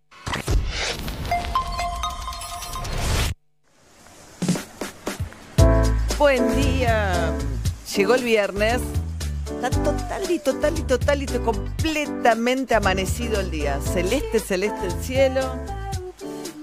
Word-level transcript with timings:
Buen 6.20 6.56
día. 6.56 7.36
Llegó 7.96 8.14
el 8.14 8.24
viernes. 8.24 8.80
Está 9.56 9.70
total 9.70 10.32
y 10.32 10.40
total 10.40 10.80
y 10.80 10.82
total 10.84 11.22
y 11.24 11.26
completamente 11.26 12.76
amanecido 12.76 13.40
el 13.40 13.52
día. 13.52 13.80
Celeste, 13.82 14.40
celeste 14.40 14.86
el 14.86 15.04
cielo. 15.04 15.42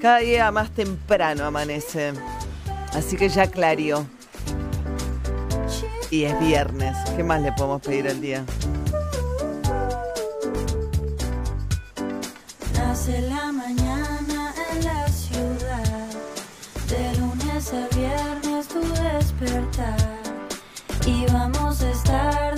Cada 0.00 0.18
día 0.18 0.50
más 0.50 0.70
temprano 0.70 1.44
amanece. 1.44 2.12
Así 2.92 3.16
que 3.16 3.28
ya 3.28 3.48
clarió. 3.48 4.06
Y 6.10 6.24
es 6.24 6.38
viernes. 6.40 6.96
¿Qué 7.16 7.24
más 7.24 7.42
le 7.42 7.52
podemos 7.52 7.82
pedir 7.82 8.08
al 8.08 8.20
día? 8.20 8.44
Nace 12.74 13.20
la 13.22 13.52
mañana 13.52 14.54
en 14.72 14.84
la 14.84 15.08
ciudad, 15.08 16.08
de 16.88 17.18
lunes 17.18 17.72
a 17.72 17.96
viernes 17.96 18.68
tu 18.68 18.80
despertar. 18.80 20.16
Y 21.06 21.26
vamos 21.32 21.82
a 21.82 21.90
estar 21.90 22.55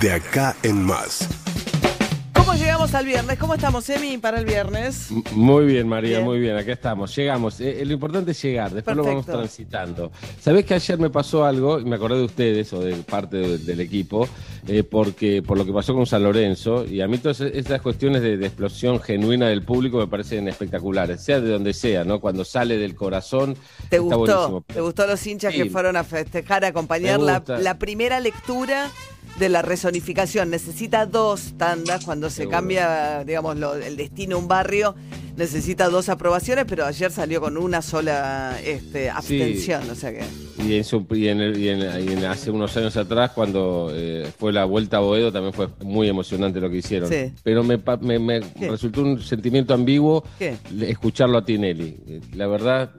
De 0.00 0.12
acá 0.12 0.56
en 0.62 0.82
más. 0.84 1.28
¿Cómo 2.32 2.54
llegamos 2.54 2.94
al 2.94 3.04
viernes? 3.04 3.38
¿Cómo 3.38 3.54
estamos, 3.54 3.88
Emi, 3.90 4.18
para 4.18 4.38
el 4.38 4.44
viernes? 4.46 5.10
M- 5.10 5.22
Muy 5.32 5.66
bien, 5.66 5.86
María, 5.86 6.16
Bien. 6.18 6.24
muy 6.24 6.38
bien. 6.40 6.56
Acá 6.56 6.72
estamos. 6.72 7.14
Llegamos. 7.14 7.60
Eh, 7.60 7.82
eh, 7.82 7.84
lo 7.84 7.92
importante 7.92 8.30
es 8.32 8.42
llegar. 8.42 8.70
Después 8.72 8.96
lo 8.96 9.04
vamos 9.04 9.26
transitando. 9.26 10.10
Sabés 10.40 10.64
que 10.64 10.74
ayer 10.74 10.98
me 10.98 11.10
pasó 11.10 11.44
algo 11.44 11.78
y 11.78 11.84
me 11.84 11.96
acordé 11.96 12.16
de 12.18 12.24
ustedes 12.24 12.72
o 12.72 12.80
de 12.80 12.94
parte 12.96 13.36
de- 13.36 13.58
del 13.58 13.80
equipo 13.80 14.26
eh, 14.66 14.82
porque 14.82 15.42
por 15.42 15.58
lo 15.58 15.64
que 15.66 15.72
pasó 15.72 15.94
con 15.94 16.06
San 16.06 16.22
Lorenzo 16.24 16.84
y 16.86 17.00
a 17.02 17.08
mí 17.08 17.18
todas 17.18 17.40
estas 17.40 17.80
cuestiones 17.82 18.22
de, 18.22 18.36
de 18.36 18.46
explosión 18.46 19.00
genuina 19.00 19.48
del 19.48 19.62
público 19.62 19.98
me 19.98 20.06
parecen 20.06 20.48
espectaculares, 20.48 21.22
sea 21.22 21.40
de 21.40 21.50
donde 21.50 21.72
sea, 21.72 22.04
¿no? 22.04 22.20
Cuando 22.20 22.44
sale 22.44 22.78
del 22.78 22.94
corazón. 22.94 23.54
¿Te 23.90 23.96
está 23.96 24.16
gustó? 24.16 24.18
buenísimo. 24.18 24.64
¿Te 24.66 24.80
gustó 24.80 25.06
los 25.06 25.24
hinchas 25.26 25.52
Sí. 25.54 25.62
que 25.62 25.70
fueron 25.70 25.96
a 25.96 26.04
festejar, 26.04 26.64
a 26.64 26.68
acompañar 26.68 27.20
la 27.20 27.78
primera 27.78 28.18
lectura 28.18 28.90
de 29.40 29.48
la 29.48 29.62
resonificación? 29.62 30.50
Necesita 30.50 31.06
dos 31.06 31.54
tandas 31.56 32.04
cuando 32.04 32.30
se 32.30 32.36
Seguro. 32.42 32.56
cambia, 32.58 33.24
digamos, 33.24 33.56
lo- 33.56 33.74
el 33.74 33.96
destino 33.96 34.36
de 34.36 34.42
un 34.42 34.46
barrio. 34.48 34.94
Necesita 35.44 35.88
dos 35.88 36.10
aprobaciones, 36.10 36.66
pero 36.68 36.84
ayer 36.84 37.10
salió 37.10 37.40
con 37.40 37.56
una 37.56 37.80
sola 37.80 38.58
este, 38.62 39.08
abstención, 39.08 39.88
o 39.90 39.94
sea 39.94 40.12
que... 40.12 40.20
Y, 40.62 40.74
en 40.76 40.84
su- 40.84 41.06
y 41.12 41.28
en 41.28 41.40
el- 41.40 41.58
y 41.58 41.70
en- 41.70 41.80
y 42.06 42.12
en- 42.12 42.26
hace 42.26 42.50
unos 42.50 42.76
años 42.76 42.94
atrás, 42.98 43.30
cuando 43.34 43.90
eh, 43.90 44.30
fue 44.38 44.52
la 44.52 44.66
vuelta 44.66 44.98
a 44.98 45.00
Boedo, 45.00 45.32
también 45.32 45.54
fue 45.54 45.68
muy 45.82 46.08
emocionante 46.10 46.60
lo 46.60 46.68
que 46.68 46.76
hicieron. 46.76 47.08
Sí. 47.08 47.32
Pero 47.42 47.64
me, 47.64 47.80
me- 48.02 48.18
me 48.18 48.40
resultó 48.68 49.00
un 49.00 49.22
sentimiento 49.22 49.72
ambiguo 49.72 50.22
escucharlo 50.82 51.38
a 51.38 51.44
Tinelli. 51.46 52.20
La 52.34 52.46
verdad, 52.46 52.90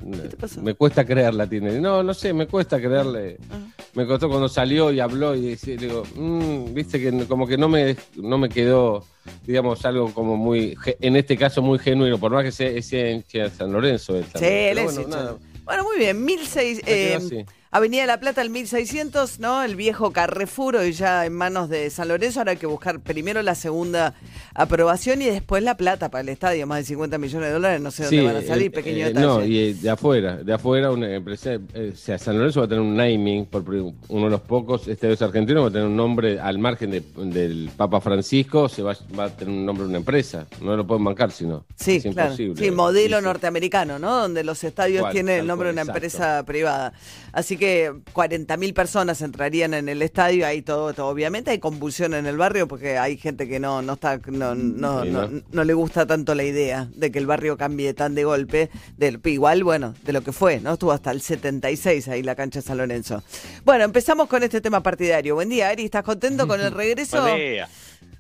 me 0.64 0.74
cuesta 0.74 1.06
creerle 1.06 1.44
a 1.44 1.48
Tinelli. 1.48 1.80
No, 1.80 2.02
no 2.02 2.16
sé, 2.16 2.34
me 2.34 2.48
cuesta 2.48 2.80
creerle. 2.80 3.38
Ah. 3.52 3.60
Me 3.94 4.08
costó 4.08 4.30
cuando 4.30 4.50
salió 4.50 4.92
y 4.92 5.00
habló 5.00 5.36
y 5.36 5.56
digo, 5.58 6.02
"Mm", 6.16 6.74
viste 6.74 7.00
que 7.00 7.26
como 7.28 7.46
que 7.46 7.58
no 7.60 7.70
me, 7.70 7.96
no 8.16 8.40
me 8.40 8.50
quedó, 8.50 9.06
digamos, 9.46 9.86
algo 9.86 10.14
como 10.14 10.38
muy, 10.38 10.78
en 11.00 11.16
este 11.16 11.38
caso 11.38 11.62
muy 11.62 11.80
genuino, 11.80 12.18
por 12.18 12.32
más 12.32 12.44
que 12.44 12.52
sea, 12.52 12.82
sea 12.82 13.06
de 13.06 13.50
San 13.50 13.72
Lorenzo. 13.72 14.16
él 14.16 14.26
Sí, 14.36 14.46
él 14.46 14.78
es 14.78 14.84
bueno, 14.86 15.02
hincha. 15.02 15.18
nada. 15.18 15.38
Bueno, 15.64 15.84
muy 15.84 15.98
bien, 15.98 16.24
1600, 16.26 17.24
Me 17.24 17.30
quedo 17.30 17.40
eh. 17.40 17.46
Avenida 17.74 18.02
de 18.02 18.08
la 18.08 18.20
Plata, 18.20 18.42
el 18.42 18.50
1600, 18.50 19.40
¿no? 19.40 19.64
El 19.64 19.78
viejo 19.78 20.12
Carrefour, 20.12 20.76
hoy 20.76 20.92
ya 20.92 21.26
en 21.26 21.32
manos 21.32 21.70
de 21.70 21.90
San 21.90 22.10
Lorenzo. 22.10 22.42
Ahora 22.42 22.52
hay 22.52 22.58
que 22.58 22.66
buscar 22.66 23.00
primero 23.00 23.42
la 23.44 23.56
segunda 23.56 24.14
aprobación 24.54 25.22
y 25.22 25.26
después 25.28 25.64
la 25.64 25.78
plata 25.78 26.12
para 26.12 26.22
el 26.22 26.28
estadio. 26.28 26.68
Más 26.68 26.80
de 26.80 26.84
50 26.84 27.18
millones 27.18 27.48
de 27.48 27.54
dólares, 27.54 27.80
no 27.80 27.90
sé 27.90 28.04
dónde 28.04 28.20
Sí, 28.20 28.26
van 28.26 28.36
a 28.36 28.42
salir, 28.42 28.66
el- 28.66 28.72
pequeño 28.74 28.98
eh, 28.98 29.14
detalle. 29.14 29.26
No, 29.26 29.46
y 29.46 29.58
eh, 29.58 29.74
de 29.74 29.90
afuera, 29.90 30.36
de 30.44 30.54
afuera, 30.54 30.92
una 30.92 31.16
empresa, 31.16 31.54
eh, 31.54 31.92
o 31.94 31.96
sea, 31.96 32.18
San 32.18 32.38
Lorenzo 32.38 32.60
va 32.60 32.66
a 32.66 32.68
tener 32.70 32.82
un 32.82 32.94
naming, 32.94 33.46
por 33.46 33.64
uno 33.70 33.94
de 34.26 34.30
los 34.30 34.42
pocos 34.42 34.90
estadios 34.90 35.22
argentinos 35.22 35.64
va 35.64 35.68
a 35.70 35.72
tener 35.72 35.88
un 35.88 35.96
nombre 35.96 36.42
al 36.42 36.60
margen 36.60 36.92
de- 36.92 37.04
del 37.16 37.70
Papa 37.78 38.02
Francisco, 38.02 38.68
se 38.68 38.82
va, 38.84 38.98
va 39.18 39.24
a 39.24 39.30
tener 39.30 39.54
un 39.54 39.66
nombre 39.66 39.84
de 39.86 39.90
una 39.92 40.00
empresa, 40.00 40.46
no 40.60 40.76
lo 40.76 40.86
pueden 40.86 41.06
bancar 41.06 41.32
sino. 41.32 41.64
Sí, 41.78 41.96
es 41.96 42.04
claro. 42.14 42.32
imposible. 42.32 42.66
Sí, 42.66 42.70
modelo 42.72 43.20
Sí, 43.20 43.24
norteamericano, 43.24 43.98
¿no? 43.98 44.18
Donde 44.18 44.44
los 44.44 44.62
estadios 44.66 45.10
tienen 45.12 45.40
el 45.40 45.48
nombre 45.48 45.70
de 45.70 45.74
una 45.76 45.84
exacto. 45.84 45.98
empresa 46.00 46.44
privada. 46.46 46.92
Así 47.32 47.56
que 47.56 47.61
40.000 47.68 48.74
personas 48.74 49.22
entrarían 49.22 49.74
en 49.74 49.90
el 49.90 50.02
estadio. 50.02 50.46
Ahí 50.46 50.62
todo, 50.62 50.94
todo- 50.94 51.08
obviamente 51.08 51.52
hay 51.52 51.60
convulsión 51.60 52.14
en 52.14 52.26
el 52.26 52.38
barrio 52.38 52.68
porque 52.68 52.98
hay 52.98 53.18
gente 53.18 53.48
que 53.48 53.60
no, 53.60 53.82
no 53.82 53.94
está, 53.94 54.20
no, 54.28 54.56
no, 54.56 55.04
Sí, 55.04 55.10
no, 55.10 55.28
¿no? 55.28 55.42
no 55.52 55.64
le 55.64 55.74
gusta 55.74 56.06
tanto 56.06 56.36
la 56.36 56.44
idea 56.44 56.88
de 56.96 57.12
que 57.12 57.20
el 57.20 57.26
barrio 57.28 57.58
cambie 57.58 57.94
tan 57.94 58.16
de 58.16 58.24
golpe. 58.24 58.70
Del, 58.98 59.20
igual, 59.26 59.64
bueno, 59.64 59.94
de 60.04 60.14
lo 60.14 60.22
que 60.22 60.32
fue, 60.32 60.60
¿no? 60.60 60.74
Estuvo 60.74 60.92
hasta 60.92 61.12
el 61.12 61.22
76 61.22 62.08
ahí 62.08 62.24
la 62.24 62.36
cancha 62.36 62.60
de 62.60 62.66
San 62.66 62.78
Lorenzo. 62.78 63.24
Bueno, 63.64 63.84
empezamos 63.84 64.28
con 64.28 64.44
este 64.44 64.62
tema 64.62 64.82
partidario. 64.82 65.36
Buen 65.36 65.50
día, 65.50 65.70
Ari. 65.70 65.86
¿Estás 65.86 66.04
contento 66.04 66.48
con 66.48 66.60
el 66.62 66.72
regreso? 66.74 67.22
Buen 67.22 67.38
día. 67.38 67.70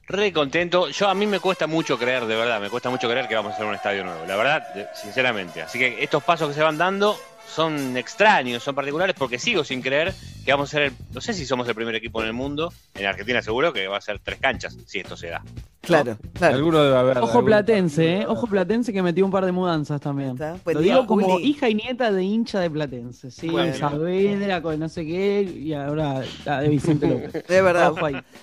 Re 0.07 0.33
contento. 0.33 0.89
Yo 0.89 1.07
a 1.07 1.13
mí 1.13 1.25
me 1.25 1.39
cuesta 1.39 1.67
mucho 1.67 1.97
creer, 1.97 2.25
de 2.25 2.35
verdad, 2.35 2.59
me 2.59 2.69
cuesta 2.69 2.89
mucho 2.89 3.07
creer 3.09 3.27
que 3.29 3.35
vamos 3.35 3.51
a 3.53 3.55
hacer 3.55 3.65
un 3.65 3.75
estadio 3.75 4.03
nuevo. 4.03 4.25
La 4.27 4.35
verdad, 4.35 4.63
sinceramente. 5.01 5.61
Así 5.61 5.79
que 5.79 6.03
estos 6.03 6.21
pasos 6.23 6.49
que 6.49 6.53
se 6.55 6.61
van 6.61 6.77
dando 6.77 7.17
son 7.53 7.97
extraños, 7.97 8.63
son 8.63 8.75
particulares, 8.75 9.15
porque 9.17 9.37
sigo 9.39 9.63
sin 9.63 9.81
creer 9.81 10.13
que 10.45 10.51
vamos 10.51 10.69
a 10.69 10.71
ser, 10.71 10.81
el- 10.83 10.93
no 11.13 11.21
sé 11.21 11.33
si 11.33 11.45
somos 11.45 11.67
el 11.67 11.75
primer 11.75 11.93
equipo 11.95 12.21
en 12.21 12.27
el 12.27 12.33
mundo, 12.33 12.73
en 12.95 13.05
Argentina 13.05 13.41
seguro 13.41 13.73
que 13.73 13.87
va 13.87 13.97
a 13.97 14.01
ser 14.01 14.19
tres 14.19 14.39
canchas, 14.39 14.77
si 14.85 14.99
esto 14.99 15.15
se 15.17 15.27
da. 15.27 15.43
Claro, 15.81 16.15
claro. 16.33 16.55
Alguno 16.57 16.83
debe 16.83 16.95
haber. 16.95 17.17
Ojo 17.17 17.27
algún- 17.29 17.45
Platense, 17.45 18.17
¿eh? 18.19 18.25
Ojo 18.27 18.45
Platense 18.47 18.93
que 18.93 19.01
metió 19.01 19.25
un 19.25 19.31
par 19.31 19.45
de 19.45 19.51
mudanzas 19.51 19.99
también. 19.99 20.37
Lo 20.37 20.79
día, 20.79 20.93
digo 20.93 21.07
como 21.07 21.27
Juli. 21.27 21.47
hija 21.47 21.69
y 21.69 21.75
nieta 21.75 22.11
de 22.11 22.23
hincha 22.23 22.59
de 22.59 22.69
Platense. 22.69 23.31
Sí, 23.31 23.49
Bueno. 23.49 23.73
Saavedra, 23.75 24.61
con 24.61 24.79
no 24.79 24.87
sé 24.89 25.03
qué, 25.05 25.41
y 25.41 25.73
ahora 25.73 26.21
la 26.45 26.61
de 26.61 26.69
Vicente 26.69 27.07
López. 27.07 27.43
De 27.47 27.61
verdad. 27.63 27.93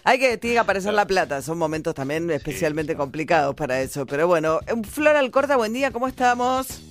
Hay 0.05 0.19
que, 0.19 0.37
tiene 0.37 0.55
que 0.55 0.59
aparecer 0.61 0.93
la 0.95 1.07
plata, 1.07 1.41
son 1.41 1.59
momentos 1.59 1.95
también 1.95 2.29
especialmente 2.33 2.97
complicados 2.97 3.55
para 3.55 3.81
eso. 3.81 4.05
Pero 4.05 4.27
bueno, 4.27 4.59
Flor 4.91 5.15
Alcorta, 5.17 5.57
buen 5.57 5.73
día, 5.73 5.93
¿cómo 5.93 6.09
estamos? 6.09 6.83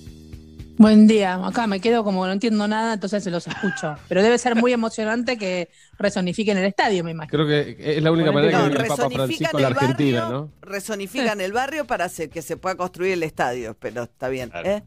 Buen 0.78 1.08
día, 1.08 1.44
acá 1.44 1.66
me 1.66 1.80
quedo 1.80 2.04
como 2.04 2.24
no 2.24 2.32
entiendo 2.32 2.68
nada, 2.68 2.94
entonces 2.94 3.24
se 3.24 3.32
los 3.32 3.46
escucho. 3.48 3.96
Pero 4.06 4.22
debe 4.22 4.38
ser 4.38 4.54
muy 4.54 4.72
emocionante 4.72 5.36
que 5.36 5.70
resonifiquen 5.98 6.56
el 6.56 6.66
estadio, 6.66 7.02
me 7.02 7.10
imagino. 7.10 7.30
Creo 7.30 7.46
que 7.48 7.96
es 7.96 8.00
la 8.02 8.12
única 8.12 8.30
manera 8.30 8.52
No, 8.52 8.58
que 8.58 8.68
viene 8.70 8.82
el 8.82 8.86
Papa 8.86 9.08
resonifican 9.08 9.50
Francisco 9.50 9.56
a 9.56 9.60
la 9.60 9.68
el 9.68 9.72
Argentina, 9.74 10.20
barrio, 10.22 10.38
¿no? 10.38 10.52
resonifican 10.62 11.40
el 11.40 11.52
barrio 11.52 11.84
para 11.84 12.04
hacer 12.04 12.30
que 12.30 12.42
se 12.42 12.56
pueda 12.56 12.76
construir 12.76 13.14
el 13.14 13.24
estadio, 13.24 13.76
pero 13.78 14.04
está 14.04 14.28
bien. 14.28 14.50
Claro. 14.50 14.68
¿eh? 14.68 14.84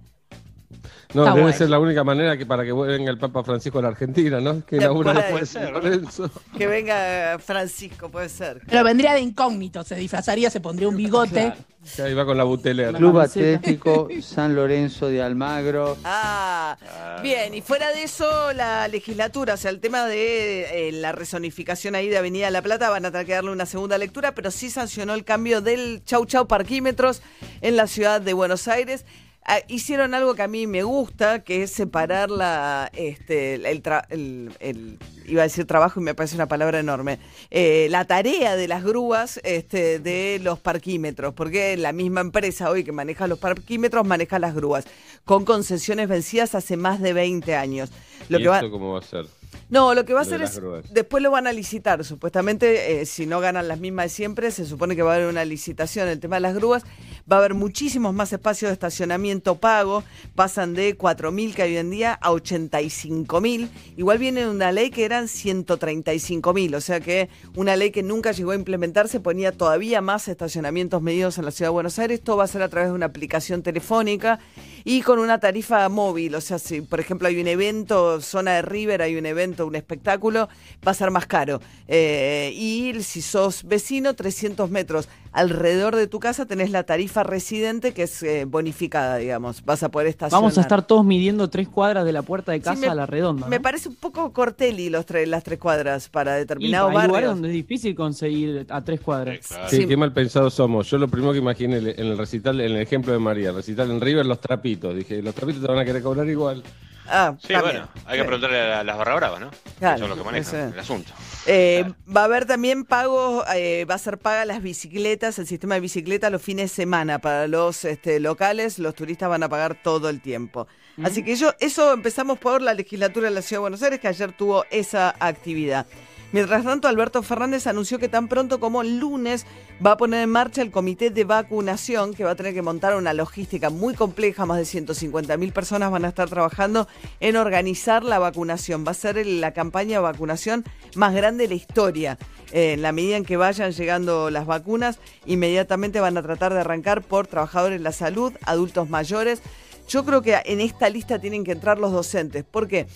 No, 1.13 1.21
Está 1.23 1.31
debe 1.33 1.41
bueno. 1.43 1.57
ser 1.57 1.69
la 1.69 1.79
única 1.79 2.03
manera 2.03 2.37
que 2.37 2.45
para 2.45 2.63
que 2.63 2.71
venga 2.73 3.11
el 3.11 3.17
Papa 3.17 3.43
Francisco 3.43 3.79
a 3.79 3.81
la 3.81 3.87
Argentina, 3.89 4.39
¿no? 4.39 4.65
Que 4.65 4.77
Ya 4.77 4.83
inaugura 4.83 5.13
puede 5.13 5.41
la 5.41 5.45
ser. 5.45 5.71
Lorenzo. 5.71 6.29
Que 6.57 6.67
venga 6.67 7.37
Francisco, 7.39 8.09
puede 8.09 8.29
ser. 8.29 8.61
Pero 8.67 8.83
vendría 8.83 9.13
de 9.13 9.19
incógnito, 9.21 9.83
se 9.83 9.95
disfrazaría, 9.95 10.49
se 10.49 10.59
pondría 10.61 10.87
un 10.87 10.95
bigote. 10.95 11.31
Claro. 11.31 11.55
Que 11.95 12.01
ahí 12.03 12.13
va 12.13 12.25
con 12.25 12.37
la 12.37 12.43
butelera. 12.43 12.95
Club. 12.97 13.19
Atlético 13.19 14.07
San 14.21 14.55
Lorenzo 14.55 15.07
de 15.07 15.21
Almagro. 15.21 15.97
Ah, 16.03 16.77
bien, 17.23 17.55
y 17.55 17.61
fuera 17.61 17.91
de 17.91 18.03
eso, 18.03 18.53
la 18.53 18.87
legislatura, 18.87 19.55
o 19.55 19.57
sea, 19.57 19.71
el 19.71 19.79
tema 19.79 20.05
de 20.05 20.89
eh, 20.89 20.91
la 20.91 21.11
resonificación 21.11 21.95
ahí 21.95 22.07
de 22.07 22.17
Avenida 22.19 22.51
La 22.51 22.61
Plata, 22.61 22.89
van 22.91 23.05
a 23.05 23.11
tener 23.11 23.25
que 23.25 23.33
darle 23.33 23.51
una 23.51 23.65
segunda 23.65 23.97
lectura, 23.97 24.33
pero 24.35 24.51
sí 24.51 24.69
sancionó 24.69 25.15
el 25.15 25.23
cambio 25.23 25.61
del 25.61 26.03
chau 26.05 26.25
chau 26.25 26.47
parquímetros 26.47 27.23
en 27.61 27.75
la 27.75 27.87
ciudad 27.87 28.21
de 28.21 28.33
Buenos 28.33 28.67
Aires. 28.67 29.03
Ah, 29.43 29.57
hicieron 29.67 30.13
algo 30.13 30.35
que 30.35 30.43
a 30.43 30.47
mí 30.47 30.67
me 30.67 30.83
gusta, 30.83 31.43
que 31.43 31.63
es 31.63 31.71
separar 31.71 32.29
la, 32.29 32.91
este, 32.93 33.55
el, 33.55 33.81
tra- 33.81 34.05
el- 34.09 34.51
el- 34.59 34.99
iba 35.25 35.41
a 35.41 35.45
decir 35.45 35.65
trabajo 35.65 35.99
y 35.99 36.03
me 36.03 36.13
parece 36.13 36.35
una 36.35 36.47
palabra 36.47 36.79
enorme, 36.79 37.17
eh, 37.49 37.87
la 37.89 38.05
tarea 38.05 38.55
de 38.55 38.67
las 38.67 38.83
grúas 38.83 39.39
este, 39.43 39.97
de 39.99 40.39
los 40.43 40.59
parquímetros, 40.59 41.33
porque 41.33 41.75
la 41.75 41.91
misma 41.91 42.21
empresa 42.21 42.69
hoy 42.69 42.83
que 42.83 42.91
maneja 42.91 43.25
los 43.27 43.39
parquímetros 43.39 44.05
maneja 44.05 44.37
las 44.37 44.53
grúas, 44.53 44.85
con 45.25 45.43
concesiones 45.43 46.07
vencidas 46.07 46.53
hace 46.53 46.77
más 46.77 47.01
de 47.01 47.13
20 47.13 47.55
años. 47.55 47.89
Lo 48.29 48.37
¿Y 48.39 48.43
que 48.43 48.47
va, 48.49 48.57
esto 48.57 48.69
cómo 48.71 48.93
va 48.93 48.99
a 48.99 49.01
ser? 49.01 49.25
no, 49.69 49.93
lo 49.95 50.05
que 50.05 50.13
va 50.13 50.19
a 50.19 50.23
hacer 50.23 50.41
es, 50.41 50.55
grúas. 50.57 50.85
después 50.93 51.23
lo 51.23 51.31
van 51.31 51.47
a 51.47 51.51
licitar, 51.53 52.05
supuestamente, 52.05 53.01
eh, 53.01 53.05
si 53.05 53.25
no 53.25 53.39
ganan 53.39 53.67
las 53.67 53.79
mismas 53.79 54.05
de 54.05 54.09
siempre, 54.09 54.51
se 54.51 54.65
supone 54.65 54.95
que 54.95 55.01
va 55.01 55.13
a 55.13 55.15
haber 55.15 55.27
una 55.27 55.45
licitación, 55.45 56.07
el 56.07 56.19
tema 56.19 56.35
de 56.37 56.41
las 56.41 56.53
grúas, 56.55 56.83
va 57.29 57.37
a 57.37 57.39
haber 57.39 57.53
muchísimos 57.53 58.13
más 58.13 58.31
espacios 58.31 58.69
de 58.69 58.73
estacionamiento 58.73 59.55
pago, 59.55 60.03
pasan 60.35 60.73
de 60.73 60.97
4.000 60.97 61.53
que 61.53 61.63
hay 61.63 61.71
hoy 61.71 61.77
en 61.77 61.89
día 61.89 62.17
a 62.21 62.31
85.000, 62.31 63.69
igual 63.97 64.17
viene 64.17 64.47
una 64.47 64.71
ley 64.71 64.89
que 64.89 65.05
eran 65.05 65.25
135.000, 65.25 66.75
o 66.75 66.81
sea 66.81 66.99
que 66.99 67.29
una 67.55 67.75
ley 67.75 67.91
que 67.91 68.03
nunca 68.03 68.31
llegó 68.31 68.51
a 68.51 68.55
implementarse 68.55 69.19
ponía 69.19 69.51
todavía 69.51 70.01
más 70.01 70.27
estacionamientos 70.27 71.01
medidos 71.01 71.37
en 71.37 71.45
la 71.45 71.51
ciudad 71.51 71.69
de 71.69 71.73
Buenos 71.73 71.99
Aires, 71.99 72.21
todo 72.21 72.37
va 72.37 72.45
a 72.45 72.47
ser 72.47 72.61
a 72.61 72.69
través 72.69 72.89
de 72.89 72.95
una 72.95 73.07
aplicación 73.07 73.63
telefónica 73.63 74.39
y 74.83 75.01
con 75.01 75.19
una 75.19 75.39
tarifa 75.39 75.87
móvil, 75.89 76.35
o 76.35 76.41
sea, 76.41 76.59
si 76.59 76.81
por 76.81 76.99
ejemplo 76.99 77.27
hay 77.27 77.39
un 77.39 77.47
evento, 77.47 78.21
zona 78.21 78.53
de 78.55 78.61
River, 78.61 79.01
hay 79.01 79.15
un 79.15 79.25
evento, 79.25 79.65
un 79.65 79.75
espectáculo, 79.75 80.49
va 80.85 80.91
a 80.91 80.95
ser 80.95 81.11
más 81.11 81.27
caro. 81.27 81.61
Eh, 81.87 82.51
y 82.55 83.01
si 83.03 83.21
sos 83.21 83.63
vecino, 83.63 84.15
300 84.15 84.69
metros. 84.69 85.09
Alrededor 85.31 85.95
de 85.95 86.07
tu 86.07 86.19
casa 86.19 86.45
tenés 86.45 86.71
la 86.71 86.83
tarifa 86.83 87.10
residente 87.23 87.93
que 87.93 88.03
es 88.03 88.23
eh, 88.23 88.45
bonificada, 88.45 89.17
digamos, 89.17 89.63
vas 89.65 89.83
a 89.83 89.89
poder 89.89 90.07
estacionar. 90.07 90.41
Vamos 90.41 90.57
a 90.57 90.61
estar 90.61 90.85
todos 90.85 91.05
midiendo 91.05 91.49
tres 91.49 91.67
cuadras 91.67 92.05
de 92.05 92.11
la 92.13 92.21
puerta 92.21 92.51
de 92.51 92.59
Sí, 92.59 92.63
casa 92.63 92.79
me- 92.81 92.87
a 92.87 92.95
la 92.95 93.05
redonda. 93.05 93.47
Me 93.47 93.57
¿no? 93.57 93.61
parece 93.61 93.89
un 93.89 93.95
poco 93.95 94.31
corteli 94.33 94.89
los 94.89 95.05
tres, 95.05 95.27
las 95.27 95.43
tres 95.43 95.59
cuadras 95.59 96.09
para 96.09 96.37
Y 96.37 96.39
determinados 96.41 96.95
hay 96.95 97.07
lugares 97.07 97.29
donde 97.29 97.47
es 97.49 97.53
difícil 97.53 97.95
conseguir 97.95 98.65
a 98.69 98.81
tres 98.83 99.01
cuadras. 99.01 99.47
Claro. 99.47 99.69
Sí, 99.69 99.77
Sí. 99.77 99.87
qué 99.87 99.97
mal 99.97 100.13
pensados 100.13 100.53
somos. 100.53 100.89
Yo 100.89 100.97
lo 100.97 101.07
primero 101.07 101.31
que 101.33 101.39
imaginé 101.39 101.77
en 101.77 101.87
el- 101.87 101.99
en 101.99 102.07
el 102.07 102.17
recital, 102.17 102.59
en 102.61 102.71
el 102.71 102.81
ejemplo 102.81 103.13
de 103.13 103.19
María, 103.19 103.49
el 103.49 103.55
recital 103.55 103.91
en 103.91 103.99
River, 104.01 104.25
los 104.25 104.39
trapitos. 104.39 104.95
Dije, 104.95 105.21
los 105.21 105.35
trapitos 105.35 105.61
te 105.61 105.67
van 105.67 105.79
a 105.79 105.85
querer 105.85 106.01
cobrar 106.01 106.27
igual. 106.27 106.63
Ah, 107.11 107.35
Sí, 107.41 107.53
también. 107.53 107.75
bueno, 107.75 107.89
hay 108.05 108.17
que 108.17 108.23
preguntarle 108.23 108.61
a 108.73 108.83
las 108.83 108.97
barra 108.97 109.15
bravas, 109.15 109.39
¿no? 109.41 109.51
Claro, 109.79 109.95
Eso 109.95 110.03
es 110.05 110.09
lo 110.09 110.15
que 110.15 110.23
manejan 110.23 110.55
ese. 110.55 110.73
el 110.73 110.79
asunto. 110.79 111.11
Eh, 111.45 111.91
va 112.15 112.21
a 112.21 112.23
haber 112.25 112.45
también 112.45 112.85
pagos, 112.85 113.43
eh, 113.53 113.85
va 113.89 113.95
a 113.95 113.97
ser 113.97 114.17
paga 114.17 114.45
las 114.45 114.61
bicicletas, 114.61 115.37
el 115.39 115.47
sistema 115.47 115.75
de 115.75 115.81
bicicletas 115.81 116.31
los 116.31 116.41
fines 116.41 116.69
de 116.71 116.75
semana 116.75 117.19
para 117.19 117.47
los 117.47 117.83
este, 117.83 118.19
locales, 118.19 118.79
los 118.79 118.95
turistas 118.95 119.27
van 119.29 119.43
a 119.43 119.49
pagar 119.49 119.75
todo 119.81 120.09
el 120.09 120.21
tiempo. 120.21 120.67
Así 121.03 121.23
que 121.23 121.35
yo, 121.35 121.53
eso 121.59 121.93
empezamos 121.93 122.37
por 122.37 122.61
la 122.61 122.73
legislatura 122.73 123.29
de 123.29 123.33
la 123.35 123.41
Ciudad 123.41 123.57
de 123.59 123.61
Buenos 123.61 123.81
Aires, 123.81 123.99
que 123.99 124.07
ayer 124.07 124.31
tuvo 124.33 124.65
esa 124.69 125.15
actividad. 125.19 125.87
Mientras 126.33 126.63
tanto, 126.63 126.87
Alberto 126.87 127.23
Fernández 127.23 127.67
anunció 127.67 127.99
que 127.99 128.07
tan 128.07 128.29
pronto 128.29 128.61
como 128.61 128.83
lunes 128.83 129.45
va 129.85 129.91
a 129.91 129.97
poner 129.97 130.23
en 130.23 130.29
marcha 130.29 130.61
el 130.61 130.71
comité 130.71 131.09
de 131.09 131.25
vacunación, 131.25 132.13
que 132.13 132.23
va 132.23 132.31
a 132.31 132.35
tener 132.35 132.53
que 132.53 132.61
montar 132.61 132.95
una 132.95 133.13
logística 133.13 133.69
muy 133.69 133.95
compleja, 133.95 134.45
más 134.45 134.57
de 134.57 134.63
150 134.63 135.35
mil 135.35 135.51
personas 135.51 135.91
van 135.91 136.05
a 136.05 136.07
estar 136.07 136.29
trabajando 136.29 136.87
en 137.19 137.35
organizar 137.35 138.05
la 138.05 138.17
vacunación. 138.17 138.85
Va 138.87 138.91
a 138.91 138.93
ser 138.93 139.25
la 139.25 139.51
campaña 139.51 139.97
de 139.97 140.03
vacunación 140.03 140.63
más 140.95 141.13
grande 141.13 141.43
de 141.43 141.49
la 141.49 141.55
historia. 141.55 142.17
Eh, 142.53 142.73
en 142.73 142.81
la 142.81 142.93
medida 142.93 143.17
en 143.17 143.25
que 143.25 143.35
vayan 143.35 143.73
llegando 143.73 144.29
las 144.29 144.45
vacunas, 144.45 144.99
inmediatamente 145.25 145.99
van 145.99 146.17
a 146.17 146.21
tratar 146.21 146.53
de 146.53 146.61
arrancar 146.61 147.01
por 147.01 147.27
trabajadores 147.27 147.79
de 147.79 147.83
la 147.83 147.91
salud, 147.91 148.31
adultos 148.45 148.89
mayores. 148.89 149.41
Yo 149.89 150.05
creo 150.05 150.21
que 150.21 150.39
en 150.45 150.61
esta 150.61 150.89
lista 150.89 151.19
tienen 151.19 151.43
que 151.43 151.51
entrar 151.51 151.77
los 151.77 151.91
docentes. 151.91 152.45
¿Por 152.45 152.69
qué? 152.69 152.87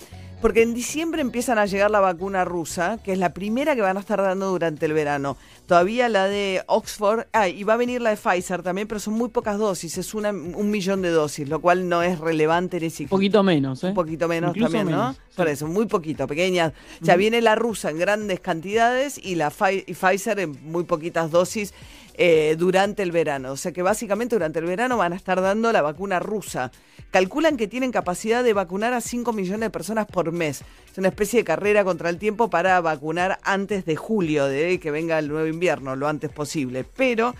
Porque 0.41 0.61
en 0.61 0.73
diciembre 0.75 1.21
empiezan 1.21 1.57
a 1.57 1.65
llegar 1.65 1.89
la 1.89 1.99
vacuna 1.99 2.45
rusa, 2.45 2.99
que 3.03 3.13
es 3.13 3.17
la 3.17 3.33
primera 3.33 3.73
que 3.73 3.81
van 3.81 3.97
a 3.97 4.01
estar 4.01 4.21
dando 4.21 4.49
durante 4.49 4.85
el 4.85 4.93
verano. 4.93 5.37
Todavía 5.65 6.07
la 6.07 6.27
de 6.27 6.61
Oxford, 6.67 7.25
ah, 7.33 7.47
y 7.47 7.63
va 7.63 7.73
a 7.73 7.77
venir 7.77 7.99
la 8.01 8.11
de 8.11 8.17
Pfizer 8.17 8.61
también, 8.61 8.87
pero 8.87 8.99
son 8.99 9.15
muy 9.15 9.29
pocas 9.29 9.57
dosis, 9.57 9.97
es 9.97 10.13
una, 10.13 10.29
un 10.29 10.69
millón 10.69 11.01
de 11.01 11.09
dosis, 11.09 11.49
lo 11.49 11.61
cual 11.61 11.89
no 11.89 12.03
es 12.03 12.19
relevante 12.19 12.79
ni 12.79 12.85
Un 12.87 12.91
siquiera. 12.91 13.09
poquito 13.09 13.41
menos, 13.43 13.83
¿eh? 13.83 13.87
Un 13.87 13.93
poquito 13.95 14.27
menos 14.27 14.55
Incluso 14.55 14.73
también, 14.73 14.95
¿no? 14.95 15.13
sí. 15.13 15.19
Por 15.35 15.47
eso, 15.47 15.67
muy 15.67 15.87
poquito, 15.87 16.27
pequeñas. 16.27 16.73
Ya 17.01 17.15
viene 17.15 17.41
la 17.41 17.55
rusa 17.55 17.89
en 17.89 17.97
grandes 17.97 18.39
cantidades 18.39 19.17
y 19.17 19.35
la 19.35 19.49
Pfizer 19.49 20.39
en 20.39 20.57
muy 20.71 20.83
poquitas 20.83 21.31
dosis 21.31 21.73
eh, 22.17 22.55
durante 22.57 23.03
el 23.03 23.11
verano. 23.11 23.51
O 23.51 23.57
sea 23.57 23.71
que 23.71 23.81
básicamente 23.81 24.35
durante 24.35 24.59
el 24.59 24.65
verano 24.65 24.97
van 24.97 25.13
a 25.13 25.15
estar 25.15 25.41
dando 25.41 25.71
la 25.71 25.81
vacuna 25.81 26.19
rusa. 26.19 26.71
Calculan 27.11 27.57
que 27.57 27.67
tienen 27.67 27.91
capacidad 27.91 28.43
de 28.43 28.53
vacunar 28.53 28.93
a 28.93 29.01
5 29.01 29.33
millones 29.33 29.59
de 29.61 29.69
personas 29.69 30.05
por 30.07 30.31
mes. 30.31 30.63
Es 30.91 30.97
una 30.97 31.09
especie 31.09 31.39
de 31.39 31.43
carrera 31.43 31.83
contra 31.83 32.09
el 32.09 32.17
tiempo 32.17 32.49
para 32.49 32.79
vacunar 32.81 33.39
antes 33.43 33.85
de 33.85 33.95
julio, 33.95 34.45
de 34.45 34.79
que 34.79 34.91
venga 34.91 35.19
el 35.19 35.27
nuevo 35.27 35.47
invierno, 35.47 35.95
lo 35.95 36.07
antes 36.07 36.29
posible. 36.31 36.85
Pero 36.85 37.35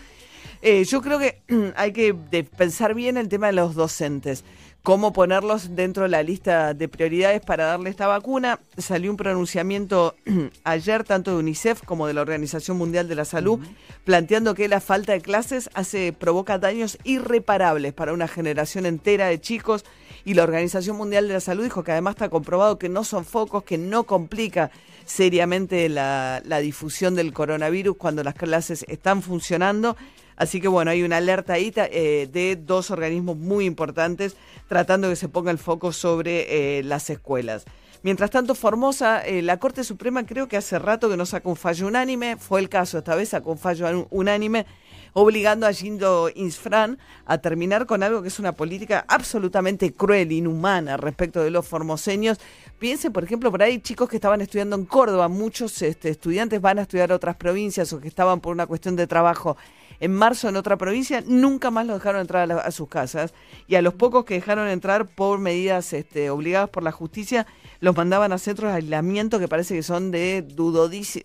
eh, 0.62 0.84
yo 0.84 1.02
creo 1.02 1.20
que 1.20 1.42
hay 1.76 1.92
que 1.92 2.14
pensar 2.44 2.94
bien 2.94 3.18
el 3.18 3.30
tema 3.30 3.48
de 3.48 3.54
los 3.54 3.76
docentes. 3.76 4.44
Cómo 4.86 5.14
ponerlos 5.14 5.76
dentro 5.76 6.04
de 6.04 6.10
la 6.10 6.22
lista 6.22 6.76
de 6.76 6.88
prioridades 6.88 7.42
para 7.42 7.66
darle 7.66 7.90
esta 7.90 8.06
vacuna. 8.06 8.60
Salió 8.78 9.10
un 9.10 9.18
pronunciamiento 9.18 10.14
ayer 10.64 11.04
tanto 11.04 11.32
de 11.32 11.38
UNICEF 11.38 11.82
como 11.84 12.06
de 12.06 12.14
la 12.14 12.22
Organización 12.22 12.78
Mundial 12.78 13.08
de 13.08 13.16
la 13.16 13.26
Salud 13.26 13.60
planteando 14.04 14.54
que 14.54 14.68
la 14.68 14.82
falta 14.82 15.14
de 15.14 15.22
clases 15.22 15.72
hace 15.74 16.14
provoca 16.14 16.60
daños 16.60 17.00
irreparables 17.04 17.94
para 17.94 18.14
una 18.14 18.28
generación 18.28 18.86
entera 18.86 19.26
de 19.26 19.42
chicos 19.42 19.86
y 20.24 20.36
la 20.36 20.44
Organización 20.44 20.98
Mundial 20.98 21.28
de 21.28 21.34
la 21.34 21.40
Salud 21.40 21.64
dijo 21.64 21.84
que 21.84 21.92
además 21.92 22.14
está 22.14 22.30
comprobado 22.30 22.78
que 22.78 22.88
no 22.88 23.04
son 23.04 23.26
focos, 23.26 23.64
que 23.64 23.80
no 23.80 24.04
complica 24.04 24.70
seriamente 25.04 25.90
la, 25.90 26.44
la 26.46 26.60
difusión 26.60 27.16
del 27.16 27.34
coronavirus 27.34 27.98
cuando 27.98 28.24
las 28.24 28.36
clases 28.36 28.86
están 28.88 29.24
funcionando. 29.24 29.98
Así 30.36 30.60
que 30.60 30.68
bueno, 30.68 30.92
hay 30.92 31.04
una 31.04 31.18
alerta 31.18 31.54
ahí 31.54 31.72
eh, 31.76 32.28
de 32.32 32.56
dos 32.56 32.92
organismos 32.92 33.38
muy 33.38 33.66
importantes 33.66 34.36
tratando 34.68 35.10
que 35.10 35.16
se 35.16 35.30
ponga 35.30 35.52
el 35.52 35.58
foco 35.58 35.92
sobre 35.92 36.80
eh, 36.80 36.84
las 36.84 37.10
escuelas. 37.10 37.66
Mientras 38.04 38.30
tanto, 38.30 38.54
Formosa, 38.54 39.26
eh, 39.26 39.42
la 39.42 39.58
Corte 39.58 39.84
Suprema 39.84 40.26
creo 40.28 40.48
que 40.48 40.58
hace 40.58 40.78
rato 40.78 41.10
que 41.10 41.18
no 41.18 41.26
sacó 41.26 41.50
un 41.50 41.56
fallo 41.56 41.88
unánime, 41.88 42.38
fue 42.38 42.60
el 42.60 42.70
caso 42.70 43.00
esta 43.00 43.16
vez, 43.16 43.30
sacó 43.30 43.52
un 43.54 43.58
fallo 43.58 43.90
un- 43.90 44.08
unánime 44.12 44.68
obligando 45.14 45.66
a 45.66 45.72
Gindo 45.74 46.30
Insfran 46.36 47.00
a 47.26 47.38
terminar 47.38 47.86
con 47.86 48.04
algo 48.04 48.22
que 48.22 48.28
es 48.28 48.38
una 48.38 48.52
política 48.52 49.06
absolutamente 49.08 49.94
cruel, 49.94 50.34
inhumana 50.34 50.98
respecto 50.98 51.42
de 51.42 51.50
los 51.50 51.66
formoseños. 51.66 52.38
Piensen, 52.78 53.14
por 53.14 53.24
ejemplo, 53.24 53.50
por 53.50 53.64
ahí 53.64 53.80
chicos 53.80 54.10
que 54.10 54.18
estaban 54.18 54.42
estudiando 54.42 54.76
en 54.76 54.86
Córdoba, 54.86 55.28
muchos 55.30 55.82
este, 55.82 56.10
estudiantes 56.10 56.60
van 56.60 56.80
a 56.80 56.82
estudiar 56.82 57.12
a 57.12 57.16
otras 57.16 57.38
provincias 57.38 57.92
o 57.94 58.02
que 58.02 58.10
estaban 58.10 58.42
por 58.42 58.52
una 58.52 58.68
cuestión 58.68 58.98
de 58.98 59.08
trabajo 59.08 59.56
en 60.00 60.14
marzo 60.14 60.50
en 60.50 60.56
otra 60.56 60.78
provincia, 60.78 61.24
nunca 61.26 61.72
más 61.72 61.86
los 61.88 61.98
dejaron 61.98 62.22
entrar 62.22 62.44
a, 62.44 62.48
la- 62.48 62.62
a 62.62 62.72
sus 62.72 62.88
casas. 62.90 63.34
Y 63.68 63.76
a 63.76 63.82
los 63.82 63.94
pocos 63.94 64.26
que 64.26 64.34
dejaron 64.36 64.68
entrar 64.68 65.08
por 65.08 65.40
medidas 65.40 65.94
este, 65.94 66.30
obligadas 66.30 66.70
por 66.70 66.84
la 66.84 66.92
justicia, 66.92 67.46
los 67.80 67.96
mandaban 67.96 68.32
a 68.32 68.38
centros 68.38 68.72
de 68.72 68.78
aislamiento 68.78 69.40
que 69.40 69.48
parece 69.48 69.76
que 69.76 69.84
son 69.84 70.12
de 70.12 70.46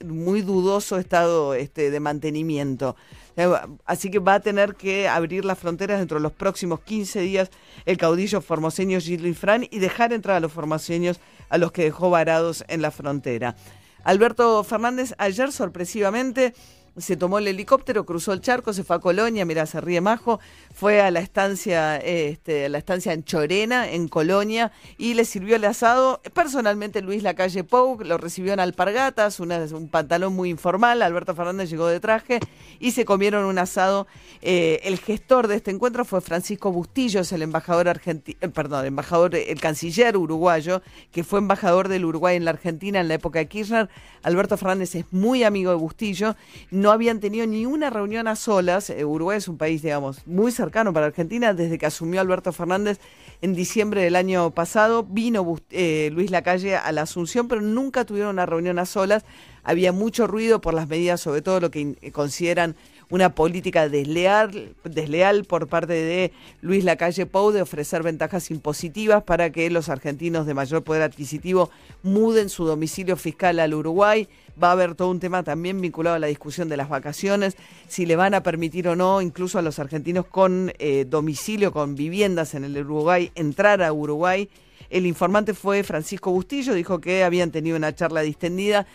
muy 0.05 0.43
dudoso 0.43 0.99
estado 0.99 1.55
este, 1.55 1.91
de 1.91 2.01
mantenimiento. 2.01 2.97
Eh, 3.37 3.49
Así 3.87 4.11
que 4.11 4.19
va 4.19 4.35
a 4.35 4.41
tener 4.41 4.75
que 4.75 5.09
abrir 5.09 5.45
las 5.45 5.59
fronteras 5.59 5.99
dentro 5.99 6.19
de 6.19 6.23
los 6.23 6.33
próximos 6.33 6.81
15 6.81 7.21
días 7.21 7.51
el 7.87 7.97
caudillo 7.97 8.41
formoseño 8.41 9.01
Gildo 9.01 9.29
Infran 9.29 9.67
y 9.71 9.79
dejar 9.79 10.13
entrar 10.13 10.37
a 10.37 10.41
los 10.41 10.53
formoseños 10.53 11.21
a 11.49 11.57
los 11.59 11.73
que 11.73 11.85
dejó 11.85 12.11
varados 12.11 12.65
en 12.69 12.83
la 12.83 12.91
frontera. 12.91 13.55
Alberto 14.03 14.63
Fernández 14.65 15.15
ayer 15.19 15.53
sorpresivamente 15.53 16.55
se 17.01 17.17
tomó 17.17 17.39
el 17.39 17.49
helicóptero, 17.49 18.05
cruzó 18.05 18.33
el 18.33 18.41
charco, 18.41 18.73
se 18.73 18.85
fue 18.85 18.97
a 18.97 18.99
Colonia, 18.99 19.45
mira, 19.45 19.67
se 19.67 19.81
ríe 19.81 20.01
majo, 20.01 20.41
fue 20.75 21.01
a 21.01 21.11
la 21.11 21.21
estancia, 21.21 21.97
este, 21.97 22.67
a 22.67 22.69
la 22.69 22.79
estancia 22.79 23.13
en 23.13 23.25
Chorena, 23.25 23.91
en 23.91 24.09
Colonia, 24.09 24.73
y 24.99 25.15
le 25.15 25.25
sirvió 25.25 25.57
el 25.57 25.65
asado. 25.65 26.21
Personalmente 26.35 27.03
Luis 27.03 27.23
Lacalle 27.23 27.65
Pou 27.65 28.03
lo 28.03 28.19
recibió 28.19 28.53
en 28.53 28.61
alpargatas, 28.61 29.41
un 29.41 29.89
pantalón 29.91 30.35
muy 30.35 30.51
informal, 30.51 31.03
Alberto 31.03 31.35
Fernández 31.35 31.71
llegó 31.71 31.87
de 31.87 32.01
traje 32.01 32.41
y 32.79 32.93
se 32.93 33.05
comieron 33.05 33.45
un 33.45 33.59
asado. 33.59 34.07
Eh, 34.43 34.81
el 34.85 34.99
gestor 34.99 35.49
de 35.49 35.57
este 35.57 35.71
encuentro 35.71 36.05
fue 36.05 36.21
Francisco 36.21 36.73
Bustillos, 36.73 37.33
el 37.33 37.43
embajador 37.43 37.89
argentino, 37.89 38.39
perdón, 38.53 38.81
el 38.81 38.87
embajador, 38.89 39.35
el 39.35 39.61
canciller 39.61 40.17
uruguayo, 40.17 40.83
que 41.13 41.25
fue 41.25 41.39
embajador 41.39 41.89
del 41.89 42.05
Uruguay 42.05 42.37
en 42.37 42.45
la 42.45 42.53
Argentina 42.53 43.01
en 43.01 43.09
la 43.09 43.15
época 43.15 43.39
de 43.39 43.49
Kirchner. 43.49 43.89
Alberto 44.23 44.57
Fernández 44.57 44.95
es 44.95 45.05
muy 45.13 45.45
amigo 45.45 45.71
de 45.71 45.77
Bustillo. 45.77 46.37
No 46.71 46.90
habían 46.93 47.21
tenido 47.21 47.47
ni 47.47 47.67
una 47.67 47.91
reunión 47.91 48.29
a 48.29 48.37
solas. 48.37 48.91
Eh, 48.91 49.05
Uruguay 49.05 49.39
es 49.39 49.49
un 49.49 49.57
país, 49.57 49.83
digamos, 49.83 50.27
muy 50.27 50.53
cercano 50.53 50.93
para 50.93 51.07
Argentina. 51.07 51.55
Desde 51.55 51.79
que 51.79 51.87
asumió 51.87 52.21
Alberto 52.21 52.53
Fernández 52.53 53.01
en 53.43 53.55
diciembre 53.55 54.03
del 54.03 54.17
año 54.17 54.51
pasado, 54.51 55.03
vino 55.03 55.57
eh, 55.71 56.11
Luis 56.13 56.31
Lacalle 56.31 56.77
a 56.77 56.93
la 56.93 57.03
Asunción, 57.03 57.49
pero 57.49 57.61
nunca 57.61 58.05
tuvieron 58.05 58.31
una 58.31 58.47
reunión 58.47 58.79
a 58.79 58.87
solas. 58.87 59.25
Había 59.63 59.93
mucho 59.93 60.27
ruido 60.27 60.61
por 60.61 60.75
las 60.75 60.89
medidas, 60.89 61.21
sobre 61.21 61.43
todo 61.43 61.61
lo 61.61 61.71
que 61.71 61.97
consideran 62.13 62.77
una 63.11 63.35
política 63.35 63.89
desleal, 63.89 64.75
desleal 64.85 65.45
por 65.45 65.67
parte 65.67 65.93
de 65.93 66.33
Luis 66.61 66.85
Lacalle 66.85 67.27
Pou 67.27 67.51
de 67.51 67.63
ofrecer 67.63 68.03
ventajas 68.03 68.51
impositivas 68.51 69.25
para 69.25 69.51
que 69.51 69.69
los 69.69 69.89
argentinos 69.89 70.47
de 70.47 70.55
mayor 70.55 70.83
poder 70.85 71.03
adquisitivo 71.03 71.71
muden 72.03 72.49
su 72.49 72.65
domicilio 72.65 73.17
fiscal 73.17 73.59
al 73.59 73.75
Uruguay. 73.75 74.29
Va 74.63 74.69
a 74.69 74.73
haber 74.73 74.95
todo 74.95 75.11
un 75.11 75.21
tema 75.21 75.43
también 75.43 75.81
vinculado 75.81 76.17
a 76.17 76.19
la 76.21 76.29
discusión 76.29 76.69
de 76.69 76.77
las 76.77 76.89
vacaciones, 76.89 77.57
si 77.89 78.07
le 78.07 78.15
van 78.15 78.35
a 78.35 78.43
permitir 78.43 78.87
o 78.89 78.95
no, 78.95 79.21
incluso 79.21 79.59
a 79.59 79.63
los 79.63 79.79
argentinos 79.79 80.27
con 80.27 80.73
eh, 80.79 81.05
domicilio, 81.09 81.73
con 81.73 81.97
viviendas 81.97 82.55
en 82.55 82.65
el 82.65 82.77
Uruguay, 82.79 83.33
entrar 83.35 83.83
a 83.83 83.93
Uruguay. 83.93 84.49
El 84.89 85.07
informante 85.07 85.55
fue 85.55 85.83
Francisco 85.83 86.31
Bustillo, 86.31 86.75
dijo 86.75 87.01
que 87.01 87.25
habían 87.25 87.51
tenido 87.51 87.77
una 87.77 87.95
charla 87.95 88.23
distendida 88.23 88.87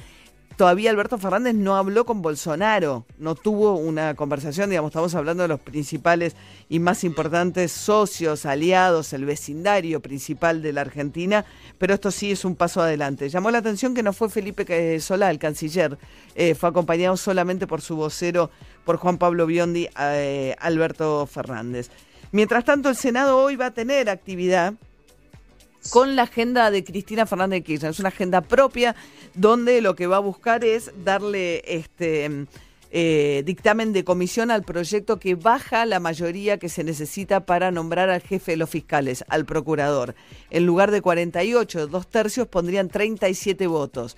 todavía 0.55 0.89
Alberto 0.89 1.17
Fernández 1.17 1.55
no 1.55 1.75
habló 1.75 2.05
con 2.05 2.21
Bolsonaro, 2.21 3.05
no 3.17 3.35
tuvo 3.35 3.75
una 3.75 4.15
conversación, 4.15 4.69
digamos, 4.69 4.89
estamos 4.89 5.15
hablando 5.15 5.43
de 5.43 5.49
los 5.49 5.59
principales 5.59 6.35
y 6.69 6.79
más 6.79 7.03
importantes 7.03 7.71
socios, 7.71 8.45
aliados, 8.45 9.13
el 9.13 9.25
vecindario 9.25 10.01
principal 10.01 10.61
de 10.61 10.73
la 10.73 10.81
Argentina, 10.81 11.45
pero 11.77 11.93
esto 11.93 12.11
sí 12.11 12.31
es 12.31 12.45
un 12.45 12.55
paso 12.55 12.81
adelante. 12.81 13.29
Llamó 13.29 13.51
la 13.51 13.57
atención 13.57 13.93
que 13.93 14.03
no 14.03 14.13
fue 14.13 14.29
Felipe 14.29 14.65
eh, 14.67 14.99
Solá, 14.99 15.29
el 15.29 15.39
canciller, 15.39 15.97
eh, 16.35 16.55
fue 16.55 16.69
acompañado 16.69 17.17
solamente 17.17 17.67
por 17.67 17.81
su 17.81 17.95
vocero, 17.95 18.49
por 18.85 18.97
Juan 18.97 19.17
Pablo 19.17 19.45
Biondi, 19.45 19.89
eh, 19.99 20.55
Alberto 20.59 21.25
Fernández. 21.27 21.89
Mientras 22.31 22.65
tanto, 22.65 22.89
el 22.89 22.95
Senado 22.95 23.37
hoy 23.37 23.55
va 23.55 23.67
a 23.67 23.71
tener 23.71 24.09
actividad 24.09 24.73
con 25.89 26.15
la 26.15 26.23
agenda 26.23 26.71
de 26.71 26.83
Cristina 26.83 27.25
Fernández 27.25 27.59
de 27.59 27.63
Kirchner. 27.63 27.91
Es 27.91 27.99
una 27.99 28.09
agenda 28.09 28.41
propia 28.41 28.95
donde 29.33 29.81
lo 29.81 29.95
que 29.95 30.07
va 30.07 30.17
a 30.17 30.19
buscar 30.19 30.63
es 30.63 30.91
darle 31.03 31.61
este 31.65 32.47
eh, 32.91 33.43
dictamen 33.45 33.91
de 33.91 34.05
comisión 34.05 34.51
al 34.51 34.63
proyecto 34.63 35.19
que 35.19 35.35
baja 35.35 35.85
la 35.85 35.99
mayoría 35.99 36.59
que 36.59 36.69
se 36.69 36.83
necesita 36.83 37.45
para 37.45 37.69
nombrar 37.69 38.09
al 38.09 38.21
jefe 38.21 38.51
de 38.51 38.57
los 38.57 38.69
fiscales, 38.69 39.25
al 39.27 39.45
procurador. 39.45 40.15
En 40.49 40.65
lugar 40.65 40.91
de 40.91 41.01
48, 41.01 41.87
dos 41.87 42.07
tercios 42.07 42.47
pondrían 42.47 42.87
37 42.87 43.67
votos. 43.67 44.15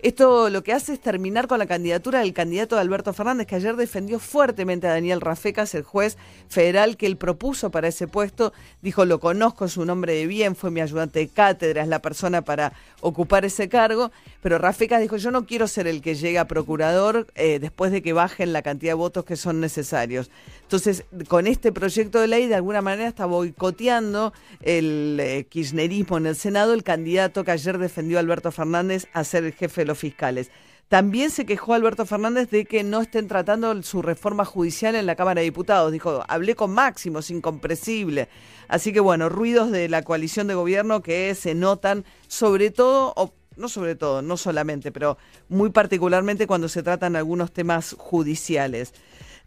Esto 0.00 0.48
lo 0.48 0.62
que 0.62 0.72
hace 0.72 0.92
es 0.92 1.00
terminar 1.00 1.48
con 1.48 1.58
la 1.58 1.66
candidatura 1.66 2.20
del 2.20 2.32
candidato 2.32 2.76
de 2.76 2.82
Alberto 2.82 3.12
Fernández, 3.12 3.48
que 3.48 3.56
ayer 3.56 3.74
defendió 3.74 4.20
fuertemente 4.20 4.86
a 4.86 4.90
Daniel 4.90 5.20
Rafecas, 5.20 5.74
el 5.74 5.82
juez 5.82 6.16
federal 6.48 6.96
que 6.96 7.06
él 7.06 7.16
propuso 7.16 7.70
para 7.70 7.88
ese 7.88 8.06
puesto. 8.06 8.52
Dijo, 8.80 9.04
lo 9.04 9.18
conozco, 9.18 9.64
es 9.64 9.76
un 9.76 9.90
hombre 9.90 10.14
de 10.14 10.28
bien, 10.28 10.54
fue 10.54 10.70
mi 10.70 10.80
ayudante 10.80 11.18
de 11.18 11.26
cátedra, 11.26 11.82
es 11.82 11.88
la 11.88 12.00
persona 12.00 12.42
para 12.42 12.74
ocupar 13.00 13.44
ese 13.44 13.68
cargo. 13.68 14.12
Pero 14.40 14.58
Rafecas 14.58 15.00
dijo, 15.00 15.16
yo 15.16 15.32
no 15.32 15.46
quiero 15.46 15.66
ser 15.66 15.88
el 15.88 16.00
que 16.00 16.14
llegue 16.14 16.38
a 16.38 16.46
procurador 16.46 17.26
eh, 17.34 17.58
después 17.58 17.90
de 17.90 18.00
que 18.00 18.12
bajen 18.12 18.52
la 18.52 18.62
cantidad 18.62 18.92
de 18.92 18.94
votos 18.94 19.24
que 19.24 19.34
son 19.34 19.58
necesarios. 19.58 20.30
Entonces, 20.62 21.04
con 21.26 21.48
este 21.48 21.72
proyecto 21.72 22.20
de 22.20 22.28
ley, 22.28 22.46
de 22.46 22.54
alguna 22.54 22.82
manera 22.82 23.08
está 23.08 23.26
boicoteando 23.26 24.32
el 24.62 25.18
eh, 25.20 25.46
kirchnerismo 25.48 26.18
en 26.18 26.26
el 26.26 26.36
Senado, 26.36 26.72
el 26.72 26.84
candidato 26.84 27.42
que 27.42 27.50
ayer 27.50 27.78
defendió 27.78 28.18
a 28.18 28.20
Alberto 28.20 28.52
Fernández 28.52 29.08
a 29.12 29.24
ser 29.24 29.42
el 29.42 29.54
jefe 29.54 29.87
los 29.88 29.98
fiscales. 29.98 30.50
También 30.88 31.30
se 31.30 31.44
quejó 31.44 31.74
Alberto 31.74 32.06
Fernández 32.06 32.48
de 32.48 32.64
que 32.64 32.82
no 32.82 33.02
estén 33.02 33.28
tratando 33.28 33.82
su 33.82 34.00
reforma 34.00 34.46
judicial 34.46 34.94
en 34.94 35.04
la 35.04 35.16
Cámara 35.16 35.40
de 35.40 35.44
Diputados. 35.44 35.92
Dijo, 35.92 36.22
hablé 36.28 36.54
con 36.54 36.70
Máximo, 36.70 37.18
es 37.18 37.30
incomprensible. 37.30 38.28
Así 38.68 38.92
que 38.92 39.00
bueno, 39.00 39.28
ruidos 39.28 39.70
de 39.70 39.88
la 39.90 40.02
coalición 40.02 40.46
de 40.46 40.54
gobierno 40.54 41.02
que 41.02 41.34
se 41.34 41.54
notan, 41.54 42.06
sobre 42.26 42.70
todo, 42.70 43.12
o 43.16 43.34
no 43.56 43.68
sobre 43.68 43.96
todo, 43.96 44.22
no 44.22 44.38
solamente, 44.38 44.90
pero 44.90 45.18
muy 45.50 45.68
particularmente 45.70 46.46
cuando 46.46 46.68
se 46.68 46.82
tratan 46.82 47.16
algunos 47.16 47.52
temas 47.52 47.94
judiciales. 47.98 48.94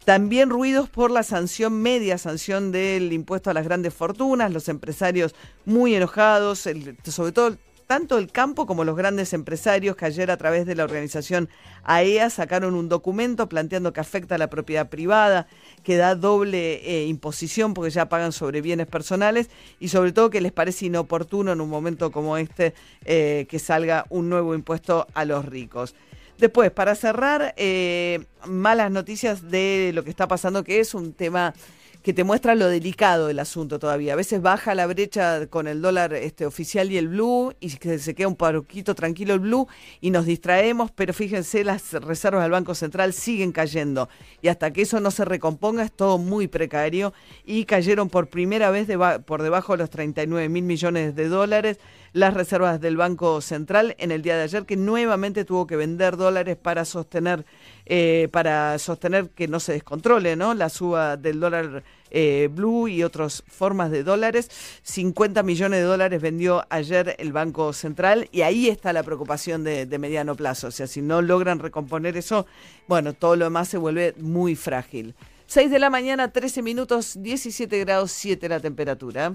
También 0.04 0.50
ruidos 0.50 0.88
por 0.90 1.10
la 1.10 1.22
sanción 1.22 1.80
media, 1.80 2.18
sanción 2.18 2.72
del 2.72 3.12
impuesto 3.12 3.50
a 3.50 3.54
las 3.54 3.64
grandes 3.64 3.94
fortunas, 3.94 4.52
los 4.52 4.68
empresarios 4.68 5.34
muy 5.64 5.94
enojados, 5.94 6.68
sobre 7.04 7.32
todo 7.32 7.56
tanto 7.92 8.16
el 8.16 8.32
campo 8.32 8.64
como 8.64 8.84
los 8.84 8.96
grandes 8.96 9.34
empresarios 9.34 9.96
que 9.96 10.06
ayer 10.06 10.30
a 10.30 10.38
través 10.38 10.64
de 10.64 10.74
la 10.74 10.84
organización 10.84 11.50
AEA 11.84 12.30
sacaron 12.30 12.74
un 12.74 12.88
documento 12.88 13.50
planteando 13.50 13.92
que 13.92 14.00
afecta 14.00 14.36
a 14.36 14.38
la 14.38 14.48
propiedad 14.48 14.88
privada, 14.88 15.46
que 15.82 15.98
da 15.98 16.14
doble 16.14 16.76
eh, 16.86 17.04
imposición 17.04 17.74
porque 17.74 17.90
ya 17.90 18.08
pagan 18.08 18.32
sobre 18.32 18.62
bienes 18.62 18.86
personales 18.86 19.50
y 19.78 19.88
sobre 19.88 20.12
todo 20.12 20.30
que 20.30 20.40
les 20.40 20.52
parece 20.52 20.86
inoportuno 20.86 21.52
en 21.52 21.60
un 21.60 21.68
momento 21.68 22.10
como 22.10 22.38
este 22.38 22.72
eh, 23.04 23.44
que 23.50 23.58
salga 23.58 24.06
un 24.08 24.30
nuevo 24.30 24.54
impuesto 24.54 25.06
a 25.12 25.26
los 25.26 25.44
ricos. 25.44 25.94
Después, 26.42 26.72
para 26.72 26.96
cerrar, 26.96 27.54
eh, 27.56 28.24
malas 28.48 28.90
noticias 28.90 29.48
de 29.48 29.92
lo 29.94 30.02
que 30.02 30.10
está 30.10 30.26
pasando, 30.26 30.64
que 30.64 30.80
es 30.80 30.92
un 30.92 31.12
tema 31.12 31.54
que 32.02 32.12
te 32.12 32.24
muestra 32.24 32.56
lo 32.56 32.66
delicado 32.66 33.28
del 33.28 33.38
asunto 33.38 33.78
todavía. 33.78 34.14
A 34.14 34.16
veces 34.16 34.42
baja 34.42 34.74
la 34.74 34.88
brecha 34.88 35.46
con 35.46 35.68
el 35.68 35.80
dólar 35.80 36.14
este, 36.14 36.44
oficial 36.44 36.90
y 36.90 36.98
el 36.98 37.06
blue 37.06 37.54
y 37.60 37.70
se 37.70 38.00
se 38.00 38.14
queda 38.16 38.26
un 38.26 38.34
poquito 38.34 38.96
tranquilo 38.96 39.34
el 39.34 39.38
blue 39.38 39.68
y 40.00 40.10
nos 40.10 40.26
distraemos, 40.26 40.90
pero 40.90 41.14
fíjense, 41.14 41.62
las 41.62 41.92
reservas 41.92 42.42
del 42.42 42.50
Banco 42.50 42.74
Central 42.74 43.12
siguen 43.12 43.52
cayendo 43.52 44.08
y 44.40 44.48
hasta 44.48 44.72
que 44.72 44.82
eso 44.82 44.98
no 44.98 45.12
se 45.12 45.24
recomponga 45.24 45.84
es 45.84 45.92
todo 45.92 46.18
muy 46.18 46.48
precario 46.48 47.12
y 47.46 47.66
cayeron 47.66 48.10
por 48.10 48.30
primera 48.30 48.72
vez 48.72 48.88
por 49.26 49.44
debajo 49.44 49.74
de 49.74 49.78
los 49.78 49.90
39 49.90 50.48
mil 50.48 50.64
millones 50.64 51.14
de 51.14 51.28
dólares 51.28 51.78
las 52.12 52.34
reservas 52.34 52.80
del 52.80 52.96
Banco 52.96 53.40
Central 53.40 53.94
en 53.98 54.10
el 54.10 54.22
día 54.22 54.36
de 54.36 54.42
ayer, 54.42 54.66
que 54.66 54.76
nuevamente 54.76 55.44
tuvo 55.44 55.66
que 55.66 55.76
vender 55.76 56.16
dólares 56.16 56.56
para 56.56 56.84
sostener, 56.84 57.44
eh, 57.86 58.28
para 58.32 58.78
sostener 58.78 59.30
que 59.30 59.48
no 59.48 59.60
se 59.60 59.72
descontrole 59.72 60.36
¿no? 60.36 60.54
la 60.54 60.68
suba 60.68 61.16
del 61.16 61.40
dólar 61.40 61.82
eh, 62.10 62.50
blue 62.52 62.88
y 62.88 63.02
otras 63.02 63.42
formas 63.46 63.90
de 63.90 64.04
dólares. 64.04 64.50
50 64.82 65.42
millones 65.42 65.80
de 65.80 65.86
dólares 65.86 66.20
vendió 66.20 66.64
ayer 66.68 67.16
el 67.18 67.32
Banco 67.32 67.72
Central 67.72 68.28
y 68.32 68.42
ahí 68.42 68.68
está 68.68 68.92
la 68.92 69.02
preocupación 69.02 69.64
de, 69.64 69.86
de 69.86 69.98
mediano 69.98 70.34
plazo. 70.36 70.68
O 70.68 70.70
sea, 70.70 70.86
si 70.86 71.00
no 71.00 71.22
logran 71.22 71.58
recomponer 71.58 72.16
eso, 72.16 72.46
bueno, 72.88 73.14
todo 73.14 73.36
lo 73.36 73.46
demás 73.46 73.68
se 73.68 73.78
vuelve 73.78 74.14
muy 74.18 74.54
frágil. 74.56 75.14
6 75.46 75.70
de 75.70 75.78
la 75.78 75.90
mañana, 75.90 76.32
13 76.32 76.62
minutos, 76.62 77.20
17 77.20 77.78
grados 77.80 78.10
7 78.12 78.48
la 78.48 78.60
temperatura. 78.60 79.34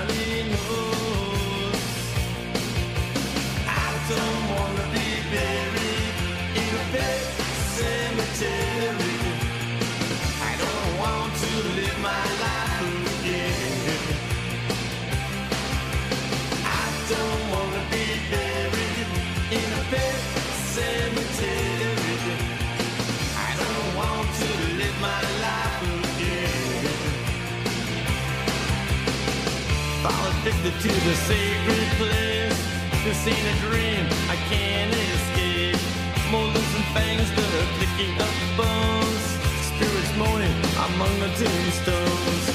addicted 30.41 30.73
to 30.81 30.87
the 30.87 31.15
sacred 31.29 31.87
place. 32.01 32.57
This 33.03 33.27
ain't 33.27 33.37
a 33.37 33.55
dream, 33.61 34.05
I 34.27 34.35
can't 34.49 34.91
escape. 34.91 35.77
Molars 36.31 36.73
and 36.77 36.85
fangs 36.95 37.29
are 37.29 37.67
clicking 37.77 38.15
up 38.19 38.37
bones. 38.57 39.25
Spirits 39.69 40.13
moaning 40.17 40.57
among 40.87 41.13
the 41.19 41.29
tombstones. 41.37 42.45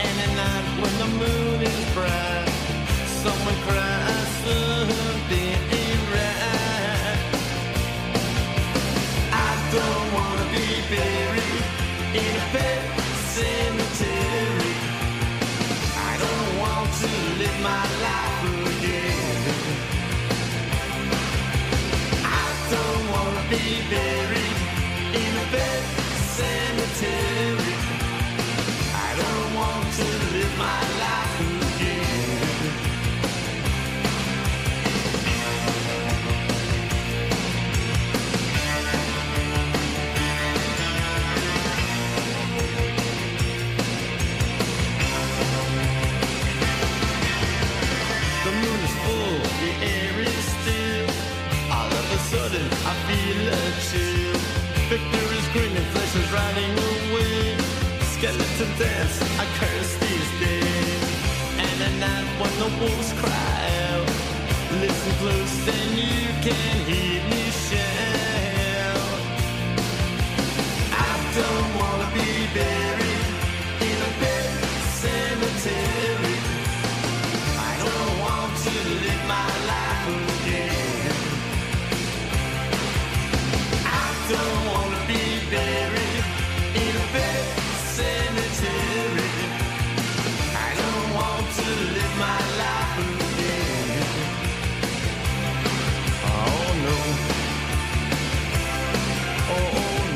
And 0.00 0.16
at 0.24 0.32
night 0.42 0.66
when 0.80 0.94
the 1.02 1.10
moon 1.20 1.60
is 1.60 1.84
bright, 1.92 2.48
someone 3.20 3.58
cries 3.68 4.30
something 4.46 5.56
ain't 5.76 6.04
right. 6.16 7.20
I 9.32 9.52
don't 9.76 10.08
wanna 10.16 10.46
be 10.56 10.68
buried 10.88 11.64
in 12.16 12.36
a 12.36 12.44
pet 12.52 12.95
cemetery. 26.36 27.35
I 52.90 52.92
feel 53.08 53.40
a 53.48 53.64
chill. 53.88 54.38
Victor 54.90 55.26
is 55.38 55.46
grinning, 55.54 55.88
flesh 55.94 56.14
is 56.22 56.28
riding 56.30 56.72
away. 56.90 57.56
Skeleton 58.14 58.70
dance, 58.78 59.16
I 59.42 59.44
curse 59.58 59.92
these 60.04 60.30
days. 60.44 61.02
And 61.64 61.76
at 61.88 61.94
night 62.06 62.28
when 62.40 62.52
the 62.62 62.70
wolves 62.80 63.12
cry 63.20 63.58
out, 63.90 64.08
listen 64.80 65.12
close 65.22 65.56
and 65.76 65.90
you 65.98 66.26
can 66.46 66.76
hear 66.90 67.22
me 67.30 67.35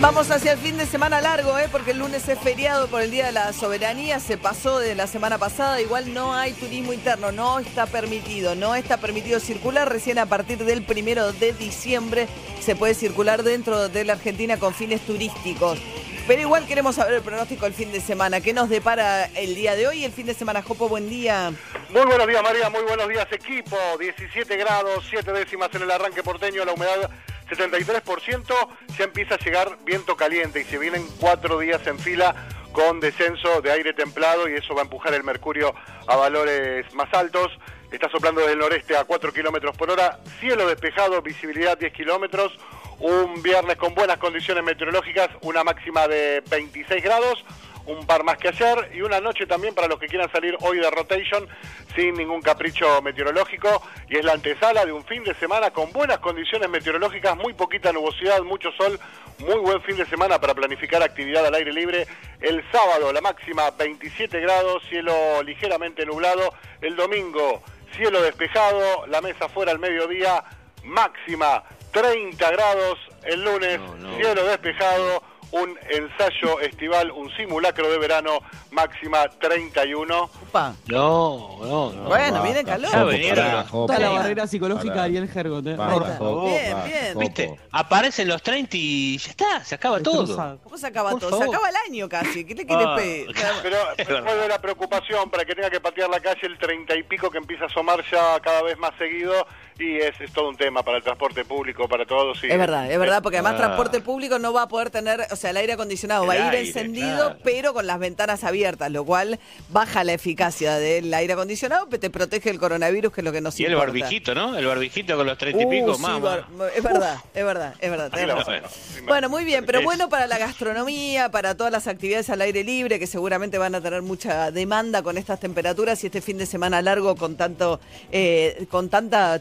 Vamos 0.01 0.31
hacia 0.31 0.53
el 0.53 0.59
fin 0.59 0.79
de 0.79 0.87
semana 0.87 1.21
largo, 1.21 1.59
¿eh? 1.59 1.69
porque 1.71 1.91
el 1.91 1.99
lunes 1.99 2.27
es 2.27 2.39
feriado 2.39 2.87
por 2.87 3.03
el 3.03 3.11
Día 3.11 3.27
de 3.27 3.33
la 3.33 3.53
Soberanía, 3.53 4.19
se 4.19 4.39
pasó 4.39 4.79
de 4.79 4.95
la 4.95 5.07
semana 5.07 5.37
pasada, 5.37 5.79
igual 5.83 6.15
no 6.15 6.33
hay 6.33 6.55
turismo 6.55 6.95
interno, 6.95 7.33
no 7.33 7.59
está 7.59 7.85
permitido, 7.85 8.55
no 8.55 8.75
está 8.75 8.97
permitido 8.97 9.41
circular, 9.41 9.91
recién 9.91 10.19
a 10.19 10.25
partir 10.25 10.65
del 10.65 10.83
primero 10.83 11.35
de 11.35 11.53
diciembre 11.53 12.29
se 12.63 12.75
puede 12.77 12.95
circular 12.95 13.43
dentro 13.43 13.91
de 13.91 14.05
la 14.07 14.15
Argentina 14.15 14.57
con 14.57 14.73
fines 14.73 15.03
turísticos. 15.03 15.79
Pero 16.27 16.43
igual 16.43 16.67
queremos 16.67 16.95
saber 16.95 17.15
el 17.15 17.23
pronóstico 17.23 17.65
del 17.65 17.75
fin 17.75 17.91
de 17.91 18.01
semana, 18.01 18.41
¿qué 18.41 18.53
nos 18.53 18.69
depara 18.69 19.25
el 19.37 19.55
día 19.55 19.75
de 19.75 19.89
hoy? 19.89 20.05
El 20.05 20.13
fin 20.13 20.27
de 20.27 20.35
semana, 20.35 20.63
Jopo, 20.63 20.89
buen 20.89 21.09
día. 21.09 21.53
Muy 21.89 22.05
buenos 22.05 22.27
días 22.27 22.43
María, 22.43 22.71
muy 22.71 22.83
buenos 22.83 23.09
días 23.09 23.27
equipo. 23.33 23.77
17 23.99 24.57
grados, 24.57 25.05
7 25.11 25.33
décimas 25.33 25.75
en 25.75 25.83
el 25.83 25.91
arranque 25.91 26.23
porteño, 26.23 26.65
la 26.65 26.73
humedad 26.73 27.11
73%, 27.51 28.69
ya 28.97 29.05
empieza 29.05 29.35
a 29.35 29.39
llegar 29.39 29.79
viento 29.85 30.17
caliente 30.17 30.61
y 30.61 30.65
se 30.65 30.79
vienen 30.79 31.05
cuatro 31.19 31.59
días 31.59 31.85
en 31.87 31.99
fila 31.99 32.35
con 32.73 33.01
descenso 33.01 33.61
de 33.61 33.73
aire 33.73 33.93
templado 33.93 34.49
y 34.49 34.55
eso 34.55 34.75
va 34.75 34.83
a 34.83 34.85
empujar 34.85 35.15
el 35.15 35.25
mercurio 35.25 35.75
a 36.07 36.17
valores 36.17 36.93
más 36.95 37.13
altos. 37.13 37.49
Está 37.91 38.09
soplando 38.09 38.47
del 38.47 38.59
noreste 38.59 38.97
a 38.97 39.03
4 39.03 39.33
kilómetros 39.33 39.77
por 39.77 39.91
hora, 39.91 40.21
cielo 40.39 40.69
despejado, 40.69 41.21
visibilidad 41.23 41.77
10 41.77 41.93
kilómetros. 41.93 42.57
Un 43.01 43.43
viernes 43.43 43.77
con 43.77 43.95
buenas 43.95 44.19
condiciones 44.19 44.63
meteorológicas, 44.63 45.31
una 45.41 45.65
máxima 45.65 46.07
de 46.07 46.43
26 46.51 47.03
grados 47.03 47.45
un 47.87 48.07
par 48.07 48.25
más 48.25 48.37
que 48.39 48.49
ayer 48.49 48.91
y 48.95 49.03
una 49.03 49.21
noche 49.21 49.47
también 49.47 49.75
para 49.75 49.89
los 49.89 49.99
que 49.99 50.07
quieran 50.07 50.31
salir 50.31 50.57
hoy 50.61 50.79
de 50.79 50.91
rotation 50.91 51.49
sin 51.97 52.15
ningún 52.15 52.41
capricho 52.41 53.03
meteorológico. 53.03 53.83
Y 54.09 54.17
es 54.17 54.25
la 54.25 54.33
antesala 54.33 54.85
de 54.85 54.93
un 54.93 55.05
fin 55.05 55.25
de 55.25 55.35
semana 55.35 55.71
con 55.71 55.93
buenas 55.93 56.19
condiciones 56.19 56.69
meteorológicas, 56.69 57.37
muy 57.37 57.53
poquita 57.55 57.93
nubosidad, 57.93 58.43
mucho 58.43 58.71
sol, 58.73 58.99
muy 59.39 59.57
buen 59.57 59.83
fin 59.83 59.97
de 59.97 60.07
semana 60.07 60.41
para 60.41 60.55
planificar 60.55 61.03
actividad 61.03 61.47
al 61.47 61.55
aire 61.55 61.73
libre. 61.73 62.07
El 62.41 62.63
sábado 62.71 63.13
la 63.13 63.21
máxima 63.21 63.71
27 63.71 64.41
grados, 64.41 64.83
cielo 64.89 65.43
ligeramente 65.43 66.07
nublado, 66.07 66.55
el 66.81 66.97
domingo 66.97 67.63
cielo 67.97 68.23
despejado, 68.23 69.07
la 69.07 69.21
mesa 69.21 69.49
fuera 69.49 69.73
al 69.73 69.79
mediodía, 69.79 70.45
máxima 70.85 71.65
30 71.93 72.51
grados, 72.51 72.99
el 73.25 73.43
lunes 73.45 73.81
cielo 74.17 74.45
despejado 74.45 75.23
un 75.53 75.77
ensayo 75.91 76.61
estival, 76.61 77.11
un 77.11 77.29
simulacro 77.37 77.91
de 77.91 77.99
verano, 77.99 78.39
máxima 78.71 79.29
31. 79.29 80.31
Upa. 80.43 80.75
No, 80.87 81.59
no, 81.61 81.93
no. 81.93 82.03
Bueno, 82.05 82.43
viene 82.45 82.63
calor. 82.65 83.13
Ya 83.21 83.65
Jopo. 83.65 83.87
Toda 83.87 83.99
la 83.99 84.11
barrera 84.11 84.47
psicológica 84.47 84.95
de 84.95 85.01
Ariel 85.01 85.29
Hergot, 85.35 85.67
eh. 85.67 85.77
Bien, 85.77 86.77
bien. 86.85 87.19
¿Viste? 87.19 87.57
Aparecen 87.73 88.29
los 88.29 88.41
30 88.45 88.77
y 88.77 89.19
ya 89.19 89.31
está, 89.31 89.65
se 89.65 89.75
acaba 89.75 90.01
todo. 90.01 90.59
¿Cómo 90.63 90.79
se 90.79 90.87
acaba 90.87 91.11
Por 91.11 91.19
todo? 91.21 91.39
Se 91.39 91.45
acaba 91.49 91.69
el 91.69 91.77
año 91.89 92.09
casi. 92.09 92.45
¿Qué 92.45 92.55
le 92.55 92.65
quieres 92.65 92.87
Ah, 92.89 92.95
pedir? 92.97 93.27
Pero 93.65 93.77
después 93.97 94.41
de 94.41 94.49
la 94.49 94.61
preocupación 94.61 95.31
para 95.31 95.45
que 95.45 95.57
tenga 95.57 95.69
que 95.71 95.81
patear 95.81 96.09
la 96.11 96.21
calle 96.21 96.47
el 96.47 96.59
30 96.59 96.95
y 96.95 97.03
pico 97.03 97.29
que 97.29 97.39
empieza 97.39 97.65
a 97.65 97.67
asomar 97.67 98.05
ya 98.09 98.39
cada 98.39 98.63
vez 98.63 98.79
más 98.79 98.93
seguido 98.99 99.35
y 99.81 99.97
es, 99.97 100.21
es 100.21 100.33
todo 100.33 100.49
un 100.49 100.57
tema 100.57 100.83
para 100.83 100.99
el 100.99 101.03
transporte 101.03 101.45
público, 101.45 101.89
para 101.89 102.05
todos. 102.05 102.43
y- 102.45 102.49
Es 102.51 102.59
verdad, 102.59 102.91
es 102.91 102.99
verdad, 102.99 103.23
porque 103.23 103.39
además 103.39 103.55
Ah. 103.55 103.59
transporte 103.59 104.01
público 104.01 104.39
no 104.39 104.53
va 104.53 104.63
a 104.63 104.69
poder 104.69 104.91
tener, 104.91 105.27
o 105.31 105.37
sea, 105.37 105.51
el 105.51 105.57
aire 105.57 105.73
acondicionado 105.73 106.27
va 106.27 106.35
a 106.35 106.37
El 106.37 106.43
ir 106.43 106.49
aire, 106.51 106.69
encendido, 106.69 107.17
claro. 107.29 107.39
pero 107.43 107.73
con 107.75 107.87
las 107.87 107.99
ventanas 107.99 108.45
abiertas, 108.45 108.91
lo 108.91 109.05
cual 109.05 109.39
baja 109.71 110.05
la 110.05 110.13
eficacia 110.13 110.75
del 110.77 111.13
aire 111.15 111.33
acondicionado, 111.33 111.87
pero 111.89 112.01
te 112.01 112.11
protege 112.11 112.51
el 112.51 112.59
coronavirus, 112.59 113.13
que 113.13 113.21
es 113.21 113.25
lo 113.25 113.33
que 113.33 113.41
nos 113.41 113.59
Y 113.59 113.65
el 113.65 113.73
importa. 113.73 113.87
barbijito, 113.93 114.35
¿no? 114.35 114.57
El 114.57 114.67
barbijito 114.67 115.17
con 115.17 115.27
los 115.27 115.39
30 115.39 115.63
y 115.63 115.67
Uh, 115.67 115.71
pico, 115.71 115.95
sí, 115.95 116.03
bar- 116.21 116.45
es 116.77 116.83
verdad, 116.83 117.17
es 117.35 117.45
verdad, 117.45 117.75
es 117.81 117.91
verdad. 117.91 118.11
tenés 118.11 118.27
la 118.29 118.35
razón. 118.37 118.55
bueno, 118.61 119.07
Bueno, 119.09 119.29
muy 119.29 119.45
bien, 119.45 119.65
pero 119.67 119.83
bueno 119.83 120.09
para 120.09 120.27
la 120.27 120.39
gastronomía, 120.39 121.31
para 121.31 121.55
todas 121.57 121.73
las 121.73 121.87
actividades 121.87 122.29
al 122.31 122.41
aire 122.43 122.65
libre, 122.65 122.99
que 122.99 123.07
seguramente 123.07 123.59
van 123.59 123.75
a 123.75 123.81
tener 123.81 124.03
mucha 124.03 124.51
demanda 124.51 125.03
con 125.03 125.17
estas 125.19 125.41
temperaturas 125.41 126.03
y 126.05 126.07
este 126.07 126.21
fin 126.21 126.39
de 126.39 126.47
semana 126.47 126.83
largo 126.83 127.17
con 127.17 127.37
tanto, 127.37 127.81
eh, 128.13 128.67
con 128.71 128.89
tanta 128.89 129.41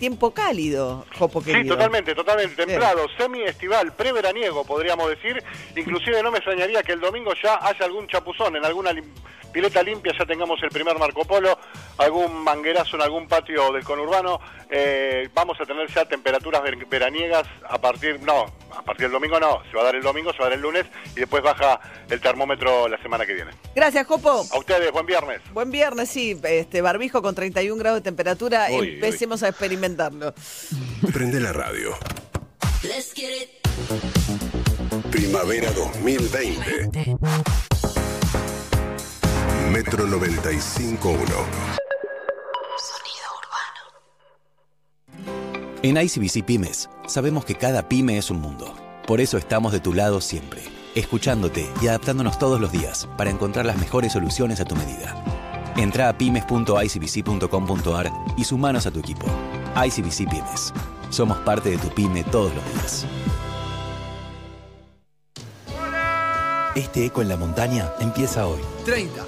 tiempo 0.00 0.32
cálido, 0.32 1.06
Jopo 1.16 1.40
Sí, 1.42 1.52
querido. 1.52 1.76
totalmente, 1.76 2.14
totalmente 2.14 2.66
templado, 2.66 3.06
semi-estival, 3.16 3.92
preveraniego, 3.94 4.64
podríamos 4.64 5.08
decir. 5.10 5.40
Inclusive 5.76 6.22
no 6.24 6.32
me 6.32 6.38
extrañaría 6.38 6.82
que 6.82 6.92
el 6.92 7.00
domingo 7.00 7.32
ya 7.40 7.58
haya 7.62 7.84
algún 7.84 8.08
chapuzón, 8.08 8.56
en 8.56 8.64
alguna 8.64 8.90
lim- 8.92 9.04
pileta 9.52 9.82
limpia 9.82 10.12
ya 10.16 10.24
tengamos 10.24 10.62
el 10.62 10.70
primer 10.70 10.96
Marco 10.98 11.24
Polo, 11.24 11.58
algún 11.98 12.42
manguerazo 12.44 12.96
en 12.96 13.02
algún 13.02 13.28
patio 13.28 13.72
del 13.72 13.84
conurbano. 13.84 14.40
Eh, 14.70 15.28
vamos 15.34 15.60
a 15.60 15.66
tener 15.66 15.88
ya 15.92 16.04
temperaturas 16.04 16.62
ver- 16.62 16.86
veraniegas 16.86 17.46
a 17.68 17.76
partir, 17.78 18.20
no, 18.22 18.44
a 18.72 18.82
partir 18.82 19.06
del 19.06 19.12
domingo 19.12 19.40
no, 19.40 19.60
se 19.68 19.74
va 19.76 19.82
a 19.82 19.84
dar 19.86 19.96
el 19.96 20.02
domingo, 20.02 20.32
se 20.32 20.38
va 20.38 20.44
a 20.46 20.48
dar 20.50 20.56
el 20.56 20.62
lunes 20.62 20.86
y 21.16 21.20
después 21.20 21.42
baja 21.42 21.80
el 22.08 22.20
termómetro 22.20 22.86
la 22.88 23.02
semana 23.02 23.26
que 23.26 23.34
viene. 23.34 23.50
Gracias, 23.74 24.06
Jopo. 24.06 24.30
A 24.52 24.58
ustedes, 24.58 24.92
buen 24.92 25.04
viernes. 25.06 25.40
Buen 25.52 25.72
viernes, 25.72 26.08
sí, 26.08 26.38
este 26.44 26.80
barbijo 26.80 27.20
con 27.20 27.34
31 27.34 27.76
grados 27.80 27.98
de 27.98 28.04
temperatura, 28.04 28.68
Uy, 28.70 28.78
uy. 28.78 28.94
empecemos 28.94 29.42
a 29.42 29.48
Prende 31.12 31.40
la 31.40 31.52
radio. 31.52 31.90
Primavera 35.10 35.70
2020. 35.72 37.16
Metro 39.70 40.06
95.1. 40.06 41.80
En 45.82 45.96
ICBC 45.96 46.44
Pymes 46.44 46.90
sabemos 47.06 47.46
que 47.46 47.54
cada 47.54 47.88
pyme 47.88 48.18
es 48.18 48.30
un 48.30 48.40
mundo. 48.40 48.74
Por 49.06 49.20
eso 49.20 49.38
estamos 49.38 49.72
de 49.72 49.80
tu 49.80 49.94
lado 49.94 50.20
siempre, 50.20 50.60
escuchándote 50.94 51.66
y 51.80 51.88
adaptándonos 51.88 52.38
todos 52.38 52.60
los 52.60 52.70
días 52.70 53.08
para 53.16 53.30
encontrar 53.30 53.64
las 53.64 53.78
mejores 53.78 54.12
soluciones 54.12 54.60
a 54.60 54.66
tu 54.66 54.76
medida. 54.76 55.24
Entra 55.76 56.10
a 56.10 56.18
pymes.icbc.com.ar 56.18 58.12
y 58.36 58.44
sumanos 58.44 58.86
a 58.86 58.90
tu 58.90 59.00
equipo. 59.00 59.26
ICBC 59.76 60.28
Pymes. 60.28 60.72
Somos 61.10 61.38
parte 61.38 61.70
de 61.70 61.78
tu 61.78 61.88
pyme 61.88 62.24
todos 62.24 62.54
los 62.54 62.64
días. 62.74 63.06
Este 66.76 67.04
eco 67.04 67.20
en 67.20 67.28
la 67.28 67.36
montaña 67.36 67.90
empieza 67.98 68.46
hoy. 68.46 68.60
30. 68.84 69.24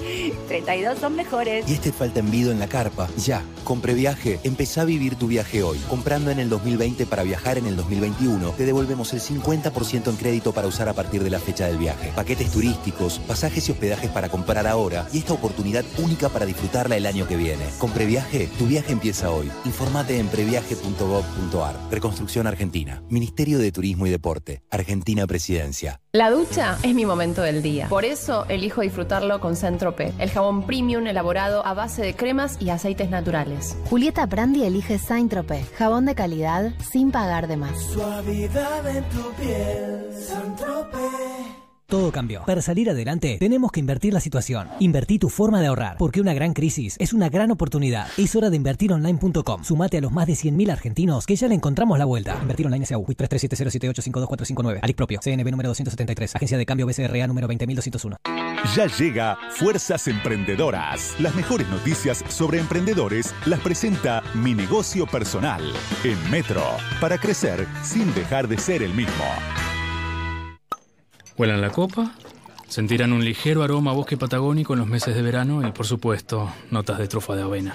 32 0.49 0.99
son 0.99 1.17
mejores. 1.17 1.69
Y 1.69 1.75
este 1.75 1.93
falta 1.93 2.21
envido 2.21 2.53
en 2.53 2.61
la 2.61 2.69
carpa. 2.69 3.09
Ya, 3.17 3.43
con 3.65 3.81
Previaje, 3.81 4.39
empezá 4.45 4.83
a 4.83 4.85
vivir 4.85 5.17
tu 5.17 5.27
viaje 5.27 5.63
hoy. 5.63 5.79
Comprando 5.89 6.31
en 6.31 6.39
el 6.39 6.49
2020 6.49 7.05
para 7.07 7.25
viajar 7.25 7.59
en 7.59 7.67
el 7.67 7.77
2021, 7.77 8.51
te 8.51 8.65
devolvemos 8.65 9.13
el 9.13 9.21
50% 9.21 10.09
en 10.09 10.17
crédito 10.17 10.53
para 10.53 10.69
usar 10.69 10.89
a 10.89 10.95
partir 10.95 11.23
de 11.25 11.31
la 11.31 11.41
fecha 11.41 11.67
del 11.67 11.79
viaje. 11.79 12.13
Paquetes 12.15 12.51
turísticos, 12.51 13.19
pasajes 13.19 13.69
y 13.69 13.73
hospedajes 13.73 14.11
para 14.11 14.29
comprar 14.29 14.67
ahora 14.67 15.07
y 15.13 15.19
esta 15.19 15.35
oportunidad 15.35 15.85
única 15.99 16.29
para 16.29 16.47
disfrutarla 16.47 16.97
el 16.97 17.07
año 17.07 17.27
que 17.27 17.37
viene. 17.37 17.65
Con 17.79 17.91
Previaje, 17.91 18.49
tu 18.59 18.67
viaje 18.67 18.93
empieza 18.93 19.31
hoy. 19.31 19.51
Informate 19.65 20.19
en 20.19 20.29
previaje.gov.ar. 20.29 21.77
Reconstrucción 21.91 22.47
Argentina. 22.47 23.03
Ministerio 23.11 23.59
de 23.59 23.73
Turismo 23.73 24.07
y 24.07 24.11
Deporte. 24.11 24.63
Argentina 24.71 25.27
Presidencia. 25.27 26.01
La 26.13 26.31
ducha 26.31 26.79
es 26.83 26.95
mi 26.95 27.07
momento 27.07 27.32
del 27.41 27.63
día. 27.63 27.89
Por 27.89 28.05
eso 28.05 28.45
elijo 28.51 28.83
disfrutarlo 28.83 29.41
con 29.41 29.57
Centrope, 29.57 30.13
el 30.19 30.29
jabón 30.29 30.67
premium 30.67 31.07
elaborado 31.07 31.65
a 31.65 31.73
base 31.73 32.03
de 32.03 32.15
cremas 32.15 32.59
y 32.61 32.69
aceites 32.69 33.09
naturales. 33.09 33.79
Julieta 33.89 34.27
Brandi 34.27 34.65
elige 34.65 34.99
Saint-Tropez, 34.99 35.73
jabón 35.79 36.05
de 36.05 36.15
calidad 36.15 36.73
sin 36.91 37.11
pagar 37.11 37.47
de 37.47 37.57
más. 37.57 37.81
Suavidad 37.81 38.87
en 38.95 39.05
tu 39.05 39.33
piel, 39.41 40.13
Todo 41.93 42.11
cambió. 42.11 42.43
Para 42.47 42.63
salir 42.63 42.89
adelante, 42.89 43.37
tenemos 43.39 43.71
que 43.71 43.79
invertir 43.79 44.15
la 44.15 44.21
situación. 44.21 44.67
Invertí 44.81 45.19
tu 45.19 45.29
forma 45.29 45.61
de 45.61 45.67
ahorrar, 45.67 45.99
porque 45.99 46.23
una 46.23 46.33
gran 46.33 46.55
crisis 46.55 46.97
es 46.99 47.13
una 47.13 47.29
gran 47.29 47.51
oportunidad. 47.51 48.07
Es 48.17 48.35
hora 48.35 48.49
de 48.49 48.57
invertironline.com. 48.57 49.63
Sumate 49.63 49.99
a 49.99 50.01
los 50.01 50.11
más 50.11 50.27
de 50.27 50.33
100.000 50.33 50.73
argentinos 50.73 51.27
que 51.27 51.37
ya 51.37 51.49
le 51.49 51.55
encontramos 51.55 51.99
la 51.99 52.07
vuelta. 52.07 52.39
Invertir 52.41 52.65
online 52.65 52.87
SAU, 52.87 53.05
337078524459. 53.05 54.79
Alic 54.81 54.97
propio, 54.97 55.21
CNB 55.23 55.51
número 55.51 55.69
273, 55.69 56.37
Agencia 56.37 56.57
de 56.57 56.65
Cambio 56.65 56.87
BCRA 56.87 57.27
número 57.27 57.47
20201. 57.47 58.17
Ya 58.75 58.87
llega 58.87 59.37
Fuerzas 59.51 60.09
Emprendedoras. 60.09 61.15
Las 61.19 61.35
mejores 61.35 61.69
noticias 61.69 62.25
sobre 62.31 62.59
emprendedores 62.59 63.35
las 63.45 63.61
presenta 63.61 64.23
Mi 64.33 64.55
Negocio 64.55 65.07
Personal 65.07 65.63
en 66.05 66.31
Metro 66.31 66.65
para 67.03 67.19
crecer 67.19 67.67
sin 67.83 68.15
dejar 68.15 68.49
de 68.49 68.57
ser 68.57 68.83
el 68.83 68.95
mismo. 68.95 69.27
Huelan 71.37 71.61
la 71.61 71.71
copa, 71.71 72.13
sentirán 72.69 73.13
un 73.13 73.25
ligero 73.25 73.63
aroma 73.63 73.93
a 73.93 73.95
bosque 73.95 74.17
patagónico 74.17 74.75
en 74.75 74.81
los 74.81 74.89
meses 74.89 75.15
de 75.15 75.23
verano 75.23 75.67
y, 75.67 75.73
por 75.73 75.87
supuesto, 75.87 76.53
notas 76.71 76.99
de 76.99 77.09
trufa 77.09 77.35
de 77.35 77.43
avena. 77.43 77.75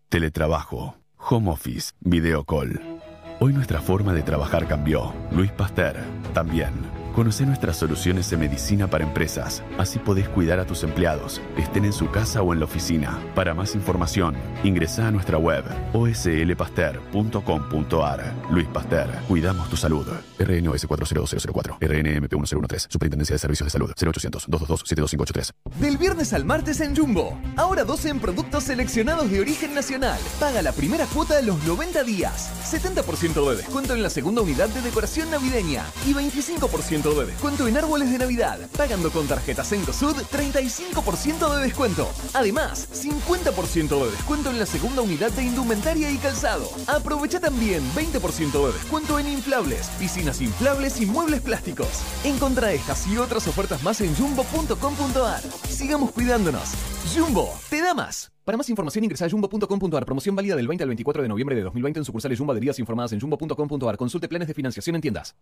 Teletrabajo, 0.08 0.96
home 1.16 1.52
office, 1.52 1.92
video 2.00 2.42
call. 2.42 2.80
Hoy 3.38 3.52
nuestra 3.52 3.80
forma 3.80 4.12
de 4.14 4.24
trabajar 4.24 4.66
cambió. 4.66 5.14
Luis 5.30 5.52
Pasteur, 5.52 5.96
también. 6.34 6.95
Conoce 7.16 7.44
nuestras 7.46 7.78
soluciones 7.78 8.28
de 8.28 8.36
medicina 8.36 8.90
para 8.90 9.02
empresas. 9.02 9.62
Así 9.78 9.98
podés 9.98 10.28
cuidar 10.28 10.60
a 10.60 10.66
tus 10.66 10.82
empleados, 10.82 11.40
estén 11.56 11.86
en 11.86 11.94
su 11.94 12.10
casa 12.10 12.42
o 12.42 12.52
en 12.52 12.58
la 12.58 12.66
oficina. 12.66 13.18
Para 13.34 13.54
más 13.54 13.74
información, 13.74 14.36
ingresa 14.64 15.08
a 15.08 15.10
nuestra 15.10 15.38
web 15.38 15.64
oslpaster.com.ar. 15.94 18.34
Luis 18.50 18.68
Pasteur, 18.68 19.08
cuidamos 19.28 19.70
tu 19.70 19.78
salud. 19.78 20.06
RNOS 20.38 20.86
40004, 20.86 21.78
RNMP 21.80 22.34
1013, 22.34 22.88
Superintendencia 22.90 23.32
de 23.32 23.38
Servicios 23.38 23.64
de 23.64 23.70
Salud, 23.70 23.90
0800-222-72583. 23.96 25.52
Del 25.80 25.96
viernes 25.96 26.34
al 26.34 26.44
martes 26.44 26.82
en 26.82 26.94
Jumbo. 26.94 27.40
Ahora 27.56 27.84
12 27.84 28.10
en 28.10 28.20
productos 28.20 28.64
seleccionados 28.64 29.30
de 29.30 29.40
origen 29.40 29.74
nacional. 29.74 30.20
Paga 30.38 30.60
la 30.60 30.72
primera 30.72 31.06
cuota 31.06 31.36
de 31.36 31.44
los 31.44 31.64
90 31.64 32.04
días. 32.04 32.50
70% 32.70 33.48
de 33.48 33.56
descuento 33.56 33.94
en 33.94 34.02
la 34.02 34.10
segunda 34.10 34.42
unidad 34.42 34.68
de 34.68 34.82
decoración 34.82 35.30
navideña. 35.30 35.82
Y 36.06 36.12
25% 36.12 37.05
de 37.14 37.26
descuento 37.26 37.66
en 37.68 37.76
árboles 37.76 38.10
de 38.10 38.18
Navidad. 38.18 38.58
Pagando 38.76 39.10
con 39.10 39.26
tarjeta 39.26 39.64
Sud 39.64 40.16
35% 40.30 41.56
de 41.56 41.62
descuento. 41.62 42.10
Además, 42.34 42.88
50% 42.92 44.04
de 44.04 44.10
descuento 44.10 44.50
en 44.50 44.58
la 44.58 44.66
segunda 44.66 45.02
unidad 45.02 45.30
de 45.32 45.44
indumentaria 45.44 46.10
y 46.10 46.18
calzado. 46.18 46.68
Aprovecha 46.86 47.40
también 47.40 47.82
20% 47.94 48.66
de 48.66 48.72
descuento 48.72 49.18
en 49.18 49.28
inflables, 49.28 49.88
piscinas 49.98 50.40
inflables 50.40 51.00
y 51.00 51.06
muebles 51.06 51.40
plásticos. 51.40 51.88
Encontra 52.24 52.72
estas 52.72 53.06
y 53.06 53.18
otras 53.18 53.46
ofertas 53.46 53.82
más 53.82 54.00
en 54.00 54.14
jumbo.com.ar. 54.14 55.42
Sigamos 55.68 56.12
cuidándonos. 56.12 56.70
Jumbo, 57.14 57.52
te 57.70 57.80
da 57.80 57.94
más. 57.94 58.35
Para 58.46 58.56
más 58.56 58.70
información 58.70 59.02
ingresa 59.02 59.24
a 59.24 59.28
jumbo.com.ar. 59.28 60.06
Promoción 60.06 60.36
válida 60.36 60.54
del 60.54 60.68
20 60.68 60.84
al 60.84 60.88
24 60.88 61.20
de 61.20 61.28
noviembre 61.28 61.56
de 61.56 61.62
2020 61.62 61.98
en 61.98 62.04
sucursales 62.04 62.38
Jumbo 62.38 62.52
adheridas 62.52 62.78
informadas 62.78 63.12
en 63.12 63.18
jumbo.com.ar. 63.18 63.96
Consulte 63.96 64.28
planes 64.28 64.46
de 64.46 64.54
financiación 64.54 64.94
en 64.94 65.02
tiendas. 65.02 65.34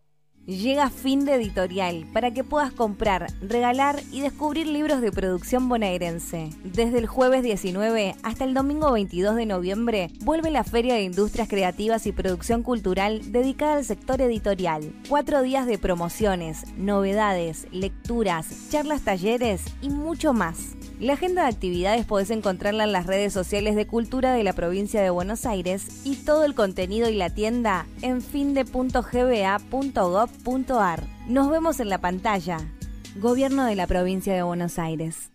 Llega 0.47 0.90
fin 0.90 1.25
de 1.25 1.37
editorial 1.37 2.07
para 2.12 2.33
que 2.33 2.45
puedas 2.45 2.71
comprar, 2.71 3.29
regalar 3.40 4.03
y 4.12 4.21
descubrir 4.21 4.67
libros 4.67 5.01
de 5.01 5.11
producción 5.11 5.71
bonaerense. 5.71 6.51
Desde 6.62 6.99
el 6.99 7.07
jueves 7.07 7.43
19 7.43 8.14
hasta 8.23 8.45
el 8.45 8.53
domingo 8.53 8.93
22 8.93 9.37
de 9.37 9.47
noviembre 9.47 10.11
vuelve 10.21 10.51
la 10.51 10.62
Feria 10.62 10.95
de 10.95 11.03
Industrias 11.03 11.49
Creativas 11.49 12.07
y 12.07 12.12
Producción 12.12 12.62
Cultural 12.62 13.33
dedicada 13.33 13.77
al 13.77 13.87
sector 13.87 14.21
editorial. 14.21 14.93
Cuatro 15.09 15.40
días 15.40 15.67
de 15.67 15.79
promociones, 15.79 16.64
novedades, 16.77 17.67
lecturas, 17.71 18.69
charlas, 18.71 19.01
talleres 19.01 19.62
y 19.81 19.88
mucho 19.88 20.35
más. 20.35 20.77
La 21.01 21.14
agenda 21.14 21.43
de 21.43 21.49
actividades 21.49 22.05
podés 22.05 22.31
encontrarla 22.31 22.85
en 22.85 22.93
las 22.94 23.07
redes 23.07 23.33
sociales 23.33 23.74
de 23.74 23.88
Cultura 23.88 24.33
de 24.33 24.44
la 24.44 24.52
provincia 24.52 25.02
de 25.02 25.11
Buenos 25.11 25.46
Aires 25.46 26.02
y 26.04 26.14
todo 26.14 26.44
el 26.44 26.54
contenido 26.54 27.11
y 27.11 27.16
la 27.16 27.28
tienda 27.28 27.88
en 28.02 28.22
finde.gba.gov.ar. 28.22 31.02
Nos 31.26 31.50
vemos 31.50 31.80
en 31.80 31.88
la 31.88 31.98
pantalla. 31.98 32.59
Gobierno 33.16 33.64
de 33.64 33.74
la 33.74 33.88
provincia 33.88 34.33
de 34.33 34.44
Buenos 34.44 34.78
Aires. 34.78 35.34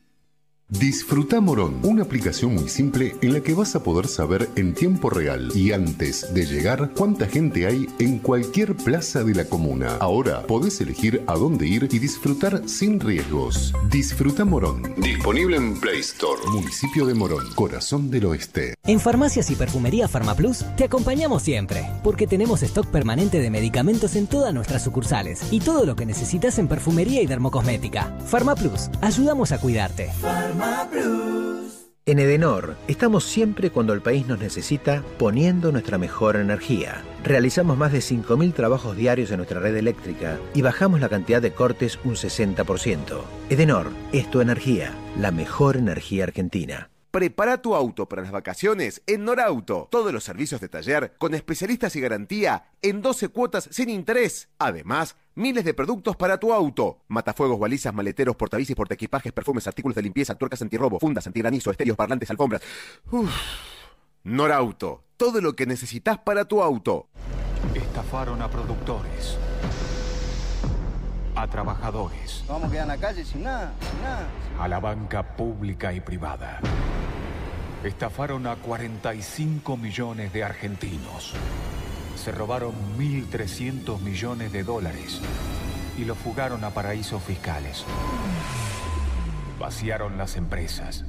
Disfruta 0.71 1.41
Morón, 1.41 1.79
una 1.81 2.03
aplicación 2.03 2.53
muy 2.53 2.69
simple 2.69 3.15
en 3.23 3.33
la 3.33 3.39
que 3.39 3.55
vas 3.55 3.75
a 3.75 3.81
poder 3.81 4.07
saber 4.07 4.47
en 4.55 4.75
tiempo 4.75 5.09
real 5.09 5.51
y 5.55 5.71
antes 5.71 6.31
de 6.31 6.45
llegar 6.45 6.91
cuánta 6.95 7.25
gente 7.25 7.65
hay 7.65 7.87
en 7.97 8.19
cualquier 8.19 8.75
plaza 8.75 9.23
de 9.23 9.33
la 9.33 9.45
comuna. 9.45 9.97
Ahora 9.99 10.43
podés 10.43 10.79
elegir 10.79 11.23
a 11.25 11.33
dónde 11.33 11.65
ir 11.65 11.89
y 11.91 11.97
disfrutar 11.97 12.69
sin 12.69 12.99
riesgos. 12.99 13.73
Disfruta 13.89 14.45
Morón. 14.45 14.93
Disponible 14.97 15.57
en 15.57 15.79
Play 15.79 16.01
Store. 16.01 16.39
Municipio 16.51 17.07
de 17.07 17.15
Morón, 17.15 17.51
corazón 17.55 18.11
del 18.11 18.25
oeste. 18.25 18.75
En 18.85 18.99
Farmacias 18.99 19.49
y 19.49 19.55
Perfumería 19.55 20.07
Farmaplus 20.07 20.63
te 20.77 20.83
acompañamos 20.83 21.41
siempre, 21.41 21.89
porque 22.03 22.27
tenemos 22.27 22.61
stock 22.61 22.85
permanente 22.85 23.39
de 23.39 23.49
medicamentos 23.49 24.15
en 24.15 24.27
todas 24.27 24.53
nuestras 24.53 24.83
sucursales 24.83 25.41
y 25.49 25.61
todo 25.61 25.87
lo 25.87 25.95
que 25.95 26.05
necesitas 26.05 26.59
en 26.59 26.67
perfumería 26.67 27.23
y 27.23 27.25
dermocosmética. 27.25 28.15
Farmaplus, 28.27 28.91
ayudamos 29.01 29.51
a 29.51 29.57
cuidarte. 29.57 30.11
En 32.09 32.17
Edenor, 32.17 32.75
estamos 32.87 33.23
siempre 33.23 33.69
cuando 33.69 33.93
el 33.93 34.01
país 34.01 34.25
nos 34.25 34.39
necesita 34.39 35.03
poniendo 35.19 35.71
nuestra 35.71 35.99
mejor 35.99 36.37
energía. 36.37 37.03
Realizamos 37.23 37.77
más 37.77 37.91
de 37.91 37.99
5.000 37.99 38.51
trabajos 38.53 38.97
diarios 38.97 39.29
en 39.29 39.37
nuestra 39.37 39.59
red 39.59 39.75
eléctrica 39.75 40.39
y 40.55 40.63
bajamos 40.63 41.01
la 41.01 41.09
cantidad 41.09 41.39
de 41.39 41.53
cortes 41.53 41.99
un 42.03 42.15
60%. 42.15 43.21
Edenor 43.51 43.91
es 44.11 44.27
tu 44.31 44.41
energía, 44.41 44.91
la 45.19 45.29
mejor 45.29 45.77
energía 45.77 46.23
argentina. 46.23 46.89
Prepara 47.11 47.59
tu 47.59 47.73
auto 47.73 48.07
para 48.07 48.21
las 48.21 48.31
vacaciones 48.31 49.01
en 49.07 49.25
Norauto. 49.25 49.87
Todos 49.89 50.13
los 50.13 50.23
servicios 50.23 50.61
de 50.61 50.69
taller 50.69 51.15
con 51.17 51.33
especialistas 51.33 51.95
y 51.95 52.01
garantía 52.01 52.65
en 52.83 53.01
12 53.01 53.29
cuotas 53.29 53.67
sin 53.71 53.89
interés. 53.89 54.49
Además, 54.59 55.15
miles 55.33 55.65
de 55.65 55.73
productos 55.73 56.15
para 56.15 56.39
tu 56.39 56.53
auto. 56.53 56.99
Matafuegos, 57.07 57.59
balizas, 57.59 57.95
maleteros, 57.95 58.35
portabicis, 58.35 58.75
portaequipajes, 58.75 59.33
perfumes, 59.33 59.65
artículos 59.65 59.95
de 59.95 60.03
limpieza, 60.03 60.35
tuercas 60.35 60.61
antirrobo, 60.61 60.99
fundas, 60.99 61.25
antigranizo, 61.25 61.71
estéreos, 61.71 61.97
parlantes, 61.97 62.29
alfombras. 62.29 62.61
Uf. 63.09 63.31
Norauto. 64.23 65.03
Todo 65.17 65.41
lo 65.41 65.55
que 65.55 65.65
necesitas 65.65 66.19
para 66.19 66.45
tu 66.45 66.61
auto. 66.61 67.09
Estafaron 67.73 68.41
a 68.43 68.49
productores, 68.49 69.35
a 71.41 71.47
trabajadores, 71.47 72.43
Vamos 72.47 72.67
a 72.67 72.71
quedar 72.71 72.83
en 72.83 72.87
la 72.89 72.97
calle 72.97 73.23
sin 73.23 73.43
nada, 73.43 73.73
sin 73.79 74.01
nada. 74.01 74.27
a 74.59 74.67
la 74.67 74.79
banca 74.79 75.23
pública 75.37 75.93
y 75.93 76.01
privada. 76.01 76.59
Estafaron 77.83 78.45
a 78.45 78.57
45 78.57 79.77
millones 79.77 80.33
de 80.33 80.43
argentinos. 80.43 81.33
Se 82.17 82.33
robaron 82.33 82.73
1.300 82.97 83.99
millones 84.01 84.51
de 84.51 84.63
dólares 84.63 85.21
y 85.97 86.03
los 86.03 86.17
fugaron 86.17 86.63
a 86.65 86.71
paraísos 86.71 87.23
fiscales. 87.23 87.85
Vaciaron 89.57 90.17
las 90.17 90.35
empresas 90.35 91.05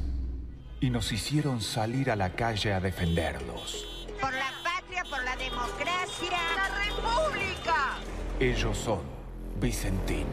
y 0.78 0.90
nos 0.90 1.10
hicieron 1.10 1.60
salir 1.60 2.08
a 2.10 2.16
la 2.16 2.30
calle 2.30 2.72
a 2.72 2.78
defenderlos. 2.80 4.06
Por 4.20 4.32
la 4.32 4.52
patria, 4.62 5.02
por 5.10 5.24
la 5.24 5.34
democracia. 5.36 6.38
¡La 6.56 6.68
república! 6.84 7.98
Ellos 8.38 8.78
son 8.78 9.00
Vicentín. 9.60 10.24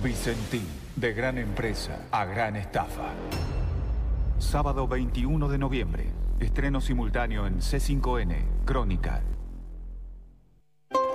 Vicentín, 0.00 0.64
de 0.94 1.12
gran 1.12 1.38
empresa 1.38 2.06
a 2.12 2.24
gran 2.24 2.54
estafa. 2.54 3.10
Sábado 4.38 4.86
21 4.86 5.48
de 5.48 5.58
noviembre. 5.58 6.06
Estreno 6.38 6.80
simultáneo 6.80 7.48
en 7.48 7.58
C5N, 7.58 8.64
Crónica. 8.64 9.22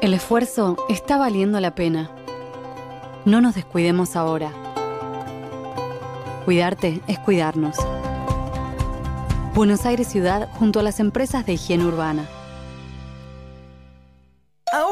El 0.01 0.13
esfuerzo 0.13 0.75
está 0.89 1.17
valiendo 1.17 1.61
la 1.61 1.75
pena. 1.75 2.11
No 3.23 3.39
nos 3.39 3.55
descuidemos 3.55 4.17
ahora. 4.17 4.51
Cuidarte 6.43 6.99
es 7.07 7.19
cuidarnos. 7.19 7.77
Buenos 9.55 9.85
Aires 9.85 10.09
Ciudad 10.09 10.49
junto 10.59 10.81
a 10.81 10.83
las 10.83 10.99
empresas 10.99 11.45
de 11.45 11.53
higiene 11.53 11.85
urbana. 11.85 12.27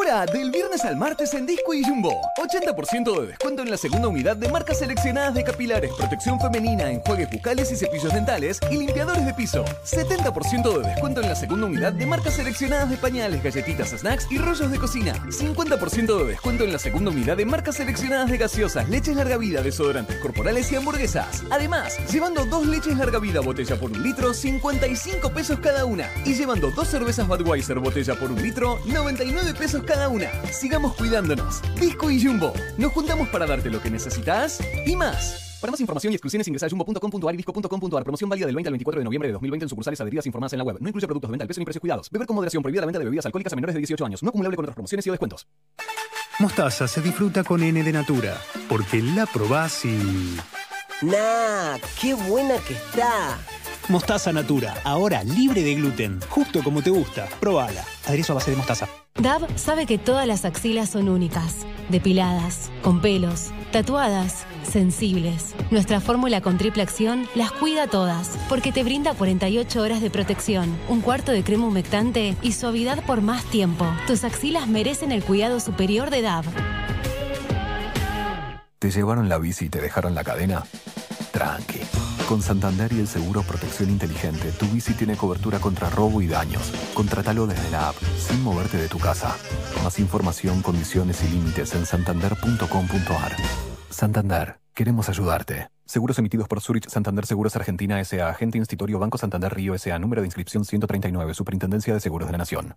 Del 0.06 0.52
viernes 0.52 0.86
al 0.86 0.98
martes 0.98 1.34
en 1.34 1.48
Disco 1.48 1.74
y 1.74 1.84
Jumbo. 1.84 2.22
80% 2.38 3.22
de 3.22 3.28
descuento 3.28 3.64
en 3.64 3.72
la 3.72 3.76
segunda 3.76 4.08
unidad 4.08 4.38
de 4.38 4.48
marcas 4.50 4.78
seleccionadas 4.78 5.34
de 5.34 5.44
capilares, 5.44 5.92
protección 5.98 6.40
femenina, 6.40 6.92
enjuagues 6.92 7.28
bucales 7.32 7.72
y 7.72 7.76
cepillos 7.76 8.14
dentales 8.14 8.60
y 8.70 8.78
limpiadores 8.78 9.26
de 9.26 9.34
piso. 9.34 9.66
70% 9.84 10.78
de 10.78 10.90
descuento 10.90 11.22
en 11.22 11.30
la 11.30 11.36
segunda 11.36 11.66
unidad 11.66 11.92
de 11.92 12.06
marcas 12.06 12.36
seleccionadas 12.36 12.92
de 12.92 12.98
pañales, 12.98 13.42
galletitas, 13.42 13.90
snacks 13.90 14.28
y 14.30 14.38
rollos 14.38 14.70
de 14.70 14.78
cocina. 14.78 15.16
50% 15.26 16.20
de 16.20 16.26
descuento 16.26 16.64
en 16.66 16.74
la 16.74 16.78
segunda 16.78 17.10
unidad 17.10 17.38
de 17.38 17.46
marcas 17.48 17.78
seleccionadas 17.78 18.30
de 18.30 18.38
gaseosas, 18.38 18.88
leches 18.88 19.16
larga 19.16 19.38
vida, 19.38 19.64
desodorantes 19.64 20.18
corporales 20.18 20.72
y 20.72 20.76
hamburguesas. 20.76 21.42
Además, 21.50 21.98
llevando 22.12 22.46
dos 22.46 22.68
leches 22.68 22.96
larga 22.96 23.18
vida 23.18 23.40
botella 23.40 23.76
por 23.76 23.92
un 23.92 24.04
litro, 24.04 24.36
55 24.36 25.32
pesos 25.32 25.60
cada 25.60 25.86
una. 25.86 26.12
Y 26.26 26.36
llevando 26.36 26.70
dos 26.70 26.90
cervezas 26.90 27.28
Budweiser 27.28 27.80
botella 27.80 28.14
por 28.14 28.32
un 28.32 28.40
litro, 28.40 28.80
99 28.86 29.56
pesos 29.56 29.82
cada 29.84 29.95
una. 30.10 30.30
Sigamos 30.52 30.94
cuidándonos. 30.96 31.62
Disco 31.80 32.12
y 32.12 32.24
Jumbo. 32.24 32.54
Nos 32.78 32.92
juntamos 32.92 33.30
para 33.30 33.46
darte 33.46 33.70
lo 33.70 33.82
que 33.82 33.90
necesitas 33.90 34.60
y 34.86 34.96
más. 34.96 35.58
Para 35.62 35.72
más 35.72 35.80
información 35.80 36.14
y 36.14 36.16
exclusiones 36.16 36.48
ingresa 36.48 36.68
a 36.68 36.70
jumbo.com.ar 36.70 37.34
y 37.34 37.38
disco.com.ar. 37.38 38.04
Promoción 38.04 38.30
válida 38.30 38.46
del 38.46 38.56
20 38.56 38.68
al 38.68 38.74
24 38.74 39.00
de 39.00 39.06
noviembre 39.06 39.30
de 39.30 39.34
2020 39.34 39.66
en 39.66 39.70
sucursales 39.70 40.00
adheridas 40.02 40.26
informadas 40.26 40.54
en 40.54 40.60
la 40.60 40.64
web. 40.64 40.78
No 40.80 40.90
incluye 40.90 41.08
productos 41.08 41.30
de 41.30 41.32
venta 41.32 41.44
al 41.44 41.48
precio 41.48 41.62
ni 41.62 41.66
precios 41.66 41.82
cuidados. 41.82 42.12
Beber 42.12 42.28
con 42.28 42.36
moderación. 42.36 42.62
Prohibida 42.62 42.82
la 42.82 42.88
venta 42.88 43.00
de 43.00 43.06
bebidas 43.06 43.26
alcohólicas 43.26 43.54
a 43.54 43.56
menores 43.56 43.74
de 43.74 43.80
18 43.80 44.06
años. 44.06 44.22
No 44.22 44.30
acumulable 44.30 44.56
con 44.58 44.66
otras 44.66 44.76
promociones 44.76 45.08
y 45.08 45.10
o 45.10 45.14
descuentos. 45.14 45.48
Mostaza 46.38 46.88
se 46.88 47.02
disfruta 47.02 47.44
con 47.46 47.64
N 47.64 47.82
de 47.82 47.94
Natura, 47.94 48.38
porque 48.68 49.02
la 49.02 49.26
probás 49.26 49.86
y... 49.86 50.38
Nah, 51.02 51.78
qué 52.00 52.14
buena 52.14 52.58
que 52.58 52.74
está. 52.74 53.40
Mostaza 53.88 54.34
Natura, 54.34 54.76
ahora 54.84 55.24
libre 55.24 55.64
de 55.64 55.76
gluten, 55.76 56.20
justo 56.30 56.62
como 56.62 56.82
te 56.82 56.90
gusta. 56.90 57.28
Probala. 57.40 57.86
Aderezo 58.08 58.34
a 58.34 58.36
base 58.36 58.52
de 58.52 58.58
mostaza. 58.58 58.88
Dab 59.16 59.48
sabe 59.58 59.86
que 59.86 59.98
todas 59.98 60.28
las 60.28 60.46
axilas 60.46 60.90
son 60.90 61.10
únicas, 61.10 61.66
depiladas, 61.90 62.70
con 62.84 63.02
pelos, 63.02 63.52
tatuadas, 63.72 64.46
sensibles. 64.64 65.56
Nuestra 65.72 66.02
fórmula 66.02 66.42
con 66.42 66.58
triple 66.58 66.84
acción 66.84 67.28
las 67.34 67.52
cuida 67.52 67.88
todas, 67.88 68.38
porque 68.50 68.72
te 68.72 68.84
brinda 68.84 69.14
48 69.14 69.82
horas 69.82 70.02
de 70.02 70.10
protección, 70.10 70.76
un 70.90 71.02
cuarto 71.02 71.32
de 71.32 71.44
crema 71.44 71.66
humectante 71.66 72.36
y 72.42 72.52
suavidad 72.52 73.04
por 73.06 73.22
más 73.22 73.44
tiempo. 73.46 73.86
Tus 74.06 74.24
axilas 74.24 74.68
merecen 74.68 75.12
el 75.12 75.24
cuidado 75.24 75.60
superior 75.60 76.10
de 76.10 76.22
Dab. 76.22 76.46
¿Te 78.80 78.92
llevaron 78.92 79.30
la 79.30 79.38
bici 79.38 79.66
y 79.66 79.70
te 79.70 79.82
dejaron 79.82 80.14
la 80.14 80.24
cadena? 80.24 80.66
Tranqui. 81.36 81.82
Con 82.30 82.42
Santander 82.42 82.94
y 82.94 83.02
el 83.02 83.08
seguro 83.08 83.44
Protección 83.44 83.90
Inteligente, 83.90 84.54
tu 84.54 84.66
bici 84.68 84.94
tiene 84.94 85.18
cobertura 85.18 85.60
contra 85.60 85.90
robo 85.90 86.22
y 86.22 86.28
daños. 86.28 86.72
Contratalo 86.94 87.46
desde 87.46 87.70
la 87.72 87.90
app, 87.90 87.96
sin 88.18 88.42
moverte 88.42 88.78
de 88.78 88.88
tu 88.88 88.98
casa. 89.00 89.36
Más 89.84 90.00
información, 90.00 90.62
condiciones 90.62 91.22
y 91.26 91.28
límites 91.28 91.76
en 91.76 91.86
santander.com.ar. 91.86 93.36
Santander, 93.90 94.60
queremos 94.74 95.10
ayudarte. 95.10 95.68
Seguros 95.86 96.18
emitidos 96.20 96.48
por 96.48 96.62
Zurich 96.62 96.88
Santander 96.88 97.26
Seguros 97.26 97.56
Argentina 97.58 98.00
S.A. 98.00 98.30
Agente 98.30 98.58
Institutorio 98.58 98.98
Banco 98.98 99.18
Santander 99.18 99.54
Río 99.54 99.76
S.A. 99.76 100.00
Número 100.00 100.22
de 100.22 100.28
inscripción 100.28 100.64
139. 100.64 101.34
Superintendencia 101.34 101.94
de 101.94 102.00
Seguros 102.00 102.30
de 102.30 102.32
la 102.32 102.38
Nación. 102.38 102.76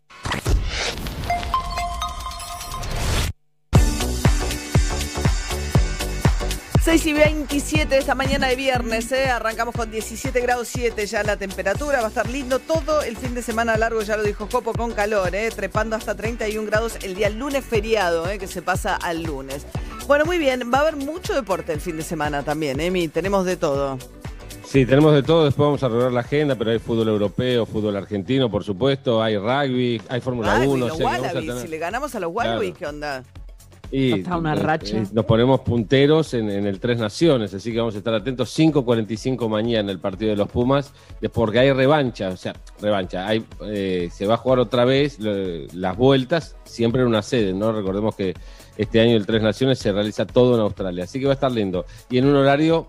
6 6.88 7.04
y 7.06 7.12
27 7.12 7.86
de 7.94 7.98
esta 8.00 8.14
mañana 8.14 8.46
de 8.48 8.56
viernes, 8.56 9.12
¿eh? 9.12 9.26
arrancamos 9.26 9.74
con 9.74 9.90
17 9.90 10.40
grados 10.40 10.68
7 10.68 11.04
ya 11.06 11.22
la 11.22 11.36
temperatura, 11.36 11.98
va 12.00 12.06
a 12.06 12.08
estar 12.08 12.26
lindo 12.30 12.60
todo 12.60 13.02
el 13.02 13.14
fin 13.14 13.34
de 13.34 13.42
semana 13.42 13.76
largo, 13.76 14.00
ya 14.00 14.16
lo 14.16 14.22
dijo 14.22 14.48
Copo, 14.48 14.72
con 14.72 14.92
calor, 14.92 15.34
¿eh? 15.34 15.50
trepando 15.54 15.96
hasta 15.96 16.14
31 16.14 16.66
grados 16.66 16.96
el 17.02 17.14
día 17.14 17.28
lunes 17.28 17.62
feriado, 17.62 18.30
¿eh? 18.30 18.38
que 18.38 18.46
se 18.46 18.62
pasa 18.62 18.96
al 18.96 19.22
lunes. 19.22 19.66
Bueno, 20.06 20.24
muy 20.24 20.38
bien, 20.38 20.70
va 20.72 20.78
a 20.78 20.80
haber 20.80 20.96
mucho 20.96 21.34
deporte 21.34 21.74
el 21.74 21.80
fin 21.82 21.98
de 21.98 22.02
semana 22.02 22.42
también, 22.42 22.80
Emi, 22.80 23.08
tenemos 23.08 23.44
de 23.44 23.58
todo. 23.58 23.98
Sí, 24.64 24.86
tenemos 24.86 25.12
de 25.12 25.22
todo, 25.22 25.44
después 25.44 25.66
vamos 25.66 25.82
a 25.82 25.86
arreglar 25.86 26.12
la 26.12 26.20
agenda, 26.20 26.56
pero 26.56 26.70
hay 26.70 26.78
fútbol 26.78 27.08
europeo, 27.08 27.66
fútbol 27.66 27.96
argentino, 27.96 28.50
por 28.50 28.64
supuesto, 28.64 29.22
hay 29.22 29.36
rugby, 29.36 30.00
hay 30.08 30.22
Fórmula 30.22 30.54
Rugby, 30.54 30.66
1. 30.68 30.86
los 30.86 30.92
sé 30.96 30.98
que 30.98 31.04
vamos 31.04 31.18
a 31.18 31.22
Wallabies, 31.22 31.46
tener- 31.50 31.62
si 31.62 31.68
le 31.68 31.78
ganamos 31.78 32.14
a 32.14 32.20
los 32.20 32.32
Claro. 32.32 32.50
Wallabies, 32.52 32.78
¿qué 32.78 32.86
onda? 32.86 33.24
Y 33.90 34.20
Está 34.20 34.36
una 34.36 34.52
eh, 34.52 34.56
racha. 34.56 34.98
eh, 34.98 35.06
nos 35.12 35.24
ponemos 35.24 35.60
punteros 35.60 36.34
en, 36.34 36.50
en 36.50 36.66
el 36.66 36.78
Tres 36.78 36.98
Naciones, 36.98 37.54
así 37.54 37.72
que 37.72 37.78
vamos 37.78 37.94
a 37.94 37.98
estar 37.98 38.12
atentos. 38.14 38.56
5.45 38.58 39.48
mañana 39.48 39.90
el 39.90 39.98
partido 39.98 40.30
de 40.30 40.36
los 40.36 40.48
Pumas, 40.48 40.92
porque 41.32 41.58
hay 41.60 41.72
revancha, 41.72 42.28
o 42.28 42.36
sea, 42.36 42.54
revancha. 42.80 43.26
Hay, 43.26 43.44
eh, 43.66 44.08
se 44.12 44.26
va 44.26 44.34
a 44.34 44.36
jugar 44.36 44.58
otra 44.58 44.84
vez 44.84 45.18
las 45.18 45.96
vueltas, 45.96 46.56
siempre 46.64 47.02
en 47.02 47.08
una 47.08 47.22
sede, 47.22 47.54
¿no? 47.54 47.72
Recordemos 47.72 48.14
que 48.14 48.34
este 48.76 49.00
año 49.00 49.16
el 49.16 49.26
Tres 49.26 49.42
Naciones 49.42 49.78
se 49.78 49.90
realiza 49.92 50.26
todo 50.26 50.54
en 50.54 50.60
Australia, 50.60 51.04
así 51.04 51.18
que 51.18 51.26
va 51.26 51.32
a 51.32 51.34
estar 51.34 51.50
lindo. 51.50 51.86
Y 52.10 52.18
en 52.18 52.26
un 52.26 52.36
horario 52.36 52.88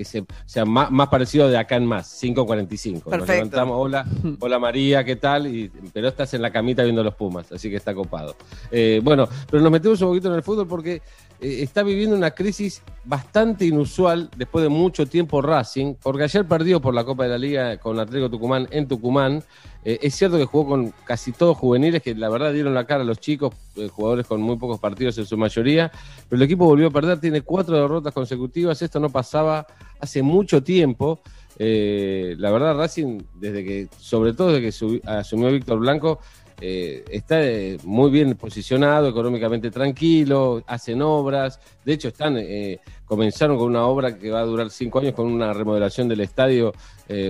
que 0.00 0.04
se, 0.06 0.24
sea 0.46 0.64
más, 0.64 0.90
más 0.90 1.08
parecido 1.08 1.46
de 1.46 1.58
acá 1.58 1.76
en 1.76 1.84
más, 1.84 2.22
5.45. 2.22 2.92
Nos 2.94 3.02
Perfecto. 3.02 3.32
levantamos, 3.32 3.76
hola, 3.78 4.06
hola 4.40 4.58
María, 4.58 5.04
¿qué 5.04 5.16
tal? 5.16 5.46
Y, 5.46 5.70
pero 5.92 6.08
estás 6.08 6.32
en 6.32 6.40
la 6.40 6.50
camita 6.50 6.82
viendo 6.82 7.04
los 7.04 7.14
Pumas, 7.14 7.52
así 7.52 7.68
que 7.68 7.76
está 7.76 7.94
copado. 7.94 8.34
Eh, 8.70 9.02
bueno, 9.04 9.28
pero 9.50 9.62
nos 9.62 9.70
metemos 9.70 10.00
un 10.00 10.08
poquito 10.08 10.28
en 10.28 10.36
el 10.36 10.42
fútbol 10.42 10.66
porque 10.66 11.02
eh, 11.38 11.58
está 11.62 11.82
viviendo 11.82 12.16
una 12.16 12.30
crisis 12.30 12.82
bastante 13.04 13.66
inusual 13.66 14.30
después 14.38 14.62
de 14.62 14.70
mucho 14.70 15.04
tiempo 15.04 15.42
Racing, 15.42 15.96
porque 16.02 16.22
ayer 16.24 16.46
perdió 16.46 16.80
por 16.80 16.94
la 16.94 17.04
Copa 17.04 17.24
de 17.24 17.28
la 17.28 17.38
Liga 17.38 17.76
con 17.76 18.00
Atlético 18.00 18.30
Tucumán 18.30 18.68
en 18.70 18.88
Tucumán. 18.88 19.44
Eh, 19.84 19.98
es 20.02 20.14
cierto 20.14 20.36
que 20.36 20.44
jugó 20.44 20.68
con 20.68 20.92
casi 21.04 21.32
todos 21.32 21.56
juveniles 21.56 22.02
que 22.02 22.14
la 22.14 22.28
verdad 22.28 22.52
dieron 22.52 22.74
la 22.74 22.84
cara 22.84 23.02
a 23.02 23.06
los 23.06 23.18
chicos, 23.18 23.54
eh, 23.76 23.88
jugadores 23.88 24.26
con 24.26 24.40
muy 24.42 24.56
pocos 24.56 24.78
partidos 24.78 25.16
en 25.18 25.26
su 25.26 25.38
mayoría, 25.38 25.90
pero 26.28 26.36
el 26.36 26.42
equipo 26.42 26.66
volvió 26.66 26.88
a 26.88 26.90
perder, 26.90 27.20
tiene 27.20 27.40
cuatro 27.40 27.76
derrotas 27.76 28.12
consecutivas, 28.12 28.82
esto 28.82 29.00
no 29.00 29.08
pasaba 29.08 29.66
hace 29.98 30.22
mucho 30.22 30.62
tiempo. 30.62 31.20
Eh, 31.62 32.36
la 32.38 32.50
verdad, 32.50 32.76
Racing, 32.76 33.20
desde 33.38 33.64
que, 33.64 33.88
sobre 33.98 34.32
todo 34.32 34.52
desde 34.52 34.62
que 34.62 35.02
asumió 35.06 35.50
Víctor 35.50 35.78
Blanco, 35.78 36.20
eh, 36.60 37.04
está 37.10 37.42
eh, 37.42 37.78
muy 37.84 38.10
bien 38.10 38.34
posicionado, 38.36 39.08
económicamente 39.08 39.70
tranquilo, 39.70 40.62
hacen 40.66 41.02
obras. 41.02 41.58
De 41.84 41.92
hecho, 41.94 42.08
están 42.08 42.36
eh, 42.38 42.80
comenzaron 43.04 43.56
con 43.56 43.68
una 43.68 43.84
obra 43.86 44.16
que 44.18 44.30
va 44.30 44.40
a 44.40 44.44
durar 44.44 44.70
cinco 44.70 44.98
años 45.00 45.14
con 45.14 45.26
una 45.26 45.52
remodelación 45.52 46.08
del 46.08 46.20
estadio 46.20 46.72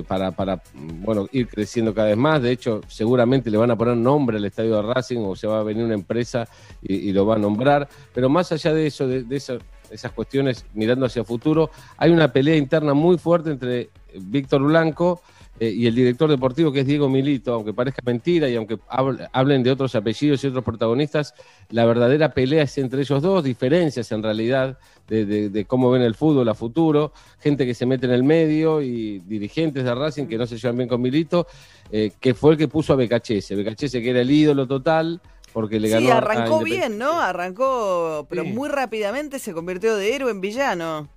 para, 0.06 0.30
para 0.30 0.60
bueno, 0.74 1.26
ir 1.32 1.48
creciendo 1.48 1.94
cada 1.94 2.08
vez 2.08 2.16
más. 2.18 2.42
De 2.42 2.52
hecho, 2.52 2.82
seguramente 2.86 3.50
le 3.50 3.56
van 3.56 3.70
a 3.70 3.76
poner 3.76 3.96
nombre 3.96 4.36
al 4.36 4.44
estadio 4.44 4.76
de 4.76 4.82
Racing 4.82 5.20
o 5.24 5.34
se 5.34 5.46
va 5.46 5.60
a 5.60 5.62
venir 5.62 5.82
una 5.84 5.94
empresa 5.94 6.46
y, 6.82 7.10
lo 7.12 7.24
va 7.24 7.36
a 7.36 7.38
nombrar. 7.38 7.88
Pero 8.12 8.28
más 8.28 8.52
allá 8.52 8.74
de 8.74 8.86
eso, 8.86 9.08
de, 9.08 9.22
de 9.22 9.36
esa- 9.36 9.56
esas 9.90 10.12
cuestiones, 10.12 10.66
mirando 10.74 11.06
hacia 11.06 11.20
el 11.20 11.26
futuro, 11.26 11.70
hay 11.96 12.10
una 12.10 12.30
pelea 12.30 12.56
interna 12.56 12.92
muy 12.92 13.16
fuerte 13.16 13.50
entre 13.50 13.88
Víctor 14.14 14.62
Blanco 14.64 15.22
eh, 15.60 15.68
y 15.70 15.86
el 15.86 15.94
director 15.94 16.28
deportivo 16.30 16.72
que 16.72 16.80
es 16.80 16.86
Diego 16.86 17.08
Milito, 17.08 17.52
aunque 17.52 17.72
parezca 17.74 18.00
mentira 18.04 18.48
y 18.48 18.56
aunque 18.56 18.78
hable- 18.88 19.28
hablen 19.32 19.62
de 19.62 19.70
otros 19.70 19.94
apellidos 19.94 20.42
y 20.42 20.46
otros 20.46 20.64
protagonistas, 20.64 21.34
la 21.68 21.84
verdadera 21.84 22.32
pelea 22.32 22.62
es 22.64 22.78
entre 22.78 23.02
ellos 23.02 23.20
dos, 23.22 23.44
diferencias 23.44 24.10
en 24.10 24.22
realidad 24.22 24.78
de, 25.06 25.26
de- 25.26 25.50
de 25.50 25.64
cómo 25.66 25.90
ven 25.90 26.00
el 26.02 26.14
fútbol 26.14 26.48
a 26.48 26.54
futuro, 26.54 27.12
gente 27.40 27.66
que 27.66 27.74
se 27.74 27.84
mete 27.84 28.06
en 28.06 28.12
el 28.12 28.22
medio 28.24 28.80
y 28.80 29.18
dirigentes 29.20 29.84
de 29.84 29.94
Racing 29.94 30.26
que 30.26 30.38
no 30.38 30.46
se 30.46 30.56
llevan 30.56 30.78
bien 30.78 30.88
con 30.88 31.00
Milito, 31.02 31.46
eh, 31.92 32.10
que 32.18 32.32
fue 32.32 32.52
el 32.52 32.58
que 32.58 32.66
puso 32.66 32.94
a 32.94 32.96
Becachese, 32.96 33.54
Becachese 33.54 34.00
que 34.00 34.10
era 34.10 34.22
el 34.22 34.30
ídolo 34.30 34.66
total 34.66 35.20
porque 35.52 35.78
le 35.78 35.88
Sí, 35.88 35.94
ganó 35.94 36.12
a 36.12 36.16
arrancó 36.18 36.62
bien, 36.64 36.96
¿no? 36.96 37.20
Arrancó, 37.20 38.24
pero 38.30 38.44
Sí. 38.44 38.48
muy 38.50 38.68
rápidamente 38.70 39.38
se 39.40 39.52
convirtió 39.52 39.96
de 39.96 40.14
héroe 40.14 40.30
en 40.30 40.40
villano. 40.40 41.08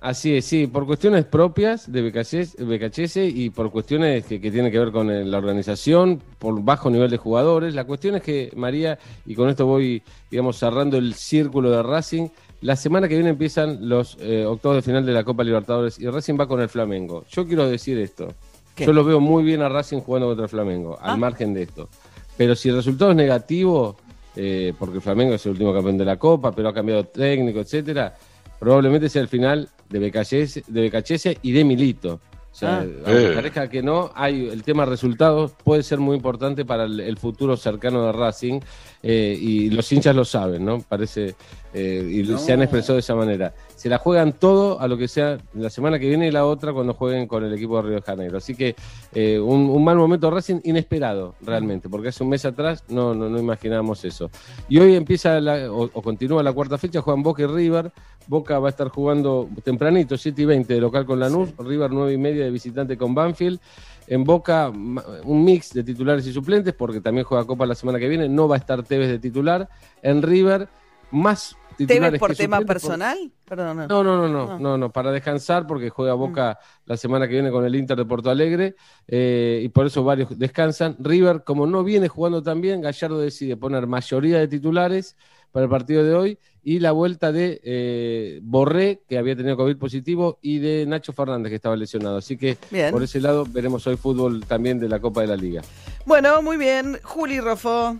Así 0.00 0.36
es, 0.36 0.44
sí, 0.44 0.68
por 0.68 0.86
cuestiones 0.86 1.24
propias 1.24 1.90
de 1.90 2.02
Becachese 2.02 3.26
y 3.26 3.50
por 3.50 3.72
cuestiones 3.72 4.24
que, 4.26 4.40
que 4.40 4.50
tienen 4.52 4.70
que 4.70 4.78
ver 4.78 4.92
con 4.92 5.10
eh, 5.10 5.24
la 5.24 5.38
organización, 5.38 6.22
por 6.38 6.62
bajo 6.62 6.88
nivel 6.88 7.10
de 7.10 7.16
jugadores. 7.16 7.74
La 7.74 7.82
cuestión 7.84 8.14
es 8.14 8.22
que, 8.22 8.52
María, 8.54 8.96
y 9.26 9.34
con 9.34 9.48
esto 9.48 9.66
voy, 9.66 10.00
digamos, 10.30 10.56
cerrando 10.56 10.96
el 10.98 11.14
círculo 11.14 11.70
de 11.72 11.82
Racing, 11.82 12.28
la 12.60 12.76
semana 12.76 13.08
que 13.08 13.14
viene 13.14 13.30
empiezan 13.30 13.88
los 13.88 14.16
eh, 14.20 14.44
octavos 14.46 14.76
de 14.76 14.82
final 14.82 15.04
de 15.04 15.12
la 15.12 15.24
Copa 15.24 15.42
Libertadores 15.42 15.98
y 15.98 16.08
Racing 16.08 16.38
va 16.38 16.46
con 16.46 16.60
el 16.60 16.68
Flamengo. 16.68 17.24
Yo 17.30 17.44
quiero 17.46 17.68
decir 17.68 17.98
esto. 17.98 18.28
¿Qué? 18.76 18.86
Yo 18.86 18.92
lo 18.92 19.02
veo 19.02 19.18
muy 19.18 19.42
bien 19.42 19.62
a 19.62 19.68
Racing 19.68 19.98
jugando 19.98 20.28
contra 20.28 20.44
el 20.44 20.48
Flamengo, 20.48 20.96
Ah. 21.00 21.12
al 21.14 21.18
margen 21.18 21.52
de 21.54 21.62
esto. 21.62 21.88
Pero 22.36 22.54
si 22.54 22.68
el 22.68 22.76
resultado 22.76 23.10
es 23.10 23.16
negativo, 23.16 23.96
eh, 24.36 24.72
porque 24.78 24.96
el 24.96 25.02
Flamengo 25.02 25.34
es 25.34 25.44
el 25.46 25.52
último 25.52 25.72
campeón 25.74 25.98
de 25.98 26.04
la 26.04 26.16
Copa, 26.16 26.52
pero 26.52 26.68
ha 26.68 26.72
cambiado 26.74 27.02
técnico, 27.02 27.58
etcétera, 27.58 28.14
probablemente 28.60 29.08
sea 29.08 29.22
el 29.22 29.28
final 29.28 29.68
de 29.88 29.98
Becachese, 29.98 30.62
de 30.66 30.80
Becachese 30.82 31.38
y 31.42 31.52
de 31.52 31.64
Milito. 31.64 32.20
O 32.50 32.54
sea, 32.58 32.78
Ah. 32.78 32.80
aunque 33.06 33.32
Eh. 33.32 33.34
parezca 33.34 33.68
que 33.68 33.82
no, 33.82 34.10
hay 34.14 34.48
el 34.48 34.62
tema 34.64 34.84
resultados 34.84 35.52
puede 35.62 35.82
ser 35.82 35.98
muy 35.98 36.16
importante 36.16 36.64
para 36.64 36.84
el, 36.84 36.98
el 36.98 37.16
futuro 37.18 37.56
cercano 37.56 38.04
de 38.06 38.12
Racing 38.12 38.60
eh, 39.02 39.38
y 39.40 39.70
los 39.70 39.92
hinchas 39.92 40.16
lo 40.16 40.24
saben, 40.24 40.64
¿no? 40.64 40.80
Parece 40.80 41.36
eh, 41.74 42.08
y 42.10 42.22
No. 42.22 42.38
se 42.38 42.52
han 42.52 42.62
expresado 42.62 42.94
de 42.94 43.00
esa 43.00 43.14
manera. 43.14 43.54
Se 43.76 43.88
la 43.88 43.98
juegan 43.98 44.32
todo 44.32 44.80
a 44.80 44.88
lo 44.88 44.96
que 44.96 45.06
sea 45.08 45.38
la 45.54 45.70
semana 45.70 45.98
que 45.98 46.08
viene 46.08 46.26
y 46.28 46.30
la 46.30 46.44
otra 46.46 46.72
cuando 46.72 46.94
jueguen 46.94 47.26
con 47.26 47.44
el 47.44 47.52
equipo 47.52 47.76
de 47.76 47.82
Río 47.82 47.94
de 47.96 48.02
Janeiro. 48.02 48.38
Así 48.38 48.54
que 48.54 48.74
eh, 49.14 49.38
un, 49.38 49.68
un 49.70 49.84
mal 49.84 49.96
momento 49.96 50.30
Racing 50.30 50.60
inesperado 50.64 51.34
realmente, 51.42 51.88
porque 51.88 52.08
hace 52.08 52.24
un 52.24 52.30
mes 52.30 52.44
atrás 52.44 52.84
no, 52.88 53.14
no, 53.14 53.28
no 53.28 53.38
imaginábamos 53.38 54.04
eso. 54.04 54.30
Y 54.68 54.78
hoy 54.78 54.94
empieza 54.96 55.40
la- 55.40 55.70
o, 55.72 55.84
o 55.92 56.02
continúa 56.02 56.42
la 56.42 56.52
cuarta 56.52 56.78
fecha, 56.78 57.00
juegan 57.02 57.22
Boca 57.22 57.42
y 57.42 57.46
River. 57.46 57.92
Boca 58.26 58.58
va 58.58 58.68
a 58.68 58.70
estar 58.70 58.88
jugando 58.88 59.48
tempranito, 59.64 60.16
7 60.18 60.42
y 60.42 60.44
20 60.44 60.74
de 60.74 60.80
local 60.80 61.06
con 61.06 61.18
Lanús, 61.20 61.50
River 61.58 61.90
9 61.92 62.12
y 62.12 62.18
media 62.18 62.44
de 62.44 62.50
visitante 62.50 62.96
con 62.98 63.14
Banfield. 63.14 63.58
En 64.06 64.24
Boca 64.24 64.70
un 64.70 65.44
mix 65.44 65.72
de 65.74 65.82
titulares 65.84 66.26
y 66.26 66.32
suplentes, 66.32 66.72
porque 66.74 67.00
también 67.00 67.24
juega 67.24 67.44
Copa 67.46 67.66
la 67.66 67.74
semana 67.74 67.98
que 67.98 68.08
viene, 68.08 68.28
no 68.28 68.48
va 68.48 68.56
a 68.56 68.58
estar 68.58 68.82
Tevez 68.82 69.08
de 69.08 69.18
titular. 69.18 69.68
En 70.02 70.22
River, 70.22 70.66
más 71.10 71.56
titulares 71.76 72.08
¿Tevez 72.08 72.18
por 72.20 72.34
tema 72.34 72.60
personal? 72.62 73.30
Perdón. 73.44 73.86
no, 73.88 74.02
no, 74.02 74.16
no, 74.16 74.28
no, 74.28 74.52
Ah. 74.52 74.58
no, 74.60 74.76
no, 74.76 74.90
para 74.90 75.12
descansar 75.12 75.66
porque 75.66 75.90
juega 75.90 76.14
Boca 76.14 76.58
la 76.86 76.96
semana 76.96 77.28
que 77.28 77.34
viene 77.34 77.50
con 77.50 77.64
el 77.64 77.74
Inter 77.76 77.96
de 77.96 78.04
Porto 78.04 78.30
Alegre 78.30 78.74
eh, 79.06 79.60
y 79.62 79.68
por 79.68 79.86
eso 79.86 80.02
varios 80.02 80.36
descansan. 80.38 80.96
River, 80.98 81.44
como 81.44 81.66
no 81.66 81.84
viene 81.84 82.08
jugando 82.08 82.42
tan 82.42 82.60
bien, 82.60 82.80
Gallardo 82.80 83.20
decide 83.20 83.56
poner 83.56 83.86
mayoría 83.86 84.38
de 84.38 84.48
titulares 84.48 85.16
para 85.52 85.64
el 85.64 85.70
partido 85.70 86.04
de 86.04 86.14
hoy 86.14 86.38
y 86.62 86.80
la 86.80 86.92
vuelta 86.92 87.32
de 87.32 87.60
eh, 87.64 88.40
Borré, 88.42 89.00
que 89.08 89.16
había 89.16 89.34
tenido 89.34 89.56
COVID 89.56 89.78
positivo, 89.78 90.38
y 90.42 90.58
de 90.58 90.84
Nacho 90.84 91.14
Fernández, 91.14 91.48
que 91.50 91.56
estaba 91.56 91.76
lesionado. 91.76 92.18
Así 92.18 92.36
que 92.36 92.58
por 92.90 93.02
ese 93.02 93.20
lado 93.20 93.46
veremos 93.48 93.86
hoy 93.86 93.96
fútbol 93.96 94.44
también 94.44 94.78
de 94.78 94.88
la 94.88 95.00
Copa 95.00 95.22
de 95.22 95.28
la 95.28 95.36
Liga. 95.36 95.62
Bueno, 96.04 96.42
muy 96.42 96.56
bien. 96.58 96.98
Juli 97.02 97.40
Rofo. 97.40 97.96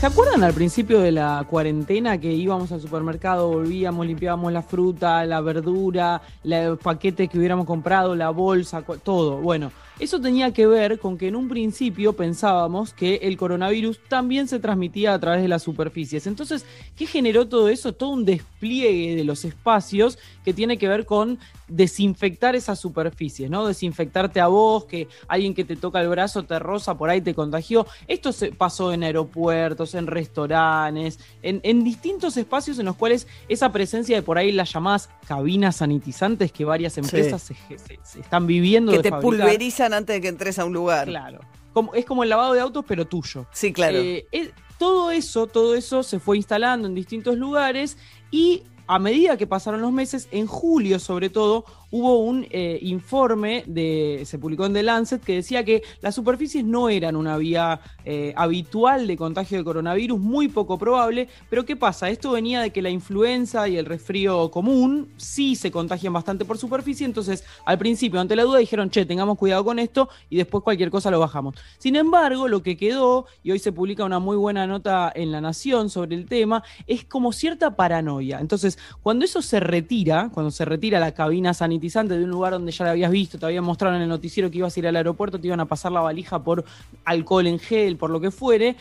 ¿Se 0.00 0.06
acuerdan 0.06 0.42
al 0.42 0.54
principio 0.54 0.98
de 1.00 1.12
la 1.12 1.44
cuarentena 1.46 2.18
que 2.18 2.32
íbamos 2.32 2.72
al 2.72 2.80
supermercado, 2.80 3.48
volvíamos, 3.48 4.06
limpiábamos 4.06 4.50
la 4.50 4.62
fruta, 4.62 5.26
la 5.26 5.42
verdura, 5.42 6.22
los 6.42 6.78
paquetes 6.78 7.28
que 7.28 7.36
hubiéramos 7.36 7.66
comprado, 7.66 8.16
la 8.16 8.30
bolsa, 8.30 8.82
todo? 9.04 9.36
Bueno, 9.42 9.70
eso 9.98 10.18
tenía 10.18 10.54
que 10.54 10.66
ver 10.66 10.98
con 10.98 11.18
que 11.18 11.28
en 11.28 11.36
un 11.36 11.50
principio 11.50 12.14
pensábamos 12.14 12.94
que 12.94 13.16
el 13.16 13.36
coronavirus 13.36 14.00
también 14.08 14.48
se 14.48 14.58
transmitía 14.58 15.12
a 15.12 15.20
través 15.20 15.42
de 15.42 15.48
las 15.48 15.62
superficies. 15.62 16.26
Entonces, 16.26 16.64
¿qué 16.96 17.04
generó 17.04 17.46
todo 17.46 17.68
eso? 17.68 17.92
Todo 17.92 18.08
un 18.08 18.24
despliegue 18.24 19.14
de 19.14 19.24
los 19.24 19.44
espacios 19.44 20.18
que 20.42 20.54
tiene 20.54 20.78
que 20.78 20.88
ver 20.88 21.04
con 21.04 21.38
desinfectar 21.70 22.54
esas 22.56 22.78
superficies, 22.78 23.48
¿no? 23.50 23.66
Desinfectarte 23.66 24.40
a 24.40 24.48
vos, 24.48 24.84
que 24.84 25.08
alguien 25.28 25.54
que 25.54 25.64
te 25.64 25.76
toca 25.76 26.00
el 26.00 26.08
brazo 26.08 26.42
te 26.44 26.58
roza, 26.58 26.96
por 26.98 27.08
ahí 27.10 27.20
te 27.20 27.34
contagió. 27.34 27.86
Esto 28.08 28.32
se 28.32 28.52
pasó 28.52 28.92
en 28.92 29.02
aeropuertos, 29.04 29.94
en 29.94 30.06
restaurantes, 30.06 31.18
en, 31.42 31.60
en 31.62 31.84
distintos 31.84 32.36
espacios 32.36 32.78
en 32.78 32.86
los 32.86 32.96
cuales 32.96 33.26
esa 33.48 33.72
presencia 33.72 34.16
de 34.16 34.22
por 34.22 34.38
ahí 34.38 34.52
las 34.52 34.72
llamadas 34.72 35.08
cabinas 35.26 35.76
sanitizantes 35.76 36.52
que 36.52 36.64
varias 36.64 36.98
empresas 36.98 37.42
se, 37.42 37.54
se- 37.78 37.98
se 38.02 38.20
están 38.20 38.46
viviendo 38.46 38.92
Que 38.92 38.98
de 38.98 39.02
te 39.04 39.10
fabricar. 39.10 39.38
pulverizan 39.46 39.94
antes 39.94 40.16
de 40.16 40.20
que 40.20 40.28
entres 40.28 40.58
a 40.58 40.64
un 40.64 40.72
lugar. 40.72 41.06
Claro. 41.08 41.40
Como, 41.72 41.94
es 41.94 42.04
como 42.04 42.24
el 42.24 42.28
lavado 42.30 42.52
de 42.52 42.60
autos, 42.60 42.84
pero 42.86 43.06
tuyo. 43.06 43.46
Sí, 43.52 43.72
claro. 43.72 43.98
Eh, 43.98 44.26
es- 44.32 44.50
todo 44.78 45.10
eso, 45.10 45.46
todo 45.46 45.74
eso 45.74 46.02
se 46.02 46.18
fue 46.18 46.38
instalando 46.38 46.88
en 46.88 46.94
distintos 46.94 47.36
lugares 47.36 47.98
y 48.30 48.62
a 48.90 48.98
medida 48.98 49.36
que 49.36 49.46
pasaron 49.46 49.82
los 49.82 49.92
meses, 49.92 50.26
en 50.32 50.48
julio 50.48 50.98
sobre 50.98 51.30
todo, 51.30 51.64
hubo 51.90 52.18
un 52.18 52.46
eh, 52.50 52.78
informe 52.82 53.64
de, 53.66 54.22
se 54.24 54.38
publicó 54.38 54.66
en 54.66 54.72
The 54.72 54.82
Lancet 54.82 55.22
que 55.22 55.34
decía 55.34 55.64
que 55.64 55.82
las 56.00 56.14
superficies 56.14 56.64
no 56.64 56.88
eran 56.88 57.16
una 57.16 57.36
vía 57.36 57.80
eh, 58.04 58.32
habitual 58.36 59.06
de 59.06 59.16
contagio 59.16 59.58
de 59.58 59.64
coronavirus, 59.64 60.18
muy 60.18 60.48
poco 60.48 60.78
probable, 60.78 61.28
pero 61.48 61.64
¿qué 61.64 61.76
pasa? 61.76 62.10
Esto 62.10 62.32
venía 62.32 62.60
de 62.60 62.70
que 62.70 62.82
la 62.82 62.90
influenza 62.90 63.68
y 63.68 63.76
el 63.76 63.86
resfrío 63.86 64.50
común 64.50 65.08
sí 65.16 65.56
se 65.56 65.70
contagian 65.70 66.12
bastante 66.12 66.44
por 66.44 66.58
superficie, 66.58 67.04
entonces 67.04 67.44
al 67.64 67.78
principio 67.78 68.20
ante 68.20 68.36
la 68.36 68.44
duda 68.44 68.58
dijeron, 68.58 68.90
che, 68.90 69.04
tengamos 69.04 69.38
cuidado 69.38 69.64
con 69.64 69.78
esto 69.78 70.08
y 70.28 70.36
después 70.36 70.62
cualquier 70.62 70.90
cosa 70.90 71.10
lo 71.10 71.18
bajamos. 71.18 71.56
Sin 71.78 71.96
embargo, 71.96 72.48
lo 72.48 72.62
que 72.62 72.76
quedó, 72.76 73.26
y 73.42 73.50
hoy 73.50 73.58
se 73.58 73.72
publica 73.72 74.04
una 74.04 74.18
muy 74.18 74.36
buena 74.36 74.66
nota 74.66 75.10
en 75.14 75.32
La 75.32 75.40
Nación 75.40 75.90
sobre 75.90 76.16
el 76.16 76.26
tema, 76.26 76.62
es 76.86 77.04
como 77.04 77.32
cierta 77.32 77.76
paranoia. 77.76 78.40
Entonces, 78.40 78.78
cuando 79.02 79.24
eso 79.24 79.42
se 79.42 79.60
retira, 79.60 80.30
cuando 80.32 80.50
se 80.50 80.64
retira 80.64 81.00
la 81.00 81.12
cabina 81.12 81.54
sanitizante 81.80 82.18
de 82.18 82.24
un 82.24 82.30
lugar 82.30 82.52
donde 82.52 82.72
ya 82.72 82.84
la 82.84 82.90
habías 82.92 83.10
visto, 83.10 83.38
te 83.38 83.46
habían 83.46 83.64
mostrado 83.64 83.96
en 83.96 84.02
el 84.02 84.08
noticiero 84.08 84.50
que 84.50 84.58
ibas 84.58 84.76
a 84.76 84.80
ir 84.80 84.86
al 84.86 84.96
aeropuerto, 84.96 85.40
te 85.40 85.46
iban 85.46 85.60
a 85.60 85.64
pasar 85.64 85.92
la 85.92 86.00
valija 86.00 86.42
por 86.42 86.64
alcohol 87.04 87.46
en 87.46 87.58
gel, 87.58 87.96
por 87.96 88.10
lo 88.10 88.20
que 88.20 88.30
fuere, 88.30 88.76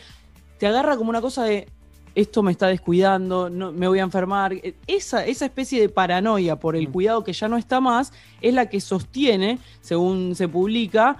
te 0.57 0.67
agarra 0.67 0.97
como 0.97 1.09
una 1.09 1.21
cosa 1.21 1.43
de 1.43 1.67
esto 2.15 2.43
me 2.43 2.51
está 2.51 2.67
descuidando, 2.67 3.49
no, 3.49 3.71
me 3.71 3.87
voy 3.87 3.99
a 3.99 4.03
enfermar. 4.03 4.51
Eh, 4.51 4.75
Esa, 4.87 5.25
esa 5.25 5.45
especie 5.45 5.79
de 5.79 5.89
paranoia 5.89 6.57
por 6.57 6.75
el 6.75 6.89
cuidado 6.89 7.23
que 7.23 7.31
ya 7.31 7.47
no 7.47 7.55
está 7.55 7.79
más 7.79 8.11
es 8.41 8.53
la 8.53 8.65
que 8.67 8.81
sostiene, 8.81 9.59
según 9.79 10.35
se 10.35 10.47
publica, 10.47 11.17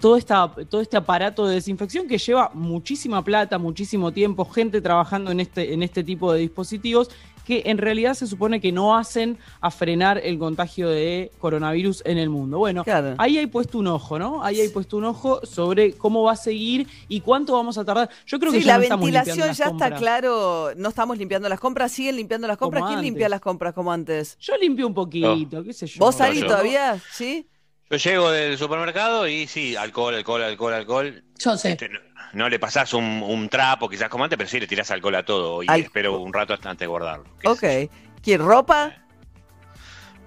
todo, 0.00 0.16
esta, 0.16 0.52
todo 0.68 0.80
este 0.80 0.96
aparato 0.96 1.46
de 1.46 1.54
desinfección 1.54 2.06
que 2.06 2.18
lleva 2.18 2.50
muchísima 2.54 3.24
plata, 3.24 3.58
muchísimo 3.58 4.12
tiempo, 4.12 4.44
gente 4.44 4.80
trabajando 4.80 5.30
en 5.30 5.40
este, 5.40 5.72
en 5.72 5.82
este 5.82 6.04
tipo 6.04 6.32
de 6.32 6.40
dispositivos 6.40 7.10
que 7.44 7.62
en 7.66 7.78
realidad 7.78 8.14
se 8.14 8.26
supone 8.26 8.60
que 8.60 8.72
no 8.72 8.96
hacen 8.96 9.38
a 9.60 9.70
frenar 9.70 10.18
el 10.18 10.38
contagio 10.38 10.88
de 10.88 11.30
coronavirus 11.38 12.02
en 12.04 12.18
el 12.18 12.30
mundo. 12.30 12.58
Bueno, 12.58 12.84
ahí 13.18 13.38
hay 13.38 13.46
puesto 13.46 13.78
un 13.78 13.88
ojo, 13.88 14.18
¿no? 14.18 14.44
Ahí 14.44 14.60
hay 14.60 14.68
puesto 14.68 14.96
un 14.96 15.04
ojo 15.04 15.44
sobre 15.44 15.92
cómo 15.92 16.22
va 16.22 16.32
a 16.32 16.36
seguir 16.36 16.86
y 17.08 17.20
cuánto 17.20 17.54
vamos 17.54 17.78
a 17.78 17.84
tardar. 17.84 18.10
Yo 18.26 18.38
creo 18.38 18.52
que 18.52 18.60
sí, 18.60 18.64
ya 18.64 18.72
la 18.72 18.78
no 18.78 18.82
estamos 18.84 19.06
limpiando 19.06 19.30
ventilación 19.30 19.48
las 19.48 19.58
ya 19.58 19.66
está 19.66 19.94
claro. 19.96 20.72
No 20.76 20.88
estamos 20.88 21.18
limpiando 21.18 21.48
las 21.48 21.60
compras, 21.60 21.92
siguen 21.92 22.16
limpiando 22.16 22.46
las 22.46 22.56
compras. 22.56 22.80
Como 22.80 22.88
¿Quién 22.88 22.98
antes. 22.98 23.10
limpia 23.10 23.28
las 23.28 23.40
compras 23.40 23.74
como 23.74 23.92
antes? 23.92 24.36
Yo 24.40 24.56
limpio 24.56 24.86
un 24.86 24.94
poquito, 24.94 25.62
qué 25.62 25.72
sé 25.72 25.86
yo. 25.86 25.98
¿Vos, 25.98 26.20
Ari, 26.20 26.40
yo. 26.40 26.46
todavía? 26.46 26.98
¿Sí? 27.12 27.46
Yo 27.90 27.98
llego 27.98 28.30
del 28.30 28.56
supermercado 28.56 29.28
y 29.28 29.46
sí, 29.46 29.76
alcohol, 29.76 30.14
alcohol, 30.14 30.42
alcohol, 30.42 30.72
alcohol. 30.72 31.24
Yo 31.38 31.58
sé. 31.58 31.72
Este, 31.72 31.90
no, 32.32 32.48
le 32.48 32.58
pasás 32.58 32.94
un, 32.94 33.22
un 33.24 33.48
trapo 33.48 33.88
quizás 33.88 34.08
como 34.08 34.24
antes, 34.24 34.36
pero 34.36 34.48
sí 34.48 34.58
le 34.60 34.66
tirás 34.66 34.90
alcohol 34.90 35.14
a 35.16 35.24
todo 35.24 35.62
y 35.62 35.66
Al- 35.68 35.80
espero 35.80 36.18
un 36.18 36.32
rato 36.32 36.54
hasta 36.54 36.70
antes 36.70 36.80
de 36.80 36.86
guardarlo. 36.88 37.24
Ok. 37.44 37.64
¿Quién 38.22 38.40
ropa? 38.40 38.96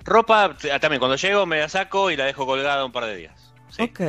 Ropa, 0.04 0.56
t- 0.56 0.80
también 0.80 1.00
cuando 1.00 1.16
llego 1.18 1.46
me 1.46 1.60
la 1.60 1.70
saco 1.70 2.12
y 2.12 2.16
la 2.18 2.26
dejo 2.26 2.46
colgada 2.46 2.86
un 2.86 2.92
par 2.92 3.06
de 3.06 3.16
días. 3.16 3.52
Ok. 3.80 4.02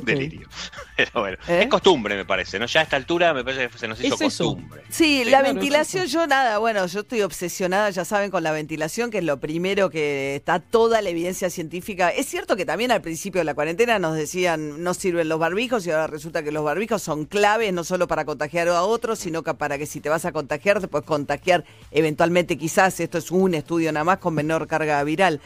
Delirio. 0.00 0.48
Pero 0.96 1.10
bueno, 1.14 1.38
¿Eh? 1.48 1.62
es 1.62 1.68
costumbre, 1.68 2.16
me 2.16 2.24
parece, 2.24 2.58
¿no? 2.58 2.66
Ya 2.66 2.80
a 2.80 2.82
esta 2.84 2.96
altura 2.96 3.34
me 3.34 3.44
parece 3.44 3.68
que 3.68 3.78
se 3.78 3.88
nos 3.88 4.00
hizo 4.00 4.14
Es 4.14 4.20
costumbre. 4.20 4.82
Sí, 4.88 5.02
Sí, 5.02 5.24
la 5.24 5.40
claro, 5.40 5.54
ventilación, 5.54 6.06
yo 6.06 6.26
nada, 6.26 6.58
bueno, 6.58 6.86
yo 6.86 7.00
estoy 7.00 7.22
obsesionada, 7.22 7.90
ya 7.90 8.04
saben, 8.04 8.30
con 8.30 8.42
la 8.42 8.52
ventilación, 8.52 9.10
que 9.10 9.18
es 9.18 9.24
lo 9.24 9.40
primero 9.40 9.90
que 9.90 10.36
está 10.36 10.60
toda 10.60 11.02
la 11.02 11.10
evidencia 11.10 11.50
científica. 11.50 12.10
Es 12.10 12.26
cierto 12.26 12.56
que 12.56 12.64
también 12.64 12.92
al 12.92 13.02
principio 13.02 13.40
de 13.40 13.44
la 13.44 13.54
cuarentena 13.54 13.98
nos 13.98 14.16
decían 14.16 14.82
no 14.82 14.94
sirven 14.94 15.28
los 15.28 15.38
barbijos 15.38 15.86
y 15.86 15.90
ahora 15.90 16.06
resulta 16.06 16.42
que 16.42 16.52
los 16.52 16.64
barbijos 16.64 17.02
son 17.02 17.24
claves 17.24 17.72
no 17.72 17.84
solo 17.84 18.06
para 18.06 18.24
contagiar 18.24 18.68
a 18.68 18.82
otros, 18.82 19.18
sino 19.18 19.42
que 19.42 19.54
para 19.54 19.76
que 19.76 19.86
si 19.86 20.00
te 20.00 20.08
vas 20.08 20.24
a 20.24 20.32
contagiar, 20.32 20.80
te 20.80 20.88
puedes 20.88 21.06
contagiar 21.06 21.64
eventualmente 21.90 22.56
quizás, 22.56 23.00
esto 23.00 23.18
es 23.18 23.30
un 23.30 23.54
estudio 23.54 23.92
nada 23.92 24.04
más 24.04 24.18
con 24.18 24.34
menor 24.34 24.66
carga 24.66 25.02
viral. 25.04 25.40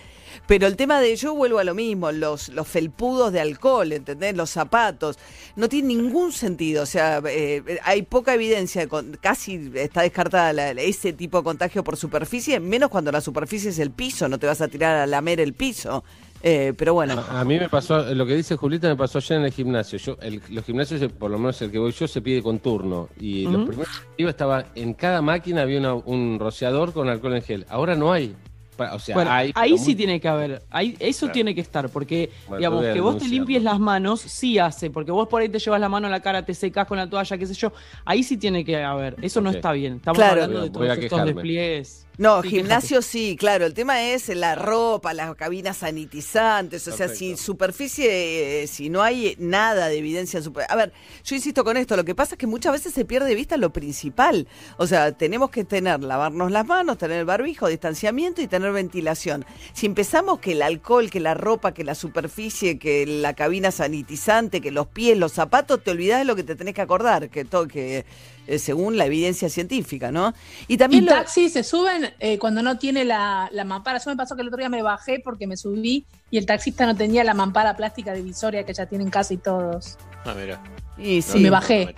Pero 0.46 0.66
el 0.66 0.76
tema 0.76 1.00
de 1.00 1.14
yo 1.16 1.34
vuelvo 1.34 1.58
a 1.58 1.64
lo 1.64 1.74
mismo, 1.74 2.12
los, 2.12 2.48
los 2.50 2.66
felpudos 2.68 3.32
de 3.32 3.40
alcohol, 3.40 3.92
¿entendés? 3.92 4.36
Los 4.36 4.50
zapatos, 4.50 5.18
no 5.56 5.68
tiene 5.68 5.88
ningún 5.88 6.32
sentido. 6.32 6.82
O 6.82 6.86
sea, 6.86 7.22
eh, 7.28 7.62
hay 7.84 8.02
poca 8.02 8.34
evidencia, 8.34 8.88
con- 8.88 9.16
casi 9.20 9.70
está 9.74 10.02
descartada 10.02 10.52
la- 10.52 10.70
ese 10.72 11.12
tipo 11.12 11.38
de 11.38 11.44
contagio 11.44 11.82
por 11.84 11.96
superficie, 11.96 12.60
menos 12.60 12.90
cuando 12.90 13.10
la 13.12 13.20
superficie 13.20 13.70
es 13.70 13.78
el 13.78 13.90
piso, 13.90 14.28
no 14.28 14.38
te 14.38 14.46
vas 14.46 14.60
a 14.60 14.68
tirar 14.68 14.96
a 14.96 15.06
lamer 15.06 15.40
el 15.40 15.54
piso. 15.54 16.04
Eh, 16.42 16.74
pero 16.76 16.92
bueno. 16.94 17.24
A 17.30 17.44
mí 17.44 17.58
me 17.58 17.68
pasó, 17.68 18.14
lo 18.14 18.24
que 18.26 18.36
dice 18.36 18.56
Julita 18.56 18.86
me 18.88 18.94
pasó 18.94 19.18
ayer 19.18 19.38
en 19.38 19.44
el 19.46 19.52
gimnasio. 19.52 19.98
Yo, 19.98 20.16
el- 20.20 20.42
los 20.50 20.64
gimnasios, 20.64 21.10
por 21.12 21.30
lo 21.30 21.38
menos 21.38 21.60
el 21.62 21.72
que 21.72 21.78
voy 21.78 21.90
yo, 21.92 22.06
se 22.06 22.20
pide 22.20 22.42
con 22.42 22.58
turno. 22.60 23.08
Y 23.18 23.44
los 23.44 23.56
Ujú. 23.56 23.66
primeros 23.68 23.98
que 24.16 24.22
iba 24.22 24.30
estaba, 24.30 24.66
en 24.74 24.94
cada 24.94 25.22
máquina 25.22 25.62
había 25.62 25.78
una- 25.80 25.94
un 25.94 26.38
rociador 26.38 26.92
con 26.92 27.08
alcohol 27.08 27.34
en 27.36 27.42
gel. 27.42 27.66
Ahora 27.68 27.96
no 27.96 28.12
hay. 28.12 28.36
O 28.78 28.98
sea, 28.98 29.14
Bueno, 29.14 29.30
hay. 29.30 29.52
ahí 29.54 29.70
pero 29.72 29.78
sí 29.78 29.84
muy- 29.90 29.94
tiene 29.94 30.20
que 30.20 30.28
haber, 30.28 30.62
ahí, 30.70 30.96
eso 31.00 31.20
Claro. 31.26 31.32
tiene 31.32 31.54
que 31.54 31.60
estar, 31.60 31.88
porque 31.88 32.30
Bueno, 32.46 32.58
digamos 32.58 32.80
voy 32.80 32.88
a 32.90 32.92
que 32.94 33.00
vos 33.00 33.18
te 33.18 33.28
limpies 33.28 33.62
las 33.62 33.78
manos, 33.80 34.20
sí 34.20 34.58
hace, 34.58 34.90
porque 34.90 35.10
vos 35.12 35.28
por 35.28 35.40
ahí 35.42 35.48
te 35.48 35.58
llevas 35.58 35.80
la 35.80 35.88
mano 35.88 36.06
a 36.06 36.10
la 36.10 36.20
cara, 36.20 36.44
te 36.44 36.54
secas 36.54 36.86
con 36.86 36.98
la 36.98 37.08
toalla, 37.08 37.38
qué 37.38 37.46
sé 37.46 37.54
yo, 37.54 37.72
ahí 38.04 38.22
sí 38.22 38.36
tiene 38.36 38.64
que 38.64 38.82
haber, 38.82 39.16
eso 39.22 39.40
no 39.40 39.50
está 39.50 39.72
bien, 39.72 39.94
estamos 39.96 40.18
Claro. 40.18 40.42
hablando 40.44 40.62
de 40.62 40.68
Voy 40.70 40.86
a 40.86 40.90
todos 40.90 40.98
estos 41.04 41.10
quejarme. 41.10 41.32
despliegues. 41.32 42.05
No, 42.18 42.42
Sí, 42.42 42.48
gimnasio 42.50 43.02
sí, 43.02 43.36
claro. 43.38 43.66
El 43.66 43.74
tema 43.74 44.02
es 44.02 44.28
la 44.34 44.54
ropa, 44.54 45.12
las 45.12 45.34
cabinas 45.34 45.78
sanitizantes. 45.78 46.88
O 46.88 46.92
sea, 46.96 47.08
si 47.08 47.36
superficie, 47.36 48.62
eh, 48.62 48.66
si 48.66 48.88
no 48.88 49.02
hay 49.02 49.36
nada 49.38 49.88
de 49.88 49.98
evidencia. 49.98 50.40
super- 50.40 50.66
A 50.68 50.76
ver, 50.76 50.92
yo 51.24 51.34
insisto 51.36 51.62
con 51.64 51.76
esto. 51.76 51.96
Lo 51.96 52.04
que 52.04 52.14
pasa 52.14 52.34
es 52.34 52.38
que 52.38 52.46
muchas 52.46 52.72
veces 52.72 52.94
se 52.94 53.04
pierde 53.04 53.28
de 53.28 53.34
vista 53.34 53.56
lo 53.56 53.70
principal. 53.72 54.48
O 54.78 54.86
sea, 54.86 55.12
tenemos 55.12 55.50
que 55.50 55.64
tener, 55.64 56.02
lavarnos 56.02 56.50
las 56.50 56.66
manos, 56.66 56.98
tener 56.98 57.18
el 57.18 57.24
barbijo, 57.26 57.68
distanciamiento 57.68 58.40
y 58.40 58.46
tener 58.46 58.72
ventilación. 58.72 59.44
Si 59.74 59.86
empezamos 59.86 60.38
que 60.40 60.52
el 60.52 60.62
alcohol, 60.62 61.10
que 61.10 61.20
la 61.20 61.34
ropa, 61.34 61.74
que 61.74 61.84
la 61.84 61.94
superficie, 61.94 62.78
que 62.78 63.04
la 63.06 63.34
cabina 63.34 63.70
sanitizante, 63.70 64.60
que 64.60 64.70
los 64.70 64.86
pies, 64.86 65.18
los 65.18 65.32
zapatos, 65.32 65.82
te 65.84 65.90
olvidás 65.90 66.20
de 66.20 66.24
lo 66.24 66.34
que 66.36 66.44
te 66.44 66.56
tenés 66.56 66.74
que 66.74 66.80
acordar, 66.80 67.28
que 67.28 67.44
todo, 67.44 67.68
que 67.68 68.04
eh, 68.46 68.58
según 68.58 68.96
la 68.96 69.06
evidencia 69.06 69.48
científica, 69.48 70.10
¿no? 70.12 70.34
Y 70.68 70.76
también 70.76 71.04
y 71.04 71.06
lo- 71.06 71.12
taxis 71.12 71.52
se 71.52 71.62
suben 71.64 72.14
eh, 72.20 72.38
cuando 72.38 72.62
no 72.62 72.78
tiene 72.78 73.04
la, 73.04 73.48
la 73.52 73.64
mampara. 73.64 73.98
Eso 73.98 74.10
me 74.10 74.16
pasó 74.16 74.34
que 74.36 74.42
el 74.42 74.48
otro 74.48 74.58
día 74.58 74.68
me 74.68 74.82
bajé 74.82 75.20
porque 75.24 75.46
me 75.46 75.56
subí 75.56 76.04
y 76.30 76.38
el 76.38 76.46
taxista 76.46 76.86
no 76.86 76.94
tenía 76.96 77.24
la 77.24 77.34
mampara 77.34 77.76
plástica 77.76 78.12
divisoria 78.12 78.64
que 78.64 78.74
ya 78.74 78.86
tienen 78.86 79.10
casi 79.10 79.36
todos. 79.36 79.96
Ah, 80.24 80.34
mira. 80.38 80.62
Y 80.98 81.16
No, 81.16 81.22
sí. 81.22 81.38
Me 81.40 81.50
bajé. 81.50 81.94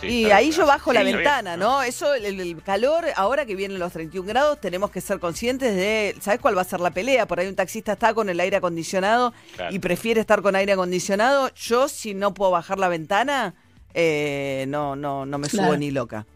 Sí, 0.00 0.08
y 0.08 0.24
ahí 0.30 0.48
bien, 0.48 0.58
yo 0.58 0.66
bajo 0.66 0.90
Sí, 0.90 0.94
la 0.94 1.02
bien. 1.02 1.16
ventana, 1.16 1.56
¿no? 1.56 1.82
Eso, 1.82 2.12
el, 2.12 2.38
el 2.38 2.62
calor, 2.62 3.06
ahora 3.16 3.46
que 3.46 3.54
vienen 3.54 3.78
los 3.78 3.92
31 3.94 4.28
grados, 4.28 4.60
tenemos 4.60 4.90
que 4.90 5.00
ser 5.00 5.18
conscientes 5.20 5.74
de, 5.74 6.14
¿sabes 6.20 6.38
cuál 6.38 6.54
va 6.54 6.60
a 6.60 6.64
ser 6.64 6.80
la 6.80 6.90
pelea? 6.90 7.26
Por 7.26 7.40
ahí 7.40 7.46
un 7.48 7.54
taxista 7.56 7.92
está 7.94 8.12
con 8.12 8.28
el 8.28 8.38
aire 8.38 8.56
acondicionado 8.58 9.32
Claro. 9.54 9.74
y 9.74 9.78
prefiere 9.78 10.20
estar 10.20 10.42
con 10.42 10.54
aire 10.54 10.72
acondicionado. 10.74 11.50
Yo, 11.54 11.88
si 11.88 12.12
no 12.12 12.34
puedo 12.34 12.50
bajar 12.50 12.78
la 12.78 12.88
ventana, 12.88 13.54
eh, 13.98 14.66
no, 14.68 14.94
no, 14.94 15.24
no 15.26 15.38
me 15.38 15.48
subo 15.48 15.62
Claro. 15.62 15.78
ni 15.78 15.90
loca. 15.90 16.26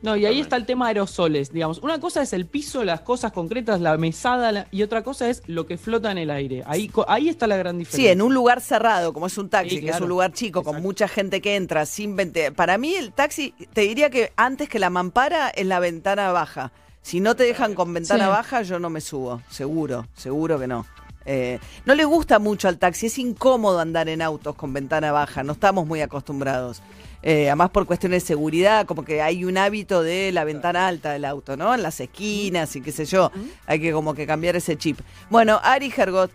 No, 0.00 0.14
y 0.14 0.26
ahí 0.26 0.38
está 0.40 0.54
el 0.54 0.64
tema 0.64 0.84
de 0.84 0.90
aerosoles, 0.90 1.50
digamos. 1.52 1.78
Una 1.78 1.98
cosa 1.98 2.22
es 2.22 2.32
el 2.32 2.46
piso, 2.46 2.84
las 2.84 3.00
cosas 3.00 3.32
concretas, 3.32 3.80
la 3.80 3.96
mesada, 3.96 4.52
la- 4.52 4.68
y 4.70 4.82
otra 4.84 5.02
cosa 5.02 5.28
es 5.28 5.42
lo 5.48 5.66
que 5.66 5.76
flota 5.76 6.12
en 6.12 6.18
el 6.18 6.30
aire. 6.30 6.62
Ahí, 6.66 6.88
ahí 7.08 7.28
está 7.28 7.48
la 7.48 7.56
gran 7.56 7.74
Sí, 7.74 7.78
diferencia. 7.80 8.12
en 8.12 8.22
un 8.22 8.32
lugar 8.32 8.60
cerrado, 8.60 9.12
como 9.12 9.26
es 9.26 9.36
un 9.38 9.48
taxi, 9.48 9.76
Sí, 9.78 9.80
que 9.84 9.90
es 9.90 10.00
un 10.00 10.08
lugar 10.08 10.32
chico, 10.32 10.62
con 10.62 10.80
mucha 10.82 11.08
gente 11.08 11.40
que 11.40 11.56
entra, 11.56 11.84
sin 11.84 12.14
vente. 12.14 12.52
Para 12.52 12.78
mí, 12.78 12.94
el 12.94 13.12
taxi, 13.12 13.54
te 13.72 13.80
diría 13.80 14.08
que 14.08 14.30
antes 14.36 14.68
que 14.68 14.78
la 14.78 14.88
mampara 14.90 15.48
es 15.48 15.66
la 15.66 15.80
ventana 15.80 16.30
baja. 16.30 16.70
Si 17.02 17.18
no 17.18 17.34
te 17.34 17.42
dejan 17.42 17.74
con 17.74 17.92
ventana 17.92 18.26
Sí. 18.26 18.30
baja, 18.30 18.62
yo 18.62 18.78
no 18.78 18.90
me 18.90 19.00
subo. 19.00 19.42
Seguro, 19.50 20.06
seguro 20.14 20.60
que 20.60 20.68
no. 20.68 20.86
Eh, 21.24 21.58
no 21.84 21.94
le 21.94 22.04
gusta 22.04 22.38
mucho 22.38 22.68
al 22.68 22.78
taxi, 22.78 23.06
es 23.06 23.18
incómodo 23.18 23.80
andar 23.80 24.08
en 24.08 24.22
autos 24.22 24.54
con 24.54 24.72
ventana 24.72 25.12
baja, 25.12 25.42
no 25.42 25.52
estamos 25.52 25.86
muy 25.86 26.00
acostumbrados. 26.00 26.82
Eh, 27.22 27.48
además 27.48 27.70
por 27.70 27.84
cuestiones 27.86 28.22
de 28.22 28.26
seguridad, 28.28 28.86
como 28.86 29.04
que 29.04 29.20
hay 29.22 29.44
un 29.44 29.58
hábito 29.58 30.02
de 30.02 30.30
la 30.32 30.44
ventana 30.44 30.86
alta 30.86 31.12
del 31.12 31.24
auto, 31.24 31.56
¿no? 31.56 31.74
En 31.74 31.82
las 31.82 32.00
esquinas 32.00 32.74
y 32.76 32.80
qué 32.80 32.92
sé 32.92 33.04
yo. 33.04 33.32
Hay 33.66 33.80
que 33.80 33.92
como 33.92 34.14
que 34.14 34.26
cambiar 34.26 34.56
ese 34.56 34.76
chip. 34.76 35.00
Bueno, 35.28 35.60
Ari 35.62 35.90
Gergot. 35.90 36.30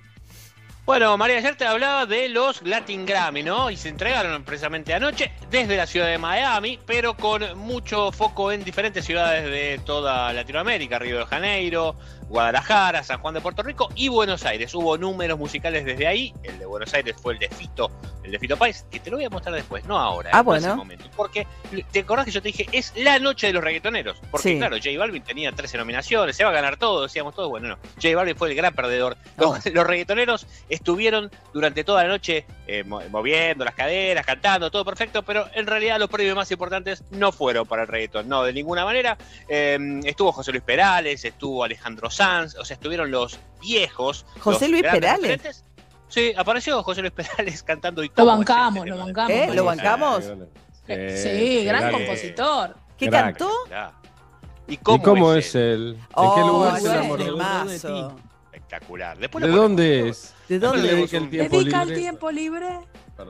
Bueno, 0.85 1.17
María, 1.17 1.37
ayer 1.37 1.55
te 1.55 1.65
hablaba 1.65 2.05
de 2.05 2.27
los 2.27 2.61
Latin 2.61 3.05
Grammy, 3.05 3.41
¿no? 3.41 3.71
Y 3.71 3.77
se 3.77 3.87
entregaron 3.87 4.43
precisamente 4.43 4.93
anoche 4.93 5.31
desde 5.49 5.77
la 5.77 5.87
ciudad 5.87 6.07
de 6.07 6.17
Miami, 6.17 6.77
pero 6.85 7.15
con 7.15 7.57
mucho 7.57 8.11
foco 8.11 8.51
en 8.51 8.65
diferentes 8.65 9.05
ciudades 9.05 9.45
de 9.45 9.79
toda 9.85 10.33
Latinoamérica, 10.33 10.99
Río 10.99 11.19
de 11.19 11.25
Janeiro, 11.25 11.95
Guadalajara, 12.33 13.03
San 13.03 13.19
Juan 13.19 13.35
de 13.35 13.41
Puerto 13.41 13.61
Rico 13.61 13.89
y 13.95 14.07
Buenos 14.07 14.43
Aires. 14.43 14.73
Hubo 14.73 14.97
números 14.97 15.37
musicales 15.37 15.85
desde 15.85 16.07
ahí. 16.07 16.33
El 16.41 16.57
de 16.57 16.65
Buenos 16.65 16.91
Aires 16.95 17.15
fue 17.21 17.33
el 17.33 17.39
de 17.39 17.47
Fito, 17.47 17.91
el 18.23 18.31
de 18.31 18.39
Fito 18.39 18.57
Páez, 18.57 18.85
que 18.89 18.99
te 18.99 19.11
lo 19.11 19.17
voy 19.17 19.25
a 19.25 19.29
mostrar 19.29 19.53
después, 19.53 19.85
no 19.85 19.99
ahora. 19.99 20.31
Ah, 20.33 20.39
en 20.39 20.53
ese 20.55 20.65
bueno. 20.67 20.75
momento. 20.75 21.05
Porque 21.15 21.45
te 21.91 21.99
acordás 21.99 22.25
que 22.25 22.31
yo 22.31 22.41
te 22.41 22.47
dije, 22.47 22.65
es 22.71 22.91
la 22.95 23.19
noche 23.19 23.45
de 23.47 23.53
los 23.53 23.63
reggaetoneros. 23.63 24.17
Porque 24.31 24.49
Sí. 24.49 24.57
claro, 24.57 24.77
J 24.77 24.89
Balvin 24.97 25.21
tenía 25.23 25.51
13 25.51 25.77
nominaciones, 25.77 26.35
se 26.35 26.43
va 26.43 26.49
a 26.49 26.53
ganar 26.53 26.77
todo, 26.77 27.03
decíamos 27.03 27.35
todos. 27.35 27.49
Bueno, 27.49 27.67
no. 27.67 27.77
J 28.01 28.15
Balvin 28.15 28.35
fue 28.35 28.49
el 28.49 28.55
gran 28.55 28.73
perdedor. 28.73 29.15
Los, 29.37 29.63
los 29.67 29.85
reggaetoneros 29.85 30.47
estuvieron 30.69 31.29
durante 31.53 31.83
toda 31.83 32.01
la 32.03 32.09
noche 32.09 32.47
eh, 32.65 32.83
mo- 32.83 33.01
moviendo 33.11 33.63
las 33.63 33.75
caderas, 33.75 34.25
cantando, 34.25 34.71
todo 34.71 34.83
perfecto, 34.83 35.21
pero 35.21 35.47
en 35.53 35.67
realidad 35.67 35.99
los 35.99 36.09
premios 36.09 36.35
más 36.35 36.49
importantes 36.49 37.03
no 37.11 37.31
fueron 37.31 37.67
para 37.67 37.83
el 37.83 37.87
reggaetón, 37.87 38.27
no, 38.27 38.43
de 38.43 38.53
ninguna 38.53 38.85
manera. 38.85 39.17
Eh, 39.47 39.77
estuvo 40.05 40.31
José 40.31 40.51
Luis 40.51 40.63
Perales, 40.63 41.23
estuvo 41.25 41.63
Alejandro 41.63 42.09
Sanz, 42.23 42.55
o 42.55 42.65
sea, 42.65 42.75
estuvieron 42.75 43.11
los 43.11 43.39
viejos. 43.61 44.25
¿José 44.39 44.65
los 44.67 44.71
Luis 44.71 44.83
Perales? 44.83 45.21
referentes. 45.21 45.65
Sí, 46.07 46.31
apareció 46.37 46.81
José 46.83 47.01
Luis 47.01 47.13
Perales 47.13 47.63
cantando 47.63 48.03
y 48.03 48.07
Lo 48.09 48.13
cómo 48.15 48.27
bancamos, 48.37 48.85
este 48.85 48.89
lo 48.89 48.97
bancamos. 49.05 49.31
¿Eh? 49.31 49.47
¿Lo 49.47 49.61
Sí, 49.61 49.67
bancamos? 49.67 50.23
Sí, 50.87 51.65
gran 51.65 51.91
compositor. 51.91 52.75
¿Qué 52.97 53.09
Crack. 53.09 53.23
cantó? 53.37 53.51
¿Y 54.67 54.73
¿Y 54.73 54.77
cómo, 54.77 55.03
cómo, 55.03 55.33
es 55.33 55.47
es 55.47 55.55
él? 55.55 55.97
¿En 56.15 56.33
qué 56.35 56.39
lugar 56.41 56.79
se 56.79 56.87
ese 56.87 56.95
enamoró? 56.95 58.15
Espectacular. 58.45 59.17
Después 59.17 59.43
¿De 59.43 59.49
dónde 59.51 60.09
es? 60.09 60.33
¿De 60.47 60.55
¿A 60.55 60.59
qué 60.59 60.65
dónde? 60.65 60.81
le 60.83 60.95
dedica 60.95 61.17
el 61.17 61.29
tiempo 61.29 61.57
Dedica 61.57 61.81
el 61.81 61.87
libre? 61.89 62.01
tiempo 62.01 62.31
libre. 62.31 62.79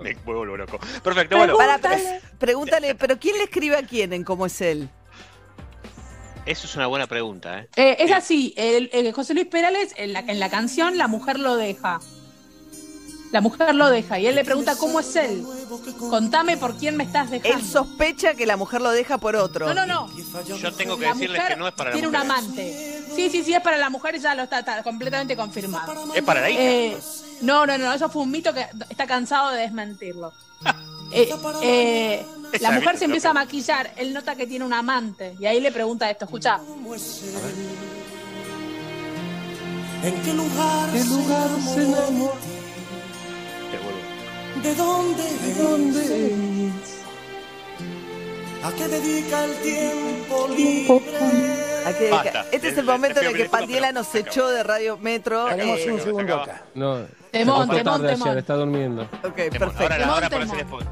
Me 0.01 0.13
vuelvo 0.15 0.45
loco. 0.57 0.79
Perfecto, 1.03 1.37
bueno. 1.37 1.57
Para, 1.57 1.77
pre- 1.77 2.21
pregúntale, 2.39 2.95
¿pero 2.95 3.17
quién 3.19 3.37
le 3.37 3.43
escribe 3.45 3.77
a 3.77 3.83
quién 3.83 4.13
en 4.13 4.23
cómo 4.23 4.45
es 4.45 4.61
él? 4.61 4.89
Eso 6.45 6.67
es 6.67 6.75
una 6.75 6.87
buena 6.87 7.07
pregunta, 7.07 7.59
¿eh? 7.59 7.69
Eh, 7.77 7.95
es 7.99 8.11
así, 8.11 8.53
el, 8.57 8.89
el 8.91 9.13
José 9.13 9.33
Luis 9.33 9.47
Perales, 9.47 9.93
en 9.95 10.11
la, 10.11 10.19
en 10.19 10.39
la 10.39 10.49
canción, 10.49 10.97
la 10.97 11.07
mujer 11.07 11.39
lo 11.39 11.55
deja. 11.55 11.99
La 13.31 13.41
mujer 13.41 13.73
lo 13.73 13.89
deja 13.89 14.19
y 14.19 14.27
él 14.27 14.35
le 14.35 14.43
pregunta 14.45 14.75
cómo 14.75 14.99
es 14.99 15.15
él. 15.15 15.43
Contame 15.97 16.55
por 16.57 16.75
quién 16.77 16.95
me 16.95 17.03
estás 17.03 17.31
dejando. 17.31 17.57
Él 17.57 17.65
sospecha 17.65 18.35
que 18.35 18.45
la 18.45 18.57
mujer 18.57 18.81
lo 18.81 18.91
deja 18.91 19.17
por 19.17 19.35
otro. 19.35 19.73
No, 19.73 19.73
no, 19.73 19.85
no. 19.87 20.09
Yo 20.43 20.71
tengo 20.73 20.97
que 20.97 21.05
La 21.05 21.13
decirles 21.13 21.37
mujer 21.41 21.53
que 21.53 21.59
no 21.59 21.67
es 21.67 21.73
para 21.73 21.89
la 21.89 21.93
tiene 21.95 22.09
mujer. 22.09 22.21
un 22.25 22.29
amante. 22.29 23.01
Sí, 23.15 23.29
sí, 23.31 23.43
sí, 23.43 23.53
es 23.55 23.61
para 23.61 23.77
la 23.77 23.89
mujer 23.89 24.15
y 24.15 24.19
ya 24.19 24.35
lo 24.35 24.43
está, 24.43 24.59
está 24.59 24.83
completamente 24.83 25.35
confirmado. 25.35 26.13
Es 26.13 26.21
para 26.21 26.41
la 26.41 26.49
hija. 26.51 26.61
Eh, 26.61 26.97
no, 27.41 27.65
no, 27.65 27.75
no, 27.79 27.91
eso 27.91 28.07
fue 28.09 28.21
un 28.21 28.29
mito 28.29 28.53
que 28.53 28.67
está 28.89 29.07
cansado 29.07 29.49
de 29.51 29.61
desmentirlo. 29.61 30.31
Eh, 31.13 31.29
eh, 31.61 32.25
la 32.59 32.71
mujer 32.71 32.97
se 32.97 33.05
empieza 33.05 33.29
a 33.29 33.33
maquillar, 33.33 33.93
él 33.97 34.13
nota 34.13 34.35
que 34.35 34.47
tiene 34.47 34.65
un 34.65 34.73
amante 34.73 35.35
y 35.39 35.45
ahí 35.45 35.59
le 35.59 35.71
pregunta 35.71 36.09
esto, 36.09 36.25
escucha. 36.25 36.59
¿En 40.03 40.21
qué 40.21 40.33
lugar, 40.33 40.89
¿Qué 40.91 41.03
lugar 41.05 41.49
se 41.73 41.83
enamoró? 41.83 42.33
¿De 44.61 44.75
dónde? 44.75 45.23
¿De 45.23 45.53
dónde 45.55 46.71
¿A 48.63 48.71
qué 48.71 48.87
dedica 48.87 49.43
el 49.43 49.55
tiempo 49.57 50.47
libre? 50.47 52.09
Basta. 52.09 52.45
este 52.51 52.69
es 52.69 52.77
el 52.77 52.85
momento 52.85 53.19
en 53.19 53.27
el 53.27 53.35
que 53.35 53.45
Pandiela 53.49 53.91
nos 53.91 54.13
echó 54.15 54.49
de 54.49 54.63
Radio 54.63 54.97
Metro. 54.97 55.47
Tenemos 55.47 55.79
eh, 55.79 55.91
un 55.91 55.99
segundo 55.99 56.35
acá. 56.35 56.63
No, 56.73 57.05
Temón, 57.33 57.67
temón, 57.67 57.83
tarde 57.83 58.09
temón. 58.09 58.27
ayer, 58.29 58.37
está 58.37 58.53
durmiendo. 58.53 59.01
Ok, 59.23 59.35
Temón. 59.35 59.49
perfecto. 59.59 59.81
Ahora, 59.93 60.05
ahora 60.07 60.29
Temón, 60.29 60.47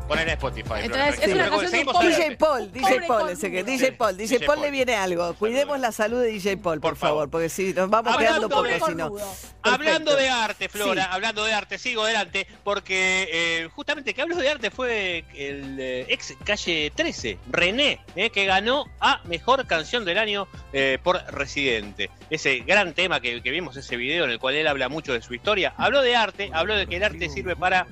poner, 0.07 0.29
Spotify. 0.29 0.73
Entonces, 0.83 1.19
es 1.21 1.33
una 1.33 1.49
canción 1.49 1.71
de 1.71 1.85
pobre- 1.85 2.07
DJ. 2.09 2.37
Paul, 2.37 2.71
DJ 2.71 3.01
Paul, 3.01 3.07
Paul. 3.07 3.29
ese 3.29 3.51
que 3.51 3.63
DJ 3.63 3.91
Paul, 3.93 4.17
DJ 4.17 4.37
Paul 4.39 4.47
Paul. 4.47 4.61
le 4.61 4.71
viene 4.71 4.95
algo. 4.95 5.33
Cuidemos 5.35 5.79
la 5.79 5.91
salud 5.91 6.19
de 6.21 6.27
DJ 6.31 6.57
Paul, 6.57 6.79
por, 6.81 6.91
Por 6.91 6.97
favor, 6.97 7.29
porque 7.29 7.47
si 7.49 7.73
nos 7.73 7.89
vamos 7.89 8.13
Hablando 8.13 8.47
quedando 8.49 8.63
de- 8.63 8.79
porque 8.79 8.91
si 8.91 8.95
no. 8.95 9.15
Hablando 9.63 10.15
de 10.15 10.29
arte, 10.29 10.67
Flora, 10.69 11.03
Sí. 11.03 11.09
hablando 11.11 11.43
de 11.45 11.53
arte, 11.53 11.77
sigo 11.77 12.01
adelante, 12.03 12.47
porque 12.63 13.29
eh, 13.31 13.69
justamente 13.75 14.13
que 14.15 14.21
hablo 14.23 14.35
de 14.35 14.49
arte 14.49 14.71
fue 14.71 15.23
el 15.35 15.77
eh, 15.79 16.05
ex 16.09 16.33
calle 16.43 16.91
13, 16.95 17.37
René, 17.51 17.99
eh, 18.15 18.31
que 18.31 18.45
ganó 18.45 18.85
a 18.99 19.21
mejor 19.25 19.67
canción 19.67 20.03
del 20.03 20.17
año 20.17 20.47
eh, 20.73 20.97
por 21.03 21.21
Residente. 21.31 22.09
Ese 22.31 22.59
gran 22.61 22.93
tema 22.93 23.19
que, 23.19 23.43
que 23.43 23.51
vimos, 23.51 23.77
ese 23.77 23.95
video 23.97 24.25
en 24.25 24.31
el 24.31 24.39
cual 24.39 24.55
él 24.55 24.67
habla 24.67 24.89
mucho 24.89 25.13
de 25.13 25.21
su 25.21 25.35
historia. 25.35 25.73
Habló 25.77 26.01
de 26.01 26.15
arte, 26.15 26.30
habló 26.53 26.75
de 26.75 26.87
que 26.87 26.97
el 26.97 27.03
arte 27.03 27.29
sirve 27.29 27.55
para. 27.55 27.87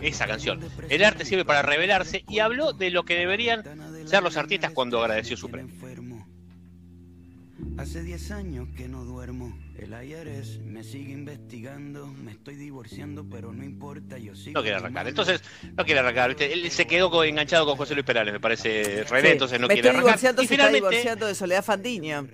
Esa 0.00 0.26
canción. 0.28 0.60
El 0.88 1.04
arte 1.04 1.24
sirve 1.24 1.44
para 1.44 1.62
revelarse 1.62 2.24
y 2.28 2.38
habló 2.38 2.72
de 2.72 2.90
lo 2.90 3.04
que 3.04 3.14
deberían 3.16 3.64
ser 4.06 4.22
los 4.22 4.36
artistas 4.36 4.70
cuando 4.72 5.00
agradeció 5.02 5.36
su 5.36 5.50
premio. 5.50 5.74
Hace 7.76 8.02
10 8.02 8.30
años 8.32 8.68
que 8.76 8.88
no 8.88 9.04
duermo. 9.04 9.56
El 9.76 9.92
IRS 9.92 10.60
me 10.60 10.82
sigue 10.84 11.12
investigando. 11.12 12.06
Me 12.08 12.32
estoy 12.32 12.56
divorciando, 12.56 13.24
pero 13.28 13.52
no 13.52 13.64
importa, 13.64 14.18
yo 14.18 14.34
sigo. 14.36 14.58
No 14.58 14.62
quiere 14.62 14.76
arrancar. 14.76 15.06
Entonces, 15.08 15.42
no 15.76 15.84
quiere 15.84 16.00
arrancar. 16.00 16.28
¿viste? 16.30 16.52
Él 16.52 16.68
se 16.70 16.86
quedó 16.86 17.22
enganchado 17.24 17.66
con 17.66 17.76
José 17.76 17.94
Luis 17.94 18.04
Perales, 18.06 18.32
me 18.32 18.40
parece 18.40 19.04
René, 19.04 19.28
Sí. 19.28 19.32
entonces 19.32 19.60
no 19.60 19.66
Me 19.68 19.74
quiere 19.74 19.88
estoy 19.90 19.98
arrancar. 20.00 20.18
divorciando, 20.18 20.42
Y 20.42 20.46
se 20.46 20.54
está 20.54 20.64
finalmente, 20.64 20.76
divorciando 20.90 21.26
de 21.26 21.34
Soledad 21.34 21.64
Fandiño. 21.64 22.28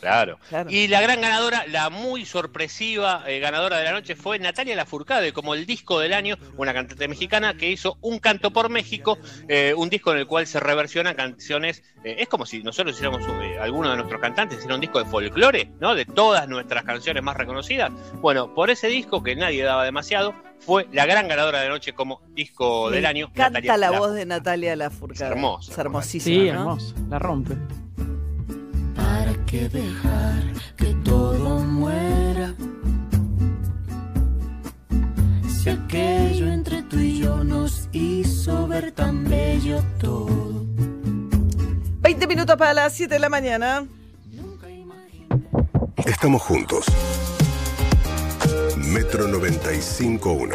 Claro. 0.00 0.38
Claro. 0.48 0.70
Y 0.70 0.88
la 0.88 1.00
gran 1.00 1.20
ganadora, 1.20 1.64
la 1.68 1.90
muy 1.90 2.24
sorpresiva 2.24 3.22
eh, 3.26 3.38
ganadora 3.38 3.78
de 3.78 3.84
la 3.84 3.92
noche 3.92 4.16
fue 4.16 4.38
Natalia 4.38 4.76
Lafourcade, 4.76 5.32
como 5.32 5.54
el 5.54 5.66
disco 5.66 5.98
del 6.00 6.12
año, 6.12 6.36
una 6.56 6.72
cantante 6.74 7.06
mexicana 7.08 7.54
que 7.54 7.70
hizo 7.70 7.96
Un 8.00 8.18
Canto 8.18 8.50
por 8.52 8.68
México, 8.70 9.18
eh, 9.48 9.74
un 9.76 9.88
disco 9.90 10.12
en 10.12 10.18
el 10.18 10.26
cual 10.26 10.46
se 10.46 10.60
reversionan 10.60 11.14
canciones. 11.14 11.82
eh, 12.04 12.16
es 12.18 12.28
como 12.28 12.46
si 12.46 12.62
nosotros 12.62 12.94
hiciéramos, 12.94 13.22
eh, 13.42 13.58
alguno 13.60 13.90
de 13.90 13.96
nuestros 13.96 14.20
cantantes 14.20 14.58
hiciera 14.58 14.74
un 14.74 14.80
disco 14.80 14.98
de 14.98 15.04
folclore, 15.04 15.70
¿no? 15.80 15.94
De 15.94 16.06
todas 16.06 16.48
nuestras 16.48 16.84
canciones 16.84 17.22
más 17.22 17.36
reconocidas. 17.36 17.92
Bueno, 18.14 18.54
por 18.54 18.70
ese 18.70 18.88
disco 18.88 19.22
que 19.22 19.36
nadie 19.36 19.62
daba 19.62 19.84
demasiado, 19.84 20.34
fue 20.60 20.86
la 20.92 21.06
gran 21.06 21.28
ganadora 21.28 21.60
de 21.60 21.68
la 21.68 21.74
noche 21.74 21.92
como 21.94 22.20
disco 22.30 22.88
Me 22.90 22.96
del 22.96 23.06
año. 23.06 23.26
Canta 23.34 23.60
Natalia 23.60 23.72
la 23.72 23.76
Lafourcade. 23.90 24.08
voz 24.08 24.14
de 24.18 24.26
Natalia 24.26 24.76
Lafourcade. 24.76 25.24
Es 25.24 25.30
hermosa. 25.30 25.72
Es 25.72 25.78
hermosísima, 25.78 26.34
Sí, 26.42 26.44
¿no? 26.50 26.52
hermoso. 26.60 26.94
La 27.08 27.18
rompe. 27.18 27.54
¿Para 29.50 29.62
qué 29.62 29.68
dejar 29.68 30.42
que 30.76 30.94
todo 31.02 31.58
muera? 31.58 32.54
Si 35.48 35.68
aquello 35.68 36.52
entre 36.52 36.82
tú 36.84 37.00
y 37.00 37.18
yo 37.18 37.42
nos 37.42 37.88
hizo 37.90 38.68
ver 38.68 38.92
tan 38.92 39.24
bello 39.24 39.82
todo. 39.98 40.64
20 42.00 42.26
minutos 42.28 42.56
para 42.56 42.74
las 42.74 42.92
7 42.92 43.12
de 43.14 43.18
la 43.18 43.28
mañana. 43.28 43.88
Estamos 46.06 46.42
juntos. 46.42 46.86
Metro 48.76 49.26
95.1. 49.26 50.54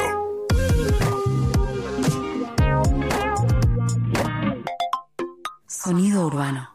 Sonido 5.68 6.28
urbano. 6.28 6.75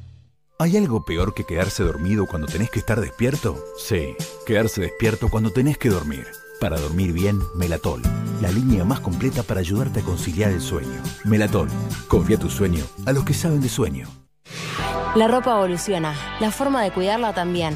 ¿Hay 0.61 0.77
algo 0.77 1.03
peor 1.03 1.33
que 1.33 1.43
quedarse 1.43 1.81
dormido 1.81 2.27
cuando 2.27 2.45
tenés 2.45 2.69
que 2.69 2.77
estar 2.77 3.01
despierto? 3.01 3.57
Sí, 3.77 4.15
quedarse 4.45 4.79
despierto 4.79 5.27
cuando 5.27 5.49
tenés 5.49 5.79
que 5.79 5.89
dormir. 5.89 6.27
Para 6.59 6.79
dormir 6.79 7.13
bien, 7.13 7.39
Melatol, 7.55 8.03
la 8.41 8.51
línea 8.51 8.85
más 8.85 8.99
completa 8.99 9.41
para 9.41 9.61
ayudarte 9.61 10.01
a 10.01 10.03
conciliar 10.03 10.51
el 10.51 10.61
sueño. 10.61 11.01
Melatol, 11.25 11.67
confía 12.07 12.37
tu 12.37 12.47
sueño 12.47 12.83
a 13.07 13.11
los 13.11 13.25
que 13.25 13.33
saben 13.33 13.59
de 13.59 13.69
sueño. 13.69 14.07
La 15.15 15.27
ropa 15.27 15.57
evoluciona, 15.57 16.13
la 16.39 16.51
forma 16.51 16.83
de 16.83 16.91
cuidarla 16.91 17.33
también. 17.33 17.75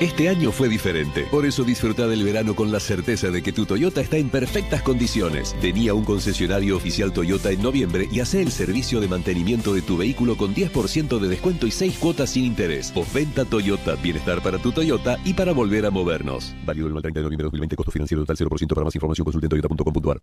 Este 0.00 0.28
año 0.28 0.50
fue 0.50 0.68
diferente, 0.68 1.26
por 1.30 1.46
eso 1.46 1.62
disfruta 1.62 2.08
del 2.08 2.24
verano 2.24 2.56
con 2.56 2.72
la 2.72 2.80
certeza 2.80 3.30
de 3.30 3.42
que 3.42 3.52
tu 3.52 3.66
Toyota 3.66 4.00
está 4.00 4.16
en 4.16 4.30
perfectas 4.30 4.82
condiciones. 4.82 5.54
Tenía 5.60 5.94
un 5.94 6.04
concesionario 6.04 6.76
oficial 6.76 7.12
Toyota 7.12 7.50
en 7.50 7.62
noviembre 7.62 8.08
y 8.10 8.20
hace 8.20 8.42
el 8.42 8.50
servicio 8.50 9.00
de 9.00 9.08
mantenimiento 9.08 9.72
de 9.72 9.82
tu 9.82 9.96
vehículo 9.96 10.36
con 10.36 10.54
10% 10.54 11.18
de 11.18 11.28
descuento 11.28 11.66
y 11.66 11.70
6 11.70 11.98
cuotas 11.98 12.30
sin 12.30 12.44
interés. 12.44 12.90
Postventa 12.90 13.44
Toyota, 13.44 13.94
bienestar 13.94 14.42
para 14.42 14.58
tu 14.58 14.72
Toyota 14.72 15.18
y 15.24 15.34
para 15.34 15.52
volver 15.52 15.86
a 15.86 15.90
movernos. 15.90 16.52
Válido 16.64 16.88
el 16.88 16.94
30 17.00 17.20
de 17.20 17.24
noviembre 17.24 17.44
de 17.44 17.50
2020, 17.50 17.76
costo 17.76 17.92
financiero 17.92 18.24
total 18.24 18.36
0%. 18.36 18.74
Para 18.74 18.84
más 18.84 18.94
información 18.94 19.24
consulte 19.24 19.46
en 19.46 19.50
toyota.com.ar. 19.50 20.18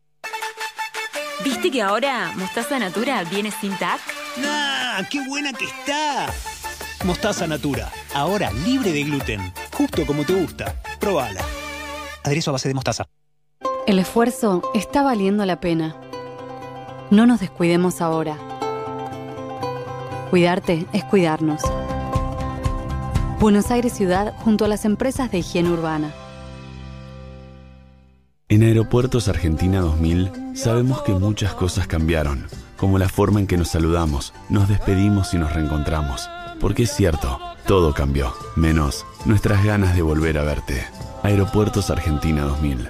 ¿Viste 1.44 1.72
que 1.72 1.82
ahora 1.82 2.34
Mostaza 2.36 2.80
Natura 2.80 3.24
viene 3.24 3.52
sin 3.52 3.72
TAC? 3.78 4.02
¡Ah! 4.46 5.02
¡Qué 5.10 5.26
buena 5.26 5.54
que 5.54 5.66
está! 5.66 6.34
Mostaza 7.06 7.48
Natura, 7.48 7.90
ahora 8.14 8.52
libre 8.52 8.92
de 8.92 9.04
gluten, 9.04 9.54
justo 9.74 10.06
como 10.06 10.26
te 10.26 10.34
gusta. 10.34 10.76
Probala. 11.00 11.42
Aderezo 12.24 12.52
a 12.52 12.54
base 12.54 12.68
de 12.68 12.74
mostaza. 12.74 13.06
El 13.88 14.00
esfuerzo 14.00 14.62
está 14.76 15.02
valiendo 15.02 15.46
la 15.46 15.62
pena. 15.62 15.96
No 17.10 17.26
nos 17.26 17.40
descuidemos 17.40 18.02
ahora. 18.02 18.38
Cuidarte 20.30 20.86
es 20.92 21.06
cuidarnos. 21.06 21.62
Buenos 23.40 23.72
Aires 23.72 23.94
Ciudad 23.94 24.34
junto 24.40 24.66
a 24.66 24.68
las 24.68 24.84
empresas 24.84 25.32
de 25.32 25.40
higiene 25.40 25.72
urbana. 25.72 26.14
En 28.50 28.62
Aeropuertos 28.62 29.30
Argentina 29.30 29.80
2000 29.80 30.32
sabemos 30.54 31.02
que 31.04 31.14
muchas 31.14 31.54
cosas 31.54 31.88
cambiaron, 31.88 32.48
como 32.76 33.00
la 33.00 33.08
forma 33.08 33.40
en 33.40 33.48
que 33.48 33.58
nos 33.58 33.70
saludamos, 33.70 34.34
nos 34.50 34.68
despedimos 34.68 35.34
y 35.34 35.38
nos 35.38 35.54
reencontramos. 35.54 36.30
Porque 36.60 36.84
es 36.84 36.92
cierto, 36.92 37.40
todo 37.68 37.94
cambió, 37.94 38.34
menos 38.56 39.06
nuestras 39.26 39.64
ganas 39.64 39.96
de 39.96 40.02
volver 40.02 40.38
a 40.38 40.44
verte. 40.44 40.86
Aeropuertos 41.24 41.90
Argentina 41.90 42.44
2000. 42.44 42.90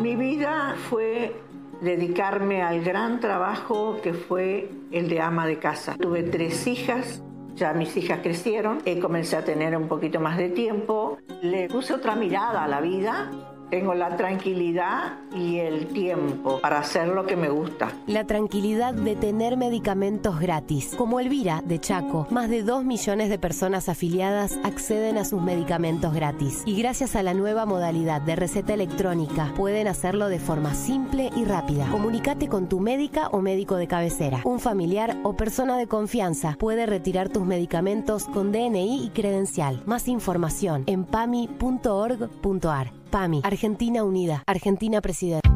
Mi 0.00 0.16
vida 0.16 0.74
fue 0.90 1.36
dedicarme 1.80 2.62
al 2.62 2.82
gran 2.82 3.20
trabajo 3.20 4.00
que 4.02 4.12
fue 4.12 4.70
el 4.90 5.08
de 5.08 5.20
ama 5.20 5.46
de 5.46 5.58
casa. 5.58 5.96
Tuve 6.00 6.24
tres 6.24 6.66
hijas, 6.66 7.22
ya 7.54 7.72
mis 7.74 7.96
hijas 7.96 8.20
crecieron, 8.22 8.80
eh, 8.84 8.98
comencé 8.98 9.36
a 9.36 9.44
tener 9.44 9.76
un 9.76 9.88
poquito 9.88 10.18
más 10.18 10.36
de 10.36 10.48
tiempo, 10.48 11.18
le 11.42 11.68
puse 11.68 11.94
otra 11.94 12.16
mirada 12.16 12.64
a 12.64 12.68
la 12.68 12.80
vida. 12.80 13.30
Tengo 13.70 13.94
la 13.94 14.16
tranquilidad 14.16 15.18
y 15.34 15.58
el 15.58 15.88
tiempo 15.88 16.58
para 16.60 16.78
hacer 16.78 17.08
lo 17.08 17.26
que 17.26 17.36
me 17.36 17.50
gusta. 17.50 17.92
La 18.06 18.24
tranquilidad 18.24 18.94
de 18.94 19.14
tener 19.14 19.56
medicamentos 19.58 20.40
gratis. 20.40 20.94
Como 20.96 21.20
Elvira, 21.20 21.62
de 21.64 21.78
Chaco, 21.78 22.26
más 22.30 22.48
de 22.48 22.62
2 22.62 22.84
millones 22.84 23.28
de 23.28 23.38
personas 23.38 23.88
afiliadas 23.88 24.58
acceden 24.64 25.18
a 25.18 25.24
sus 25.24 25.42
medicamentos 25.42 26.14
gratis. 26.14 26.62
Y 26.64 26.76
gracias 26.76 27.14
a 27.14 27.22
la 27.22 27.34
nueva 27.34 27.66
modalidad 27.66 28.22
de 28.22 28.36
receta 28.36 28.72
electrónica, 28.72 29.52
pueden 29.54 29.86
hacerlo 29.86 30.28
de 30.28 30.38
forma 30.38 30.74
simple 30.74 31.30
y 31.36 31.44
rápida. 31.44 31.88
Comunicate 31.90 32.48
con 32.48 32.68
tu 32.68 32.80
médica 32.80 33.28
o 33.28 33.42
médico 33.42 33.76
de 33.76 33.86
cabecera. 33.86 34.40
Un 34.44 34.60
familiar 34.60 35.16
o 35.24 35.36
persona 35.36 35.76
de 35.76 35.86
confianza 35.86 36.56
puede 36.58 36.86
retirar 36.86 37.28
tus 37.28 37.44
medicamentos 37.44 38.24
con 38.24 38.50
DNI 38.50 39.04
y 39.04 39.10
credencial. 39.10 39.82
Más 39.84 40.08
información 40.08 40.84
en 40.86 41.04
pami.org.ar. 41.04 42.97
PAMI, 43.08 43.40
Argentina 43.44 44.04
Unida, 44.04 44.42
Argentina 44.46 45.00
Presidente. 45.00 45.48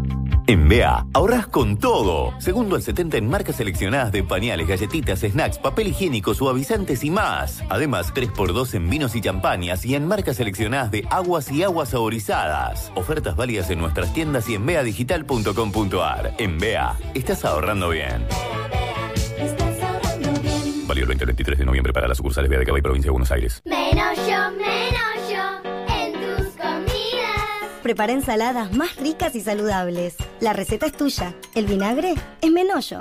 En 0.49 0.69
BEA, 0.69 1.07
ahorras 1.15 1.47
con 1.47 1.79
todo. 1.79 2.35
Segundo 2.41 2.75
al 2.75 2.83
70 2.83 3.17
en 3.17 3.29
marcas 3.29 3.57
seleccionadas 3.57 4.11
de 4.11 4.25
pañales, 4.25 4.67
galletitas, 4.67 5.21
snacks, 5.21 5.59
papel 5.59 5.89
higiénico, 5.89 6.35
suavizantes 6.35 7.05
y 7.05 7.11
más. 7.11 7.63
Además, 7.71 8.13
3x2 8.13 8.75
en 8.75 8.91
vinos 8.91 9.15
y 9.15 9.21
champañas 9.21 9.85
y 9.85 9.95
en 9.95 10.07
marcas 10.07 10.37
seleccionadas 10.37 10.91
de 10.91 11.07
aguas 11.11 11.51
y 11.53 11.63
aguas 11.63 11.91
saborizadas. 11.91 12.93
Ofertas 12.97 13.37
válidas 13.37 13.71
en 13.71 13.79
nuestras 13.79 14.13
tiendas 14.13 14.49
y 14.49 14.57
en 14.57 14.67
beadigital.com.ar. 14.67 16.35
En 16.39 16.59
BEA, 16.59 16.99
estás 17.15 17.45
ahorrando 17.45 17.91
bien. 17.91 18.27
Válido 20.87 21.05
el 21.05 21.09
20 21.09 21.23
al 21.23 21.27
23 21.27 21.59
de 21.61 21.65
noviembre 21.65 21.93
para 21.93 22.09
las 22.09 22.17
sucursales 22.17 22.51
BEA 22.51 22.59
de 22.59 22.67
Cabay, 22.67 22.83
provincia 22.83 23.07
de 23.07 23.13
Buenos 23.13 23.31
Aires. 23.31 23.63
Menos 23.65 24.17
yo, 24.29 24.51
menos 24.59 25.12
Prepara 27.83 28.13
ensaladas 28.13 28.73
más 28.73 28.97
ricas 28.97 29.35
y 29.35 29.41
saludables. 29.41 30.15
La 30.41 30.53
receta 30.53 30.87
es 30.87 30.93
tuya. 30.93 31.35
El 31.55 31.67
vinagre 31.67 32.15
es 32.41 32.51
Menollo. 32.51 33.01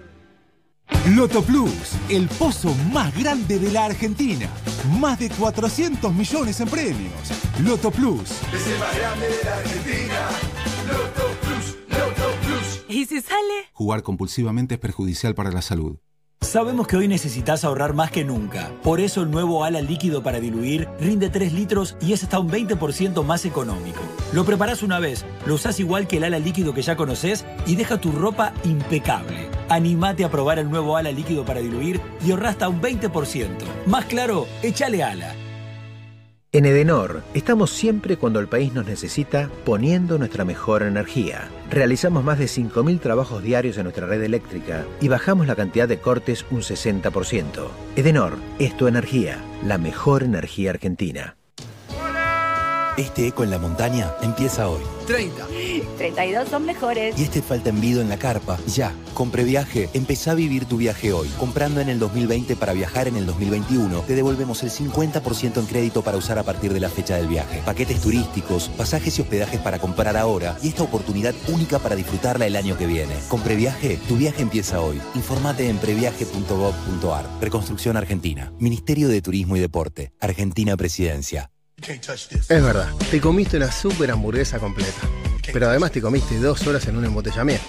Loto 1.15 1.41
Plus, 1.41 1.93
el 2.09 2.27
pozo 2.27 2.75
más 2.93 3.15
grande 3.17 3.57
de 3.57 3.71
la 3.71 3.85
Argentina. 3.85 4.47
Más 4.99 5.17
de 5.17 5.29
400 5.29 6.13
millones 6.13 6.59
en 6.59 6.67
premios. 6.69 7.11
Loto 7.59 7.89
Plus. 7.89 8.29
Es 8.53 8.67
el 8.67 8.79
más 8.79 8.95
grande 8.95 9.27
de 9.27 9.43
la 9.43 9.57
Argentina. 9.57 10.29
Loto 10.87 11.27
Plus, 11.41 11.77
Loto 11.89 12.31
Plus. 12.45 12.85
¿Y 12.87 13.05
si 13.05 13.19
sale? 13.19 13.69
Jugar 13.73 14.03
compulsivamente 14.03 14.75
es 14.75 14.79
perjudicial 14.79 15.33
para 15.33 15.51
la 15.51 15.63
salud. 15.63 15.97
Sabemos 16.41 16.87
que 16.87 16.97
hoy 16.97 17.07
necesitas 17.07 17.63
ahorrar 17.63 17.93
más 17.93 18.11
que 18.11 18.25
nunca. 18.25 18.71
Por 18.83 18.99
eso 18.99 19.21
el 19.21 19.31
nuevo 19.31 19.63
ala 19.63 19.79
líquido 19.79 20.21
para 20.21 20.39
diluir 20.39 20.89
rinde 20.99 21.29
3 21.29 21.53
litros 21.53 21.95
y 22.01 22.11
es 22.11 22.23
hasta 22.23 22.39
un 22.39 22.49
20% 22.49 23.23
más 23.23 23.45
económico. 23.45 24.01
Lo 24.33 24.43
preparás 24.43 24.83
una 24.83 24.99
vez, 24.99 25.23
lo 25.45 25.53
usás 25.53 25.79
igual 25.79 26.07
que 26.07 26.17
el 26.17 26.25
ala 26.25 26.39
líquido 26.39 26.73
que 26.73 26.81
ya 26.81 26.97
conoces 26.97 27.45
y 27.65 27.75
deja 27.75 28.01
tu 28.01 28.11
ropa 28.11 28.53
impecable. 28.65 29.47
Animate 29.69 30.25
a 30.25 30.31
probar 30.31 30.59
el 30.59 30.69
nuevo 30.69 30.97
ala 30.97 31.11
líquido 31.11 31.45
para 31.45 31.61
diluir 31.61 32.01
y 32.25 32.31
ahorra 32.31 32.49
hasta 32.49 32.67
un 32.67 32.81
20%. 32.81 33.47
Más 33.85 34.05
claro, 34.05 34.47
échale 34.61 35.03
ala. 35.03 35.35
En 36.51 36.65
Edenor, 36.65 37.23
estamos 37.33 37.69
siempre 37.69 38.17
cuando 38.17 38.41
el 38.41 38.49
país 38.49 38.73
nos 38.73 38.85
necesita 38.85 39.49
poniendo 39.63 40.17
nuestra 40.17 40.43
mejor 40.43 40.83
energía. 40.83 41.47
Realizamos 41.71 42.25
más 42.25 42.37
de 42.37 42.47
5.000 42.47 42.99
trabajos 42.99 43.41
diarios 43.41 43.77
en 43.77 43.83
nuestra 43.83 44.05
red 44.05 44.21
eléctrica 44.21 44.85
y 44.99 45.07
bajamos 45.07 45.47
la 45.47 45.55
cantidad 45.55 45.87
de 45.87 45.99
cortes 45.99 46.45
un 46.51 46.59
60%. 46.59 47.69
Edenor 47.95 48.33
es 48.59 48.75
tu 48.75 48.87
energía, 48.87 49.41
la 49.65 49.77
mejor 49.77 50.23
energía 50.23 50.71
argentina. 50.71 51.37
Este 52.97 53.27
eco 53.27 53.43
en 53.43 53.51
la 53.51 53.57
montaña 53.57 54.11
empieza 54.21 54.69
hoy. 54.69 54.81
30. 55.07 55.47
32 55.97 56.49
son 56.49 56.65
mejores. 56.65 57.17
Y 57.17 57.23
este 57.23 57.41
falta 57.41 57.69
envido 57.69 58.01
en 58.01 58.09
la 58.09 58.17
carpa. 58.17 58.59
Ya, 58.67 58.93
con 59.13 59.31
Previaje, 59.31 59.89
empezá 59.93 60.31
a 60.31 60.35
vivir 60.35 60.65
tu 60.65 60.77
viaje 60.77 61.13
hoy. 61.13 61.29
Comprando 61.39 61.81
en 61.81 61.89
el 61.89 61.99
2020 61.99 62.55
para 62.55 62.73
viajar 62.73 63.07
en 63.07 63.15
el 63.15 63.25
2021, 63.25 64.01
te 64.01 64.15
devolvemos 64.15 64.63
el 64.63 64.71
50% 64.71 65.57
en 65.57 65.65
crédito 65.65 66.01
para 66.01 66.17
usar 66.17 66.37
a 66.37 66.43
partir 66.43 66.73
de 66.73 66.79
la 66.79 66.89
fecha 66.89 67.15
del 67.15 67.27
viaje. 67.27 67.61
Paquetes 67.65 68.01
turísticos, 68.01 68.69
pasajes 68.69 69.17
y 69.17 69.21
hospedajes 69.21 69.59
para 69.59 69.79
comprar 69.79 70.17
ahora 70.17 70.57
y 70.61 70.69
esta 70.69 70.83
oportunidad 70.83 71.33
única 71.47 71.79
para 71.79 71.95
disfrutarla 71.95 72.45
el 72.45 72.55
año 72.55 72.77
que 72.77 72.87
viene. 72.87 73.15
Con 73.29 73.41
Previaje, 73.41 73.99
tu 74.07 74.17
viaje 74.17 74.41
empieza 74.41 74.81
hoy. 74.81 75.01
Infórmate 75.15 75.69
en 75.69 75.77
previaje.gov.ar. 75.77 77.25
Reconstrucción 77.39 77.97
Argentina. 77.97 78.51
Ministerio 78.59 79.07
de 79.07 79.21
Turismo 79.21 79.55
y 79.55 79.59
Deporte. 79.59 80.11
Argentina 80.19 80.75
Presidencia. 80.77 81.51
Es 82.49 82.63
verdad, 82.63 82.89
te 83.09 83.19
comiste 83.19 83.57
una 83.57 83.71
super 83.71 84.11
hamburguesa 84.11 84.59
completa. 84.59 85.01
Pero 85.51 85.67
además 85.67 85.91
te 85.91 86.01
comiste 86.01 86.37
dos 86.37 86.65
horas 86.67 86.87
en 86.87 86.97
un 86.97 87.05
embotellamiento. 87.05 87.65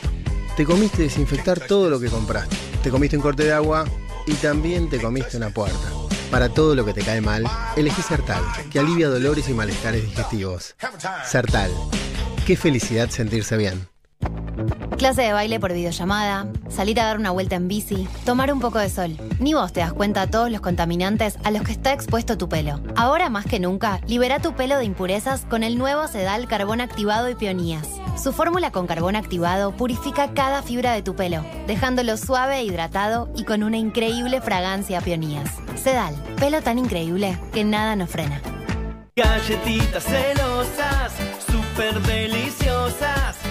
Te 0.57 0.65
comiste 0.65 1.03
desinfectar 1.03 1.61
todo 1.61 1.89
lo 1.89 1.99
que 1.99 2.09
compraste. 2.09 2.57
Te 2.83 2.91
comiste 2.91 3.17
un 3.17 3.23
corte 3.23 3.45
de 3.45 3.53
agua 3.53 3.85
y 4.27 4.35
también 4.35 4.91
te 4.91 5.01
comiste 5.01 5.37
una 5.37 5.51
puerta. 5.51 5.91
Para 6.31 6.49
todo 6.49 6.75
lo 6.75 6.85
que 6.85 6.95
te 6.95 7.03
cae 7.03 7.21
mal, 7.21 7.45
elegí 7.77 8.03
Sertal, 8.03 8.43
que 8.71 8.79
alivia 8.79 9.09
dolores 9.09 9.49
y 9.49 9.55
malestares 9.55 10.03
digestivos. 10.05 10.75
Sertal. 11.25 11.71
Qué 12.47 12.57
felicidad 12.57 13.11
sentirse 13.11 13.57
bien. 13.57 13.89
Clase 15.03 15.23
de 15.23 15.33
baile 15.33 15.59
por 15.59 15.73
videollamada, 15.73 16.47
salir 16.69 17.01
a 17.01 17.07
dar 17.07 17.19
una 17.19 17.33
vuelta 17.33 17.57
en 17.57 17.67
bici, 17.67 18.07
tomar 18.25 18.53
un 18.53 18.61
poco 18.61 18.79
de 18.79 18.89
sol. 18.89 19.17
Ni 19.41 19.53
vos 19.53 19.73
te 19.73 19.81
das 19.81 19.93
cuenta 19.93 20.27
de 20.27 20.31
todos 20.31 20.49
los 20.49 20.61
contaminantes 20.61 21.39
a 21.43 21.51
los 21.51 21.63
que 21.63 21.73
está 21.73 21.93
expuesto 21.93 22.39
tu 22.39 22.49
pelo. 22.49 22.79
Ahora 22.95 23.29
más 23.29 23.45
que 23.45 23.59
nunca, 23.59 24.01
libera 24.07 24.39
tu 24.39 24.55
pelo 24.55 24.79
de 24.79 24.85
impurezas 24.85 25.45
con 25.47 25.65
el 25.65 25.77
nuevo 25.77 26.07
Sedal 26.07 26.47
Carbón 26.47 26.81
Activado 26.81 27.29
y 27.29 27.35
Pionías. 27.35 27.89
Su 28.17 28.33
fórmula 28.33 28.71
con 28.71 28.87
carbón 28.87 29.17
activado 29.17 29.73
purifica 29.73 30.35
cada 30.35 30.63
fibra 30.63 30.93
de 30.93 31.03
tu 31.03 31.17
pelo, 31.17 31.45
dejándolo 31.67 32.17
suave 32.17 32.59
e 32.59 32.65
hidratado 32.65 33.29
y 33.35 33.43
con 33.43 33.65
una 33.65 33.79
increíble 33.79 34.41
fragancia 34.41 34.99
a 34.99 35.03
Pionías. 35.03 35.51
Sedal, 35.75 36.15
pelo 36.37 36.63
tan 36.63 36.79
increíble 36.79 37.37
que 37.53 37.65
nada 37.65 37.97
nos 37.97 38.09
frena. 38.09 38.41
Galletitas 39.17 40.05
celosas, 40.05 41.13
súper 41.45 42.01
deliciosas. 42.03 43.42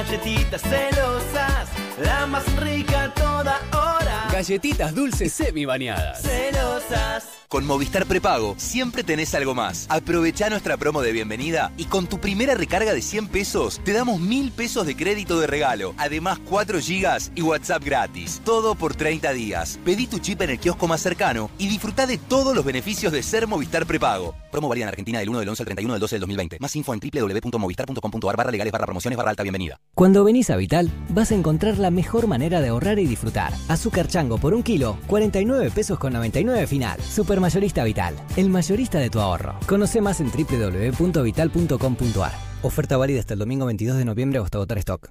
Galletitas 0.00 0.62
celosas, 0.62 1.68
la 2.02 2.26
más 2.26 2.56
rica 2.56 3.12
toda 3.14 3.60
hora. 3.74 4.28
Galletitas 4.32 4.94
dulces 4.94 5.30
semi 5.30 5.66
bañadas. 5.66 6.22
Celosas. 6.22 7.39
Con 7.50 7.66
Movistar 7.66 8.06
Prepago 8.06 8.54
siempre 8.58 9.02
tenés 9.02 9.34
algo 9.34 9.56
más. 9.56 9.86
Aprovecha 9.88 10.48
nuestra 10.48 10.76
promo 10.76 11.02
de 11.02 11.10
bienvenida 11.10 11.72
y 11.76 11.86
con 11.86 12.06
tu 12.06 12.20
primera 12.20 12.54
recarga 12.54 12.94
de 12.94 13.02
100 13.02 13.26
pesos 13.26 13.80
te 13.84 13.92
damos 13.92 14.20
1000 14.20 14.52
pesos 14.52 14.86
de 14.86 14.94
crédito 14.94 15.40
de 15.40 15.48
regalo. 15.48 15.92
Además 15.96 16.38
4 16.48 16.78
gigas 16.78 17.32
y 17.34 17.42
WhatsApp 17.42 17.82
gratis. 17.82 18.40
Todo 18.44 18.76
por 18.76 18.94
30 18.94 19.32
días. 19.32 19.80
Pedí 19.84 20.06
tu 20.06 20.20
chip 20.20 20.40
en 20.42 20.50
el 20.50 20.60
kiosco 20.60 20.86
más 20.86 21.00
cercano 21.00 21.50
y 21.58 21.66
disfruta 21.66 22.06
de 22.06 22.18
todos 22.18 22.54
los 22.54 22.64
beneficios 22.64 23.12
de 23.12 23.20
ser 23.20 23.48
Movistar 23.48 23.84
Prepago. 23.84 24.32
Promo 24.52 24.68
válida 24.68 24.84
en 24.84 24.90
Argentina 24.90 25.18
del 25.18 25.30
1 25.30 25.40
del 25.40 25.48
11 25.48 25.62
al 25.62 25.66
31 25.66 25.94
del 25.94 26.00
12 26.00 26.14
del 26.14 26.20
2020. 26.20 26.58
Más 26.60 26.76
info 26.76 26.94
en 26.94 27.00
www.movistar.com.ar 27.00 28.36
barra 28.36 28.52
legales 28.52 28.72
barra 28.72 28.86
promociones 28.86 29.16
barra 29.16 29.30
alta 29.30 29.42
bienvenida. 29.42 29.80
Cuando 29.96 30.22
venís 30.22 30.50
a 30.50 30.56
Vital, 30.56 30.88
vas 31.08 31.32
a 31.32 31.34
encontrar 31.34 31.78
la 31.78 31.90
mejor 31.90 32.28
manera 32.28 32.60
de 32.60 32.68
ahorrar 32.68 33.00
y 33.00 33.06
disfrutar. 33.06 33.52
Azúcar 33.66 34.06
chango 34.06 34.38
por 34.38 34.54
un 34.54 34.62
kilo, 34.62 34.98
49 35.08 35.72
pesos 35.72 35.98
con 35.98 36.12
99 36.12 36.68
final. 36.68 37.00
Supermayorista 37.40 37.84
Vital, 37.84 38.14
el 38.36 38.50
mayorista 38.50 38.98
de 38.98 39.08
tu 39.08 39.18
ahorro. 39.18 39.54
Conoce 39.66 40.02
más 40.02 40.20
en 40.20 40.30
www.vital.com.ar. 40.30 42.32
Oferta 42.60 42.98
válida 42.98 43.20
hasta 43.20 43.32
el 43.32 43.40
domingo 43.40 43.64
22 43.64 43.96
de 43.96 44.04
noviembre 44.04 44.40
o 44.40 44.44
hasta 44.44 44.58
agotar 44.58 44.76
stock. 44.76 45.10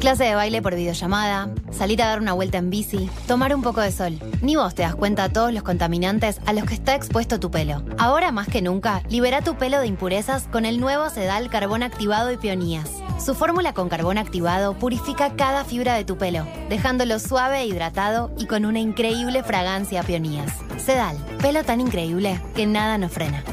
Clase 0.00 0.24
de 0.24 0.34
baile 0.34 0.62
por 0.62 0.74
videollamada, 0.74 1.50
salir 1.70 2.02
a 2.02 2.08
dar 2.08 2.20
una 2.20 2.32
vuelta 2.32 2.56
en 2.56 2.70
bici, 2.70 3.10
tomar 3.26 3.54
un 3.54 3.60
poco 3.60 3.82
de 3.82 3.92
sol. 3.92 4.18
Ni 4.40 4.56
vos 4.56 4.74
te 4.74 4.80
das 4.80 4.94
cuenta 4.94 5.28
de 5.28 5.34
todos 5.34 5.52
los 5.52 5.62
contaminantes 5.62 6.40
a 6.46 6.54
los 6.54 6.64
que 6.64 6.72
está 6.72 6.94
expuesto 6.94 7.38
tu 7.38 7.50
pelo. 7.50 7.82
Ahora 7.98 8.32
más 8.32 8.48
que 8.48 8.62
nunca, 8.62 9.02
libera 9.10 9.42
tu 9.42 9.56
pelo 9.56 9.78
de 9.78 9.88
impurezas 9.88 10.44
con 10.44 10.64
el 10.64 10.80
nuevo 10.80 11.10
Sedal 11.10 11.50
Carbón 11.50 11.82
Activado 11.82 12.32
y 12.32 12.38
Pionías. 12.38 12.90
Su 13.22 13.34
fórmula 13.34 13.74
con 13.74 13.90
carbón 13.90 14.16
activado 14.16 14.72
purifica 14.72 15.36
cada 15.36 15.64
fibra 15.66 15.94
de 15.94 16.06
tu 16.06 16.16
pelo, 16.16 16.46
dejándolo 16.70 17.18
suave 17.18 17.60
e 17.60 17.66
hidratado 17.66 18.30
y 18.38 18.46
con 18.46 18.64
una 18.64 18.80
increíble 18.80 19.42
fragancia 19.42 20.00
a 20.00 20.04
Pionías. 20.04 20.50
Sedal, 20.78 21.18
pelo 21.42 21.62
tan 21.62 21.82
increíble 21.82 22.40
que 22.54 22.66
nada 22.66 22.96
nos 22.96 23.12
frena. 23.12 23.44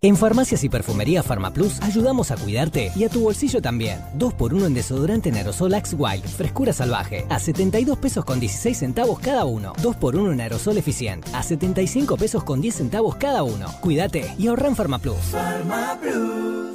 En 0.00 0.16
Farmacias 0.16 0.62
y 0.62 0.68
Perfumería 0.68 1.24
Farmaplus 1.24 1.82
ayudamos 1.82 2.30
a 2.30 2.36
cuidarte 2.36 2.92
y 2.94 3.02
a 3.02 3.08
tu 3.08 3.22
bolsillo 3.22 3.60
también. 3.60 3.98
2x1 4.16 4.66
en 4.66 4.74
desodorante 4.74 5.28
en 5.28 5.34
aerosol 5.34 5.74
Axe 5.74 5.96
Wild, 5.96 6.24
frescura 6.24 6.72
salvaje, 6.72 7.26
a 7.28 7.40
72 7.40 7.98
pesos 7.98 8.24
con 8.24 8.38
16 8.38 8.78
centavos 8.78 9.18
cada 9.18 9.44
uno. 9.44 9.72
2x1 9.82 10.34
en 10.34 10.40
aerosol 10.40 10.78
eficient, 10.78 11.26
a 11.34 11.42
75 11.42 12.16
pesos 12.16 12.44
con 12.44 12.60
10 12.60 12.76
centavos 12.76 13.16
cada 13.16 13.42
uno. 13.42 13.66
Cuídate 13.80 14.32
y 14.38 14.46
ahorra 14.46 14.68
en 14.68 14.76
Farmaplus. 14.76 15.34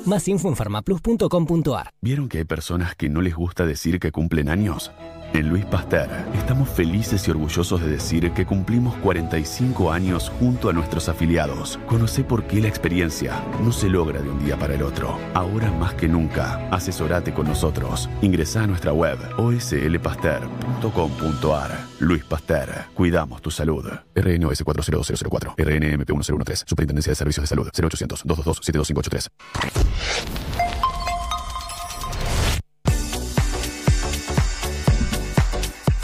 Más 0.06 0.28
info 0.28 0.50
en 0.50 0.58
farmaplus.com.ar. 0.58 1.92
¿Vieron 2.02 2.28
que 2.28 2.40
hay 2.40 2.44
personas 2.44 2.94
que 2.94 3.08
no 3.08 3.22
les 3.22 3.36
gusta 3.36 3.66
decir 3.66 4.02
que 4.02 4.12
cumplen 4.12 4.50
años? 4.50 4.92
En 5.34 5.50
Luis 5.50 5.66
Pasteur 5.66 6.08
estamos 6.36 6.70
felices 6.70 7.28
y 7.28 7.32
orgullosos 7.32 7.82
de 7.82 7.90
decir 7.90 8.32
que 8.34 8.46
cumplimos 8.46 8.96
45 8.98 9.92
años 9.92 10.32
junto 10.40 10.70
a 10.70 10.74
nuestros 10.74 11.10
afiliados. 11.10 11.80
Conoce 11.88 12.24
por 12.24 12.46
qué 12.46 12.62
la 12.62 12.68
experiencia 12.68 13.44
no 13.64 13.72
se 13.72 13.90
logra 13.90 14.22
de 14.22 14.30
un 14.30 14.46
día 14.46 14.56
para 14.58 14.76
el 14.76 14.84
otro. 14.84 15.18
Ahora 15.34 15.72
más 15.72 15.96
que 15.96 16.08
nunca, 16.08 16.70
asesorate 16.70 17.34
con 17.34 17.48
nosotros. 17.48 18.08
Ingresa 18.22 18.62
a 18.62 18.68
nuestra 18.68 18.94
web 18.94 19.18
oslpasteur.com.ar. 19.38 21.80
Luis 22.00 22.24
Pasteur, 22.26 22.70
cuidamos 22.94 23.42
tu 23.42 23.50
salud. 23.50 23.88
RNOS 24.16 24.62
402004, 24.64 25.56
RNMP 25.58 26.12
1013, 26.12 26.66
Superintendencia 26.68 27.10
de 27.10 27.16
Servicios 27.16 27.42
de 27.42 27.48
Salud, 27.48 27.68
0800 27.74 28.22
222 28.24 28.60
72583. 28.62 30.53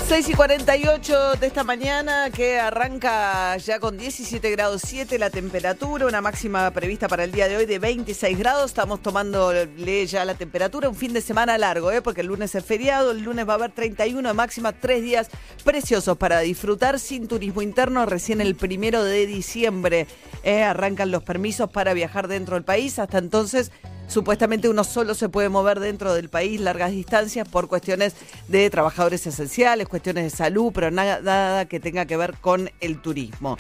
6 0.10 0.28
y 0.30 0.34
48 0.34 1.34
de 1.36 1.46
esta 1.46 1.64
mañana 1.64 2.32
que 2.32 2.60
arranca 2.60 3.56
ya 3.58 3.80
con 3.80 3.96
17 3.96 4.50
grados 4.50 4.82
7 4.84 5.20
la 5.20 5.30
temperatura, 5.30 6.08
una 6.08 6.20
máxima 6.20 6.72
prevista 6.72 7.08
para 7.08 7.26
el 7.26 7.32
día 7.32 7.48
de 7.48 7.58
hoy 7.58 7.68
de 7.68 7.78
26 7.78 8.40
grados. 8.40 8.72
Estamos 8.72 9.04
tomándole 9.04 10.08
ya 10.08 10.26
la 10.26 10.34
temperatura, 10.34 10.90
un 10.90 10.96
fin 10.96 11.14
de 11.14 11.22
semana 11.22 11.60
largo, 11.60 11.92
¿eh? 11.92 12.02
porque 12.02 12.22
el 12.22 12.28
lunes 12.28 12.56
es 12.56 12.66
feriado, 12.66 13.12
el 13.12 13.22
lunes 13.22 13.48
va 13.48 13.54
a 13.54 13.56
haber 13.58 13.72
31 13.72 14.28
de 14.28 14.34
máxima, 14.34 14.74
tres 14.74 15.04
días 15.04 15.30
preciosos 15.64 16.18
para 16.18 16.40
disfrutar 16.40 17.00
sin 17.00 17.28
turismo 17.28 17.62
interno 17.62 18.08
recién 18.08 18.42
el 18.42 18.56
primero 18.56 19.04
de 19.04 19.28
diciembre. 19.28 20.08
¿eh? 20.42 20.64
Arrancan 20.64 21.12
los 21.12 21.22
permisos 21.22 21.70
para 21.70 21.94
viajar 21.94 22.28
dentro 22.28 22.56
del 22.56 22.64
país, 22.64 22.98
hasta 22.98 23.20
entonces 23.20 23.72
Supuestamente 24.10 24.68
uno 24.68 24.84
solo 24.84 25.14
se 25.14 25.30
puede 25.30 25.50
mover 25.50 25.80
dentro 25.80 26.16
del 26.16 26.30
país 26.30 26.60
largas 26.60 26.90
distancias 26.90 27.48
por 27.48 27.68
cuestiones 27.68 28.16
de 28.48 28.68
trabajadores 28.72 29.28
esenciales, 29.28 29.88
cuestiones 29.88 30.24
de 30.24 30.30
salud, 30.32 30.72
pero 30.74 30.90
nada, 30.90 31.22
nada 31.22 31.66
que 31.66 31.80
tenga 31.80 32.06
que 32.06 32.18
ver 32.18 32.34
con 32.42 32.72
el 32.82 33.00
turismo. 33.04 33.56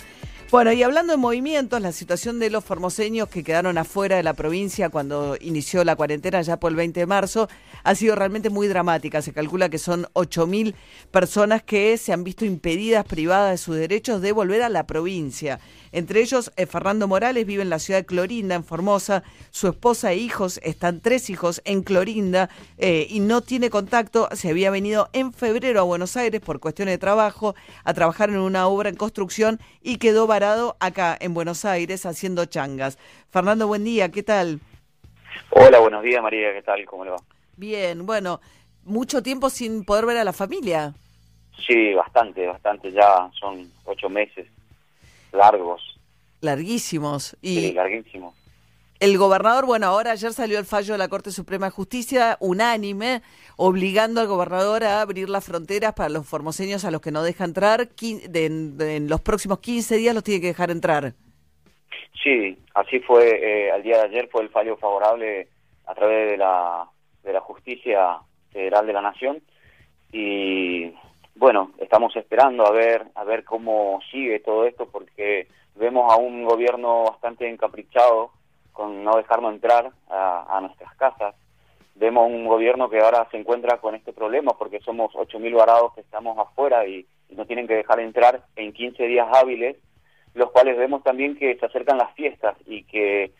Bueno, 0.52 0.72
y 0.72 0.82
hablando 0.82 1.14
de 1.14 1.18
movimientos, 1.18 1.80
la 1.80 1.91
situación 1.91 2.39
de 2.39 2.50
los 2.50 2.66
formoseños 2.66 3.30
que 3.30 3.43
quedaron 3.43 3.78
afuera 3.78 4.16
de 4.16 4.24
la 4.24 4.34
provincia 4.34 4.89
cuando 4.89 5.38
inició 5.39 5.84
la 5.84 5.95
cuarentena 5.95 6.41
ya 6.41 6.60
por 6.60 6.72
el 6.72 6.76
20 6.76 7.02
de 7.02 7.06
marzo 7.06 7.47
ha 7.84 7.93
sido 7.93 8.16
realmente 8.16 8.50
muy 8.50 8.68
dramática. 8.68 9.22
Se 9.22 9.32
calcula 9.32 9.70
que 9.70 9.78
son 9.78 10.08
8.000 10.14 10.74
personas 11.12 11.62
que 11.62 11.95
se 12.00 12.14
han 12.14 12.24
visto 12.24 12.45
impedidas, 12.45 13.06
privadas 13.06 13.52
de 13.52 13.58
sus 13.60 13.76
derechos 13.76 14.22
de 14.22 14.32
volver 14.32 14.64
a 14.64 14.70
la 14.70 14.88
provincia. 14.88 15.60
Entre 15.91 16.22
ellos, 16.22 16.52
eh, 16.56 16.66
Fernando 16.66 17.08
Morales 17.08 17.45
vive 17.45 17.62
en 17.62 17.70
la 17.70 17.80
ciudad 17.80 18.00
de 18.00 18.06
Clorinda, 18.06 18.56
en 18.56 18.64
Formosa. 18.64 19.24
Su 19.52 19.68
esposa 19.68 20.12
e 20.12 20.18
hijos, 20.18 20.60
están 20.64 21.00
tres 21.00 21.30
hijos 21.30 21.62
en 21.66 21.84
Clorinda 21.84 22.50
eh, 22.78 23.08
y 23.10 23.20
no 23.20 23.41
tiene 23.41 23.70
contacto. 23.70 24.30
Se 24.34 24.50
había 24.50 24.72
venido 24.72 25.10
en 25.14 25.34
febrero 25.34 25.80
a 25.80 25.84
Buenos 25.84 26.16
Aires 26.18 26.41
por 26.41 26.60
cuestiones 26.60 26.93
de 26.93 27.00
trabajo, 27.00 27.56
a 27.84 27.93
trabajar 27.93 28.30
en 28.30 28.38
una 28.38 28.68
obra 28.68 28.89
en 28.89 28.95
construcción 28.95 29.60
y 29.82 29.97
quedó 29.97 30.28
acá 30.44 31.18
en 31.20 31.34
Buenos 31.34 31.66
Aires 31.66 32.06
haciendo 32.06 32.46
changas. 32.46 32.98
Fernando, 33.30 33.68
buen 33.68 33.84
día, 33.84 34.10
¿qué 34.10 34.24
tal? 34.24 34.62
Hola, 35.50 35.80
buenos 35.80 36.02
días 36.02 36.24
María, 36.24 36.54
¿qué 36.54 36.62
tal? 36.62 36.86
¿Cómo 36.86 37.04
le 37.04 37.12
va? 37.12 37.18
Bien, 37.58 38.06
bueno, 38.06 38.40
mucho 38.86 39.22
tiempo 39.22 39.50
sin 39.50 39.84
poder 39.84 40.06
ver 40.06 40.18
a 40.18 40.24
la 40.24 40.32
familia. 40.32 40.94
Sí, 41.68 41.94
bastante, 41.94 42.48
bastante, 42.48 42.90
ya 42.92 43.30
son 43.38 43.70
ocho 43.84 44.10
meses 44.10 44.48
largos. 45.34 46.00
Larguísimos. 46.40 47.36
Y 47.42 47.56
Sí, 47.56 47.74
larguísimos. 47.74 48.34
El 49.00 49.18
gobernador, 49.18 49.66
bueno, 49.66 49.88
ahora 49.88 50.12
ayer 50.12 50.34
salió 50.34 50.60
el 50.60 50.66
fallo 50.66 50.93
de 50.93 50.97
la 50.97 51.08
Corte 51.08 51.32
Suprema 51.32 51.68
de 51.68 51.72
Justicia 51.72 52.38
unánime, 52.41 53.22
obligando 53.56 54.20
al 54.20 54.28
gobernador 54.28 54.84
a 54.84 55.02
abrir 55.02 55.30
las 55.30 55.45
fronteras 55.45 55.93
para 55.93 56.10
los 56.10 56.28
formoseños 56.28 56.84
a 56.84 56.91
los 56.91 57.00
que 57.00 57.12
no 57.12 57.24
deja 57.24 57.45
entrar. 57.45 57.88
En 58.02 59.08
los 59.08 59.22
próximos 59.22 59.60
15 59.60 59.95
días 59.97 60.14
los 60.14 60.24
tiene 60.24 60.41
que 60.41 60.47
dejar 60.47 60.70
entrar. 60.70 61.14
Sí, 62.22 62.58
así 62.74 63.00
fue, 63.00 63.39
eh, 63.41 63.72
al 63.72 63.84
día 63.84 64.00
de 64.00 64.04
ayer 64.04 64.28
fue 64.30 64.43
el 64.43 64.50
fallo 64.50 64.76
favorable 64.76 65.47
a 65.86 65.95
través 65.95 66.32
de 66.32 66.38
la, 66.38 66.86
de 67.24 67.32
la 67.32 67.39
justicia 67.39 68.18
federal 68.52 68.86
de 68.86 68.93
la 68.93 69.02
nación 69.02 69.41
y 70.12 70.91
bueno, 71.36 71.72
estamos 71.78 72.14
esperando 72.18 72.66
a 72.68 72.72
ver, 72.72 73.06
a 73.16 73.24
ver 73.24 73.45
cómo 73.45 74.02
sigue 74.12 74.41
todo 74.41 74.66
esto 74.66 74.89
porque 74.91 75.47
vemos 75.76 76.12
a 76.12 76.18
un 76.18 76.43
gobierno 76.43 77.06
bastante 77.06 77.47
encaprichado 77.50 78.32
con 78.80 79.04
no 79.04 79.18
dejarnos 79.18 79.54
entrar 79.54 79.92
a, 80.10 80.58
a 80.58 80.62
nuestras 80.62 80.96
casas. 80.96 81.36
Vemos 81.96 82.30
un 82.30 82.48
gobierno 82.48 82.90
que 82.90 83.02
ahora 83.02 83.28
se 83.30 83.36
encuentra 83.36 83.76
con 83.82 83.94
este 83.94 84.14
problema 84.14 84.58
porque 84.58 84.80
somos 84.80 85.12
8.000 85.16 85.54
varados 85.54 85.94
que 85.96 86.00
estamos 86.00 86.38
afuera 86.38 86.88
y, 86.88 87.06
y 87.28 87.36
nos 87.36 87.46
tienen 87.46 87.68
que 87.68 87.76
dejar 87.76 88.00
entrar 88.00 88.42
en 88.56 88.72
15 88.72 89.04
días 89.04 89.28
hábiles 89.34 89.76
los 90.34 90.50
cuales 90.52 90.78
vemos 90.78 91.04
también 91.04 91.36
que 91.36 91.58
se 91.58 91.66
acercan 91.66 91.98
las 91.98 92.16
fiestas 92.16 92.56
y 92.68 92.84
que 92.84 93.34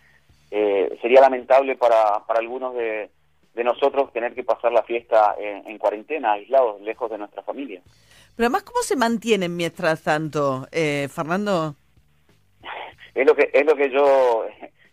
eh, 0.52 1.00
sería 1.02 1.22
lamentable 1.22 1.78
para, 1.78 2.26
para 2.28 2.42
algunos 2.42 2.76
de, 2.76 3.10
de 3.54 3.64
nosotros 3.64 4.12
tener 4.12 4.34
que 4.34 4.44
pasar 4.44 4.74
la 4.74 4.84
fiesta 4.84 5.36
en, 5.40 5.66
en 5.70 5.78
cuarentena, 5.78 6.34
aislados, 6.34 6.82
lejos 6.82 7.10
de 7.10 7.18
nuestra 7.18 7.44
familia. 7.44 7.82
Pero 8.36 8.48
además, 8.48 8.64
¿cómo 8.64 8.82
se 8.82 8.98
mantienen 8.98 9.56
mientras 9.56 10.04
tanto, 10.04 10.68
eh, 10.74 11.08
Fernando? 11.10 11.76
Es 13.16 13.26
lo 13.26 13.36
que 13.36 13.50
es 13.52 13.66
lo 13.66 13.76
que 13.76 13.90
yo 13.90 14.46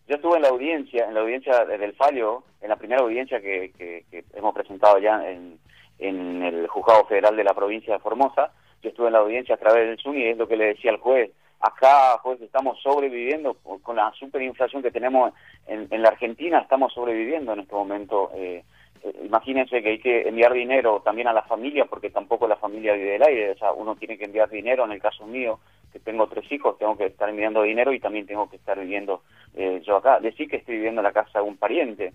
yo 0.09 0.17
estuve 0.17 0.37
en 0.37 0.43
la 0.43 0.49
audiencia, 0.49 1.07
en 1.07 1.15
la 1.15 1.21
audiencia 1.21 1.65
del 1.65 1.93
fallo, 1.95 2.45
en 2.61 2.69
la 2.69 2.77
primera 2.77 3.03
audiencia 3.03 3.41
que, 3.41 3.73
que- 3.77 4.05
que 4.11 4.25
hemos 4.35 4.55
presentado 4.55 4.99
ya 4.99 5.29
en, 5.31 5.59
en 5.99 6.43
el 6.43 6.67
juzgado 6.69 7.05
federal 7.07 7.37
de 7.37 7.45
la 7.45 7.55
provincia 7.55 7.95
de 7.95 8.01
Formosa. 8.01 8.53
Yo 8.83 8.91
estuve 8.91 9.07
en 9.09 9.15
la 9.15 9.21
audiencia 9.21 9.55
a 9.55 9.59
través 9.59 9.87
del 9.89 9.99
Zoom 9.99 10.17
y 10.17 10.25
es 10.29 10.37
lo 10.37 10.47
que 10.47 10.57
le 10.57 10.67
decía 10.67 10.91
al 10.91 10.99
juez. 10.99 11.31
Acá, 11.61 12.19
juez, 12.19 12.41
estamos 12.43 12.79
sobreviviendo 12.83 13.55
con 13.83 13.97
la 13.97 14.13
superinflación 14.13 14.83
que 14.83 14.91
tenemos 14.91 15.33
en, 15.67 15.89
en 15.91 16.03
la 16.03 16.11
Argentina, 16.11 16.59
estamos 16.61 16.93
sobreviviendo 16.93 17.55
en 17.55 17.61
este 17.61 17.75
momento. 17.75 18.31
Eh, 18.35 18.63
eh, 19.03 19.13
imagínense 19.25 19.83
que 19.83 19.89
hay 19.89 19.99
que 19.99 20.29
enviar 20.29 20.53
dinero 20.53 21.01
también 21.03 21.29
a 21.29 21.33
la 21.33 21.43
familia, 21.43 21.87
porque 21.87 22.11
tampoco 22.11 22.47
la 22.47 22.57
familia 22.57 22.93
vive 22.93 23.13
del 23.13 23.23
aire. 23.23 23.51
O 23.53 23.59
sea, 23.59 23.73
uno 23.73 23.97
tiene 23.97 24.19
que 24.19 24.25
enviar 24.27 24.51
dinero. 24.51 24.85
En 24.85 24.93
el 24.93 25.01
caso 25.01 25.27
mío, 25.27 25.59
que 25.93 26.01
tengo 26.01 26.27
tres 26.29 26.51
hijos, 26.53 26.79
tengo 26.79 26.97
que 26.97 27.07
estar 27.07 27.29
enviando 27.29 27.63
dinero 27.63 27.93
y 27.93 28.01
también 28.01 28.27
tengo 28.27 28.49
que 28.51 28.57
estar 28.57 28.79
viviendo 28.79 29.23
eh, 29.55 29.83
yo 29.87 29.97
acá. 29.97 30.21
Decir 30.21 30.49
que 30.49 30.57
estoy 30.57 30.77
viviendo 30.77 31.01
en 31.01 31.05
la 31.05 31.13
casa 31.13 31.39
de 31.41 31.45
un 31.45 31.57
pariente 31.57 32.13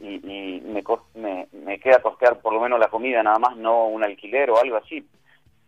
y, 0.00 0.14
y 0.16 0.60
me, 0.60 0.82
me, 1.14 1.48
me 1.52 1.78
queda 1.78 2.02
costear 2.02 2.40
por 2.40 2.52
lo 2.52 2.60
menos 2.60 2.78
la 2.78 2.88
comida, 2.88 3.22
nada 3.22 3.38
más, 3.38 3.56
no 3.56 3.86
un 3.86 4.04
alquiler 4.04 4.50
o 4.50 4.58
algo 4.58 4.76
así. 4.76 5.06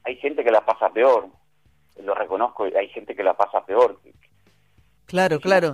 Hay 0.05 0.17
gente 0.17 0.45
que 0.45 0.51
la 0.51 0.65
pasa 0.65 0.91
peor, 0.91 1.29
lo 2.03 2.15
reconozco, 2.15 2.65
hay 2.65 2.89
gente 2.89 3.15
que 3.15 3.23
la 3.23 3.35
pasa 3.35 3.65
peor. 3.65 3.99
Claro, 5.07 5.39
claro. 5.41 5.73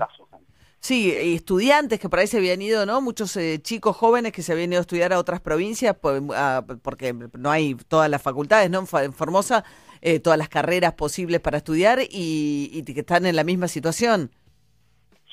Sí, 0.83 1.13
estudiantes 1.15 2.01
que 2.01 2.09
por 2.09 2.21
ahí 2.21 2.27
se 2.27 2.39
habían 2.39 2.63
ido, 2.63 2.87
¿no? 2.87 3.03
Muchos 3.03 3.37
eh, 3.37 3.59
chicos 3.61 3.95
jóvenes 3.97 4.33
que 4.33 4.41
se 4.43 4.53
habían 4.53 4.73
ido 4.73 4.81
a 4.81 4.83
estudiar 4.83 5.13
a 5.13 5.19
otras 5.19 5.41
provincias 5.41 5.95
a- 6.35 6.65
porque 6.83 7.13
no 7.13 7.51
hay 7.51 7.75
todas 7.75 8.09
las 8.09 8.23
facultades, 8.23 8.71
¿no? 8.71 8.85
En 8.99 9.13
Formosa, 9.13 9.63
eh, 10.03 10.21
todas 10.21 10.39
las 10.39 10.49
carreras 10.49 10.95
posibles 10.95 11.41
para 11.41 11.59
estudiar 11.59 12.01
y, 12.01 12.71
y 12.73 12.83
que 12.85 13.01
están 13.01 13.27
en 13.27 13.37
la 13.37 13.45
misma 13.45 13.69
situación. 13.69 14.31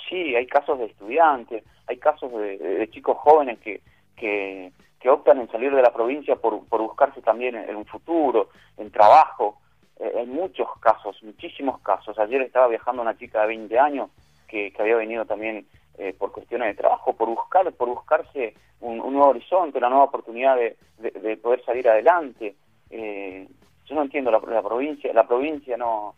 Sí, 0.10 0.36
hay 0.36 0.48
casos 0.48 0.80
de 0.80 0.86
estudiantes, 0.86 1.64
hay 1.88 1.98
casos 1.98 2.32
de, 2.32 2.88
chicos 2.92 3.18
jóvenes 3.18 3.60
que, 3.60 3.82
que, 4.16 4.72
optan 5.10 5.40
en 5.40 5.50
salir 5.50 5.74
de 5.74 5.82
la 5.82 5.94
provincia 5.94 6.36
por, 6.36 6.66
por 6.66 6.82
buscarse 6.82 7.22
también 7.22 7.56
en, 7.56 7.70
en 7.70 7.78
un 7.78 7.86
futuro, 7.86 8.50
en 8.76 8.92
trabajo. 8.92 9.58
Eh, 10.00 10.12
hay 10.18 10.26
muchos 10.26 10.68
casos, 10.82 11.16
muchísimos 11.24 11.80
casos. 11.80 12.20
Ayer 12.20 12.42
estaba 12.42 12.68
viajando 12.68 13.02
una 13.02 13.18
chica 13.18 13.42
de 13.42 13.48
20 13.48 13.80
años 13.80 14.10
que, 14.50 14.74
que 14.74 14.82
había 14.82 14.98
venido 14.98 15.24
también 15.26 15.66
eh, 15.98 16.14
por 16.14 16.34
cuestiones 16.34 16.68
de 16.68 16.74
trabajo, 16.74 17.14
por 17.14 17.30
buscar, 17.30 17.72
por 17.72 17.88
buscarse 17.88 18.54
un, 18.82 19.00
un 19.00 19.14
nuevo 19.14 19.30
horizonte, 19.30 19.78
una 19.78 19.90
nueva 19.90 20.06
oportunidad 20.06 20.58
de, 20.58 20.76
de, 20.98 21.12
de 21.12 21.38
poder 21.38 21.64
salir 21.64 21.88
adelante. 21.88 22.56
Eh, 22.90 23.48
yo 23.88 23.96
no 23.96 24.02
entiendo 24.04 24.32
la, 24.32 24.40
la 24.40 24.62
provincia, 24.62 25.12
la 25.14 25.28
provincia 25.28 25.78
no, 25.78 26.14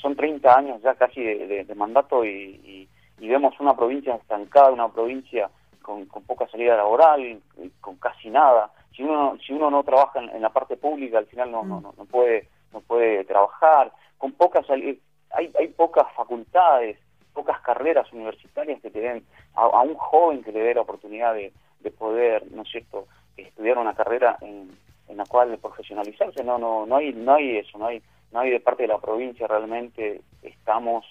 son 0.00 0.16
30 0.16 0.56
años 0.56 0.82
ya 0.82 0.94
casi 0.94 1.22
de, 1.22 1.74
mandato 1.74 2.24
y, 2.24 2.88
vemos 3.18 3.58
una 3.58 3.74
provincia 3.74 4.14
estancada, 4.14 4.70
una 4.70 4.88
provincia 4.88 5.50
con, 5.80 6.04
con 6.06 6.24
poca 6.24 6.46
salida 6.48 6.76
laboral, 6.76 7.40
con 7.80 7.96
casi 7.96 8.28
nada. 8.28 8.70
Si 8.94 9.02
uno 9.02 9.38
si 9.44 9.52
uno 9.52 9.70
no 9.70 9.82
trabaja 9.82 10.20
en, 10.20 10.42
la 10.42 10.50
parte 10.50 10.76
pública, 10.76 11.18
al 11.18 11.26
final 11.26 11.50
no, 11.50 11.64
no, 11.64 11.80
no, 11.80 11.94
no 11.96 12.04
puede 12.04 12.48
no 12.72 12.80
puede 12.80 13.24
trabajar. 13.24 13.92
Con 14.18 14.32
pocas 14.32 14.68
hay 14.68 15.00
hay 15.30 15.68
pocas 15.68 16.06
facultades, 16.14 16.98
pocas 17.32 17.60
carreras 17.62 18.12
universitarias 18.12 18.80
que 18.82 18.90
te 18.90 19.00
den 19.00 19.24
a, 19.54 19.62
a 19.62 19.80
un 19.80 19.94
joven 19.94 20.42
que 20.44 20.52
le 20.52 20.60
dé 20.60 20.74
la 20.74 20.82
oportunidad 20.82 21.32
de, 21.34 21.52
de 21.80 21.90
poder, 21.90 22.50
¿no 22.52 22.62
es 22.62 22.68
cierto?, 22.70 23.06
estudiar 23.36 23.78
una 23.78 23.94
carrera 23.94 24.36
en, 24.42 24.70
en 25.08 25.16
la 25.16 25.24
cual 25.26 25.58
profesionalizarse. 25.58 26.42
No 26.44 26.58
no 26.58 26.86
no 26.86 26.96
hay 26.96 27.12
no 27.12 27.34
hay 27.34 27.58
eso, 27.58 27.78
no 27.78 27.86
hay 27.86 28.02
no 28.32 28.40
hay 28.40 28.50
de 28.50 28.60
parte 28.60 28.84
de 28.84 28.88
la 28.88 28.98
provincia 28.98 29.46
realmente 29.46 30.20
estamos 30.42 31.04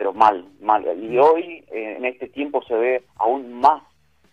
pero 0.00 0.14
mal, 0.14 0.46
mal. 0.62 0.82
Y 0.98 1.18
hoy, 1.18 1.62
eh, 1.70 1.96
en 1.98 2.06
este 2.06 2.28
tiempo, 2.28 2.62
se 2.62 2.74
ve 2.74 3.02
aún 3.16 3.52
más 3.52 3.82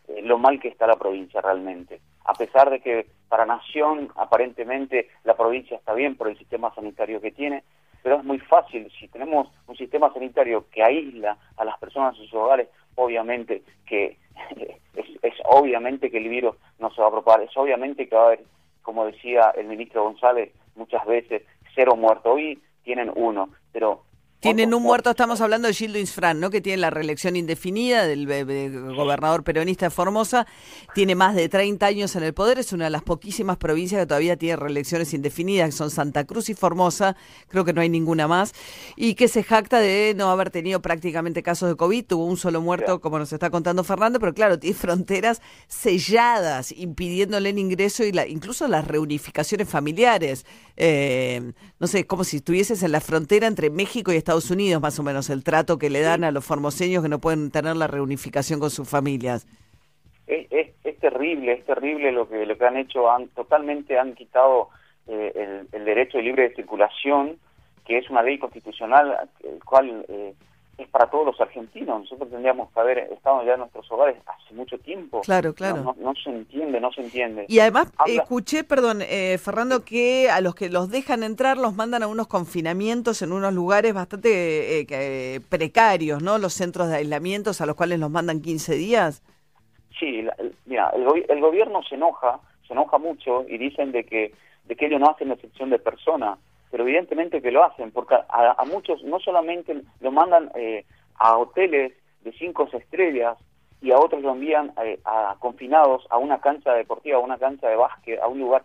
eh, 0.07 0.21
lo 0.21 0.37
mal 0.37 0.61
que 0.61 0.69
está 0.69 0.87
la 0.87 0.95
provincia 0.95 1.41
realmente. 1.41 1.99
A 2.23 2.33
pesar 2.35 2.69
de 2.69 2.79
que 2.79 3.07
para 3.27 3.45
Nación, 3.45 4.09
aparentemente 4.15 5.09
la 5.25 5.35
provincia 5.35 5.75
está 5.75 5.93
bien 5.93 6.15
por 6.15 6.29
el 6.29 6.37
sistema 6.37 6.73
sanitario 6.73 7.19
que 7.19 7.31
tiene, 7.31 7.65
pero 8.01 8.15
es 8.15 8.23
muy 8.23 8.39
fácil, 8.39 8.89
si 8.97 9.09
tenemos 9.09 9.49
un 9.67 9.75
sistema 9.75 10.09
sanitario 10.13 10.69
que 10.71 10.83
aísla 10.83 11.37
a 11.57 11.65
las 11.65 11.77
personas 11.79 12.15
en 12.15 12.21
sus 12.21 12.33
hogares, 12.35 12.69
obviamente 12.95 13.61
que 13.85 14.17
es, 14.95 15.05
es 15.21 15.33
obviamente 15.43 16.09
que 16.09 16.19
el 16.19 16.29
virus 16.29 16.55
no 16.79 16.91
se 16.91 17.01
va 17.01 17.09
a 17.09 17.11
propagar, 17.11 17.41
es 17.41 17.57
obviamente 17.57 18.07
que 18.07 18.15
va 18.15 18.21
a 18.21 18.25
haber, 18.27 18.43
como 18.87 19.05
decía 19.05 19.51
el 19.57 19.67
ministro 19.67 20.05
González 20.05 20.53
muchas 20.77 21.05
veces, 21.05 21.43
cero 21.75 21.97
muertos. 21.97 22.31
Hoy 22.33 22.57
tienen 22.85 23.11
uno, 23.17 23.49
pero 23.73 24.03
Tienen 24.39 24.71
un 24.75 24.83
muerto, 24.83 25.09
estamos 25.09 25.41
hablando 25.41 25.67
de 25.67 25.73
Gildo 25.73 25.97
Insfran, 25.97 26.39
¿no? 26.39 26.51
Que 26.51 26.61
tiene 26.61 26.77
la 26.77 26.91
reelección 26.91 27.35
indefinida 27.35 28.05
del 28.05 28.27
gobernador 28.95 29.43
peronista 29.43 29.87
de 29.87 29.89
Formosa. 29.89 30.45
Tiene 30.93 31.15
más 31.15 31.33
de 31.33 31.49
30 31.49 31.83
años 31.83 32.15
en 32.15 32.21
el 32.21 32.35
poder. 32.35 32.59
Es 32.59 32.71
una 32.71 32.83
de 32.83 32.91
las 32.91 33.01
poquísimas 33.01 33.57
provincias 33.57 33.99
que 33.99 34.05
todavía 34.05 34.37
tiene 34.37 34.57
reelecciones 34.57 35.15
indefinidas, 35.15 35.69
que 35.69 35.71
son 35.71 35.89
Santa 35.89 36.23
Cruz 36.25 36.49
y 36.49 36.53
Formosa. 36.53 37.17
Creo 37.47 37.65
que 37.65 37.73
no 37.73 37.81
hay 37.81 37.89
ninguna 37.89 38.27
más. 38.27 38.53
Y 38.95 39.15
que 39.15 39.27
se 39.27 39.41
jacta 39.41 39.79
de 39.79 40.13
no 40.15 40.29
haber 40.29 40.51
tenido 40.51 40.83
prácticamente 40.83 41.41
casos 41.41 41.69
de 41.69 41.75
COVID. 41.75 42.05
Tuvo 42.05 42.25
un 42.25 42.37
solo 42.37 42.61
muerto, 42.61 43.01
como 43.01 43.17
nos 43.17 43.33
está 43.33 43.49
contando 43.49 43.83
Fernando, 43.83 44.19
pero 44.19 44.35
claro, 44.35 44.59
tiene 44.59 44.75
fronteras 44.77 45.41
selladas, 45.67 46.71
impidiéndole 46.73 47.49
el 47.49 47.57
ingreso 47.57 48.03
y 48.03 48.11
la, 48.11 48.27
incluso 48.27 48.67
las 48.67 48.85
reunificaciones 48.85 49.67
familiares. 49.67 50.45
Eh, 50.75 51.53
no 51.79 51.87
sé, 51.87 52.05
como 52.05 52.23
si 52.23 52.37
estuvieses 52.37 52.83
en 52.83 52.91
la 52.91 53.01
frontera 53.01 53.47
entre 53.47 53.71
México 53.71 54.13
y 54.13 54.15
Estados 54.15 54.26
Unidos, 54.27 54.81
más 54.81 54.99
o 54.99 55.03
menos, 55.03 55.29
el 55.29 55.43
trato 55.43 55.77
que 55.77 55.89
le 55.89 56.01
dan 56.01 56.23
a 56.23 56.31
los 56.31 56.45
formoseños 56.45 57.01
que 57.01 57.09
no 57.09 57.19
pueden 57.19 57.49
tener 57.49 57.75
la 57.75 57.87
reunificación 57.87 58.59
con 58.59 58.69
sus 58.69 58.87
familias. 58.87 59.47
es, 60.27 60.47
es, 60.51 60.67
es 60.83 60.97
terrible, 60.99 61.53
es 61.53 61.65
terrible 61.65 62.11
lo 62.11 62.27
que, 62.27 62.45
lo 62.45 62.57
que 62.57 62.65
han 62.65 62.77
hecho, 62.77 63.09
han 63.09 63.29
totalmente 63.29 63.97
han 63.97 64.13
quitado 64.13 64.69
eh, 65.07 65.31
el, 65.35 65.67
el 65.71 65.85
derecho 65.85 66.17
de 66.17 66.23
libre 66.23 66.53
circulación, 66.55 67.37
que 67.85 67.97
es 67.97 68.09
una 68.09 68.21
ley 68.21 68.37
constitucional, 68.37 69.29
el 69.43 69.63
cual 69.63 70.05
eh, 70.09 70.33
es 70.77 70.87
para 70.89 71.09
todos 71.09 71.25
los 71.25 71.41
argentinos. 71.41 72.01
Nosotros 72.01 72.29
tendríamos 72.29 72.71
que 72.71 72.79
haber 72.79 72.97
estado 73.11 73.43
ya 73.43 73.53
en 73.53 73.59
nuestros 73.59 73.91
hogares 73.91 74.17
hace 74.27 74.53
mucho 74.53 74.77
tiempo. 74.77 75.21
Claro, 75.21 75.53
claro. 75.55 75.77
No, 75.77 75.83
no, 75.97 76.11
no 76.11 76.13
se 76.15 76.29
entiende, 76.29 76.79
no 76.79 76.91
se 76.91 77.01
entiende. 77.01 77.45
Y 77.47 77.59
además 77.59 77.91
Habla- 77.97 78.13
escuché, 78.21 78.63
perdón, 78.63 78.99
eh, 79.01 79.37
Fernando, 79.39 79.83
que 79.83 80.29
a 80.29 80.39
los 80.41 80.53
que 80.53 80.69
los 80.69 80.89
dejan 80.89 81.23
entrar 81.23 81.57
los 81.57 81.75
mandan 81.75 82.03
a 82.03 82.07
unos 82.07 82.27
confinamientos 82.27 83.21
en 83.23 83.31
unos 83.31 83.53
lugares 83.53 83.93
bastante 83.93 84.79
eh, 84.81 84.85
que- 84.85 85.41
precarios, 85.49 86.21
¿no? 86.21 86.37
Los 86.37 86.53
centros 86.53 86.89
de 86.89 86.97
aislamientos 86.97 87.59
a 87.61 87.65
los 87.65 87.75
cuales 87.75 87.99
los 87.99 88.11
mandan 88.11 88.41
15 88.41 88.75
días. 88.75 89.23
Sí, 89.99 90.21
la- 90.21 90.35
mira, 90.65 90.91
el, 90.95 91.25
el 91.27 91.41
gobierno 91.41 91.81
se 91.89 91.95
enoja, 91.95 92.39
se 92.67 92.73
enoja 92.73 92.97
mucho 92.99 93.45
y 93.49 93.57
dicen 93.57 93.91
de 93.91 94.03
que 94.03 94.31
de 94.65 94.75
que 94.75 94.87
ellos 94.87 94.99
no 94.99 95.09
hacen 95.09 95.31
excepción 95.31 95.69
de 95.69 95.79
persona, 95.79 96.37
pero 96.71 96.83
evidentemente 96.83 97.41
que 97.41 97.51
lo 97.51 97.63
hacen, 97.63 97.91
porque 97.91 98.15
a, 98.15 98.55
a 98.57 98.65
muchos 98.65 99.03
no 99.03 99.19
solamente 99.19 99.81
lo 100.01 100.11
mandan 100.11 100.51
eh, 100.55 100.85
a 101.15 101.37
hoteles 101.37 101.93
de 102.21 102.31
cinco 102.33 102.67
estrellas 102.71 103.37
y 103.81 103.91
a 103.91 103.97
otros 103.99 104.21
lo 104.21 104.31
envían 104.31 104.73
eh, 104.83 104.99
a 105.05 105.35
confinados 105.39 106.05
a 106.09 106.17
una 106.17 106.39
cancha 106.41 106.73
deportiva, 106.73 107.17
a 107.17 107.21
una 107.21 107.37
cancha 107.37 107.67
de 107.69 107.75
básquet, 107.75 108.19
a 108.19 108.27
un 108.27 108.39
lugar, 108.39 108.63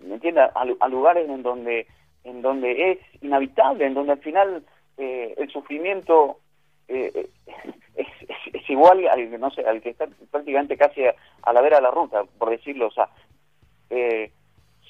¿me 0.00 0.14
entiendes? 0.14 0.50
A, 0.54 0.64
a 0.80 0.88
lugares 0.88 1.28
en 1.28 1.42
donde 1.42 1.86
en 2.24 2.40
donde 2.40 2.92
es 2.92 2.98
inhabitable, 3.22 3.84
en 3.84 3.92
donde 3.94 4.12
al 4.12 4.20
final 4.20 4.64
eh, 4.96 5.34
el 5.36 5.50
sufrimiento 5.50 6.38
eh, 6.88 7.10
eh, 7.14 7.28
es, 7.96 8.06
es- 8.22 8.54
es 8.54 8.70
igual 8.70 9.06
al 9.08 9.40
no 9.40 9.50
sé 9.50 9.62
al 9.66 9.80
que 9.82 9.90
está 9.90 10.06
prácticamente 10.30 10.76
casi 10.76 11.04
a, 11.04 11.14
a 11.42 11.52
la 11.52 11.60
vera 11.60 11.76
de 11.76 11.82
la 11.82 11.90
ruta 11.90 12.24
por 12.38 12.50
decirlo 12.50 12.86
o 12.86 12.90
sea 12.90 13.08
eh, 13.90 14.30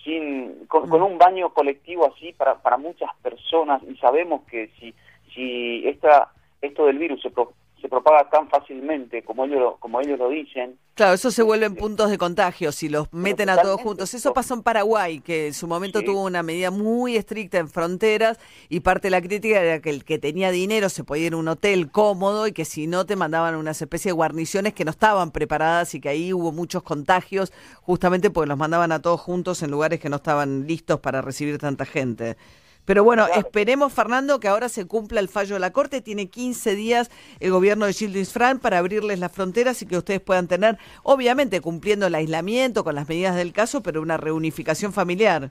sin 0.05 0.67
con, 0.67 0.89
con 0.89 1.03
un 1.03 1.19
baño 1.19 1.51
colectivo 1.55 2.07
así 2.07 2.33
para 2.33 2.57
para 2.63 2.77
muchas 2.77 3.11
personas 3.23 3.83
y 3.83 3.97
sabemos 3.97 4.43
que 4.51 4.69
si 4.79 4.95
si 5.35 5.89
esta 5.89 6.31
esto 6.61 6.87
del 6.87 6.99
virus 6.99 7.21
se 7.23 7.31
pro- 7.31 7.55
se 7.85 7.89
propaga 7.91 8.31
tan 8.31 8.49
fácilmente 8.49 9.23
como 9.23 9.45
ellos 9.45 9.61
lo, 9.61 9.77
como 9.77 10.01
ellos 10.01 10.19
lo 10.19 10.31
dicen 10.31 10.79
Claro, 10.95 11.15
eso 11.15 11.31
se 11.31 11.43
vuelven 11.43 11.75
puntos 11.75 12.09
de 12.09 12.17
contagio 12.17 12.71
si 12.71 12.89
los 12.89 13.13
meten 13.13 13.51
a 13.51 13.61
todos 13.61 13.81
juntos. 13.81 14.15
Eso 14.15 14.33
pasó 14.33 14.55
en 14.55 14.63
Paraguay, 14.63 15.19
que 15.19 15.49
en 15.49 15.55
su 15.55 15.67
momento 15.67 16.03
tuvo 16.03 16.23
una 16.23 16.45
medida 16.45 16.71
muy 16.71 17.17
estricta 17.17 17.59
en 17.59 17.69
fronteras 17.69 18.39
y 18.69 18.79
parte 18.79 19.09
de 19.09 19.11
la 19.11 19.21
crítica 19.21 19.61
era 19.61 19.81
que 19.81 19.91
el 19.91 20.05
que 20.05 20.21
tenía 20.21 20.53
dinero 20.53 20.89
se 20.89 21.03
podía 21.03 21.27
ir 21.27 21.33
a 21.33 21.39
un 21.39 21.49
hotel 21.49 21.91
cómodo 21.91 22.47
y 22.47 22.53
que 22.53 22.65
si 22.65 22.87
no 22.87 23.07
te 23.07 23.17
mandaban 23.17 23.57
unas 23.57 23.83
especies 23.83 24.13
de 24.13 24.17
guarniciones 24.17 24.73
que 24.73 24.85
no 24.85 24.93
estaban 24.93 25.33
preparadas 25.33 25.97
y 25.97 26.01
que 26.01 26.11
ahí 26.11 26.33
hubo 26.33 26.53
muchos 26.53 26.85
contagios 26.85 27.53
justamente 27.83 28.31
porque 28.31 28.49
los 28.49 28.59
mandaban 28.59 28.93
a 28.93 29.03
todos 29.03 29.21
juntos 29.21 29.65
en 29.65 29.73
lugares 29.73 29.99
que 29.99 30.09
no 30.09 30.17
estaban 30.17 30.69
listos 30.69 31.01
para 31.01 31.23
recibir 31.23 31.59
tanta 31.59 31.85
gente. 31.85 32.37
Pero 32.85 33.03
bueno, 33.03 33.27
esperemos, 33.35 33.93
Fernando, 33.93 34.41
que 34.41 34.49
ahora 34.49 34.69
se 34.69 34.87
cumpla 34.87 35.21
el 35.21 35.29
fallo 35.29 35.55
de 35.55 35.61
la 35.61 35.73
Corte. 35.73 36.03
Tiene 36.03 36.27
15 36.27 36.75
días 36.75 37.11
el 37.41 37.51
gobierno 37.51 37.87
de 37.87 37.95
Gilles 37.95 38.33
Fran 38.33 38.59
para 38.59 38.79
abrirles 38.79 39.19
las 39.19 39.33
fronteras 39.33 39.81
y 39.83 39.87
que 39.87 39.97
ustedes 39.97 40.21
puedan 40.21 40.49
tener, 40.49 40.77
obviamente 41.03 41.61
cumpliendo 41.61 42.07
el 42.07 42.15
aislamiento 42.15 42.85
con 42.85 42.95
las 42.95 43.09
medidas 43.09 43.37
del 43.37 43.53
caso, 43.53 43.83
pero 43.83 44.03
una 44.03 44.19
reunificación 44.19 44.93
familiar. 44.93 45.51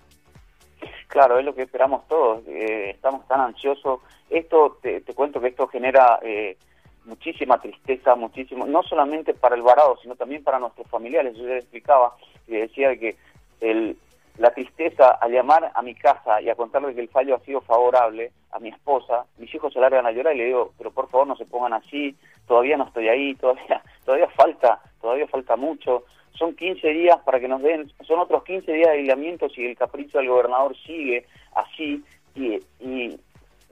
Claro, 1.08 1.40
es 1.40 1.46
lo 1.46 1.56
que 1.56 1.64
esperamos 1.64 2.08
todos. 2.08 2.44
eh, 2.48 2.92
estamos 2.92 3.28
tan 3.28 3.42
ansiosos. 3.42 4.02
Esto, 4.30 4.78
te, 4.82 5.02
te 5.02 5.14
cuento 5.14 5.40
que 5.42 5.48
esto 5.48 5.68
genera 5.68 6.20
eh, 6.22 6.58
muchísima 7.06 7.60
tristeza, 7.60 8.16
muchísimo, 8.16 8.66
no 8.66 8.84
solamente 8.84 9.34
para 9.34 9.56
el 9.56 9.62
varado, 9.62 9.98
sino 10.02 10.16
también 10.16 10.44
para 10.44 10.60
nuestros 10.60 10.88
familiares. 10.88 11.36
Yo 11.36 11.48
ya 11.48 11.58
explicaba 11.58 12.16
y 12.48 12.54
decía 12.54 12.96
que 12.98 13.16
el, 13.62 13.98
la 14.38 14.52
tristeza 14.52 15.12
al 15.22 15.32
llamar 15.32 15.72
a 15.74 15.82
mi 15.82 15.94
casa 15.96 16.42
y 16.42 16.50
a 16.50 16.56
contarle 16.56 16.94
que 16.96 17.02
el 17.02 17.10
fallo 17.10 17.36
ha 17.36 17.40
sido 17.40 17.62
favorable 17.62 18.32
a 18.52 18.60
mi 18.60 18.70
esposa, 18.70 19.26
mis 19.38 19.54
hijos 19.54 19.72
se 19.74 19.80
largan 19.80 20.06
a 20.06 20.12
llorar 20.12 20.34
y 20.36 20.40
le 20.40 20.46
digo, 20.46 20.74
pero 20.78 20.92
por 20.92 21.08
favor 21.10 21.28
no 21.28 21.36
se 21.36 21.46
pongan 21.46 21.74
así, 21.74 22.16
todavía 22.48 22.78
no 22.78 22.86
estoy 22.86 23.10
ahí, 23.10 23.36
todavía, 23.36 23.82
todavía 24.06 24.28
falta, 24.30 24.80
todavía 25.02 25.28
falta 25.28 25.56
mucho. 25.56 26.04
Son 26.32 26.56
15 26.56 26.88
días 26.90 27.18
para 27.24 27.40
que 27.40 27.48
nos 27.48 27.62
den, 27.62 27.92
son 28.08 28.20
otros 28.20 28.44
15 28.44 28.72
días 28.72 28.88
de 28.90 29.00
aislamiento 29.00 29.50
si 29.50 29.66
el 29.66 29.78
capricho 29.78 30.18
del 30.18 30.30
gobernador 30.30 30.76
sigue 30.78 31.26
así, 31.56 32.04
y, 32.36 32.60
y 32.80 33.20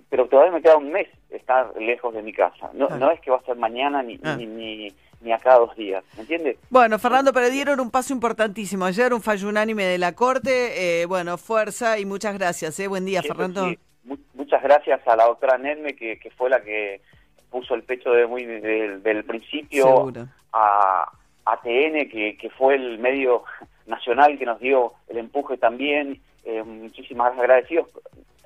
pero 0.09 0.28
todavía 0.28 0.51
me 0.51 0.62
queda 0.62 0.78
un 0.78 0.91
mes 0.91 1.07
estar 1.30 1.74
lejos 1.80 2.14
de 2.14 2.22
mi 2.22 2.34
casa. 2.34 2.70
No, 2.74 2.88
Ah. 2.91 2.97
no 2.97 3.09
es 3.12 3.20
que 3.22 3.32
va 3.32 3.38
a 3.38 3.43
ser 3.45 3.55
mañana 3.55 4.03
ni, 4.03 4.20
Ah. 4.24 4.36
ni, 4.38 4.45
ni, 4.45 4.89
ni 5.22 5.32
acá 5.32 5.55
dos 5.55 5.76
días, 5.76 6.03
¿me 6.15 6.22
entiendes? 6.22 6.57
Bueno, 6.69 6.97
Fernando, 6.99 7.32
pero 7.34 7.49
dieron 7.49 7.80
un 7.80 7.91
paso 7.91 8.11
importantísimo. 8.13 8.86
Ayer 8.86 9.13
un 9.13 9.22
fallo 9.22 9.47
unánime 9.49 9.86
de 9.86 9.97
la 9.97 10.13
Corte. 10.13 11.01
eh, 11.01 11.05
bueno, 11.05 11.38
fuerza 11.38 11.99
y 11.99 12.05
muchas 12.05 12.34
gracias. 12.38 12.80
¿eh? 12.80 12.88
Buen 12.88 13.05
día, 13.05 13.22
Sí, 13.22 13.28
Fernando. 13.28 13.69
sí. 13.69 13.78
Mu- 14.03 14.17
muchas 14.34 14.63
gracias 14.63 15.07
a 15.07 15.15
la 15.15 15.26
doctora 15.26 15.57
Nedme, 15.57 15.95
que, 15.95 16.17
que 16.17 16.32
fue 16.32 16.49
la 16.49 16.61
que 16.61 17.01
puso 17.49 17.76
el 17.76 17.84
pecho 17.84 18.11
de 18.11 18.26
muy 18.28 18.45
de- 18.45 18.97
del 18.99 19.24
principio, 19.26 19.84
Seguro. 19.86 20.28
a 20.53 21.11
ATN, 21.45 22.09
que, 22.09 22.38
que 22.39 22.49
fue 22.49 22.76
el 22.76 22.97
medio 22.99 23.43
nacional 23.86 24.38
que 24.39 24.45
nos 24.45 24.59
dio 24.59 24.93
el 25.07 25.17
empuje 25.17 25.57
también. 25.57 26.19
Eh, 26.45 26.63
muchísimas 26.63 27.36
gracias, 27.36 27.43
agradecidos, 27.43 27.88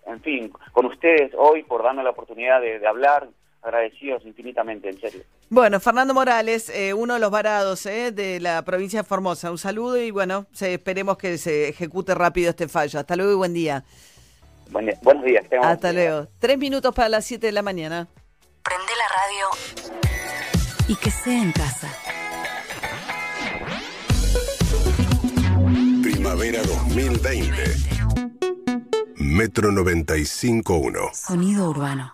en 0.08 0.22
fin, 0.22 0.52
con 0.74 0.86
ustedes 0.88 1.32
hoy 1.38 1.64
por 1.64 1.84
darnos 1.84 2.04
la 2.04 2.10
oportunidad 2.12 2.60
de, 2.62 2.80
de 2.80 2.88
hablar, 2.88 3.28
agradecidos 3.66 4.24
infinitamente, 4.26 4.90
en 4.90 5.00
serio. 5.00 5.24
Bueno, 5.50 5.80
Fernando 5.80 6.14
Morales, 6.14 6.70
eh, 6.70 6.94
uno 6.94 7.16
de 7.16 7.20
los 7.20 7.32
varados 7.32 7.86
eh, 7.86 8.12
de 8.12 8.40
la 8.40 8.64
provincia 8.64 9.02
de 9.02 9.08
Formosa. 9.08 9.52
Un 9.52 9.58
saludo 9.58 9.98
y 9.98 10.12
bueno, 10.12 10.46
se, 10.54 10.74
esperemos 10.76 11.18
que 11.18 11.38
se 11.38 11.70
ejecute 11.70 12.14
rápido 12.16 12.50
este 12.52 12.68
fallo. 12.68 13.00
Hasta 13.00 13.16
luego 13.16 13.32
y 13.32 13.36
buen 13.36 13.54
día. 13.54 13.84
Buen 14.70 14.86
día- 14.86 15.00
buenos 15.02 15.24
días. 15.26 15.46
Hasta 15.62 15.92
día. 15.92 16.10
luego. 16.10 16.28
Tres 16.40 16.58
minutos 16.58 16.94
para 16.94 17.10
las 17.10 17.26
siete 17.26 17.48
de 17.48 17.52
la 17.54 17.62
mañana. 17.62 18.08
Prende 18.64 18.92
la 18.98 19.08
radio 19.16 20.66
y 20.88 20.96
que 20.96 21.12
sea 21.12 21.42
en 21.42 21.52
casa. 21.52 21.88
Primavera 26.02 26.62
2020. 26.64 27.64
Metro 29.18 29.72
95.1. 29.72 31.14
Sonido 31.14 31.70
urbano. 31.70 32.14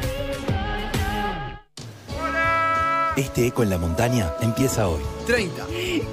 Este 3.17 3.45
eco 3.45 3.63
en 3.63 3.69
la 3.69 3.77
montaña 3.77 4.33
empieza 4.41 4.87
hoy. 4.87 5.01
30. 5.27 5.65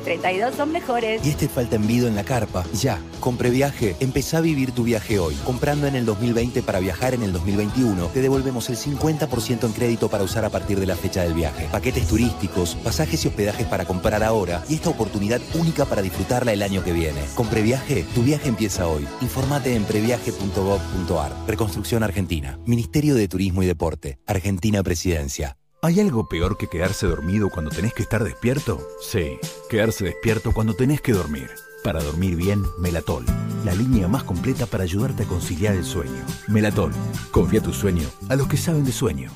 32 0.05 0.55
son 0.55 0.73
mejores. 0.73 1.25
Y 1.25 1.31
este 1.31 1.49
falta 1.49 1.77
envido 1.77 2.09
en 2.09 2.15
la 2.15 2.25
carpa. 2.25 2.65
Ya, 2.73 3.01
con 3.21 3.37
Previaje, 3.37 3.97
empezá 4.01 4.39
a 4.39 4.41
vivir 4.41 4.73
tu 4.73 4.85
viaje 4.85 5.19
hoy. 5.19 5.35
Comprando 5.45 5.87
en 5.87 5.95
el 5.95 6.05
2020 6.05 6.63
para 6.63 6.81
viajar 6.81 7.15
en 7.15 7.23
el 7.23 7.33
2021, 7.33 8.07
te 8.09 8.21
devolvemos 8.21 8.69
el 8.69 8.77
50% 8.77 9.65
en 9.65 9.73
crédito 9.73 10.09
para 10.09 10.25
usar 10.25 10.45
a 10.45 10.51
partir 10.51 10.81
de 10.81 10.87
la 10.87 10.97
fecha 10.97 11.23
del 11.23 11.35
viaje. 11.35 11.69
Paquetes 11.71 12.07
turísticos, 12.07 12.75
pasajes 12.77 13.25
y 13.25 13.29
hospedajes 13.29 13.67
para 13.67 13.85
comprar 13.85 14.23
ahora 14.23 14.63
y 14.69 14.75
esta 14.75 14.91
oportunidad 14.91 15.41
única 15.55 15.85
para 15.85 16.03
disfrutarla 16.03 16.53
el 16.53 16.63
año 16.63 16.83
que 16.83 16.93
viene. 16.93 17.21
Con 17.35 17.47
Previaje, 17.49 18.05
tu 18.15 18.23
viaje 18.23 18.49
empieza 18.49 18.89
hoy. 18.89 19.07
Infórmate 19.21 19.75
en 19.75 19.85
previaje.gov.ar. 19.85 21.33
Reconstrucción 21.47 22.03
Argentina. 22.03 22.59
Ministerio 22.67 23.15
de 23.15 23.29
Turismo 23.29 23.63
y 23.63 23.67
Deporte. 23.67 24.19
Argentina 24.27 24.83
Presidencia. 24.83 25.58
¿Hay 25.81 26.01
algo 26.01 26.29
peor 26.29 26.57
que 26.57 26.67
quedarse 26.67 27.07
dormido 27.07 27.51
cuando 27.51 27.71
tenés 27.71 27.95
que 27.95 28.03
estar 28.03 28.25
despierto? 28.25 28.81
Sí, 29.01 29.39
quedarse 29.71 30.07
despierto 30.07 30.51
cuando 30.53 30.75
tenés 30.75 31.01
que 31.01 31.13
dormir. 31.13 31.51
Para 31.85 32.03
dormir 32.03 32.35
bien, 32.35 32.65
Melatol, 32.81 33.25
la 33.65 33.73
línea 33.75 34.09
más 34.09 34.25
completa 34.25 34.67
para 34.67 34.83
ayudarte 34.83 35.23
a 35.23 35.27
conciliar 35.27 35.77
el 35.77 35.85
sueño. 35.85 36.27
Melatol, 36.49 36.91
confía 37.31 37.61
tu 37.61 37.73
sueño 37.73 38.09
a 38.29 38.35
los 38.35 38.49
que 38.49 38.57
saben 38.57 38.85
de 38.85 38.91
sueño. 38.91 39.31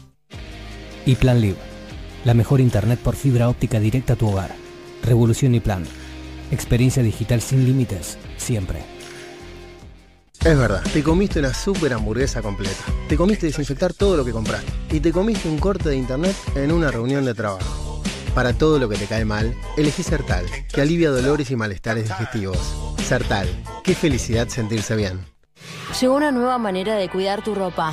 Y 1.07 1.15
Plan 1.15 1.41
Live, 1.41 1.59
la 2.25 2.35
mejor 2.35 2.61
internet 2.61 2.99
por 2.99 3.15
fibra 3.15 3.49
óptica 3.49 3.79
directa 3.79 4.15
a 4.15 4.17
tu 4.17 4.29
hogar. 4.29 4.53
Revolución 5.05 5.55
y 5.55 5.61
Plan. 5.61 5.85
Experiencia 6.51 7.05
digital 7.05 7.41
sin 7.41 7.65
límites, 7.65 8.19
siempre. 8.37 8.81
Es 10.45 10.59
verdad, 10.59 10.83
te 10.93 11.05
comiste 11.05 11.39
una 11.39 11.55
super 11.55 11.93
hamburguesa 11.93 12.43
completa. 12.43 12.83
Te 13.09 13.17
comiste 13.17 13.47
desinfectar 13.47 13.93
todo 13.93 14.17
lo 14.17 14.25
que 14.25 14.33
compraste. 14.33 14.73
Y 14.91 14.99
te 14.99 15.13
comiste 15.13 15.49
un 15.49 15.59
corte 15.59 15.91
de 15.91 15.97
internet 15.97 16.35
en 16.57 16.73
una 16.73 16.91
reunión 16.91 17.25
de 17.25 17.33
trabajo. 17.33 18.03
Para 18.35 18.53
todo 18.53 18.81
lo 18.81 18.89
que 18.89 18.97
te 18.97 19.07
cae 19.07 19.25
mal, 19.25 19.55
elegí 19.77 20.03
Sertal, 20.03 20.45
que 20.75 20.81
alivia 20.81 21.11
dolores 21.11 21.49
y 21.53 21.55
malestares 21.55 22.09
digestivos. 22.09 22.59
Sertal, 23.05 23.47
qué 23.85 23.95
felicidad 23.95 24.49
sentirse 24.49 24.97
bien. 24.97 25.25
Llegó 26.01 26.17
una 26.17 26.33
nueva 26.33 26.59
manera 26.59 26.97
de 26.97 27.09
cuidar 27.09 27.45
tu 27.45 27.55
ropa. 27.55 27.93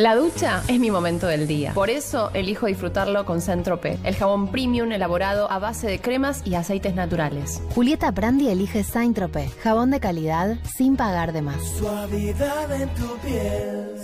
La 0.00 0.14
ducha 0.14 0.62
es 0.68 0.78
mi 0.78 0.92
momento 0.92 1.26
del 1.26 1.48
día. 1.48 1.74
Por 1.74 1.90
eso 1.90 2.30
elijo 2.32 2.66
disfrutarlo 2.66 3.26
con 3.26 3.40
Centrope, 3.40 3.98
el 4.04 4.14
jabón 4.14 4.46
premium 4.46 4.92
elaborado 4.92 5.50
a 5.50 5.58
base 5.58 5.88
de 5.88 6.00
cremas 6.00 6.42
y 6.44 6.54
aceites 6.54 6.94
naturales. 6.94 7.60
Julieta 7.74 8.12
Brandi 8.12 8.48
elige 8.48 8.84
Saint-Tropez, 8.84 9.56
jabón 9.60 9.90
de 9.90 9.98
calidad 9.98 10.56
sin 10.76 10.94
pagar 10.94 11.32
de 11.32 11.42
más. 11.42 11.60
Suavidad 11.80 12.80
en 12.80 12.88
tu 12.90 13.16
piel, 13.16 13.96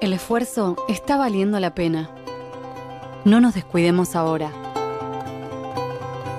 El 0.00 0.12
esfuerzo 0.12 0.74
está 0.88 1.16
valiendo 1.16 1.60
la 1.60 1.72
pena. 1.76 2.10
No 3.24 3.40
nos 3.40 3.54
descuidemos 3.54 4.16
ahora. 4.16 4.50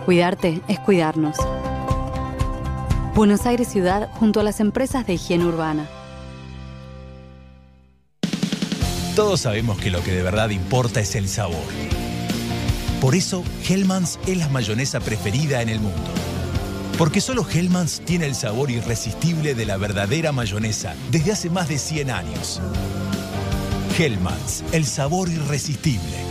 Cuidarte 0.03 0.61
es 0.67 0.77
cuidarnos. 0.81 1.37
Buenos 3.15 3.45
Aires 3.45 3.69
Ciudad 3.69 4.09
junto 4.19 4.41
a 4.41 4.43
las 4.43 4.59
empresas 4.59 5.07
de 5.07 5.13
higiene 5.13 5.45
urbana. 5.45 5.87
Todos 9.19 9.41
sabemos 9.41 9.77
que 9.77 9.91
lo 9.91 10.01
que 10.01 10.13
de 10.13 10.23
verdad 10.23 10.49
importa 10.49 11.01
es 11.01 11.13
el 11.13 11.27
sabor. 11.27 11.67
Por 13.01 13.15
eso, 13.15 13.43
Hellmann's 13.67 14.17
es 14.25 14.37
la 14.37 14.47
mayonesa 14.47 15.01
preferida 15.01 15.61
en 15.61 15.67
el 15.67 15.81
mundo. 15.81 16.09
Porque 16.97 17.19
solo 17.19 17.45
Hellmann's 17.45 17.99
tiene 18.05 18.27
el 18.27 18.33
sabor 18.33 18.71
irresistible 18.71 19.55
de 19.55 19.65
la 19.65 19.75
verdadera 19.75 20.31
mayonesa 20.31 20.95
desde 21.11 21.33
hace 21.33 21.49
más 21.49 21.67
de 21.67 21.79
100 21.79 22.11
años. 22.11 22.61
Hellmann's, 23.97 24.63
el 24.71 24.85
sabor 24.85 25.27
irresistible. 25.27 26.28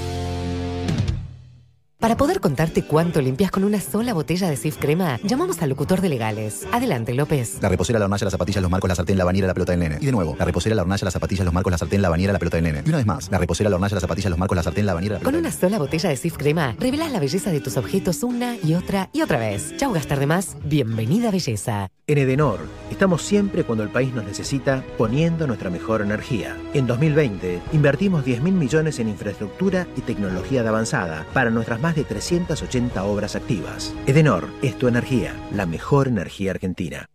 Para 2.01 2.16
poder 2.16 2.38
contarte 2.38 2.84
cuánto 2.84 3.20
limpias 3.20 3.51
con 3.51 3.64
una 3.64 3.80
sola 3.80 4.14
botella 4.14 4.49
de 4.49 4.57
Sif 4.57 4.76
Crema, 4.76 5.18
llamamos 5.24 5.61
al 5.62 5.70
locutor 5.70 6.01
de 6.01 6.09
legales. 6.09 6.64
Adelante, 6.70 7.12
López. 7.12 7.59
La 7.61 7.68
reposera, 7.68 7.99
la 7.99 8.05
hornalla, 8.05 8.24
las 8.24 8.30
zapatillas, 8.30 8.62
los 8.62 8.70
marcos, 8.70 8.88
la 8.88 8.94
sartén, 8.94 9.18
la 9.18 9.24
bañera, 9.24 9.49
la 9.49 9.55
pelota 9.55 9.72
del 9.72 9.80
nene. 9.80 9.99
Y 10.01 10.07
de 10.07 10.12
nuevo, 10.12 10.36
la 10.38 10.44
reposera, 10.44 10.76
la 10.76 10.82
hornalla, 10.82 11.05
las 11.05 11.12
zapatillas, 11.12 11.44
los 11.44 11.53
marcos, 11.53 11.72
la 11.72 11.78
sartén, 11.78 12.01
la 12.01 12.09
bañera, 12.09 12.32
la 12.32 12.38
pelota 12.38 12.57
del 12.57 12.64
nene. 12.66 12.82
Y 12.86 12.88
una 12.88 12.99
vez 12.99 13.07
más, 13.07 13.28
la 13.32 13.38
reposera, 13.38 13.68
la 13.68 13.74
hornalla, 13.74 13.96
las 13.96 14.03
zapatillas, 14.03 14.30
los 14.30 14.38
marcos, 14.38 14.55
la 14.55 14.62
sartén, 14.62 14.86
la 14.86 14.94
bañera, 14.94 15.16
la 15.16 15.24
Con 15.24 15.34
una 15.34 15.51
sola 15.51 15.80
botella 15.80 16.09
de 16.09 16.16
Sif 16.16 16.36
Crema, 16.36 16.76
revelas 16.78 17.11
la 17.11 17.18
belleza 17.18 17.51
de 17.51 17.61
tus 17.61 17.76
objetos 17.76 18.22
una 18.22 18.55
y 18.62 18.74
otra 18.74 19.11
y 19.12 19.22
otra 19.22 19.40
vez. 19.40 19.76
Chau 19.76 19.92
gastar 19.92 20.20
de 20.20 20.28
más. 20.28 20.57
Bienvenida 20.62 21.32
belleza. 21.32 21.88
En 22.07 22.16
Edenor, 22.16 22.61
estamos 22.90 23.22
siempre 23.22 23.64
cuando 23.64 23.82
el 23.82 23.90
país 23.90 24.14
nos 24.14 24.24
necesita 24.24 24.82
poniendo 24.96 25.49
nuestra 25.49 25.68
mejor 25.68 26.01
energía. 26.01 26.57
En 26.72 26.86
2020, 26.86 27.61
invertimos 27.72 28.24
10 28.24 28.40
mil 28.40 28.55
millones 28.55 29.01
en 29.01 29.09
infraestructura 29.09 29.86
y 29.96 30.01
tecnología 30.01 30.62
de 30.62 30.68
avanzada 30.68 31.26
para 31.34 31.51
nuestras 31.51 31.82
más 31.89 31.97
de 31.97 32.05
380 32.05 33.03
obras 33.05 33.34
activas. 33.34 33.95
Edenor 34.07 34.51
es 34.61 34.76
tu 34.76 34.89
energía, 34.89 35.34
la 35.55 35.64
mejor 35.64 36.09
energía 36.09 36.51
argentina. 36.51 37.07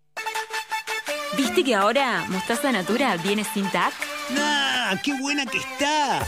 ¿Viste 1.37 1.63
que 1.63 1.75
ahora 1.75 2.25
Mostaza 2.29 2.71
Natura 2.71 3.15
viene 3.17 3.43
sin 3.43 3.69
TAC? 3.69 3.93
¡Ah! 4.39 4.95
¡Qué 5.03 5.13
buena 5.21 5.45
que 5.45 5.59
está! 5.59 6.25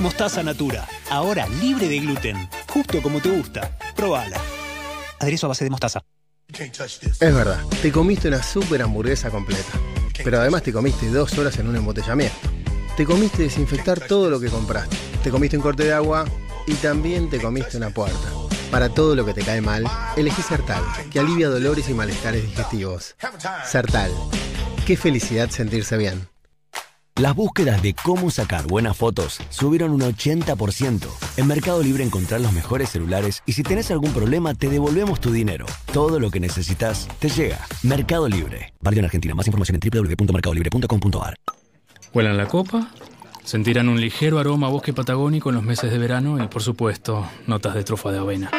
Mostaza 0.00 0.42
Natura, 0.42 0.88
ahora 1.10 1.46
libre 1.60 1.86
de 1.86 1.98
gluten, 1.98 2.48
justo 2.66 3.02
como 3.02 3.20
te 3.20 3.28
gusta. 3.28 3.76
Probala. 3.94 4.40
Aderezo 5.20 5.44
a 5.44 5.48
base 5.48 5.64
de 5.64 5.70
mostaza. 5.70 6.00
Es 6.48 7.20
verdad, 7.20 7.62
te 7.82 7.92
comiste 7.92 8.28
una 8.28 8.42
super 8.42 8.80
hamburguesa 8.80 9.28
completa. 9.30 9.78
Pero 10.24 10.40
además 10.40 10.62
te 10.62 10.72
comiste 10.72 11.10
dos 11.10 11.36
horas 11.36 11.58
en 11.58 11.68
un 11.68 11.76
embotellamiento. 11.76 12.48
Te 12.96 13.04
comiste 13.04 13.42
desinfectar 13.42 14.00
todo 14.00 14.30
lo 14.30 14.40
que 14.40 14.48
compraste. 14.48 14.96
Te 15.22 15.30
comiste 15.30 15.58
un 15.58 15.62
corte 15.62 15.84
de 15.84 15.92
agua 15.92 16.24
y 16.66 16.74
también 16.74 17.30
te 17.30 17.40
comiste 17.40 17.76
una 17.76 17.90
puerta. 17.90 18.32
Para 18.70 18.88
todo 18.88 19.14
lo 19.14 19.24
que 19.24 19.34
te 19.34 19.42
cae 19.42 19.60
mal, 19.60 19.84
elegí 20.16 20.42
Sertal, 20.42 20.82
que 21.10 21.20
alivia 21.20 21.48
dolores 21.48 21.88
y 21.88 21.94
malestares 21.94 22.42
digestivos. 22.42 23.14
Sertal, 23.64 24.10
qué 24.86 24.96
felicidad 24.96 25.50
sentirse 25.50 25.96
bien. 25.96 26.28
Las 27.18 27.34
búsquedas 27.34 27.80
de 27.80 27.94
cómo 27.94 28.30
sacar 28.30 28.66
buenas 28.66 28.94
fotos 28.94 29.38
subieron 29.48 29.92
un 29.92 30.02
80%. 30.02 31.06
En 31.38 31.46
Mercado 31.46 31.82
Libre 31.82 32.04
encontrás 32.04 32.42
los 32.42 32.52
mejores 32.52 32.90
celulares 32.90 33.42
y 33.46 33.52
si 33.52 33.62
tenés 33.62 33.90
algún 33.90 34.12
problema 34.12 34.52
te 34.52 34.68
devolvemos 34.68 35.18
tu 35.18 35.32
dinero. 35.32 35.64
Todo 35.94 36.20
lo 36.20 36.30
que 36.30 36.40
necesitas 36.40 37.08
te 37.18 37.30
llega. 37.30 37.66
Mercado 37.82 38.28
Libre. 38.28 38.74
Válido 38.82 38.98
en 38.98 39.04
Argentina. 39.06 39.34
Más 39.34 39.46
información 39.46 39.78
en 39.82 39.90
www.mercadolibre.com.ar. 39.90 41.36
Huelan 42.12 42.36
la 42.36 42.48
copa, 42.48 42.92
sentirán 43.46 43.88
un 43.88 44.00
ligero 44.00 44.38
aroma 44.38 44.66
a 44.66 44.70
bosque 44.70 44.92
patagónico 44.92 45.48
en 45.48 45.54
los 45.54 45.64
meses 45.64 45.90
de 45.90 45.96
verano 45.96 46.42
y, 46.42 46.48
por 46.48 46.62
supuesto, 46.62 47.26
notas 47.46 47.74
de 47.74 47.84
trufa 47.84 48.12
de 48.12 48.18
avena. 48.18 48.50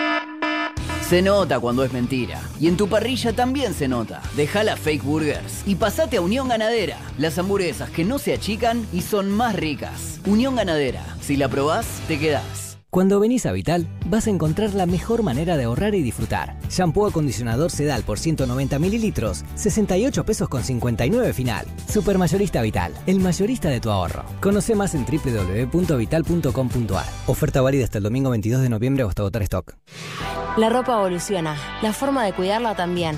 Se 1.07 1.21
nota 1.21 1.59
cuando 1.59 1.85
es 1.85 1.93
mentira. 1.93 2.41
Y 2.59 2.67
en 2.67 2.75
tu 2.75 2.89
parrilla 2.89 3.31
también 3.33 3.73
se 3.73 3.87
nota. 3.87 4.21
Deja 4.35 4.63
las 4.63 4.79
fake 4.79 5.03
burgers 5.03 5.63
y 5.65 5.75
pasate 5.75 6.17
a 6.17 6.21
Unión 6.21 6.49
Ganadera. 6.49 6.97
Las 7.17 7.37
hamburguesas 7.37 7.89
que 7.91 8.03
no 8.03 8.19
se 8.19 8.33
achican 8.33 8.85
y 8.91 9.01
son 9.01 9.31
más 9.31 9.55
ricas. 9.55 10.19
Unión 10.25 10.57
Ganadera. 10.57 11.03
Si 11.21 11.37
la 11.37 11.47
probás, 11.47 11.85
te 12.09 12.19
quedás. 12.19 12.66
Cuando 12.89 13.19
venís 13.19 13.45
a 13.45 13.51
Vital, 13.51 13.85
vas 14.05 14.27
a 14.27 14.29
encontrar 14.29 14.73
la 14.73 14.85
mejor 14.85 15.21
manera 15.21 15.57
de 15.57 15.65
ahorrar 15.65 15.93
y 15.93 16.01
disfrutar. 16.01 16.55
Shampoo 16.69 17.05
acondicionador 17.05 17.69
Sedal 17.69 18.03
por 18.03 18.17
190 18.17 18.79
mililitros, 18.79 19.43
68 19.55 20.25
pesos 20.25 20.47
con 20.47 20.63
59 20.63 21.33
final. 21.33 21.65
Supermayorista 21.89 22.61
Vital, 22.61 22.93
el 23.05 23.19
mayorista 23.19 23.67
de 23.69 23.81
tu 23.81 23.89
ahorro. 23.89 24.23
Conoce 24.39 24.73
más 24.73 24.95
en 24.95 25.05
www.vital.com.ar. 25.05 27.05
Oferta 27.27 27.61
válida 27.61 27.83
hasta 27.83 27.97
el 27.97 28.05
domingo 28.05 28.29
22 28.29 28.61
de 28.61 28.69
noviembre 28.69 29.03
hasta 29.03 29.21
agotar 29.21 29.41
stock. 29.43 29.73
La 30.55 30.69
ropa 30.69 30.93
evoluciona, 30.93 31.57
la 31.81 31.91
forma 31.91 32.23
de 32.23 32.31
cuidarla 32.31 32.73
también. 32.75 33.17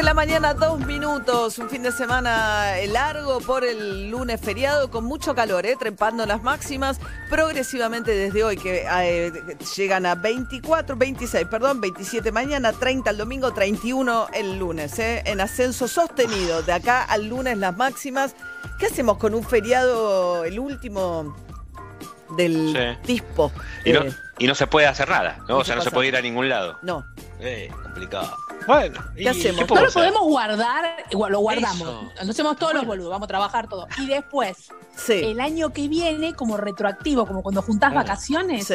De 0.00 0.04
la 0.04 0.14
mañana, 0.14 0.54
dos 0.54 0.80
minutos. 0.86 1.58
Un 1.58 1.68
fin 1.68 1.82
de 1.82 1.92
semana 1.92 2.72
largo 2.88 3.38
por 3.40 3.66
el 3.66 4.10
lunes 4.10 4.40
feriado 4.40 4.90
con 4.90 5.04
mucho 5.04 5.34
calor, 5.34 5.66
¿eh? 5.66 5.76
trepando 5.78 6.24
las 6.24 6.42
máximas 6.42 6.98
progresivamente 7.28 8.10
desde 8.12 8.42
hoy, 8.42 8.56
que 8.56 8.86
eh, 8.90 9.30
llegan 9.76 10.06
a 10.06 10.14
24, 10.14 10.96
26, 10.96 11.46
perdón, 11.48 11.82
27 11.82 12.32
mañana, 12.32 12.72
30 12.72 13.10
el 13.10 13.18
domingo, 13.18 13.52
31 13.52 14.28
el 14.32 14.58
lunes, 14.58 14.98
¿eh? 14.98 15.22
en 15.26 15.38
ascenso 15.42 15.86
sostenido. 15.86 16.62
De 16.62 16.72
acá 16.72 17.02
al 17.02 17.28
lunes 17.28 17.58
las 17.58 17.76
máximas. 17.76 18.34
¿Qué 18.78 18.86
hacemos 18.86 19.18
con 19.18 19.34
un 19.34 19.44
feriado, 19.44 20.46
el 20.46 20.58
último 20.58 21.36
del 22.38 22.96
dispo? 23.04 23.52
Y 23.84 23.92
no, 23.92 24.00
Eh, 24.00 24.14
y 24.38 24.46
no 24.46 24.54
se 24.54 24.66
puede 24.66 24.86
hacer 24.86 25.10
nada, 25.10 25.40
¿no? 25.46 25.58
O 25.58 25.64
sea, 25.64 25.74
se 25.74 25.78
no 25.80 25.82
se 25.84 25.90
puede 25.90 26.08
ir 26.08 26.16
a 26.16 26.22
ningún 26.22 26.48
lado. 26.48 26.78
No. 26.80 27.04
Eh, 27.42 27.70
complicado. 27.82 28.36
Bueno, 28.66 29.00
¿Qué 29.16 29.28
hacemos? 29.28 29.66
No 29.68 29.74
lo 29.74 29.86
hacer? 29.86 29.92
podemos 29.94 30.22
guardar, 30.22 30.84
igual 31.10 31.32
lo 31.32 31.40
guardamos. 31.40 31.80
Eso. 31.80 32.02
Nos 32.20 32.28
hacemos 32.30 32.56
todos 32.58 32.74
los 32.74 32.84
boludos, 32.86 33.10
vamos 33.10 33.24
a 33.24 33.28
trabajar 33.28 33.68
todo. 33.68 33.86
Y 33.98 34.06
después, 34.06 34.68
el 35.08 35.40
año 35.40 35.72
que 35.72 35.88
viene, 35.88 36.34
como 36.34 36.56
retroactivo, 36.58 37.26
como 37.26 37.42
cuando 37.42 37.62
juntás 37.62 37.94
vacaciones, 37.94 38.68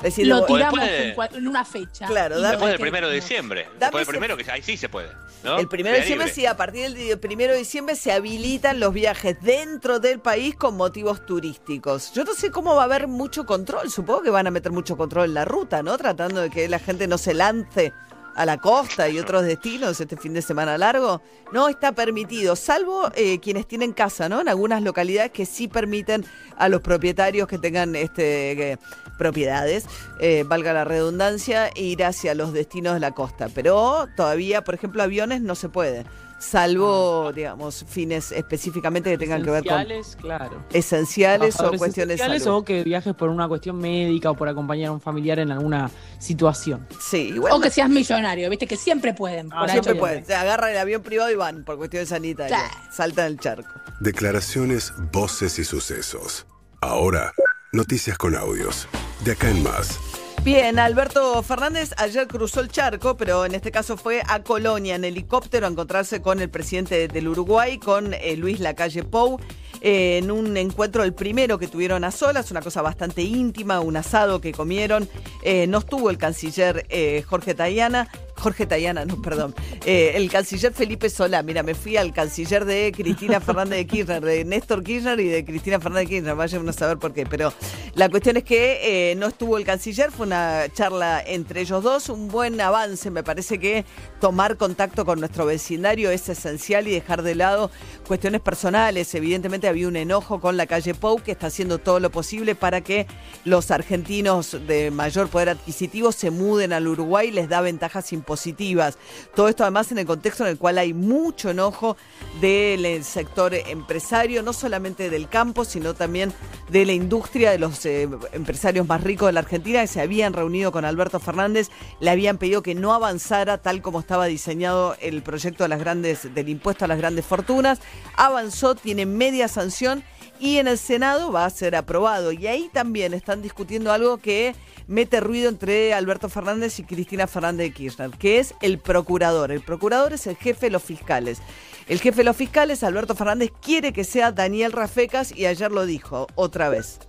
Decir, 0.00 0.28
lo 0.28 0.44
tiramos 0.46 0.78
de- 0.80 1.12
en, 1.34 1.48
una 1.48 1.64
fecha. 1.64 2.06
Claro, 2.06 2.36
dame- 2.40 2.50
Después 2.52 2.70
del 2.70 2.80
primero 2.80 3.08
de 3.08 3.16
diciembre. 3.16 3.64
Dame 3.64 3.78
Después 3.80 4.06
del 4.06 4.10
primero, 4.12 4.36
que 4.36 4.48
ahí 4.50 4.62
sí 4.62 4.76
se 4.76 4.88
puede. 4.88 5.08
¿no? 5.42 5.58
El 5.58 5.68
primero 5.68 5.94
de 5.96 6.00
diciembre, 6.02 6.26
libre. 6.28 6.40
sí, 6.40 6.46
a 6.46 6.56
partir 6.56 6.94
del 6.94 7.18
primero 7.18 7.52
de 7.52 7.58
diciembre 7.60 7.94
se 7.96 8.12
habilitan 8.12 8.78
los 8.80 8.92
viajes 8.94 9.36
dentro 9.40 9.98
del 10.00 10.20
país 10.20 10.54
con 10.56 10.76
motivos 10.76 11.26
turísticos. 11.26 12.12
Yo 12.12 12.24
no 12.24 12.34
sé 12.34 12.50
cómo 12.52 12.74
va 12.76 12.82
a 12.82 12.84
haber 12.86 13.08
mucho 13.08 13.44
control, 13.44 13.90
supongo 13.90 14.22
que 14.22 14.30
van 14.30 14.46
a 14.46 14.50
meter 14.52 14.70
mucho 14.72 14.96
control 14.96 15.26
en 15.26 15.34
la 15.34 15.44
ruta, 15.44 15.82
¿no? 15.82 15.96
Tratando 15.98 16.40
de 16.40 16.50
que 16.50 16.68
la 16.68 16.78
gente 16.78 17.06
no 17.08 17.18
se 17.18 17.34
lance 17.34 17.92
a 18.38 18.46
la 18.46 18.58
costa 18.58 19.08
y 19.08 19.18
otros 19.18 19.42
destinos 19.42 20.00
este 20.00 20.16
fin 20.16 20.32
de 20.32 20.42
semana 20.42 20.78
largo. 20.78 21.20
No 21.52 21.68
está 21.68 21.90
permitido, 21.90 22.54
salvo 22.54 23.10
eh, 23.16 23.40
quienes 23.40 23.66
tienen 23.66 23.92
casa, 23.92 24.28
¿no? 24.28 24.40
En 24.40 24.48
algunas 24.48 24.80
localidades 24.80 25.32
que 25.32 25.44
sí 25.44 25.66
permiten 25.66 26.24
a 26.56 26.68
los 26.68 26.80
propietarios 26.80 27.48
que 27.48 27.58
tengan 27.58 27.96
este 27.96 28.78
propiedades, 29.18 29.86
eh, 30.20 30.44
valga 30.46 30.72
la 30.72 30.84
redundancia, 30.84 31.70
ir 31.74 32.04
hacia 32.04 32.36
los 32.36 32.52
destinos 32.52 32.94
de 32.94 33.00
la 33.00 33.10
costa. 33.10 33.48
Pero 33.52 34.06
todavía, 34.16 34.62
por 34.62 34.76
ejemplo, 34.76 35.02
aviones 35.02 35.40
no 35.42 35.56
se 35.56 35.68
puede, 35.68 36.04
salvo, 36.38 37.32
digamos, 37.32 37.84
fines 37.88 38.32
específicamente 38.32 39.10
que 39.10 39.18
tengan 39.18 39.42
que 39.42 39.50
ver 39.50 39.64
con 39.64 39.72
Esenciales, 39.80 40.16
claro. 40.20 40.64
esenciales 40.72 41.60
o 41.60 41.70
cuestiones 41.76 42.14
esenciales 42.16 42.42
salud. 42.44 42.56
o 42.58 42.64
que 42.64 42.84
viajes 42.84 43.14
por 43.14 43.28
una 43.28 43.48
cuestión 43.48 43.78
médica 43.78 44.30
o 44.30 44.34
por 44.34 44.48
acompañar 44.48 44.88
a 44.88 44.92
un 44.92 45.00
familiar 45.00 45.38
en 45.38 45.50
alguna 45.50 45.90
situación. 46.18 46.86
Sí, 47.00 47.34
O 47.50 47.60
que 47.60 47.70
seas 47.70 47.88
millonario, 47.90 48.48
viste 48.50 48.66
que 48.66 48.76
siempre 48.76 49.14
pueden. 49.14 49.48
por 49.48 49.58
ahí. 49.58 49.64
Ah, 49.68 49.72
Siempre 49.72 49.94
pueden, 49.94 50.24
se 50.24 50.34
agarran 50.34 50.70
el 50.70 50.78
avión 50.78 51.02
privado 51.02 51.30
y 51.30 51.34
van 51.34 51.64
por 51.64 51.76
cuestiones 51.76 52.08
sanitarias, 52.10 52.62
saltan 52.90 53.26
el 53.26 53.38
charco. 53.38 53.68
Declaraciones, 54.00 54.92
voces 55.12 55.58
y 55.58 55.64
sucesos. 55.64 56.46
Ahora, 56.80 57.32
noticias 57.72 58.16
con 58.16 58.36
audios. 58.36 58.86
De 59.24 59.32
acá 59.32 59.50
en 59.50 59.62
más. 59.62 59.98
Bien, 60.44 60.78
Alberto 60.78 61.42
Fernández 61.42 61.92
ayer 61.98 62.26
cruzó 62.26 62.60
el 62.60 62.68
charco, 62.68 63.16
pero 63.16 63.44
en 63.44 63.54
este 63.54 63.70
caso 63.70 63.96
fue 63.96 64.22
a 64.26 64.42
Colonia 64.42 64.94
en 64.94 65.04
helicóptero 65.04 65.66
a 65.66 65.70
encontrarse 65.70 66.22
con 66.22 66.40
el 66.40 66.48
presidente 66.48 67.08
del 67.08 67.28
Uruguay, 67.28 67.78
con 67.78 68.14
eh, 68.14 68.36
Luis 68.36 68.60
Lacalle 68.60 69.02
Pou, 69.02 69.38
eh, 69.80 70.18
en 70.18 70.30
un 70.30 70.56
encuentro, 70.56 71.02
el 71.02 71.12
primero 71.12 71.58
que 71.58 71.66
tuvieron 71.66 72.04
a 72.04 72.12
solas, 72.12 72.50
una 72.50 72.62
cosa 72.62 72.82
bastante 72.82 73.22
íntima, 73.22 73.80
un 73.80 73.96
asado 73.96 74.40
que 74.40 74.52
comieron. 74.52 75.08
Eh, 75.42 75.66
no 75.66 75.78
estuvo 75.78 76.08
el 76.08 76.18
canciller 76.18 76.86
Jorge 77.26 77.54
Tayana. 77.54 78.08
Jorge 78.38 78.66
Tayana, 78.66 79.04
no, 79.04 79.20
perdón. 79.20 79.54
Eh, 79.84 80.12
el 80.14 80.30
canciller 80.30 80.72
Felipe 80.72 81.10
Solá. 81.10 81.42
Mira, 81.42 81.62
me 81.62 81.74
fui 81.74 81.96
al 81.96 82.12
canciller 82.12 82.64
de 82.64 82.92
Cristina 82.96 83.40
Fernández 83.48 83.78
de 83.78 83.86
Kirchner, 83.86 84.24
de 84.24 84.44
Néstor 84.44 84.82
Kirchner 84.82 85.18
y 85.20 85.28
de 85.28 85.44
Cristina 85.44 85.80
Fernández 85.80 86.08
de 86.08 86.14
Kirchner. 86.14 86.34
Vayan 86.34 86.62
uno 86.62 86.70
a 86.70 86.74
saber 86.74 86.98
por 86.98 87.12
qué. 87.12 87.26
Pero 87.26 87.52
la 87.94 88.08
cuestión 88.08 88.36
es 88.36 88.44
que 88.44 89.10
eh, 89.10 89.14
no 89.16 89.26
estuvo 89.26 89.58
el 89.58 89.64
canciller, 89.64 90.10
fue 90.10 90.26
una 90.26 90.64
charla 90.72 91.22
entre 91.26 91.60
ellos 91.62 91.82
dos, 91.82 92.08
un 92.08 92.28
buen 92.28 92.60
avance. 92.60 93.10
Me 93.10 93.22
parece 93.22 93.58
que 93.58 93.84
tomar 94.20 94.56
contacto 94.56 95.04
con 95.04 95.20
nuestro 95.20 95.46
vecindario 95.46 96.10
es 96.10 96.28
esencial 96.28 96.86
y 96.88 96.92
dejar 96.92 97.22
de 97.22 97.34
lado 97.34 97.70
cuestiones 98.06 98.40
personales. 98.40 99.14
Evidentemente 99.14 99.68
había 99.68 99.88
un 99.88 99.96
enojo 99.96 100.40
con 100.40 100.56
la 100.56 100.66
calle 100.66 100.94
Pou 100.94 101.20
que 101.22 101.32
está 101.32 101.48
haciendo 101.48 101.78
todo 101.78 102.00
lo 102.00 102.10
posible 102.10 102.54
para 102.54 102.80
que 102.82 103.06
los 103.44 103.70
argentinos 103.70 104.56
de 104.66 104.90
mayor 104.90 105.28
poder 105.28 105.50
adquisitivo 105.50 106.12
se 106.12 106.30
muden 106.30 106.72
al 106.72 106.86
Uruguay, 106.86 107.30
les 107.30 107.48
da 107.48 107.60
ventajas 107.60 108.12
impositivas. 108.28 108.98
Todo 109.34 109.48
esto 109.48 109.62
además 109.62 109.90
en 109.90 109.98
el 109.98 110.06
contexto 110.06 110.44
en 110.44 110.50
el 110.50 110.58
cual 110.58 110.76
hay 110.76 110.92
mucho 110.92 111.48
enojo 111.50 111.96
del 112.42 112.84
eh, 112.84 113.02
sector 113.02 113.54
empresario, 113.54 114.42
no 114.42 114.52
solamente 114.52 115.08
del 115.08 115.28
campo, 115.28 115.64
sino 115.64 115.94
también 115.94 116.32
de 116.68 116.84
la 116.84 116.92
industria, 116.92 117.50
de 117.50 117.58
los 117.58 117.86
eh, 117.86 118.06
empresarios 118.32 118.86
más 118.86 119.02
ricos 119.02 119.28
de 119.28 119.32
la 119.32 119.40
Argentina, 119.40 119.80
que 119.80 119.86
se 119.86 120.02
habían 120.02 120.34
reunido 120.34 120.72
con 120.72 120.84
Alberto 120.84 121.20
Fernández, 121.20 121.70
le 122.00 122.10
habían 122.10 122.36
pedido 122.36 122.62
que 122.62 122.74
no 122.74 122.92
avanzara 122.92 123.58
tal 123.58 123.80
como 123.80 124.00
estaba 124.00 124.26
diseñado 124.26 124.94
el 125.00 125.22
proyecto 125.22 125.62
de 125.62 125.68
las 125.70 125.80
grandes, 125.80 126.34
del 126.34 126.50
impuesto 126.50 126.84
a 126.84 126.88
las 126.88 126.98
grandes 126.98 127.24
fortunas. 127.24 127.80
Avanzó, 128.14 128.74
tiene 128.74 129.06
media 129.06 129.48
sanción 129.48 130.04
y 130.40 130.58
en 130.58 130.68
el 130.68 130.78
Senado 130.78 131.32
va 131.32 131.44
a 131.44 131.50
ser 131.50 131.76
aprobado. 131.76 132.32
Y 132.32 132.46
ahí 132.46 132.70
también 132.72 133.14
están 133.14 133.42
discutiendo 133.42 133.92
algo 133.92 134.18
que 134.18 134.54
mete 134.86 135.20
ruido 135.20 135.48
entre 135.48 135.94
Alberto 135.94 136.28
Fernández 136.28 136.78
y 136.78 136.84
Cristina 136.84 137.26
Fernández 137.26 137.68
de 137.68 137.72
Kirchner, 137.72 138.10
que 138.10 138.38
es 138.38 138.54
el 138.60 138.78
procurador. 138.78 139.52
El 139.52 139.60
procurador 139.60 140.12
es 140.12 140.26
el 140.26 140.36
jefe 140.36 140.66
de 140.66 140.70
los 140.70 140.82
fiscales. 140.82 141.40
El 141.88 142.00
jefe 142.00 142.18
de 142.18 142.24
los 142.24 142.36
fiscales, 142.36 142.82
Alberto 142.84 143.14
Fernández, 143.14 143.50
quiere 143.62 143.92
que 143.92 144.04
sea 144.04 144.32
Daniel 144.32 144.72
Rafecas 144.72 145.36
y 145.36 145.46
ayer 145.46 145.72
lo 145.72 145.86
dijo 145.86 146.26
otra 146.34 146.68
vez. 146.68 147.00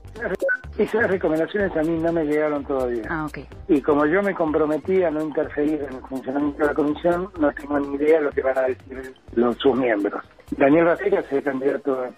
Esas 0.77 1.09
recomendaciones 1.09 1.75
a 1.75 1.82
mí 1.82 1.99
no 2.01 2.13
me 2.13 2.23
llegaron 2.23 2.63
todavía. 2.63 3.03
Ah, 3.09 3.25
ok. 3.25 3.39
Y 3.67 3.82
como 3.82 4.05
yo 4.05 4.21
me 4.21 4.34
comprometí 4.34 5.03
a 5.03 5.11
no 5.11 5.21
interferir 5.21 5.82
en 5.82 5.95
el 5.95 6.01
funcionamiento 6.01 6.59
de 6.59 6.67
la 6.67 6.73
comisión, 6.73 7.30
no 7.38 7.51
tengo 7.51 7.80
ni 7.80 7.95
idea 7.95 8.19
de 8.19 8.25
lo 8.25 8.32
que 8.32 8.41
van 8.41 8.57
a 8.57 8.61
decir 8.61 9.13
los, 9.34 9.57
sus 9.57 9.75
miembros. 9.75 10.23
Daniel 10.51 10.86
Rafecas 10.86 11.25
es 11.25 11.34
el 11.34 11.43
candidato 11.43 12.01
a 12.01 12.09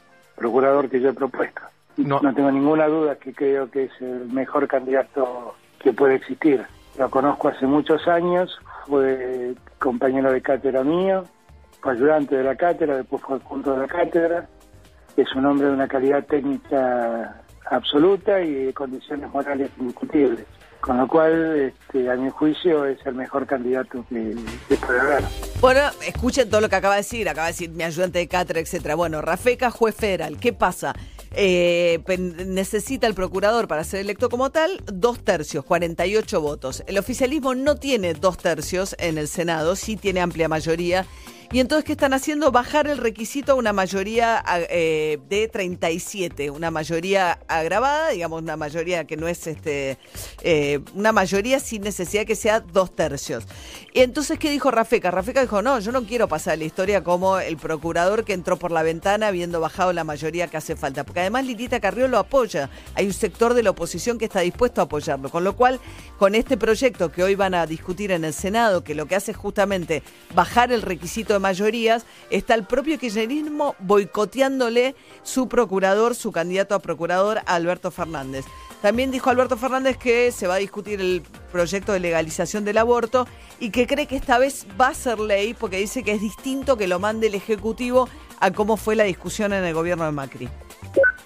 procurador 0.42 0.90
que 0.90 1.00
yo 1.00 1.10
he 1.10 1.14
propuesto. 1.14 1.62
No. 1.98 2.20
tengo 2.34 2.52
ninguna 2.52 2.88
duda 2.88 3.16
que 3.16 3.32
creo 3.32 3.70
que 3.70 3.84
es 3.84 3.92
el 4.02 4.28
mejor 4.32 4.68
candidato 4.68 5.54
que 5.80 5.94
puede 5.94 6.16
existir. 6.16 6.66
Lo 6.98 7.10
conozco 7.12 7.50
hace 7.50 7.68
muchos 7.68 8.08
años, 8.08 8.60
fue 8.88 9.54
compañero 9.78 10.32
de 10.32 10.42
cátedra 10.42 10.84
mío, 10.84 11.26
fue 11.80 11.94
ayudante 11.94 12.38
de 12.38 12.44
la 12.44 12.56
cátedra, 12.56 12.98
después 12.98 13.22
fue 13.22 13.36
adjunto 13.38 13.74
de 13.74 13.82
la 13.82 13.88
cátedra. 13.88 14.48
Es 15.16 15.32
un 15.36 15.46
hombre 15.46 15.68
de 15.68 15.74
una 15.74 15.88
calidad 15.88 16.26
técnica 16.26 17.42
absoluta 17.70 18.42
y 18.42 18.66
de 18.66 18.74
condiciones 18.74 19.32
morales 19.32 19.70
indiscutibles. 19.80 20.46
Con 20.82 20.98
lo 20.98 21.08
cual, 21.08 21.60
este, 21.60 22.10
a 22.10 22.16
mi 22.16 22.30
juicio, 22.32 22.86
es 22.86 22.98
el 23.06 23.14
mejor 23.14 23.46
candidato 23.46 24.04
que, 24.10 24.36
que 24.68 24.76
puede 24.78 25.00
haber. 25.00 25.24
Bueno, 25.60 25.82
escuchen 26.06 26.50
todo 26.50 26.60
lo 26.60 26.70
que 26.70 26.76
acaba 26.76 26.96
de 26.96 27.02
decir, 27.02 27.30
acaba 27.30 27.48
de 27.48 27.54
decir 27.54 27.70
mi 27.70 27.84
ayudante 27.84 28.20
de 28.20 28.28
cátedra, 28.28 28.60
etcétera. 28.60 28.96
Bueno, 28.96 29.22
Rafeca, 29.22 29.70
juez 29.70 29.96
federal, 29.96 30.38
¿qué 30.40 30.54
pasa? 30.54 30.96
Eh, 31.34 32.00
necesita 32.46 33.08
el 33.08 33.14
procurador 33.14 33.68
para 33.68 33.84
ser 33.86 34.02
electo 34.02 34.30
como 34.30 34.50
tal 34.50 34.82
dos 34.86 35.24
tercios, 35.24 35.64
48 35.64 36.42
votos. 36.42 36.84
El 36.88 36.98
oficialismo 36.98 37.56
no 37.56 37.76
tiene 37.76 38.14
dos 38.14 38.38
tercios 38.38 38.96
en 39.00 39.18
el 39.18 39.28
Senado, 39.28 39.76
sí 39.76 39.96
tiene 39.96 40.20
amplia 40.20 40.50
mayoría. 40.50 41.06
Y 41.54 41.60
entonces, 41.60 41.84
¿qué 41.84 41.92
están 41.92 42.14
haciendo? 42.14 42.50
Bajar 42.54 42.88
el 42.88 42.98
requisito 42.98 43.52
a 43.52 43.56
una 43.56 43.74
mayoría 43.74 44.42
eh, 44.70 45.20
de 45.28 45.50
37, 45.50 46.50
una 46.50 46.72
mayoría 46.72 47.40
agravada, 47.50 48.12
digamos, 48.12 48.42
una 48.42 48.56
mayoría 48.56 49.04
que 49.06 49.18
no 49.18 49.28
es 49.28 49.48
este, 49.48 49.98
eh, 50.44 50.80
una 50.96 51.12
mayoría 51.12 51.60
sin 51.60 51.82
necesidad 51.82 52.26
que 52.26 52.38
sea 52.38 52.62
dos 52.62 52.96
tercios. 52.96 53.44
Y 53.94 54.00
entonces, 54.00 54.40
¿qué 54.40 54.50
dijo 54.50 54.72
Rafeca? 54.72 55.12
Rafeca 55.12 55.42
dijo, 55.42 55.62
no, 55.62 55.78
yo 55.80 55.92
no 55.92 56.06
quiero 56.06 56.30
pasar 56.30 56.58
la 56.58 56.64
historia 56.64 57.04
como 57.04 57.38
el 57.38 57.58
procurador 57.58 58.24
que 58.24 58.32
entró 58.32 58.56
por 58.56 58.72
la 58.72 58.82
ventana 58.82 59.28
habiendo 59.28 59.60
bajado 59.60 59.92
la 59.92 60.06
mayoría 60.06 60.48
que 60.48 60.56
hace 60.56 60.78
falta, 60.78 61.04
porque 61.04 61.20
además 61.20 61.46
Lilita 61.46 61.82
Carrió 61.82 62.08
lo 62.08 62.18
apoya. 62.18 62.70
Hay 62.96 63.08
un 63.08 63.14
sector 63.14 63.56
de 63.56 63.64
la 63.64 63.72
oposición 63.72 64.18
que 64.18 64.24
está 64.24 64.40
dispuesto 64.40 64.80
a 64.80 64.86
apoyarlo, 64.86 65.30
con 65.30 65.44
lo 65.44 65.58
cual, 65.58 65.82
con 66.18 66.34
este 66.34 66.56
proyecto 66.56 67.12
que 67.12 67.24
hoy 67.24 67.36
van 67.36 67.56
a 67.56 67.66
discutir 67.66 68.12
en 68.12 68.24
el 68.24 68.34
Senado, 68.34 68.86
que 68.86 68.96
lo 68.96 69.06
que 69.06 69.18
hace 69.18 69.32
es 69.32 69.38
justamente 69.38 70.02
bajar 70.34 70.72
el 70.72 70.82
requisito 70.82 71.34
de 71.34 71.41
mayorías, 71.42 72.06
está 72.30 72.56
el 72.56 72.64
propio 72.64 72.98
kirchnerismo 72.98 73.76
boicoteándole 73.80 74.96
su 75.24 75.50
procurador, 75.50 76.16
su 76.16 76.32
candidato 76.32 76.76
a 76.76 76.80
procurador, 76.80 77.42
Alberto 77.46 77.92
Fernández. 77.92 78.46
También 78.82 79.12
dijo 79.12 79.30
Alberto 79.30 79.58
Fernández 79.58 79.98
que 79.98 80.32
se 80.32 80.48
va 80.48 80.56
a 80.56 80.58
discutir 80.58 81.02
el 81.02 81.22
proyecto 81.52 81.94
de 81.94 82.00
legalización 82.00 82.66
del 82.66 82.80
aborto 82.80 83.28
y 83.60 83.70
que 83.70 83.86
cree 83.86 84.08
que 84.08 84.16
esta 84.16 84.40
vez 84.40 84.66
va 84.80 84.88
a 84.88 84.94
ser 84.94 85.20
ley 85.20 85.54
porque 85.54 85.78
dice 85.78 86.04
que 86.04 86.14
es 86.14 86.22
distinto 86.22 86.78
que 86.78 86.88
lo 86.88 87.00
mande 87.00 87.28
el 87.28 87.36
Ejecutivo 87.36 88.10
a 88.40 88.52
cómo 88.52 88.78
fue 88.78 88.96
la 88.96 89.04
discusión 89.04 89.54
en 89.54 89.64
el 89.64 89.74
gobierno 89.74 90.06
de 90.06 90.12
Macri. 90.12 90.50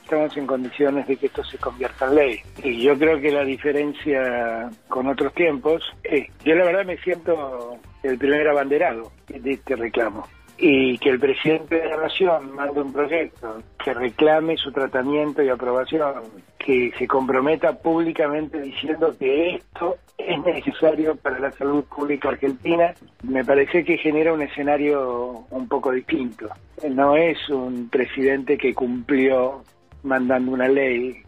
Estamos 0.05 0.37
en 0.37 0.45
condiciones 0.45 1.07
de 1.07 1.17
que 1.17 1.25
esto 1.25 1.43
se 1.43 1.57
convierta 1.57 2.05
en 2.05 2.15
ley. 2.15 2.39
Y 2.63 2.83
yo 2.83 2.97
creo 2.97 3.19
que 3.19 3.31
la 3.31 3.43
diferencia 3.43 4.69
con 4.87 5.07
otros 5.07 5.33
tiempos 5.33 5.83
es, 6.03 6.27
yo 6.43 6.55
la 6.55 6.65
verdad 6.65 6.85
me 6.85 6.97
siento 6.97 7.77
el 8.03 8.17
primer 8.17 8.47
abanderado 8.47 9.11
de 9.27 9.51
este 9.51 9.75
reclamo 9.75 10.27
y 10.57 10.97
que 10.99 11.09
el 11.09 11.19
presidente 11.19 11.75
de 11.75 11.89
la 11.89 11.97
nación 11.97 12.55
mande 12.55 12.81
un 12.81 12.93
proyecto 12.93 13.61
que 13.83 13.93
reclame 13.93 14.55
su 14.57 14.71
tratamiento 14.71 15.43
y 15.43 15.49
aprobación, 15.49 16.13
que 16.57 16.93
se 16.97 17.07
comprometa 17.07 17.73
públicamente 17.73 18.61
diciendo 18.61 19.13
que 19.19 19.55
esto 19.55 19.97
es 20.17 20.39
necesario 20.43 21.15
para 21.17 21.39
la 21.39 21.51
salud 21.51 21.83
pública 21.83 22.29
argentina, 22.29 22.93
me 23.23 23.43
parece 23.43 23.83
que 23.83 23.97
genera 23.97 24.33
un 24.33 24.43
escenario 24.43 25.45
un 25.49 25.67
poco 25.67 25.91
distinto. 25.91 26.47
No 26.89 27.17
es 27.17 27.49
un 27.49 27.89
presidente 27.89 28.57
que 28.57 28.73
cumplió 28.73 29.63
mandando 30.05 30.51
una 30.51 30.67
ley 30.67 31.23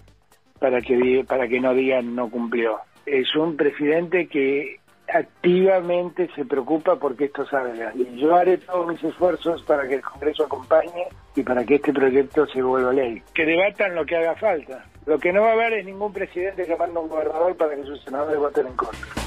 para 0.59 0.81
que, 0.81 1.25
para 1.27 1.47
que 1.47 1.59
no 1.59 1.73
digan 1.73 2.15
no 2.15 2.29
cumplió. 2.29 2.77
Es 3.05 3.35
un 3.35 3.57
presidente 3.57 4.27
que 4.27 4.79
activamente 5.07 6.29
se 6.35 6.45
preocupa 6.45 6.97
porque 6.97 7.25
esto 7.25 7.45
salga. 7.45 7.93
Y 7.95 8.19
yo 8.19 8.35
haré 8.35 8.57
todos 8.57 8.87
mis 8.87 9.03
esfuerzos 9.03 9.63
para 9.63 9.87
que 9.87 9.95
el 9.95 10.01
Congreso 10.01 10.45
acompañe 10.45 11.07
y 11.35 11.43
para 11.43 11.63
que 11.63 11.75
este 11.75 11.93
proyecto 11.93 12.45
se 12.47 12.61
vuelva 12.61 12.93
ley. 12.93 13.21
Que 13.33 13.45
debatan 13.45 13.95
lo 13.95 14.05
que 14.05 14.17
haga 14.17 14.35
falta. 14.35 14.85
Lo 15.05 15.17
que 15.17 15.31
no 15.31 15.41
va 15.41 15.49
a 15.49 15.53
haber 15.53 15.73
es 15.73 15.85
ningún 15.85 16.11
presidente 16.11 16.65
llamando 16.67 16.99
a 16.99 17.03
un 17.03 17.09
gobernador 17.09 17.55
para 17.55 17.75
que 17.75 17.83
sus 17.83 18.03
senadores 18.03 18.37
voten 18.37 18.67
en 18.67 18.73
contra. 18.73 19.26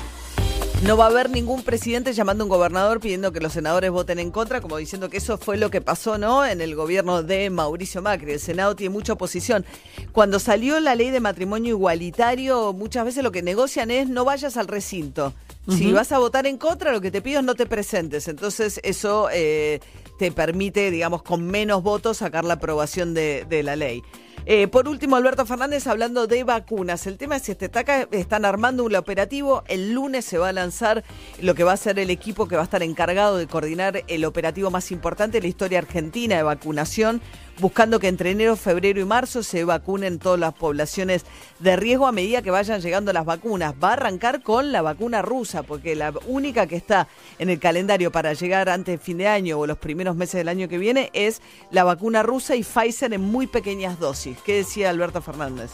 No 0.82 0.96
va 0.96 1.04
a 1.04 1.08
haber 1.08 1.28
ningún 1.28 1.62
presidente 1.62 2.14
llamando 2.14 2.42
a 2.42 2.46
un 2.46 2.48
gobernador 2.48 3.00
pidiendo 3.00 3.32
que 3.32 3.40
los 3.40 3.52
senadores 3.52 3.90
voten 3.90 4.18
en 4.18 4.30
contra, 4.30 4.62
como 4.62 4.78
diciendo 4.78 5.10
que 5.10 5.18
eso 5.18 5.36
fue 5.36 5.58
lo 5.58 5.70
que 5.70 5.82
pasó, 5.82 6.16
¿no? 6.16 6.46
En 6.46 6.62
el 6.62 6.74
gobierno 6.74 7.22
de 7.22 7.50
Mauricio 7.50 8.00
Macri. 8.00 8.32
El 8.32 8.40
Senado 8.40 8.74
tiene 8.74 8.90
mucha 8.90 9.12
oposición. 9.12 9.66
Cuando 10.12 10.38
salió 10.38 10.80
la 10.80 10.94
ley 10.94 11.10
de 11.10 11.20
matrimonio 11.20 11.74
igualitario, 11.74 12.72
muchas 12.72 13.04
veces 13.04 13.22
lo 13.22 13.30
que 13.30 13.42
negocian 13.42 13.90
es 13.90 14.08
no 14.08 14.24
vayas 14.24 14.56
al 14.56 14.68
recinto. 14.68 15.34
Si 15.68 15.92
vas 15.92 16.10
a 16.12 16.18
votar 16.18 16.46
en 16.46 16.56
contra, 16.56 16.92
lo 16.92 17.00
que 17.00 17.10
te 17.10 17.20
pido 17.20 17.40
es 17.40 17.44
no 17.44 17.54
te 17.54 17.66
presentes. 17.66 18.26
Entonces, 18.26 18.80
eso 18.82 19.28
eh, 19.30 19.80
te 20.18 20.32
permite, 20.32 20.90
digamos, 20.90 21.22
con 21.22 21.46
menos 21.46 21.82
votos 21.82 22.16
sacar 22.16 22.44
la 22.44 22.54
aprobación 22.54 23.14
de, 23.14 23.62
la 23.62 23.76
ley. 23.76 24.02
Eh, 24.46 24.68
por 24.68 24.88
último, 24.88 25.16
Alberto 25.16 25.44
Fernández 25.44 25.86
hablando 25.86 26.26
de 26.26 26.44
vacunas. 26.44 27.06
El 27.06 27.18
tema 27.18 27.36
es 27.36 27.42
si 27.42 27.52
este 27.52 27.70
están 28.12 28.44
armando 28.44 28.84
un 28.84 28.94
operativo. 28.96 29.62
El 29.68 29.92
lunes 29.92 30.24
se 30.24 30.38
va 30.38 30.48
a 30.48 30.52
lanzar 30.52 31.04
lo 31.40 31.54
que 31.54 31.64
va 31.64 31.72
a 31.72 31.76
ser 31.76 31.98
el 31.98 32.10
equipo 32.10 32.48
que 32.48 32.56
va 32.56 32.62
a 32.62 32.64
estar 32.64 32.82
encargado 32.82 33.36
de 33.36 33.46
coordinar 33.46 34.02
el 34.08 34.24
operativo 34.24 34.70
más 34.70 34.90
importante 34.90 35.38
de 35.38 35.42
la 35.42 35.48
historia 35.48 35.78
argentina 35.78 36.36
de 36.36 36.42
vacunación 36.42 37.20
buscando 37.60 38.00
que 38.00 38.08
entre 38.08 38.30
enero, 38.30 38.56
febrero 38.56 39.00
y 39.00 39.04
marzo 39.04 39.42
se 39.42 39.64
vacunen 39.64 40.18
todas 40.18 40.40
las 40.40 40.54
poblaciones 40.54 41.24
de 41.58 41.76
riesgo 41.76 42.06
a 42.06 42.12
medida 42.12 42.42
que 42.42 42.50
vayan 42.50 42.80
llegando 42.80 43.12
las 43.12 43.24
vacunas. 43.24 43.74
Va 43.82 43.90
a 43.90 43.92
arrancar 43.92 44.42
con 44.42 44.72
la 44.72 44.82
vacuna 44.82 45.22
rusa, 45.22 45.62
porque 45.62 45.94
la 45.94 46.12
única 46.26 46.66
que 46.66 46.76
está 46.76 47.06
en 47.38 47.50
el 47.50 47.58
calendario 47.58 48.10
para 48.10 48.32
llegar 48.32 48.68
antes 48.68 48.98
de 48.98 49.04
fin 49.04 49.18
de 49.18 49.28
año 49.28 49.58
o 49.58 49.66
los 49.66 49.78
primeros 49.78 50.16
meses 50.16 50.38
del 50.38 50.48
año 50.48 50.68
que 50.68 50.78
viene 50.78 51.10
es 51.12 51.42
la 51.70 51.84
vacuna 51.84 52.22
rusa 52.22 52.56
y 52.56 52.62
Pfizer 52.62 53.12
en 53.12 53.20
muy 53.20 53.46
pequeñas 53.46 54.00
dosis. 54.00 54.38
¿Qué 54.38 54.56
decía 54.56 54.90
Alberto 54.90 55.20
Fernández? 55.20 55.72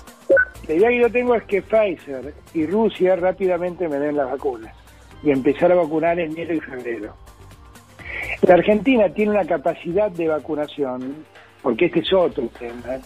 La 0.66 0.74
idea 0.74 0.88
que 0.88 1.00
yo 1.00 1.12
tengo 1.12 1.34
es 1.34 1.44
que 1.44 1.62
Pfizer 1.62 2.34
y 2.54 2.66
Rusia 2.66 3.16
rápidamente 3.16 3.88
me 3.88 3.98
den 3.98 4.16
las 4.16 4.30
vacunas 4.30 4.74
y 5.22 5.30
empezar 5.30 5.70
a 5.72 5.76
vacunar 5.76 6.18
en 6.18 6.32
enero 6.32 6.54
y 6.54 6.60
febrero. 6.60 7.14
La 8.42 8.54
Argentina 8.54 9.08
tiene 9.08 9.32
una 9.32 9.44
capacidad 9.44 10.10
de 10.10 10.28
vacunación 10.28 11.24
porque 11.66 11.86
este 11.86 11.98
es 11.98 12.12
otro 12.12 12.48
tema, 12.60 13.00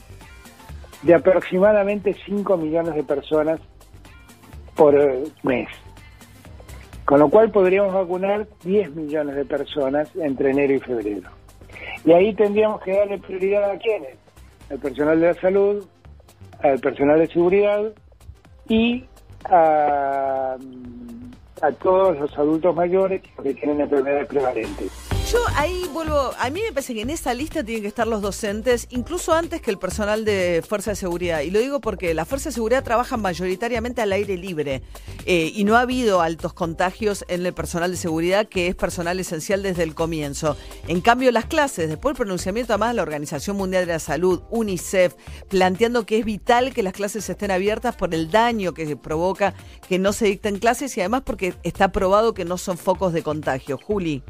de 1.01 1.15
aproximadamente 1.15 2.15
5 2.27 2.59
millones 2.59 2.95
de 2.95 3.03
personas 3.03 3.59
por 4.77 4.95
mes. 5.43 5.66
Con 7.07 7.20
lo 7.20 7.31
cual 7.31 7.51
podríamos 7.51 7.95
vacunar 7.95 8.47
10 8.62 8.95
millones 8.97 9.37
de 9.37 9.47
personas 9.47 10.15
entre 10.15 10.51
enero 10.51 10.74
y 10.74 10.78
febrero. 10.81 11.31
Y 12.05 12.12
ahí 12.12 12.35
tendríamos 12.35 12.82
que 12.82 12.99
darle 12.99 13.16
prioridad 13.16 13.70
a 13.70 13.78
quiénes? 13.78 14.19
Al 14.70 14.78
personal 14.78 15.19
de 15.19 15.27
la 15.28 15.41
salud, 15.41 15.87
al 16.62 16.78
personal 16.81 17.19
de 17.19 17.28
seguridad 17.28 17.93
y 18.69 19.07
a, 19.45 20.59
a 21.62 21.73
todos 21.81 22.19
los 22.19 22.39
adultos 22.39 22.77
mayores 22.77 23.23
que 23.43 23.55
tienen 23.55 23.81
enfermedades 23.81 24.27
prevalentes. 24.28 25.10
Yo 25.31 25.39
ahí 25.55 25.89
vuelvo, 25.93 26.32
a 26.40 26.51
mí 26.51 26.61
me 26.61 26.73
parece 26.73 26.93
que 26.93 27.02
en 27.02 27.11
esa 27.11 27.32
lista 27.35 27.62
tienen 27.62 27.82
que 27.82 27.89
estar 27.89 28.05
los 28.05 28.20
docentes, 28.20 28.89
incluso 28.90 29.32
antes 29.32 29.62
que 29.62 29.70
el 29.70 29.78
personal 29.78 30.24
de 30.24 30.61
Fuerza 30.69 30.90
de 30.90 30.97
Seguridad. 30.97 31.43
Y 31.43 31.52
lo 31.52 31.61
digo 31.61 31.81
porque 31.81 32.15
la 32.15 32.24
Fuerza 32.24 32.48
de 32.48 32.55
Seguridad 32.55 32.82
trabaja 32.82 33.16
mayoritariamente 33.16 34.02
al 34.02 34.11
aire 34.11 34.36
libre 34.36 34.82
eh, 35.27 35.52
y 35.55 35.62
no 35.62 35.77
ha 35.77 35.82
habido 35.82 36.20
altos 36.20 36.52
contagios 36.52 37.24
en 37.28 37.47
el 37.47 37.55
personal 37.55 37.93
de 37.93 37.97
seguridad, 37.97 38.48
que 38.48 38.66
es 38.66 38.74
personal 38.74 39.20
esencial 39.20 39.62
desde 39.62 39.85
el 39.85 39.94
comienzo. 39.94 40.57
En 40.89 41.01
cambio, 41.01 41.31
las 41.31 41.44
clases, 41.44 41.89
después 41.89 42.15
del 42.15 42.24
pronunciamiento 42.24 42.73
además 42.73 42.89
de 42.89 42.94
la 42.97 43.02
Organización 43.02 43.57
Mundial 43.57 43.86
de 43.86 43.93
la 43.93 43.98
Salud, 44.01 44.43
UNICEF, 44.51 45.15
planteando 45.48 46.07
que 46.07 46.19
es 46.19 46.24
vital 46.24 46.74
que 46.74 46.82
las 46.82 46.93
clases 46.93 47.31
estén 47.31 47.52
abiertas 47.52 47.94
por 47.94 48.12
el 48.16 48.32
daño 48.32 48.74
que 48.74 48.97
provoca 48.97 49.55
que 49.89 50.01
no 50.01 50.12
se 50.12 50.27
dicten 50.27 50.59
clases 50.59 50.97
y 50.97 51.01
además 51.02 51.23
porque 51.24 51.55
está 51.62 51.93
probado 51.93 52.35
que 52.35 52.44
no 52.44 52.59
son 52.59 52.77
focos 52.77 53.12
de 53.12 53.23
contagio. 53.23 53.78
Juli. 53.78 54.24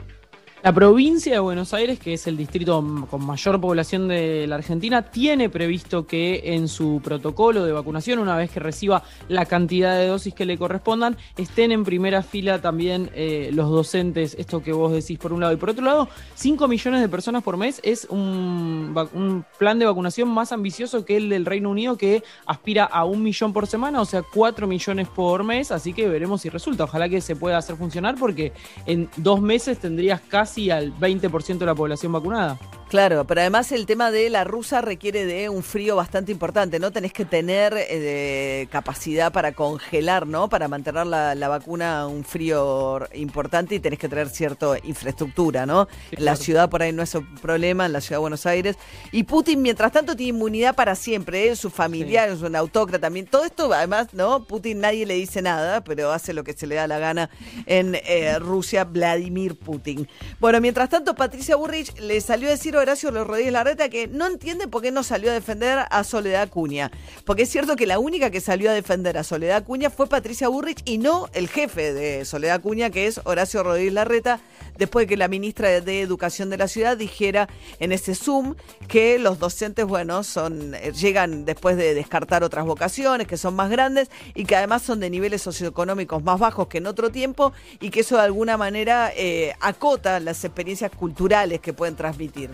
La 0.63 0.75
provincia 0.75 1.33
de 1.33 1.39
Buenos 1.39 1.73
Aires, 1.73 1.99
que 1.99 2.13
es 2.13 2.27
el 2.27 2.37
distrito 2.37 2.85
con 3.09 3.25
mayor 3.25 3.59
población 3.59 4.09
de 4.09 4.47
la 4.47 4.57
Argentina, 4.57 5.01
tiene 5.01 5.49
previsto 5.49 6.07
que 6.07 6.55
en 6.55 6.69
su 6.69 7.01
protocolo 7.03 7.65
de 7.65 7.73
vacunación, 7.73 8.19
una 8.19 8.37
vez 8.37 8.51
que 8.51 8.61
reciba 8.61 9.03
la 9.29 9.47
cantidad 9.47 9.97
de 9.97 10.09
dosis 10.09 10.35
que 10.35 10.45
le 10.45 10.59
correspondan, 10.59 11.17
estén 11.39 11.73
en 11.73 11.83
primera 11.83 12.23
fila 12.23 12.61
también 12.61 13.09
eh, 13.15 13.49
los 13.55 13.71
docentes, 13.71 14.37
esto 14.39 14.63
que 14.63 14.75
vos 14.75 14.93
decís 14.93 15.19
por 15.19 15.33
un 15.33 15.41
lado. 15.41 15.55
Y 15.55 15.57
por 15.57 15.71
otro 15.71 15.83
lado, 15.83 16.11
5 16.35 16.69
millones 16.69 17.01
de 17.01 17.09
personas 17.09 17.43
por 17.43 17.57
mes 17.57 17.81
es 17.83 18.07
un, 18.11 18.95
un 19.15 19.47
plan 19.59 19.79
de 19.79 19.87
vacunación 19.87 20.29
más 20.29 20.53
ambicioso 20.53 21.07
que 21.07 21.17
el 21.17 21.31
del 21.31 21.47
Reino 21.47 21.71
Unido, 21.71 21.97
que 21.97 22.23
aspira 22.45 22.85
a 22.85 23.07
un 23.07 23.23
millón 23.23 23.55
por 23.55 23.67
semana, 23.67 24.03
o 24.03 24.05
sea, 24.05 24.23
4 24.23 24.67
millones 24.67 25.09
por 25.09 25.43
mes. 25.43 25.73
Así 25.73 25.95
que 25.95 26.07
veremos 26.07 26.43
si 26.43 26.51
resulta. 26.51 26.85
Ojalá 26.85 27.09
que 27.09 27.23
se 27.23 27.35
pueda 27.35 27.57
hacer 27.57 27.77
funcionar, 27.77 28.17
porque 28.17 28.53
en 28.85 29.09
dos 29.17 29.41
meses 29.41 29.79
tendrías 29.79 30.21
casi 30.21 30.50
casi 30.51 30.71
al 30.71 30.93
20% 30.99 31.59
de 31.59 31.67
la 31.67 31.75
población 31.77 32.13
vacunada. 32.13 32.59
Claro, 32.91 33.25
pero 33.25 33.41
además 33.41 33.71
el 33.71 33.87
tema 33.87 34.11
de 34.11 34.29
la 34.31 34.43
rusa 34.43 34.81
requiere 34.81 35.25
de 35.25 35.49
un 35.49 35.63
frío 35.63 35.95
bastante 35.95 36.33
importante, 36.33 36.81
¿no? 36.81 36.91
Tenés 36.91 37.13
que 37.13 37.25
tener 37.25 37.73
eh, 37.77 38.67
capacidad 38.69 39.33
para 39.33 39.53
congelar, 39.53 40.27
¿no? 40.27 40.49
Para 40.49 40.67
mantener 40.67 41.07
la, 41.07 41.49
vacuna 41.49 42.01
a 42.01 42.07
un 42.09 42.25
frío 42.25 43.01
importante 43.15 43.77
y 43.77 43.79
tenés 43.79 44.01
que 44.01 44.09
tener 44.09 44.29
cierta 44.29 44.77
infraestructura, 44.83 45.67
¿no? 45.67 45.87
La 46.19 46.35
ciudad 46.35 46.69
por 46.69 46.83
ahí 46.83 46.93
no 46.93 47.05
es 47.05 47.15
un 47.15 47.33
problema, 47.37 47.87
en 47.87 47.93
la 47.93 48.01
ciudad 48.01 48.17
de 48.17 48.23
Buenos 48.23 48.45
Aires. 48.45 48.77
Y 49.13 49.23
Putin, 49.23 49.63
mientras 49.63 49.93
tanto, 49.93 50.17
tiene 50.17 50.31
inmunidad 50.31 50.75
para 50.75 50.97
siempre, 50.97 51.49
¿eh? 51.49 51.55
Su 51.55 51.71
familiar, 51.71 52.29
es 52.29 52.43
un 52.43 52.57
autócrata 52.57 53.03
también. 53.07 53.27
Todo 53.27 53.45
esto, 53.45 53.73
además, 53.73 54.09
¿no? 54.15 54.43
Putin 54.47 54.81
nadie 54.81 55.07
le 55.07 55.15
dice 55.15 55.43
nada, 55.43 55.85
pero 55.85 56.11
hace 56.11 56.35
lo 56.35 56.43
que 56.43 56.55
se 56.55 56.67
le 56.67 56.75
da 56.75 56.89
la 56.89 56.99
gana 56.99 57.31
en 57.67 57.95
eh, 57.95 58.37
Rusia, 58.41 58.83
Vladimir 58.83 59.57
Putin. 59.57 60.09
Bueno, 60.41 60.59
mientras 60.63 60.89
tanto, 60.89 61.15
Patricia 61.15 61.55
Burrich 61.55 62.01
le 62.01 62.19
salió 62.23 62.49
a 62.49 62.53
decir 62.53 62.75
Horacio 62.75 63.11
Rodríguez 63.11 63.53
Larreta 63.53 63.91
que 63.91 64.09
no 64.09 64.27
entiende 64.27 64.69
por 64.69 64.81
qué 64.81 64.91
no 64.91 65.03
salió 65.03 65.31
a 65.31 65.35
defender 65.35 65.81
a 65.91 66.03
Soledad 66.03 66.49
Cuña. 66.49 66.91
Porque 67.27 67.43
es 67.43 67.51
cierto 67.51 67.77
que 67.77 67.87
la 67.87 67.99
única 67.99 68.31
que 68.31 68.41
salió 68.41 68.71
a 68.71 68.73
defender 68.73 69.19
a 69.19 69.23
Soledad 69.23 69.65
Cuña 69.65 69.91
fue 69.91 70.07
Patricia 70.07 70.49
Burrich 70.49 70.81
y 70.87 70.97
no 70.97 71.29
el 71.35 71.47
jefe 71.47 71.93
de 71.93 72.25
Soledad 72.25 72.63
Cuña, 72.63 72.89
que 72.89 73.07
es 73.07 73.21
Horacio 73.25 73.63
Rodríguez 73.63 73.93
Larreta, 73.93 74.41
después 74.79 75.05
de 75.05 75.09
que 75.09 75.19
la 75.19 75.29
ministra 75.29 75.69
de 75.83 76.01
Educación 76.01 76.49
de 76.49 76.57
la 76.57 76.69
ciudad 76.69 76.97
dijera 76.97 77.47
en 77.79 77.93
ese 77.93 78.15
Zoom 78.15 78.55
que 78.89 79.19
los 79.19 79.39
docentes, 79.39 79.85
bueno, 79.85 80.25
son, 80.25 80.75
eh, 80.75 80.93
llegan 80.93 81.45
después 81.45 81.77
de 81.77 81.93
descartar 81.93 82.45
otras 82.45 82.65
vocaciones, 82.65 83.27
que 83.27 83.37
son 83.37 83.55
más 83.55 83.69
grandes 83.69 84.11
y 84.35 84.45
que 84.47 84.57
además 84.57 84.81
son 84.81 85.01
de 85.01 85.11
niveles 85.11 85.43
socioeconómicos 85.43 86.25
más 86.25 86.41
bajos 86.41 86.69
que 86.69 86.79
en 86.79 86.87
otro 86.87 87.11
tiempo 87.11 87.53
y 87.79 87.91
que 87.91 88.01
eso 88.01 88.17
de 88.17 88.23
alguna 88.23 88.57
manera 88.57 89.13
eh, 89.15 89.53
acota 89.61 90.19
las 90.31 90.45
experiencias 90.45 90.91
culturales 90.93 91.61
que 91.61 91.73
pueden 91.73 91.97
transmitir. 91.97 92.51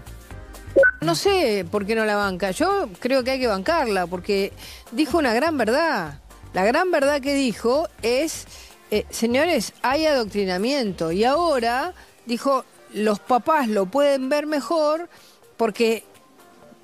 No 1.00 1.14
sé 1.14 1.66
por 1.70 1.86
qué 1.86 1.94
no 1.94 2.04
la 2.04 2.16
banca. 2.16 2.50
Yo 2.50 2.88
creo 3.00 3.22
que 3.22 3.32
hay 3.32 3.40
que 3.40 3.46
bancarla 3.46 4.06
porque 4.06 4.52
dijo 4.92 5.18
una 5.18 5.34
gran 5.34 5.56
verdad. 5.58 6.20
La 6.54 6.64
gran 6.64 6.90
verdad 6.90 7.20
que 7.20 7.34
dijo 7.34 7.88
es, 8.02 8.46
eh, 8.90 9.04
señores, 9.10 9.74
hay 9.82 10.06
adoctrinamiento 10.06 11.12
y 11.12 11.24
ahora 11.24 11.92
dijo, 12.24 12.64
los 12.94 13.20
papás 13.20 13.68
lo 13.68 13.86
pueden 13.86 14.28
ver 14.28 14.46
mejor 14.46 15.08
porque 15.56 16.04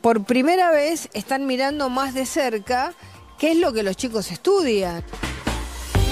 por 0.03 0.25
primera 0.25 0.71
vez 0.71 1.09
están 1.15 1.47
mirando 1.47 1.89
más 1.89 2.13
de 2.13 2.27
cerca 2.27 2.93
qué 3.39 3.53
es 3.53 3.59
lo 3.59 3.73
que 3.73 3.83
los 3.83 3.97
chicos 3.97 4.31
estudian. 4.31 5.03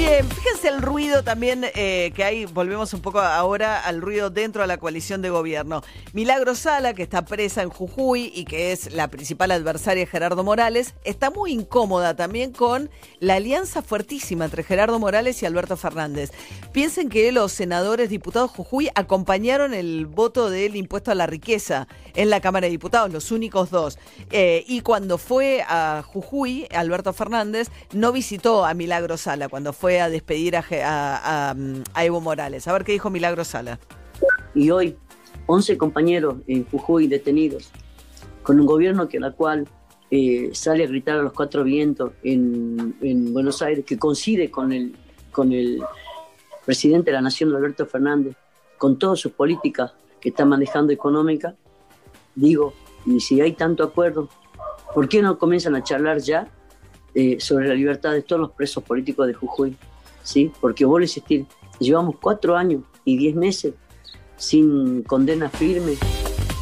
Bien, 0.01 0.27
fíjense 0.31 0.69
el 0.69 0.81
ruido 0.81 1.23
también 1.23 1.63
eh, 1.75 2.11
que 2.17 2.25
hay, 2.25 2.47
volvemos 2.47 2.95
un 2.95 3.03
poco 3.03 3.21
ahora 3.21 3.79
al 3.79 4.01
ruido 4.01 4.31
dentro 4.31 4.63
de 4.63 4.67
la 4.67 4.79
coalición 4.79 5.21
de 5.21 5.29
gobierno. 5.29 5.83
Milagro 6.15 6.55
Sala, 6.55 6.95
que 6.95 7.03
está 7.03 7.27
presa 7.27 7.61
en 7.61 7.69
Jujuy 7.69 8.33
y 8.35 8.47
que 8.47 8.73
es 8.73 8.95
la 8.95 9.09
principal 9.09 9.51
adversaria 9.51 10.05
de 10.05 10.11
Gerardo 10.11 10.43
Morales, 10.43 10.95
está 11.05 11.31
muy 11.31 11.53
incómoda 11.53 12.17
también 12.17 12.53
con 12.53 12.89
la 13.19 13.35
alianza 13.35 13.83
fuertísima 13.83 14.47
entre 14.47 14.65
Gerardo 14.65 14.99
Morales 14.99 15.43
y 15.43 15.47
Alberto 15.47 15.77
Fernández. 15.77 16.31
Piensen 16.73 17.11
que 17.11 17.31
los 17.31 17.53
senadores 17.53 18.09
diputados 18.09 18.53
Jujuy 18.53 18.89
acompañaron 18.95 19.75
el 19.75 20.07
voto 20.07 20.49
del 20.49 20.77
impuesto 20.77 21.11
a 21.11 21.15
la 21.15 21.27
riqueza 21.27 21.89
en 22.15 22.31
la 22.31 22.41
Cámara 22.41 22.69
de 22.69 22.71
Diputados, 22.71 23.13
los 23.13 23.33
únicos 23.33 23.69
dos. 23.69 23.99
Eh, 24.31 24.65
y 24.67 24.81
cuando 24.81 25.19
fue 25.19 25.63
a 25.69 26.03
Jujuy, 26.07 26.67
Alberto 26.75 27.13
Fernández 27.13 27.69
no 27.93 28.13
visitó 28.13 28.65
a 28.65 28.73
Milagro 28.73 29.19
Sala 29.19 29.51
cuando 29.51 29.75
fue 29.75 29.90
a 29.99 30.09
despedir 30.09 30.57
a, 30.57 31.55
Evo 31.97 32.21
Morales. 32.21 32.69
A 32.69 32.73
ver 32.73 32.85
qué 32.85 32.93
dijo 32.93 33.11
Milagro 33.11 33.45
Sala. 33.45 33.79
Y 34.55 34.71
hoy, 34.71 34.97
11 35.47 35.79
compañeros 35.79 36.37
en 36.47 36.65
Jujuy 36.67 37.07
detenidos, 37.07 37.71
con 38.43 38.61
un 38.61 38.67
gobierno 38.67 39.09
que 39.09 39.19
la 39.19 39.33
cual 39.33 39.67
eh, 40.11 40.51
sale 40.53 40.85
a 40.85 40.87
gritar 40.87 41.19
a 41.19 41.23
los 41.23 41.33
cuatro 41.33 41.65
vientos 41.65 42.13
en, 42.23 43.33
Buenos 43.33 43.63
Aires, 43.63 43.85
que 43.85 43.99
coincide 43.99 44.51
con 44.51 44.73
el, 44.73 44.95
con 45.33 45.53
el 45.53 45.83
presidente 46.65 47.11
de 47.11 47.17
la 47.17 47.23
Nación, 47.23 47.55
Alberto 47.55 47.87
Fernández, 47.87 48.37
con 48.79 48.99
todas 48.99 49.19
sus 49.19 49.33
políticas 49.33 49.93
que 50.21 50.31
está 50.31 50.45
manejando 50.45 50.93
económica, 50.93 51.55
digo, 52.35 52.75
y 53.07 53.21
si 53.21 53.41
hay 53.41 53.53
tanto 53.53 53.83
acuerdo, 53.83 54.29
¿por 54.95 55.09
qué 55.09 55.23
no 55.23 55.39
comienzan 55.39 55.75
a 55.75 55.83
charlar 55.83 56.19
ya 56.19 56.49
eh, 57.15 57.37
sobre 57.41 57.69
la 57.69 57.75
libertad 57.75 58.13
de 58.13 58.23
todos 58.23 58.41
los 58.41 58.51
presos 58.53 58.85
políticos 58.85 59.27
de 59.27 59.35
Jujuy, 59.35 59.77
¿sí? 60.23 60.53
Porque 60.61 60.85
vuelvo 60.85 61.05
insistir, 61.05 61.47
llevamos 61.79 62.17
cuatro 62.21 62.57
años 62.57 62.83
y 63.05 63.17
diez 63.17 63.35
meses 63.35 63.75
sin 64.37 65.03
condena 65.03 65.49
firme. 65.51 65.97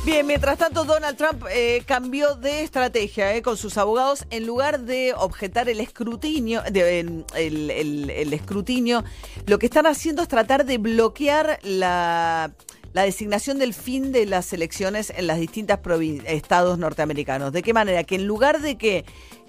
Bien, 0.05 0.27
mientras 0.27 0.57
tanto 0.57 0.85
Donald 0.85 1.19
Trump 1.19 1.45
eh, 1.51 1.83
cambió 1.85 2.35
de 2.35 2.63
estrategia 2.63 3.37
eh, 3.37 3.43
con 3.43 3.59
sus 3.59 3.77
abogados 3.77 4.25
en 4.31 4.47
lugar 4.47 4.81
de 4.81 5.13
objetar 5.15 5.69
el 5.69 5.81
escrutinio, 5.81 6.63
el, 6.65 8.33
escrutinio, 8.33 9.05
lo 9.47 9.59
que 9.59 9.67
están 9.67 9.87
haciendo 9.87 10.23
es 10.23 10.29
tratar 10.29 10.65
de 10.65 10.79
bloquear 10.79 11.59
la 11.63 12.53
la 12.95 13.03
designación 13.03 13.59
del 13.59 13.75
fin 13.75 14.13
de 14.13 14.25
las 14.27 14.53
elecciones 14.53 15.13
en 15.15 15.27
las 15.27 15.39
distintas 15.39 15.79
estados 16.25 16.79
norteamericanos. 16.79 17.53
¿De 17.53 17.63
qué 17.63 17.75
manera? 17.75 18.03
Que 18.05 18.15
en 18.15 18.27
lugar 18.27 18.61
de 18.61 18.79
que 18.79 19.05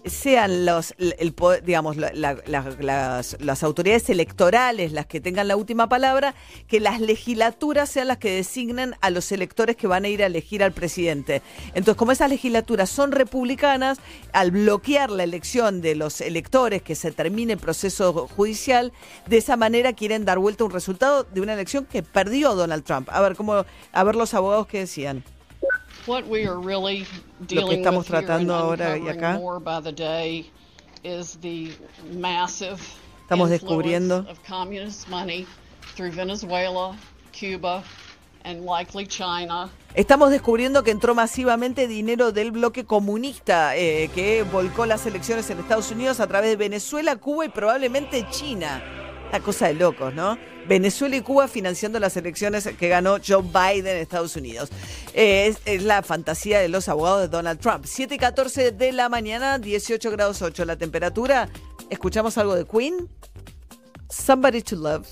sean 0.05 0.65
los, 0.65 0.93
el, 0.97 1.35
digamos, 1.63 1.97
las, 1.97 3.63
autoridades 3.63 4.09
electorales 4.09 4.91
las 4.91 5.05
que 5.05 5.21
tengan 5.21 5.47
la 5.47 5.55
última 5.55 5.89
palabra, 5.89 6.35
que 6.67 6.79
las 6.79 6.99
legislaturas 7.01 7.89
sean 7.89 8.07
las 8.07 8.17
que 8.17 8.31
designen 8.31 8.95
a 9.01 9.09
los 9.09 9.31
electores 9.31 9.75
que 9.75 9.87
van 9.87 10.05
a 10.05 10.07
ir 10.07 10.23
a 10.23 10.27
elegir 10.27 10.63
al 10.63 10.71
presidente. 10.71 11.41
Entonces, 11.73 11.95
como 11.95 12.11
esas 12.11 12.29
legislaturas 12.29 12.89
son 12.89 13.11
republicanas, 13.11 13.99
al 14.33 14.51
bloquear 14.51 15.09
la 15.11 15.23
elección 15.23 15.81
de 15.81 15.95
los 15.95 16.21
electores, 16.21 16.81
que 16.81 16.95
se 16.95 17.11
termine 17.11 17.53
el 17.53 17.59
proceso 17.59 18.27
judicial, 18.27 18.93
de 19.27 19.37
esa 19.37 19.57
manera 19.57 19.93
quieren 19.93 20.25
dar 20.25 20.39
vuelta 20.39 20.63
un 20.63 20.71
resultado 20.71 21.23
de 21.23 21.41
una 21.41 21.53
elección 21.53 21.85
que 21.85 22.03
perdió 22.03 22.55
Donald 22.55 22.83
Trump. 22.83 23.09
A 23.11 23.21
ver, 23.21 23.35
cómo, 23.35 23.65
a 23.91 24.03
ver 24.03 24.15
los 24.15 24.33
abogados 24.33 24.67
que 24.67 24.79
decían. 24.79 25.23
Lo 27.39 27.67
que 27.67 27.75
estamos 27.75 28.05
tratando 28.05 28.55
ahora 28.55 28.97
y 28.97 29.07
acá 29.07 29.39
estamos 33.21 33.49
descubriendo 33.49 34.25
Estamos 39.93 40.31
descubriendo 40.31 40.83
que 40.83 40.91
entró 40.91 41.15
masivamente 41.15 41.87
dinero 41.87 42.31
del 42.31 42.51
bloque 42.51 42.85
comunista 42.85 43.75
eh, 43.75 44.09
que 44.13 44.43
volcó 44.43 44.85
las 44.85 45.05
elecciones 45.05 45.49
en 45.49 45.59
Estados 45.59 45.91
Unidos 45.91 46.19
a 46.19 46.27
través 46.27 46.51
de 46.51 46.55
Venezuela, 46.55 47.15
Cuba 47.17 47.45
y 47.45 47.49
probablemente 47.49 48.25
China. 48.29 48.81
La 49.31 49.39
cosa 49.39 49.67
de 49.67 49.75
locos, 49.75 50.13
¿no? 50.13 50.37
Venezuela 50.67 51.15
y 51.15 51.21
Cuba 51.21 51.47
financiando 51.47 51.99
las 51.99 52.17
elecciones 52.17 52.67
que 52.79 52.89
ganó 52.89 53.17
Joe 53.25 53.43
Biden 53.43 53.95
en 53.95 53.97
Estados 53.97 54.35
Unidos. 54.35 54.69
es, 55.13 55.57
la 55.83 56.01
fantasía 56.03 56.59
de 56.59 56.69
los 56.69 56.89
abogados 56.89 57.21
de 57.21 57.27
Donald 57.27 57.59
Trump. 57.59 57.85
7 57.85 58.15
y 58.15 58.17
14 58.17 58.71
de 58.71 58.91
la 58.91 59.09
mañana, 59.09 59.59
18 59.59 60.11
grados 60.11 60.41
8 60.41 60.65
la 60.65 60.77
temperatura. 60.77 61.49
¿Escuchamos 61.89 62.37
algo 62.37 62.55
de 62.55 62.65
Queen? 62.65 63.09
Somebody 64.09 64.61
to 64.61 64.75
Love. 64.75 65.07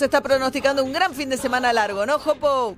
Nos 0.00 0.06
está 0.06 0.22
pronosticando 0.22 0.82
un 0.82 0.94
gran 0.94 1.12
fin 1.12 1.28
de 1.28 1.36
semana 1.36 1.74
largo, 1.74 2.06
¿no, 2.06 2.18
Jopo? 2.18 2.74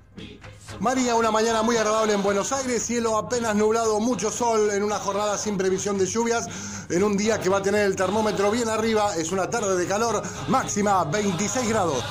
María, 0.81 1.15
una 1.15 1.31
mañana 1.31 1.63
muy 1.63 1.77
agradable 1.77 2.15
en 2.15 2.23
Buenos 2.23 2.51
Aires, 2.51 2.83
cielo 2.83 3.17
apenas 3.17 3.55
nublado, 3.55 4.01
mucho 4.01 4.29
sol 4.29 4.71
en 4.73 4.83
una 4.83 4.97
jornada 4.97 5.39
sin 5.39 5.57
previsión 5.57 5.99
de 5.99 6.07
lluvias, 6.07 6.49
en 6.91 7.05
un 7.05 7.17
día 7.17 7.39
que 7.39 7.49
va 7.49 7.59
a 7.59 7.63
tener 7.63 7.87
el 7.87 7.95
termómetro 7.95 8.51
bien 8.51 8.69
arriba, 8.69 9.15
es 9.17 9.31
una 9.31 9.49
tarde 9.49 9.77
de 9.77 9.87
calor, 9.87 10.21
máxima 10.49 11.05
26 11.05 11.69
grados. 11.69 12.03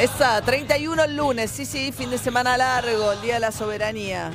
Esa, 0.00 0.40
31 0.40 1.04
el 1.04 1.14
lunes, 1.14 1.50
sí, 1.50 1.66
sí, 1.66 1.92
fin 1.92 2.08
de 2.08 2.16
semana 2.16 2.56
largo, 2.56 3.12
el 3.12 3.20
Día 3.20 3.34
de 3.34 3.40
la 3.40 3.52
Soberanía. 3.52 4.32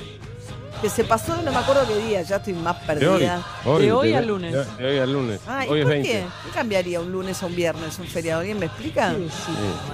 Que 0.81 0.89
se 0.89 1.03
pasó, 1.03 1.35
no 1.43 1.51
me 1.51 1.57
acuerdo 1.57 1.87
qué 1.87 1.95
día, 2.07 2.23
ya 2.23 2.37
estoy 2.37 2.53
más 2.53 2.75
perdida. 2.77 3.43
De 3.79 3.91
hoy 3.91 4.13
al 4.15 4.25
lunes. 4.25 4.51
De, 4.51 4.65
de 4.83 4.89
hoy 4.93 4.97
al 4.97 5.13
lunes. 5.13 5.39
Ah, 5.47 5.63
¿y 5.63 5.69
hoy 5.69 5.79
es 5.81 5.85
por 5.85 5.93
20. 5.93 6.09
qué? 6.11 6.25
¿Qué 6.45 6.49
cambiaría 6.51 6.99
un 6.99 7.11
lunes 7.11 7.43
a 7.43 7.45
un 7.45 7.55
viernes, 7.55 7.99
un 7.99 8.07
feriado? 8.07 8.39
¿Alguien 8.39 8.57
me 8.57 8.65
explica? 8.65 9.11
Sí, 9.13 9.27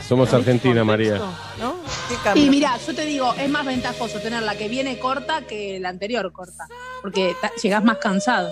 Somos 0.07 0.34
Argentina, 0.34 0.85
María. 0.85 1.18
¿No? 1.59 1.76
¿Qué 2.07 2.15
cambia? 2.23 2.41
Y 2.45 2.49
mira, 2.49 2.77
yo 2.88 2.95
te 2.95 3.03
digo, 3.05 3.34
es 3.38 3.49
más 3.49 3.65
ventajoso 3.65 4.19
tener 4.19 4.43
la 4.43 4.55
que 4.55 4.69
viene 4.69 4.97
corta 4.97 5.41
que 5.41 5.77
la 5.81 5.89
anterior 5.89 6.31
corta. 6.31 6.68
Porque 7.01 7.35
ta- 7.41 7.51
llegás 7.61 7.84
más 7.84 7.97
cansado. 7.97 8.49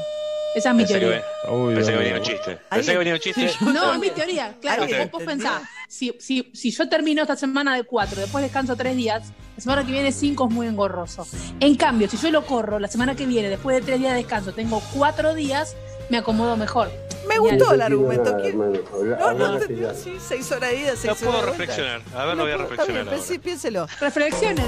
Esa 0.55 0.69
es 0.69 0.75
mi 0.75 0.83
Pensé 0.83 0.93
que, 0.95 0.99
teoría. 1.01 1.23
ve- 1.49 1.75
pensé 1.75 1.91
que 1.91 1.97
venía 1.97 2.15
un 2.15 2.21
chiste. 2.21 2.57
Pensé 2.69 2.91
que 2.91 2.97
venía 2.97 3.13
un 3.13 3.19
chiste. 3.19 3.51
No, 3.61 3.93
es 3.93 3.99
mi 3.99 4.09
teoría. 4.09 4.53
Claro, 4.61 4.83
¿Alguien 4.83 5.09
vos, 5.11 5.23
pensás, 5.23 5.61
si, 5.95 6.13
si, 6.19 6.51
si 6.53 6.71
yo 6.71 6.89
termino 6.89 7.21
esta 7.21 7.35
semana 7.37 7.75
de 7.75 7.83
cuatro, 7.85 8.19
después 8.19 8.43
descanso 8.43 8.75
tres 8.75 8.95
días, 8.97 9.31
la 9.55 9.61
semana 9.63 9.85
que 9.85 9.91
viene 9.93 10.11
cinco 10.11 10.47
es 10.49 10.53
muy 10.53 10.67
engorroso. 10.67 11.25
En 11.59 11.75
cambio, 11.75 12.09
si 12.09 12.17
yo 12.17 12.29
lo 12.31 12.45
corro 12.45 12.79
la 12.79 12.87
semana 12.89 13.15
que 13.15 13.25
viene, 13.25 13.47
después 13.49 13.77
de 13.77 13.81
tres 13.81 13.99
días 13.99 14.11
de 14.11 14.17
descanso, 14.17 14.51
tengo 14.53 14.81
cuatro 14.93 15.33
días, 15.33 15.75
me 16.09 16.17
acomodo 16.17 16.57
mejor. 16.57 16.91
Me 17.29 17.39
gustó 17.39 17.73
el 17.73 17.81
argumento. 17.81 18.25
Nada, 18.31 18.37
¿Quién- 18.43 18.61
hermano, 18.61 18.79
habla- 18.93 19.17
No, 19.33 19.59
no, 19.59 19.93
sí, 19.95 20.17
seis 20.19 20.51
horas 20.51 20.69
de 20.71 20.79
ida, 20.81 20.91
seis 20.97 21.05
No 21.21 21.31
puedo 21.31 21.45
reflexionar. 21.45 22.01
A 22.15 22.25
ver, 22.25 22.35
lo 22.37 22.43
voy 22.43 22.51
a 22.51 22.57
No, 22.57 22.61
reflexionar. 22.63 23.03
bien, 23.03 23.13
ahora. 23.15 23.25
sí, 23.25 23.39
piénselo. 23.39 23.87
Reflexionen. 23.99 24.67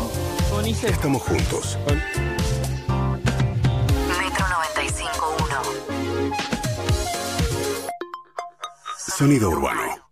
Estamos 0.85 1.21
juntos. 1.23 1.77
Metro 4.07 4.45
95.1. 4.47 5.61
Sonido 9.17 9.49
urbano. 9.49 10.06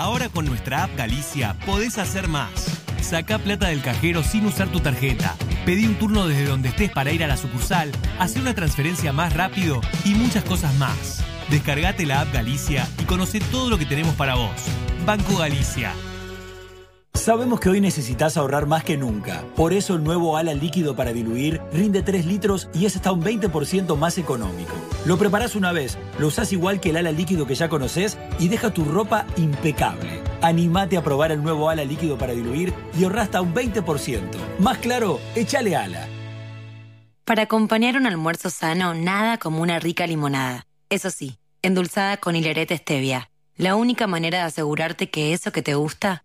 Ahora 0.00 0.30
con 0.30 0.46
nuestra 0.46 0.84
app 0.84 0.96
Galicia 0.96 1.58
podés 1.66 1.98
hacer 1.98 2.26
más. 2.26 2.80
Saca 3.02 3.38
plata 3.38 3.68
del 3.68 3.82
cajero 3.82 4.22
sin 4.22 4.46
usar 4.46 4.68
tu 4.68 4.80
tarjeta. 4.80 5.36
Pedí 5.66 5.84
un 5.84 5.96
turno 5.96 6.26
desde 6.26 6.46
donde 6.46 6.70
estés 6.70 6.90
para 6.90 7.12
ir 7.12 7.22
a 7.22 7.26
la 7.26 7.36
sucursal, 7.36 7.92
hacer 8.18 8.40
una 8.40 8.54
transferencia 8.54 9.12
más 9.12 9.34
rápido 9.34 9.82
y 10.06 10.14
muchas 10.14 10.42
cosas 10.44 10.74
más. 10.76 11.22
Descargate 11.50 12.06
la 12.06 12.22
app 12.22 12.32
Galicia 12.32 12.88
y 12.98 13.04
conoce 13.04 13.40
todo 13.40 13.68
lo 13.68 13.76
que 13.76 13.84
tenemos 13.84 14.14
para 14.14 14.36
vos. 14.36 14.56
Banco 15.04 15.36
Galicia. 15.36 15.92
Sabemos 17.14 17.60
que 17.60 17.68
hoy 17.68 17.82
necesitas 17.82 18.36
ahorrar 18.36 18.66
más 18.66 18.82
que 18.82 18.96
nunca. 18.96 19.44
Por 19.54 19.74
eso 19.74 19.94
el 19.94 20.02
nuevo 20.02 20.38
ala 20.38 20.54
líquido 20.54 20.96
para 20.96 21.12
diluir 21.12 21.60
rinde 21.72 22.02
3 22.02 22.24
litros 22.24 22.70
y 22.72 22.86
es 22.86 22.96
hasta 22.96 23.12
un 23.12 23.22
20% 23.22 23.94
más 23.96 24.16
económico. 24.16 24.72
Lo 25.04 25.18
preparás 25.18 25.54
una 25.54 25.70
vez, 25.70 25.98
lo 26.18 26.28
usás 26.28 26.50
igual 26.52 26.80
que 26.80 26.90
el 26.90 26.96
ala 26.96 27.12
líquido 27.12 27.46
que 27.46 27.54
ya 27.54 27.68
conoces 27.68 28.16
y 28.38 28.48
deja 28.48 28.72
tu 28.72 28.84
ropa 28.84 29.26
impecable. 29.36 30.22
Animate 30.40 30.96
a 30.96 31.02
probar 31.02 31.30
el 31.30 31.42
nuevo 31.42 31.68
ala 31.68 31.84
líquido 31.84 32.16
para 32.16 32.32
diluir 32.32 32.72
y 32.98 33.04
ahorra 33.04 33.22
hasta 33.22 33.42
un 33.42 33.52
20%. 33.54 34.22
Más 34.58 34.78
claro, 34.78 35.20
échale 35.34 35.76
ala. 35.76 36.08
Para 37.26 37.42
acompañar 37.42 37.96
un 37.96 38.06
almuerzo 38.06 38.48
sano, 38.48 38.94
nada 38.94 39.36
como 39.36 39.60
una 39.60 39.78
rica 39.78 40.06
limonada. 40.06 40.66
Eso 40.88 41.10
sí, 41.10 41.38
endulzada 41.60 42.16
con 42.16 42.34
hilerete 42.34 42.78
stevia. 42.78 43.30
La 43.56 43.76
única 43.76 44.06
manera 44.06 44.38
de 44.38 44.44
asegurarte 44.44 45.10
que 45.10 45.34
eso 45.34 45.52
que 45.52 45.60
te 45.60 45.74
gusta 45.74 46.24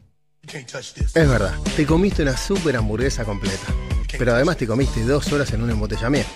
Es 0.53 1.13
verdad, 1.13 1.55
te 1.75 1.85
comiste 1.85 2.23
una 2.23 2.35
super 2.35 2.75
hamburguesa 2.75 3.23
completa. 3.23 3.73
Pero 4.17 4.33
además 4.33 4.57
te 4.57 4.67
comiste 4.67 5.03
dos 5.03 5.31
horas 5.31 5.53
en 5.53 5.61
un 5.61 5.69
embotellamiento. 5.69 6.31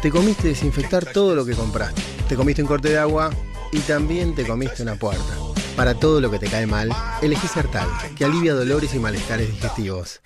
Te 0.00 0.10
comiste 0.10 0.48
desinfectar 0.48 1.04
todo 1.06 1.36
lo 1.36 1.44
que 1.44 1.54
compraste. 1.54 2.02
Te 2.28 2.34
comiste 2.34 2.62
un 2.62 2.68
corte 2.68 2.88
de 2.88 2.98
agua 2.98 3.30
y 3.70 3.80
también 3.80 4.34
te 4.34 4.46
comiste 4.46 4.82
una 4.82 4.96
puerta. 4.96 5.36
Para 5.76 5.94
todo 5.94 6.20
lo 6.20 6.30
que 6.30 6.38
te 6.38 6.48
cae 6.48 6.66
mal, 6.66 6.90
elegí 7.22 7.46
Sertal, 7.46 7.88
que 8.16 8.24
alivia 8.24 8.54
dolores 8.54 8.94
y 8.94 8.98
malestares 8.98 9.48
digestivos. 9.48 10.20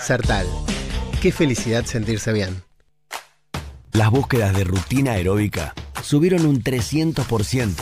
Sertal. 0.00 0.46
Qué 1.20 1.32
felicidad 1.32 1.84
sentirse 1.84 2.32
bien. 2.32 2.62
Las 3.92 4.10
búsquedas 4.10 4.54
de 4.56 4.64
rutina 4.64 5.12
aeróbica 5.12 5.74
subieron 6.02 6.46
un 6.46 6.62
300%. 6.62 7.74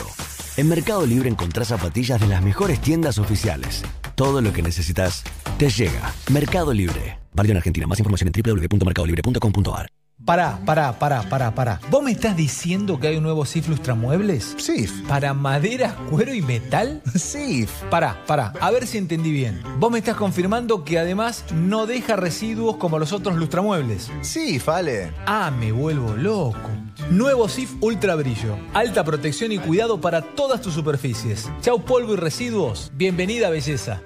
En 0.57 0.69
Mercado 0.69 1.05
Libre 1.05 1.29
encontrás 1.29 1.69
zapatillas 1.69 2.19
de 2.19 2.27
las 2.27 2.41
mejores 2.41 2.81
tiendas 2.81 3.17
oficiales. 3.17 3.83
Todo 4.21 4.39
lo 4.39 4.53
que 4.53 4.61
necesitas 4.61 5.23
te 5.57 5.67
llega. 5.67 6.13
Mercado 6.31 6.71
Libre. 6.73 7.17
Válido 7.33 7.53
en 7.53 7.57
Argentina. 7.57 7.87
Más 7.87 7.97
información 7.97 8.31
en 8.31 8.43
www.mercadolibre.com.ar. 8.43 9.87
Pará, 10.23 10.59
pará, 10.63 10.99
pará, 10.99 11.23
pará, 11.23 11.55
pará. 11.55 11.79
¿Vos 11.89 12.03
me 12.03 12.11
estás 12.11 12.37
diciendo 12.37 12.99
que 12.99 13.07
hay 13.07 13.17
un 13.17 13.23
nuevo 13.23 13.45
SIF 13.45 13.67
Lustramuebles? 13.67 14.53
SIF. 14.59 14.91
¿Para 15.07 15.33
madera, 15.33 15.97
cuero 16.11 16.35
y 16.35 16.43
metal? 16.43 17.01
SIF. 17.15 17.71
Pará, 17.89 18.23
pará, 18.27 18.53
a 18.61 18.69
ver 18.69 18.85
si 18.85 18.99
entendí 18.99 19.31
bien. 19.31 19.59
Vos 19.79 19.91
me 19.91 19.97
estás 19.97 20.17
confirmando 20.17 20.83
que 20.83 20.99
además 20.99 21.43
no 21.55 21.87
deja 21.87 22.15
residuos 22.15 22.75
como 22.75 22.99
los 22.99 23.13
otros 23.13 23.37
lustramuebles. 23.37 24.11
SIF, 24.21 24.69
Ale. 24.69 25.11
Ah, 25.25 25.49
me 25.49 25.71
vuelvo 25.71 26.15
loco. 26.15 26.69
Nuevo 27.09 27.49
SIF 27.49 27.73
Ultra 27.81 28.13
Brillo. 28.13 28.55
Alta 28.75 29.03
protección 29.03 29.51
y 29.51 29.57
cuidado 29.57 29.99
para 29.99 30.21
todas 30.21 30.61
tus 30.61 30.75
superficies. 30.75 31.49
Chau 31.61 31.83
polvo 31.83 32.13
y 32.13 32.17
residuos. 32.17 32.91
Bienvenida 32.93 33.49
belleza. 33.49 34.03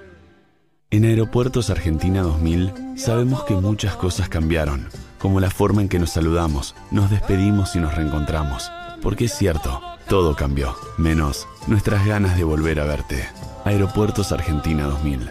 En 0.88 1.04
Aeropuertos 1.04 1.68
Argentina 1.68 2.22
2000 2.22 2.72
sabemos 2.96 3.42
que 3.42 3.54
muchas 3.54 3.96
cosas 3.96 4.28
cambiaron, 4.28 4.88
como 5.18 5.40
la 5.40 5.50
forma 5.50 5.82
en 5.82 5.88
que 5.88 5.98
nos 5.98 6.10
saludamos, 6.10 6.76
nos 6.92 7.10
despedimos 7.10 7.74
y 7.74 7.80
nos 7.80 7.96
reencontramos. 7.96 8.70
Porque 9.02 9.24
es 9.24 9.32
cierto, 9.32 9.82
todo 10.08 10.36
cambió, 10.36 10.76
menos 10.96 11.48
nuestras 11.66 12.06
ganas 12.06 12.36
de 12.36 12.44
volver 12.44 12.78
a 12.78 12.84
verte. 12.84 13.28
Aeropuertos 13.64 14.30
Argentina 14.30 14.84
2000. 14.84 15.30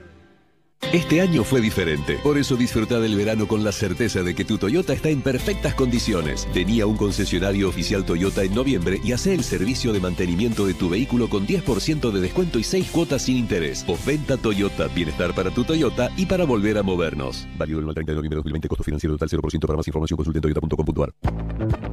Este 0.93 1.21
año 1.21 1.45
fue 1.45 1.61
diferente, 1.61 2.19
por 2.21 2.37
eso 2.37 2.57
disfruta 2.57 2.99
del 2.99 3.15
verano 3.15 3.47
con 3.47 3.63
la 3.63 3.71
certeza 3.71 4.23
de 4.23 4.35
que 4.35 4.43
tu 4.43 4.57
Toyota 4.57 4.91
está 4.91 5.07
en 5.07 5.21
perfectas 5.21 5.73
condiciones. 5.73 6.45
Venía 6.53 6.83
a 6.83 6.87
un 6.87 6.97
concesionario 6.97 7.69
oficial 7.69 8.03
Toyota 8.03 8.43
en 8.43 8.53
noviembre 8.53 8.99
y 9.01 9.13
hace 9.13 9.33
el 9.33 9.45
servicio 9.45 9.93
de 9.93 10.01
mantenimiento 10.01 10.65
de 10.65 10.73
tu 10.73 10.89
vehículo 10.89 11.29
con 11.29 11.47
10% 11.47 12.11
de 12.11 12.19
descuento 12.19 12.59
y 12.59 12.63
6 12.63 12.91
cuotas 12.91 13.21
sin 13.21 13.37
interés. 13.37 13.85
Venta 14.05 14.35
Toyota, 14.35 14.87
bienestar 14.87 15.33
para 15.33 15.49
tu 15.51 15.63
Toyota 15.63 16.09
y 16.17 16.25
para 16.25 16.43
volver 16.43 16.77
a 16.77 16.83
movernos. 16.83 17.47
Válido 17.57 17.79
el 17.79 17.85
30 17.93 18.11
de 18.11 18.15
noviembre 18.15 18.35
de 18.35 18.39
2020, 18.39 18.67
costo 18.67 18.83
financiero 18.83 19.15
total 19.17 19.29
0%. 19.29 19.67
Para 19.67 19.77
más 19.77 19.87
información 19.87 20.17
consulte 20.17 20.41
toyota.com.ar. 20.41 21.13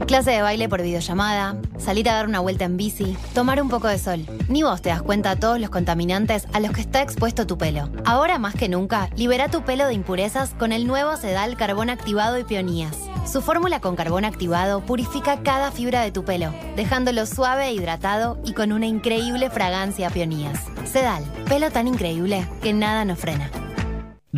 Clase 0.08 0.30
de 0.30 0.42
baile 0.42 0.68
por 0.70 0.82
videollamada, 0.82 1.60
salir 1.76 2.08
a 2.08 2.14
dar 2.14 2.26
una 2.26 2.40
vuelta 2.40 2.64
en 2.64 2.78
bici, 2.78 3.14
tomar 3.34 3.60
un 3.60 3.68
poco 3.68 3.88
de 3.88 3.98
sol. 3.98 4.24
Ni 4.48 4.62
vos 4.62 4.80
te 4.80 4.88
das 4.88 5.02
cuenta 5.02 5.34
de 5.34 5.40
todos 5.40 5.60
los 5.60 5.68
contaminantes 5.68 6.48
a 6.54 6.60
los 6.60 6.72
que 6.72 6.80
está 6.80 7.02
expuesto 7.02 7.46
tu 7.46 7.58
pelo. 7.58 7.90
Ahora 8.06 8.38
más 8.38 8.54
que 8.54 8.70
nunca, 8.70 8.77
libera 9.16 9.48
tu 9.48 9.62
pelo 9.62 9.86
de 9.86 9.94
impurezas 9.94 10.50
con 10.50 10.72
el 10.72 10.86
nuevo 10.86 11.16
Sedal 11.16 11.56
Carbón 11.56 11.90
Activado 11.90 12.38
y 12.38 12.44
Peonías. 12.44 12.96
Su 13.26 13.42
fórmula 13.42 13.80
con 13.80 13.96
carbón 13.96 14.24
activado 14.24 14.80
purifica 14.80 15.42
cada 15.42 15.70
fibra 15.72 16.02
de 16.02 16.12
tu 16.12 16.24
pelo, 16.24 16.54
dejándolo 16.76 17.26
suave 17.26 17.66
e 17.66 17.72
hidratado 17.74 18.38
y 18.44 18.52
con 18.52 18.72
una 18.72 18.86
increíble 18.86 19.50
fragancia 19.50 20.08
a 20.08 20.10
peonías. 20.10 20.60
Sedal, 20.84 21.24
pelo 21.48 21.70
tan 21.70 21.88
increíble 21.88 22.46
que 22.62 22.72
nada 22.72 23.04
nos 23.04 23.18
frena. 23.18 23.50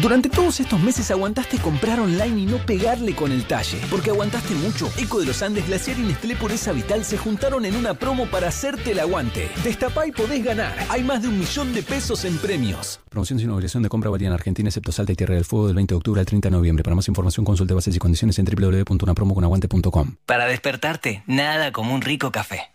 Durante 0.01 0.31
todos 0.31 0.61
estos 0.61 0.81
meses 0.81 1.11
aguantaste 1.11 1.59
comprar 1.59 2.01
online 2.01 2.41
y 2.41 2.47
no 2.47 2.57
pegarle 2.65 3.15
con 3.15 3.33
el 3.33 3.45
talle. 3.45 3.79
Porque 3.91 4.09
aguantaste 4.09 4.55
mucho. 4.55 4.91
Eco 4.97 5.21
de 5.21 5.27
los 5.27 5.43
Andes, 5.43 5.67
Glaciar 5.67 5.99
y 5.99 6.03
Nestlé 6.03 6.37
Pureza 6.37 6.73
Vital 6.73 7.05
se 7.05 7.19
juntaron 7.19 7.67
en 7.67 7.77
una 7.77 7.93
promo 7.93 8.25
para 8.27 8.49
hacerte 8.49 8.93
el 8.93 9.01
aguante. 9.01 9.51
Destapá 9.63 10.07
y 10.07 10.13
podés 10.13 10.43
ganar. 10.43 10.75
Hay 10.89 11.05
más 11.05 11.21
de 11.21 11.29
un 11.29 11.39
millón 11.39 11.75
de 11.75 11.83
pesos 11.83 12.25
en 12.25 12.39
premios. 12.39 12.99
Promoción 13.11 13.39
sin 13.41 13.51
obligación 13.51 13.83
de 13.83 13.91
compra 13.91 14.09
valía 14.09 14.29
en 14.29 14.33
Argentina, 14.33 14.71
excepto 14.71 14.91
Salta 14.91 15.13
y 15.13 15.17
Tierra 15.17 15.35
del 15.35 15.45
Fuego 15.45 15.67
del 15.67 15.77
20 15.77 15.93
de 15.93 15.97
octubre 15.97 16.21
al 16.21 16.27
30 16.27 16.49
de 16.49 16.57
noviembre. 16.57 16.83
Para 16.83 16.97
más 16.97 17.07
información 17.07 17.45
consulte 17.45 17.75
bases 17.75 17.95
y 17.95 17.99
condiciones 17.99 18.39
en 18.39 18.47
www.unapromoconaguante.com. 18.47 20.17
Para 20.25 20.47
despertarte, 20.47 21.25
nada 21.27 21.73
como 21.73 21.95
un 21.95 22.01
rico 22.01 22.33
café. 22.33 22.71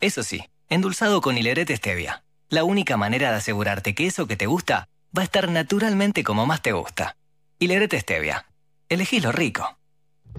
Eso 0.00 0.24
sí, 0.24 0.42
endulzado 0.68 1.20
con 1.20 1.38
hilerete 1.38 1.76
stevia. 1.76 2.24
La 2.48 2.64
única 2.64 2.96
manera 2.96 3.30
de 3.30 3.36
asegurarte 3.36 3.94
que 3.94 4.06
eso 4.06 4.26
que 4.26 4.36
te 4.36 4.46
gusta 4.46 4.88
va 5.16 5.22
a 5.22 5.24
estar 5.24 5.50
naturalmente 5.50 6.22
como 6.22 6.46
más 6.46 6.62
te 6.62 6.72
gusta. 6.72 7.16
Hilerete 7.58 7.98
stevia. 8.00 8.46
Elegí 8.88 9.20
lo 9.20 9.32
rico. 9.32 9.78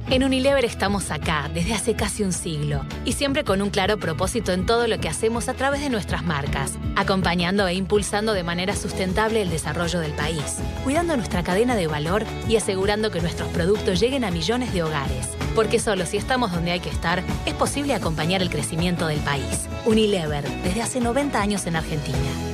En 0.09 0.23
Unilever 0.23 0.65
estamos 0.65 1.11
acá 1.11 1.51
desde 1.53 1.73
hace 1.73 1.95
casi 1.95 2.23
un 2.23 2.31
siglo 2.33 2.83
y 3.05 3.13
siempre 3.13 3.43
con 3.43 3.61
un 3.61 3.69
claro 3.69 3.99
propósito 3.99 4.51
en 4.53 4.65
todo 4.65 4.87
lo 4.87 4.99
que 4.99 5.09
hacemos 5.09 5.49
a 5.49 5.53
través 5.53 5.81
de 5.81 5.89
nuestras 5.89 6.23
marcas, 6.23 6.79
acompañando 6.95 7.67
e 7.67 7.75
impulsando 7.75 8.33
de 8.33 8.43
manera 8.43 8.75
sustentable 8.75 9.41
el 9.41 9.49
desarrollo 9.49 9.99
del 9.99 10.13
país, 10.13 10.57
cuidando 10.83 11.15
nuestra 11.15 11.43
cadena 11.43 11.75
de 11.75 11.87
valor 11.87 12.23
y 12.47 12.55
asegurando 12.55 13.11
que 13.11 13.21
nuestros 13.21 13.49
productos 13.49 13.99
lleguen 13.99 14.23
a 14.23 14.31
millones 14.31 14.73
de 14.73 14.83
hogares. 14.83 15.29
Porque 15.53 15.79
solo 15.79 16.05
si 16.05 16.17
estamos 16.17 16.51
donde 16.51 16.71
hay 16.71 16.79
que 16.79 16.89
estar, 16.89 17.23
es 17.45 17.53
posible 17.53 17.93
acompañar 17.93 18.41
el 18.41 18.49
crecimiento 18.49 19.05
del 19.07 19.19
país. 19.19 19.67
Unilever, 19.85 20.47
desde 20.63 20.81
hace 20.81 21.01
90 21.01 21.39
años 21.39 21.67
en 21.67 21.75
Argentina. 21.75 22.48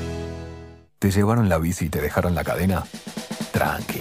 ¿Te 1.05 1.11
llevaron 1.11 1.49
la 1.49 1.59
bici 1.59 1.85
y 1.85 1.89
te 1.89 2.01
dejaron 2.01 2.33
la 2.33 2.43
cadena? 2.43 2.83
Tranqui. 3.51 3.99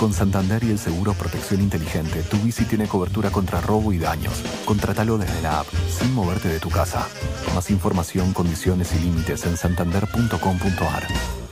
Con 0.00 0.14
Santander 0.14 0.64
y 0.64 0.70
el 0.70 0.78
seguro 0.78 1.12
Protección 1.12 1.60
Inteligente, 1.60 2.22
tu 2.22 2.38
bici 2.38 2.64
tiene 2.64 2.88
cobertura 2.88 3.28
contra 3.28 3.60
robo 3.60 3.92
y 3.92 3.98
daños. 3.98 4.42
Contratalo 4.64 5.18
desde 5.18 5.42
la 5.42 5.60
app, 5.60 5.66
sin 5.90 6.14
moverte 6.14 6.48
de 6.48 6.58
tu 6.58 6.70
casa. 6.70 7.06
Más 7.54 7.68
información, 7.68 8.32
condiciones 8.32 8.94
y 8.94 9.00
límites 9.00 9.44
en 9.44 9.58
santander.com.ar. 9.58 11.06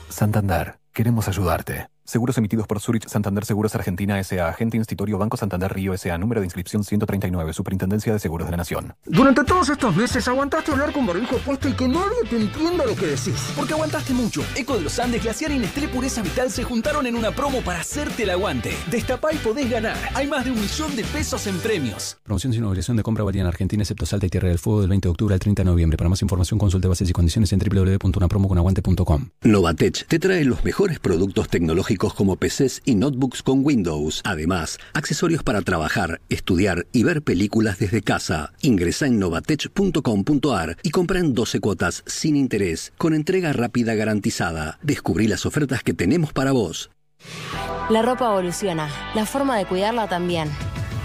Santander, 0.08 0.78
queremos 0.94 1.28
ayudarte. 1.28 1.93
Seguros 2.06 2.36
emitidos 2.36 2.66
por 2.66 2.80
Zurich 2.80 3.08
Santander 3.08 3.46
Seguros 3.46 3.74
Argentina 3.74 4.20
S.A. 4.20 4.48
Agente 4.48 4.76
Institutorio 4.76 5.16
Banco 5.16 5.38
Santander 5.38 5.72
Río 5.72 5.94
S.A. 5.94 6.18
Número 6.18 6.42
de 6.42 6.46
inscripción 6.46 6.84
139. 6.84 7.54
Superintendencia 7.54 8.12
de 8.12 8.18
Seguros 8.18 8.46
de 8.46 8.50
la 8.50 8.58
Nación. 8.58 8.94
Durante 9.06 9.42
todos 9.42 9.70
estos 9.70 9.96
meses 9.96 10.28
aguantaste 10.28 10.70
hablar 10.72 10.92
con 10.92 11.06
barbijo 11.06 11.38
puesto 11.38 11.66
y 11.66 11.72
que 11.72 11.88
nadie 11.88 12.28
te 12.28 12.36
entienda 12.36 12.84
lo 12.84 12.94
que 12.94 13.06
decís. 13.06 13.52
Porque 13.56 13.72
aguantaste 13.72 14.12
mucho. 14.12 14.42
Eco 14.54 14.76
de 14.76 14.82
los 14.82 14.98
Andes, 14.98 15.22
Glaciar 15.22 15.52
y 15.52 15.58
Nestlé 15.58 15.88
Pureza 15.88 16.20
Vital 16.20 16.50
se 16.50 16.62
juntaron 16.62 17.06
en 17.06 17.16
una 17.16 17.30
promo 17.30 17.62
para 17.62 17.80
hacerte 17.80 18.24
el 18.24 18.30
aguante. 18.30 18.76
Destapá 18.90 19.32
y 19.32 19.38
podés 19.38 19.70
ganar. 19.70 19.96
Hay 20.14 20.26
más 20.26 20.44
de 20.44 20.50
un 20.50 20.60
millón 20.60 20.94
de 20.96 21.04
pesos 21.04 21.46
en 21.46 21.56
premios. 21.60 22.18
Promoción 22.22 22.52
sin 22.52 22.64
obligación 22.64 22.98
de 22.98 23.02
compra 23.02 23.24
valía 23.24 23.40
en 23.40 23.48
Argentina, 23.48 23.82
excepto 23.82 24.04
Salta 24.04 24.26
y 24.26 24.28
Tierra 24.28 24.48
del 24.48 24.58
Fuego 24.58 24.82
del 24.82 24.90
20 24.90 25.08
de 25.08 25.10
octubre 25.10 25.32
al 25.32 25.40
30 25.40 25.62
de 25.62 25.70
noviembre. 25.70 25.96
Para 25.96 26.10
más 26.10 26.20
información 26.20 26.58
consulte 26.58 26.86
bases 26.86 27.08
y 27.08 27.14
condiciones 27.14 27.50
en 27.54 27.60
www.unapromoconaguante.com. 27.60 29.30
Novatech 29.44 30.06
te 30.06 30.18
trae 30.18 30.44
los 30.44 30.62
mejores 30.64 30.98
productos 30.98 31.48
tecnológicos 31.48 31.93
como 31.98 32.36
PCs 32.36 32.82
y 32.84 32.94
notebooks 32.94 33.42
con 33.42 33.64
Windows. 33.64 34.20
Además, 34.24 34.78
accesorios 34.92 35.42
para 35.42 35.62
trabajar, 35.62 36.20
estudiar 36.28 36.86
y 36.92 37.04
ver 37.04 37.22
películas 37.22 37.78
desde 37.78 38.02
casa. 38.02 38.52
Ingresa 38.60 39.06
en 39.06 39.18
novatech.com.ar 39.18 40.76
y 40.82 40.90
compra 40.90 41.20
en 41.20 41.34
12 41.34 41.60
cuotas 41.60 42.02
sin 42.06 42.36
interés, 42.36 42.92
con 42.98 43.14
entrega 43.14 43.52
rápida 43.52 43.94
garantizada. 43.94 44.78
Descubrí 44.82 45.28
las 45.28 45.46
ofertas 45.46 45.82
que 45.82 45.94
tenemos 45.94 46.32
para 46.32 46.52
vos. 46.52 46.90
La 47.90 48.02
ropa 48.02 48.26
evoluciona, 48.26 48.88
la 49.14 49.26
forma 49.26 49.56
de 49.56 49.66
cuidarla 49.66 50.08
también. 50.08 50.50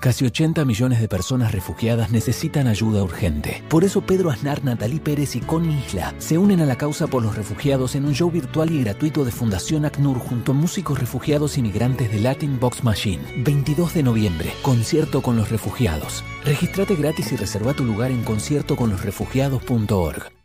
Casi 0.00 0.24
80 0.24 0.64
millones 0.64 1.00
de 1.00 1.08
personas 1.08 1.50
refugiadas 1.50 2.12
necesitan 2.12 2.68
ayuda 2.68 3.02
urgente. 3.02 3.64
Por 3.68 3.82
eso 3.82 4.00
Pedro 4.00 4.30
Aznar, 4.30 4.62
Natalí 4.62 5.00
Pérez 5.00 5.34
y 5.34 5.40
Connie 5.40 5.82
Isla 5.84 6.14
se 6.18 6.38
unen 6.38 6.60
a 6.60 6.66
la 6.66 6.78
causa 6.78 7.08
por 7.08 7.20
los 7.20 7.34
refugiados 7.34 7.96
en 7.96 8.04
un 8.04 8.14
show 8.14 8.30
virtual 8.30 8.70
y 8.70 8.84
gratuito 8.84 9.24
de 9.24 9.32
Fundación 9.32 9.84
ACNUR 9.84 10.20
junto 10.20 10.52
a 10.52 10.54
músicos 10.54 11.00
refugiados 11.00 11.58
y 11.58 11.62
migrantes 11.62 12.12
de 12.12 12.20
Latin 12.20 12.60
Box 12.60 12.84
Machine. 12.84 13.24
22 13.38 13.94
de 13.94 14.04
noviembre, 14.04 14.52
concierto 14.62 15.20
con 15.20 15.36
los 15.36 15.50
refugiados. 15.50 16.22
Regístrate 16.44 16.94
gratis 16.94 17.32
y 17.32 17.36
reserva 17.36 17.74
tu 17.74 17.84
lugar 17.84 18.12
en 18.12 18.22
conciertoconlosrefugiados.org. 18.22 20.37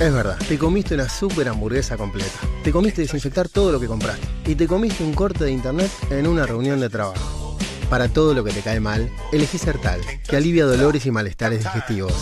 Es 0.00 0.14
verdad, 0.14 0.38
te 0.48 0.56
comiste 0.58 0.94
una 0.94 1.08
super 1.08 1.48
hamburguesa 1.48 1.96
completa. 1.96 2.38
Te 2.62 2.70
comiste 2.70 3.02
desinfectar 3.02 3.48
todo 3.48 3.72
lo 3.72 3.80
que 3.80 3.88
compraste. 3.88 4.28
Y 4.46 4.54
te 4.54 4.68
comiste 4.68 5.02
un 5.02 5.12
corte 5.12 5.42
de 5.44 5.50
internet 5.50 5.90
en 6.10 6.28
una 6.28 6.46
reunión 6.46 6.78
de 6.78 6.88
trabajo. 6.88 7.58
Para 7.90 8.08
todo 8.08 8.32
lo 8.32 8.44
que 8.44 8.52
te 8.52 8.60
cae 8.60 8.78
mal, 8.78 9.10
elegí 9.32 9.58
Sertal, 9.58 10.00
que 10.28 10.36
alivia 10.36 10.66
dolores 10.66 11.04
y 11.04 11.10
malestares 11.10 11.64
digestivos. 11.64 12.12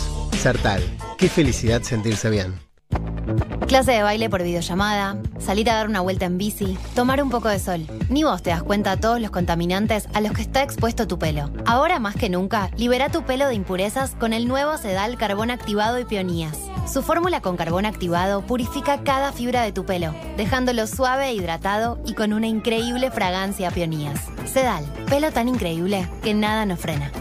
Sertal, 0.41 0.81
qué 1.19 1.29
felicidad 1.29 1.83
sentirse 1.83 2.31
bien. 2.31 2.66
Clase 3.67 3.91
de 3.91 4.03
baile 4.03 4.29
por 4.29 4.43
videollamada, 4.43 5.17
salir 5.39 5.69
a 5.69 5.75
dar 5.75 5.89
una 5.89 6.01
vuelta 6.01 6.25
en 6.25 6.37
bici, 6.37 6.77
tomar 6.95 7.21
un 7.21 7.29
poco 7.29 7.49
de 7.49 7.59
sol. 7.59 7.85
Ni 8.09 8.23
vos 8.23 8.41
te 8.41 8.49
das 8.49 8.63
cuenta 8.63 8.95
de 8.95 9.01
todos 9.01 9.19
los 9.19 9.29
contaminantes 9.29 10.07
a 10.13 10.21
los 10.21 10.31
que 10.31 10.41
está 10.41 10.63
expuesto 10.63 11.07
tu 11.07 11.19
pelo. 11.19 11.49
Ahora 11.65 11.99
más 11.99 12.15
que 12.15 12.29
nunca, 12.29 12.71
libera 12.77 13.09
tu 13.09 13.23
pelo 13.23 13.47
de 13.47 13.55
impurezas 13.55 14.15
con 14.15 14.31
el 14.31 14.47
nuevo 14.47 14.77
Sedal 14.77 15.17
Carbón 15.17 15.51
Activado 15.51 15.99
y 15.99 16.05
Peonías. 16.05 16.57
Su 16.87 17.03
fórmula 17.03 17.41
con 17.41 17.57
carbón 17.57 17.85
activado 17.85 18.41
purifica 18.41 19.03
cada 19.03 19.33
fibra 19.33 19.63
de 19.63 19.73
tu 19.73 19.85
pelo, 19.85 20.13
dejándolo 20.37 20.87
suave 20.87 21.27
e 21.27 21.33
hidratado 21.33 21.99
y 22.05 22.13
con 22.13 22.31
una 22.31 22.47
increíble 22.47 23.11
fragancia 23.11 23.67
a 23.67 23.71
peonías. 23.71 24.21
Sedal, 24.45 24.85
pelo 25.09 25.31
tan 25.33 25.49
increíble 25.49 26.07
que 26.23 26.33
nada 26.33 26.65
nos 26.65 26.79
frena. 26.79 27.11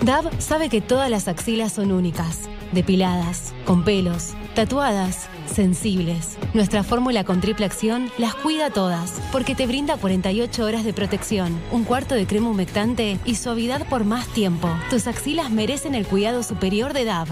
Dab 0.00 0.30
sabe 0.40 0.68
que 0.68 0.80
todas 0.80 1.10
las 1.10 1.26
axilas 1.26 1.72
son 1.72 1.90
únicas, 1.90 2.48
depiladas, 2.70 3.52
con 3.64 3.82
pelos, 3.82 4.34
tatuadas, 4.54 5.28
sensibles. 5.52 6.38
Nuestra 6.54 6.84
fórmula 6.84 7.24
con 7.24 7.40
triple 7.40 7.66
acción 7.66 8.08
las 8.16 8.36
cuida 8.36 8.70
todas, 8.70 9.20
porque 9.32 9.56
te 9.56 9.66
brinda 9.66 9.96
48 9.96 10.64
horas 10.64 10.84
de 10.84 10.92
protección, 10.92 11.60
un 11.72 11.82
cuarto 11.82 12.14
de 12.14 12.28
crema 12.28 12.48
humectante 12.48 13.18
y 13.24 13.34
suavidad 13.34 13.88
por 13.88 14.04
más 14.04 14.28
tiempo. 14.28 14.70
Tus 14.88 15.08
axilas 15.08 15.50
merecen 15.50 15.96
el 15.96 16.06
cuidado 16.06 16.44
superior 16.44 16.92
de 16.92 17.04
Dab. 17.04 17.26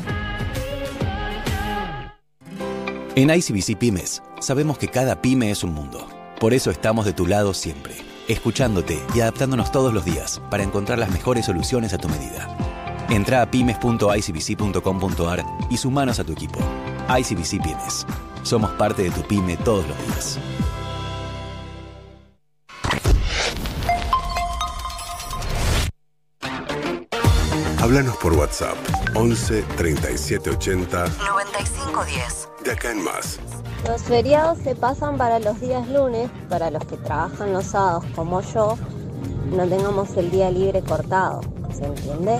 En 3.15 3.31
ICBC 3.31 3.79
Pymes, 3.79 4.25
sabemos 4.41 4.77
que 4.77 4.89
cada 4.89 5.23
pyme 5.23 5.53
es 5.53 5.63
un 5.63 5.73
mundo. 5.73 6.09
Por 6.41 6.53
eso 6.53 6.73
estamos 6.73 7.05
de 7.05 7.13
tu 7.13 7.29
lado 7.29 7.55
siempre, 7.55 7.95
escuchándote 8.29 9.03
y 9.15 9.21
adaptándonos 9.21 9.73
todos 9.73 9.93
los 9.93 10.05
días 10.05 10.41
para 10.51 10.63
encontrar 10.63 10.99
las 10.99 11.11
mejores 11.11 11.47
soluciones 11.47 11.93
a 11.93 11.99
tu 11.99 12.09
medida. 12.09 12.49
Entra 13.09 13.43
a 13.43 13.51
pymes.icbc.com.ar 13.51 15.45
y 15.71 15.77
sumanos 15.77 16.19
a 16.19 16.25
tu 16.25 16.33
equipo. 16.33 16.59
ICBC 17.09 17.63
Pymes. 17.63 18.07
Somos 18.43 18.71
parte 18.73 19.03
de 19.03 19.11
tu 19.11 19.23
pyme 19.23 19.57
todos 19.57 19.87
los 19.89 20.07
días. 20.07 20.39
Háblanos 27.87 28.17
por 28.17 28.33
WhatsApp 28.33 28.77
11 29.15 29.63
37 29.77 30.51
80 30.51 31.07
9510. 31.07 32.49
de 32.65 32.73
acá 32.73 32.91
en 32.91 33.05
más. 33.05 33.39
Los 33.89 34.03
feriados 34.03 34.59
se 34.59 34.75
pasan 34.75 35.17
para 35.17 35.39
los 35.39 35.61
días 35.61 35.87
lunes, 35.89 36.29
para 36.49 36.71
los 36.71 36.85
que 36.85 36.97
trabajan 36.97 37.53
los 37.53 37.65
sábados 37.67 38.05
como 38.15 38.41
yo, 38.41 38.77
no 39.47 39.67
tengamos 39.69 40.17
el 40.17 40.31
día 40.31 40.51
libre 40.51 40.83
cortado. 40.83 41.41
¿Se 41.77 41.85
entiende? 41.87 42.39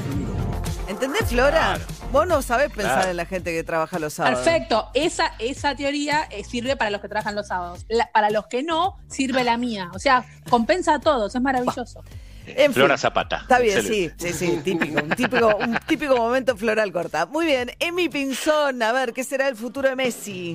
¿Entendés, 0.89 1.23
Flora? 1.29 1.79
vos 2.13 2.27
no 2.27 2.41
sabés 2.41 2.71
pensar 2.71 2.95
Claro. 2.95 3.11
en 3.11 3.17
la 3.17 3.27
gente 3.27 3.53
que 3.53 3.65
trabaja 3.65 3.99
los 3.99 4.15
sábados. 4.15 4.39
Perfecto, 4.41 4.89
esa, 4.95 5.33
esa 5.41 5.75
teoría 5.75 6.23
eh, 6.31 6.45
sirve 6.45 6.77
para 6.77 6.91
los 6.91 7.01
que 7.01 7.09
trabajan 7.09 7.35
los 7.35 7.49
sábados. 7.49 7.85
La- 7.89 8.11
para 8.13 8.31
los 8.31 8.47
que 8.47 8.63
no, 8.63 8.97
sirve 9.09 9.43
la 9.45 9.57
mía. 9.57 9.91
O 9.95 9.99
sea, 9.99 10.25
compensa 10.49 10.95
a 10.95 11.01
todos, 11.01 11.35
es 11.35 11.43
maravilloso. 11.43 12.03
En 12.47 12.67
fin. 12.67 12.75
Flora 12.75 12.97
Zapata. 12.97 13.39
Está 13.39 13.59
bien, 13.59 13.79
Excelente. 13.79 14.33
sí, 14.33 14.33
sí, 14.33 14.47
sí, 14.53 14.61
típico, 14.63 15.01
un 15.03 15.11
típico, 15.11 15.57
un 15.57 15.79
típico 15.87 16.17
momento 16.17 16.57
floral 16.57 16.93
corta. 16.93 17.27
Muy 17.27 17.45
bien, 17.47 17.73
Emi 17.81 18.09
Pinzón, 18.09 18.81
a 18.83 18.93
ver, 18.93 19.13
¿qué 19.13 19.25
será 19.25 19.49
el 19.49 19.57
futuro 19.57 19.89
de 19.89 19.97
Messi? 19.97 20.53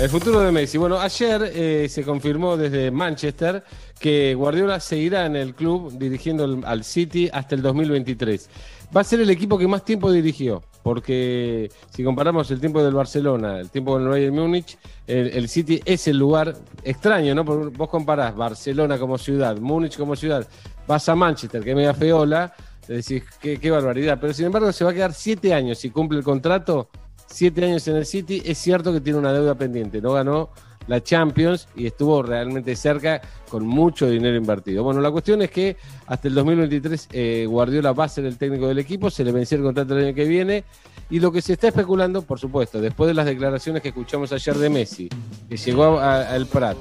El 0.00 0.08
futuro 0.08 0.40
de 0.40 0.50
Messi. 0.50 0.78
Bueno, 0.78 0.98
ayer 0.98 1.52
eh, 1.54 1.86
se 1.90 2.02
confirmó 2.04 2.56
desde 2.56 2.90
Manchester 2.90 3.62
que 3.98 4.34
Guardiola 4.34 4.80
seguirá 4.80 5.26
en 5.26 5.36
el 5.36 5.54
club 5.54 5.92
dirigiendo 5.98 6.62
al 6.64 6.84
City 6.84 7.28
hasta 7.30 7.54
el 7.54 7.60
2023. 7.60 8.48
Va 8.96 9.02
a 9.02 9.04
ser 9.04 9.20
el 9.20 9.28
equipo 9.28 9.58
que 9.58 9.68
más 9.68 9.84
tiempo 9.84 10.10
dirigió, 10.10 10.62
porque 10.82 11.70
si 11.90 12.02
comparamos 12.02 12.50
el 12.50 12.60
tiempo 12.60 12.82
del 12.82 12.94
Barcelona, 12.94 13.60
el 13.60 13.68
tiempo 13.68 13.98
del 13.98 14.08
Bayern 14.08 14.34
Múnich, 14.34 14.78
el, 15.06 15.46
City 15.50 15.82
es 15.84 16.08
el 16.08 16.16
lugar 16.16 16.56
extraño, 16.82 17.34
¿no? 17.34 17.44
Porque 17.44 17.76
vos 17.76 17.90
comparás 17.90 18.34
Barcelona 18.34 18.98
como 18.98 19.18
ciudad, 19.18 19.58
Múnich 19.58 19.98
como 19.98 20.16
ciudad, 20.16 20.48
vas 20.86 21.06
a 21.10 21.14
Manchester, 21.14 21.62
que 21.62 21.70
es 21.70 21.76
media 21.76 21.92
feola, 21.92 22.54
decís, 22.88 23.22
qué, 23.38 23.60
qué 23.60 23.70
barbaridad. 23.70 24.16
Pero 24.18 24.32
sin 24.32 24.46
embargo, 24.46 24.72
se 24.72 24.82
va 24.82 24.92
a 24.92 24.94
quedar 24.94 25.12
siete 25.12 25.52
años 25.52 25.76
si 25.76 25.90
cumple 25.90 26.16
el 26.16 26.24
contrato 26.24 26.88
siete 27.30 27.64
años 27.64 27.86
en 27.88 27.96
el 27.96 28.06
City, 28.06 28.42
es 28.44 28.58
cierto 28.58 28.92
que 28.92 29.00
tiene 29.00 29.18
una 29.18 29.32
deuda 29.32 29.54
pendiente, 29.54 30.00
no 30.00 30.12
ganó 30.12 30.50
la 30.86 31.02
Champions 31.02 31.68
y 31.76 31.86
estuvo 31.86 32.22
realmente 32.22 32.74
cerca 32.74 33.20
con 33.48 33.66
mucho 33.66 34.08
dinero 34.08 34.36
invertido. 34.36 34.82
Bueno, 34.82 35.00
la 35.00 35.10
cuestión 35.10 35.40
es 35.42 35.50
que 35.50 35.76
hasta 36.06 36.28
el 36.28 36.34
2023 36.34 37.08
eh, 37.12 37.46
Guardiola 37.48 37.92
va 37.92 38.04
a 38.04 38.08
ser 38.08 38.24
el 38.24 38.36
técnico 38.36 38.66
del 38.66 38.78
equipo, 38.78 39.10
se 39.10 39.22
le 39.22 39.30
venció 39.32 39.56
el 39.56 39.62
contrato 39.62 39.96
el 39.96 40.06
año 40.06 40.14
que 40.14 40.24
viene 40.24 40.64
y 41.08 41.20
lo 41.20 41.30
que 41.30 41.42
se 41.42 41.52
está 41.52 41.68
especulando, 41.68 42.22
por 42.22 42.38
supuesto, 42.38 42.80
después 42.80 43.08
de 43.08 43.14
las 43.14 43.26
declaraciones 43.26 43.82
que 43.82 43.88
escuchamos 43.88 44.32
ayer 44.32 44.56
de 44.56 44.70
Messi, 44.70 45.08
que 45.48 45.56
llegó 45.56 45.98
al 45.98 46.46
Prat, 46.46 46.76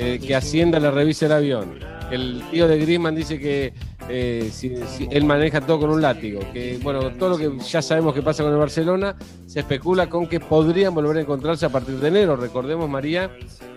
eh, 0.00 0.18
que 0.18 0.34
Hacienda 0.34 0.78
le 0.80 0.90
revisa 0.90 1.26
el 1.26 1.32
avión, 1.32 1.78
el 2.10 2.42
tío 2.50 2.66
de 2.66 2.78
Griezmann 2.78 3.14
dice 3.14 3.38
que 3.38 3.72
eh, 4.08 4.48
si- 4.52 4.74
si 4.88 5.06
él 5.10 5.24
maneja 5.24 5.60
todo 5.60 5.78
con 5.80 5.90
un 5.90 6.02
látigo, 6.02 6.40
que 6.52 6.78
bueno, 6.82 7.10
todo 7.12 7.30
lo 7.30 7.38
que 7.38 7.62
ya 7.64 7.80
sabemos 7.80 8.12
que 8.14 8.22
pasa 8.22 8.42
con 8.42 8.52
el 8.52 8.58
Barcelona, 8.58 9.14
se 9.46 9.60
especula 9.60 10.08
con 10.08 10.26
que 10.26 10.40
podrían 10.40 10.92
volver 10.94 11.18
a 11.18 11.20
encontrarse 11.20 11.66
a 11.66 11.68
partir 11.68 11.96
de 12.00 12.08
enero. 12.08 12.34
Recordemos, 12.34 12.88
María, 12.90 13.30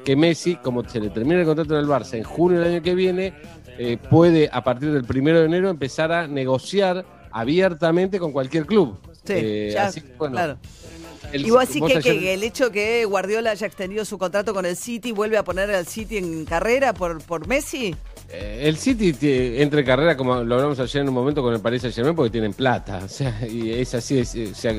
que 0.03 0.15
Messi, 0.15 0.55
como 0.55 0.87
se 0.89 0.99
le 0.99 1.09
termina 1.11 1.39
el 1.41 1.45
contrato 1.45 1.75
en 1.75 1.81
el 1.81 1.87
Barça 1.87 2.13
en 2.17 2.23
junio 2.23 2.59
del 2.61 2.73
año 2.75 2.81
que 2.81 2.95
viene, 2.95 3.33
eh, 3.77 3.97
puede 4.09 4.49
a 4.51 4.63
partir 4.63 4.91
del 4.91 5.03
primero 5.03 5.39
de 5.39 5.45
enero 5.45 5.69
empezar 5.69 6.11
a 6.11 6.27
negociar 6.27 7.05
abiertamente 7.31 8.17
con 8.19 8.31
cualquier 8.31 8.65
club. 8.65 8.97
Sí, 9.25 9.33
Eh, 9.35 9.69
ya, 9.73 9.85
así 9.87 10.01
que, 10.01 10.13
bueno, 10.17 10.35
claro. 10.35 10.57
El- 11.33 11.45
y 11.47 11.49
vos 11.51 11.67
decís 11.67 11.81
que, 11.85 11.97
ayer- 11.97 12.19
que 12.19 12.33
el 12.33 12.43
hecho 12.43 12.71
que 12.71 13.03
Guardiola 13.05 13.51
haya 13.51 13.67
extendido 13.67 14.05
su 14.05 14.17
contrato 14.17 14.53
con 14.53 14.65
el 14.65 14.75
City 14.75 15.11
vuelve 15.11 15.37
a 15.37 15.43
poner 15.43 15.69
al 15.71 15.87
City 15.87 16.17
en 16.17 16.45
carrera 16.45 16.93
por, 16.93 17.21
por 17.23 17.47
Messi. 17.47 17.95
Eh, 18.29 18.61
El 18.63 18.77
City 18.77 19.13
te- 19.13 19.61
entra 19.61 19.79
en 19.81 19.85
carrera, 19.85 20.17
como 20.17 20.35
lo 20.43 20.55
hablamos 20.55 20.79
ayer 20.79 21.01
en 21.01 21.09
un 21.09 21.13
momento 21.13 21.41
con 21.43 21.53
el 21.53 21.59
Paris 21.59 21.81
Saint 21.81 21.95
Germain, 21.95 22.15
porque 22.15 22.31
tienen 22.31 22.53
plata. 22.53 23.01
O 23.03 23.07
sea, 23.07 23.45
y 23.47 23.71
es 23.71 23.93
así. 23.93 24.17
es- 24.19 24.35
o 24.51 24.55
sea, 24.55 24.73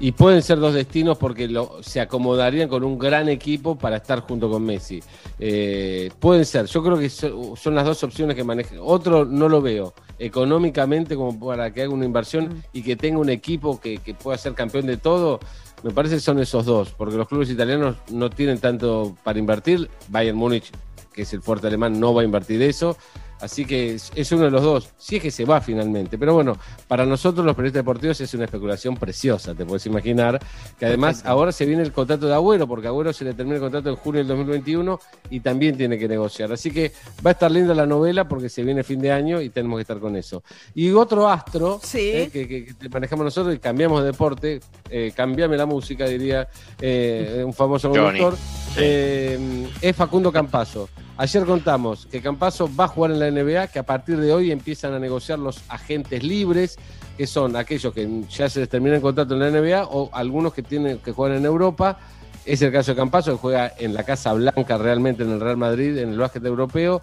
y 0.00 0.12
pueden 0.12 0.42
ser 0.42 0.58
dos 0.58 0.74
destinos 0.74 1.16
porque 1.16 1.48
lo- 1.48 1.82
se 1.82 2.00
acomodarían 2.00 2.68
con 2.68 2.84
un 2.84 2.98
gran 2.98 3.28
equipo 3.28 3.76
para 3.78 3.96
estar 3.96 4.20
junto 4.20 4.50
con 4.50 4.62
Messi. 4.64 5.00
Eh, 5.38 6.10
pueden 6.18 6.44
ser. 6.44 6.66
Yo 6.66 6.82
creo 6.82 6.98
que 6.98 7.08
so- 7.08 7.54
son 7.56 7.74
las 7.74 7.84
dos 7.86 8.02
opciones 8.02 8.34
que 8.36 8.44
manejan. 8.44 8.78
Otro 8.82 9.24
no 9.24 9.48
lo 9.48 9.62
veo 9.62 9.94
económicamente 10.18 11.16
como 11.16 11.38
para 11.38 11.72
que 11.72 11.82
haga 11.82 11.92
una 11.92 12.04
inversión 12.04 12.62
y 12.72 12.82
que 12.82 12.96
tenga 12.96 13.18
un 13.18 13.30
equipo 13.30 13.80
que, 13.80 13.98
que 13.98 14.14
pueda 14.14 14.36
ser 14.38 14.54
campeón 14.54 14.86
de 14.86 14.96
todo. 14.96 15.40
Me 15.82 15.90
parece 15.90 16.16
que 16.16 16.20
son 16.20 16.38
esos 16.40 16.64
dos, 16.64 16.90
porque 16.90 17.16
los 17.16 17.28
clubes 17.28 17.50
italianos 17.50 17.96
no 18.10 18.30
tienen 18.30 18.58
tanto 18.58 19.16
para 19.22 19.38
invertir. 19.38 19.88
Bayern 20.08 20.36
Múnich 20.36 20.72
que 21.18 21.22
es 21.22 21.32
el 21.32 21.42
fuerte 21.42 21.66
alemán, 21.66 21.98
no 21.98 22.14
va 22.14 22.22
a 22.22 22.24
invertir 22.24 22.62
eso. 22.62 22.96
Así 23.40 23.64
que 23.64 23.94
es, 23.94 24.10
es 24.14 24.32
uno 24.32 24.44
de 24.44 24.50
los 24.50 24.62
dos, 24.62 24.88
si 24.98 25.16
es 25.16 25.22
que 25.22 25.30
se 25.30 25.44
va 25.44 25.60
finalmente. 25.60 26.18
Pero 26.18 26.34
bueno, 26.34 26.56
para 26.88 27.06
nosotros 27.06 27.44
los 27.46 27.54
periodistas 27.54 27.80
deportivos 27.84 28.20
es 28.20 28.34
una 28.34 28.44
especulación 28.44 28.96
preciosa, 28.96 29.54
te 29.54 29.64
puedes 29.64 29.86
imaginar. 29.86 30.40
Que 30.78 30.86
además 30.86 31.22
ahora 31.24 31.52
se 31.52 31.64
viene 31.66 31.82
el 31.82 31.92
contrato 31.92 32.26
de 32.26 32.34
Agüero, 32.34 32.66
porque 32.66 32.86
a 32.86 32.90
Agüero 32.90 33.12
se 33.12 33.24
le 33.24 33.34
termina 33.34 33.56
el 33.56 33.62
contrato 33.62 33.90
en 33.90 33.96
junio 33.96 34.18
del 34.18 34.28
2021 34.28 34.98
y 35.30 35.40
también 35.40 35.76
tiene 35.76 35.98
que 35.98 36.08
negociar. 36.08 36.52
Así 36.52 36.70
que 36.70 36.92
va 37.24 37.30
a 37.30 37.32
estar 37.32 37.50
linda 37.50 37.74
la 37.74 37.86
novela 37.86 38.26
porque 38.26 38.48
se 38.48 38.62
viene 38.62 38.82
fin 38.82 39.00
de 39.00 39.12
año 39.12 39.40
y 39.40 39.50
tenemos 39.50 39.78
que 39.78 39.82
estar 39.82 39.98
con 40.00 40.16
eso. 40.16 40.42
Y 40.74 40.90
otro 40.90 41.28
astro 41.28 41.78
eh, 42.12 42.30
que, 42.32 42.48
que- 42.48 42.74
que 42.76 42.88
manejamos 42.88 43.24
nosotros 43.24 43.54
y 43.54 43.58
cambiamos 43.58 44.00
de 44.00 44.06
deporte, 44.12 44.60
eh, 44.90 45.12
cambiame 45.14 45.56
la 45.56 45.66
música, 45.66 46.06
diría 46.06 46.48
eh, 46.80 47.42
un 47.46 47.52
famoso 47.52 47.88
conductor, 48.18 48.34
eh, 48.76 49.66
es 49.80 49.96
Facundo 49.96 50.32
Campazo. 50.32 50.88
Ayer 51.16 51.44
contamos 51.44 52.06
que 52.06 52.20
Campazo 52.20 52.70
va 52.78 52.84
a 52.84 52.88
jugar 52.88 53.10
en 53.10 53.18
la 53.18 53.27
NBA, 53.30 53.68
que 53.68 53.78
a 53.78 53.82
partir 53.82 54.18
de 54.18 54.32
hoy 54.32 54.50
empiezan 54.50 54.92
a 54.92 54.98
negociar 54.98 55.38
los 55.38 55.62
agentes 55.68 56.22
libres, 56.22 56.76
que 57.16 57.26
son 57.26 57.56
aquellos 57.56 57.92
que 57.92 58.24
ya 58.28 58.48
se 58.48 58.60
les 58.60 58.68
termina 58.68 58.96
el 58.96 59.02
contrato 59.02 59.34
en 59.34 59.40
la 59.40 59.50
NBA 59.50 59.84
o 59.84 60.10
algunos 60.12 60.52
que 60.52 60.62
tienen 60.62 60.98
que 60.98 61.12
jugar 61.12 61.32
en 61.32 61.44
Europa. 61.44 61.98
Es 62.44 62.62
el 62.62 62.72
caso 62.72 62.92
de 62.92 62.96
Campazo, 62.96 63.32
que 63.32 63.38
juega 63.38 63.72
en 63.78 63.94
la 63.94 64.04
Casa 64.04 64.32
Blanca 64.32 64.78
realmente 64.78 65.22
en 65.22 65.30
el 65.30 65.40
Real 65.40 65.56
Madrid, 65.56 65.98
en 65.98 66.10
el 66.10 66.18
básquet 66.18 66.44
europeo. 66.44 67.02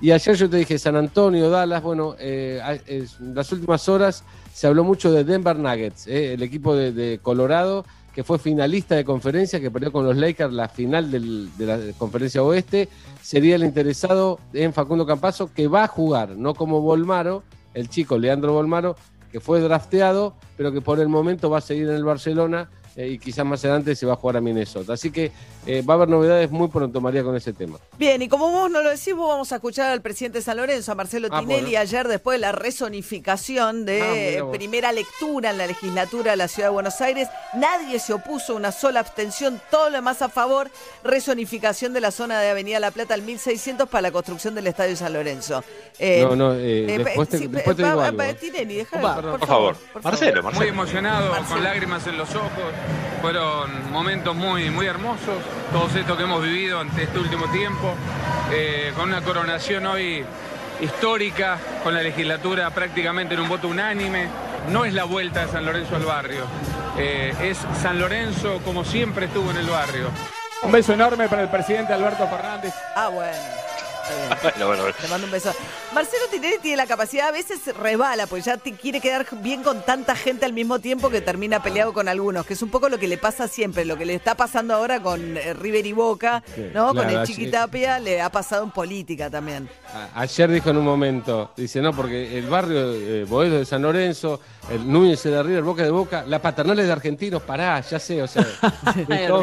Y 0.00 0.10
ayer 0.10 0.34
yo 0.34 0.50
te 0.50 0.56
dije 0.56 0.78
San 0.78 0.96
Antonio, 0.96 1.48
Dallas, 1.48 1.82
bueno, 1.82 2.16
eh, 2.18 2.60
en 2.86 3.34
las 3.34 3.52
últimas 3.52 3.88
horas 3.88 4.24
se 4.52 4.66
habló 4.66 4.82
mucho 4.82 5.12
de 5.12 5.22
Denver 5.22 5.56
Nuggets, 5.56 6.08
eh, 6.08 6.34
el 6.34 6.42
equipo 6.42 6.74
de 6.74 7.20
Colorado, 7.22 7.84
que 8.14 8.24
fue 8.24 8.38
finalista 8.38 8.94
de 8.94 9.04
conferencia, 9.04 9.60
que 9.60 9.70
perdió 9.70 9.90
con 9.90 10.04
los 10.04 10.16
Lakers 10.16 10.52
la 10.52 10.68
final 10.68 11.10
de 11.10 11.66
la 11.66 11.78
conferencia 11.96 12.42
oeste, 12.42 12.88
sería 13.22 13.56
el 13.56 13.64
interesado 13.64 14.38
en 14.52 14.72
Facundo 14.72 15.06
Campazo, 15.06 15.52
que 15.52 15.66
va 15.66 15.84
a 15.84 15.88
jugar, 15.88 16.30
no 16.36 16.54
como 16.54 16.80
Volmaro, 16.80 17.42
el 17.74 17.88
chico 17.88 18.18
Leandro 18.18 18.52
Volmaro, 18.52 18.96
que 19.30 19.40
fue 19.40 19.60
drafteado, 19.60 20.34
pero 20.56 20.72
que 20.72 20.82
por 20.82 21.00
el 21.00 21.08
momento 21.08 21.48
va 21.48 21.58
a 21.58 21.62
seguir 21.62 21.88
en 21.88 21.94
el 21.94 22.04
Barcelona 22.04 22.68
eh, 22.96 23.08
y 23.08 23.18
quizás 23.18 23.44
más 23.46 23.64
adelante 23.64 23.94
se 23.96 24.04
va 24.06 24.12
a 24.14 24.16
jugar 24.16 24.36
a 24.36 24.40
Minnesota. 24.40 24.92
Así 24.92 25.10
que 25.10 25.32
eh, 25.66 25.82
va 25.82 25.94
a 25.94 25.96
haber 25.96 26.08
novedades 26.08 26.50
muy 26.50 26.68
pronto, 26.68 27.00
María, 27.00 27.22
con 27.22 27.36
ese 27.36 27.52
tema. 27.52 27.78
Bien, 27.98 28.20
y 28.20 28.28
como 28.28 28.50
vos 28.50 28.70
no 28.70 28.82
lo 28.82 28.90
decís, 28.90 29.14
vos 29.14 29.28
vamos 29.28 29.50
a 29.52 29.56
escuchar 29.56 29.90
al 29.90 30.02
presidente 30.02 30.38
de 30.38 30.42
San 30.42 30.56
Lorenzo, 30.56 30.92
a 30.92 30.94
Marcelo 30.94 31.28
Ah, 31.30 31.40
Tinelli, 31.40 31.62
bueno. 31.62 31.78
ayer 31.80 32.08
después 32.08 32.36
de 32.36 32.40
la 32.40 32.52
resonificación 32.52 33.82
Ah, 33.82 33.84
de 33.84 34.40
vos. 34.42 34.56
primera 34.56 34.92
lectura 34.92 35.50
en 35.50 35.58
la 35.58 35.66
legislatura 35.66 36.32
de 36.32 36.36
la 36.36 36.48
Ciudad 36.48 36.68
de 36.68 36.72
Buenos 36.74 37.00
Aires. 37.00 37.28
Nadie 37.54 37.98
se 37.98 38.12
opuso, 38.12 38.54
una 38.54 38.72
sola 38.72 39.00
abstención, 39.00 39.60
todo 39.70 39.88
lo 39.90 39.96
demás 39.96 40.20
a 40.22 40.28
favor. 40.28 40.70
Resonificación 41.04 41.92
de 41.92 42.00
la 42.00 42.10
zona 42.10 42.40
de 42.40 42.50
Avenida 42.50 42.80
La 42.80 42.90
Plata 42.90 43.14
al 43.14 43.22
1600 43.22 43.88
para 43.88 44.02
la 44.02 44.10
construcción 44.12 44.54
del 44.54 44.66
Estadio 44.66 44.96
San 44.96 45.12
Lorenzo. 45.12 45.62
Eh, 45.98 46.22
no, 46.28 46.34
no, 46.36 46.54
eh, 46.54 46.94
eh, 46.94 46.98
después 47.04 47.28
te, 47.28 47.38
sí, 47.38 47.46
después 47.46 47.76
te 47.76 47.84
digo 47.84 48.00
algo. 48.00 48.22
Tinelli, 48.40 48.74
déjame, 48.76 49.04
Opa, 49.04 49.14
por, 49.14 49.38
por 49.38 49.46
favor. 49.48 49.74
favor. 49.76 50.02
Marcelo, 50.02 50.42
Muy 50.52 50.68
emocionado, 50.68 51.32
con 51.48 51.62
lágrimas 51.62 52.06
en 52.06 52.18
los 52.18 52.34
ojos. 52.34 52.50
Fueron 53.20 53.92
momentos 53.92 54.34
muy, 54.34 54.70
muy 54.70 54.86
hermosos, 54.86 55.36
todos 55.72 55.94
estos 55.94 56.16
que 56.16 56.24
hemos 56.24 56.42
vivido 56.42 56.80
ante 56.80 57.04
este 57.04 57.18
último 57.18 57.46
tiempo, 57.52 57.94
eh, 58.50 58.92
con 58.96 59.08
una 59.08 59.22
coronación 59.22 59.86
hoy 59.86 60.24
histórica, 60.80 61.58
con 61.84 61.94
la 61.94 62.02
legislatura 62.02 62.70
prácticamente 62.70 63.34
en 63.34 63.40
un 63.40 63.48
voto 63.48 63.68
unánime. 63.68 64.28
No 64.70 64.84
es 64.84 64.92
la 64.92 65.04
vuelta 65.04 65.46
de 65.46 65.52
San 65.52 65.64
Lorenzo 65.64 65.96
al 65.96 66.04
barrio, 66.04 66.46
eh, 66.98 67.34
es 67.42 67.58
San 67.80 67.98
Lorenzo 67.98 68.60
como 68.64 68.84
siempre 68.84 69.26
estuvo 69.26 69.50
en 69.50 69.58
el 69.58 69.66
barrio. 69.66 70.08
Un 70.62 70.72
beso 70.72 70.92
enorme 70.92 71.28
para 71.28 71.42
el 71.42 71.48
presidente 71.48 71.92
Alberto 71.92 72.26
Fernández. 72.28 72.74
Ah, 72.94 73.08
bueno. 73.08 73.61
Bueno, 74.42 74.66
bueno, 74.66 74.82
bueno. 74.82 74.96
Le 75.02 75.08
mando 75.08 75.26
un 75.26 75.30
beso. 75.32 75.52
Marcelo 75.94 76.24
Tinelli 76.30 76.58
tiene 76.58 76.76
la 76.76 76.86
capacidad, 76.86 77.28
a 77.28 77.32
veces 77.32 77.60
rebala, 77.76 78.26
pues 78.26 78.44
ya 78.44 78.56
te 78.56 78.72
quiere 78.72 79.00
quedar 79.00 79.26
bien 79.40 79.62
con 79.62 79.82
tanta 79.82 80.16
gente 80.16 80.44
al 80.44 80.52
mismo 80.52 80.78
tiempo 80.78 81.10
que 81.10 81.20
termina 81.20 81.62
peleado 81.62 81.92
con 81.92 82.08
algunos, 82.08 82.44
que 82.46 82.54
es 82.54 82.62
un 82.62 82.70
poco 82.70 82.88
lo 82.88 82.98
que 82.98 83.06
le 83.08 83.18
pasa 83.18 83.46
siempre, 83.46 83.84
lo 83.84 83.96
que 83.96 84.04
le 84.04 84.14
está 84.14 84.34
pasando 84.34 84.74
ahora 84.74 85.00
con 85.00 85.36
eh, 85.36 85.54
River 85.54 85.86
y 85.86 85.92
Boca, 85.92 86.42
Sí, 86.54 86.70
¿no? 86.74 86.94
con 86.94 87.08
el 87.08 87.24
Chiquitapia, 87.26 87.98
le 87.98 88.20
ha 88.20 88.30
pasado 88.30 88.64
en 88.64 88.70
política 88.70 89.30
también. 89.30 89.68
Ayer 90.14 90.50
dijo 90.50 90.70
en 90.70 90.78
un 90.78 90.84
momento, 90.84 91.52
dice, 91.56 91.80
no, 91.80 91.92
porque 91.92 92.38
el 92.38 92.46
barrio 92.48 92.92
eh, 92.94 93.24
Boedo 93.28 93.58
de 93.58 93.64
San 93.64 93.82
Lorenzo, 93.82 94.40
el 94.70 94.90
Núñez 94.90 95.22
de 95.22 95.42
River, 95.42 95.62
Boca 95.62 95.82
de 95.82 95.90
Boca, 95.90 96.24
la 96.26 96.40
paternal 96.40 96.78
es 96.80 96.86
de 96.86 96.92
argentinos, 96.92 97.42
pará, 97.42 97.80
ya 97.80 97.98
sé, 97.98 98.22
o 98.22 98.26
sea. 98.26 98.44
de 99.08 99.26
todo. 99.28 99.42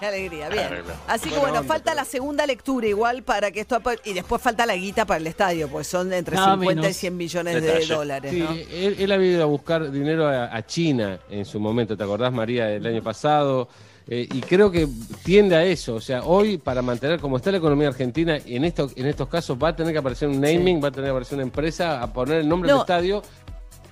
Qué 0.00 0.06
alegría, 0.06 0.48
bien. 0.48 0.68
Así 1.08 1.28
que 1.28 1.38
bueno, 1.38 1.64
falta 1.64 1.92
la 1.92 2.04
segunda 2.04 2.46
lectura 2.46 2.77
igual 2.84 3.22
para 3.22 3.50
que 3.50 3.60
esto... 3.60 3.80
Y 4.04 4.12
después 4.12 4.40
falta 4.42 4.66
la 4.66 4.76
guita 4.76 5.04
para 5.06 5.18
el 5.18 5.26
estadio, 5.26 5.68
pues 5.68 5.86
son 5.86 6.12
entre 6.12 6.36
Nada 6.36 6.52
50 6.54 6.72
y 6.72 6.76
menos. 6.82 6.96
100 6.96 7.16
millones 7.16 7.62
de 7.62 7.86
dólares, 7.86 8.32
Sí, 8.32 8.40
¿no? 8.40 8.52
él, 8.52 8.96
él 8.98 9.12
había 9.12 9.32
ido 9.32 9.42
a 9.42 9.46
buscar 9.46 9.90
dinero 9.90 10.26
a, 10.28 10.54
a 10.56 10.66
China 10.66 11.18
en 11.30 11.44
su 11.44 11.58
momento, 11.60 11.96
¿te 11.96 12.04
acordás, 12.04 12.32
María, 12.32 12.70
el 12.70 12.86
año 12.86 13.02
pasado? 13.02 13.68
Eh, 14.10 14.26
y 14.32 14.40
creo 14.40 14.70
que 14.70 14.88
tiende 15.22 15.54
a 15.54 15.64
eso. 15.64 15.94
O 15.96 16.00
sea, 16.00 16.22
hoy, 16.22 16.56
para 16.56 16.80
mantener 16.80 17.20
como 17.20 17.36
está 17.36 17.50
la 17.50 17.58
economía 17.58 17.88
argentina, 17.88 18.38
en, 18.46 18.64
esto, 18.64 18.90
en 18.96 19.06
estos 19.06 19.28
casos 19.28 19.58
va 19.62 19.68
a 19.68 19.76
tener 19.76 19.92
que 19.92 19.98
aparecer 19.98 20.28
un 20.28 20.40
naming, 20.40 20.82
va 20.82 20.88
a 20.88 20.90
tener 20.90 21.06
que 21.08 21.10
aparecer 21.10 21.34
una 21.36 21.42
empresa 21.44 22.02
a 22.02 22.10
poner 22.12 22.38
el 22.38 22.48
nombre 22.48 22.68
No. 22.70 22.76
del 22.76 22.80
estadio. 22.82 23.22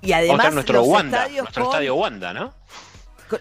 Y 0.02 0.12
además 0.12 0.54
nuestro 0.54 0.82
Wanda, 0.84 1.28
nuestro 1.28 1.64
con- 1.64 1.72
estadio 1.72 1.94
Wanda, 1.96 2.32
¿no? 2.32 2.54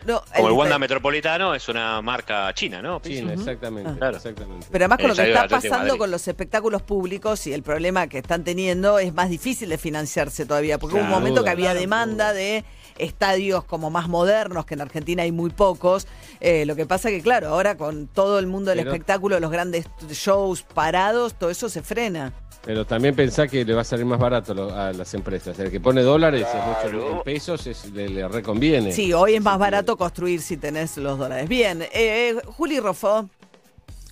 No, 0.06 0.22
Como 0.36 0.48
el 0.48 0.54
el- 0.54 0.60
Wanda 0.60 0.80
Metropolitano 0.80 1.54
es 1.56 1.68
una 1.70 2.02
marca 2.02 2.54
china, 2.54 2.82
¿no? 2.82 3.00
China, 3.02 3.34
exactamente. 3.34 3.90
Ah. 3.92 3.96
Claro. 3.98 4.18
exactamente. 4.18 4.68
Pero 4.72 4.86
además 4.86 4.98
con 5.00 5.08
lo 5.10 5.16
que 5.16 5.22
estadio 5.24 5.46
está 5.58 5.70
pasando 5.70 5.98
con 5.98 6.12
los 6.12 6.28
espectáculos 6.28 6.82
públicos 6.82 7.48
y 7.48 7.54
el 7.54 7.64
problema 7.64 8.08
que 8.08 8.18
están 8.20 8.44
teniendo 8.44 9.00
es 9.00 9.14
más 9.14 9.30
difícil 9.30 9.70
de 9.70 9.78
financiarse 9.78 10.46
todavía, 10.46 10.78
porque 10.80 10.96
hubo 10.96 11.04
un 11.04 11.10
momento 11.10 11.44
que 11.44 11.50
había 11.50 11.66
claro, 11.72 11.80
demanda 11.80 12.34
de 12.34 12.64
estadios 12.98 13.64
como 13.66 13.90
más 13.90 14.08
modernos, 14.08 14.66
que 14.66 14.74
en 14.74 14.82
Argentina 14.82 15.24
hay 15.24 15.32
muy 15.32 15.50
pocos. 15.50 16.08
Eh, 16.40 16.66
lo 16.66 16.76
que 16.76 16.86
pasa 16.86 17.10
que, 17.10 17.22
claro, 17.22 17.50
ahora 17.50 17.76
con 17.76 18.08
todo 18.08 18.40
el 18.40 18.48
mundo 18.48 18.70
del 18.72 18.80
Pero- 18.80 18.92
espectáculo, 18.92 19.40
los 19.40 19.52
grandes 19.52 19.86
shows 20.10 20.62
parados, 20.64 21.34
todo 21.36 21.50
eso 21.50 21.68
se 21.70 21.82
frena. 21.82 22.32
Pero 22.66 22.84
también 22.86 23.16
pensá 23.16 23.48
que 23.48 23.64
le 23.64 23.74
va 23.76 23.82
a 23.82 23.84
salir 23.84 24.06
más 24.06 24.18
barato 24.20 24.54
lo- 24.54 24.74
a 24.76 24.92
las 24.92 25.14
empresas. 25.14 25.58
El 25.60 25.70
que 25.70 25.80
pone 25.80 26.02
dólares 26.02 26.48
es 26.52 26.90
mucho 26.90 27.12
en 27.18 27.24
pesos, 27.24 27.68
es- 27.68 27.92
le, 27.92 28.10
le 28.10 28.28
reconviene. 28.28 28.92
Sí, 28.92 29.14
hoy 29.14 29.36
es 29.36 29.42
más 29.42 29.60
barato 29.60 29.96
construir 29.98 30.42
si 30.42 30.58
tenés 30.58 30.98
los 30.98 31.20
dólares. 31.20 31.48
Bien, 31.48 31.84
eh, 31.94 32.36
Juli 32.58 32.80
Rofo. 32.80 33.30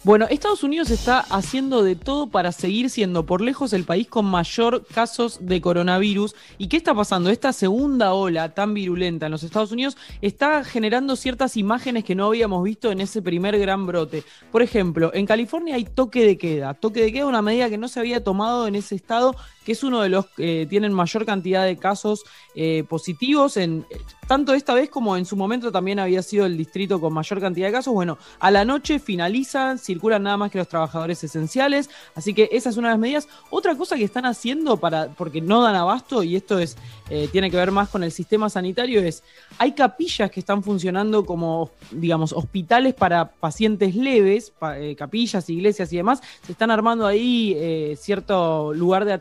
Bueno, 0.06 0.28
Estados 0.30 0.64
Unidos 0.64 0.90
está 0.90 1.22
haciendo 1.22 1.82
de 1.82 1.96
todo 1.96 2.28
para 2.28 2.52
seguir 2.52 2.90
siendo 2.90 3.26
por 3.26 3.40
lejos 3.40 3.72
el 3.72 3.86
país 3.86 4.06
con 4.06 4.26
mayor 4.26 4.86
casos 4.86 5.38
de 5.40 5.62
coronavirus. 5.62 6.36
¿Y 6.58 6.68
qué 6.68 6.76
está 6.76 6.94
pasando? 6.94 7.30
Esta 7.30 7.54
segunda 7.54 8.12
ola 8.12 8.54
tan 8.54 8.74
virulenta 8.74 9.28
en 9.28 9.32
los 9.32 9.44
Estados 9.44 9.72
Unidos 9.72 9.96
está 10.20 10.66
generando 10.66 11.16
ciertas 11.16 11.56
imágenes 11.56 12.04
que 12.04 12.16
no 12.16 12.26
habíamos 12.26 12.66
visto 12.66 12.92
en 12.92 13.00
ese 13.00 13.22
primer 13.22 13.58
gran 13.58 13.88
brote. 13.88 14.26
Por 14.52 14.62
ejemplo, 14.62 15.10
en 15.14 15.26
California 15.26 15.76
hay 15.76 15.86
toque 15.86 16.26
de 16.26 16.38
queda. 16.38 16.74
Toque 16.74 17.02
de 17.02 17.14
queda 17.14 17.26
una 17.26 17.42
medida 17.42 17.70
que 17.70 17.78
no 17.78 17.88
se 17.88 18.02
había 18.02 18.22
tomado 18.26 18.68
en 18.68 18.76
ese 18.76 18.96
estado, 18.96 19.38
que 19.64 19.72
es 19.74 19.84
uno 19.84 20.02
de 20.02 20.10
los 20.10 20.28
que 20.28 20.66
tienen 20.70 20.94
mayor 20.94 21.26
cantidad 21.26 21.66
de 21.66 21.78
casos 21.78 22.24
eh, 22.56 22.84
positivos, 22.88 23.58
en, 23.58 23.86
tanto 24.28 24.54
esta 24.54 24.74
vez 24.74 24.90
como 24.90 25.18
en 25.18 25.26
su 25.26 25.36
momento 25.36 25.72
también 25.72 26.00
había 26.00 26.22
sido 26.22 26.46
el 26.46 26.58
distrito 26.58 27.00
con 27.00 27.14
mayor 27.14 27.40
cantidad 27.42 27.68
de 27.68 27.74
casos. 27.74 27.94
Bueno, 27.94 28.18
a 28.40 28.52
la 28.52 28.66
noche 28.66 29.00
finalizan, 29.00 29.80
circulan 29.80 30.24
nada 30.24 30.38
más 30.38 30.52
que 30.52 30.58
los 30.58 30.68
trabajadores 30.68 31.24
esenciales, 31.24 31.90
así 32.16 32.34
que 32.34 32.50
esa 32.52 32.70
es 32.70 32.78
una 32.78 32.90
de 32.90 32.94
las 32.94 33.00
medidas. 33.00 33.28
Otra 33.50 33.76
cosa 33.76 33.96
que 33.96 34.04
están 34.04 34.26
haciendo 34.26 34.78
para, 34.78 35.10
porque 35.10 35.42
no 35.42 35.62
dan 35.62 35.76
abasto, 35.76 36.24
y 36.24 36.36
esto 36.36 36.60
es, 36.60 36.78
eh, 37.10 37.28
tiene 37.32 37.52
que 37.52 37.58
ver 37.58 37.72
más 37.72 37.90
con 37.90 38.04
el 38.04 38.12
sistema 38.12 38.50
sanitario, 38.50 39.02
es, 39.02 39.24
hay 39.58 39.74
capillas 39.74 40.32
que 40.32 40.40
están 40.40 40.64
funcionando 40.64 41.26
como, 41.26 41.72
digamos, 41.92 42.34
hospitales 42.34 42.94
para 42.94 43.32
pacientes 43.32 43.96
leves, 43.96 44.54
eh, 44.76 44.96
capillas, 44.98 45.50
iglesias 45.50 45.92
y 45.92 45.98
demás, 45.98 46.22
se 46.46 46.54
están 46.54 46.72
armando 46.72 47.06
ahí 47.06 47.54
eh, 47.58 47.98
cierto 48.00 48.74
lugar 48.74 49.06
de 49.06 49.14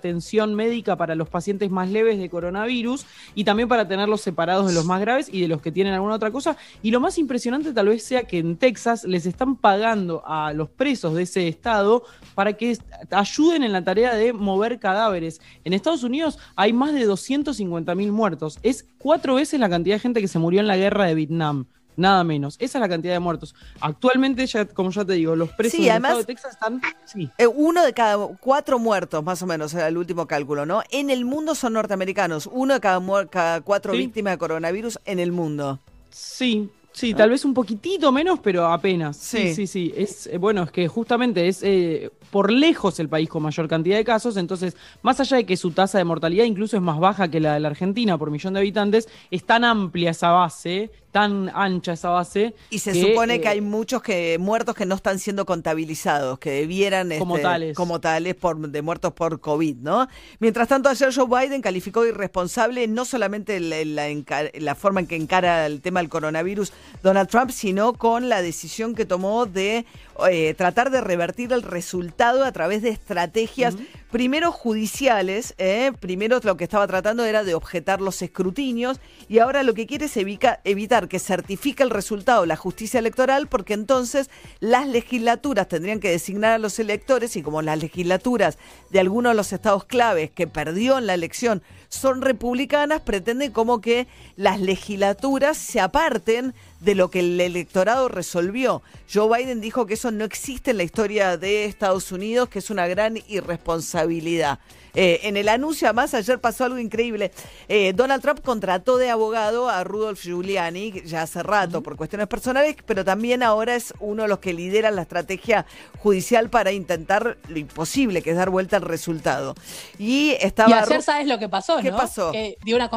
médica 0.54 0.96
para 0.96 1.14
los 1.14 1.28
pacientes 1.28 1.70
más 1.70 1.90
leves 1.90 2.18
de 2.18 2.28
coronavirus 2.28 3.06
y 3.34 3.44
también 3.44 3.68
para 3.68 3.86
tenerlos 3.86 4.20
separados 4.20 4.66
de 4.66 4.72
los 4.72 4.84
más 4.84 5.00
graves 5.00 5.28
y 5.32 5.40
de 5.40 5.48
los 5.48 5.60
que 5.60 5.72
tienen 5.72 5.94
alguna 5.94 6.14
otra 6.14 6.30
cosa. 6.30 6.56
Y 6.82 6.90
lo 6.90 7.00
más 7.00 7.18
impresionante 7.18 7.72
tal 7.72 7.88
vez 7.88 8.02
sea 8.02 8.24
que 8.24 8.38
en 8.38 8.56
Texas 8.56 9.04
les 9.04 9.26
están 9.26 9.56
pagando 9.56 10.22
a 10.26 10.52
los 10.52 10.68
presos 10.68 11.14
de 11.14 11.22
ese 11.22 11.48
estado 11.48 12.04
para 12.34 12.54
que 12.54 12.78
ayuden 13.10 13.62
en 13.62 13.72
la 13.72 13.84
tarea 13.84 14.14
de 14.14 14.32
mover 14.32 14.78
cadáveres. 14.78 15.40
En 15.64 15.72
Estados 15.72 16.02
Unidos 16.02 16.38
hay 16.56 16.72
más 16.72 16.94
de 16.94 17.04
250 17.04 17.94
mil 17.94 18.12
muertos. 18.12 18.58
Es 18.62 18.86
cuatro 18.98 19.34
veces 19.34 19.60
la 19.60 19.68
cantidad 19.68 19.96
de 19.96 20.00
gente 20.00 20.20
que 20.20 20.28
se 20.28 20.38
murió 20.38 20.60
en 20.60 20.66
la 20.66 20.76
guerra 20.76 21.06
de 21.06 21.14
Vietnam. 21.14 21.66
Nada 21.96 22.24
menos. 22.24 22.56
Esa 22.58 22.78
es 22.78 22.80
la 22.82 22.88
cantidad 22.88 23.12
de 23.12 23.18
muertos. 23.20 23.54
Actualmente, 23.80 24.46
ya, 24.46 24.64
como 24.64 24.90
ya 24.90 25.04
te 25.04 25.12
digo, 25.14 25.36
los 25.36 25.50
presos 25.50 25.76
Sí, 25.76 25.82
del 25.82 25.90
además- 25.92 26.10
estado 26.12 26.18
de 26.20 26.26
Texas 26.26 26.52
están. 26.52 26.80
Sí. 27.04 27.28
Eh, 27.38 27.46
uno 27.46 27.84
de 27.84 27.92
cada 27.92 28.26
cuatro 28.40 28.78
muertos, 28.78 29.22
más 29.22 29.42
o 29.42 29.46
menos, 29.46 29.74
era 29.74 29.88
el 29.88 29.96
último 29.98 30.26
cálculo, 30.26 30.64
¿no? 30.66 30.82
En 30.90 31.10
el 31.10 31.24
mundo 31.24 31.54
son 31.54 31.74
norteamericanos. 31.74 32.48
Uno 32.50 32.74
de 32.74 32.80
cada, 32.80 33.60
cuatro 33.60 33.92
Sí. 33.92 33.98
víctimas 33.98 34.32
de 34.34 34.38
coronavirus 34.38 34.98
en 35.04 35.18
el 35.18 35.32
mundo. 35.32 35.78
Sí, 36.10 36.68
sí, 36.92 37.14
tal 37.14 37.30
vez 37.30 37.44
un 37.44 37.54
poquitito 37.54 38.12
menos, 38.12 38.38
pero 38.40 38.66
apenas. 38.66 39.16
Sí, 39.16 39.48
Sí. 39.48 39.54
sí, 39.54 39.66
sí. 39.66 39.94
Es, 39.96 40.26
eh, 40.26 40.38
bueno, 40.38 40.62
es 40.64 40.70
que 40.70 40.88
justamente 40.88 41.48
es 41.48 41.62
eh, 41.62 42.10
por 42.30 42.50
lejos 42.50 42.98
el 43.00 43.08
país 43.08 43.28
con 43.28 43.42
mayor 43.42 43.68
cantidad 43.68 43.96
de 43.96 44.04
casos, 44.04 44.36
entonces, 44.36 44.76
más 45.02 45.20
allá 45.20 45.36
de 45.38 45.44
que 45.46 45.56
su 45.56 45.70
tasa 45.72 45.98
de 45.98 46.04
mortalidad 46.04 46.44
incluso 46.44 46.76
es 46.76 46.82
más 46.82 46.98
baja 46.98 47.28
que 47.28 47.40
la 47.40 47.54
de 47.54 47.60
la 47.60 47.68
Argentina 47.68 48.16
por 48.18 48.30
millón 48.30 48.54
de 48.54 48.60
habitantes, 48.60 49.08
es 49.30 49.44
tan 49.44 49.64
amplia 49.64 50.10
esa 50.10 50.30
base, 50.30 50.90
tan 51.12 51.50
ancha 51.54 51.92
esa 51.92 52.08
base. 52.08 52.54
Y 52.70 52.78
se 52.80 52.92
que, 52.92 53.00
supone 53.02 53.40
que 53.40 53.46
eh, 53.46 53.50
hay 53.50 53.60
muchos 53.60 54.02
que 54.02 54.38
muertos 54.40 54.74
que 54.74 54.86
no 54.86 54.94
están 54.96 55.18
siendo 55.18 55.44
contabilizados, 55.46 56.38
que 56.38 56.50
debieran 56.50 57.10
Como 57.18 57.36
este, 57.36 57.42
tales. 57.46 57.76
como 57.76 58.00
tales 58.00 58.34
por, 58.34 58.58
de 58.58 58.82
muertos 58.82 59.12
por 59.12 59.38
COVID, 59.40 59.76
¿no? 59.76 60.08
Mientras 60.40 60.68
tanto, 60.68 60.88
ayer 60.88 61.14
Joe 61.14 61.26
Biden 61.28 61.60
calificó 61.62 62.02
de 62.02 62.08
irresponsable 62.08 62.88
no 62.88 63.04
solamente 63.04 63.60
la, 63.60 63.84
la 63.84 64.08
enca- 64.10 64.50
la 64.58 64.74
forma 64.74 65.00
en 65.00 65.06
que 65.06 65.16
encara 65.16 65.66
el 65.66 65.80
tema 65.82 66.00
del 66.00 66.08
coronavirus 66.08 66.72
Donald 67.02 67.28
Trump, 67.28 67.50
sino 67.50 67.92
con 67.92 68.28
la 68.28 68.40
decisión 68.42 68.94
que 68.94 69.04
tomó 69.04 69.44
de 69.46 69.84
eh, 70.30 70.54
tratar 70.54 70.90
de 70.90 71.00
revertir 71.02 71.52
el 71.52 71.62
resultado 71.62 72.44
a 72.44 72.52
través 72.52 72.80
de 72.82 72.88
estrategias, 72.88 73.74
primero 74.10 74.50
judiciales, 74.52 75.54
eh, 75.58 75.92
primero 76.00 76.38
lo 76.42 76.56
que 76.56 76.64
estaba 76.64 76.86
tratando 76.86 77.24
era 77.24 77.44
de 77.44 77.54
objetar 77.54 78.00
los 78.00 78.20
escrutinios 78.22 78.98
y 79.28 79.38
ahora 79.38 79.62
lo 79.62 79.74
que 79.74 79.86
quiere 79.86 80.06
es 80.06 80.16
evica- 80.16 80.60
evitar 80.64 81.01
que 81.08 81.18
certifique 81.18 81.82
el 81.82 81.90
resultado 81.90 82.46
la 82.46 82.56
justicia 82.56 82.98
electoral 82.98 83.46
porque 83.46 83.74
entonces 83.74 84.30
las 84.60 84.86
legislaturas 84.86 85.68
tendrían 85.68 86.00
que 86.00 86.10
designar 86.10 86.52
a 86.52 86.58
los 86.58 86.78
electores 86.78 87.36
y 87.36 87.42
como 87.42 87.62
las 87.62 87.78
legislaturas 87.78 88.58
de 88.90 89.00
algunos 89.00 89.32
de 89.32 89.36
los 89.36 89.52
estados 89.52 89.84
claves 89.84 90.30
que 90.30 90.46
perdió 90.46 90.98
en 90.98 91.06
la 91.06 91.14
elección 91.14 91.62
son 91.88 92.22
republicanas, 92.22 93.02
pretende 93.02 93.52
como 93.52 93.80
que 93.80 94.06
las 94.36 94.60
legislaturas 94.60 95.58
se 95.58 95.80
aparten 95.80 96.54
de 96.82 96.94
lo 96.94 97.10
que 97.10 97.20
el 97.20 97.40
electorado 97.40 98.08
resolvió. 98.08 98.82
Joe 99.12 99.38
Biden 99.38 99.60
dijo 99.60 99.86
que 99.86 99.94
eso 99.94 100.10
no 100.10 100.24
existe 100.24 100.72
en 100.72 100.78
la 100.78 100.82
historia 100.82 101.36
de 101.36 101.64
Estados 101.64 102.10
Unidos, 102.12 102.48
que 102.48 102.58
es 102.58 102.70
una 102.70 102.86
gran 102.86 103.18
irresponsabilidad. 103.28 104.58
Eh, 104.94 105.20
en 105.22 105.36
el 105.36 105.48
anuncio, 105.48 105.88
además, 105.88 106.12
ayer 106.12 106.38
pasó 106.40 106.64
algo 106.64 106.78
increíble. 106.78 107.30
Eh, 107.68 107.92
Donald 107.94 108.20
Trump 108.20 108.40
contrató 108.42 108.98
de 108.98 109.10
abogado 109.10 109.68
a 109.68 109.84
Rudolph 109.84 110.20
Giuliani 110.20 111.02
ya 111.06 111.22
hace 111.22 111.42
rato 111.42 111.82
por 111.82 111.96
cuestiones 111.96 112.26
personales, 112.26 112.76
pero 112.84 113.04
también 113.04 113.42
ahora 113.42 113.74
es 113.74 113.94
uno 114.00 114.22
de 114.24 114.28
los 114.28 114.40
que 114.40 114.52
lidera 114.52 114.90
la 114.90 115.02
estrategia 115.02 115.64
judicial 115.98 116.50
para 116.50 116.72
intentar 116.72 117.38
lo 117.48 117.58
imposible, 117.58 118.22
que 118.22 118.30
es 118.30 118.36
dar 118.36 118.50
vuelta 118.50 118.76
al 118.76 118.82
resultado. 118.82 119.54
Y 119.98 120.36
estaba. 120.40 120.70
Y 120.70 120.72
ayer 120.74 121.02
sabes 121.02 121.26
lo 121.26 121.38
que 121.38 121.48
pasó, 121.48 121.78
¿Qué 121.78 121.90
¿no? 121.90 121.96
pasó? 121.96 122.32
Que 122.32 122.58
dio 122.64 122.76
una 122.76 122.90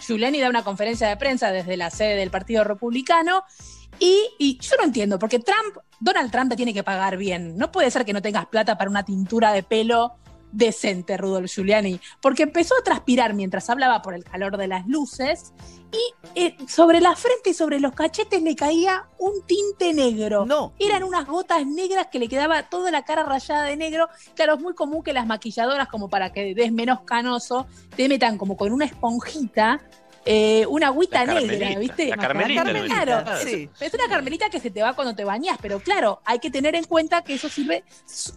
Giuliani 0.00 0.40
da 0.40 0.48
una 0.48 0.64
conferencia 0.64 1.08
de 1.08 1.16
prensa 1.16 1.50
desde 1.50 1.76
la 1.76 1.90
sede 1.90 2.16
del 2.16 2.30
Partido 2.30 2.64
Republicano 2.64 3.44
y, 3.98 4.30
y 4.38 4.58
yo 4.58 4.76
no 4.76 4.84
entiendo, 4.84 5.18
porque 5.18 5.38
Trump, 5.38 5.76
Donald 6.00 6.30
Trump 6.30 6.50
te 6.50 6.56
tiene 6.56 6.74
que 6.74 6.82
pagar 6.82 7.16
bien. 7.16 7.56
No 7.56 7.70
puede 7.70 7.90
ser 7.90 8.04
que 8.04 8.12
no 8.12 8.22
tengas 8.22 8.46
plata 8.46 8.76
para 8.76 8.90
una 8.90 9.04
tintura 9.04 9.52
de 9.52 9.62
pelo 9.62 10.16
decente, 10.54 11.16
Rudolf 11.16 11.50
Giuliani, 11.52 12.00
porque 12.20 12.44
empezó 12.44 12.74
a 12.78 12.84
transpirar 12.84 13.34
mientras 13.34 13.68
hablaba 13.68 14.02
por 14.02 14.14
el 14.14 14.24
calor 14.24 14.56
de 14.56 14.68
las 14.68 14.86
luces 14.86 15.52
y 15.92 16.14
eh, 16.34 16.56
sobre 16.68 17.00
la 17.00 17.14
frente 17.14 17.50
y 17.50 17.54
sobre 17.54 17.80
los 17.80 17.92
cachetes 17.92 18.42
le 18.42 18.56
caía 18.56 19.08
un 19.18 19.42
tinte 19.46 19.92
negro. 19.92 20.44
No. 20.44 20.72
Eran 20.78 21.02
unas 21.02 21.26
gotas 21.26 21.66
negras 21.66 22.08
que 22.10 22.18
le 22.18 22.28
quedaba 22.28 22.64
toda 22.64 22.90
la 22.90 23.04
cara 23.04 23.24
rayada 23.24 23.64
de 23.64 23.76
negro. 23.76 24.08
Claro, 24.34 24.54
es 24.54 24.60
muy 24.60 24.74
común 24.74 25.02
que 25.02 25.12
las 25.12 25.26
maquilladoras, 25.26 25.88
como 25.88 26.08
para 26.08 26.32
que 26.32 26.54
des 26.54 26.72
menos 26.72 27.00
canoso, 27.02 27.66
te 27.96 28.08
metan 28.08 28.38
como 28.38 28.56
con 28.56 28.72
una 28.72 28.84
esponjita. 28.84 29.80
Eh, 30.26 30.64
una 30.68 30.88
agüita 30.88 31.24
La 31.24 31.34
negra, 31.34 31.48
Carmelita, 31.58 31.78
¿viste? 31.80 32.08
la 32.08 32.16
Carmelita, 32.16 32.64
Carme- 32.64 32.80
¿no? 32.80 32.86
claro, 32.86 33.22
Ah, 33.26 33.38
sí. 33.42 33.68
Es 33.80 33.94
una 33.94 34.08
carmelita 34.08 34.48
que 34.50 34.60
se 34.60 34.70
te 34.70 34.82
va 34.82 34.94
cuando 34.94 35.14
te 35.14 35.24
bañas, 35.24 35.58
pero 35.60 35.80
claro, 35.80 36.20
hay 36.24 36.38
que 36.38 36.50
tener 36.50 36.74
en 36.74 36.84
cuenta 36.84 37.22
que 37.22 37.34
eso 37.34 37.48
sirve 37.48 37.84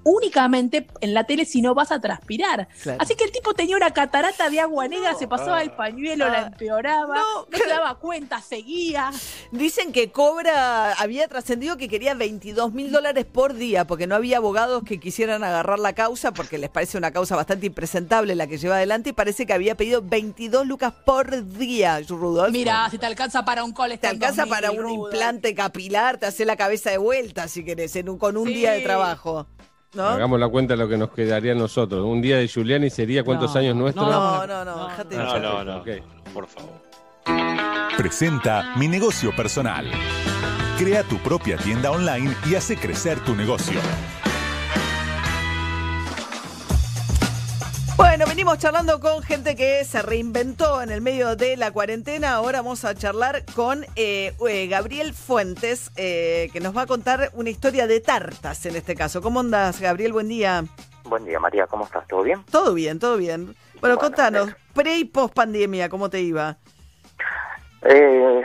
únicamente 0.04 0.88
en 1.02 1.14
la 1.14 1.24
tele 1.26 1.46
si 1.46 1.62
no 1.62 1.74
vas 1.76 1.92
a 1.92 2.00
transpirar. 2.00 2.68
Claro. 2.82 2.98
Así 3.02 3.16
que 3.16 3.24
el 3.26 3.32
tipo 3.32 3.54
tenía 3.54 3.76
una 3.78 3.92
catarata 3.92 4.50
de 4.50 4.60
agua 4.60 4.88
negra, 4.88 5.14
se 5.16 5.28
pasaba 5.28 5.62
el 5.62 5.72
pañuelo, 5.72 6.28
la 6.28 6.38
Ah. 6.38 6.48
empeoraba, 6.48 7.16
no, 7.18 7.48
se 7.58 7.68
daba 7.68 7.96
cuenta, 8.00 8.42
seguía. 8.42 9.12
Dicen 9.52 9.92
que 9.92 10.12
cobra, 10.12 10.94
había 10.94 11.28
trascendido 11.28 11.78
que 11.78 11.88
quería 11.90 12.14
22 12.14 12.74
mil 12.74 12.92
dólares 12.92 13.26
por 13.26 13.54
día, 13.54 13.86
porque 13.86 14.08
no 14.08 14.16
había 14.16 14.38
abogados 14.38 14.84
que 14.84 15.00
quisieran 15.00 15.44
agarrar 15.44 15.80
la 15.80 15.94
causa, 15.94 16.32
porque 16.34 16.58
les 16.58 16.70
parece 16.70 16.98
una 16.98 17.12
causa 17.12 17.36
bastante 17.36 17.66
impresentable 17.68 18.36
la 18.36 18.48
que 18.48 18.58
lleva 18.58 18.76
adelante, 18.78 19.10
y 19.10 19.14
parece 19.14 19.46
que 19.46 19.54
había 19.54 19.76
pedido 19.76 20.02
22 20.02 20.66
lucas 20.68 20.94
por 21.06 21.46
día, 21.58 21.77
Rudolf. 22.08 22.52
Mira, 22.52 22.90
si 22.90 22.98
te 22.98 23.06
alcanza 23.06 23.44
para 23.46 23.64
un 23.64 23.72
cole, 23.74 23.98
Te 23.98 24.08
alcanza 24.08 24.46
para 24.46 24.72
un 24.72 24.90
implante 24.90 25.54
capilar, 25.56 26.18
te 26.18 26.26
hace 26.28 26.46
la 26.46 26.56
cabeza 26.56 26.90
de 26.90 26.98
vuelta, 26.98 27.48
si 27.48 27.64
querés, 27.64 27.96
en 27.96 28.10
un- 28.10 28.18
con 28.18 28.38
un 28.38 28.48
día 28.48 28.72
de 28.72 28.82
trabajo. 28.82 29.48
¿No? 29.94 30.04
Hagamos 30.04 30.40
la 30.40 30.50
cuenta 30.50 30.74
de 30.74 30.78
lo 30.80 30.90
que 30.90 30.98
nos 30.98 31.10
quedaría 31.12 31.54
a 31.54 31.56
nosotros. 31.56 32.06
Un 32.06 32.22
día 32.22 32.38
de 32.38 32.48
Giuliani 32.48 32.90
sería 32.90 33.24
cuántos 33.24 33.54
No, 33.54 33.60
años 33.62 33.76
nuestros. 33.76 34.06
No, 34.10 34.46
no, 34.46 34.66
no, 34.66 34.88
déjate 34.90 35.16
de 35.18 35.24
No, 35.24 35.40
no, 35.40 35.64
no. 35.64 35.78
Ok. 35.78 35.88
Por 36.34 36.46
favor. 36.48 37.88
Presenta 37.98 38.74
Mi 38.76 38.88
Negocio 38.88 39.36
Personal. 39.36 39.90
Crea 40.78 41.04
tu 41.04 41.18
propia 41.18 41.58
tienda 41.58 41.90
online 41.92 42.36
y 42.50 42.56
hace 42.56 42.76
crecer 42.78 43.20
tu 43.24 43.34
negocio. 43.36 43.80
Bueno, 47.98 48.26
venimos 48.28 48.60
charlando 48.60 49.00
con 49.00 49.24
gente 49.24 49.56
que 49.56 49.84
se 49.84 50.04
reinventó 50.04 50.84
en 50.84 50.92
el 50.92 51.02
medio 51.02 51.36
de 51.36 51.58
la 51.58 51.72
cuarentena. 51.72 52.34
Ahora 52.36 52.60
vamos 52.60 52.86
a 52.86 52.94
charlar 52.94 53.44
con 53.56 53.84
eh, 53.96 54.34
eh, 54.48 54.68
Gabriel 54.68 55.14
Fuentes, 55.14 55.92
eh, 55.98 56.50
que 56.54 56.60
nos 56.60 56.78
va 56.78 56.84
a 56.84 56.86
contar 56.86 57.32
una 57.34 57.50
historia 57.50 57.88
de 57.88 58.00
tartas 58.00 58.64
en 58.68 58.76
este 58.76 58.96
caso. 58.96 59.22
¿Cómo 59.22 59.40
andas, 59.40 59.82
Gabriel? 59.82 60.14
Buen 60.14 60.28
día. 60.28 60.64
Buen 61.06 61.26
día, 61.26 61.40
María, 61.40 61.66
¿cómo 61.66 61.86
estás? 61.86 62.08
¿Todo 62.08 62.22
bien? 62.22 62.44
Todo 62.52 62.76
bien, 62.76 63.00
todo 63.00 63.18
bien. 63.18 63.56
Bueno, 63.82 63.98
contanos, 63.98 64.56
pre 64.76 64.98
y 64.98 65.06
post 65.06 65.34
pandemia, 65.34 65.90
¿cómo 65.90 66.10
te 66.10 66.22
iba? 66.22 66.56
Eh, 67.82 68.44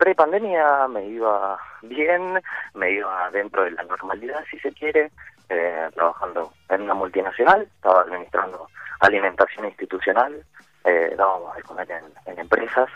Pre-pandemia 0.00 0.88
me 0.88 1.06
iba 1.06 1.58
bien, 1.82 2.40
me 2.72 2.90
iba 2.90 3.30
dentro 3.30 3.64
de 3.64 3.72
la 3.72 3.82
normalidad, 3.82 4.42
si 4.50 4.58
se 4.60 4.72
quiere, 4.72 5.10
eh, 5.50 5.88
trabajando 5.94 6.54
en 6.70 6.82
una 6.82 6.94
multinacional, 6.94 7.68
estaba 7.76 8.00
administrando 8.00 8.66
alimentación 9.00 9.66
institucional, 9.66 10.44
eh, 10.84 11.14
dábamos 11.16 11.56
de 11.56 11.62
comer 11.62 11.90
en, 11.90 12.32
en 12.32 12.38
empresas, 12.38 12.88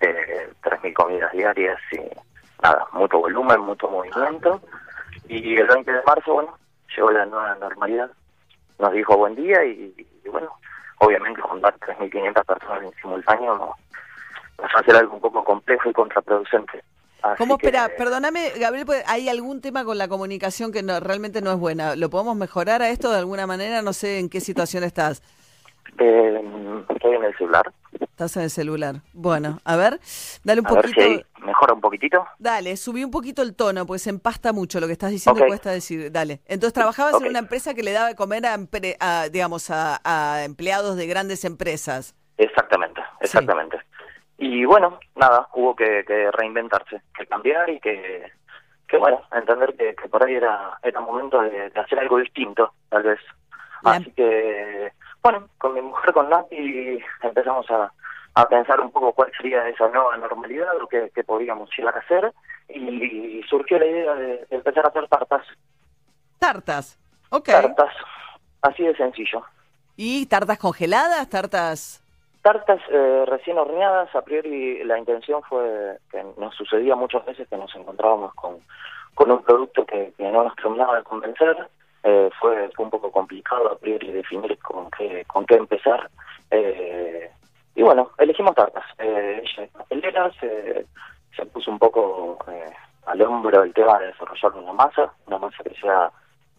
eh, 0.00 0.48
3.000 0.62 0.92
comidas 0.92 1.32
diarias 1.32 1.78
y 1.92 2.00
nada, 2.62 2.86
mucho 2.92 3.18
volumen, 3.18 3.60
mucho 3.60 3.88
movimiento. 3.88 4.60
Y 5.28 5.56
el 5.56 5.66
20 5.66 5.90
de 5.90 6.02
marzo, 6.04 6.34
bueno, 6.34 6.58
llegó 6.94 7.10
la 7.10 7.26
nueva 7.26 7.54
normalidad, 7.56 8.10
nos 8.78 8.92
dijo 8.92 9.16
buen 9.16 9.34
día 9.34 9.64
y, 9.64 9.94
y 10.24 10.28
bueno, 10.28 10.52
obviamente 10.98 11.40
juntar 11.40 11.74
3.500 11.78 12.44
personas 12.44 12.82
en 12.82 12.92
simultáneo 13.00 13.56
no, 13.56 13.74
nos 14.58 14.70
va 14.70 14.78
a 14.78 14.80
hacer 14.80 14.96
algo 14.96 15.14
un 15.14 15.20
poco 15.20 15.44
complejo 15.44 15.90
y 15.90 15.92
contraproducente. 15.92 16.82
Así 17.22 17.38
¿Cómo? 17.38 17.56
que, 17.56 17.66
Espera, 17.66 17.90
perdóname, 17.96 18.50
Gabriel, 18.58 18.86
pues, 18.86 19.04
hay 19.06 19.28
algún 19.28 19.60
tema 19.60 19.84
con 19.84 19.96
la 19.96 20.08
comunicación 20.08 20.72
que 20.72 20.82
no, 20.82 20.98
realmente 21.00 21.40
no 21.40 21.52
es 21.52 21.58
buena. 21.58 21.94
¿Lo 21.94 22.10
podemos 22.10 22.36
mejorar 22.36 22.82
a 22.82 22.90
esto 22.90 23.10
de 23.10 23.18
alguna 23.18 23.46
manera? 23.46 23.80
No 23.82 23.92
sé 23.92 24.18
en 24.18 24.28
qué 24.28 24.40
situación 24.40 24.82
estás. 24.82 25.22
Eh, 25.98 26.84
estoy 26.88 27.14
en 27.14 27.24
el 27.24 27.36
celular. 27.36 27.72
Estás 28.00 28.36
en 28.36 28.42
el 28.44 28.50
celular. 28.50 28.96
Bueno, 29.12 29.58
a 29.64 29.76
ver, 29.76 30.00
dale 30.44 30.60
un 30.60 30.66
A 30.66 30.72
ver 30.72 30.82
poquito. 30.82 31.00
si 31.00 31.06
ahí 31.06 31.24
mejora 31.40 31.74
un 31.74 31.80
poquitito. 31.80 32.24
Dale, 32.38 32.76
subí 32.76 33.04
un 33.04 33.10
poquito 33.10 33.42
el 33.42 33.54
tono, 33.54 33.86
pues 33.86 34.02
se 34.02 34.10
empasta 34.10 34.52
mucho 34.52 34.80
lo 34.80 34.86
que 34.86 34.92
estás 34.92 35.10
diciendo 35.10 35.44
y 35.44 35.48
cuesta 35.48 35.70
decir. 35.70 36.10
Dale. 36.12 36.40
Entonces, 36.46 36.72
trabajabas 36.72 37.20
en 37.20 37.28
una 37.28 37.38
empresa 37.40 37.74
que 37.74 37.82
le 37.82 37.92
daba 37.92 38.08
de 38.08 38.14
comer 38.16 38.44
a, 38.46 38.56
a, 39.00 39.28
digamos, 39.28 39.70
a, 39.70 40.00
a 40.04 40.44
empleados 40.44 40.96
de 40.96 41.06
grandes 41.06 41.44
empresas. 41.44 42.14
Exactamente, 42.36 43.00
exactamente. 43.20 43.78
Y 44.38 44.64
bueno, 44.64 44.98
nada, 45.14 45.48
hubo 45.54 45.76
que, 45.76 46.04
que 46.06 46.30
reinventarse, 46.32 47.00
que 47.16 47.26
cambiar 47.26 47.70
y 47.70 47.78
que, 47.78 48.32
que 48.88 48.96
bueno, 48.96 49.22
entender 49.32 49.74
que, 49.76 49.94
que 49.94 50.08
por 50.08 50.24
ahí 50.24 50.34
era, 50.34 50.78
era 50.82 51.00
momento 51.00 51.40
de, 51.42 51.70
de 51.70 51.80
hacer 51.80 51.98
algo 52.00 52.18
distinto, 52.18 52.72
tal 52.88 53.04
vez. 53.04 53.20
Así 53.84 54.10
que, 54.12 54.92
bueno, 55.22 55.48
con 55.58 55.74
mi 55.74 55.80
mujer, 55.80 56.12
con 56.12 56.28
Nati, 56.28 56.98
empezamos 57.22 57.70
a, 57.70 57.92
a 58.34 58.48
pensar 58.48 58.80
un 58.80 58.90
poco 58.90 59.12
cuál 59.12 59.30
sería 59.36 59.68
esa 59.68 59.88
nueva 59.88 60.16
normalidad, 60.16 60.72
lo 60.78 60.88
que, 60.88 61.10
que 61.14 61.24
podíamos 61.24 61.70
llegar 61.76 61.94
a 61.96 62.00
hacer, 62.00 62.32
y, 62.68 63.42
surgió 63.48 63.78
la 63.78 63.86
idea 63.86 64.14
de, 64.14 64.46
de 64.48 64.56
empezar 64.56 64.84
a 64.86 64.88
hacer 64.88 65.06
tartas. 65.08 65.46
Tartas. 66.38 66.98
Ok. 67.30 67.46
Tartas, 67.46 67.94
así 68.62 68.82
de 68.82 68.96
sencillo. 68.96 69.42
¿Y 69.96 70.26
tartas 70.26 70.58
congeladas? 70.58 71.28
¿Tartas...? 71.28 71.98
Tartas 72.42 72.80
eh, 72.90 73.24
recién 73.28 73.56
horneadas, 73.56 74.12
a 74.16 74.22
priori 74.22 74.82
la 74.82 74.98
intención 74.98 75.42
fue 75.44 75.98
que 76.10 76.24
nos 76.36 76.52
sucedía 76.56 76.96
muchas 76.96 77.24
veces 77.24 77.46
que 77.48 77.56
nos 77.56 77.72
encontrábamos 77.76 78.34
con, 78.34 78.56
con 79.14 79.30
un 79.30 79.44
producto 79.44 79.86
que, 79.86 80.12
que 80.18 80.28
no 80.28 80.42
nos 80.42 80.56
terminaba 80.56 80.96
de 80.96 81.04
convencer. 81.04 81.56
Eh, 82.04 82.30
fue, 82.40 82.68
fue 82.74 82.84
un 82.84 82.90
poco 82.90 83.12
complicado 83.12 83.70
a 83.70 83.78
priori 83.78 84.10
definir 84.10 84.58
con 84.58 84.90
qué, 84.90 85.24
con 85.26 85.46
qué 85.46 85.54
empezar. 85.54 86.10
Eh, 86.50 87.30
y 87.74 87.82
bueno, 87.82 88.10
elegimos 88.18 88.54
tartas. 88.54 88.84
Eh, 88.98 89.42
ella 89.42 89.68
pastelera, 89.72 90.30
se, 90.40 90.86
se 91.34 91.46
puso 91.46 91.70
un 91.70 91.78
poco 91.78 92.38
eh, 92.48 92.70
al 93.06 93.22
hombro 93.22 93.62
el 93.62 93.72
tema 93.72 93.98
de 93.98 94.06
desarrollar 94.06 94.52
una 94.54 94.72
masa, 94.72 95.12
una 95.26 95.38
masa 95.38 95.62
que 95.62 95.74
sea 95.80 96.10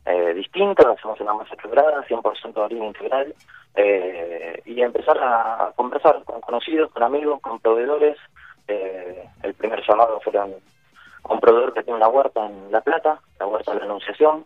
eh, 0.06 0.34
distinta, 0.34 0.92
hacemos 0.92 1.20
una 1.20 1.34
masa 1.34 1.56
quebrada, 1.56 2.06
100% 2.08 2.54
de 2.54 2.64
harina 2.64 2.86
integral, 2.86 3.36
eh, 3.76 4.62
y 4.66 4.82
empezar 4.82 5.18
a 5.22 5.72
conversar 5.76 6.24
con 6.24 6.42
conocidos, 6.42 6.92
con 6.92 7.04
amigos, 7.04 7.40
con 7.42 7.60
proveedores. 7.60 8.18
El 8.66 9.54
primer 9.56 9.86
llamado 9.86 10.20
a 10.24 11.34
un 11.34 11.40
proveedor 11.40 11.74
que 11.74 11.84
tiene 11.84 11.98
una 11.98 12.08
huerta 12.08 12.46
en 12.46 12.72
La 12.72 12.82
Plata, 12.82 13.20
la 13.40 13.46
huerta 13.46 13.74
de 13.74 13.80
la 13.80 13.86
Anunciación, 13.86 14.46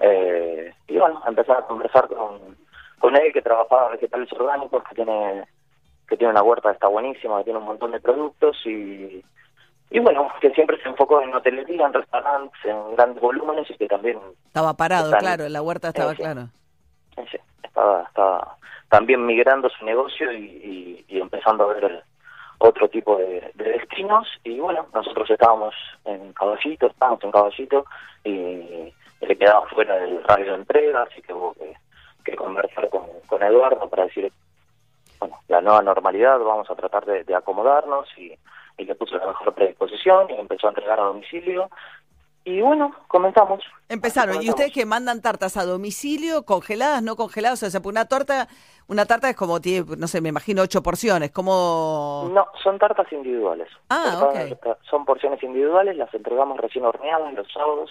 eh, 0.00 0.74
y 0.88 0.98
bueno, 0.98 1.22
empezar 1.26 1.58
a 1.58 1.66
conversar 1.66 2.08
con, 2.08 2.56
con 2.98 3.16
él 3.16 3.32
que 3.32 3.42
trabajaba 3.42 3.90
vegetales 3.90 4.32
orgánicos, 4.32 4.82
que 4.88 4.94
tiene 4.94 5.44
que 6.08 6.16
tiene 6.18 6.32
una 6.32 6.42
huerta 6.42 6.68
que 6.68 6.74
está 6.74 6.88
buenísima, 6.88 7.38
que 7.38 7.44
tiene 7.44 7.58
un 7.60 7.64
montón 7.64 7.92
de 7.92 8.00
productos 8.00 8.58
y, 8.66 9.24
y 9.90 9.98
bueno, 10.00 10.28
que 10.40 10.50
siempre 10.50 10.76
se 10.82 10.88
enfocó 10.90 11.22
en 11.22 11.34
hotelería, 11.34 11.86
en 11.86 11.94
restaurantes, 11.94 12.62
en 12.64 12.94
grandes 12.94 13.22
volúmenes 13.22 13.70
y 13.70 13.74
que 13.78 13.88
también 13.88 14.18
Estaba 14.46 14.74
parado, 14.74 15.06
Están- 15.06 15.20
claro, 15.20 15.48
la 15.48 15.62
huerta 15.62 15.88
estaba 15.88 16.10
sí. 16.10 16.16
claro. 16.18 16.48
sí, 17.30 17.38
estaba, 17.62 18.02
estaba 18.02 18.56
también 18.90 19.24
migrando 19.24 19.70
su 19.70 19.84
negocio 19.86 20.30
y, 20.30 20.44
y- 20.44 21.04
y 21.08 21.20
empezando 21.20 21.64
a 21.64 21.72
ver 21.74 22.04
otro 22.58 22.88
tipo 22.90 23.16
de, 23.16 23.50
de 23.54 23.64
destinos 23.64 24.28
y 24.44 24.60
bueno, 24.60 24.86
nosotros 24.92 25.28
estábamos 25.30 25.74
en 26.04 26.34
Caballito, 26.34 26.86
estábamos 26.88 27.24
en 27.24 27.32
Caballito 27.32 27.86
y 28.24 28.92
le 29.26 29.36
quedaba 29.36 29.66
fuera 29.68 29.96
del 29.96 30.22
radio 30.24 30.52
de 30.52 30.58
entrega, 30.58 31.02
así 31.02 31.22
que 31.22 31.32
hubo 31.32 31.54
que, 31.54 31.74
que 32.24 32.36
conversar 32.36 32.88
con, 32.88 33.02
con 33.26 33.42
Eduardo 33.42 33.88
para 33.88 34.04
decir, 34.04 34.32
bueno, 35.18 35.38
la 35.48 35.60
nueva 35.60 35.82
normalidad, 35.82 36.38
vamos 36.38 36.70
a 36.70 36.74
tratar 36.74 37.04
de, 37.04 37.24
de 37.24 37.34
acomodarnos 37.34 38.06
y, 38.16 38.32
y 38.78 38.84
le 38.84 38.94
puso 38.94 39.16
la 39.16 39.26
mejor 39.26 39.54
predisposición 39.54 40.30
y 40.30 40.34
empezó 40.34 40.66
a 40.66 40.70
entregar 40.70 41.00
a 41.00 41.04
domicilio 41.04 41.70
y 42.46 42.60
bueno, 42.60 42.94
comenzamos. 43.08 43.64
Empezaron. 43.88 44.42
¿Y 44.42 44.50
ustedes 44.50 44.70
que 44.70 44.84
mandan 44.84 45.22
tartas 45.22 45.56
a 45.56 45.64
domicilio, 45.64 46.44
congeladas, 46.44 47.02
no 47.02 47.16
congeladas? 47.16 47.62
O 47.62 47.70
sea, 47.70 47.80
una 47.82 48.04
torta, 48.04 48.48
una 48.86 49.06
tarta 49.06 49.30
es 49.30 49.36
como, 49.36 49.60
tiene, 49.60 49.96
no 49.96 50.06
sé, 50.06 50.20
me 50.20 50.28
imagino 50.28 50.60
ocho 50.60 50.82
porciones, 50.82 51.30
como... 51.30 52.28
No, 52.34 52.46
son 52.62 52.78
tartas 52.78 53.10
individuales. 53.12 53.68
Ah, 53.88 54.28
ok. 54.28 54.76
Son 54.90 55.06
porciones 55.06 55.42
individuales, 55.42 55.96
las 55.96 56.12
entregamos 56.12 56.58
recién 56.58 56.84
horneadas 56.84 57.32
los 57.32 57.50
sábados. 57.50 57.90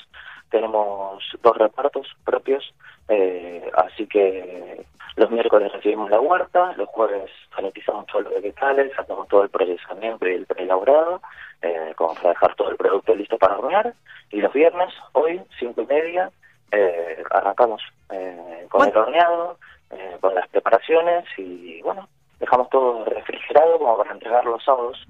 Tenemos 0.54 1.24
dos 1.42 1.58
repartos 1.58 2.06
propios, 2.24 2.64
eh, 3.10 3.72
así 3.74 4.06
que 4.06 4.86
los 5.16 5.32
miércoles 5.32 5.74
recibimos 5.74 6.12
la 6.12 6.20
huerta, 6.20 6.74
los 6.78 6.88
jueves 6.90 7.32
sanitizamos 7.56 8.06
todos 8.06 8.26
los 8.26 8.36
vegetales, 8.36 8.92
hacemos 9.00 9.28
todo 9.30 9.42
el 9.42 9.50
procesamiento 9.50 10.28
y 10.28 10.36
el 10.36 10.46
preelaborado, 10.46 11.24
eh, 11.64 11.94
como 11.96 12.14
para 12.14 12.30
dejar 12.30 12.54
todo 12.54 12.70
el 12.70 12.78
producto 12.78 13.16
listo 13.16 13.40
para 13.40 13.58
hornear. 13.58 13.96
Y 14.30 14.42
los 14.42 14.54
viernes, 14.54 14.94
hoy, 15.14 15.42
cinco 15.58 15.82
y 15.82 15.88
media, 15.88 16.30
eh, 16.72 17.24
arrancamos 17.32 17.82
eh, 18.12 18.68
con 18.70 18.88
el 18.88 18.96
horneado, 18.96 19.58
eh, 19.90 20.18
con 20.22 20.36
las 20.36 20.48
preparaciones 20.50 21.26
y 21.36 21.82
bueno, 21.82 22.08
dejamos 22.40 22.70
todo 22.70 23.06
refrigerado 23.06 23.80
como 23.80 23.98
para 23.98 24.12
entregar 24.12 24.46
los 24.46 24.64
sábados 24.64 25.04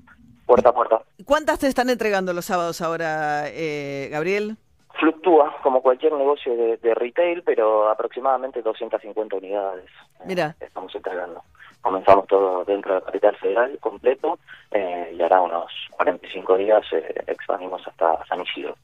puerta 0.45 0.69
a 0.69 0.73
puerta. 0.73 1.01
¿Cuántas 1.25 1.59
te 1.59 1.67
están 1.67 1.89
entregando 1.89 2.31
los 2.31 2.45
sábados 2.45 2.81
ahora, 2.81 3.49
eh, 3.49 4.07
Gabriel? 4.09 4.55
Fluctúa 4.93 5.55
como 5.61 5.81
cualquier 5.81 6.13
negocio 6.13 6.55
de, 6.55 6.77
de 6.77 6.93
retail, 6.93 7.43
pero 7.43 7.89
aproximadamente 7.89 8.61
250 8.61 9.35
unidades 9.35 9.89
Mira, 10.25 10.55
estamos 10.59 10.93
entregando. 10.95 11.41
Comenzamos 11.81 12.27
todo 12.27 12.63
dentro 12.63 12.95
de 12.95 13.01
capital 13.01 13.35
federal 13.35 13.77
completo 13.79 14.39
eh, 14.71 15.13
y 15.17 15.21
ahora 15.21 15.41
unos 15.41 15.71
45 15.91 16.57
días 16.57 16.85
eh, 16.93 17.23
expandimos 17.27 17.85
hasta 17.85 18.25
San 18.25 18.41
Isidro. 18.41 18.75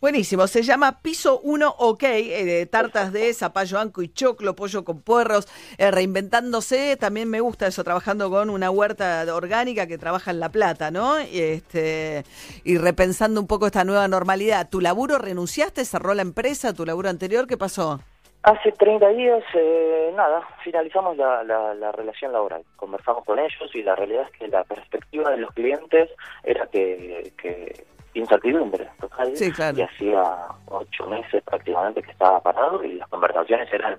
Buenísimo. 0.00 0.46
Se 0.46 0.62
llama 0.62 1.00
Piso 1.02 1.40
1 1.40 1.74
OK, 1.78 2.02
eh, 2.02 2.44
de 2.44 2.66
tartas 2.66 3.12
de 3.12 3.32
zapallo 3.34 3.78
anco 3.78 4.02
y 4.02 4.08
choclo, 4.08 4.54
pollo 4.54 4.84
con 4.84 5.00
puerros, 5.00 5.48
eh, 5.78 5.90
reinventándose. 5.90 6.96
También 6.96 7.28
me 7.28 7.40
gusta 7.40 7.66
eso, 7.66 7.84
trabajando 7.84 8.30
con 8.30 8.50
una 8.50 8.70
huerta 8.70 9.24
orgánica 9.34 9.86
que 9.86 9.98
trabaja 9.98 10.30
en 10.30 10.40
La 10.40 10.50
Plata, 10.50 10.90
¿no? 10.90 11.20
Y, 11.20 11.40
este, 11.40 12.24
y 12.64 12.78
repensando 12.78 13.40
un 13.40 13.46
poco 13.46 13.66
esta 13.66 13.84
nueva 13.84 14.08
normalidad. 14.08 14.68
¿Tu 14.68 14.80
laburo 14.80 15.18
renunciaste? 15.18 15.84
¿Cerró 15.84 16.14
la 16.14 16.22
empresa? 16.22 16.72
¿Tu 16.72 16.84
laburo 16.84 17.08
anterior? 17.08 17.46
¿Qué 17.46 17.56
pasó? 17.56 18.00
Hace 18.46 18.70
30 18.70 19.08
días, 19.08 19.42
eh, 19.54 20.12
nada, 20.14 20.40
finalizamos 20.62 21.16
la, 21.16 21.42
la, 21.42 21.74
la 21.74 21.90
relación 21.90 22.32
laboral. 22.32 22.62
Conversamos 22.76 23.24
con 23.24 23.40
ellos 23.40 23.74
y 23.74 23.82
la 23.82 23.96
realidad 23.96 24.28
es 24.30 24.38
que 24.38 24.46
la 24.46 24.62
perspectiva 24.62 25.30
de 25.30 25.38
los 25.38 25.50
clientes 25.50 26.10
era 26.44 26.68
que, 26.68 27.32
que 27.36 27.86
incertidumbre 28.18 28.88
total. 29.00 29.36
Sí, 29.36 29.50
claro. 29.52 29.78
Y 29.78 29.82
hacía 29.82 30.22
ocho 30.66 31.06
meses 31.06 31.42
prácticamente 31.44 32.02
que 32.02 32.10
estaba 32.10 32.40
parado 32.40 32.82
y 32.84 32.94
las 32.94 33.08
conversaciones 33.08 33.72
eran, 33.72 33.98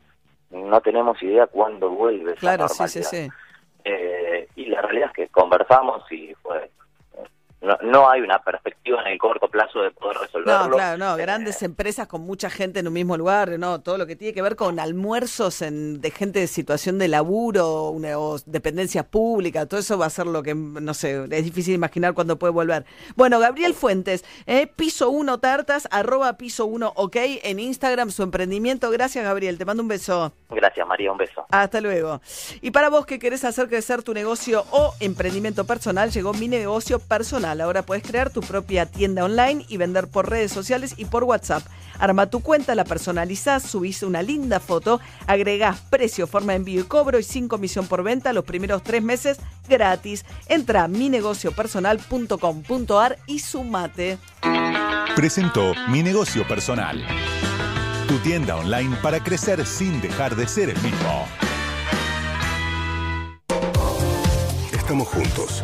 no 0.52 0.81
tenemos 0.81 1.22
idea 1.22 1.48
cuándo 1.48 1.89
vuelve 1.89 2.31
esa 2.31 2.39
Claro, 2.39 2.68
sí, 2.68 2.88
sí, 2.88 3.03
sí. 3.03 3.30
Eh, 3.84 4.48
y 4.56 4.65
la 4.65 4.81
realidad 4.81 5.07
es 5.10 5.14
que 5.14 5.27
conversamos 5.30 6.03
y 6.11 6.34
fue 6.41 6.69
no, 7.61 7.77
no 7.81 8.09
hay 8.09 8.21
una 8.21 8.39
perspectiva 8.43 9.01
en 9.01 9.07
el 9.07 9.17
corto 9.17 9.47
plazo 9.47 9.81
de 9.81 9.91
poder 9.91 10.17
resolverlo. 10.17 10.67
No, 10.67 10.75
claro, 10.75 10.97
no, 10.97 11.17
grandes 11.17 11.63
empresas 11.63 12.07
con 12.07 12.21
mucha 12.21 12.49
gente 12.49 12.79
en 12.79 12.88
un 12.88 12.93
mismo 12.93 13.17
lugar, 13.17 13.57
no, 13.57 13.81
todo 13.81 13.97
lo 13.97 14.05
que 14.05 14.15
tiene 14.15 14.34
que 14.34 14.41
ver 14.43 14.55
con 14.55 14.79
almuerzos 14.79 15.61
en, 15.63 15.99
de 15.99 16.11
gente 16.11 16.39
de 16.39 16.47
situación 16.47 16.99
de 16.99 17.07
laburo 17.07 17.89
una, 17.89 18.17
o 18.19 18.38
dependencia 18.45 19.03
pública, 19.03 19.65
todo 19.65 19.79
eso 19.79 19.97
va 19.97 20.05
a 20.05 20.11
ser 20.11 20.27
lo 20.27 20.43
que, 20.43 20.53
no 20.53 20.93
sé, 20.93 21.25
es 21.31 21.43
difícil 21.43 21.73
imaginar 21.73 22.13
cuándo 22.13 22.38
puede 22.38 22.53
volver. 22.53 22.85
Bueno, 23.15 23.39
Gabriel 23.39 23.73
Fuentes, 23.73 24.23
eh, 24.45 24.67
piso 24.67 25.09
1 25.09 25.39
tartas, 25.39 25.88
arroba 25.89 26.38
piso 26.38 26.67
1 26.67 26.93
ok, 26.95 27.15
en 27.43 27.59
Instagram 27.59 28.11
su 28.11 28.23
emprendimiento. 28.23 28.91
Gracias, 28.91 29.23
Gabriel, 29.23 29.57
te 29.57 29.65
mando 29.65 29.81
un 29.81 29.89
beso. 29.89 30.31
Gracias, 30.49 30.88
María, 30.88 31.11
un 31.11 31.17
beso. 31.17 31.45
Hasta 31.49 31.81
luego. 31.81 32.21
Y 32.61 32.71
para 32.71 32.89
vos 32.89 33.05
que 33.05 33.19
querés 33.19 33.43
hacer 33.43 33.67
crecer 33.67 34.03
tu 34.03 34.13
negocio 34.13 34.63
o 34.71 34.93
emprendimiento 34.99 35.65
personal, 35.65 36.11
llegó 36.11 36.34
mi 36.34 36.47
negocio 36.47 36.99
personal. 36.99 37.47
Ahora 37.52 37.84
puedes 37.84 38.03
crear 38.03 38.30
tu 38.30 38.41
propia 38.41 38.86
tienda 38.86 39.24
online 39.24 39.65
y 39.69 39.78
vender 39.78 40.07
por 40.07 40.30
redes 40.30 40.52
sociales 40.52 40.94
y 40.98 41.06
por 41.06 41.24
WhatsApp. 41.24 41.64
Arma 41.99 42.30
tu 42.30 42.41
cuenta, 42.41 42.76
la 42.76 42.84
personalizás, 42.84 43.64
subís 43.64 44.03
una 44.03 44.22
linda 44.22 44.60
foto, 44.60 44.99
agregás 45.26 45.80
precio, 45.90 46.28
forma 46.28 46.52
de 46.53 46.57
envío 46.57 46.82
y 46.82 46.84
cobro 46.84 47.18
y 47.18 47.24
sin 47.24 47.48
comisión 47.48 47.88
por 47.88 48.03
venta 48.03 48.34
los 48.34 48.44
primeros 48.44 48.84
tres 48.84 49.02
meses 49.02 49.40
gratis. 49.68 50.26
Entra 50.48 50.84
a 50.84 50.88
minegociopersonal.com.ar 50.88 53.18
y 53.26 53.40
sumate. 53.40 54.19
Presentó 55.15 55.74
Mi 55.90 56.03
Negocio 56.03 56.48
Personal. 56.48 57.03
Tu 58.07 58.19
tienda 58.19 58.57
online 58.57 58.95
para 59.02 59.24
crecer 59.24 59.65
sin 59.65 59.99
dejar 60.02 60.36
de 60.36 60.48
ser 60.48 60.69
el 60.69 60.80
mismo. 60.82 61.26
Estamos 64.72 65.07
juntos. 65.10 65.64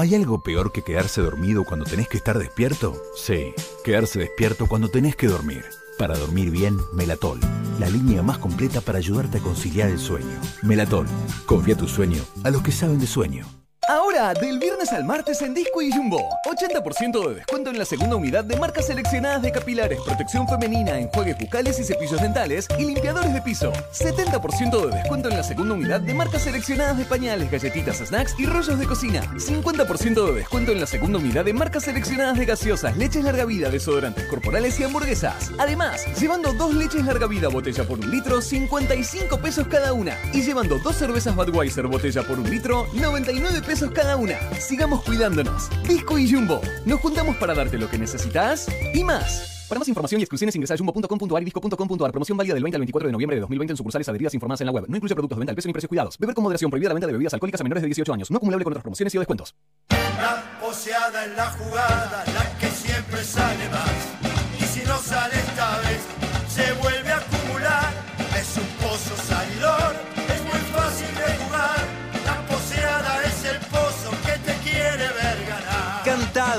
¿Hay 0.00 0.14
algo 0.14 0.42
peor 0.42 0.72
que 0.72 0.80
quedarse 0.80 1.20
dormido 1.20 1.62
cuando 1.62 1.84
tenés 1.84 2.08
que 2.08 2.16
estar 2.16 2.38
despierto? 2.38 2.96
Sí, 3.14 3.52
quedarse 3.84 4.18
despierto 4.18 4.66
cuando 4.66 4.88
tenés 4.88 5.14
que 5.14 5.26
dormir. 5.26 5.62
Para 5.98 6.16
dormir 6.16 6.50
bien, 6.50 6.78
Melatol, 6.94 7.38
la 7.78 7.90
línea 7.90 8.22
más 8.22 8.38
completa 8.38 8.80
para 8.80 8.96
ayudarte 8.96 9.36
a 9.36 9.42
conciliar 9.42 9.90
el 9.90 9.98
sueño. 9.98 10.40
Melatol, 10.62 11.06
confía 11.44 11.76
tu 11.76 11.86
sueño 11.86 12.22
a 12.44 12.50
los 12.50 12.62
que 12.62 12.72
saben 12.72 12.98
de 12.98 13.06
sueño. 13.06 13.59
Ahora, 13.90 14.34
del 14.34 14.60
viernes 14.60 14.92
al 14.92 15.02
martes 15.02 15.42
en 15.42 15.52
Disco 15.52 15.82
y 15.82 15.90
Jumbo. 15.90 16.28
80% 16.44 17.28
de 17.28 17.34
descuento 17.34 17.70
en 17.70 17.78
la 17.78 17.84
segunda 17.84 18.14
unidad 18.14 18.44
de 18.44 18.56
marcas 18.56 18.86
seleccionadas 18.86 19.42
de 19.42 19.50
capilares, 19.50 19.98
protección 20.06 20.46
femenina, 20.46 20.96
enjuagues 20.96 21.36
bucales 21.36 21.80
y 21.80 21.82
cepillos 21.82 22.22
dentales 22.22 22.68
y 22.78 22.84
limpiadores 22.84 23.34
de 23.34 23.42
piso. 23.42 23.72
70% 23.92 24.86
de 24.86 24.96
descuento 24.96 25.28
en 25.28 25.36
la 25.36 25.42
segunda 25.42 25.74
unidad 25.74 26.00
de 26.02 26.14
marcas 26.14 26.44
seleccionadas 26.44 26.98
de 26.98 27.04
pañales, 27.04 27.50
galletitas, 27.50 27.96
snacks 27.96 28.38
y 28.38 28.46
rollos 28.46 28.78
de 28.78 28.86
cocina. 28.86 29.22
50% 29.22 30.24
de 30.24 30.34
descuento 30.34 30.70
en 30.70 30.78
la 30.78 30.86
segunda 30.86 31.18
unidad 31.18 31.44
de 31.44 31.52
marcas 31.52 31.82
seleccionadas 31.82 32.38
de 32.38 32.46
gaseosas, 32.46 32.96
leches 32.96 33.24
larga 33.24 33.44
vida, 33.44 33.70
desodorantes 33.70 34.24
corporales 34.26 34.78
y 34.78 34.84
hamburguesas. 34.84 35.50
Además, 35.58 36.06
llevando 36.16 36.52
dos 36.52 36.72
leches 36.74 37.04
larga 37.04 37.26
vida 37.26 37.48
botella 37.48 37.82
por 37.82 37.98
un 37.98 38.08
litro, 38.08 38.40
55 38.40 39.36
pesos 39.38 39.66
cada 39.66 39.92
una. 39.94 40.16
Y 40.32 40.42
llevando 40.42 40.78
dos 40.78 40.94
cervezas 40.94 41.34
Budweiser 41.34 41.88
botella 41.88 42.22
por 42.22 42.38
un 42.38 42.48
litro, 42.48 42.86
99 42.92 43.62
pesos 43.62 43.79
cada 43.88 44.16
una. 44.16 44.38
Sigamos 44.60 45.02
cuidándonos. 45.02 45.70
Disco 45.88 46.18
y 46.18 46.30
Jumbo. 46.30 46.60
Nos 46.84 47.00
juntamos 47.00 47.36
para 47.36 47.54
darte 47.54 47.78
lo 47.78 47.88
que 47.88 47.98
necesitas 47.98 48.66
y 48.92 49.02
más. 49.02 49.66
Para 49.68 49.78
más 49.78 49.88
información 49.88 50.20
y 50.20 50.24
exclusiones 50.24 50.54
ingresa 50.56 50.74
a 50.74 50.76
jumbo.com.ar 50.76 51.42
y 51.42 51.44
disco.com.ar. 51.44 52.10
Promoción 52.10 52.36
válida 52.36 52.54
del 52.54 52.62
20 52.64 52.76
al 52.76 52.80
24 52.80 53.06
de 53.06 53.12
noviembre 53.12 53.36
de 53.36 53.40
2020 53.40 53.72
en 53.72 53.76
sucursales 53.76 54.08
adheridas 54.08 54.34
informadas 54.34 54.60
en 54.60 54.66
la 54.66 54.72
web. 54.72 54.84
No 54.88 54.96
incluye 54.96 55.14
productos 55.14 55.36
de 55.36 55.40
venta 55.40 55.52
al 55.52 55.54
precio 55.54 55.68
ni 55.68 55.72
precios 55.72 55.88
cuidados. 55.88 56.18
Beber 56.18 56.34
con 56.34 56.42
moderación. 56.42 56.70
Prohibida 56.70 56.88
la 56.88 56.94
venta 56.94 57.06
de 57.06 57.12
bebidas 57.12 57.34
alcohólicas 57.34 57.60
a 57.60 57.64
menores 57.64 57.82
de 57.82 57.86
18 57.86 58.12
años. 58.12 58.30
No 58.30 58.36
acumulable 58.36 58.64
con 58.64 58.72
otras 58.72 58.82
promociones 58.82 59.14
y 59.14 59.18
o 59.18 59.20
descuentos. 59.20 59.54
La 59.88 60.58
poseada 60.60 61.24
en 61.24 61.36
la 61.36 61.50
jugada, 61.50 62.24
la 62.34 62.58
que 62.58 62.66
siempre 62.66 63.22
sale 63.22 63.68
más. 63.70 64.60
Y 64.60 64.64
si 64.64 64.84
no 64.86 64.98
sale 64.98 65.36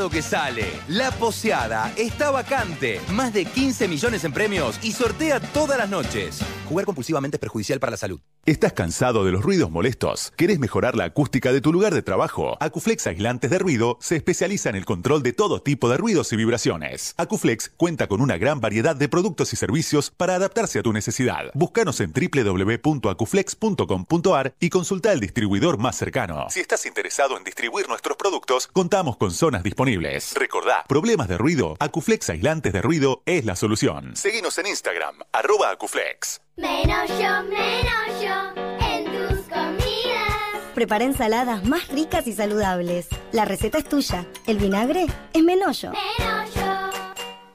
Que 0.09 0.23
sale. 0.23 0.65
La 0.87 1.11
poseada 1.11 1.93
está 1.95 2.31
vacante. 2.31 2.99
Más 3.11 3.31
de 3.33 3.45
15 3.45 3.87
millones 3.87 4.23
en 4.23 4.33
premios 4.33 4.79
y 4.81 4.93
sortea 4.93 5.39
todas 5.39 5.77
las 5.77 5.89
noches. 5.89 6.39
Jugar 6.67 6.85
compulsivamente 6.85 7.37
es 7.37 7.41
perjudicial 7.41 7.79
para 7.79 7.91
la 7.91 7.97
salud. 7.97 8.19
¿Estás 8.43 8.73
cansado 8.73 9.23
de 9.23 9.31
los 9.31 9.43
ruidos 9.43 9.69
molestos? 9.69 10.33
¿Querés 10.35 10.57
mejorar 10.57 10.95
la 10.95 11.03
acústica 11.03 11.53
de 11.53 11.61
tu 11.61 11.71
lugar 11.71 11.93
de 11.93 12.01
trabajo? 12.01 12.57
Acuflex 12.59 13.05
Aislantes 13.05 13.51
de 13.51 13.59
Ruido 13.59 13.99
se 14.01 14.15
especializa 14.15 14.69
en 14.69 14.75
el 14.75 14.85
control 14.85 15.21
de 15.21 15.33
todo 15.33 15.61
tipo 15.61 15.89
de 15.89 15.97
ruidos 15.97 16.33
y 16.33 16.37
vibraciones. 16.37 17.13
Acuflex 17.17 17.69
cuenta 17.77 18.07
con 18.07 18.21
una 18.21 18.37
gran 18.37 18.59
variedad 18.59 18.95
de 18.95 19.07
productos 19.07 19.53
y 19.53 19.57
servicios 19.57 20.09
para 20.09 20.33
adaptarse 20.33 20.79
a 20.79 20.83
tu 20.83 20.91
necesidad. 20.91 21.51
Búscanos 21.53 21.99
en 21.99 22.13
www.acuflex.com.ar 22.13 24.55
y 24.59 24.71
consulta 24.71 25.11
el 25.11 25.19
distribuidor 25.19 25.77
más 25.77 25.95
cercano. 25.95 26.47
Si 26.49 26.61
estás 26.61 26.87
interesado 26.87 27.37
en 27.37 27.43
distribuir 27.43 27.87
nuestros 27.87 28.17
productos, 28.17 28.67
contamos 28.73 29.17
con 29.17 29.29
zonas 29.29 29.61
disponibles. 29.61 29.90
Recordá, 30.35 30.85
problemas 30.87 31.27
de 31.27 31.37
ruido, 31.37 31.75
Acuflex 31.79 32.29
Aislantes 32.29 32.71
de 32.71 32.81
Ruido 32.81 33.23
es 33.25 33.43
la 33.43 33.57
solución. 33.57 34.15
Seguinos 34.15 34.57
en 34.57 34.67
Instagram, 34.67 35.15
arroba 35.33 35.69
Acuflex. 35.69 36.41
Menos 36.55 37.09
yo, 37.09 37.43
menos 37.43 38.21
yo 38.21 38.61
en 38.85 39.05
tus 39.05 39.39
comidas. 39.47 40.31
Prepara 40.73 41.03
ensaladas 41.03 41.65
más 41.65 41.89
ricas 41.89 42.25
y 42.27 42.33
saludables. 42.33 43.07
La 43.33 43.43
receta 43.43 43.79
es 43.79 43.89
tuya. 43.89 44.25
El 44.47 44.59
vinagre 44.59 45.07
es 45.33 45.43
Menollo. 45.43 45.91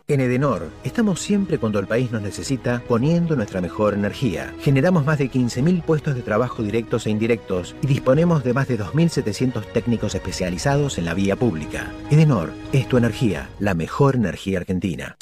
En 0.09 0.21
Edenor, 0.21 0.71
estamos 0.85 1.21
siempre 1.21 1.59
cuando 1.59 1.81
el 1.81 1.89
país 1.89 2.13
nos 2.13 2.23
necesita 2.23 2.81
poniendo 2.87 3.35
nuestra 3.35 3.61
mejor 3.61 3.93
energía. 3.93 4.55
Generamos 4.61 5.05
más 5.05 5.19
de 5.19 5.29
15.000 5.29 5.83
puestos 5.83 6.15
de 6.15 6.23
trabajo 6.23 6.63
directos 6.63 7.07
e 7.07 7.11
indirectos 7.11 7.75
y 7.83 7.89
disponemos 7.89 8.45
de 8.45 8.55
más 8.55 8.69
de 8.69 8.79
2.700 8.79 9.65
técnicos 9.73 10.15
especializados 10.15 10.99
en 10.99 11.07
la 11.07 11.15
vía 11.15 11.35
pública. 11.35 11.93
Edenor 12.09 12.53
es 12.73 12.89
tu 12.89 12.99
energía, 12.99 13.51
la 13.59 13.75
mejor 13.75 14.15
energía 14.15 14.61
argentina. 14.61 15.17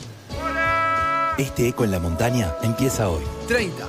Este 1.36 1.66
eco 1.66 1.82
en 1.82 1.90
la 1.90 1.98
montaña 1.98 2.55
empieza 2.62 3.11
hoy. 3.11 3.24
30. 3.48 3.89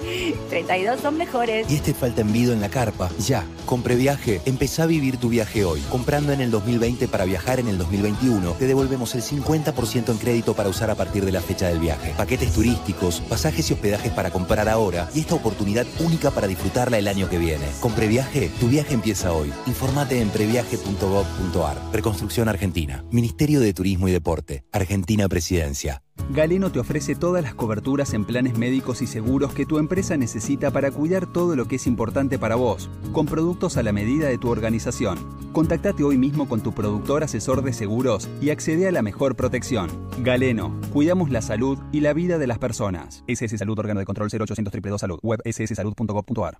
32 0.50 1.00
son 1.00 1.16
mejores. 1.16 1.72
Y 1.72 1.76
este 1.76 1.94
falta 1.94 2.22
envido 2.22 2.54
en 2.54 2.60
la 2.60 2.70
carpa. 2.70 3.10
Ya, 3.20 3.46
con 3.68 3.84
Previaje, 3.84 4.42
empezá 4.46 4.84
a 4.84 4.88
vivir 4.88 5.18
tu 5.18 5.30
viaje 5.30 5.64
hoy. 5.64 5.80
Comprando 5.92 6.34
en 6.34 6.42
el 6.42 6.50
2020 6.50 7.08
para 7.08 7.26
viajar 7.26 7.60
en 7.60 7.68
el 7.68 7.78
2021, 7.78 8.54
te 8.54 8.66
devolvemos 8.66 9.14
el 9.14 9.22
50% 9.22 10.10
en 10.10 10.18
crédito 10.18 10.56
para 10.56 10.70
usar 10.70 10.90
a 10.90 10.96
partir 10.96 11.24
de 11.24 11.32
la 11.32 11.42
fecha 11.42 11.68
del 11.68 11.78
viaje. 11.78 12.16
Paquetes 12.18 12.52
turísticos, 12.52 13.22
pasajes 13.22 13.70
y 13.70 13.74
hospedajes 13.74 14.12
para 14.12 14.32
comprar 14.32 14.68
ahora 14.68 15.08
y 15.14 15.20
esta 15.20 15.36
oportunidad 15.36 15.86
única 16.00 16.32
para 16.32 16.48
disfrutarla 16.48 16.98
el 16.98 17.08
año 17.08 17.30
que 17.30 17.38
viene. 17.38 17.66
Con 17.80 17.94
Previaje, 17.94 18.50
tu 18.60 18.70
viaje 18.70 18.96
empieza 18.96 19.34
hoy. 19.34 19.54
Informate 19.68 20.20
en 20.20 20.30
previaje.gov.ar. 20.30 21.78
Reconstrucción 21.94 22.50
Argentina. 22.50 23.06
Ministerio 23.12 23.60
de 23.60 23.72
Turismo 23.74 24.08
y 24.08 24.12
Deporte. 24.12 24.64
Argentina 24.72 25.30
Presidencia. 25.30 26.05
Galeno 26.30 26.72
te 26.72 26.80
ofrece 26.80 27.16
todas 27.16 27.44
las 27.44 27.54
coberturas 27.54 28.14
en 28.14 28.26
planes 28.26 28.58
médicos 28.58 29.02
y 29.02 29.08
seguros 29.08 29.54
que 29.54 29.66
tu 29.66 29.78
empresa 29.78 30.18
necesita 30.18 30.72
para 30.72 30.92
cuidar 30.92 31.28
todo 31.28 31.56
lo 31.56 31.68
que 31.68 31.76
es 31.76 31.88
importante 31.88 32.40
para 32.40 32.56
vos, 32.56 32.90
con 33.14 33.26
productos 33.26 33.78
a 33.78 33.84
la 33.84 33.92
medida 33.92 34.28
de 34.28 34.38
tu 34.38 34.50
organización. 34.50 35.18
Contactate 35.54 36.04
hoy 36.04 36.18
mismo 36.18 36.50
con 36.50 36.62
tu 36.62 36.74
productor 36.74 37.24
asesor 37.24 37.64
de 37.64 37.74
seguros 37.74 38.28
y 38.42 38.50
accede 38.50 38.88
a 38.88 38.92
la 38.92 39.02
mejor 39.02 39.36
protección. 39.36 39.90
Galeno, 40.20 40.80
cuidamos 40.92 41.30
la 41.30 41.42
salud 41.42 41.78
y 41.92 42.02
la 42.02 42.14
vida 42.14 42.38
de 42.38 42.48
las 42.48 42.60
personas. 42.60 43.24
SS 43.28 43.58
Salud, 43.58 43.78
órgano 43.78 44.00
de 44.00 44.06
control 44.06 44.28
0800 44.28 44.66
222 44.66 45.02
Salud, 45.02 45.20
web 45.22 45.42
sssalud.gov.ar. 45.46 46.60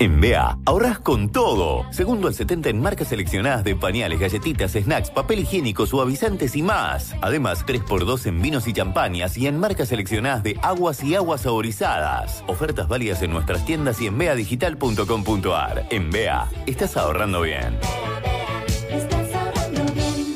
En 0.00 0.20
BEA, 0.20 0.56
ahorras 0.64 1.00
con 1.00 1.30
todo. 1.30 1.84
Segundo 1.90 2.28
al 2.28 2.34
70 2.34 2.68
en 2.68 2.80
marcas 2.80 3.08
seleccionadas 3.08 3.64
de 3.64 3.74
pañales, 3.74 4.20
galletitas, 4.20 4.72
snacks, 4.72 5.10
papel 5.10 5.40
higiénico, 5.40 5.86
suavizantes 5.86 6.54
y 6.54 6.62
más. 6.62 7.16
Además, 7.20 7.66
3x2 7.66 8.26
en 8.26 8.40
vinos 8.40 8.68
y 8.68 8.72
campañas 8.78 9.36
y 9.36 9.48
en 9.48 9.58
marcas 9.58 9.88
seleccionadas 9.88 10.44
de 10.44 10.56
aguas 10.62 11.02
y 11.02 11.16
aguas 11.16 11.40
saborizadas. 11.40 12.44
Ofertas 12.46 12.86
válidas 12.86 13.20
en 13.22 13.32
nuestras 13.32 13.66
tiendas 13.66 14.00
y 14.00 14.06
en 14.06 14.16
beadigital.com.ar. 14.16 15.86
En 15.90 16.10
Bea, 16.10 16.48
estás 16.64 16.96
ahorrando 16.96 17.40
bien. 17.40 17.76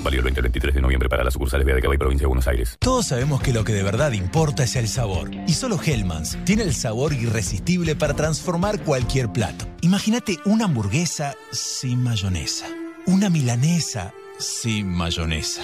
Válido 0.03 0.19
el 0.19 0.25
20 0.25 0.41
al 0.41 0.43
23 0.43 0.75
de 0.75 0.81
noviembre 0.81 1.09
para 1.09 1.23
las 1.23 1.35
sucursales 1.35 1.65
Bea 1.65 1.77
de 1.77 1.83
Cava 1.83 1.95
y 1.95 1.99
Provincia 1.99 2.25
de 2.25 2.27
Buenos 2.27 2.49
Aires. 2.49 2.77
Todos 2.81 3.07
sabemos 3.07 3.41
que 3.41 3.53
lo 3.53 3.63
que 3.63 3.75
de 3.75 3.85
verdad 3.85 4.11
importa 4.11 4.65
es 4.65 4.75
el 4.75 4.89
sabor. 4.89 5.31
Y 5.47 5.53
solo 5.53 5.79
Hellmann's 5.81 6.37
tiene 6.45 6.65
el 6.65 6.75
sabor 6.75 7.13
irresistible 7.13 7.95
para 7.95 8.15
transformar 8.15 8.81
cualquier 8.81 9.31
plato. 9.31 9.67
Imagínate 9.83 10.39
una 10.47 10.65
hamburguesa 10.65 11.37
sin 11.53 12.03
mayonesa. 12.03 12.67
Una 13.07 13.31
milanesa 13.31 14.13
sin 14.41 14.89
mayonesa. 14.89 15.63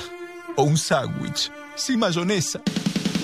O 0.55 0.63
un 0.63 0.77
sándwich 0.77 1.51
sin 1.79 1.99
mayonesa. 1.99 2.61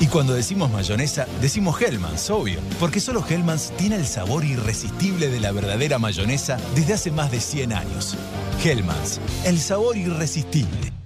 Y 0.01 0.07
cuando 0.07 0.35
decimos 0.35 0.71
mayonesa, 0.71 1.27
decimos 1.41 1.81
Hellmann's, 1.81 2.29
obvio. 2.31 2.61
Porque 2.81 3.01
solo 3.01 3.25
Hellmann's 3.27 3.73
tiene 3.77 3.97
el 3.97 4.07
sabor 4.07 4.45
irresistible 4.45 5.29
de 5.29 5.41
la 5.41 5.53
verdadera 5.53 5.99
mayonesa 5.99 6.59
desde 6.75 6.95
hace 6.95 7.11
más 7.11 7.31
de 7.31 7.41
100 7.41 7.73
años. 7.73 8.17
Hellmann's, 8.63 9.21
el 9.45 9.61
sabor 9.61 9.97
irresistible. 9.97 11.04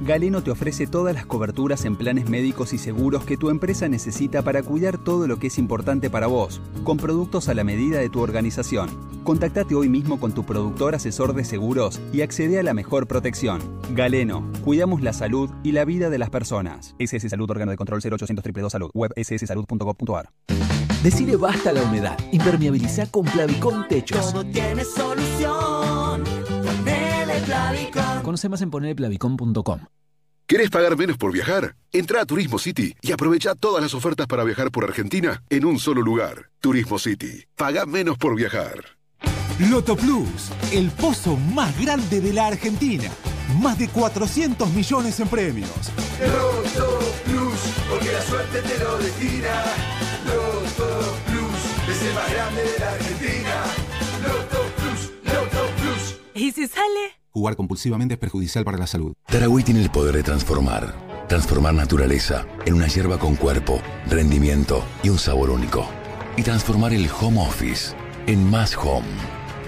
Galeno 0.00 0.42
te 0.42 0.50
ofrece 0.50 0.86
todas 0.86 1.14
las 1.14 1.26
coberturas 1.26 1.84
en 1.84 1.96
planes 1.96 2.28
médicos 2.28 2.72
y 2.72 2.78
seguros 2.78 3.24
que 3.24 3.36
tu 3.36 3.50
empresa 3.50 3.88
necesita 3.88 4.42
para 4.42 4.62
cuidar 4.62 4.96
todo 4.96 5.26
lo 5.26 5.38
que 5.38 5.48
es 5.48 5.58
importante 5.58 6.08
para 6.08 6.28
vos, 6.28 6.60
con 6.84 6.98
productos 6.98 7.48
a 7.48 7.54
la 7.54 7.64
medida 7.64 7.98
de 7.98 8.08
tu 8.08 8.20
organización. 8.20 8.88
Contactate 9.24 9.74
hoy 9.74 9.88
mismo 9.88 10.20
con 10.20 10.32
tu 10.32 10.44
productor 10.44 10.94
asesor 10.94 11.34
de 11.34 11.44
seguros 11.44 12.00
y 12.12 12.22
accede 12.22 12.58
a 12.58 12.62
la 12.62 12.74
mejor 12.74 13.08
protección. 13.08 13.60
Galeno, 13.94 14.50
cuidamos 14.64 15.02
la 15.02 15.12
salud 15.12 15.50
y 15.64 15.72
la 15.72 15.84
vida 15.84 16.10
de 16.10 16.18
las 16.18 16.30
personas. 16.30 16.94
SS 16.98 17.28
Salud, 17.28 17.50
órgano 17.50 17.72
de 17.72 17.76
control 17.76 18.00
0800 18.00 18.36
222 18.36 18.72
Salud, 18.72 18.90
web 18.94 19.12
sssalud.gov.ar. 19.16 20.30
Decile 21.02 21.36
basta 21.36 21.72
la 21.72 21.82
humedad. 21.82 22.18
Impermeabiliza 22.32 23.06
con 23.10 23.24
Plavicón 23.24 23.86
Techos. 23.88 24.32
Todo 24.32 24.44
tiene 24.44 24.84
solución. 24.84 26.24
Ponele 26.64 27.40
Plavicón. 27.44 28.07
Conoce 28.28 28.50
más 28.50 28.60
en 28.60 28.70
ponerplavicón.com. 28.70 29.80
¿Querés 30.46 30.68
pagar 30.68 30.98
menos 30.98 31.16
por 31.16 31.32
viajar? 31.32 31.76
Entra 31.92 32.20
a 32.20 32.26
Turismo 32.26 32.58
City 32.58 32.94
y 33.00 33.12
aprovecha 33.12 33.54
todas 33.54 33.82
las 33.82 33.94
ofertas 33.94 34.26
para 34.26 34.44
viajar 34.44 34.70
por 34.70 34.84
Argentina 34.84 35.42
en 35.48 35.64
un 35.64 35.78
solo 35.78 36.02
lugar. 36.02 36.50
Turismo 36.60 36.98
City. 36.98 37.46
Paga 37.56 37.86
menos 37.86 38.18
por 38.18 38.36
viajar. 38.36 38.98
Loto 39.70 39.96
Plus, 39.96 40.52
el 40.72 40.90
pozo 40.90 41.36
más 41.36 41.80
grande 41.80 42.20
de 42.20 42.34
la 42.34 42.48
Argentina. 42.48 43.10
Más 43.62 43.78
de 43.78 43.88
400 43.88 44.74
millones 44.74 45.18
en 45.20 45.28
premios. 45.28 45.90
Loto 46.20 46.98
Plus, 47.24 47.60
porque 47.88 48.12
la 48.12 48.20
suerte 48.20 48.60
te 48.60 48.84
lo 48.84 48.98
destina. 48.98 49.64
Loto 50.26 51.16
Plus, 51.24 51.96
es 51.96 52.02
el 52.02 52.14
más 52.14 52.30
grande 52.30 52.62
de 52.62 52.78
la 52.78 52.92
Argentina. 52.92 53.64
Loto 54.22 54.66
Plus, 54.76 55.12
Loto 55.24 55.70
Plus. 55.80 56.20
¿Y 56.34 56.52
si 56.52 56.68
sale? 56.68 57.17
Jugar 57.30 57.56
compulsivamente 57.56 58.14
es 58.14 58.20
perjudicial 58.20 58.64
para 58.64 58.78
la 58.78 58.86
salud. 58.86 59.12
Tarahui 59.26 59.62
tiene 59.62 59.82
el 59.82 59.90
poder 59.90 60.16
de 60.16 60.22
transformar. 60.22 60.94
Transformar 61.28 61.74
naturaleza 61.74 62.46
en 62.64 62.74
una 62.74 62.86
hierba 62.86 63.18
con 63.18 63.36
cuerpo, 63.36 63.80
rendimiento 64.08 64.82
y 65.02 65.10
un 65.10 65.18
sabor 65.18 65.50
único. 65.50 65.86
Y 66.36 66.42
transformar 66.42 66.92
el 66.94 67.08
home 67.20 67.40
office 67.40 67.94
en 68.26 68.48
más 68.48 68.76
home 68.76 69.06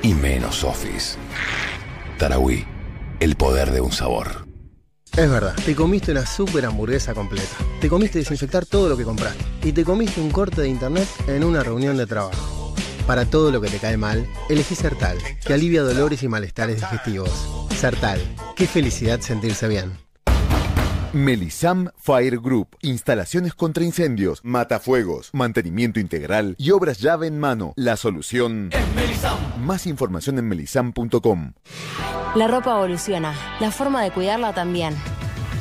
y 0.03 0.15
menos 0.15 0.65
office. 0.65 1.19
Tarahui, 2.19 2.65
el 3.21 3.37
poder 3.37 3.71
de 3.71 3.81
un 3.81 3.93
sabor. 3.93 4.47
Es 5.17 5.29
verdad, 5.29 5.55
te 5.65 5.75
comiste 5.75 6.13
una 6.13 6.25
super 6.25 6.65
hamburguesa 6.65 7.15
completa. 7.15 7.57
Te 7.81 7.89
comiste 7.89 8.21
desinfectar 8.21 8.65
todo 8.65 8.89
lo 8.89 8.97
que 8.97 9.05
compraste. 9.05 9.45
Y 9.65 9.73
te 9.73 9.85
comiste 9.85 10.21
un 10.21 10.31
corte 10.31 10.63
de 10.63 10.69
internet 10.69 11.09
en 11.27 11.45
una 11.45 11.63
reunión 11.63 11.97
de 11.97 12.07
trabajo. 12.07 12.75
Para 13.07 13.25
todo 13.25 13.51
lo 13.51 13.61
que 13.61 13.69
te 13.69 13.79
cae 13.79 13.97
mal, 13.97 14.27
elegí 14.49 14.75
Sertal, 14.75 15.19
que 15.45 15.53
alivia 15.53 15.83
dolores 15.83 16.23
y 16.23 16.29
malestares 16.29 16.81
digestivos. 16.81 17.67
Sertal, 17.77 18.21
qué 18.57 18.67
felicidad 18.67 19.21
sentirse 19.21 19.69
bien. 19.69 19.93
Melisam 21.13 21.91
Fire 21.97 22.39
Group. 22.39 22.77
Instalaciones 22.83 23.55
contra 23.55 23.83
incendios, 23.83 24.41
matafuegos, 24.45 25.31
mantenimiento 25.33 25.99
integral 25.99 26.55
y 26.57 26.71
obras 26.71 27.01
llave 27.01 27.27
en 27.27 27.41
mano. 27.41 27.73
La 27.75 27.97
solución. 27.97 28.71
Más 29.61 29.87
información 29.87 30.39
en 30.39 30.49
melisam.com. 30.49 31.53
La 32.37 32.47
ropa 32.47 32.77
evoluciona, 32.77 33.35
la 33.59 33.73
forma 33.73 34.05
de 34.05 34.13
cuidarla 34.13 34.55
también. 34.55 34.95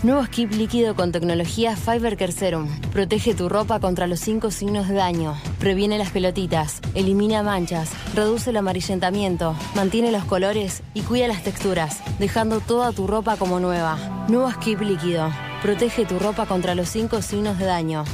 Nuevo 0.01 0.23
skip 0.23 0.53
líquido 0.53 0.95
con 0.95 1.11
tecnología 1.11 1.75
Fiber 1.75 2.15
Care 2.15 2.31
Serum. 2.31 2.69
Protege 2.93 3.35
tu 3.35 3.49
ropa 3.49 3.81
contra 3.81 4.07
los 4.07 4.21
cinco 4.21 4.49
signos 4.49 4.87
de 4.87 4.93
daño. 4.93 5.35
Previene 5.59 5.97
las 5.97 6.11
pelotitas, 6.11 6.79
elimina 6.95 7.43
manchas, 7.43 7.91
reduce 8.15 8.51
el 8.51 8.57
amarillentamiento, 8.57 9.57
mantiene 9.75 10.13
los 10.13 10.23
colores 10.23 10.83
y 10.93 11.01
cuida 11.01 11.27
las 11.27 11.43
texturas, 11.43 12.01
dejando 12.17 12.61
toda 12.61 12.93
tu 12.93 13.07
ropa 13.07 13.35
como 13.35 13.59
nueva. 13.59 14.25
Nuevo 14.29 14.49
skip 14.49 14.79
líquido. 14.79 15.29
Protege 15.61 16.05
tu 16.05 16.17
ropa 16.17 16.45
contra 16.45 16.75
los 16.75 16.87
cinco 16.87 17.21
signos 17.21 17.59
de 17.59 17.65
daño. 17.65 18.05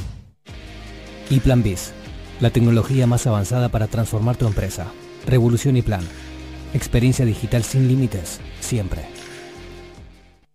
Y 1.30 1.38
Plan 1.38 1.62
Biz, 1.62 1.92
la 2.40 2.50
tecnología 2.50 3.06
más 3.06 3.28
avanzada 3.28 3.68
para 3.68 3.86
transformar 3.86 4.36
tu 4.36 4.48
empresa. 4.48 4.88
Revolución 5.24 5.76
y 5.76 5.82
Plan. 5.82 6.02
Experiencia 6.74 7.24
digital 7.24 7.62
sin 7.62 7.86
límites, 7.86 8.40
siempre. 8.58 9.15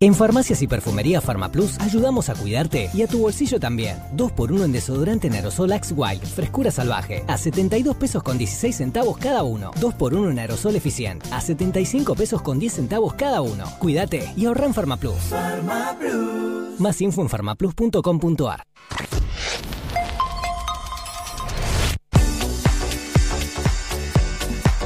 En 0.02 0.16
Farmacias 0.16 0.60
y 0.62 0.66
Perfumería 0.66 1.20
Farmaplus 1.20 1.78
ayudamos 1.78 2.28
a 2.28 2.34
cuidarte 2.34 2.90
y 2.92 3.02
a 3.02 3.06
tu 3.06 3.20
bolsillo 3.20 3.60
también. 3.60 3.98
2x1 4.16 4.64
en 4.64 4.72
desodorante 4.72 5.28
en 5.28 5.34
aerosol 5.34 5.70
Axe 5.70 5.94
Wild, 5.94 6.24
frescura 6.26 6.72
salvaje, 6.72 7.22
a 7.28 7.38
72 7.38 7.94
pesos 7.94 8.20
con 8.24 8.36
16 8.36 8.74
centavos 8.74 9.16
cada 9.16 9.44
uno. 9.44 9.70
2x1 9.74 10.32
en 10.32 10.38
aerosol 10.40 10.74
eficient, 10.74 11.24
a 11.30 11.40
75 11.40 12.16
pesos 12.16 12.42
con 12.42 12.58
10 12.58 12.72
centavos 12.72 13.14
cada 13.14 13.42
uno. 13.42 13.64
Cuídate 13.78 14.28
y 14.36 14.46
ahorra 14.46 14.66
en 14.66 14.74
Farmaplus. 14.74 15.30
Más 16.80 17.00
info 17.00 17.22
en 17.22 17.28
farmaplus.com.ar. 17.28 18.64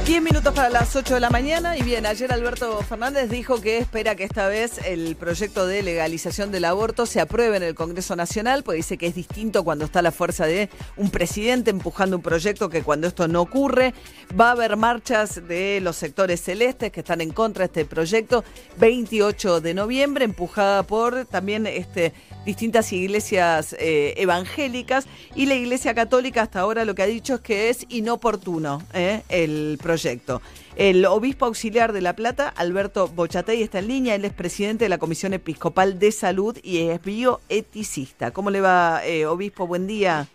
10 0.07 0.21
minutos 0.21 0.53
para 0.53 0.69
las 0.69 0.95
8 0.95 1.15
de 1.15 1.19
la 1.19 1.29
mañana 1.29 1.75
y 1.75 1.81
bien, 1.81 2.05
ayer 2.05 2.31
Alberto 2.31 2.79
Fernández 2.83 3.29
dijo 3.29 3.59
que 3.59 3.77
espera 3.77 4.15
que 4.15 4.23
esta 4.23 4.47
vez 4.47 4.79
el 4.85 5.17
proyecto 5.17 5.67
de 5.67 5.83
legalización 5.83 6.49
del 6.49 6.63
aborto 6.63 7.05
se 7.05 7.19
apruebe 7.19 7.57
en 7.57 7.63
el 7.63 7.75
Congreso 7.75 8.15
Nacional, 8.15 8.63
porque 8.63 8.77
dice 8.77 8.97
que 8.97 9.07
es 9.07 9.15
distinto 9.15 9.65
cuando 9.65 9.83
está 9.83 10.01
la 10.01 10.13
fuerza 10.13 10.45
de 10.45 10.69
un 10.95 11.09
presidente 11.09 11.71
empujando 11.71 12.15
un 12.15 12.21
proyecto 12.21 12.69
que 12.69 12.83
cuando 12.83 13.07
esto 13.07 13.27
no 13.27 13.41
ocurre. 13.41 13.93
Va 14.39 14.47
a 14.47 14.51
haber 14.51 14.77
marchas 14.77 15.45
de 15.45 15.81
los 15.81 15.97
sectores 15.97 16.41
celestes 16.41 16.89
que 16.93 17.01
están 17.01 17.19
en 17.19 17.31
contra 17.31 17.63
de 17.63 17.65
este 17.65 17.83
proyecto 17.83 18.45
28 18.77 19.59
de 19.59 19.73
noviembre, 19.73 20.23
empujada 20.23 20.83
por 20.83 21.25
también 21.25 21.67
este 21.67 22.13
distintas 22.47 22.93
iglesias 22.93 23.75
eh, 23.77 24.13
evangélicas 24.15 25.05
y 25.35 25.47
la 25.47 25.55
Iglesia 25.55 25.93
Católica 25.93 26.43
hasta 26.43 26.61
ahora 26.61 26.85
lo 26.85 26.95
que 26.95 27.03
ha 27.03 27.05
dicho 27.05 27.35
es 27.35 27.41
que 27.41 27.69
es 27.69 27.85
inoportuno 27.89 28.81
eh, 28.93 29.21
el 29.27 29.77
proyecto. 29.83 30.41
El 30.77 31.05
obispo 31.05 31.45
auxiliar 31.45 31.91
de 31.91 32.01
La 32.01 32.15
Plata, 32.15 32.47
Alberto 32.55 33.09
Bochatey, 33.09 33.63
está 33.63 33.79
en 33.79 33.87
línea. 33.89 34.15
Él 34.15 34.23
es 34.23 34.31
presidente 34.31 34.85
de 34.85 34.89
la 34.89 34.97
Comisión 34.97 35.33
Episcopal 35.33 35.99
de 35.99 36.11
Salud 36.13 36.57
y 36.63 36.77
es 36.87 37.01
bioeticista. 37.01 38.31
¿Cómo 38.31 38.49
le 38.49 38.61
va, 38.61 39.05
eh, 39.05 39.25
obispo? 39.25 39.67
Buen 39.67 39.85
día. 39.85 40.27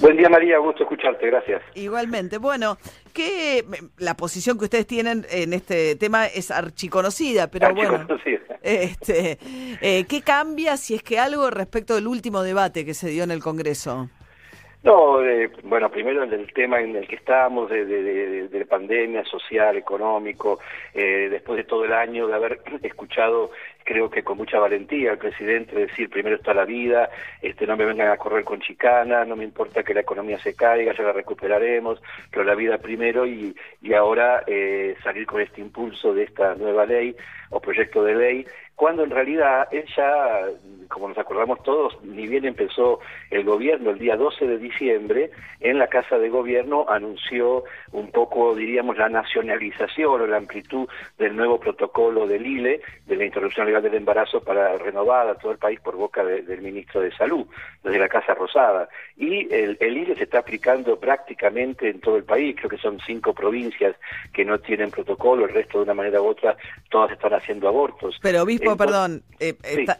Buen 0.00 0.16
día 0.16 0.28
María, 0.28 0.58
gusto 0.58 0.84
escucharte, 0.84 1.26
gracias. 1.26 1.62
Igualmente. 1.74 2.38
Bueno, 2.38 2.76
que 3.12 3.64
la 3.98 4.14
posición 4.14 4.58
que 4.58 4.64
ustedes 4.64 4.86
tienen 4.86 5.26
en 5.30 5.52
este 5.52 5.96
tema 5.96 6.26
es 6.26 6.50
archiconocida, 6.50 7.50
pero 7.50 7.74
bueno, 7.74 8.06
este, 8.62 9.38
eh, 9.80 10.04
¿qué 10.08 10.22
cambia 10.22 10.76
si 10.76 10.94
es 10.94 11.02
que 11.02 11.18
algo 11.18 11.50
respecto 11.50 11.94
del 11.94 12.06
último 12.06 12.42
debate 12.42 12.84
que 12.84 12.94
se 12.94 13.08
dio 13.08 13.24
en 13.24 13.30
el 13.30 13.40
Congreso? 13.40 14.08
No, 14.84 15.24
eh, 15.24 15.50
bueno, 15.64 15.90
primero 15.90 16.22
el 16.22 16.52
tema 16.52 16.80
en 16.80 16.94
el 16.94 17.08
que 17.08 17.16
estamos, 17.16 17.68
de, 17.68 17.84
de, 17.84 18.02
de, 18.02 18.48
de 18.48 18.66
pandemia 18.66 19.24
social, 19.24 19.76
económico, 19.76 20.60
eh, 20.94 21.28
después 21.30 21.56
de 21.56 21.64
todo 21.64 21.84
el 21.84 21.92
año 21.92 22.28
de 22.28 22.34
haber 22.34 22.60
escuchado, 22.82 23.50
creo 23.88 24.10
que 24.10 24.22
con 24.22 24.36
mucha 24.36 24.58
valentía 24.58 25.12
al 25.12 25.18
presidente 25.18 25.74
decir 25.74 26.10
primero 26.10 26.36
está 26.36 26.52
la 26.52 26.66
vida, 26.66 27.08
este 27.40 27.66
no 27.66 27.74
me 27.74 27.86
vengan 27.86 28.10
a 28.10 28.18
correr 28.18 28.44
con 28.44 28.60
chicana, 28.60 29.24
no 29.24 29.34
me 29.34 29.44
importa 29.44 29.82
que 29.82 29.94
la 29.94 30.00
economía 30.00 30.38
se 30.38 30.54
caiga, 30.54 30.92
ya 30.94 31.04
la 31.04 31.12
recuperaremos, 31.12 32.02
pero 32.30 32.44
la 32.44 32.54
vida 32.54 32.76
primero 32.76 33.26
y, 33.26 33.56
y 33.80 33.94
ahora 33.94 34.44
eh, 34.46 34.94
salir 35.02 35.24
con 35.24 35.40
este 35.40 35.62
impulso 35.62 36.12
de 36.12 36.24
esta 36.24 36.54
nueva 36.54 36.84
ley 36.84 37.16
o 37.48 37.60
proyecto 37.60 38.04
de 38.04 38.14
ley, 38.14 38.46
cuando 38.76 39.04
en 39.04 39.10
realidad 39.10 39.66
él 39.72 39.86
ya 39.96 40.42
como 40.88 41.08
nos 41.08 41.18
acordamos 41.18 41.62
todos, 41.62 42.02
ni 42.02 42.26
bien 42.26 42.44
empezó 42.44 43.00
el 43.30 43.44
gobierno 43.44 43.90
el 43.90 43.98
día 43.98 44.16
12 44.16 44.46
de 44.46 44.58
diciembre, 44.58 45.30
en 45.60 45.78
la 45.78 45.88
Casa 45.88 46.18
de 46.18 46.28
Gobierno 46.28 46.86
anunció 46.88 47.64
un 47.92 48.10
poco, 48.10 48.54
diríamos, 48.54 48.96
la 48.96 49.08
nacionalización 49.08 50.22
o 50.22 50.26
la 50.26 50.36
amplitud 50.36 50.88
del 51.18 51.36
nuevo 51.36 51.58
protocolo 51.58 52.26
del 52.26 52.46
ILE, 52.46 52.80
de 53.06 53.16
la 53.16 53.24
interrupción 53.24 53.66
legal 53.66 53.82
del 53.82 53.94
embarazo 53.94 54.40
para 54.40 54.76
renovar 54.78 55.28
a 55.28 55.34
todo 55.34 55.52
el 55.52 55.58
país 55.58 55.80
por 55.80 55.96
boca 55.96 56.24
del 56.24 56.62
ministro 56.62 57.00
de 57.00 57.12
Salud, 57.12 57.46
desde 57.82 57.98
la 57.98 58.08
Casa 58.08 58.34
Rosada. 58.34 58.88
Y 59.16 59.52
el, 59.52 59.76
el 59.80 59.96
ILE 59.96 60.16
se 60.16 60.24
está 60.24 60.38
aplicando 60.40 60.98
prácticamente 60.98 61.88
en 61.88 62.00
todo 62.00 62.16
el 62.16 62.24
país, 62.24 62.56
creo 62.56 62.70
que 62.70 62.78
son 62.78 62.98
cinco 63.06 63.32
provincias 63.34 63.96
que 64.32 64.44
no 64.44 64.58
tienen 64.58 64.90
protocolo, 64.90 65.46
el 65.46 65.52
resto 65.52 65.78
de 65.78 65.84
una 65.84 65.94
manera 65.94 66.22
u 66.22 66.26
otra, 66.26 66.56
todas 66.90 67.12
están 67.12 67.34
haciendo 67.34 67.68
abortos. 67.68 68.18
Pero 68.22 68.42
obispo, 68.42 68.76
perdón, 68.76 69.22
eh, 69.40 69.54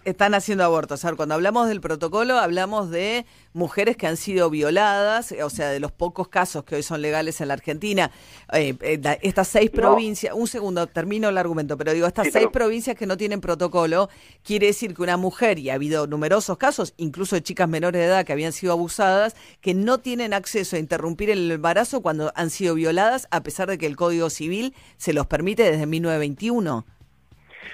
están 0.05 0.35
haciendo 0.35 0.65
abortos. 0.65 0.78
Cuando 1.17 1.35
hablamos 1.35 1.69
del 1.69 1.81
protocolo, 1.81 2.39
hablamos 2.39 2.91
de 2.91 3.27
mujeres 3.53 3.97
que 3.97 4.07
han 4.07 4.17
sido 4.17 4.49
violadas, 4.49 5.35
o 5.43 5.51
sea, 5.51 5.71
de 5.71 5.81
los 5.81 5.91
pocos 5.91 6.29
casos 6.29 6.63
que 6.63 6.77
hoy 6.77 6.85
son 6.85 7.03
legales 7.03 7.41
en 7.41 7.49
la 7.49 7.55
Argentina. 7.55 8.13
Eh, 8.53 8.77
eh, 8.81 9.19
estas 9.23 9.49
seis 9.49 9.71
provincias, 9.71 10.35
un 10.35 10.47
segundo, 10.47 10.87
termino 10.87 11.31
el 11.31 11.39
argumento, 11.39 11.77
pero 11.77 11.93
digo, 11.93 12.07
estas 12.07 12.29
seis 12.33 12.47
provincias 12.53 12.97
que 12.97 13.07
no 13.07 13.17
tienen 13.17 13.41
protocolo, 13.41 14.09
quiere 14.45 14.69
decir 14.69 14.95
que 14.95 15.03
una 15.03 15.17
mujer, 15.17 15.59
y 15.59 15.71
ha 15.71 15.75
habido 15.75 16.07
numerosos 16.07 16.59
casos, 16.59 16.95
incluso 16.97 17.35
de 17.35 17.43
chicas 17.43 17.69
menores 17.69 18.01
de 18.01 18.07
edad 18.07 18.25
que 18.25 18.33
habían 18.33 18.53
sido 18.53 18.73
abusadas, 18.73 19.35
que 19.61 19.75
no 19.75 19.99
tienen 19.99 20.33
acceso 20.33 20.77
a 20.77 20.79
interrumpir 20.79 21.31
el 21.31 21.51
embarazo 21.51 22.03
cuando 22.03 22.33
han 22.37 22.51
sido 22.51 22.75
violadas, 22.75 23.27
a 23.33 23.43
pesar 23.43 23.69
de 23.69 23.79
que 23.79 23.87
el 23.87 23.97
Código 23.97 24.31
Civil 24.31 24.75
se 24.97 25.13
los 25.13 25.27
permite 25.27 25.65
desde 25.65 25.87
1921. 25.87 26.87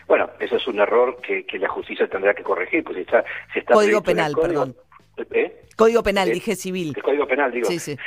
Bueno, 0.06 0.30
eso 0.40 0.56
es 0.56 0.66
un 0.66 0.80
error 0.80 1.20
que, 1.20 1.46
la 1.58 1.68
justicia 1.68 2.08
tendrá 2.08 2.34
que 2.34 2.42
corregir, 2.42 2.84
pues 2.84 2.98
está, 2.98 3.24
se 3.52 3.60
está 3.60 3.74
Código 3.74 4.02
penal, 4.02 4.34
perdón. 4.40 4.76
¿Eh? 5.16 5.64
Código 5.76 6.02
penal, 6.02 6.28
eh, 6.28 6.32
dije 6.32 6.56
civil. 6.56 6.92
El 6.96 7.02
código 7.02 7.26
penal, 7.26 7.50
digo, 7.52 7.68
Si, 7.68 7.78
si, 7.78 8.00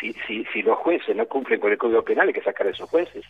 si 0.53 0.61
los 0.61 0.77
jueces 0.77 1.15
no 1.15 1.27
cumplen 1.27 1.59
con 1.59 1.71
el 1.71 1.77
código 1.77 2.03
penal 2.03 2.27
hay 2.27 2.33
que 2.33 2.41
sacar 2.41 2.67
a 2.67 2.69
esos 2.71 2.89
jueces. 2.89 3.23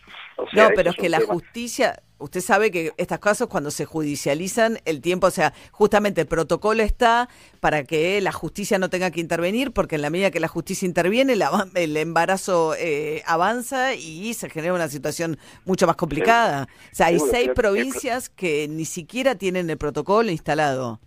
no, 0.52 0.68
pero 0.74 0.90
es, 0.90 0.96
que 0.96 1.08
la 1.08 1.20
justicia, 1.20 2.00
usted 2.18 2.40
sabe 2.40 2.70
que 2.70 2.92
estos 2.96 3.18
casos 3.18 3.48
cuando 3.48 3.70
se 3.70 3.84
judicializan, 3.84 4.78
el 4.84 5.00
tiempo, 5.00 5.26
o 5.26 5.30
sea, 5.30 5.52
justamente 5.72 6.20
el 6.20 6.26
protocolo 6.26 6.82
está 6.82 7.28
para 7.60 7.84
que 7.84 8.20
la 8.20 8.32
justicia 8.32 8.78
no 8.78 8.90
tenga 8.90 9.10
que 9.10 9.20
intervenir, 9.20 9.72
porque 9.72 9.96
en 9.96 10.02
la 10.02 10.10
medida 10.10 10.30
que 10.30 10.40
la 10.40 10.48
justicia 10.48 10.86
interviene, 10.86 11.36
el 11.74 11.96
embarazo 11.96 12.74
eh, 12.78 13.22
avanza 13.26 13.94
y 13.94 14.34
se 14.34 14.50
genera 14.50 14.74
una 14.74 14.88
situación 14.88 15.38
mucho 15.64 15.86
más 15.86 15.96
complicada. 15.96 16.68
O 16.92 16.94
sea, 16.94 17.06
hay 17.06 17.18
seis 17.18 17.50
provincias 17.54 18.28
que 18.28 18.68
ni 18.68 18.84
siquiera 18.84 19.34
tienen 19.34 19.70
el 19.70 19.78
protocolo 19.78 20.30
instalado. 20.30 21.00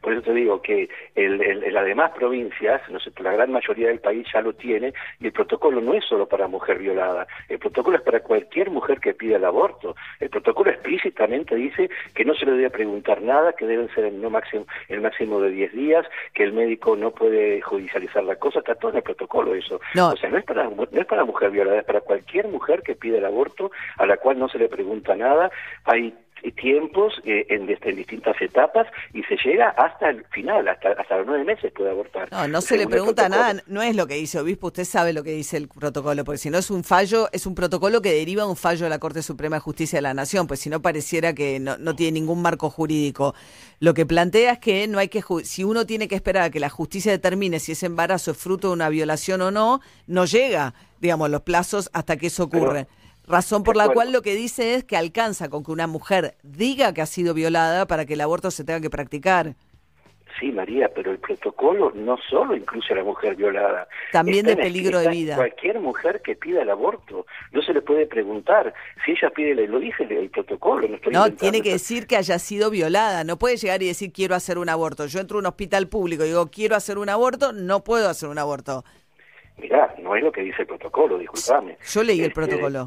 Por 0.00 0.12
eso 0.12 0.22
te 0.22 0.34
digo 0.34 0.62
que 0.62 0.88
el, 1.14 1.40
el, 1.40 1.72
las 1.72 1.84
demás 1.84 2.12
provincias, 2.12 2.80
no 2.90 2.98
sé, 2.98 3.10
la 3.20 3.32
gran 3.32 3.52
mayoría 3.52 3.88
del 3.88 4.00
país 4.00 4.26
ya 4.32 4.40
lo 4.40 4.52
tiene, 4.54 4.94
y 5.20 5.26
el 5.26 5.32
protocolo 5.32 5.80
no 5.80 5.94
es 5.94 6.04
solo 6.04 6.26
para 6.26 6.48
mujer 6.48 6.78
violada, 6.78 7.26
el 7.48 7.58
protocolo 7.58 7.96
es 7.96 8.02
para 8.02 8.20
cualquier 8.20 8.70
mujer 8.70 9.00
que 9.00 9.14
pida 9.14 9.36
el 9.36 9.44
aborto. 9.44 9.96
El 10.18 10.30
protocolo 10.30 10.70
explícitamente 10.70 11.54
dice 11.54 11.90
que 12.14 12.24
no 12.24 12.34
se 12.34 12.46
le 12.46 12.52
debe 12.52 12.70
preguntar 12.70 13.22
nada, 13.22 13.52
que 13.52 13.66
deben 13.66 13.88
ser 13.94 14.04
el, 14.04 14.20
no 14.20 14.30
máximo, 14.30 14.66
el 14.88 15.00
máximo 15.00 15.40
de 15.40 15.50
10 15.50 15.72
días, 15.72 16.06
que 16.34 16.44
el 16.44 16.52
médico 16.52 16.96
no 16.96 17.10
puede 17.10 17.60
judicializar 17.60 18.24
la 18.24 18.36
cosa, 18.36 18.60
está 18.60 18.74
todo 18.74 18.92
en 18.92 18.98
el 18.98 19.02
protocolo 19.02 19.54
eso. 19.54 19.80
O 19.94 20.16
sea, 20.16 20.30
no 20.30 20.38
es, 20.38 20.44
para, 20.44 20.64
no 20.64 20.86
es 20.90 21.06
para 21.06 21.24
mujer 21.24 21.50
violada, 21.50 21.80
es 21.80 21.84
para 21.84 22.00
cualquier 22.00 22.48
mujer 22.48 22.82
que 22.82 22.94
pida 22.94 23.18
el 23.18 23.24
aborto, 23.24 23.70
a 23.96 24.06
la 24.06 24.16
cual 24.16 24.38
no 24.38 24.48
se 24.48 24.58
le 24.58 24.68
pregunta 24.68 25.14
nada. 25.14 25.50
Hay 25.84 26.14
tiempos 26.56 27.14
eh, 27.24 27.46
en, 27.48 27.66
distintas 27.66 28.40
etapas 28.40 28.86
y 29.12 29.22
se 29.24 29.36
llega 29.44 29.70
hasta 29.70 30.10
el 30.10 30.24
final, 30.26 30.66
hasta, 30.68 30.90
hasta 30.92 31.18
los 31.18 31.26
nueve 31.26 31.44
meses 31.44 31.72
puede 31.72 31.90
abortar. 31.90 32.30
No, 32.30 32.48
no 32.48 32.60
se 32.60 32.76
le 32.76 32.86
pregunta 32.86 33.28
nada, 33.28 33.62
no 33.66 33.82
es 33.82 33.94
lo 33.94 34.06
que 34.06 34.14
dice 34.14 34.38
obispo, 34.38 34.68
usted 34.68 34.84
sabe 34.84 35.12
lo 35.12 35.22
que 35.22 35.32
dice 35.32 35.56
el 35.56 35.68
protocolo, 35.68 36.24
porque 36.24 36.38
si 36.38 36.50
no 36.50 36.58
es 36.58 36.70
un 36.70 36.84
fallo, 36.84 37.28
es 37.32 37.46
un 37.46 37.54
protocolo 37.54 38.00
que 38.02 38.12
deriva 38.12 38.46
un 38.46 38.56
fallo 38.56 38.84
de 38.84 38.90
la 38.90 38.98
Corte 38.98 39.22
Suprema 39.22 39.56
de 39.56 39.60
Justicia 39.60 39.98
de 39.98 40.02
la 40.02 40.14
Nación, 40.14 40.46
pues 40.46 40.60
si 40.60 40.70
no 40.70 40.80
pareciera 40.80 41.34
que 41.34 41.60
no, 41.60 41.76
no 41.78 41.94
tiene 41.94 42.20
ningún 42.20 42.42
marco 42.42 42.70
jurídico. 42.70 43.34
Lo 43.80 43.94
que 43.94 44.06
plantea 44.06 44.52
es 44.52 44.58
que 44.58 44.86
no 44.88 44.98
hay 44.98 45.08
que, 45.08 45.22
si 45.44 45.64
uno 45.64 45.86
tiene 45.86 46.06
que 46.06 46.14
esperar 46.14 46.44
a 46.44 46.50
que 46.50 46.60
la 46.60 46.68
justicia 46.68 47.12
determine 47.12 47.60
si 47.60 47.72
ese 47.72 47.86
embarazo 47.86 48.32
es 48.32 48.36
fruto 48.36 48.68
de 48.68 48.74
una 48.74 48.88
violación 48.88 49.40
o 49.40 49.50
no, 49.50 49.80
no 50.06 50.26
llega, 50.26 50.74
digamos, 51.00 51.30
los 51.30 51.42
plazos 51.42 51.90
hasta 51.92 52.16
que 52.16 52.26
eso 52.26 52.44
ocurre. 52.44 52.86
Razón 53.30 53.62
por 53.62 53.76
la 53.76 53.88
cual 53.88 54.10
lo 54.12 54.22
que 54.22 54.34
dice 54.34 54.74
es 54.74 54.82
que 54.82 54.96
alcanza 54.96 55.48
con 55.48 55.62
que 55.62 55.70
una 55.70 55.86
mujer 55.86 56.34
diga 56.42 56.92
que 56.92 57.00
ha 57.00 57.06
sido 57.06 57.32
violada 57.32 57.86
para 57.86 58.04
que 58.04 58.14
el 58.14 58.20
aborto 58.22 58.50
se 58.50 58.64
tenga 58.64 58.80
que 58.80 58.90
practicar. 58.90 59.54
Sí, 60.38 60.50
María, 60.50 60.90
pero 60.92 61.12
el 61.12 61.18
protocolo 61.18 61.92
no 61.94 62.16
solo 62.28 62.56
incluye 62.56 62.86
a 62.90 62.96
la 62.96 63.04
mujer 63.04 63.36
violada. 63.36 63.86
También 64.10 64.46
de 64.46 64.56
peligro 64.56 64.98
de 64.98 65.10
vida. 65.10 65.36
Cualquier 65.36 65.78
mujer 65.78 66.22
que 66.22 66.34
pida 66.34 66.62
el 66.62 66.70
aborto, 66.70 67.26
no 67.52 67.62
se 67.62 67.72
le 67.72 67.82
puede 67.82 68.06
preguntar 68.06 68.74
si 69.04 69.12
ella 69.12 69.30
pide, 69.30 69.54
lo 69.68 69.78
dice 69.78 70.04
el, 70.08 70.30
protocolo. 70.30 70.88
No, 70.88 70.98
no 71.10 71.32
tiene 71.32 71.62
que 71.62 71.72
decir 71.72 72.06
que 72.06 72.16
haya 72.16 72.38
sido 72.38 72.70
violada. 72.70 73.22
No 73.22 73.38
puede 73.38 73.58
llegar 73.58 73.82
y 73.82 73.86
decir 73.86 74.12
quiero 74.12 74.34
hacer 74.34 74.58
un 74.58 74.68
aborto. 74.68 75.06
Yo 75.06 75.20
entro 75.20 75.38
a 75.38 75.40
un 75.40 75.46
hospital 75.46 75.88
público 75.88 76.24
y 76.24 76.28
digo 76.28 76.50
quiero 76.50 76.74
hacer 76.74 76.98
un 76.98 77.08
aborto, 77.08 77.52
no 77.52 77.84
puedo 77.84 78.08
hacer 78.08 78.28
un 78.28 78.38
aborto. 78.38 78.84
Mirá, 79.58 79.94
no 79.98 80.16
es 80.16 80.22
lo 80.22 80.32
que 80.32 80.40
dice 80.40 80.62
el 80.62 80.68
protocolo, 80.68 81.18
disculpame. 81.18 81.76
Yo 81.86 82.02
leí 82.02 82.20
el 82.20 82.26
este, 82.26 82.34
protocolo 82.34 82.86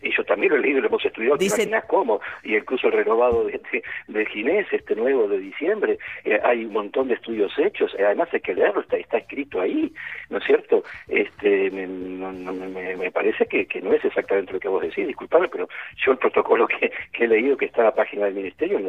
yo 0.00 0.24
también 0.24 0.52
lo 0.52 0.58
he 0.58 0.62
leído, 0.62 0.80
lo 0.80 0.88
hemos 0.88 1.04
estudiado, 1.04 1.36
Dice... 1.36 1.70
cómo? 1.86 2.20
Y 2.42 2.56
incluso 2.56 2.86
el 2.88 2.94
renovado 2.94 3.44
de, 3.44 3.60
de, 4.08 4.26
Ginés, 4.26 4.66
este 4.72 4.94
nuevo 4.94 5.28
de 5.28 5.38
diciembre, 5.38 5.98
eh, 6.24 6.40
hay 6.42 6.64
un 6.64 6.72
montón 6.72 7.08
de 7.08 7.14
estudios 7.14 7.52
hechos, 7.58 7.94
eh, 7.98 8.04
además 8.04 8.28
hay 8.32 8.40
que 8.40 8.54
leerlo, 8.54 8.80
está, 8.80 8.96
está 8.96 9.18
escrito 9.18 9.60
ahí, 9.60 9.92
¿no 10.30 10.38
es 10.38 10.44
cierto? 10.44 10.84
Este, 11.08 11.70
me, 11.70 11.86
me, 11.86 13.10
parece 13.10 13.46
que, 13.46 13.66
que, 13.66 13.80
no 13.82 13.92
es 13.92 14.04
exactamente 14.04 14.52
lo 14.52 14.60
que 14.60 14.68
vos 14.68 14.82
decís, 14.82 15.06
disculpame, 15.06 15.48
pero 15.48 15.68
yo 16.04 16.12
el 16.12 16.18
protocolo 16.18 16.66
que, 16.66 16.92
que 17.12 17.24
he 17.24 17.28
leído 17.28 17.56
que 17.56 17.66
está 17.66 17.80
en 17.80 17.86
la 17.86 17.94
página 17.94 18.24
del 18.26 18.34
Ministerio, 18.34 18.80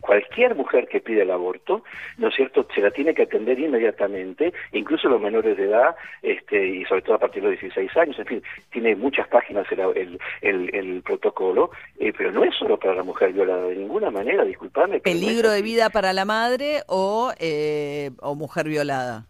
cualquier 0.00 0.54
mujer 0.54 0.88
que 0.88 1.00
pide 1.00 1.22
el 1.22 1.30
aborto, 1.30 1.84
¿no 2.18 2.28
es 2.28 2.34
cierto?, 2.34 2.66
se 2.74 2.80
la 2.80 2.90
tiene 2.90 3.14
que 3.14 3.22
atender 3.22 3.58
inmediatamente, 3.58 4.52
incluso 4.72 5.08
los 5.08 5.20
menores 5.20 5.56
de 5.56 5.64
edad, 5.64 5.94
este, 6.22 6.66
y 6.66 6.84
sobre 6.84 7.02
todo 7.02 7.16
a 7.16 7.18
partir 7.18 7.42
de 7.42 7.50
los 7.50 7.60
16 7.60 7.96
años, 7.96 8.18
en 8.18 8.26
fin, 8.26 8.42
tiene 8.70 8.96
muchas 8.96 9.28
páginas 9.28 9.66
el, 9.70 9.80
el, 9.96 10.20
el, 10.40 11.02
protocolo, 11.02 11.70
eh, 11.98 12.12
pero 12.16 12.32
no 12.32 12.44
es 12.44 12.54
solo 12.56 12.78
para 12.78 12.94
la 12.94 13.02
mujer 13.02 13.32
violada, 13.32 13.62
de 13.64 13.76
ninguna 13.76 14.10
manera, 14.10 14.44
disculpame. 14.44 15.00
¿Peligro 15.00 15.50
de 15.50 15.62
vida 15.62 15.90
para 15.90 16.12
la 16.12 16.24
madre 16.24 16.82
o, 16.86 17.32
eh, 17.38 18.10
o 18.20 18.34
mujer 18.34 18.68
violada? 18.68 19.26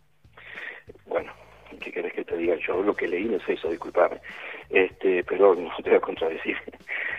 Bueno, 1.07 1.33
¿qué 1.81 1.93
querés 1.93 2.13
que 2.13 2.25
te 2.25 2.37
diga? 2.37 2.57
Yo 2.67 2.83
lo 2.83 2.95
que 2.95 3.09
leí 3.09 3.25
no 3.25 3.37
es 3.37 3.49
eso, 3.49 3.69
disculpame 3.69 4.21
este, 4.71 5.25
pero 5.25 5.55
no 5.57 5.71
te 5.83 5.91
voy 5.91 5.99
a 5.99 6.01
contradecir. 6.01 6.57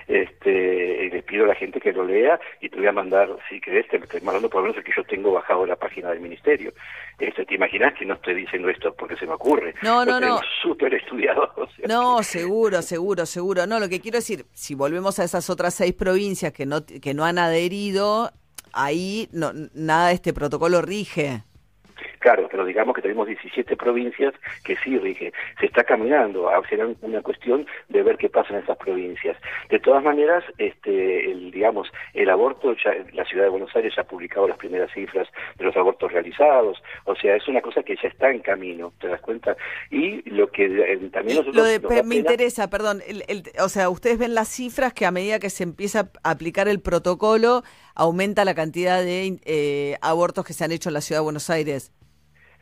Este, 0.08 1.10
les 1.10 1.24
pido 1.24 1.46
a 1.46 1.50
la 1.50 1.56
gente 1.56 1.80
que 1.80 1.94
lo 1.94 2.04
lea 2.04 2.40
y 2.60 2.70
te 2.70 2.78
voy 2.78 2.88
a 2.88 2.92
mandar, 2.92 3.30
si 3.50 3.62
querés, 3.62 3.88
te 3.88 3.98
estoy 3.98 4.20
mandando 4.22 4.50
por 4.50 4.62
lo 4.62 4.68
menos 4.68 4.78
el 4.78 4.84
que 4.84 4.92
yo 4.96 5.04
tengo 5.06 5.32
bajado 5.32 5.66
la 5.66 5.76
página 5.76 6.10
del 6.10 6.20
ministerio. 6.20 6.74
Este, 7.18 7.46
¿Te 7.46 7.56
imaginas 7.56 7.94
que 7.94 8.06
no 8.06 8.16
estoy 8.16 8.34
diciendo 8.34 8.70
esto 8.70 8.94
porque 8.94 9.16
se 9.16 9.26
me 9.26 9.34
ocurre? 9.34 9.76
No, 9.84 10.04
no, 10.04 10.20
no. 10.20 10.40
Súper 10.62 10.94
estudiado. 10.96 11.54
no, 11.88 12.24
seguro, 12.24 12.82
seguro, 12.82 13.26
seguro. 13.26 13.68
No, 13.68 13.80
lo 13.80 13.88
que 13.88 14.02
quiero 14.02 14.18
decir, 14.18 14.46
si 14.54 14.76
volvemos 14.76 15.20
a 15.20 15.24
esas 15.24 15.50
otras 15.50 15.74
seis 15.74 15.94
provincias 15.94 16.52
que 16.52 16.66
no, 16.66 16.86
que 16.86 17.14
no 17.14 17.24
han 17.24 17.38
adherido, 17.38 18.32
ahí 18.74 19.30
no, 19.32 19.52
nada 19.74 20.10
de 20.10 20.16
este 20.16 20.34
protocolo 20.34 20.82
rige. 20.82 21.44
Claro, 22.20 22.48
pero 22.50 22.66
digamos 22.66 22.96
que 22.96 23.02
tenemos 23.02 23.28
17 23.28 23.76
provincias 23.76 24.34
que 24.64 24.76
sí 24.78 24.98
rige. 24.98 25.34
Se 25.60 25.66
está 25.66 25.84
caminando, 25.84 26.50
ah, 26.50 26.62
será 26.70 26.88
una 27.02 27.22
cuestión 27.22 27.66
de 27.90 28.04
ver 28.04 28.18
qué 28.18 28.30
pasa 28.30 28.54
en 28.54 28.64
esas 28.64 28.78
provincias. 28.78 29.38
De 29.70 29.80
todas 29.80 30.04
maneras, 30.04 30.44
este, 30.58 31.32
el, 31.32 31.52
digamos, 31.52 31.92
el 32.14 32.30
aborto, 32.30 32.76
ya, 32.84 32.94
la 33.14 33.26
ciudad 33.26 33.46
de 33.46 33.50
Buenos 33.50 33.76
Aires 33.76 33.94
ya 33.96 34.04
ha 34.04 34.06
publicado 34.06 34.48
las 34.48 34.58
primeras 34.58 34.92
cifras 34.94 35.28
de 35.58 35.66
los 35.66 35.76
abortos 35.76 36.12
realizados, 36.12 36.82
o 37.06 37.16
sea, 37.16 37.36
es 37.36 37.48
una 37.48 37.62
cosa 37.62 37.84
que 37.84 37.96
ya 37.96 38.08
está 38.08 38.30
en 38.30 38.40
camino, 38.40 38.94
¿te 39.00 39.08
das 39.08 39.22
cuenta? 39.22 39.56
Y 39.90 40.30
lo 40.30 40.52
que 40.52 40.66
eh, 40.66 40.98
también 41.12 41.38
nosotros... 41.38 41.82
Lo 41.82 42.04
me 42.04 42.16
interesa, 42.16 42.70
perdón, 42.70 43.02
o 43.60 43.70
sea, 43.70 43.90
ustedes 43.90 44.18
ven 44.18 44.36
las 44.36 44.48
cifras 44.48 44.94
que 44.94 45.06
a 45.06 45.12
medida 45.12 45.40
que 45.40 45.50
se 45.50 45.64
empieza 45.64 46.12
a 46.24 46.32
aplicar 46.32 46.68
el 46.68 46.82
protocolo, 46.82 47.64
aumenta 47.96 48.46
la 48.46 48.56
cantidad 48.56 49.02
de 49.02 49.40
eh, 49.46 49.98
abortos 50.02 50.46
que 50.46 50.54
se 50.54 50.64
han 50.64 50.72
hecho 50.72 50.90
en 50.90 50.94
la 50.94 51.02
ciudad 51.02 51.22
de 51.22 51.26
Buenos 51.26 51.50
Aires. 51.50 51.92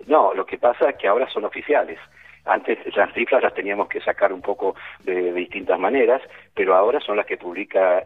No, 0.07 0.34
lo 0.34 0.45
que 0.45 0.57
pasa 0.57 0.89
es 0.89 0.97
que 0.97 1.07
ahora 1.07 1.30
son 1.30 1.45
oficiales. 1.45 1.99
Antes 2.45 2.80
las 2.95 3.14
cifras 3.14 3.43
las 3.43 3.53
teníamos 3.53 3.89
que 3.89 4.01
sacar 4.01 4.34
un 4.34 4.41
poco 4.41 4.76
de, 5.03 5.34
distintas 5.34 5.80
maneras, 5.80 6.22
pero 6.60 6.76
ahora 6.76 6.99
son 6.99 7.15
las 7.15 7.26
que 7.26 7.38
publica 7.38 8.03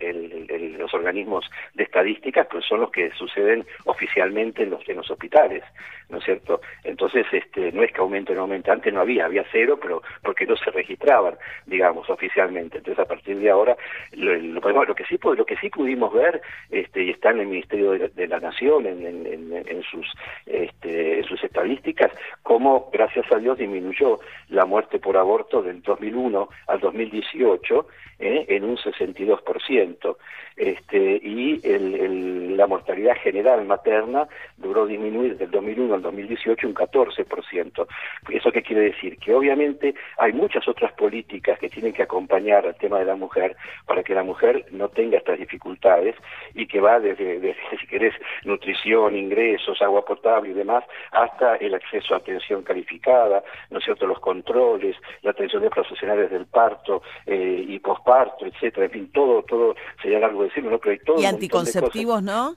los 0.78 0.94
organismos 0.94 1.44
de 1.74 1.86
estadísticas, 1.86 2.46
pues 2.52 2.64
son 2.64 2.82
los 2.82 2.92
que 2.92 3.10
suceden 3.14 3.66
oficialmente 3.86 4.62
en 4.62 4.70
los, 4.70 4.88
en 4.88 4.98
los 4.98 5.10
hospitales, 5.10 5.64
¿no 6.10 6.20
es 6.20 6.24
cierto? 6.24 6.62
Entonces, 6.84 7.26
este, 7.32 7.72
no 7.72 7.82
es 7.82 7.92
que 7.92 8.00
aumenten, 8.00 8.36
no 8.36 8.44
aumenten, 8.44 8.74
antes 8.74 8.94
no 8.94 9.02
había, 9.02 9.26
había 9.26 9.44
cero, 9.52 9.80
pero 9.82 10.04
porque 10.22 10.46
no 10.46 10.56
se 10.56 10.70
registraban, 10.70 11.34
digamos, 11.66 12.08
oficialmente. 12.12 12.78
Entonces, 12.78 13.04
a 13.04 13.08
partir 13.08 13.40
de 13.40 13.50
ahora, 13.50 13.76
lo, 14.12 14.36
lo, 14.36 14.94
que 14.94 15.06
sí 15.06 15.18
lo 15.24 15.46
que 15.48 15.58
sí 15.58 15.72
pudimos 15.72 16.14
ver, 16.14 16.40
este, 16.70 17.06
y 17.06 17.10
está 17.10 17.32
en 17.32 17.40
el 17.40 17.48
Ministerio 17.48 17.94
de, 17.94 18.28
la 18.28 18.40
Nación, 18.40 18.86
en, 18.86 19.04
en, 19.04 19.52
en 19.68 19.82
sus 19.82 20.06
este, 20.46 21.18
en 21.18 21.24
sus 21.24 21.44
estadísticas, 21.44 22.12
cómo, 22.44 22.92
gracias 22.94 23.26
a 23.32 23.40
Dios, 23.40 23.58
disminuyó 23.58 24.20
la 24.50 24.66
muerte 24.66 25.00
por 25.00 25.18
aborto 25.18 25.64
del 25.64 25.82
2001 25.82 26.50
al 26.68 26.80
2018 26.80 27.88
¿eh? 28.20 28.43
En 28.48 28.64
un 28.64 28.78
62%. 28.78 30.18
Este, 30.56 31.20
y 31.24 31.60
el, 31.64 32.56
la 32.56 32.68
mortalidad 32.68 33.16
general 33.18 33.66
materna 33.66 34.28
logró 34.62 34.86
disminuir 34.86 35.36
del 35.38 35.50
2001 35.50 35.96
al 35.96 36.02
2018 36.02 36.68
un 36.68 36.76
14%. 36.76 37.88
¿Eso 38.30 38.52
qué 38.52 38.62
quiere 38.62 38.84
decir? 38.84 39.18
Que 39.18 39.34
obviamente 39.34 39.96
hay 40.18 40.34
muchas 40.34 40.68
otras 40.68 40.94
políticas 40.94 41.58
que 41.60 41.70
tienen 41.70 41.94
que 41.94 42.04
acompañar 42.04 42.66
al 42.66 42.76
tema 42.76 43.00
de 43.00 43.06
la 43.06 43.16
mujer 43.16 43.56
para 43.86 44.04
que 44.04 44.14
la 44.14 44.24
mujer 44.24 44.66
no 44.72 44.90
tenga 44.90 45.18
estas 45.18 45.40
dificultades 45.40 46.16
y 46.54 46.68
que 46.68 46.80
va 46.80 47.00
desde, 47.00 47.40
desde 47.40 47.80
si 47.80 47.88
querés, 47.88 48.14
nutrición, 48.44 49.16
ingresos, 49.16 49.82
agua 49.82 50.06
potable 50.06 50.52
y 50.52 50.54
demás, 50.54 50.84
hasta 51.12 51.56
el 51.56 51.74
acceso 51.74 52.14
a 52.14 52.18
atención 52.18 52.64
calificada, 52.64 53.44
¿no 53.70 53.80
es 53.80 53.86
cierto?, 53.86 54.06
los 54.06 54.20
controles, 54.20 54.96
la 55.22 55.32
atención 55.32 55.62
de 55.62 55.70
profesionales 55.70 56.30
del 56.32 56.46
parto 56.46 57.02
eh, 57.26 57.66
y 57.68 57.80
posparto, 57.80 58.23
etcétera, 58.40 58.86
en 58.86 58.92
fin, 58.92 59.12
todo, 59.12 59.44
todo 59.44 59.76
sería 60.02 60.20
largo 60.20 60.44
decirlo, 60.44 60.72
¿no? 60.72 60.80
Pero 60.80 60.92
hay 60.92 61.00
todo 61.00 61.22
y 61.22 61.26
anticonceptivos, 61.26 62.22
¿no? 62.22 62.56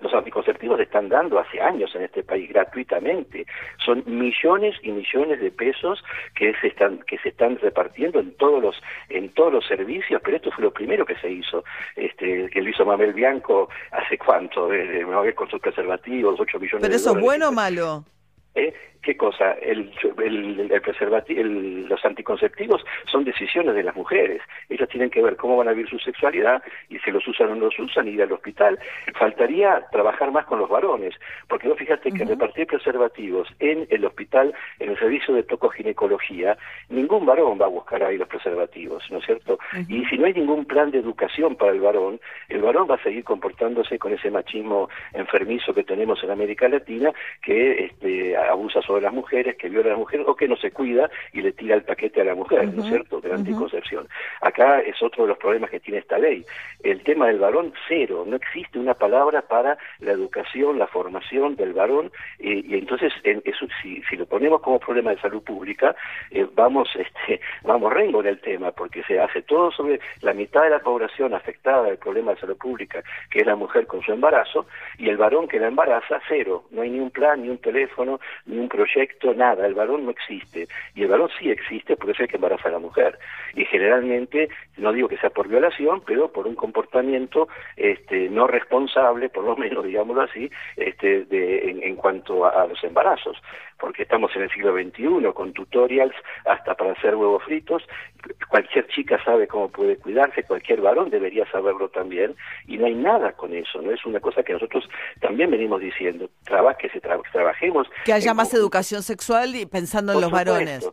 los 0.00 0.12
anticonceptivos 0.12 0.76
se 0.76 0.84
están 0.84 1.08
dando 1.08 1.38
hace 1.38 1.60
años 1.60 1.94
en 1.94 2.02
este 2.02 2.22
país 2.22 2.48
gratuitamente. 2.50 3.46
Son 3.84 4.02
millones 4.06 4.76
y 4.82 4.90
millones 4.90 5.40
de 5.40 5.50
pesos 5.50 6.02
que 6.34 6.52
se 6.60 6.68
están 6.68 6.98
que 7.06 7.18
se 7.18 7.30
están 7.30 7.58
repartiendo 7.58 8.20
en 8.20 8.34
todos 8.36 8.62
los 8.62 8.76
en 9.08 9.30
todos 9.30 9.52
los 9.52 9.66
servicios, 9.66 10.20
pero 10.22 10.36
esto 10.36 10.50
fue 10.52 10.64
lo 10.64 10.72
primero 10.72 11.06
que 11.06 11.16
se 11.16 11.30
hizo, 11.30 11.64
este 11.96 12.50
que 12.50 12.62
lo 12.62 12.68
hizo 12.68 12.84
Mabel 12.84 13.12
Bianco 13.12 13.68
hace 13.90 14.18
cuánto, 14.18 14.68
de, 14.68 14.86
de, 14.86 15.34
con 15.34 15.48
sus 15.48 15.60
preservativos, 15.60 16.38
8 16.38 16.58
millones 16.58 16.82
pero 16.82 16.90
de 16.90 16.96
eso 16.96 17.16
es 17.16 17.20
bueno 17.20 17.48
o 17.48 17.52
malo? 17.52 18.04
¿Eh? 18.54 18.74
¿Qué 19.02 19.16
cosa? 19.16 19.52
El, 19.52 19.92
el, 20.18 20.70
el 20.70 20.80
preservativo, 20.80 21.42
los 21.42 22.04
anticonceptivos 22.04 22.84
son 23.10 23.24
decisiones 23.24 23.74
de 23.74 23.82
las 23.82 23.94
mujeres. 23.94 24.42
Ellas 24.68 24.88
tienen 24.88 25.10
que 25.10 25.22
ver 25.22 25.36
cómo 25.36 25.56
van 25.56 25.68
a 25.68 25.72
vivir 25.72 25.88
su 25.88 25.98
sexualidad 25.98 26.62
y 26.88 26.98
si 26.98 27.10
los 27.10 27.26
usan 27.26 27.50
o 27.50 27.54
no 27.54 27.66
los 27.66 27.78
usan, 27.78 28.08
ir 28.08 28.22
al 28.22 28.32
hospital. 28.32 28.78
Faltaría 29.18 29.86
trabajar 29.92 30.32
más 30.32 30.46
con 30.46 30.58
los 30.58 30.68
varones, 30.68 31.14
porque 31.48 31.68
vos 31.68 31.78
fíjate 31.78 32.10
que 32.10 32.24
repartir 32.24 32.66
preservativos 32.66 33.48
en 33.60 33.86
el 33.90 34.04
hospital, 34.04 34.52
en 34.78 34.90
el 34.90 34.98
servicio 34.98 35.34
de 35.34 35.42
tocoginecología, 35.44 36.56
ningún 36.88 37.24
varón 37.24 37.58
va 37.60 37.66
a 37.66 37.68
buscar 37.68 38.02
ahí 38.02 38.18
los 38.18 38.28
preservativos, 38.28 39.04
¿no 39.10 39.18
es 39.18 39.26
cierto? 39.26 39.58
Y 39.88 40.04
si 40.06 40.18
no 40.18 40.26
hay 40.26 40.34
ningún 40.34 40.64
plan 40.64 40.90
de 40.90 40.98
educación 40.98 41.56
para 41.56 41.72
el 41.72 41.80
varón, 41.80 42.20
el 42.48 42.62
varón 42.62 42.88
va 42.90 42.96
a 42.96 43.02
seguir 43.02 43.24
comportándose 43.24 43.98
con 43.98 44.12
ese 44.12 44.30
machismo 44.30 44.88
enfermizo 45.12 45.72
que 45.72 45.84
tenemos 45.84 46.22
en 46.22 46.30
América 46.30 46.68
Latina, 46.68 47.12
que 47.42 47.86
este, 47.86 48.36
abusa 48.36 48.82
sobre 48.88 49.02
las 49.02 49.12
mujeres, 49.12 49.56
que 49.56 49.68
viola 49.68 49.90
a 49.90 49.92
la 49.92 49.98
mujer 49.98 50.24
o 50.26 50.34
que 50.34 50.48
no 50.48 50.56
se 50.56 50.72
cuida 50.72 51.10
y 51.34 51.42
le 51.42 51.52
tira 51.52 51.74
el 51.74 51.82
paquete 51.82 52.22
a 52.22 52.24
la 52.24 52.34
mujer, 52.34 52.72
¿no 52.74 52.82
es 52.82 52.88
cierto?, 52.88 53.20
de 53.20 53.28
la 53.28 53.34
anticoncepción. 53.34 54.08
Acá 54.40 54.80
es 54.80 55.00
otro 55.02 55.24
de 55.24 55.28
los 55.28 55.38
problemas 55.38 55.70
que 55.70 55.78
tiene 55.78 56.00
esta 56.00 56.18
ley. 56.18 56.44
El 56.82 57.02
tema 57.02 57.26
del 57.26 57.38
varón, 57.38 57.74
cero. 57.86 58.24
No 58.26 58.36
existe 58.36 58.78
una 58.78 58.94
palabra 58.94 59.42
para 59.42 59.76
la 60.00 60.12
educación, 60.12 60.78
la 60.78 60.86
formación 60.86 61.54
del 61.56 61.74
varón 61.74 62.10
y 62.38 62.74
entonces 62.74 63.12
eso, 63.24 63.66
si, 63.82 64.02
si, 64.08 64.16
lo 64.16 64.24
ponemos 64.26 64.62
como 64.62 64.78
problema 64.78 65.10
de 65.10 65.20
salud 65.20 65.42
pública, 65.42 65.94
eh, 66.30 66.46
vamos 66.54 66.88
este, 66.96 67.40
vamos 67.62 67.92
rengo 67.92 68.20
en 68.20 68.28
el 68.28 68.40
tema 68.40 68.70
porque 68.72 69.02
se 69.04 69.20
hace 69.20 69.42
todo 69.42 69.70
sobre 69.70 70.00
la 70.22 70.32
mitad 70.32 70.62
de 70.62 70.70
la 70.70 70.78
población 70.78 71.34
afectada 71.34 71.82
del 71.84 71.98
problema 71.98 72.32
de 72.32 72.40
salud 72.40 72.56
pública, 72.56 73.02
que 73.30 73.40
es 73.40 73.46
la 73.46 73.56
mujer 73.56 73.86
con 73.86 74.02
su 74.02 74.12
embarazo, 74.12 74.66
y 74.98 75.08
el 75.08 75.16
varón 75.16 75.48
que 75.48 75.58
la 75.58 75.68
embaraza, 75.68 76.20
cero. 76.28 76.64
No 76.70 76.82
hay 76.82 76.90
ni 76.90 77.00
un 77.00 77.10
plan, 77.10 77.42
ni 77.42 77.48
un 77.48 77.58
teléfono, 77.58 78.20
ni 78.46 78.58
un 78.58 78.68
proyecto, 78.78 79.34
nada, 79.34 79.66
el 79.66 79.74
varón 79.74 80.04
no 80.04 80.12
existe. 80.12 80.68
Y 80.94 81.02
el 81.02 81.08
varón 81.08 81.30
sí 81.38 81.50
existe 81.50 81.96
porque 81.96 82.12
es 82.12 82.20
el 82.20 82.28
que 82.28 82.36
embaraza 82.36 82.68
a 82.68 82.72
la 82.72 82.78
mujer. 82.78 83.18
Y 83.54 83.64
generalmente, 83.64 84.48
no 84.76 84.92
digo 84.92 85.08
que 85.08 85.18
sea 85.18 85.30
por 85.30 85.48
violación, 85.48 86.02
pero 86.06 86.30
por 86.30 86.46
un 86.46 86.54
comportamiento 86.54 87.48
este, 87.76 88.28
no 88.28 88.46
responsable, 88.46 89.30
por 89.30 89.44
lo 89.44 89.56
menos 89.56 89.84
digámoslo 89.90 90.22
así, 90.22 90.48
este, 90.76 91.24
de, 91.24 91.70
en, 91.82 91.96
cuanto 91.96 92.46
a, 92.46 92.66
los 92.66 92.82
embarazos. 92.84 93.36
Porque 93.78 94.02
estamos 94.02 94.34
en 94.34 94.42
el 94.42 94.50
siglo 94.50 94.74
XXI 94.74 95.32
con 95.34 95.52
tutorials 95.52 96.14
hasta 96.44 96.74
para 96.74 96.92
hacer 96.92 97.14
huevos 97.14 97.42
fritos. 97.44 97.82
Cualquier 98.48 98.86
chica 98.88 99.22
sabe 99.24 99.46
cómo 99.46 99.68
puede 99.68 99.96
cuidarse, 99.96 100.42
cualquier 100.42 100.80
varón 100.80 101.10
debería 101.10 101.48
saberlo 101.50 101.88
también. 101.88 102.34
Y 102.66 102.78
no 102.78 102.86
hay 102.86 102.94
nada 102.94 103.32
con 103.32 103.54
eso, 103.54 103.80
¿no? 103.80 103.92
Es 103.92 104.04
una 104.04 104.20
cosa 104.20 104.42
que 104.42 104.52
nosotros 104.52 104.88
también 105.20 105.50
venimos 105.50 105.80
diciendo. 105.80 106.28
Traba, 106.44 106.74
que 106.74 106.88
se 106.90 107.00
trabajemos. 107.00 107.88
Que 108.04 108.12
haya 108.12 108.34
más 108.34 108.52
educación 108.54 109.02
sexual 109.02 109.54
y 109.54 109.66
pensando 109.66 110.12
en 110.12 110.20
los 110.20 110.30
varones. 110.30 110.88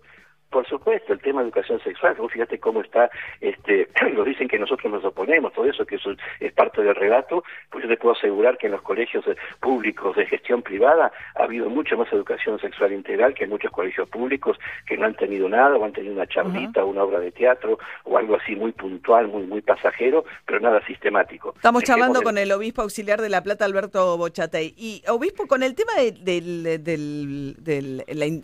Por 0.49 0.67
supuesto, 0.67 1.13
el 1.13 1.19
tema 1.19 1.41
de 1.41 1.47
educación 1.47 1.79
sexual, 1.81 2.15
fíjate 2.29 2.59
cómo 2.59 2.81
está, 2.81 3.09
este, 3.41 3.89
nos 4.13 4.25
dicen 4.25 4.47
que 4.47 4.59
nosotros 4.59 4.91
nos 4.91 5.03
oponemos, 5.03 5.53
todo 5.53 5.65
eso 5.65 5.85
que 5.85 5.95
eso 5.95 6.11
es 6.39 6.53
parte 6.53 6.81
del 6.81 6.95
relato, 6.95 7.43
pues 7.69 7.83
yo 7.83 7.89
te 7.89 7.97
puedo 7.97 8.15
asegurar 8.15 8.57
que 8.57 8.67
en 8.67 8.73
los 8.73 8.81
colegios 8.81 9.25
públicos 9.59 10.15
de 10.15 10.25
gestión 10.25 10.61
privada 10.61 11.11
ha 11.35 11.43
habido 11.43 11.69
mucha 11.69 11.95
más 11.95 12.11
educación 12.13 12.59
sexual 12.59 12.93
integral 12.93 13.33
que 13.33 13.45
en 13.45 13.49
muchos 13.49 13.71
colegios 13.71 14.07
públicos 14.09 14.57
que 14.87 14.97
no 14.97 15.05
han 15.05 15.15
tenido 15.15 15.49
nada, 15.49 15.75
o 15.75 15.83
han 15.83 15.93
tenido 15.93 16.13
una 16.13 16.27
charlita, 16.27 16.85
una 16.85 17.03
obra 17.03 17.19
de 17.19 17.31
teatro, 17.31 17.77
o 18.03 18.17
algo 18.17 18.35
así 18.35 18.55
muy 18.55 18.71
puntual, 18.71 19.27
muy 19.27 19.43
muy 19.43 19.61
pasajero, 19.61 20.25
pero 20.45 20.59
nada 20.59 20.85
sistemático. 20.85 21.53
Estamos 21.55 21.83
charlando 21.83 22.21
con 22.21 22.37
el 22.37 22.51
obispo 22.51 22.81
auxiliar 22.81 23.21
de 23.21 23.29
La 23.29 23.43
Plata, 23.43 23.65
Alberto 23.65 24.17
Bochatey. 24.17 24.73
Y 24.77 25.03
obispo, 25.07 25.47
con 25.47 25.63
el 25.63 25.75
tema 25.75 25.93
de, 25.95 26.13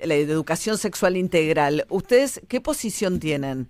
la 0.03 0.13
educación 0.15 0.77
sexual 0.77 1.17
integral, 1.17 1.85
¿Ustedes 1.91 2.41
qué 2.49 2.61
posición 2.61 3.19
tienen? 3.19 3.67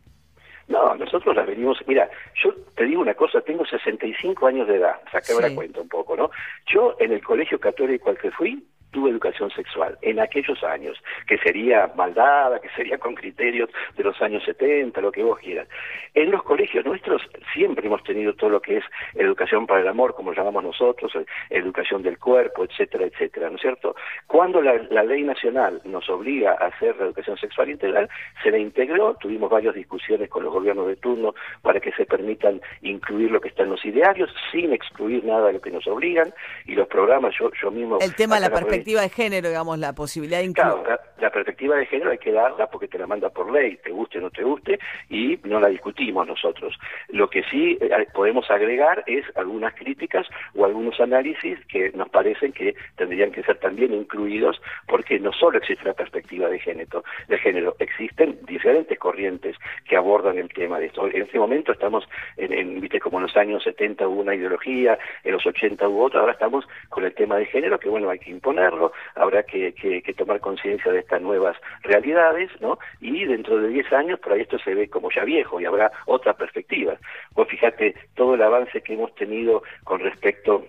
No, 0.67 0.95
nosotros 0.95 1.35
la 1.35 1.43
venimos, 1.43 1.79
mira, 1.85 2.09
yo 2.41 2.53
te 2.75 2.85
digo 2.85 3.01
una 3.01 3.13
cosa, 3.13 3.41
tengo 3.41 3.65
65 3.65 4.47
años 4.47 4.67
de 4.67 4.77
edad, 4.77 5.01
saqué 5.11 5.33
sí. 5.33 5.41
la 5.41 5.53
cuenta 5.53 5.81
un 5.81 5.89
poco, 5.89 6.15
¿no? 6.15 6.31
Yo 6.73 6.95
en 6.99 7.11
el 7.11 7.21
colegio 7.21 7.59
católico 7.59 8.09
al 8.09 8.17
que 8.17 8.31
fui, 8.31 8.63
tuve 8.91 9.09
educación 9.09 9.49
sexual 9.51 9.97
en 10.01 10.19
aquellos 10.19 10.63
años, 10.63 10.97
que 11.27 11.37
sería 11.37 11.91
maldada, 11.95 12.59
que 12.59 12.69
sería 12.69 12.97
con 12.97 13.15
criterios 13.15 13.69
de 13.97 14.03
los 14.03 14.21
años 14.21 14.43
70, 14.43 15.01
lo 15.01 15.11
que 15.11 15.23
vos 15.23 15.39
quieras. 15.39 15.67
En 16.13 16.31
los 16.31 16.43
colegios 16.43 16.85
nuestros 16.85 17.21
siempre 17.53 17.87
hemos 17.87 18.03
tenido 18.03 18.33
todo 18.33 18.49
lo 18.49 18.61
que 18.61 18.77
es 18.77 18.83
educación 19.15 19.65
para 19.65 19.81
el 19.81 19.87
amor, 19.87 20.13
como 20.13 20.33
llamamos 20.33 20.63
nosotros, 20.63 21.13
eh, 21.15 21.25
educación 21.49 22.03
del 22.03 22.19
cuerpo, 22.19 22.65
etcétera, 22.65 23.05
etcétera, 23.05 23.49
¿no 23.49 23.55
es 23.55 23.61
cierto? 23.61 23.95
Cuando 24.27 24.61
la, 24.61 25.03
ley 25.03 25.23
nacional 25.23 25.81
nos 25.85 26.09
obliga 26.09 26.51
a 26.59 26.67
hacer 26.67 26.95
la 26.97 27.05
educación 27.05 27.37
sexual 27.37 27.69
integral, 27.69 28.09
se 28.43 28.51
la 28.51 28.57
integró, 28.57 29.15
tuvimos 29.15 29.49
varias 29.49 29.73
discusiones 29.73 30.29
con 30.29 30.43
los 30.43 30.53
gobiernos 30.53 30.87
de 30.87 30.95
turno 30.95 31.33
para 31.61 31.79
que 31.79 31.91
se 31.93 32.05
permitan 32.05 32.61
incluir 32.81 33.31
lo 33.31 33.41
que 33.41 33.49
está 33.49 33.63
en 33.63 33.69
los 33.69 33.83
idearios, 33.85 34.29
sin 34.51 34.73
excluir 34.73 35.23
nada 35.23 35.47
de 35.47 35.53
lo 35.53 35.61
que 35.61 35.71
nos 35.71 35.87
obligan, 35.87 36.33
y 36.65 36.75
los 36.75 36.87
programas, 36.87 37.33
yo, 37.39 37.51
yo 37.61 37.71
mismo... 37.71 37.97
El 37.99 38.15
tema 38.15 38.35
de 38.35 38.41
la 38.41 38.49
perspectiva 38.83 39.01
de 39.01 39.09
género, 39.09 39.49
digamos, 39.49 39.79
la 39.79 39.93
posibilidad 39.93 40.39
de 40.39 40.45
incluir... 40.45 40.71
Claro, 40.83 40.99
la, 41.19 41.29
perspectiva 41.31 41.77
de 41.77 41.85
género 41.85 42.11
hay 42.11 42.17
que 42.17 42.31
darla 42.31 42.67
porque 42.67 42.87
te 42.87 42.97
la 42.97 43.07
manda 43.07 43.29
por 43.29 43.51
ley, 43.51 43.77
te 43.77 43.91
guste 43.91 44.17
o 44.17 44.21
no 44.21 44.31
te 44.31 44.43
guste, 44.43 44.79
y 45.09 45.39
no 45.43 45.59
la 45.59 45.69
discutimos 45.69 46.27
nosotros. 46.27 46.77
Lo 47.09 47.29
que 47.29 47.43
sí 47.43 47.77
eh, 47.79 48.07
podemos 48.13 48.49
agregar 48.51 49.03
es 49.07 49.25
algunas 49.35 49.73
críticas 49.75 50.27
o 50.55 50.65
algunos 50.65 50.99
análisis 50.99 51.57
que 51.67 51.91
nos 51.91 52.09
parecen 52.09 52.51
que 52.51 52.75
tendrían 52.97 53.31
que 53.31 53.43
ser 53.43 53.59
también 53.59 53.93
incluidos 53.93 54.61
porque 54.87 55.19
no 55.19 55.31
solo 55.31 55.57
existe 55.57 55.85
la 55.85 55.93
perspectiva 55.93 56.49
de 56.49 56.59
género, 56.59 57.03
de 57.27 57.37
género 57.37 57.75
existen 57.79 58.39
diferentes 58.45 58.97
corrientes 58.99 59.55
que 59.87 59.95
abordan 59.95 60.37
el 60.37 60.49
tema 60.49 60.79
de 60.79 60.87
esto. 60.87 61.07
En 61.07 61.21
este 61.21 61.39
momento 61.39 61.71
estamos, 61.71 62.07
en, 62.37 62.81
viste, 62.81 62.99
como 62.99 63.19
en 63.19 63.23
los 63.23 63.37
años 63.37 63.63
70 63.63 64.07
hubo 64.07 64.21
una 64.21 64.35
ideología, 64.35 64.97
en 65.23 65.33
los 65.33 65.45
80 65.45 65.87
hubo 65.87 66.05
otra, 66.05 66.19
ahora 66.19 66.33
estamos 66.33 66.65
con 66.89 67.05
el 67.05 67.13
tema 67.13 67.37
de 67.37 67.45
género 67.45 67.79
que, 67.79 67.89
bueno, 67.89 68.09
hay 68.09 68.19
que 68.19 68.31
imponerlo, 68.71 68.91
habrá 69.15 69.43
que, 69.43 69.73
tomar 70.17 70.39
conciencia 70.39 70.91
de 70.91 70.99
estas 70.99 71.21
nuevas 71.21 71.57
realidades, 71.83 72.49
¿no? 72.59 72.77
Y 72.99 73.25
dentro 73.25 73.57
de 73.59 73.69
10 73.69 73.93
años, 73.93 74.19
por 74.19 74.33
ahí 74.33 74.41
esto 74.41 74.57
se 74.59 74.73
ve 74.73 74.89
como 74.89 75.09
ya 75.11 75.23
viejo 75.23 75.59
y 75.59 75.65
habrá 75.65 75.91
otra 76.05 76.33
perspectiva. 76.33 76.95
Vos 77.33 77.47
fíjate 77.47 77.95
todo 78.15 78.35
el 78.35 78.41
avance 78.41 78.81
que 78.81 78.93
hemos 78.93 79.13
tenido 79.15 79.63
con 79.83 79.99
respecto 79.99 80.65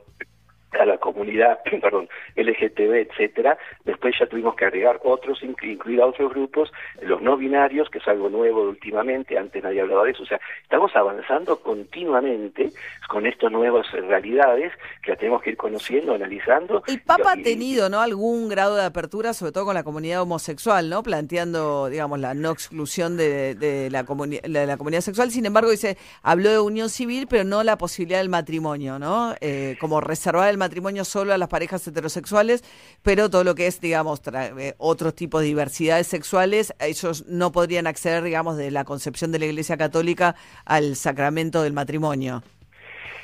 a 0.79 0.85
la 0.85 0.99
comunidad, 0.99 1.61
perdón, 1.81 2.09
LGTB, 2.37 3.09
etcétera. 3.11 3.59
Después 3.85 4.15
ya 4.19 4.27
tuvimos 4.27 4.55
que 4.57 4.65
agregar 4.65 5.01
otros, 5.05 5.43
incluir 5.43 6.01
a 6.01 6.07
otros 6.07 6.33
grupos, 6.33 6.73
los 7.01 7.21
no 7.21 7.37
binarios, 7.37 7.89
que 7.91 7.99
es 7.99 8.09
algo 8.09 8.29
nuevo 8.29 8.63
últimamente, 8.63 9.39
antes 9.39 9.63
nadie 9.63 9.81
hablaba 9.81 10.05
de 10.05 10.13
eso. 10.13 10.23
O 10.23 10.27
sea, 10.27 10.41
estamos 10.63 10.95
avanzando 10.95 11.61
continuamente 11.61 12.71
con 13.09 13.27
estas 13.27 13.53
nuevas 13.53 13.91
realidades 13.93 14.73
que 15.03 15.11
las 15.11 15.19
tenemos 15.19 15.43
que 15.43 15.51
ir 15.51 15.57
conociendo, 15.57 16.15
analizando. 16.15 16.83
El 16.87 17.03
Papa 17.03 17.33
ha 17.33 17.37
tenido, 17.37 17.89
¿no? 17.89 18.01
Algún 18.01 18.49
grado 18.49 18.77
de 18.77 18.85
apertura, 18.85 19.33
sobre 19.35 19.53
todo 19.53 19.67
con 19.67 19.75
la 19.75 19.83
comunidad 19.83 20.23
homosexual, 20.23 20.89
¿no? 20.89 21.03
Planteando, 21.03 21.89
digamos, 21.89 22.19
la 22.21 22.35
no 22.35 22.51
exclusión 22.51 23.17
de, 23.17 23.55
de 23.55 23.91
la, 23.91 24.03
de 24.05 24.67
la 24.67 24.77
comunidad 24.77 25.03
sexual. 25.03 25.31
Sin 25.31 25.47
embargo, 25.47 25.71
dice, 25.71 25.97
habló 26.23 26.51
de 26.51 26.59
unión 26.61 26.89
civil, 26.89 27.27
pero 27.29 27.45
no 27.45 27.63
la 27.63 27.77
posibilidad 27.77 28.19
del 28.19 28.29
matrimonio, 28.29 28.99
¿no? 28.99 29.35
Eh, 29.41 29.77
como 29.81 30.01
reservar 30.01 30.51
el 30.51 30.59
matrimonio 30.63 31.05
solo 31.05 31.33
a 31.33 31.39
las 31.39 31.49
parejas 31.49 31.87
heterosexuales, 31.87 32.63
pero 33.03 33.29
todo 33.29 33.45
lo 33.45 33.55
que 33.55 33.67
es, 33.67 33.81
digamos, 33.81 34.23
eh, 34.33 34.75
otros 34.79 35.15
tipos 35.15 35.41
de 35.41 35.49
diversidades 35.49 36.07
sexuales, 36.07 36.73
ellos 36.81 37.27
no 37.27 37.53
podrían 37.53 37.87
acceder, 37.87 38.23
digamos, 38.23 38.57
de 38.57 38.71
la 38.71 38.85
concepción 38.85 39.33
de 39.33 39.39
la 39.41 39.47
Iglesia 39.47 39.77
Católica 39.77 40.35
al 40.65 40.97
sacramento 40.97 41.63
del 41.63 41.73
matrimonio. 41.73 42.43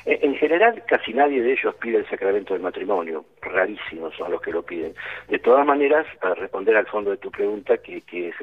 Eh, 0.05 0.19
en 0.23 0.35
general, 0.35 0.83
casi 0.87 1.13
nadie 1.13 1.41
de 1.41 1.51
ellos 1.51 1.75
pide 1.75 1.97
el 1.97 2.09
sacramento 2.09 2.53
del 2.53 2.63
matrimonio, 2.63 3.25
rarísimos 3.41 4.15
son 4.15 4.31
los 4.31 4.41
que 4.41 4.51
lo 4.51 4.63
piden. 4.63 4.93
De 5.27 5.37
todas 5.37 5.65
maneras, 5.65 6.05
para 6.19 6.35
responder 6.35 6.75
al 6.77 6.87
fondo 6.87 7.11
de 7.11 7.17
tu 7.17 7.29
pregunta, 7.29 7.77
que, 7.77 8.01
que 8.01 8.33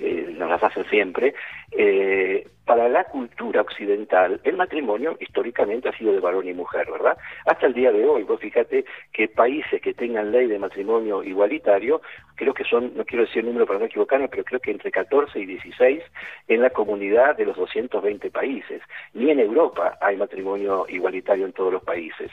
eh, 0.00 0.34
nos 0.38 0.48
las 0.48 0.62
hacen 0.62 0.84
siempre, 0.88 1.34
eh, 1.72 2.46
para 2.70 2.88
la 2.88 3.02
cultura 3.02 3.62
occidental, 3.62 4.40
el 4.44 4.56
matrimonio 4.56 5.16
históricamente 5.18 5.88
ha 5.88 5.98
sido 5.98 6.12
de 6.12 6.20
varón 6.20 6.46
y 6.46 6.52
mujer, 6.52 6.88
¿verdad? 6.88 7.18
Hasta 7.44 7.66
el 7.66 7.74
día 7.74 7.90
de 7.90 8.06
hoy, 8.06 8.22
vos 8.22 8.38
fíjate 8.38 8.84
que 9.12 9.26
países 9.26 9.82
que 9.82 9.92
tengan 9.92 10.30
ley 10.30 10.46
de 10.46 10.56
matrimonio 10.56 11.24
igualitario, 11.24 12.00
creo 12.36 12.54
que 12.54 12.62
son, 12.62 12.96
no 12.96 13.04
quiero 13.04 13.24
decir 13.24 13.40
el 13.40 13.46
número 13.46 13.66
para 13.66 13.80
no 13.80 13.86
equivocarme, 13.86 14.28
pero 14.28 14.44
creo 14.44 14.60
que 14.60 14.70
entre 14.70 14.92
14 14.92 15.40
y 15.40 15.46
16 15.46 16.00
en 16.46 16.62
la 16.62 16.70
comunidad 16.70 17.36
de 17.36 17.44
los 17.44 17.56
220 17.56 18.30
países. 18.30 18.80
Ni 19.14 19.30
en 19.30 19.40
Europa 19.40 19.98
hay 20.00 20.16
matrimonio 20.16 20.86
igualitario 20.88 21.46
en 21.46 21.52
todos 21.52 21.72
los 21.72 21.82
países. 21.82 22.30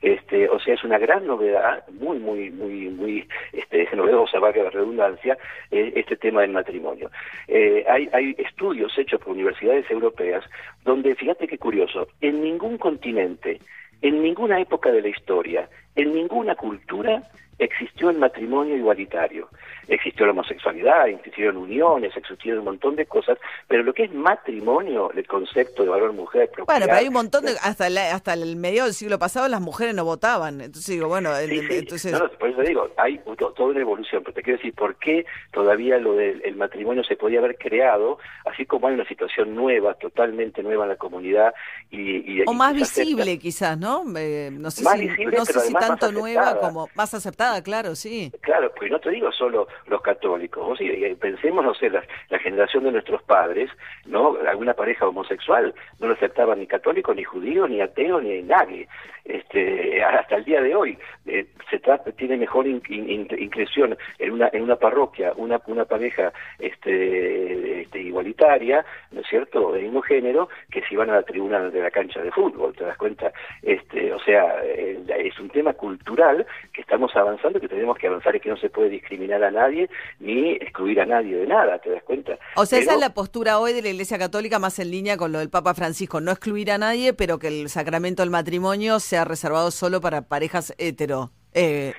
Este, 0.00 0.48
o 0.48 0.60
sea, 0.60 0.74
es 0.74 0.84
una 0.84 0.98
gran 0.98 1.26
novedad, 1.26 1.84
muy, 1.88 2.20
muy, 2.20 2.50
muy, 2.50 2.88
muy 2.90 3.28
este, 3.52 3.88
novedosa, 3.96 4.38
valga 4.38 4.62
la 4.62 4.70
redundancia, 4.70 5.36
eh, 5.72 5.92
este 5.96 6.16
tema 6.16 6.42
del 6.42 6.52
matrimonio. 6.52 7.10
Eh, 7.48 7.84
hay, 7.88 8.08
hay 8.12 8.36
estudios 8.38 8.96
hechos 8.96 9.20
por 9.20 9.32
universidades 9.32 9.79
europeas, 9.90 10.44
donde, 10.84 11.14
fíjate 11.14 11.46
qué 11.46 11.58
curioso, 11.58 12.08
en 12.20 12.42
ningún 12.42 12.78
continente, 12.78 13.60
en 14.02 14.22
ninguna 14.22 14.60
época 14.60 14.90
de 14.90 15.02
la 15.02 15.08
historia, 15.08 15.68
en 15.96 16.14
ninguna 16.14 16.54
cultura 16.54 17.22
existió 17.60 18.10
el 18.10 18.18
matrimonio 18.18 18.76
igualitario. 18.76 19.48
Existió 19.86 20.24
la 20.24 20.32
homosexualidad, 20.32 21.08
existieron 21.08 21.56
uniones, 21.56 22.16
existieron 22.16 22.60
un 22.60 22.64
montón 22.64 22.96
de 22.96 23.06
cosas, 23.06 23.38
pero 23.68 23.82
lo 23.82 23.92
que 23.92 24.04
es 24.04 24.14
matrimonio, 24.14 25.10
el 25.12 25.26
concepto 25.26 25.82
de 25.82 25.90
varón-mujer... 25.90 26.50
Bueno, 26.64 26.86
pero 26.86 26.98
hay 26.98 27.08
un 27.08 27.14
montón 27.14 27.44
de... 27.44 27.52
Hasta, 27.62 27.86
hasta 28.14 28.32
el 28.32 28.56
medio 28.56 28.84
del 28.84 28.94
siglo 28.94 29.18
pasado 29.18 29.46
las 29.48 29.60
mujeres 29.60 29.94
no 29.94 30.04
votaban, 30.04 30.60
entonces 30.60 30.94
digo, 30.94 31.08
bueno... 31.08 31.36
Entonces... 31.36 32.12
No, 32.12 32.30
por 32.30 32.48
eso 32.48 32.62
digo, 32.62 32.88
hay 32.96 33.20
toda 33.36 33.68
una 33.68 33.80
evolución, 33.80 34.22
pero 34.22 34.34
te 34.34 34.42
quiero 34.42 34.58
decir, 34.58 34.72
¿por 34.74 34.96
qué 34.96 35.26
todavía 35.52 35.98
lo 35.98 36.14
del 36.14 36.56
matrimonio 36.56 37.04
se 37.04 37.16
podía 37.16 37.40
haber 37.40 37.58
creado, 37.58 38.18
así 38.46 38.64
como 38.64 38.88
hay 38.88 38.94
una 38.94 39.06
situación 39.06 39.54
nueva, 39.54 39.94
totalmente 39.94 40.62
nueva 40.62 40.84
en 40.84 40.90
la 40.90 40.96
comunidad 40.96 41.52
y... 41.90 42.42
o 42.46 42.54
más 42.54 42.74
visible 42.74 43.38
quizás, 43.38 43.76
¿no? 43.76 44.04
Eh, 44.16 44.50
no 44.52 44.70
sé 44.70 44.84
si, 44.84 45.26
no 45.26 45.44
sé 45.44 45.60
si 45.60 45.74
tanto 45.80 46.12
nueva 46.12 46.58
como 46.60 46.88
más 46.94 47.12
aceptada, 47.14 47.62
claro, 47.62 47.94
sí. 47.94 48.32
Claro, 48.40 48.72
pues 48.76 48.90
no 48.90 48.98
te 48.98 49.10
digo 49.10 49.32
solo 49.32 49.66
los 49.86 50.00
católicos. 50.02 50.62
O 50.66 50.76
sea, 50.76 50.90
pensemos, 51.18 51.64
no 51.64 51.74
sé, 51.74 51.90
la, 51.90 52.02
generación 52.38 52.84
de 52.84 52.92
nuestros 52.92 53.22
padres, 53.22 53.70
¿no? 54.06 54.36
Alguna 54.48 54.74
pareja 54.74 55.06
homosexual 55.06 55.74
no 55.98 56.06
lo 56.06 56.14
aceptaba 56.14 56.54
ni 56.54 56.66
católico, 56.66 57.14
ni 57.14 57.22
judío, 57.24 57.68
ni 57.68 57.80
ateo, 57.80 58.20
ni 58.20 58.42
nadie. 58.42 58.88
Este, 59.24 60.02
hasta 60.02 60.36
el 60.36 60.44
día 60.44 60.60
de 60.62 60.74
hoy 60.74 60.98
eh, 61.26 61.46
se 61.70 61.78
trata, 61.78 62.10
tiene 62.12 62.36
mejor 62.36 62.66
inclusión 62.66 63.96
en 64.18 64.32
una, 64.32 64.48
en 64.52 64.62
una 64.62 64.76
parroquia, 64.76 65.32
una, 65.36 65.60
una 65.66 65.84
pareja 65.84 66.32
este, 66.58 67.82
este, 67.82 68.00
igualitaria, 68.00 68.84
¿no 69.12 69.20
es 69.20 69.26
cierto?, 69.28 69.72
de 69.72 69.82
mismo 69.82 70.02
género, 70.02 70.48
que 70.70 70.82
si 70.82 70.96
van 70.96 71.10
a 71.10 71.16
la 71.16 71.22
tribuna 71.22 71.60
de 71.70 71.80
la 71.80 71.90
cancha 71.90 72.22
de 72.22 72.32
fútbol, 72.32 72.74
¿te 72.74 72.84
das 72.84 72.96
cuenta? 72.96 73.32
Este, 73.62 74.12
o 74.12 74.18
sea, 74.20 74.64
eh, 74.64 74.98
es 75.18 75.38
un 75.38 75.50
tema 75.50 75.69
cultural 75.74 76.46
que 76.72 76.80
estamos 76.80 77.14
avanzando, 77.14 77.60
que 77.60 77.68
tenemos 77.68 77.96
que 77.98 78.06
avanzar 78.06 78.36
y 78.36 78.40
que 78.40 78.50
no 78.50 78.56
se 78.56 78.70
puede 78.70 78.88
discriminar 78.88 79.42
a 79.42 79.50
nadie 79.50 79.88
ni 80.18 80.52
excluir 80.52 81.00
a 81.00 81.06
nadie 81.06 81.36
de 81.36 81.46
nada, 81.46 81.78
¿te 81.78 81.90
das 81.90 82.02
cuenta? 82.02 82.38
O 82.56 82.66
sea, 82.66 82.78
esa 82.78 82.94
es 82.94 83.00
la 83.00 83.14
postura 83.14 83.58
hoy 83.58 83.72
de 83.72 83.82
la 83.82 83.88
Iglesia 83.88 84.18
Católica 84.18 84.58
más 84.58 84.78
en 84.78 84.90
línea 84.90 85.16
con 85.16 85.32
lo 85.32 85.38
del 85.38 85.50
Papa 85.50 85.74
Francisco, 85.74 86.20
no 86.20 86.30
excluir 86.30 86.70
a 86.70 86.78
nadie, 86.78 87.12
pero 87.12 87.38
que 87.38 87.48
el 87.48 87.68
sacramento 87.68 88.22
del 88.22 88.30
matrimonio 88.30 89.00
sea 89.00 89.24
reservado 89.24 89.70
solo 89.70 90.00
para 90.00 90.22
parejas 90.22 90.74
hetero. 90.78 91.30
Eh, 91.52 91.94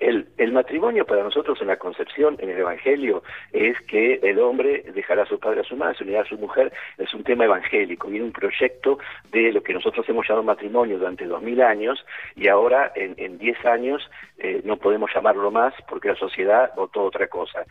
el, 0.00 0.28
el, 0.38 0.52
matrimonio 0.52 1.04
para 1.04 1.22
nosotros 1.22 1.60
en 1.60 1.68
la 1.68 1.76
concepción, 1.76 2.36
en 2.40 2.50
el 2.50 2.58
Evangelio, 2.58 3.22
es 3.52 3.78
que 3.86 4.20
el 4.22 4.38
hombre 4.38 4.84
dejará 4.94 5.22
a 5.22 5.26
su 5.26 5.38
padre 5.38 5.60
a 5.60 5.64
su 5.64 5.76
madre, 5.76 5.96
se 5.96 6.04
unirá 6.04 6.22
a 6.22 6.26
su 6.26 6.38
mujer, 6.38 6.72
es 6.98 7.12
un 7.14 7.24
tema 7.24 7.44
evangélico, 7.44 8.08
viene 8.08 8.26
un 8.26 8.32
proyecto 8.32 8.98
de 9.30 9.52
lo 9.52 9.62
que 9.62 9.74
nosotros 9.74 10.08
hemos 10.08 10.26
llamado 10.26 10.44
matrimonio 10.44 10.98
durante 10.98 11.26
dos 11.26 11.42
mil 11.42 11.60
años 11.62 12.04
y 12.36 12.48
ahora 12.48 12.92
en 12.94 13.38
diez 13.38 13.64
años 13.64 14.08
eh, 14.38 14.62
no 14.64 14.76
podemos 14.76 15.10
llamarlo 15.14 15.50
más 15.50 15.74
porque 15.88 16.08
la 16.08 16.16
sociedad 16.16 16.72
votó 16.76 17.02
otra 17.02 17.28
cosa. 17.28 17.64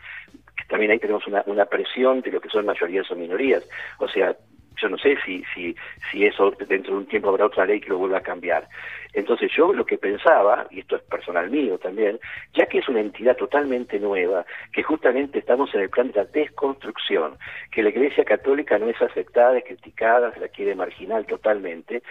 También 0.68 0.92
ahí 0.92 0.98
tenemos 0.98 1.26
una, 1.26 1.42
una 1.46 1.66
presión 1.66 2.20
de 2.22 2.32
lo 2.32 2.40
que 2.40 2.48
son 2.48 2.64
mayorías 2.64 3.10
o 3.10 3.16
minorías, 3.16 3.68
o 3.98 4.08
sea, 4.08 4.34
yo 4.80 4.88
no 4.88 4.98
sé 4.98 5.16
si, 5.24 5.44
si, 5.54 5.74
si 6.10 6.24
eso 6.24 6.52
dentro 6.68 6.92
de 6.92 6.98
un 6.98 7.06
tiempo 7.06 7.28
habrá 7.28 7.46
otra 7.46 7.66
ley 7.66 7.80
que 7.80 7.90
lo 7.90 7.98
vuelva 7.98 8.18
a 8.18 8.22
cambiar. 8.22 8.68
Entonces 9.12 9.50
yo 9.56 9.72
lo 9.72 9.86
que 9.86 9.96
pensaba, 9.96 10.66
y 10.70 10.80
esto 10.80 10.96
es 10.96 11.02
personal 11.02 11.48
mío 11.48 11.78
también, 11.78 12.18
ya 12.52 12.66
que 12.66 12.78
es 12.78 12.88
una 12.88 13.00
entidad 13.00 13.36
totalmente 13.36 14.00
nueva, 14.00 14.44
que 14.72 14.82
justamente 14.82 15.38
estamos 15.38 15.72
en 15.74 15.82
el 15.82 15.90
plan 15.90 16.10
de 16.10 16.20
la 16.20 16.24
desconstrucción, 16.24 17.36
que 17.70 17.82
la 17.82 17.90
Iglesia 17.90 18.24
Católica 18.24 18.78
no 18.78 18.88
es 18.88 19.00
aceptada, 19.00 19.56
es 19.58 19.64
criticada, 19.64 20.32
se 20.32 20.40
la 20.40 20.48
quiere 20.48 20.74
marginal 20.74 21.26
totalmente, 21.26 22.02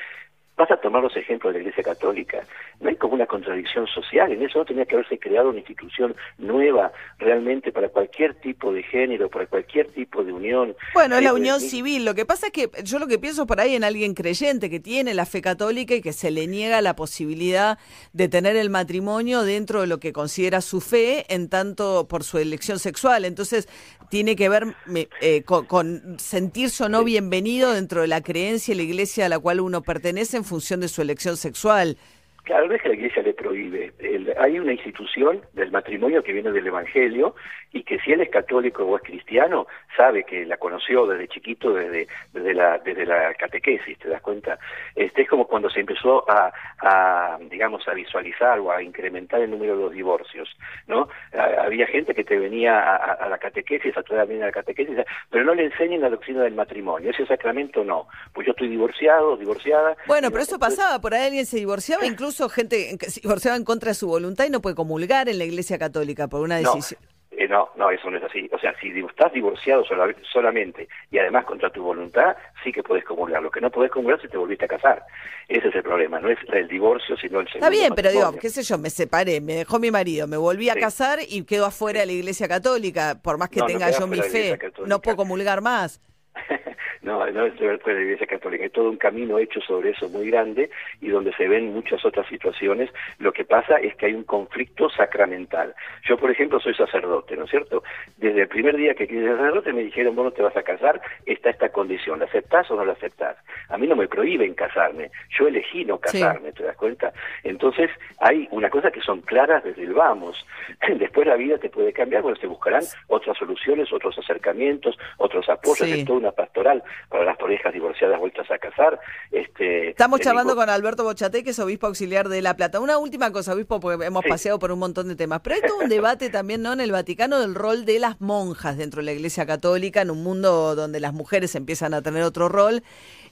vas 0.56 0.70
a 0.70 0.78
tomar 0.78 1.02
los 1.02 1.16
ejemplos 1.18 1.54
de 1.54 1.60
la 1.60 1.64
Iglesia 1.64 1.84
Católica. 1.84 2.44
No 2.80 2.90
hay 2.90 2.96
como 2.96 3.14
una 3.14 3.26
contradicción 3.26 3.88
social, 3.88 4.32
en 4.32 4.44
eso 4.44 4.60
no 4.60 4.66
tenía 4.66 4.86
que 4.86 4.96
haberse 4.96 5.18
creado 5.18 5.50
una 5.50 5.60
institución 5.60 6.16
nueva 6.38 6.92
realmente 7.18 7.72
para 7.72 7.90
cualquier 7.90 8.36
tipo 8.36 8.72
de 8.72 8.84
género, 8.84 9.30
para 9.30 9.48
cualquier 9.48 9.88
tipo 9.88 10.24
de 10.24 10.32
unión. 10.32 10.76
Bueno, 10.94 11.18
es 11.18 11.24
la 11.24 11.34
unión 11.34 11.60
civil. 11.60 12.06
Lo 12.06 12.14
que 12.14 12.26
pasa 12.26 12.48
es 12.48 12.54
que 12.54 12.70
yo 12.84 13.00
lo 13.00 13.08
que 13.08 13.20
pienso 13.20 13.48
por 13.48 13.60
ahí 13.60 13.76
en 13.76 13.84
alguien 13.84 14.14
creyente 14.14 14.70
que 14.70 14.80
tiene 14.80 15.14
la 15.14 15.26
fe 15.26 15.42
católica 15.42 15.96
y 15.96 16.02
que 16.02 16.14
se 16.14 16.30
le 16.30 16.48
niega 16.48 16.82
la 16.82 16.96
posibilidad 16.96 17.80
de 18.12 18.28
tener 18.28 18.56
el 18.56 18.70
matrimonio 18.70 19.44
dentro 19.44 19.82
de 19.82 19.88
lo 19.88 20.00
que 20.00 20.14
considera 20.14 20.62
su 20.62 20.82
fe, 20.82 21.26
en 21.34 21.50
tanto 21.50 22.08
por 22.08 22.24
su 22.24 22.38
elección 22.38 22.80
sexual. 22.80 23.26
Entonces, 23.26 23.68
tiene 24.10 24.36
que 24.36 24.48
ver 24.48 24.76
eh, 25.22 25.44
con, 25.44 26.20
sentirse 26.20 26.84
o 26.84 26.90
no 26.90 27.04
bienvenido 27.04 27.74
dentro 27.74 28.02
de 28.02 28.08
la 28.08 28.22
creencia 28.22 28.74
y 28.74 28.78
la 28.78 28.84
iglesia 28.84 29.26
a 29.26 29.30
la 29.30 29.40
cual 29.40 29.60
uno 29.60 29.82
pertenece 29.82 30.38
en 30.44 30.49
función 30.49 30.82
de 30.82 30.90
su 30.90 31.02
elección 31.02 31.38
sexual. 31.38 31.98
Claro, 32.44 32.68
no 32.68 32.76
es 32.76 32.82
que 32.82 32.90
la 32.90 32.95
Iglesia 32.95 33.24
le 33.24 33.34
prohíbe. 33.34 33.94
hay 34.38 34.60
una 34.60 34.74
institución 34.74 35.41
del 35.53 35.72
matrimonio 35.72 36.22
que 36.24 36.34
viene 36.34 36.52
del 36.52 36.68
Evangelio 36.68 37.36
y 37.72 37.84
que 37.84 37.99
si 37.99 38.11
él 38.11 38.22
es 38.22 38.30
católico 38.30 38.84
o 38.84 38.98
es 38.98 39.03
cristiano, 39.03 39.65
sabe 39.95 40.26
que 40.26 40.45
la 40.45 40.57
conoció 40.57 41.07
desde 41.07 41.30
chiquito, 41.30 41.74
desde, 41.74 42.07
desde, 42.34 42.53
la, 42.53 42.78
desde 42.80 43.06
la 43.06 43.34
catequesis, 43.34 43.98
¿te 43.98 44.10
das 44.10 44.22
cuenta? 44.22 44.60
Este 44.94 45.22
es 45.24 45.30
como 45.30 45.48
cuando 45.48 45.70
se 45.70 45.80
empezó 45.80 46.30
a, 46.30 46.52
a, 46.80 47.38
digamos, 47.49 47.88
a 47.88 47.94
visualizar 47.94 48.60
o 48.60 48.72
a 48.72 48.84
incrementar 48.84 49.41
el 49.41 49.49
número 49.49 49.78
de 49.78 49.84
los 49.84 49.94
divorcios, 49.94 50.49
¿no? 50.88 51.07
había 51.34 51.88
gente 51.88 52.14
que 52.14 52.24
te 52.24 52.38
venía 52.38 52.95
a, 52.95 53.28
la 53.30 53.38
catequesis, 53.38 53.95
a 53.98 54.03
toda 54.03 54.26
la 54.26 54.52
catequesis, 54.52 54.98
pero 55.30 55.44
no 55.45 55.56
le 55.56 55.65
enseñan 55.65 56.02
la 56.02 56.10
doctrina 56.10 56.44
del 56.44 56.56
matrimonio. 56.56 57.10
Ese 57.10 57.26
sacramento 57.26 57.84
no. 57.84 58.07
Pues 58.34 58.45
yo 58.45 58.52
estoy 58.52 58.68
divorciado, 58.68 59.38
divorciada. 59.38 59.95
Bueno, 60.07 60.30
pero 60.30 60.44
eso 60.44 60.60
pasaba, 60.60 60.99
por 60.99 61.14
ahí 61.14 61.26
alguien 61.28 61.45
se 61.45 61.57
divorciaba, 61.57 62.06
incluso 62.06 62.32
gente 62.49 62.97
que 62.97 63.10
se 63.10 63.22
divorciaba 63.22 63.57
en 63.57 63.64
contra 63.64 63.89
de 63.89 63.95
su 63.95 64.07
voluntad 64.07 64.45
y 64.45 64.49
no 64.49 64.61
puede 64.61 64.76
comulgar 64.76 65.30
en 65.30 65.38
la 65.38 65.45
Iglesia 65.45 65.77
Católica 65.77 66.27
por 66.27 66.41
una 66.41 66.57
decisión. 66.57 66.99
Eh, 67.35 67.47
no, 67.47 67.69
no, 67.76 67.89
eso 67.89 68.10
no 68.11 68.18
es 68.18 68.23
así. 68.23 68.47
O 68.51 68.60
sea, 68.60 68.76
si 68.80 68.89
estás 68.89 69.34
divorciado 69.34 69.84
solamente 70.31 70.88
y 71.10 71.18
además 71.18 71.45
contra 71.45 71.72
tu 71.72 71.84
voluntad, 71.84 72.35
sí 72.64 72.72
que 72.72 72.84
puedes 72.84 73.03
comulgar. 73.03 73.41
Lo 73.41 73.49
que 73.49 73.60
no 73.60 73.72
podés 73.72 73.91
comulgar 73.91 74.22
si 74.22 74.27
te 74.27 74.38
volviste 74.38 74.65
a 74.65 74.68
casar. 74.68 75.03
Ese 75.47 75.68
es 75.68 75.76
el 75.76 75.84
problema. 75.84 76.19
No 76.19 76.30
es 76.30 76.38
el 76.51 76.68
divorcio, 76.68 77.18
sino 77.18 77.39
el 77.39 77.47
segundo 77.47 77.65
Está 77.65 77.69
bien, 77.69 77.93
pero 77.95 78.11
digo, 78.11 78.39
qué 78.39 78.49
sé 78.49 78.64
yo, 78.64 78.77
me 78.77 78.89
separé, 78.89 79.41
me 79.41 79.55
dejó 79.55 79.80
mi 79.80 79.89
marido, 79.89 80.27
me 80.27 80.38
volví 80.38 80.69
a 80.69 80.76
casar 80.76 81.19
y 81.27 81.43
quedo 81.43 81.65
afuera 81.65 82.01
de 82.01 82.05
la 82.05 82.11
Iglesia 82.14 82.47
Católica. 82.47 83.19
Por 83.22 83.38
más 83.38 83.49
que 83.49 83.61
tenga 83.61 83.89
yo 83.91 84.07
mi 84.07 84.22
fe, 84.22 84.60
no 84.85 85.01
puedo 85.01 85.18
comulgar 85.18 85.61
más. 85.61 86.01
no, 87.01 87.26
no 87.31 87.45
es 87.45 87.60
de 87.60 87.68
la 87.68 88.01
Iglesia 88.01 88.27
Católica, 88.27 88.64
hay 88.64 88.69
todo 88.69 88.89
un 88.89 88.97
camino 88.97 89.38
hecho 89.38 89.61
sobre 89.61 89.91
eso 89.91 90.10
muy 90.10 90.30
grande 90.30 90.69
y 91.01 91.10
donde 91.10 91.34
se 91.34 91.47
ven 91.47 91.73
muchas 91.73 92.03
otras 92.05 92.27
situaciones. 92.27 92.89
Lo 93.19 93.31
que 93.31 93.45
pasa 93.45 93.77
es 93.77 93.95
que 93.95 94.07
hay 94.07 94.14
un 94.14 94.23
conflicto 94.23 94.89
sacramental. 94.89 95.76
Yo, 96.07 96.18
por 96.18 96.31
ejemplo, 96.31 96.60
soy 96.60 96.73
sacerdote, 96.73 97.35
¿no 97.35 97.45
es 97.45 97.51
cierto? 97.51 97.84
Desde 98.18 98.41
el 98.41 98.47
primer 98.47 98.76
día 98.77 98.95
que 98.95 99.07
quise 99.07 99.22
ser 99.22 99.38
sacerdote 99.38 99.73
me 99.73 99.84
dijeron, 99.84 100.15
bueno, 100.15 100.31
te 100.31 100.41
vas 100.41 100.55
a 100.57 100.64
casar, 100.64 101.01
está 101.26 101.49
esta 101.49 101.69
condición, 101.69 102.19
¿la 102.19 102.26
aceptás 102.26 102.69
o 102.72 102.76
no 102.76 102.85
la 102.85 102.93
aceptás? 102.93 103.38
A 103.69 103.77
mí 103.77 103.88
no 103.88 103.95
me 103.95 104.07
prohíben 104.07 104.53
casarme, 104.53 105.11
yo 105.38 105.47
elegí 105.47 105.85
no 105.85 105.99
casarme, 105.99 106.51
¿te 106.51 106.64
das 106.64 106.76
cuenta? 106.77 107.14
Entonces, 107.43 107.89
hay 108.19 108.47
una 108.51 108.69
cosa 108.69 108.91
que 108.91 109.01
son 109.01 109.22
claras 109.22 109.64
desde 109.64 109.84
el 109.84 109.93
vamos. 109.93 110.45
Después 110.97 111.27
la 111.27 111.35
vida 111.35 111.57
te 111.57 111.69
puede 111.69 111.93
cambiar, 111.93 112.22
bueno, 112.22 112.38
se 112.38 112.47
buscarán 112.47 112.84
otras 113.07 113.38
soluciones, 113.38 113.91
otros 113.91 114.18
acercamientos, 114.18 114.97
otros 115.18 115.47
apoyos, 115.49 115.84
Sí. 115.84 116.05
Una 116.24 116.32
pastoral 116.32 116.84
para 117.10 117.26
las 117.26 117.38
parejas 117.38 117.74
divorciadas 117.74 118.20
vueltas 118.20 118.50
a 118.50 118.58
casar. 118.58 119.00
Este, 119.32 119.90
Estamos 119.90 120.22
charlando 120.22 120.56
con 120.56 120.70
Alberto 120.70 121.04
Bochate, 121.04 121.44
que 121.44 121.50
es 121.52 121.60
obispo 121.60 121.88
auxiliar 121.88 122.30
de 122.30 122.41
La 122.41 122.56
Plata. 122.56 122.80
Una 122.80 122.98
última 122.98 123.32
cosa, 123.32 123.54
obispo, 123.54 123.80
porque 123.80 124.06
hemos 124.06 124.24
Sí. 124.24 124.30
paseado 124.30 124.58
por 124.60 124.72
un 124.72 124.80
montón 124.80 125.10
de 125.10 125.16
temas. 125.16 125.41
Pero 125.41 125.56
hay 125.58 125.62
todo 125.62 125.80
un 125.80 125.90
debate 125.90 126.30
también, 126.30 126.62
¿no? 126.62 126.72
En 126.74 126.80
el 126.80 126.91
Vaticano 126.91 127.40
del 127.40 127.56
rol 127.56 127.86
de 127.86 128.00
las 128.00 128.22
monjas 128.22 128.78
dentro 128.78 129.02
de 129.02 129.06
la 129.06 129.12
Iglesia 129.12 129.45
Católica, 129.45 130.02
en 130.02 130.12
un 130.12 130.24
mundo 130.24 130.76
donde 130.76 131.00
las 131.00 131.14
mujeres 131.14 131.56
empiezan 131.56 131.94
a 131.94 132.02
tener 132.02 132.24
otro 132.24 132.48
rol. 132.48 132.84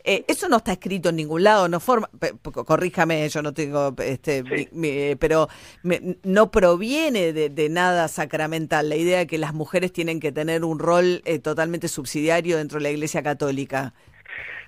Eh, 0.04 0.24
eso 0.28 0.50
no 0.50 0.58
está 0.58 0.72
escrito 0.74 1.10
en 1.10 1.16
ningún 1.18 1.44
lado, 1.44 1.68
no 1.68 1.80
forma, 1.80 2.10
corríjame, 2.66 3.28
yo 3.30 3.42
no 3.42 3.54
tengo, 3.54 3.94
este, 4.04 4.44
mi- 4.44 4.68
mi- 4.72 5.16
pero 5.16 5.48
me- 5.84 6.18
no 6.24 6.50
proviene 6.52 7.34
de, 7.34 7.50
de 7.50 7.70
nada 7.70 8.08
sacramental 8.08 8.90
la 8.90 8.96
idea 8.96 9.20
de 9.20 9.28
que 9.28 9.38
las 9.38 9.54
mujeres 9.54 9.92
tienen 9.94 10.20
que 10.20 10.32
tener 10.32 10.64
un 10.64 10.80
rol 10.80 11.22
eh, 11.26 11.40
totalmente 11.40 11.88
subsidiario 11.88 12.58
dentro 12.58 12.80
de 12.80 12.84
la 12.84 12.90
Iglesia 12.92 13.22
Católica. 13.22 13.94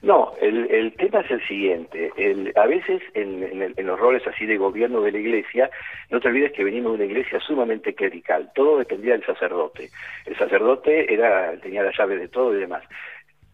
No, 0.01 0.33
el, 0.41 0.69
el 0.69 0.93
tema 0.97 1.21
es 1.21 1.31
el 1.31 1.47
siguiente. 1.47 2.11
El- 2.17 2.51
a 2.57 2.65
veces 2.67 3.01
en, 3.13 3.73
en 3.77 3.87
los 3.87 3.97
roles 3.97 4.21
así 4.27 4.45
de 4.45 4.57
gobierno 4.57 4.99
de 5.01 5.13
la 5.13 5.17
iglesia, 5.17 5.69
no 6.09 6.19
te 6.19 6.27
olvides 6.27 6.51
que 6.51 6.65
venimos 6.65 6.91
de 6.91 7.05
una 7.05 7.05
iglesia 7.05 7.39
sumamente 7.39 7.95
clerical. 7.95 8.51
Todo 8.53 8.79
dependía 8.79 9.13
del 9.13 9.25
sacerdote. 9.25 9.89
El 10.25 10.37
sacerdote 10.37 11.13
era 11.13 11.53
tenía 11.61 11.83
la 11.83 11.93
llave 11.97 12.17
de 12.17 12.27
todo 12.27 12.53
y 12.53 12.59
demás. 12.59 12.83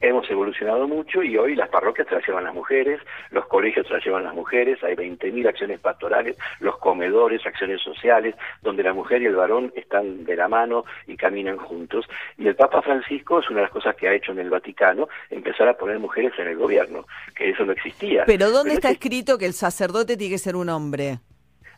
Hemos 0.01 0.29
evolucionado 0.29 0.87
mucho 0.87 1.21
y 1.23 1.37
hoy 1.37 1.55
las 1.55 1.69
parroquias 1.69 2.07
te 2.07 2.15
las 2.15 2.25
llevan 2.25 2.45
las 2.45 2.53
mujeres, 2.53 3.01
los 3.31 3.45
colegios 3.47 3.85
te 3.87 3.93
las 3.93 4.05
llevan 4.05 4.23
las 4.23 4.33
mujeres, 4.33 4.81
hay 4.83 4.95
20.000 4.95 5.47
acciones 5.47 5.79
pastorales, 5.79 6.37
los 6.61 6.77
comedores, 6.77 7.45
acciones 7.45 7.81
sociales, 7.81 8.35
donde 8.61 8.83
la 8.83 8.93
mujer 8.93 9.21
y 9.21 9.25
el 9.25 9.35
varón 9.35 9.73
están 9.75 10.23
de 10.23 10.35
la 10.35 10.47
mano 10.47 10.85
y 11.07 11.17
caminan 11.17 11.57
juntos. 11.57 12.05
Y 12.37 12.47
el 12.47 12.55
Papa 12.55 12.81
Francisco 12.81 13.39
es 13.39 13.49
una 13.49 13.57
de 13.57 13.63
las 13.63 13.71
cosas 13.71 13.95
que 13.95 14.07
ha 14.07 14.13
hecho 14.13 14.31
en 14.31 14.39
el 14.39 14.49
Vaticano, 14.49 15.09
empezar 15.29 15.67
a 15.67 15.73
poner 15.77 15.99
mujeres 15.99 16.31
en 16.39 16.47
el 16.47 16.57
gobierno, 16.57 17.05
que 17.35 17.49
eso 17.49 17.65
no 17.65 17.73
existía. 17.73 18.23
Pero 18.25 18.51
¿dónde 18.51 18.73
está 18.75 18.89
este- 18.89 19.05
escrito 19.05 19.37
que 19.37 19.45
el 19.45 19.53
sacerdote 19.53 20.15
tiene 20.15 20.33
que 20.33 20.39
ser 20.39 20.55
un 20.55 20.69
hombre? 20.69 21.19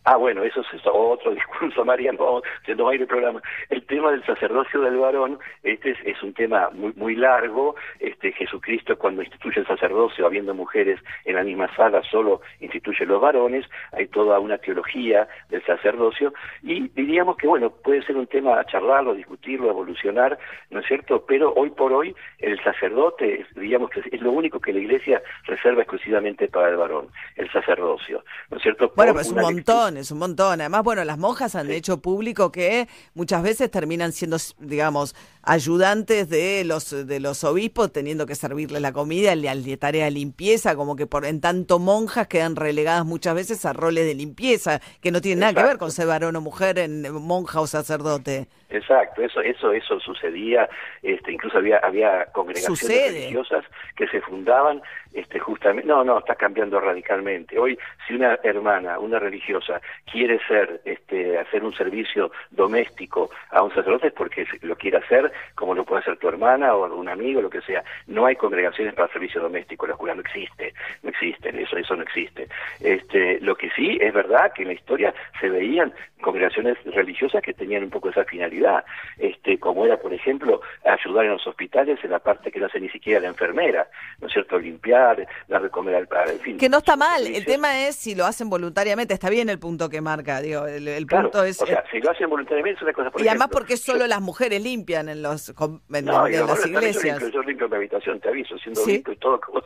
Ah, 0.03 0.15
bueno, 0.15 0.43
eso 0.43 0.61
es 0.61 0.81
otro 0.85 1.31
discurso, 1.35 1.85
María, 1.85 2.11
no, 2.11 2.41
se 2.65 2.75
nos 2.75 2.87
va 2.87 2.91
a 2.91 2.95
ir 2.95 3.01
el 3.01 3.07
programa. 3.07 3.41
El 3.69 3.85
tema 3.85 4.11
del 4.11 4.25
sacerdocio 4.25 4.81
del 4.81 4.97
varón, 4.97 5.39
este 5.63 5.91
es, 5.91 5.97
es 6.05 6.21
un 6.23 6.33
tema 6.33 6.69
muy, 6.73 6.93
muy 6.95 7.15
largo. 7.15 7.75
Este 7.99 8.31
Jesucristo 8.31 8.97
cuando 8.97 9.21
instituye 9.21 9.59
el 9.59 9.67
sacerdocio, 9.67 10.25
habiendo 10.25 10.53
mujeres 10.53 10.99
en 11.25 11.35
la 11.35 11.43
misma 11.43 11.73
sala, 11.75 12.01
solo 12.09 12.41
instituye 12.59 13.05
los 13.05 13.21
varones. 13.21 13.65
Hay 13.91 14.07
toda 14.07 14.39
una 14.39 14.57
teología 14.57 15.27
del 15.49 15.63
sacerdocio 15.65 16.33
y 16.63 16.87
diríamos 16.89 17.37
que, 17.37 17.47
bueno, 17.47 17.69
puede 17.69 18.03
ser 18.03 18.17
un 18.17 18.27
tema 18.27 18.59
a 18.59 18.65
charlarlo, 18.65 19.13
discutirlo, 19.13 19.69
evolucionar, 19.69 20.37
¿no 20.71 20.79
es 20.79 20.85
cierto? 20.87 21.25
Pero 21.27 21.53
hoy 21.53 21.69
por 21.69 21.93
hoy 21.93 22.15
el 22.39 22.61
sacerdote, 22.63 23.45
diríamos 23.55 23.89
que 23.91 24.01
es 24.11 24.21
lo 24.21 24.31
único 24.31 24.59
que 24.59 24.73
la 24.73 24.79
Iglesia 24.79 25.21
reserva 25.45 25.81
exclusivamente 25.81 26.47
para 26.47 26.69
el 26.69 26.77
varón, 26.77 27.07
el 27.35 27.51
sacerdocio, 27.51 28.23
¿no 28.49 28.57
es 28.57 28.63
cierto? 28.63 28.91
Bueno, 28.95 29.13
pues 29.13 29.27
es 29.27 29.31
un 29.31 29.39
una 29.39 29.49
montón, 29.91 29.97
es 29.97 30.11
un 30.11 30.19
montón. 30.19 30.61
Además, 30.61 30.83
bueno, 30.83 31.03
las 31.03 31.17
monjas 31.17 31.55
han 31.55 31.69
hecho 31.69 32.01
público 32.01 32.51
que 32.51 32.87
muchas 33.13 33.43
veces 33.43 33.69
terminan 33.69 34.11
siendo, 34.11 34.37
digamos, 34.59 35.15
ayudantes 35.43 36.29
de 36.29 36.63
los 36.65 37.07
de 37.07 37.19
los 37.19 37.43
obispos, 37.43 37.91
teniendo 37.91 38.25
que 38.25 38.35
servirle 38.35 38.79
la 38.79 38.91
comida, 38.91 39.35
la, 39.35 39.55
la 39.55 39.77
tarea 39.77 40.05
de 40.05 40.11
limpieza, 40.11 40.75
como 40.75 40.95
que 40.95 41.07
por 41.07 41.25
en 41.25 41.41
tanto 41.41 41.79
monjas 41.79 42.27
quedan 42.27 42.55
relegadas 42.55 43.05
muchas 43.05 43.35
veces 43.35 43.65
a 43.65 43.73
roles 43.73 44.05
de 44.05 44.13
limpieza, 44.13 44.79
que 45.01 45.11
no 45.11 45.21
tienen 45.21 45.39
nada 45.39 45.53
que 45.53 45.67
ver 45.67 45.77
con 45.77 45.91
ser 45.91 46.07
varón 46.07 46.35
o 46.35 46.41
mujer, 46.41 46.79
en 46.79 47.11
monja 47.13 47.61
o 47.61 47.67
sacerdote. 47.67 48.47
Exacto, 48.71 49.21
eso, 49.21 49.41
eso, 49.41 49.73
eso 49.73 49.99
sucedía, 49.99 50.69
este, 51.03 51.33
incluso 51.33 51.57
había, 51.57 51.77
había 51.79 52.25
congregaciones 52.31 52.79
Sucede. 52.79 53.11
religiosas 53.11 53.65
que 53.97 54.07
se 54.07 54.21
fundaban, 54.21 54.81
este, 55.13 55.39
justamente, 55.39 55.85
no, 55.85 56.05
no, 56.05 56.19
está 56.19 56.35
cambiando 56.35 56.79
radicalmente. 56.79 57.59
Hoy, 57.59 57.77
si 58.07 58.13
una 58.13 58.39
hermana, 58.43 58.97
una 58.97 59.19
religiosa, 59.19 59.81
quiere 60.09 60.39
ser, 60.47 60.81
este, 60.85 61.37
hacer 61.37 61.65
un 61.65 61.73
servicio 61.73 62.31
doméstico 62.49 63.29
a 63.49 63.61
un 63.61 63.73
sacerdote 63.73 64.07
es 64.07 64.13
porque 64.13 64.47
lo 64.61 64.77
quiere 64.77 64.97
hacer, 64.99 65.30
como 65.55 65.73
lo 65.73 65.85
puede 65.85 66.01
hacer 66.01 66.17
tu 66.17 66.27
hermana 66.27 66.73
o 66.75 66.93
un 66.95 67.09
amigo, 67.09 67.41
lo 67.41 67.49
que 67.49 67.61
sea. 67.61 67.83
No 68.07 68.25
hay 68.25 68.35
congregaciones 68.35 68.93
para 68.93 69.11
servicio 69.11 69.41
doméstico, 69.41 69.87
la 69.87 69.95
jura 69.95 70.15
no 70.15 70.21
existe, 70.21 70.73
no 71.03 71.09
existen, 71.09 71.57
eso, 71.57 71.77
eso 71.77 71.95
no 71.95 72.03
existe. 72.03 72.47
Este, 72.79 73.39
lo 73.41 73.55
que 73.55 73.69
sí 73.71 73.97
es 74.01 74.13
verdad 74.13 74.51
que 74.53 74.63
en 74.63 74.69
la 74.69 74.73
historia 74.73 75.13
se 75.39 75.49
veían 75.49 75.93
congregaciones 76.21 76.77
religiosas 76.85 77.41
que 77.41 77.53
tenían 77.53 77.83
un 77.83 77.89
poco 77.89 78.09
esa 78.09 78.23
finalidad, 78.23 78.85
este, 79.17 79.59
como 79.59 79.85
era, 79.85 79.97
por 79.97 80.13
ejemplo, 80.13 80.61
ayudar 80.85 81.25
en 81.25 81.31
los 81.31 81.47
hospitales 81.47 81.99
en 82.03 82.11
la 82.11 82.19
parte 82.19 82.51
que 82.51 82.59
no 82.59 82.67
hace 82.67 82.79
ni 82.79 82.89
siquiera 82.89 83.19
la 83.19 83.27
enfermera, 83.27 83.87
¿no 84.19 84.27
es 84.27 84.33
cierto? 84.33 84.59
Limpiar, 84.59 85.27
dar 85.47 85.61
de 85.61 85.69
comer 85.69 85.95
al 85.95 86.07
en 86.29 86.39
fin. 86.39 86.57
Que 86.57 86.69
no 86.69 86.77
está 86.77 86.95
mal, 86.95 87.25
el 87.25 87.45
tema 87.45 87.87
es 87.87 87.95
si 87.95 88.15
lo 88.15 88.25
hacen 88.25 88.49
voluntariamente, 88.49 89.13
está 89.13 89.29
bien 89.29 89.49
el 89.49 89.59
punto 89.59 89.89
que 89.89 90.01
marca, 90.01 90.41
digo, 90.41 90.65
el, 90.67 90.87
el 90.87 91.05
Claro, 91.05 91.31
punto 91.31 91.43
es... 91.43 91.61
o 91.61 91.65
sea, 91.65 91.83
si 91.91 91.99
lo 91.99 92.11
hacen 92.11 92.29
voluntariamente 92.29 92.77
es 92.77 92.83
una 92.83 92.93
cosa, 92.93 93.11
por 93.11 93.21
y 93.21 93.27
además 93.27 93.47
ejemplo, 93.47 93.59
porque 93.59 93.77
solo 93.77 94.07
las 94.07 94.21
mujeres 94.21 94.61
limpian 94.61 95.09
en 95.09 95.20
los 95.21 95.51
con- 95.53 95.81
en, 95.93 96.05
No, 96.05 96.27
las 96.27 96.65
iglesias. 96.65 97.21
limpio, 97.21 97.29
Yo 97.41 97.47
limpio 97.47 97.69
mi 97.69 97.75
habitación, 97.77 98.19
te 98.19 98.29
aviso, 98.29 98.57
siendo 98.57 98.81
¿Sí? 98.81 98.93
limpio 98.93 99.13
y 99.13 99.17
todo. 99.17 99.39
como 99.41 99.61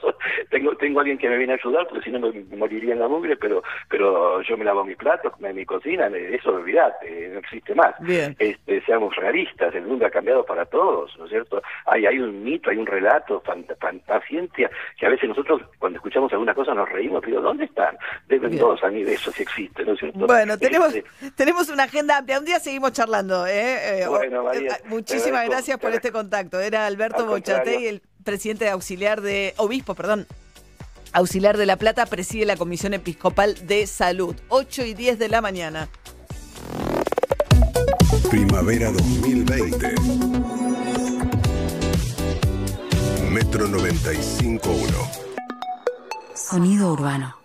tengo, 0.49 0.75
tengo 0.77 0.99
alguien 0.99 1.17
que 1.17 1.29
me 1.29 1.37
viene 1.37 1.53
a 1.53 1.55
ayudar, 1.55 1.87
porque 1.87 2.03
si 2.03 2.11
no 2.11 2.19
me 2.19 2.31
moriría 2.57 2.93
en 2.93 2.99
la 2.99 3.07
mugre, 3.07 3.35
pero 3.37 3.63
pero 3.89 4.41
yo 4.41 4.57
me 4.57 4.65
lavo 4.65 4.83
mis 4.83 4.97
platos, 4.97 5.33
me- 5.39 5.53
mi 5.53 5.65
cocina, 5.65 6.09
me- 6.09 6.35
eso 6.35 6.49
olvidate, 6.53 7.29
no 7.33 7.39
existe 7.39 7.73
más. 7.75 7.95
Bien. 7.99 8.35
Este, 8.39 8.81
seamos 8.85 9.15
realistas, 9.15 9.73
el 9.75 9.83
mundo 9.85 10.05
ha 10.05 10.09
cambiado 10.11 10.45
para 10.45 10.65
todos, 10.65 11.15
¿no 11.17 11.25
es 11.25 11.31
cierto? 11.31 11.61
Hay, 11.85 12.05
hay 12.05 12.19
un 12.19 12.43
mito, 12.43 12.69
hay 12.69 12.77
un 12.77 12.85
relato, 12.85 13.41
fant- 13.43 13.75
fantasciencia, 13.79 14.69
que 14.99 15.05
a 15.05 15.09
veces 15.09 15.29
nosotros 15.29 15.61
cuando 15.79 15.97
escuchamos 15.97 16.31
alguna 16.33 16.53
cosa 16.53 16.73
nos 16.73 16.89
reímos, 16.89 17.21
pero 17.23 17.41
¿dónde 17.41 17.65
están? 17.65 17.97
Deben 18.27 18.49
Bien. 18.51 18.61
todos 18.61 18.83
a 18.83 18.89
mí 18.89 19.03
de 19.03 19.13
eso 19.13 19.31
si 19.31 19.43
existe, 19.43 19.83
¿no 19.85 19.93
es 19.93 19.99
cierto? 19.99 20.19
Bueno, 20.27 20.57
tenemos, 20.57 20.93
Este, 20.93 21.31
tenemos 21.35 21.69
una 21.69 21.83
agenda 21.83 22.17
amplia. 22.17 22.39
Un 22.39 22.45
día 22.45 22.59
seguimos 22.59 22.91
charlando. 22.91 23.45
¿eh? 23.47 24.01
Eh, 24.03 24.07
Bueno, 24.07 24.43
María, 24.43 24.73
eh, 24.73 24.81
te 24.83 24.89
muchísimas 25.45 25.49
gracias 25.49 25.79
por 25.79 25.91
te 25.91 25.97
este 25.97 26.11
contacto. 26.11 26.59
Era 26.59 26.85
Alberto. 26.85 27.25
Bochatey, 27.25 27.87
el 27.87 28.01
presidente 28.23 28.69
auxiliar 28.69 29.21
de, 29.21 29.53
obispo, 29.57 29.95
perdón, 29.95 30.27
auxiliar 31.13 31.57
de 31.57 31.65
La 31.65 31.77
Plata, 31.77 32.05
preside 32.05 32.45
la 32.45 32.57
Comisión 32.57 32.93
Episcopal 32.93 33.67
de 33.67 33.87
Salud. 33.87 34.35
8 34.49 34.85
y 34.85 34.93
10 34.93 35.19
de 35.19 35.29
la 35.29 35.41
mañana. 35.41 35.89
Primavera 38.29 38.91
2020. 38.91 39.95
Metro 43.29 43.67
95.1. 43.67 44.61
Sonido 46.33 46.91
urbano. 46.91 47.44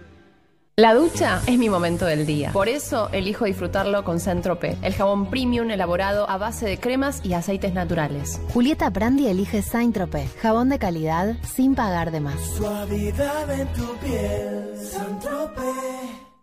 La 0.77 0.93
ducha 0.93 1.41
es 1.47 1.59
mi 1.59 1.69
momento 1.69 2.05
del 2.05 2.25
día. 2.25 2.53
Por 2.53 2.69
eso 2.69 3.09
elijo 3.11 3.43
disfrutarlo 3.43 4.05
con 4.05 4.21
Centrope, 4.21 4.77
el 4.81 4.93
jabón 4.93 5.29
premium 5.29 5.69
elaborado 5.69 6.29
a 6.29 6.37
base 6.37 6.65
de 6.65 6.79
cremas 6.79 7.19
y 7.25 7.33
aceites 7.33 7.73
naturales. 7.73 8.39
Julieta 8.53 8.89
Brandi 8.89 9.27
elige 9.27 9.63
Saint-Tropez, 9.63 10.33
jabón 10.41 10.69
de 10.69 10.79
calidad 10.79 11.35
sin 11.43 11.75
pagar 11.75 12.11
de 12.11 12.21
más. 12.21 12.39
Suavidad 12.55 13.51
en 13.59 13.67
tu 13.73 13.95
piel, 13.97 14.77
San 14.81 15.19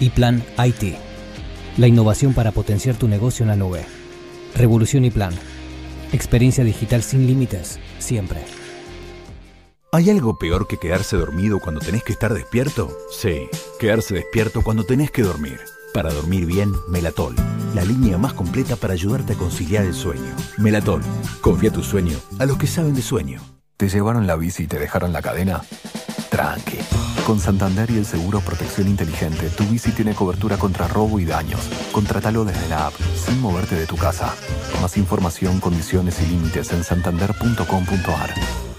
Y 0.00 0.10
Plan 0.10 0.44
IT. 0.58 0.96
La 1.76 1.86
innovación 1.86 2.34
para 2.34 2.52
potenciar 2.52 2.96
tu 2.96 3.08
negocio 3.08 3.44
en 3.44 3.48
la 3.48 3.56
nube. 3.56 3.84
Revolución 4.54 5.04
y 5.04 5.10
Plan. 5.10 5.34
Experiencia 6.12 6.64
digital 6.64 7.02
sin 7.02 7.26
límites, 7.26 7.78
siempre. 7.98 8.40
¿Hay 9.92 10.10
algo 10.10 10.38
peor 10.38 10.66
que 10.66 10.78
quedarse 10.78 11.16
dormido 11.16 11.58
cuando 11.58 11.80
tenés 11.80 12.02
que 12.02 12.12
estar 12.12 12.34
despierto? 12.34 12.90
Sí, 13.10 13.48
quedarse 13.78 14.14
despierto 14.14 14.62
cuando 14.62 14.84
tenés 14.84 15.10
que 15.10 15.22
dormir. 15.22 15.60
Para 15.94 16.12
dormir 16.12 16.44
bien, 16.44 16.72
Melatol, 16.88 17.34
la 17.74 17.84
línea 17.84 18.18
más 18.18 18.34
completa 18.34 18.76
para 18.76 18.92
ayudarte 18.92 19.32
a 19.32 19.36
conciliar 19.36 19.84
el 19.84 19.94
sueño. 19.94 20.34
Melatol, 20.58 21.00
confía 21.40 21.70
tu 21.70 21.82
sueño 21.82 22.18
a 22.38 22.44
los 22.44 22.58
que 22.58 22.66
saben 22.66 22.94
de 22.94 23.02
sueño. 23.02 23.40
¿Te 23.76 23.88
llevaron 23.88 24.26
la 24.26 24.36
bici 24.36 24.64
y 24.64 24.66
te 24.66 24.78
dejaron 24.78 25.12
la 25.12 25.22
cadena? 25.22 25.62
Tranqui. 26.30 26.78
Con 27.26 27.40
Santander 27.40 27.90
y 27.90 27.98
el 27.98 28.06
seguro 28.06 28.40
Protección 28.40 28.88
Inteligente, 28.88 29.48
tu 29.50 29.64
bici 29.64 29.90
tiene 29.92 30.14
cobertura 30.14 30.56
contra 30.56 30.86
robo 30.88 31.18
y 31.18 31.24
daños. 31.24 31.60
Contratalo 31.92 32.44
desde 32.44 32.68
la 32.68 32.86
app, 32.86 32.94
sin 33.14 33.40
moverte 33.40 33.74
de 33.74 33.86
tu 33.86 33.96
casa. 33.96 34.32
Más 34.80 34.96
información, 34.96 35.60
condiciones 35.60 36.20
y 36.22 36.26
límites 36.26 36.72
en 36.72 36.84
santander.com.ar. 36.84 38.34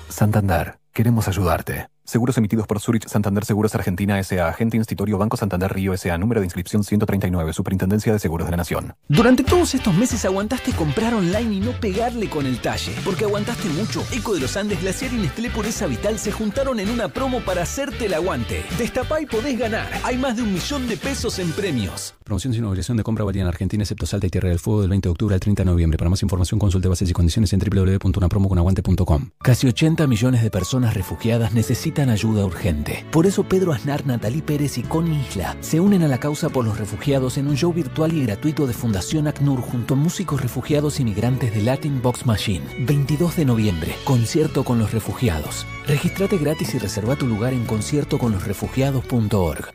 Santander, 0.09 0.79
queremos 0.93 1.27
ayudarte. 1.27 1.87
Seguros 2.07 2.37
emitidos 2.37 2.67
por 2.67 2.79
Zurich 2.79 3.05
Santander 3.05 3.43
Seguros 3.43 3.75
Argentina 3.75 4.17
S.A. 4.17 4.47
Agente 4.47 4.77
Institutorio 4.77 5.17
Banco 5.17 5.35
Santander 5.35 5.73
Río 5.73 5.93
S.A. 5.93 6.17
Número 6.17 6.39
de 6.39 6.45
inscripción 6.45 6.85
139. 6.85 7.51
Superintendencia 7.51 8.13
de 8.13 8.19
Seguros 8.19 8.47
de 8.47 8.51
la 8.51 8.55
Nación. 8.57 8.95
Durante 9.09 9.43
todos 9.43 9.75
estos 9.75 9.93
meses 9.93 10.23
aguantaste 10.23 10.71
comprar 10.71 11.13
online 11.13 11.55
y 11.55 11.59
no 11.59 11.71
pegarle 11.73 12.29
con 12.29 12.45
el 12.45 12.61
talle. 12.61 12.95
Porque 13.03 13.25
aguantaste 13.25 13.67
mucho. 13.67 14.05
Eco 14.13 14.33
de 14.33 14.39
los 14.39 14.55
Andes, 14.55 14.79
Glaciar 14.79 15.11
y 15.11 15.17
Nestlé 15.17 15.49
por 15.49 15.65
esa 15.65 15.85
Vital 15.85 16.17
se 16.17 16.31
juntaron 16.31 16.79
en 16.79 16.89
una 16.89 17.09
promo 17.09 17.41
para 17.41 17.63
hacerte 17.63 18.05
el 18.05 18.13
aguante. 18.13 18.63
Destapá 18.77 19.19
y 19.19 19.25
podés 19.25 19.59
ganar. 19.59 19.89
Hay 20.05 20.17
más 20.17 20.37
de 20.37 20.43
un 20.43 20.53
millón 20.53 20.87
de 20.87 20.95
pesos 20.95 21.39
en 21.39 21.51
premios. 21.51 22.15
Promoción 22.23 22.53
sin 22.53 22.63
obligación 22.63 22.95
de 22.95 23.03
compra 23.03 23.25
válida 23.25 23.41
en 23.41 23.47
Argentina, 23.49 23.83
excepto 23.83 24.05
Salta 24.05 24.27
y 24.27 24.29
Tierra 24.29 24.47
del 24.47 24.59
Fuego 24.59 24.79
del 24.79 24.91
20 24.91 25.09
de 25.09 25.11
octubre 25.11 25.33
al 25.33 25.41
30 25.41 25.63
de 25.63 25.65
noviembre. 25.71 25.97
Para 25.97 26.09
más 26.09 26.23
información 26.23 26.57
consulte 26.57 26.87
bases 26.87 27.09
y 27.09 27.13
condiciones 27.13 27.51
en 27.51 27.59
www.unapromoconaguante.com. 27.59 29.29
Casi 29.39 29.67
80 29.67 30.07
millones 30.07 30.41
de 30.41 30.49
personas 30.49 30.93
refugiadas 30.93 31.53
necesitan 31.53 31.96
ayuda 32.03 32.45
urgente. 32.45 33.05
Por 33.11 33.25
eso 33.25 33.43
Pedro 33.43 33.73
Aznar, 33.73 34.05
Natalí 34.05 34.41
Pérez 34.41 34.77
y 34.77 34.83
Connie 34.83 35.25
Isla 35.27 35.57
se 35.59 35.79
unen 35.79 36.03
a 36.03 36.07
la 36.07 36.19
causa 36.19 36.49
por 36.49 36.63
los 36.63 36.77
refugiados 36.77 37.37
en 37.37 37.47
un 37.47 37.57
show 37.57 37.73
virtual 37.73 38.13
y 38.13 38.23
gratuito 38.23 38.67
de 38.67 38.73
Fundación 38.73 39.27
ACNUR 39.27 39.61
junto 39.61 39.95
a 39.95 39.97
músicos 39.97 40.41
refugiados 40.41 40.99
y 40.99 41.03
migrantes 41.03 41.53
de 41.53 41.61
Latin 41.61 42.01
Box 42.01 42.25
Machine. 42.25 42.65
22 42.79 43.35
de 43.35 43.45
noviembre, 43.45 43.95
concierto 44.03 44.63
con 44.63 44.79
los 44.79 44.93
refugiados. 44.93 45.65
Regístrate 45.87 46.37
gratis 46.37 46.73
y 46.75 46.79
reserva 46.79 47.15
tu 47.15 47.27
lugar 47.27 47.53
en 47.53 47.65
conciertoconlosrefugiados.org. 47.65 49.73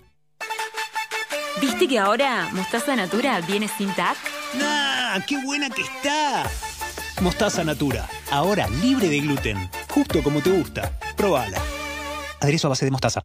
¿Viste 1.61 1.87
que 1.87 1.99
ahora 1.99 2.49
Mostaza 2.53 2.97
Natura 2.97 3.41
viene 3.41 3.69
sin 3.69 3.89
TAC? 3.95 4.17
¡Ah! 4.63 5.19
¡Qué 5.27 5.37
buena 5.45 5.69
que 5.71 5.83
está! 5.83 6.45
Mostaza 7.21 7.63
Natura, 7.63 8.09
ahora 8.31 8.69
libre 8.83 9.09
de 9.09 9.21
gluten, 9.21 9.71
justo 9.89 10.23
como 10.23 10.41
te 10.41 10.51
gusta. 10.51 10.99
Probala. 11.17 11.61
Aderezo 12.43 12.67
a 12.67 12.71
base 12.71 12.85
de 12.85 12.91
mostaza. 12.91 13.23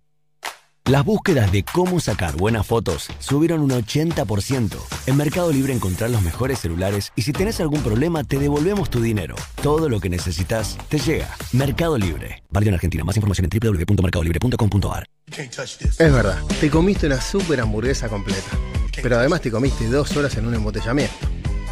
Las 0.86 1.04
búsquedas 1.04 1.52
de 1.52 1.64
cómo 1.64 2.00
sacar 2.00 2.38
buenas 2.38 2.66
fotos 2.66 3.08
subieron 3.20 3.60
un 3.62 3.72
80%. 3.72 4.78
En 5.08 5.18
Mercado 5.18 5.52
Libre 5.52 5.74
encontrás 5.74 6.12
los 6.12 6.22
mejores 6.22 6.60
celulares 6.60 7.12
y 7.16 7.24
si 7.24 7.34
tenés 7.34 7.60
algún 7.60 7.82
problema 7.82 8.24
te 8.24 8.38
devolvemos 8.38 8.90
tu 8.90 9.02
dinero. 9.02 9.36
Todo 9.62 9.90
lo 9.90 10.00
que 10.00 10.10
necesitas 10.10 10.78
te 10.88 11.00
llega. 11.00 11.28
Mercado 11.52 11.98
Libre. 11.98 12.44
Válido 12.52 12.70
en 12.70 12.76
Argentina. 12.76 13.04
Más 13.04 13.18
información 13.18 13.50
en 13.52 13.60
www.mercadolibre.com.ar. 13.60 15.08
Es 15.36 15.98
verdad, 15.98 16.42
te 16.62 16.70
comiste 16.70 17.08
una 17.08 17.20
super 17.20 17.60
hamburguesa 17.60 18.08
completa. 18.08 18.58
Pero 19.02 19.18
además 19.18 19.42
te 19.42 19.52
comiste 19.52 19.88
dos 19.88 20.16
horas 20.16 20.38
en 20.38 20.46
un 20.46 20.54
embotellamiento. 20.54 21.16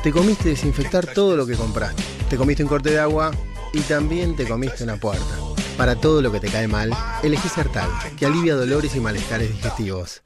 Te 0.03 0.11
comiste 0.11 0.49
desinfectar 0.49 1.13
todo 1.13 1.37
lo 1.37 1.45
que 1.45 1.55
compraste. 1.55 2.03
Te 2.29 2.37
comiste 2.37 2.63
un 2.63 2.69
corte 2.69 2.89
de 2.89 2.99
agua 2.99 3.31
y 3.71 3.81
también 3.81 4.35
te 4.35 4.45
comiste 4.45 4.83
una 4.83 4.97
puerta. 4.97 5.54
Para 5.77 5.95
todo 5.95 6.21
lo 6.21 6.31
que 6.31 6.39
te 6.39 6.47
cae 6.47 6.67
mal, 6.67 6.91
elegí 7.21 7.49
Sertal, 7.49 7.89
que 8.17 8.25
alivia 8.25 8.55
dolores 8.55 8.95
y 8.95 9.01
malestares 9.01 9.49
digestivos. 9.49 10.21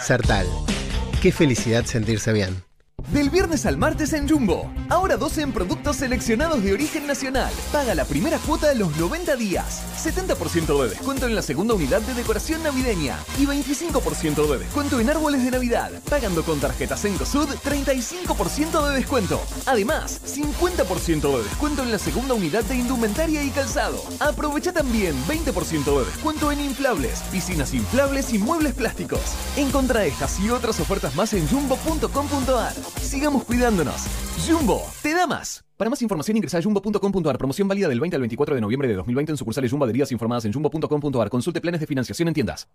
Sertal. 0.00 0.46
Qué 1.20 1.30
felicidad 1.30 1.84
sentirse 1.84 2.32
bien. 2.32 2.64
Del 3.12 3.30
viernes 3.30 3.66
al 3.66 3.76
martes 3.76 4.12
en 4.14 4.28
Jumbo. 4.28 4.72
Ahora 4.88 5.16
12 5.16 5.42
en 5.42 5.52
productos 5.52 5.96
seleccionados 5.96 6.62
de 6.64 6.72
origen 6.72 7.06
nacional. 7.06 7.52
Paga 7.70 7.94
la 7.94 8.04
primera 8.04 8.38
cuota 8.38 8.68
de 8.68 8.74
los 8.74 8.96
90 8.96 9.36
días. 9.36 9.82
70% 10.02 10.82
de 10.82 10.88
descuento 10.88 11.26
en 11.26 11.34
la 11.34 11.42
segunda 11.42 11.74
unidad 11.74 12.00
de 12.00 12.14
decoración 12.14 12.62
navideña. 12.62 13.16
Y 13.38 13.46
25% 13.46 14.50
de 14.50 14.58
descuento 14.58 14.98
en 15.00 15.10
árboles 15.10 15.44
de 15.44 15.50
Navidad. 15.50 15.90
Pagando 16.08 16.42
con 16.44 16.58
tarjetas 16.60 17.04
en 17.04 17.16
COSUD, 17.16 17.50
35% 17.64 18.88
de 18.88 18.96
descuento. 18.96 19.40
Además, 19.66 20.20
50% 20.24 21.36
de 21.36 21.44
descuento 21.44 21.82
en 21.82 21.92
la 21.92 21.98
segunda 21.98 22.34
unidad 22.34 22.64
de 22.64 22.76
indumentaria 22.76 23.44
y 23.44 23.50
calzado. 23.50 24.02
Aprovecha 24.18 24.72
también 24.72 25.14
20% 25.26 25.98
de 25.98 26.04
descuento 26.06 26.50
en 26.50 26.60
inflables, 26.60 27.20
piscinas 27.30 27.74
inflables 27.74 28.32
y 28.32 28.38
muebles 28.38 28.72
plásticos. 28.72 29.20
Encontra 29.56 30.04
estas 30.04 30.40
y 30.40 30.50
otras 30.50 30.80
ofertas 30.80 31.14
más 31.14 31.32
en 31.34 31.46
jumbo.com.ar. 31.46 32.74
Sigamos 33.02 33.44
cuidándonos. 33.44 34.02
Jumbo, 34.46 34.86
te 35.02 35.14
da 35.14 35.26
más. 35.26 35.64
Para 35.84 35.90
más 35.90 36.00
información 36.00 36.38
ingresa 36.38 36.56
a 36.56 36.62
jumbo.com.ar. 36.62 37.36
Promoción 37.36 37.68
válida 37.68 37.88
del 37.88 38.00
20 38.00 38.16
al 38.16 38.22
24 38.22 38.54
de 38.54 38.60
noviembre 38.62 38.88
de 38.88 38.94
2020 38.94 39.32
en 39.32 39.36
sucursales 39.36 39.70
Jumbo 39.70 39.84
adheridas 39.84 40.12
informadas 40.12 40.46
en 40.46 40.52
jumbo.com.ar. 40.54 41.28
Consulte 41.28 41.60
planes 41.60 41.78
de 41.78 41.86
financiación 41.86 42.28
en 42.28 42.32
tiendas. 42.32 42.66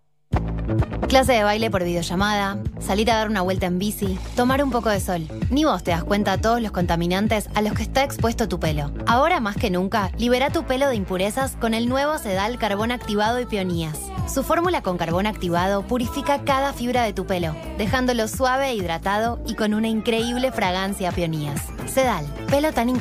Clase 1.07 1.33
de 1.33 1.43
baile 1.43 1.71
por 1.71 1.83
videollamada, 1.83 2.61
salir 2.79 3.09
a 3.09 3.15
dar 3.15 3.27
una 3.27 3.41
vuelta 3.41 3.65
en 3.65 3.79
bici, 3.79 4.19
tomar 4.35 4.63
un 4.63 4.69
poco 4.69 4.89
de 4.89 4.99
sol. 4.99 5.27
Ni 5.49 5.65
vos 5.65 5.83
te 5.83 5.89
das 5.89 6.03
cuenta 6.03 6.37
de 6.37 6.43
todos 6.43 6.61
los 6.61 6.71
contaminantes 6.71 7.49
a 7.55 7.63
los 7.63 7.73
que 7.73 7.81
está 7.81 8.03
expuesto 8.03 8.47
tu 8.47 8.59
pelo. 8.59 8.91
Ahora 9.07 9.39
más 9.39 9.57
que 9.57 9.71
nunca, 9.71 10.11
libera 10.19 10.51
tu 10.51 10.65
pelo 10.65 10.87
de 10.87 10.95
impurezas 10.95 11.55
con 11.55 11.73
el 11.73 11.89
nuevo 11.89 12.19
Sedal 12.19 12.59
Carbón 12.59 12.91
Activado 12.91 13.39
y 13.39 13.47
Peonías. 13.47 13.99
Su 14.31 14.43
fórmula 14.43 14.83
con 14.83 14.99
carbón 14.99 15.25
activado 15.25 15.81
purifica 15.81 16.43
cada 16.43 16.73
fibra 16.73 17.01
de 17.01 17.13
tu 17.13 17.25
pelo, 17.25 17.55
dejándolo 17.79 18.27
suave 18.27 18.69
e 18.69 18.75
hidratado 18.75 19.41
y 19.47 19.55
con 19.55 19.73
una 19.73 19.87
increíble 19.87 20.51
fragancia 20.51 21.09
a 21.09 21.11
peonías. 21.11 21.59
Sedal, 21.87 22.27
pelo 22.51 22.71
tan 22.71 22.89
increíble 22.89 22.98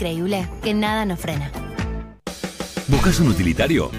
que 0.62 0.75
nada 0.75 1.05
nos 1.05 1.19
frena. 1.19 1.51
¿Buscas 2.87 3.19
un 3.19 3.29
utilitario? 3.29 3.91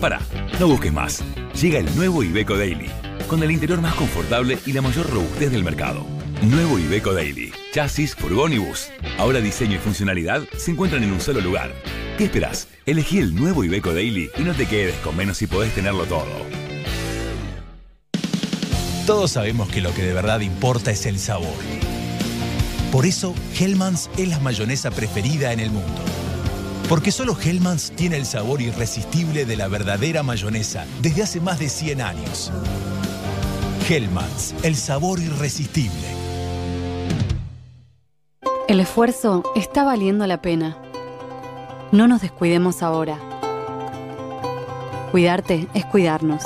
Para, 0.00 0.20
no 0.60 0.68
busques 0.68 0.92
más. 0.92 1.24
Llega 1.60 1.80
el 1.80 1.96
nuevo 1.96 2.22
Ibeco 2.22 2.56
Daily, 2.56 2.88
con 3.26 3.42
el 3.42 3.50
interior 3.50 3.80
más 3.80 3.94
confortable 3.94 4.56
y 4.66 4.72
la 4.72 4.82
mayor 4.82 5.10
robustez 5.10 5.50
del 5.50 5.64
mercado. 5.64 6.06
Nuevo 6.42 6.78
Ibeco 6.78 7.12
Daily, 7.12 7.52
chasis, 7.72 8.14
furgón 8.14 8.52
y 8.52 8.58
bus. 8.58 8.88
Ahora 9.18 9.40
diseño 9.40 9.74
y 9.74 9.78
funcionalidad 9.78 10.42
se 10.56 10.70
encuentran 10.70 11.02
en 11.02 11.10
un 11.10 11.20
solo 11.20 11.40
lugar. 11.40 11.72
¿Qué 12.16 12.24
esperás? 12.24 12.68
Elegí 12.86 13.18
el 13.18 13.34
nuevo 13.34 13.64
Ibeco 13.64 13.92
Daily 13.92 14.30
y 14.38 14.42
no 14.42 14.54
te 14.54 14.66
quedes 14.66 14.94
con 15.00 15.16
menos 15.16 15.38
si 15.38 15.48
podés 15.48 15.74
tenerlo 15.74 16.04
todo. 16.04 16.46
Todos 19.06 19.32
sabemos 19.32 19.68
que 19.70 19.80
lo 19.80 19.92
que 19.92 20.02
de 20.02 20.12
verdad 20.12 20.38
importa 20.38 20.92
es 20.92 21.04
el 21.06 21.18
sabor. 21.18 21.56
Por 22.92 23.04
eso, 23.04 23.34
Hellmann's 23.58 24.08
es 24.16 24.28
la 24.28 24.38
mayonesa 24.40 24.90
preferida 24.90 25.52
en 25.52 25.60
el 25.60 25.70
mundo. 25.70 26.00
Porque 26.88 27.12
solo 27.12 27.36
Hellmann's 27.38 27.92
tiene 27.94 28.16
el 28.16 28.24
sabor 28.24 28.62
irresistible 28.62 29.44
de 29.44 29.56
la 29.56 29.68
verdadera 29.68 30.22
mayonesa 30.22 30.86
desde 31.02 31.22
hace 31.22 31.40
más 31.40 31.58
de 31.58 31.68
100 31.68 32.00
años. 32.00 32.50
Hellmann's, 33.86 34.54
el 34.62 34.74
sabor 34.74 35.20
irresistible. 35.20 36.08
El 38.68 38.80
esfuerzo 38.80 39.42
está 39.54 39.84
valiendo 39.84 40.26
la 40.26 40.40
pena. 40.40 40.78
No 41.92 42.08
nos 42.08 42.22
descuidemos 42.22 42.82
ahora. 42.82 43.18
Cuidarte 45.10 45.68
es 45.74 45.84
cuidarnos. 45.84 46.42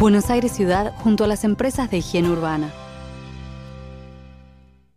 Buenos 0.00 0.28
Aires 0.28 0.52
Ciudad 0.52 0.92
junto 0.98 1.22
a 1.22 1.28
las 1.28 1.44
empresas 1.44 1.88
de 1.90 1.98
higiene 1.98 2.30
urbana. 2.30 2.72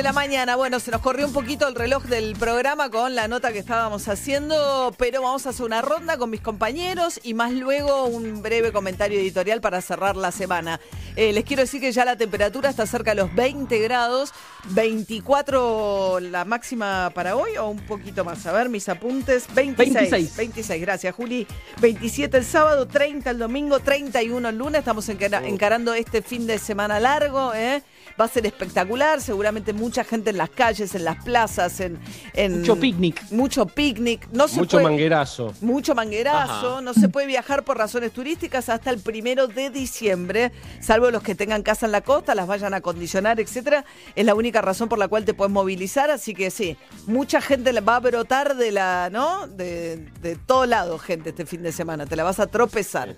De 0.00 0.04
la 0.04 0.12
mañana. 0.14 0.56
Bueno, 0.56 0.80
se 0.80 0.90
nos 0.90 1.02
corrió 1.02 1.26
un 1.26 1.32
poquito 1.34 1.68
el 1.68 1.74
reloj 1.74 2.04
del 2.04 2.34
programa 2.34 2.88
con 2.88 3.14
la 3.14 3.28
nota 3.28 3.52
que 3.52 3.58
estábamos 3.58 4.08
haciendo, 4.08 4.94
pero 4.96 5.20
vamos 5.20 5.44
a 5.44 5.50
hacer 5.50 5.66
una 5.66 5.82
ronda 5.82 6.16
con 6.16 6.30
mis 6.30 6.40
compañeros 6.40 7.20
y 7.22 7.34
más 7.34 7.52
luego 7.52 8.06
un 8.06 8.40
breve 8.40 8.72
comentario 8.72 9.20
editorial 9.20 9.60
para 9.60 9.82
cerrar 9.82 10.16
la 10.16 10.32
semana. 10.32 10.80
Eh, 11.16 11.34
les 11.34 11.44
quiero 11.44 11.60
decir 11.62 11.82
que 11.82 11.92
ya 11.92 12.06
la 12.06 12.16
temperatura 12.16 12.70
está 12.70 12.86
cerca 12.86 13.10
de 13.14 13.16
los 13.20 13.34
20 13.34 13.78
grados, 13.80 14.32
24 14.70 16.20
la 16.20 16.46
máxima 16.46 17.10
para 17.14 17.36
hoy 17.36 17.58
o 17.58 17.68
un 17.68 17.80
poquito 17.80 18.24
más. 18.24 18.46
A 18.46 18.52
ver, 18.52 18.70
mis 18.70 18.88
apuntes. 18.88 19.44
26. 19.54 19.94
26. 20.10 20.36
26, 20.36 20.80
gracias 20.80 21.14
Juli. 21.14 21.46
27 21.80 22.38
el 22.38 22.44
sábado, 22.46 22.86
30 22.88 23.28
el 23.30 23.38
domingo, 23.38 23.80
31 23.80 24.48
el 24.48 24.56
lunes. 24.56 24.78
Estamos 24.78 25.06
encara- 25.10 25.46
encarando 25.46 25.92
este 25.92 26.22
fin 26.22 26.46
de 26.46 26.58
semana 26.58 26.98
largo. 27.00 27.52
¿eh? 27.54 27.82
Va 28.20 28.24
a 28.24 28.28
ser 28.28 28.44
espectacular, 28.44 29.20
seguramente 29.22 29.72
mucha 29.72 30.04
gente 30.04 30.28
en 30.30 30.36
las 30.36 30.50
calles, 30.50 30.94
en 30.94 31.04
las 31.04 31.22
plazas, 31.24 31.80
en... 31.80 31.98
en- 32.34 32.60
Mucho 32.60 32.76
picnic. 32.76 33.22
Mucho 33.30 33.64
picnic. 33.66 34.28
No 34.32 34.46
se 34.46 34.56
Mucho 34.56 34.76
puede- 34.76 34.84
manguerazo. 34.84 35.54
mucho 35.62 35.94
manguerazo, 35.94 36.72
Ajá. 36.74 36.80
no 36.82 36.92
se 36.92 37.08
puede 37.08 37.26
viajar 37.26 37.64
por 37.64 37.78
razones 37.78 38.12
turísticas 38.12 38.68
hasta 38.68 38.90
el 38.90 38.98
primero 38.98 39.46
de 39.46 39.70
diciembre, 39.70 40.52
salvo 40.80 41.10
los 41.10 41.22
que 41.22 41.34
tengan 41.34 41.62
casa 41.62 41.86
en 41.86 41.92
la 41.92 42.02
costa, 42.02 42.34
las 42.34 42.46
vayan 42.46 42.74
a 42.74 42.78
acondicionar, 42.78 43.40
etcétera. 43.40 43.84
Es 44.14 44.24
la 44.26 44.34
única 44.34 44.60
razón 44.60 44.88
por 44.88 44.98
la 44.98 45.08
cual 45.08 45.24
te 45.24 45.32
puedes 45.32 45.52
movilizar, 45.52 46.10
así 46.10 46.34
que 46.34 46.50
sí, 46.50 46.76
mucha 47.06 47.40
gente 47.40 47.72
le 47.72 47.80
va 47.80 47.96
a 47.96 48.00
brotar 48.00 48.56
de 48.56 48.70
la, 48.72 49.08
¿no? 49.10 49.46
De, 49.46 49.96
de 50.20 50.36
todo 50.36 50.66
lado, 50.66 50.98
gente, 50.98 51.30
este 51.30 51.46
fin 51.46 51.62
de 51.62 51.72
semana, 51.72 52.04
te 52.06 52.16
la 52.16 52.24
vas 52.24 52.38
a 52.40 52.46
tropezar. 52.48 53.16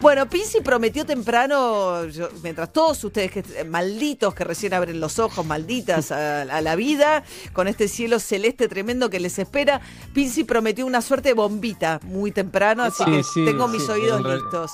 Bueno, 0.00 0.28
Pizzi 0.28 0.60
prometió 0.60 1.06
temprano, 1.06 2.04
yo- 2.06 2.28
mientras 2.42 2.72
todos 2.72 3.02
ustedes 3.04 3.30
que 3.30 3.64
malditos 3.64 4.33
que 4.34 4.44
recién 4.44 4.74
abren 4.74 5.00
los 5.00 5.18
ojos, 5.18 5.44
malditas 5.46 6.10
a, 6.12 6.42
a 6.42 6.60
la 6.60 6.76
vida, 6.76 7.24
con 7.52 7.68
este 7.68 7.88
cielo 7.88 8.18
celeste 8.18 8.68
tremendo 8.68 9.10
que 9.10 9.20
les 9.20 9.38
espera, 9.38 9.80
Pizzi 10.12 10.44
prometió 10.44 10.86
una 10.86 11.00
suerte 11.02 11.30
de 11.30 11.34
bombita 11.34 12.00
muy 12.02 12.32
temprano, 12.32 12.82
así 12.82 13.04
Sí, 13.04 13.10
que 13.10 13.22
sí, 13.22 13.44
tengo 13.44 13.68
mis 13.68 13.84
sí, 13.84 13.90
oídos 13.92 14.22
listos. 14.22 14.72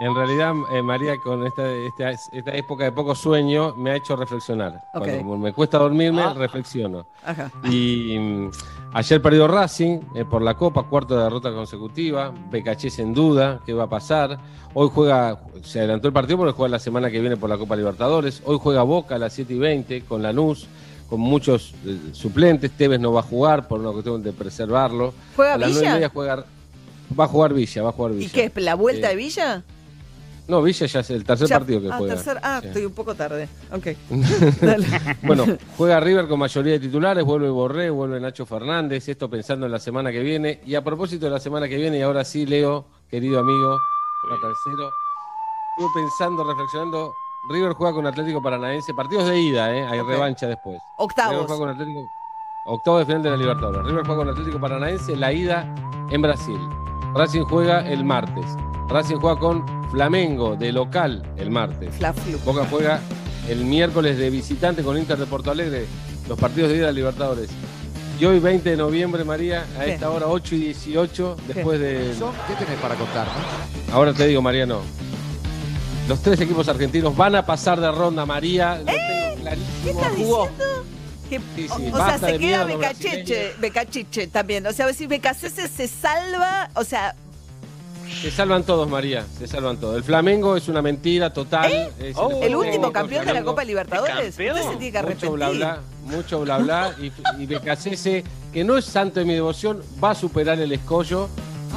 En 0.00 0.14
realidad, 0.14 0.54
eh, 0.72 0.80
María, 0.82 1.18
con 1.18 1.46
esta, 1.46 1.70
esta, 1.70 2.10
esta 2.10 2.54
época 2.54 2.84
de 2.84 2.92
poco 2.92 3.14
sueño, 3.14 3.74
me 3.76 3.90
ha 3.90 3.96
hecho 3.96 4.16
reflexionar. 4.16 4.80
Cuando 4.94 5.36
me 5.36 5.52
cuesta 5.52 5.76
dormirme, 5.78 6.22
Ah. 6.22 6.32
reflexiono. 6.34 7.06
Ajá. 7.22 7.50
Y 7.70 8.18
mm, 8.18 8.50
ayer 8.94 9.20
perdió 9.20 9.46
Racing 9.46 10.00
eh, 10.14 10.24
por 10.24 10.40
la 10.40 10.54
Copa, 10.54 10.84
cuarta 10.84 11.22
derrota 11.24 11.52
consecutiva. 11.52 12.32
Becachés 12.50 12.98
en 12.98 13.12
duda, 13.12 13.60
¿qué 13.66 13.74
va 13.74 13.84
a 13.84 13.88
pasar? 13.90 14.38
Hoy 14.72 14.88
juega, 14.94 15.38
se 15.62 15.80
adelantó 15.80 16.08
el 16.08 16.14
partido 16.14 16.38
porque 16.38 16.52
juega 16.54 16.70
la 16.70 16.78
semana 16.78 17.10
que 17.10 17.20
viene 17.20 17.36
por 17.36 17.50
la 17.50 17.58
Copa 17.58 17.76
Libertadores. 17.76 18.42
Hoy 18.46 18.58
juega 18.62 18.82
Boca 18.82 19.16
a 19.16 19.18
las 19.18 19.34
7 19.34 19.52
y 19.52 19.58
20 19.58 20.00
con 20.04 20.22
Lanús, 20.22 20.66
con 21.10 21.20
muchos 21.20 21.74
eh, 21.84 21.98
suplentes. 22.12 22.70
Tevez 22.70 23.00
no 23.00 23.12
va 23.12 23.20
a 23.20 23.24
jugar 23.24 23.68
por 23.68 23.80
una 23.80 23.90
cuestión 23.90 24.22
de 24.22 24.32
preservarlo. 24.32 25.12
¿Juega 25.36 25.54
a 25.54 25.58
las 25.58 25.68
Villa? 25.78 25.92
media 25.92 26.08
juega- 26.08 26.44
Va 27.18 27.24
a 27.24 27.28
jugar 27.28 27.52
Villa, 27.52 27.82
va 27.82 27.88
a 27.88 27.92
jugar 27.92 28.12
Villa. 28.12 28.26
¿Y 28.26 28.30
qué 28.30 28.44
es 28.44 28.64
la 28.64 28.76
vuelta 28.76 29.08
Eh, 29.08 29.10
de 29.10 29.16
Villa? 29.16 29.64
No, 30.50 30.60
Villa 30.62 30.84
ya 30.86 30.98
es 30.98 31.10
el 31.10 31.22
tercer 31.22 31.46
Ya- 31.46 31.58
partido 31.60 31.80
que 31.80 31.88
ah, 31.92 31.96
juega. 31.98 32.14
tercer- 32.16 32.40
ah, 32.42 32.58
Sí. 32.60 32.66
estoy 32.66 32.84
un 32.86 32.92
poco 32.92 33.14
tarde. 33.14 33.48
Ok. 33.70 33.86
bueno, 35.22 35.44
juega 35.76 36.00
River 36.00 36.26
con 36.26 36.40
mayoría 36.40 36.72
de 36.72 36.80
titulares, 36.80 37.24
vuelve 37.24 37.48
Borré, 37.50 37.88
vuelve 37.88 38.18
Nacho 38.18 38.44
Fernández, 38.46 39.08
esto 39.08 39.30
pensando 39.30 39.66
en 39.66 39.72
la 39.72 39.78
semana 39.78 40.10
que 40.10 40.18
viene. 40.20 40.60
Y 40.66 40.74
a 40.74 40.82
propósito 40.82 41.26
de 41.26 41.30
la 41.30 41.38
semana 41.38 41.68
que 41.68 41.76
viene, 41.76 41.98
y 41.98 42.02
ahora 42.02 42.24
sí, 42.24 42.46
Leo, 42.46 42.84
querido 43.08 43.38
amigo, 43.38 43.78
tercero, 44.28 44.90
estuve 45.78 46.02
pensando, 46.02 46.42
reflexionando, 46.42 47.14
River 47.48 47.72
juega 47.74 47.94
con 47.94 48.06
Atlético 48.08 48.42
Paranaense, 48.42 48.92
partidos 48.92 49.28
de 49.28 49.38
ida, 49.40 49.72
¿eh? 49.72 49.86
hay 49.86 50.00
revancha 50.02 50.48
después. 50.48 50.78
Octavos. 50.98 51.32
River 51.34 51.46
juega 51.46 51.60
con 51.60 51.68
Atlético, 51.70 52.08
octavo 52.66 52.98
de 52.98 53.06
final 53.06 53.22
de 53.22 53.30
la 53.30 53.36
Libertadores. 53.36 53.84
River 53.86 54.04
juega 54.04 54.16
con 54.24 54.28
Atlético 54.30 54.60
Paranaense, 54.60 55.14
la 55.16 55.32
ida 55.32 55.72
en 56.10 56.20
Brasil. 56.22 56.58
Racing 57.14 57.42
juega 57.44 57.88
el 57.88 58.04
martes. 58.04 58.44
Racing 58.90 59.16
juega 59.16 59.38
con 59.38 59.64
Flamengo 59.90 60.56
de 60.56 60.72
local 60.72 61.22
el 61.36 61.50
martes. 61.50 61.94
Boca 62.44 62.66
juega 62.68 63.00
el 63.48 63.64
miércoles 63.64 64.18
de 64.18 64.30
visitante 64.30 64.82
con 64.82 64.98
Inter 64.98 65.16
de 65.18 65.26
Porto 65.26 65.50
Alegre, 65.50 65.86
los 66.28 66.38
partidos 66.38 66.70
de 66.70 66.78
ida 66.78 66.88
a 66.88 66.92
Libertadores. 66.92 67.50
Y 68.18 68.24
hoy, 68.26 68.38
20 68.38 68.68
de 68.70 68.76
noviembre, 68.76 69.24
María, 69.24 69.64
a 69.78 69.84
¿Qué? 69.84 69.94
esta 69.94 70.10
hora 70.10 70.26
8 70.26 70.54
y 70.56 70.58
18, 70.58 71.36
después 71.48 71.80
de... 71.80 72.12
¿Qué 72.48 72.54
tenés 72.64 72.78
para 72.80 72.94
contar? 72.96 73.26
Ahora 73.92 74.12
te 74.12 74.26
digo, 74.26 74.42
Mariano. 74.42 74.80
Los 76.06 76.20
tres 76.20 76.40
equipos 76.40 76.68
argentinos 76.68 77.16
van 77.16 77.36
a 77.36 77.46
pasar 77.46 77.80
de 77.80 77.90
ronda, 77.90 78.26
María. 78.26 78.78
Lo 78.78 78.84
tengo 78.84 79.36
clarísimo. 79.40 79.82
¿Qué 79.84 79.90
estás 79.90 80.12
Jugó. 80.16 80.48
diciendo? 80.48 80.84
Que- 81.30 81.38
Sí, 81.56 81.68
sí, 81.76 81.90
o- 81.92 81.94
o 81.94 82.06
sea, 82.06 82.18
se 82.18 82.38
queda 82.38 82.64
los 82.64 82.78
Becachiche, 82.78 83.52
Becachiche 83.60 84.26
también. 84.26 84.66
O 84.66 84.72
sea, 84.72 84.84
a 84.84 84.86
ver 84.86 84.94
si 84.96 85.06
Becasese 85.06 85.68
se 85.68 85.86
salva, 85.88 86.68
o 86.74 86.82
sea, 86.84 87.14
Se 88.22 88.30
salvan 88.30 88.64
todos, 88.64 88.88
María. 88.88 89.24
Se 89.38 89.46
salvan 89.46 89.78
todos. 89.78 89.96
El 89.96 90.04
Flamengo 90.04 90.56
es 90.56 90.68
una 90.68 90.82
mentira 90.82 91.32
total. 91.32 91.70
Es 91.98 92.16
¿Eh? 92.16 92.40
el 92.42 92.54
último 92.56 92.92
campeón 92.92 93.24
de 93.24 93.34
la. 93.34 93.42
Copa 93.42 93.64
Libertadores. 93.64 94.30
Usted 94.30 94.54
se 94.54 94.76
tiene 94.76 94.92
que 94.92 94.98
arrepentir. 94.98 95.30
Mucho 95.30 95.36
bla 95.36 95.48
bla, 95.50 95.80
mucho 96.04 96.40
bla 96.40 96.58
bla. 96.58 96.94
Y, 97.00 97.12
y 97.42 97.46
Becasese, 97.46 98.24
que 98.52 98.64
no 98.64 98.76
es 98.76 98.84
santo 98.84 99.20
de 99.20 99.26
mi 99.26 99.34
devoción, 99.34 99.82
va 100.02 100.10
a 100.10 100.14
superar 100.14 100.60
el 100.60 100.72
escollo. 100.72 101.28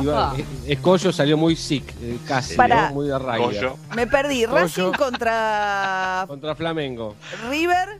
Eh, 0.04 0.44
escollo 0.68 1.12
salió 1.14 1.38
muy 1.38 1.56
sick, 1.56 1.94
eh, 2.02 2.18
casi, 2.28 2.56
Pará. 2.56 2.90
¿no? 2.90 2.96
muy 2.96 3.08
de 3.08 3.20
raya. 3.20 3.74
Me 3.96 4.08
perdí. 4.08 4.46
Racing 4.46 4.92
contra 4.92 6.26
Contra 6.28 6.56
Flamengo. 6.56 7.16
River. 7.50 8.00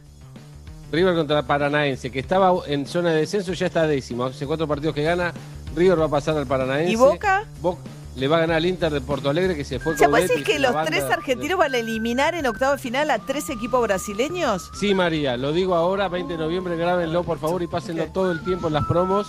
River 0.92 1.16
contra 1.16 1.44
Paranaense, 1.44 2.12
que 2.12 2.20
estaba 2.20 2.52
en 2.68 2.86
zona 2.86 3.12
de 3.12 3.22
descenso, 3.22 3.54
ya 3.54 3.68
está 3.68 3.88
décimo. 3.88 4.26
Hace 4.26 4.46
cuatro 4.46 4.68
partidos 4.68 4.94
que 4.94 5.04
gana. 5.04 5.34
River 5.76 6.00
va 6.02 6.06
a 6.06 6.10
pasar 6.10 6.36
al 6.38 6.46
Paranaense. 6.46 6.92
¿Y 6.92 6.96
Boca? 6.96 7.46
Boca 7.62 7.82
le 8.16 8.28
va 8.28 8.38
a 8.38 8.40
ganar 8.42 8.58
al 8.58 8.66
Inter 8.66 8.92
de 8.92 9.02
Porto 9.02 9.30
Alegre, 9.30 9.56
que 9.56 9.64
se 9.66 9.80
fue 9.80 9.94
O 9.94 9.98
sea, 9.98 10.06
con 10.08 10.12
¿puede 10.12 10.24
Betis, 10.28 10.40
decir 10.40 10.54
que 10.56 10.60
los 10.60 10.86
tres 10.86 11.06
de- 11.08 11.14
argentinos 11.14 11.58
van 11.58 11.74
a 11.74 11.78
eliminar 11.78 12.36
en 12.36 12.46
octavo 12.46 12.74
de 12.74 12.78
final 12.78 13.10
a 13.12 13.20
tres 13.20 13.50
equipos 13.50 13.82
brasileños? 13.82 14.70
Sí, 14.80 14.94
María, 14.94 15.36
lo 15.38 15.52
digo 15.52 15.76
ahora, 15.76 16.08
20 16.10 16.34
de 16.34 16.40
noviembre, 16.40 16.76
grábenlo 16.78 17.24
por 17.24 17.40
favor 17.40 17.62
y 17.64 17.68
pásenlo 17.68 18.06
todo 18.08 18.32
el 18.32 18.44
tiempo 18.44 18.68
en 18.68 18.74
las 18.74 18.86
promos. 18.86 19.28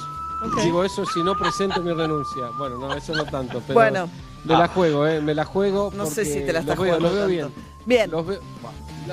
Digo 0.62 0.84
eso 0.84 1.06
si 1.06 1.22
no 1.22 1.34
presento 1.38 1.80
mi 1.80 1.92
renuncia. 1.92 2.44
Bueno, 2.58 2.76
no, 2.78 2.92
eso 2.94 3.14
no 3.14 3.24
tanto, 3.24 3.62
pero 3.66 3.74
Bueno. 3.74 4.10
me 4.44 4.52
la 4.54 4.68
juego, 4.68 5.06
¿eh? 5.06 5.20
Me 5.22 5.34
la 5.34 5.44
juego. 5.46 5.90
No 5.96 6.04
sé 6.04 6.24
si 6.26 6.40
te 6.44 6.52
la 6.52 6.58
estás 6.60 6.76
los 6.76 6.84
veo, 6.84 6.94
jugando 6.96 7.08
los 7.08 7.28
veo 7.28 7.40
tanto. 7.48 7.54
bien. 7.56 7.74
Bien. 7.86 8.10
Los 8.10 8.26
veo- 8.26 8.40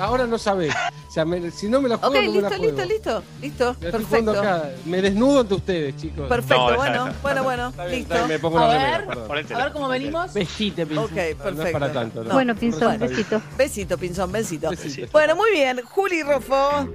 ahora 0.00 0.26
no 0.26 0.38
sabés. 0.38 0.74
O 1.08 1.10
sea, 1.12 1.24
me- 1.24 1.50
si 1.50 1.68
no 1.68 1.80
me 1.80 1.88
la 1.88 1.98
juego, 1.98 2.14
Ok, 2.14 2.24
no 2.24 2.32
me 2.32 2.40
la 2.40 2.48
listo, 2.50 2.58
juego. 2.58 2.82
listo, 2.82 2.84
listo, 2.86 3.24
listo. 3.40 3.74
Jugando 3.74 3.98
Perfecto. 4.08 4.30
acá. 4.40 4.70
Me 4.86 5.02
desnudo 5.02 5.40
ante 5.40 5.54
ustedes, 5.54 5.96
chicos. 5.96 6.28
Perfecto, 6.28 6.76
bueno, 6.76 7.08
bueno, 7.22 7.44
bueno, 7.44 7.72
listo. 7.90 8.14
está 8.14 8.26
me 8.26 8.38
pongo 8.38 8.58
a 8.58 8.68
ver, 8.68 9.08
a 9.54 9.58
ver 9.64 9.72
cómo 9.72 9.88
venimos. 9.88 10.32
Vestite, 10.32 10.86
Pinzón. 10.86 11.04
Ok, 11.04 11.10
perfecto. 11.12 11.50
No 11.52 11.62
es 11.64 11.72
para 11.72 11.92
tanto, 11.92 12.24
¿no? 12.24 12.32
Bueno, 12.32 12.54
Pinzón, 12.54 12.98
besito. 12.98 13.42
Besito, 13.58 13.98
Pinzón, 13.98 14.32
besito. 14.32 14.70
Bueno, 15.12 15.36
muy 15.36 15.50
bien. 15.52 15.80
Juli 15.84 16.22
Rofo. 16.22 16.88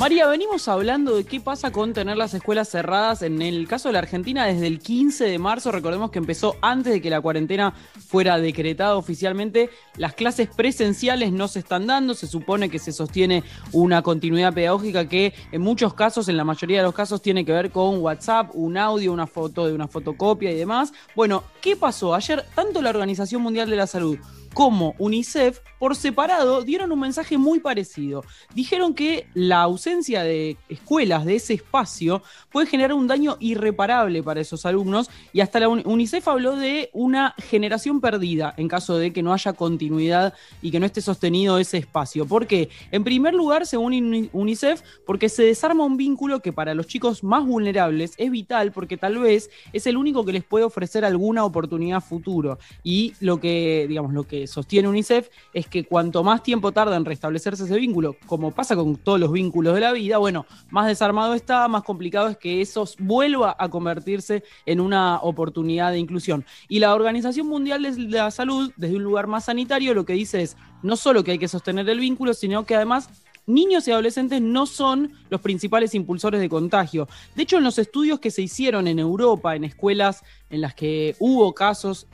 María, 0.00 0.26
venimos 0.28 0.66
hablando 0.66 1.14
de 1.14 1.24
qué 1.24 1.40
pasa 1.40 1.72
con 1.72 1.92
tener 1.92 2.16
las 2.16 2.32
escuelas 2.32 2.70
cerradas. 2.70 3.20
En 3.20 3.42
el 3.42 3.68
caso 3.68 3.90
de 3.90 3.92
la 3.92 3.98
Argentina, 3.98 4.46
desde 4.46 4.66
el 4.66 4.78
15 4.78 5.26
de 5.26 5.38
marzo, 5.38 5.70
recordemos 5.72 6.10
que 6.10 6.18
empezó 6.18 6.56
antes 6.62 6.90
de 6.90 7.02
que 7.02 7.10
la 7.10 7.20
cuarentena 7.20 7.74
fuera 8.08 8.38
decretada 8.38 8.96
oficialmente. 8.96 9.68
Las 9.98 10.14
clases 10.14 10.48
presenciales 10.48 11.32
no 11.32 11.48
se 11.48 11.58
están 11.58 11.86
dando. 11.86 12.14
Se 12.14 12.26
supone 12.26 12.70
que 12.70 12.78
se 12.78 12.92
sostiene 12.92 13.44
una 13.72 14.00
continuidad 14.00 14.54
pedagógica 14.54 15.06
que 15.06 15.34
en 15.52 15.60
muchos 15.60 15.92
casos, 15.92 16.30
en 16.30 16.38
la 16.38 16.44
mayoría 16.44 16.78
de 16.78 16.84
los 16.84 16.94
casos, 16.94 17.20
tiene 17.20 17.44
que 17.44 17.52
ver 17.52 17.70
con 17.70 17.98
WhatsApp, 17.98 18.52
un 18.54 18.78
audio, 18.78 19.12
una 19.12 19.26
foto 19.26 19.66
de 19.66 19.74
una 19.74 19.86
fotocopia 19.86 20.50
y 20.50 20.56
demás. 20.56 20.94
Bueno, 21.14 21.44
¿qué 21.60 21.76
pasó? 21.76 22.14
Ayer, 22.14 22.46
tanto 22.54 22.80
la 22.80 22.88
Organización 22.88 23.42
Mundial 23.42 23.68
de 23.68 23.76
la 23.76 23.86
Salud 23.86 24.18
como 24.54 24.94
UNICEF, 24.98 25.60
por 25.78 25.96
separado, 25.96 26.62
dieron 26.62 26.92
un 26.92 27.00
mensaje 27.00 27.38
muy 27.38 27.60
parecido. 27.60 28.24
Dijeron 28.54 28.94
que 28.94 29.26
la 29.34 29.62
ausencia 29.62 30.22
de 30.22 30.56
escuelas 30.68 31.24
de 31.24 31.36
ese 31.36 31.54
espacio 31.54 32.22
puede 32.50 32.66
generar 32.66 32.94
un 32.94 33.06
daño 33.06 33.36
irreparable 33.40 34.22
para 34.22 34.40
esos 34.40 34.66
alumnos 34.66 35.10
y 35.32 35.40
hasta 35.40 35.60
la 35.60 35.68
UNICEF 35.68 36.26
habló 36.28 36.56
de 36.56 36.90
una 36.92 37.34
generación 37.38 38.00
perdida 38.00 38.54
en 38.56 38.68
caso 38.68 38.96
de 38.96 39.12
que 39.12 39.22
no 39.22 39.32
haya 39.32 39.52
continuidad 39.52 40.34
y 40.62 40.70
que 40.70 40.80
no 40.80 40.86
esté 40.86 41.00
sostenido 41.00 41.58
ese 41.58 41.78
espacio. 41.78 42.26
¿Por 42.26 42.46
qué? 42.46 42.68
En 42.90 43.04
primer 43.04 43.34
lugar, 43.34 43.66
según 43.66 44.30
UNICEF, 44.32 44.82
porque 45.06 45.28
se 45.28 45.44
desarma 45.44 45.84
un 45.84 45.96
vínculo 45.96 46.40
que 46.40 46.52
para 46.52 46.74
los 46.74 46.86
chicos 46.86 47.22
más 47.22 47.46
vulnerables 47.46 48.14
es 48.18 48.30
vital 48.30 48.72
porque 48.72 48.96
tal 48.96 49.18
vez 49.18 49.50
es 49.72 49.86
el 49.86 49.96
único 49.96 50.24
que 50.24 50.32
les 50.32 50.44
puede 50.44 50.64
ofrecer 50.64 51.04
alguna 51.04 51.44
oportunidad 51.44 52.02
futuro. 52.02 52.58
Y 52.82 53.14
lo 53.20 53.40
que, 53.40 53.86
digamos, 53.88 54.12
lo 54.12 54.24
que 54.24 54.39
sostiene 54.46 54.88
UNICEF 54.88 55.28
es 55.52 55.66
que 55.66 55.84
cuanto 55.84 56.22
más 56.22 56.42
tiempo 56.42 56.72
tarda 56.72 56.96
en 56.96 57.04
restablecerse 57.04 57.64
ese 57.64 57.76
vínculo, 57.76 58.16
como 58.26 58.50
pasa 58.50 58.76
con 58.76 58.96
todos 58.96 59.18
los 59.20 59.32
vínculos 59.32 59.74
de 59.74 59.80
la 59.80 59.92
vida, 59.92 60.18
bueno, 60.18 60.46
más 60.70 60.86
desarmado 60.86 61.34
está, 61.34 61.66
más 61.68 61.82
complicado 61.82 62.28
es 62.28 62.36
que 62.36 62.60
eso 62.60 62.88
vuelva 62.98 63.56
a 63.58 63.68
convertirse 63.68 64.42
en 64.66 64.80
una 64.80 65.20
oportunidad 65.22 65.92
de 65.92 65.98
inclusión. 65.98 66.44
Y 66.68 66.78
la 66.78 66.94
Organización 66.94 67.46
Mundial 67.46 67.82
de 67.82 68.08
la 68.08 68.30
Salud, 68.30 68.72
desde 68.76 68.96
un 68.96 69.02
lugar 69.02 69.26
más 69.26 69.44
sanitario, 69.44 69.94
lo 69.94 70.04
que 70.04 70.12
dice 70.14 70.42
es 70.42 70.56
no 70.82 70.96
solo 70.96 71.24
que 71.24 71.32
hay 71.32 71.38
que 71.38 71.48
sostener 71.48 71.88
el 71.88 72.00
vínculo, 72.00 72.34
sino 72.34 72.64
que 72.64 72.74
además 72.74 73.08
niños 73.46 73.86
y 73.86 73.92
adolescentes 73.92 74.40
no 74.40 74.66
son 74.66 75.12
los 75.28 75.40
principales 75.40 75.94
impulsores 75.94 76.40
de 76.40 76.48
contagio. 76.48 77.08
De 77.34 77.42
hecho, 77.42 77.58
en 77.58 77.64
los 77.64 77.78
estudios 77.78 78.20
que 78.20 78.30
se 78.30 78.42
hicieron 78.42 78.86
en 78.86 78.98
Europa, 78.98 79.56
en 79.56 79.64
escuelas 79.64 80.22
en 80.48 80.60
las 80.60 80.74
que 80.74 81.16
hubo 81.18 81.52
casos 81.54 82.06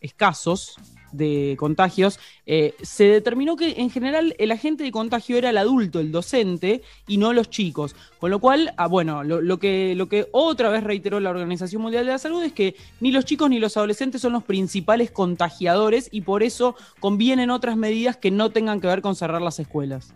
escasos, 0.00 0.76
de 1.12 1.56
contagios, 1.58 2.18
eh, 2.46 2.74
se 2.82 3.04
determinó 3.04 3.56
que 3.56 3.80
en 3.80 3.90
general 3.90 4.34
el 4.38 4.50
agente 4.50 4.84
de 4.84 4.90
contagio 4.90 5.36
era 5.38 5.50
el 5.50 5.58
adulto, 5.58 6.00
el 6.00 6.12
docente, 6.12 6.82
y 7.06 7.18
no 7.18 7.32
los 7.32 7.50
chicos. 7.50 7.94
Con 8.18 8.30
lo 8.30 8.38
cual, 8.38 8.72
ah, 8.76 8.86
bueno, 8.86 9.22
lo, 9.24 9.58
que, 9.58 9.94
lo 9.94 10.08
que 10.08 10.28
otra 10.32 10.68
vez 10.70 10.84
reiteró 10.84 11.20
la 11.20 11.30
Organización 11.30 11.82
Mundial 11.82 12.06
de 12.06 12.12
la 12.12 12.18
Salud 12.18 12.42
es 12.42 12.52
que 12.52 12.76
ni 13.00 13.12
los 13.12 13.24
chicos 13.24 13.50
ni 13.50 13.58
los 13.58 13.76
adolescentes 13.76 14.20
son 14.20 14.32
los 14.32 14.44
principales 14.44 15.10
contagiadores 15.10 16.08
y 16.10 16.22
por 16.22 16.42
eso 16.42 16.76
convienen 17.00 17.50
otras 17.50 17.76
medidas 17.76 18.16
que 18.16 18.30
no 18.30 18.50
tengan 18.50 18.80
que 18.80 18.86
ver 18.86 19.02
con 19.02 19.16
cerrar 19.16 19.42
las 19.42 19.58
escuelas. 19.58 20.14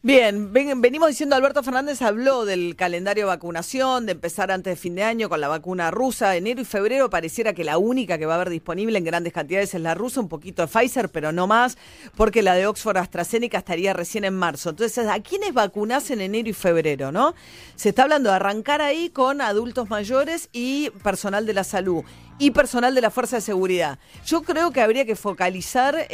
Bien, 0.00 0.52
venimos 0.52 1.08
diciendo, 1.08 1.34
Alberto 1.34 1.64
Fernández 1.64 2.02
habló 2.02 2.44
del 2.44 2.76
calendario 2.76 3.24
de 3.24 3.28
vacunación, 3.30 4.06
de 4.06 4.12
empezar 4.12 4.52
antes 4.52 4.74
de 4.74 4.76
fin 4.76 4.94
de 4.94 5.02
año 5.02 5.28
con 5.28 5.40
la 5.40 5.48
vacuna 5.48 5.90
rusa. 5.90 6.36
Enero 6.36 6.60
y 6.60 6.64
febrero 6.64 7.10
pareciera 7.10 7.52
que 7.52 7.64
la 7.64 7.78
única 7.78 8.16
que 8.16 8.24
va 8.24 8.34
a 8.34 8.36
haber 8.36 8.50
disponible 8.50 8.96
en 8.96 9.02
grandes 9.02 9.32
cantidades 9.32 9.74
es 9.74 9.80
la 9.80 9.94
rusa, 9.94 10.20
un 10.20 10.28
poquito 10.28 10.62
de 10.62 10.68
Pfizer, 10.68 11.08
pero 11.08 11.32
no 11.32 11.48
más, 11.48 11.78
porque 12.16 12.42
la 12.42 12.54
de 12.54 12.68
Oxford 12.68 12.96
AstraZeneca 12.96 13.58
estaría 13.58 13.92
recién 13.92 14.24
en 14.24 14.34
marzo. 14.34 14.70
Entonces, 14.70 15.08
¿a 15.08 15.18
quiénes 15.18 15.52
vacunás 15.52 16.12
en 16.12 16.20
enero 16.20 16.48
y 16.48 16.52
febrero, 16.52 17.10
no? 17.10 17.34
Se 17.74 17.88
está 17.88 18.04
hablando 18.04 18.30
de 18.30 18.36
arrancar 18.36 18.80
ahí 18.80 19.10
con 19.10 19.40
adultos 19.40 19.90
mayores 19.90 20.48
y 20.52 20.90
personal 21.02 21.44
de 21.44 21.54
la 21.54 21.64
salud 21.64 22.04
y 22.38 22.52
personal 22.52 22.94
de 22.94 23.00
la 23.00 23.10
Fuerza 23.10 23.36
de 23.36 23.42
Seguridad. 23.42 23.98
Yo 24.24 24.42
creo 24.42 24.70
que 24.70 24.80
habría 24.80 25.04
que 25.04 25.16
focalizar 25.16 26.06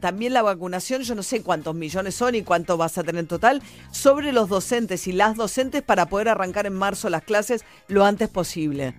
también 0.00 0.34
la 0.34 0.42
vacunación, 0.42 1.02
yo 1.02 1.14
no 1.14 1.22
sé 1.22 1.42
cuántos 1.42 1.74
millones 1.74 2.14
son 2.14 2.34
y 2.34 2.42
cuánto 2.42 2.76
vas 2.76 2.98
a 2.98 3.02
tener 3.02 3.20
en 3.20 3.26
total, 3.26 3.62
sobre 3.90 4.32
los 4.32 4.48
docentes 4.48 5.06
y 5.06 5.12
las 5.12 5.36
docentes 5.36 5.82
para 5.82 6.06
poder 6.06 6.28
arrancar 6.28 6.66
en 6.66 6.74
marzo 6.74 7.08
las 7.08 7.22
clases 7.22 7.64
lo 7.88 8.04
antes 8.04 8.28
posible. 8.28 8.94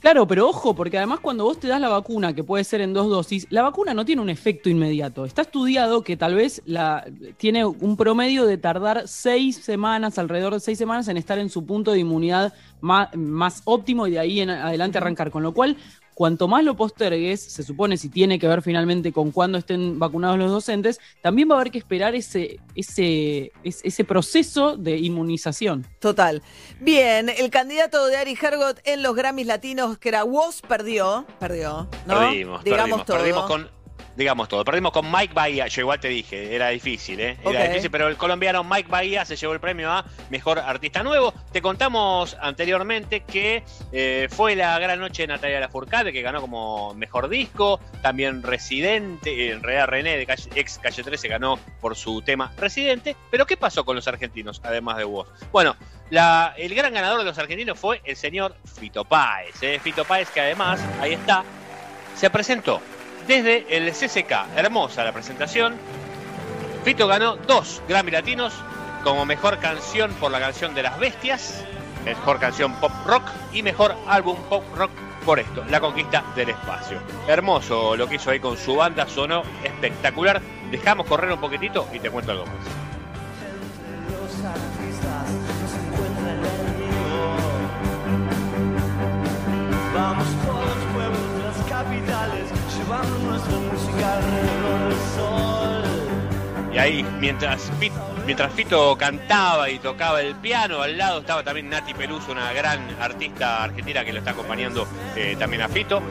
Claro, 0.00 0.28
pero 0.28 0.48
ojo, 0.48 0.74
porque 0.74 0.96
además 0.96 1.18
cuando 1.18 1.42
vos 1.42 1.58
te 1.58 1.66
das 1.66 1.80
la 1.80 1.88
vacuna, 1.88 2.32
que 2.32 2.44
puede 2.44 2.62
ser 2.62 2.80
en 2.80 2.92
dos 2.92 3.08
dosis, 3.08 3.48
la 3.50 3.62
vacuna 3.62 3.94
no 3.94 4.04
tiene 4.04 4.22
un 4.22 4.30
efecto 4.30 4.70
inmediato. 4.70 5.24
Está 5.24 5.42
estudiado 5.42 6.02
que 6.02 6.16
tal 6.16 6.36
vez 6.36 6.62
la, 6.66 7.04
tiene 7.36 7.64
un 7.64 7.96
promedio 7.96 8.46
de 8.46 8.58
tardar 8.58 9.08
seis 9.08 9.56
semanas, 9.56 10.16
alrededor 10.18 10.54
de 10.54 10.60
seis 10.60 10.78
semanas, 10.78 11.08
en 11.08 11.16
estar 11.16 11.38
en 11.38 11.50
su 11.50 11.66
punto 11.66 11.90
de 11.90 11.98
inmunidad 11.98 12.54
más, 12.80 13.08
más 13.16 13.62
óptimo 13.64 14.06
y 14.06 14.12
de 14.12 14.20
ahí 14.20 14.40
en 14.40 14.50
adelante 14.50 14.98
arrancar. 14.98 15.32
Con 15.32 15.42
lo 15.42 15.52
cual, 15.52 15.76
cuanto 16.18 16.48
más 16.48 16.64
lo 16.64 16.74
postergues, 16.74 17.40
se 17.40 17.62
supone 17.62 17.96
si 17.96 18.08
tiene 18.08 18.40
que 18.40 18.48
ver 18.48 18.60
finalmente 18.60 19.12
con 19.12 19.30
cuándo 19.30 19.56
estén 19.56 20.00
vacunados 20.00 20.36
los 20.36 20.50
docentes, 20.50 20.98
también 21.22 21.48
va 21.48 21.54
a 21.54 21.60
haber 21.60 21.70
que 21.70 21.78
esperar 21.78 22.16
ese, 22.16 22.58
ese, 22.74 23.52
ese 23.62 24.04
proceso 24.04 24.76
de 24.76 24.96
inmunización. 24.96 25.86
Total. 26.00 26.42
Bien, 26.80 27.28
el 27.28 27.50
candidato 27.50 28.04
de 28.08 28.16
Ari 28.16 28.36
Hergot 28.36 28.80
en 28.82 29.04
los 29.04 29.14
Grammys 29.14 29.46
Latinos, 29.46 29.96
que 29.98 30.08
era 30.08 30.24
Woz, 30.24 30.60
perdió. 30.62 31.24
Perdió. 31.38 31.88
¿no? 32.04 32.18
Perdimos, 32.18 32.64
Digamos 32.64 33.04
todo. 33.06 33.18
perdimos 33.18 33.46
con 33.46 33.70
digamos 34.18 34.48
todo. 34.48 34.64
Perdimos 34.64 34.90
con 34.90 35.10
Mike 35.10 35.32
Bahía, 35.32 35.68
yo 35.68 35.82
igual 35.82 36.00
te 36.00 36.08
dije, 36.08 36.52
era 36.52 36.70
difícil, 36.70 37.20
¿eh? 37.20 37.38
Era 37.44 37.68
difícil, 37.68 37.88
pero 37.88 38.08
el 38.08 38.16
colombiano 38.16 38.64
Mike 38.64 38.88
Bahía 38.90 39.24
se 39.24 39.36
llevó 39.36 39.52
el 39.52 39.60
premio 39.60 39.92
a 39.92 40.04
Mejor 40.28 40.58
Artista 40.58 41.04
Nuevo. 41.04 41.32
Te 41.52 41.62
contamos 41.62 42.36
anteriormente 42.40 43.20
que 43.20 43.62
eh, 43.92 44.26
fue 44.28 44.56
la 44.56 44.76
gran 44.80 44.98
noche 44.98 45.22
de 45.22 45.28
Natalia 45.28 45.60
Lafourcade, 45.60 46.12
que 46.12 46.20
ganó 46.20 46.40
como 46.40 46.94
Mejor 46.94 47.28
Disco, 47.28 47.78
también 48.02 48.42
Residente, 48.42 49.52
en 49.52 49.62
realidad 49.62 49.86
René 49.86 50.16
de 50.16 50.26
ex 50.56 50.78
Calle 50.78 51.04
13 51.04 51.28
ganó 51.28 51.56
por 51.80 51.94
su 51.94 52.20
tema 52.20 52.52
Residente, 52.58 53.14
pero 53.30 53.46
¿qué 53.46 53.56
pasó 53.56 53.84
con 53.84 53.94
los 53.94 54.08
argentinos, 54.08 54.60
además 54.64 54.96
de 54.96 55.04
vos? 55.04 55.28
Bueno, 55.52 55.76
la, 56.10 56.54
el 56.58 56.74
gran 56.74 56.92
ganador 56.92 57.20
de 57.20 57.24
los 57.24 57.38
argentinos 57.38 57.78
fue 57.78 58.00
el 58.04 58.16
señor 58.16 58.56
Fito 58.64 59.04
Páez, 59.04 59.62
¿eh? 59.62 59.78
Fito 59.78 60.04
Páez 60.04 60.28
que 60.30 60.40
además, 60.40 60.80
ahí 61.00 61.12
está, 61.12 61.44
se 62.16 62.28
presentó 62.30 62.82
desde 63.28 63.76
el 63.76 63.92
CCK. 63.92 64.56
Hermosa 64.56 65.04
la 65.04 65.12
presentación. 65.12 65.76
Fito 66.82 67.06
ganó 67.06 67.36
dos 67.36 67.82
Grammy 67.86 68.10
Latinos 68.10 68.54
como 69.04 69.24
mejor 69.26 69.58
canción 69.58 70.10
por 70.14 70.32
la 70.32 70.40
canción 70.40 70.74
de 70.74 70.82
las 70.82 70.98
bestias, 70.98 71.62
mejor 72.04 72.40
canción 72.40 72.74
pop 72.80 72.90
rock 73.06 73.28
y 73.52 73.62
mejor 73.62 73.94
álbum 74.08 74.36
pop 74.48 74.64
rock 74.74 74.90
por 75.24 75.38
esto, 75.38 75.62
La 75.66 75.78
Conquista 75.78 76.24
del 76.34 76.48
Espacio. 76.48 77.00
Hermoso 77.28 77.96
lo 77.96 78.08
que 78.08 78.16
hizo 78.16 78.30
ahí 78.30 78.40
con 78.40 78.56
su 78.56 78.76
banda, 78.76 79.06
sonó 79.06 79.42
espectacular. 79.62 80.40
Dejamos 80.70 81.06
correr 81.06 81.30
un 81.30 81.40
poquitito 81.40 81.86
y 81.92 82.00
te 82.00 82.10
cuento 82.10 82.32
algo 82.32 82.46
más. 82.46 82.54
Ahí, 96.88 97.04
mientras 97.20 97.70
Fito, 97.78 97.96
mientras 98.24 98.52
Fito 98.52 98.96
cantaba 98.96 99.68
y 99.70 99.78
tocaba 99.78 100.20
el 100.20 100.34
piano, 100.36 100.80
al 100.82 100.96
lado 100.96 101.20
estaba 101.20 101.42
también 101.42 101.68
Nati 101.68 101.94
Peluso, 101.94 102.32
una 102.32 102.52
gran 102.52 102.80
artista 103.00 103.64
argentina 103.64 104.04
que 104.04 104.12
lo 104.12 104.18
está 104.18 104.30
acompañando 104.30 104.88
eh, 105.14 105.36
también 105.38 105.62
a 105.62 105.68
Fito. 105.68 106.02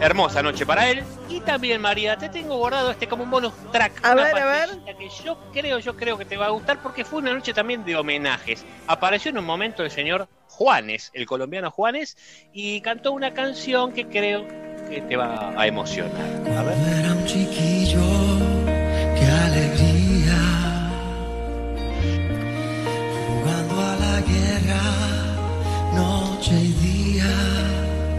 Hermosa 0.00 0.42
noche 0.42 0.64
para 0.64 0.88
él. 0.88 1.04
Y 1.28 1.40
también, 1.40 1.78
María, 1.78 2.16
te 2.16 2.30
tengo 2.30 2.56
guardado 2.56 2.90
este 2.90 3.06
como 3.06 3.24
un 3.24 3.30
bonus 3.30 3.52
track. 3.70 4.02
A 4.02 4.14
ver, 4.14 4.34
a 4.34 4.46
ver. 4.46 4.70
Que 4.96 5.10
yo 5.22 5.36
creo, 5.52 5.78
yo 5.78 5.94
creo 5.94 6.16
que 6.16 6.24
te 6.24 6.38
va 6.38 6.46
a 6.46 6.50
gustar 6.50 6.80
porque 6.80 7.04
fue 7.04 7.18
una 7.18 7.34
noche 7.34 7.52
también 7.52 7.84
de 7.84 7.96
homenajes. 7.96 8.64
Apareció 8.86 9.30
en 9.30 9.36
un 9.36 9.44
momento 9.44 9.82
el 9.82 9.90
señor 9.90 10.26
Juanes, 10.48 11.10
el 11.12 11.26
colombiano 11.26 11.70
Juanes, 11.70 12.16
y 12.54 12.80
cantó 12.80 13.12
una 13.12 13.34
canción 13.34 13.92
que 13.92 14.06
creo 14.06 14.48
que 14.88 15.02
te 15.06 15.16
va 15.16 15.52
a 15.54 15.66
emocionar. 15.66 16.12
A 16.56 16.62
ver. 16.62 16.78
Era 16.98 17.12
un 17.12 17.26
chiquillo, 17.26 18.00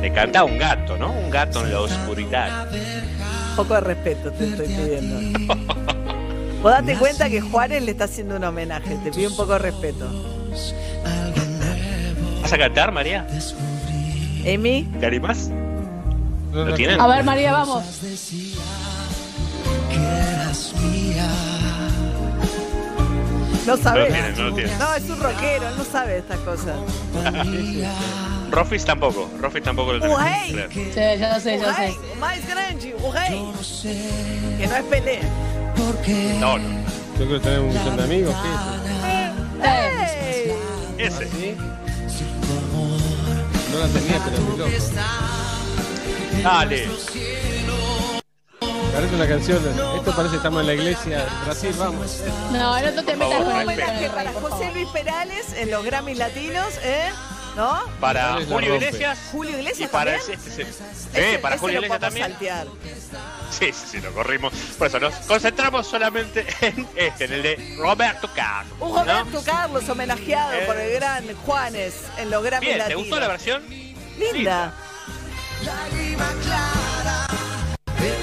Le 0.01 0.11
canta 0.11 0.43
un 0.43 0.57
gato, 0.57 0.97
¿no? 0.97 1.11
Un 1.11 1.29
gato 1.29 1.63
en 1.63 1.71
la 1.71 1.81
oscuridad. 1.81 2.67
Un 3.51 3.55
poco 3.55 3.75
de 3.75 3.81
respeto 3.81 4.31
te 4.31 4.45
estoy 4.45 4.67
pidiendo. 4.67 5.55
Vos 6.63 6.71
date 6.71 6.95
cuenta 6.95 7.29
que 7.29 7.39
Juárez 7.41 7.83
le 7.83 7.91
está 7.91 8.05
haciendo 8.05 8.35
un 8.35 8.43
homenaje, 8.43 8.97
te 9.03 9.11
pido 9.11 9.29
un 9.29 9.35
poco 9.35 9.53
de 9.53 9.59
respeto. 9.59 10.07
¿Vas 12.41 12.53
a 12.53 12.57
cantar, 12.57 12.91
María? 12.91 13.27
¿Emi? 14.43 14.89
¿Te 14.99 15.05
animas? 15.05 15.51
¿Lo 16.51 16.73
tienen? 16.73 16.99
A 16.99 17.07
ver, 17.07 17.23
María, 17.23 17.53
vamos. 17.53 17.83
No 23.67 23.77
sabe. 23.77 24.09
No, 24.35 24.49
no, 24.49 24.57
no, 24.57 24.95
es 24.95 25.09
un 25.09 25.19
rockero, 25.19 25.69
no 25.77 25.83
sabe 25.83 26.17
estas 26.17 26.39
cosas. 26.39 26.75
Rofis 28.51 28.83
tampoco, 28.83 29.29
Rofis 29.39 29.63
tampoco 29.63 29.93
lo 29.93 29.99
tiene. 29.99 30.67
Sí, 30.69 30.91
ya 30.93 31.33
lo 31.33 31.39
sé, 31.39 31.57
ya 31.57 31.67
lo 31.67 31.73
sé. 31.73 31.95
Más 32.19 32.45
grande, 32.47 32.93
rey. 33.13 33.53
Que 34.57 34.67
no 34.67 34.75
es 34.75 34.83
pelea. 34.83 35.21
No, 36.39 36.57
no. 36.57 36.81
Yo 37.17 37.25
creo 37.25 37.39
que 37.39 37.39
tenemos 37.39 37.67
un 37.69 37.73
montón 37.75 37.97
de 37.97 38.03
amigos, 38.03 38.35
¿sí? 38.43 38.49
Ese. 40.97 41.55
No 43.71 43.79
la 43.79 43.87
tenía, 43.87 44.19
pero 44.25 44.35
es 44.37 44.41
loco. 44.57 45.01
Dale. 46.43 46.89
Parece 48.93 49.15
una 49.15 49.27
canción. 49.27 49.59
Esto 49.95 50.11
parece 50.15 50.31
que 50.31 50.37
estamos 50.37 50.61
en 50.61 50.67
la 50.67 50.73
iglesia 50.73 51.19
de 51.19 51.25
Brasil, 51.45 51.75
vamos. 51.79 52.21
No, 52.51 52.81
no 52.81 53.03
te 53.03 53.15
metas 53.15 53.43
con 53.43 53.69
el, 53.69 54.11
para 54.11 54.33
José. 54.33 54.71
Luis 54.73 54.89
Perales 54.89 55.53
en 55.55 55.71
los 55.71 55.85
Grammys 55.85 56.17
latinos, 56.17 56.73
¿eh? 56.83 57.09
¿No? 57.55 57.81
Para 57.99 58.39
la 58.39 58.45
Julio 58.45 58.71
rompe. 58.71 58.85
Iglesias. 58.87 59.19
Julio 59.31 59.51
Y 59.51 59.59
Iglesias 59.59 59.89
para 59.89 60.17
también. 60.17 60.39
ese- 60.39 60.49
ese- 60.49 60.61
Ese- 60.61 61.33
eh, 61.35 61.39
para 61.39 61.55
ese 61.55 61.61
Julio 61.61 61.81
lo 61.81 61.85
Iglesias 61.87 61.99
podemos 61.99 61.99
también. 61.99 62.31
saltear. 62.31 62.67
Sí, 63.51 63.73
sí, 63.73 63.85
sí, 63.91 64.01
lo 64.01 64.13
corrimos. 64.13 64.53
Por 64.77 64.87
eso 64.87 64.99
nos 64.99 65.13
concentramos 65.27 65.85
solamente 65.87 66.45
en 66.61 66.87
este, 66.95 67.25
en 67.25 67.33
el 67.33 67.43
de 67.43 67.75
Roberto 67.77 68.29
Carlos. 68.33 68.73
Un 68.79 68.89
¿no? 68.93 69.03
Roberto 69.03 69.43
Carlos 69.43 69.89
homenajeado 69.89 70.53
Eh. 70.53 70.63
por 70.65 70.77
el 70.77 70.93
gran 70.93 71.35
Juanes 71.45 71.93
en 72.17 72.29
los 72.29 72.41
Grammys 72.43 72.67
Bien, 72.67 72.73
¿te 72.77 72.83
latinos. 72.83 73.01
gustó 73.03 73.19
la 73.19 73.27
versión? 73.27 73.63
Linda. 74.17 74.73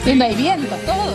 Linda 0.04 0.28
y 0.28 0.34
viento, 0.36 0.74
todo. 0.86 1.14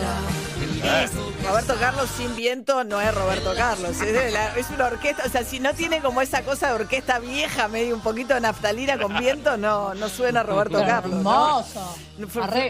Eh, 0.86 1.08
Roberto 1.46 1.74
Carlos 1.80 2.10
sin 2.16 2.34
viento 2.36 2.84
no 2.84 3.00
es 3.00 3.14
Roberto 3.14 3.54
Carlos, 3.56 3.90
es, 3.90 4.12
de 4.12 4.30
la- 4.30 4.54
es 4.56 4.68
una 4.70 4.86
orquesta, 4.86 5.22
o 5.26 5.28
sea, 5.30 5.42
si 5.44 5.58
no 5.60 5.72
tiene 5.74 6.00
como 6.00 6.20
esa 6.20 6.42
cosa 6.42 6.68
de 6.68 6.74
orquesta 6.74 7.18
vieja, 7.18 7.68
medio 7.68 7.94
un 7.94 8.02
poquito 8.02 8.34
de 8.34 8.40
naftalina 8.40 8.98
con 8.98 9.16
viento, 9.18 9.56
no, 9.56 9.94
no 9.94 10.08
suena 10.08 10.42
Roberto 10.42 10.78
Carlos. 10.80 11.18
Hermoso. 11.18 11.96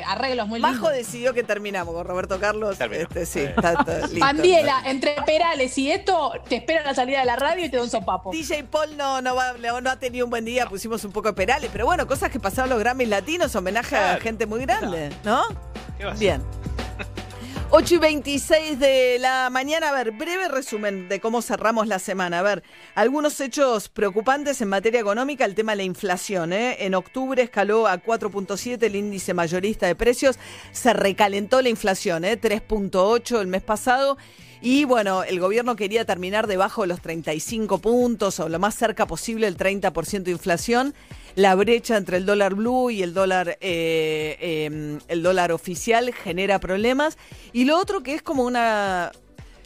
Arreglos 0.06 0.46
muy 0.48 0.60
Majo 0.60 0.74
lindos. 0.74 0.92
decidió 0.92 1.34
que 1.34 1.42
terminamos 1.42 1.94
con 1.94 2.06
Roberto 2.06 2.38
Carlos. 2.40 2.76
Este, 2.80 3.26
sí, 3.26 3.40
está, 3.40 3.72
está 3.72 3.98
listo. 4.06 4.18
Pandiela, 4.20 4.82
entre 4.86 5.14
Perales 5.26 5.76
y 5.78 5.90
esto, 5.90 6.32
te 6.48 6.56
espero 6.56 6.80
en 6.80 6.86
la 6.86 6.94
salida 6.94 7.20
de 7.20 7.26
la 7.26 7.36
radio 7.36 7.64
y 7.64 7.68
te 7.68 7.76
doy 7.76 7.84
un 7.84 7.90
sopapo. 7.90 8.30
DJ 8.30 8.64
Paul 8.64 8.96
no, 8.96 9.20
no, 9.22 9.34
va, 9.34 9.52
no, 9.54 9.80
no 9.80 9.90
ha 9.90 9.96
tenido 9.98 10.24
un 10.26 10.30
buen 10.30 10.44
día, 10.44 10.66
pusimos 10.66 11.04
un 11.04 11.12
poco 11.12 11.28
de 11.28 11.34
perales, 11.34 11.68
pero 11.72 11.84
bueno, 11.86 12.06
cosas 12.06 12.30
que 12.30 12.40
pasaron 12.40 12.70
los 12.70 12.78
Grammys 12.78 13.08
latinos, 13.08 13.54
homenaje 13.56 13.96
a 13.96 14.18
gente 14.20 14.46
muy 14.46 14.60
grande, 14.62 15.10
¿no? 15.24 15.42
¿Qué 15.98 16.04
va 16.06 16.12
a 16.12 16.16
ser? 16.16 16.20
Bien. 16.20 16.73
8 17.70 17.94
y 17.94 17.98
26 17.98 18.78
de 18.78 19.18
la 19.18 19.50
mañana. 19.50 19.88
A 19.88 19.92
ver, 19.92 20.12
breve 20.12 20.48
resumen 20.48 21.08
de 21.08 21.20
cómo 21.20 21.42
cerramos 21.42 21.86
la 21.86 21.98
semana. 21.98 22.38
A 22.38 22.42
ver, 22.42 22.62
algunos 22.94 23.40
hechos 23.40 23.88
preocupantes 23.88 24.60
en 24.60 24.68
materia 24.68 25.00
económica. 25.00 25.44
El 25.44 25.54
tema 25.54 25.72
de 25.72 25.76
la 25.76 25.82
inflación. 25.82 26.52
¿eh? 26.52 26.76
En 26.80 26.94
octubre 26.94 27.42
escaló 27.42 27.86
a 27.86 28.00
4.7 28.00 28.82
el 28.82 28.96
índice 28.96 29.34
mayorista 29.34 29.86
de 29.86 29.94
precios. 29.94 30.38
Se 30.72 30.92
recalentó 30.92 31.60
la 31.62 31.68
inflación, 31.68 32.24
¿eh? 32.24 32.40
3.8 32.40 33.40
el 33.40 33.48
mes 33.48 33.62
pasado. 33.62 34.18
Y 34.60 34.84
bueno, 34.84 35.24
el 35.24 35.40
gobierno 35.40 35.76
quería 35.76 36.04
terminar 36.04 36.46
debajo 36.46 36.82
de 36.82 36.88
los 36.88 37.00
35 37.02 37.78
puntos 37.78 38.40
o 38.40 38.48
lo 38.48 38.58
más 38.58 38.74
cerca 38.74 39.06
posible 39.06 39.44
del 39.44 39.58
30% 39.58 40.22
de 40.22 40.30
inflación. 40.30 40.94
La 41.36 41.56
brecha 41.56 41.96
entre 41.96 42.18
el 42.18 42.26
dólar 42.26 42.54
blue 42.54 42.90
y 42.90 43.02
el 43.02 43.12
dólar, 43.12 43.58
eh, 43.60 44.36
eh, 44.40 44.98
el 45.08 45.22
dólar 45.22 45.50
oficial 45.50 46.12
genera 46.14 46.60
problemas. 46.60 47.18
Y 47.52 47.64
lo 47.64 47.76
otro 47.76 48.02
que 48.04 48.14
es 48.14 48.22
como 48.22 48.44
una, 48.44 49.10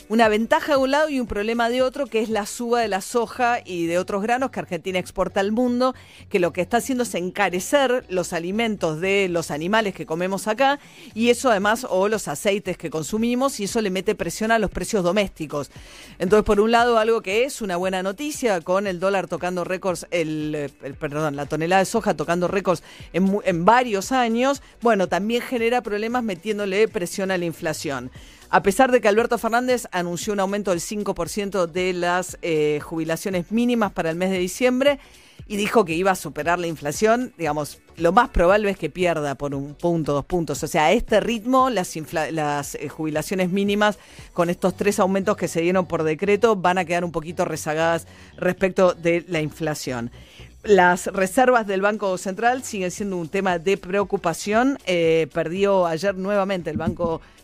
una 0.08 0.28
ventaja 0.28 0.72
de 0.72 0.78
un 0.78 0.90
lado 0.90 1.08
y 1.10 1.20
un 1.20 1.26
problema 1.26 1.68
de 1.68 1.82
otro, 1.82 2.06
que 2.06 2.22
es 2.22 2.30
la 2.30 2.46
suba 2.46 2.80
de 2.80 2.88
la 2.88 3.00
soja 3.00 3.58
y 3.64 3.86
de 3.86 3.98
otros 3.98 4.22
granos 4.22 4.50
que 4.50 4.60
Argentina 4.60 4.98
exporta 4.98 5.40
al 5.40 5.52
mundo, 5.52 5.94
que 6.30 6.38
lo 6.38 6.52
que 6.52 6.62
está 6.62 6.78
haciendo 6.78 7.04
es 7.04 7.14
encarecer 7.14 8.06
los 8.08 8.32
alimentos 8.32 9.00
de 9.00 9.28
los 9.28 9.50
animales 9.50 9.94
que 9.94 10.06
comemos 10.06 10.48
acá 10.48 10.80
y 11.14 11.28
eso 11.28 11.50
además, 11.50 11.86
o 11.88 12.08
los 12.08 12.26
aceites 12.28 12.78
que 12.78 12.90
consumimos, 12.90 13.60
y 13.60 13.64
eso 13.64 13.80
le 13.80 13.90
mete 13.90 14.14
presión 14.14 14.50
a 14.50 14.58
los 14.58 14.70
precios 14.70 15.04
domésticos. 15.04 15.70
Entonces, 16.18 16.44
por 16.44 16.60
un 16.60 16.70
lado, 16.70 16.98
algo 16.98 17.20
que 17.20 17.44
es 17.44 17.60
una 17.60 17.76
buena 17.76 18.02
noticia, 18.02 18.60
con 18.62 18.86
el 18.86 19.00
dólar 19.00 19.28
tocando 19.28 19.64
récords, 19.64 20.06
el, 20.10 20.70
perdón, 20.98 21.36
la 21.36 21.46
tonelada 21.46 21.80
de 21.80 21.86
soja 21.86 22.14
tocando 22.14 22.48
récords 22.48 22.82
en, 23.12 23.38
en 23.44 23.64
varios 23.64 24.12
años, 24.12 24.62
bueno, 24.80 25.08
también 25.08 25.42
genera 25.42 25.82
problemas 25.82 26.24
metiéndole 26.24 26.88
presión 26.88 27.30
a 27.30 27.38
la 27.38 27.44
inflación. 27.44 28.10
A 28.50 28.62
pesar 28.62 28.90
de 28.90 29.02
que 29.02 29.08
Alberto 29.08 29.36
Fernández 29.36 29.86
anunció 29.92 30.32
un 30.32 30.40
aumento 30.40 30.70
del 30.70 30.80
5% 30.80 31.66
de 31.66 31.92
las 31.92 32.38
eh, 32.40 32.80
jubilaciones 32.82 33.52
mínimas 33.52 33.92
para 33.92 34.08
el 34.10 34.16
mes 34.16 34.30
de 34.30 34.38
diciembre 34.38 34.98
y 35.46 35.56
dijo 35.56 35.84
que 35.84 35.94
iba 35.94 36.10
a 36.10 36.14
superar 36.14 36.58
la 36.58 36.66
inflación, 36.66 37.32
digamos, 37.36 37.80
lo 37.96 38.12
más 38.12 38.30
probable 38.30 38.70
es 38.70 38.78
que 38.78 38.88
pierda 38.90 39.34
por 39.34 39.54
un 39.54 39.74
punto, 39.74 40.12
dos 40.14 40.24
puntos. 40.24 40.62
O 40.62 40.66
sea, 40.66 40.86
a 40.86 40.92
este 40.92 41.20
ritmo, 41.20 41.68
las, 41.68 41.94
eh, 41.96 42.88
jubilaciones 42.88 43.50
mínimas 43.50 43.98
con 44.32 44.48
estos 44.48 44.76
tres 44.76 44.98
aumentos 44.98 45.36
que 45.36 45.48
se 45.48 45.60
dieron 45.60 45.86
por 45.86 46.02
decreto 46.02 46.56
van 46.56 46.78
a 46.78 46.84
quedar 46.84 47.04
un 47.04 47.12
poquito 47.12 47.44
rezagadas 47.44 48.06
respecto 48.36 48.94
de 48.94 49.24
la 49.28 49.40
inflación. 49.40 50.10
Las 50.64 51.06
reservas 51.06 51.66
del 51.66 51.82
Banco 51.82 52.16
Central 52.18 52.62
siguen 52.62 52.90
siendo 52.90 53.16
un 53.16 53.28
tema 53.28 53.58
de 53.58 53.76
preocupación. 53.76 54.78
Eh, 54.86 55.28
perdió 55.32 55.86
ayer 55.86 56.14
nuevamente 56.14 56.70
el 56.70 56.76
Banco 56.76 57.20
Central 57.20 57.37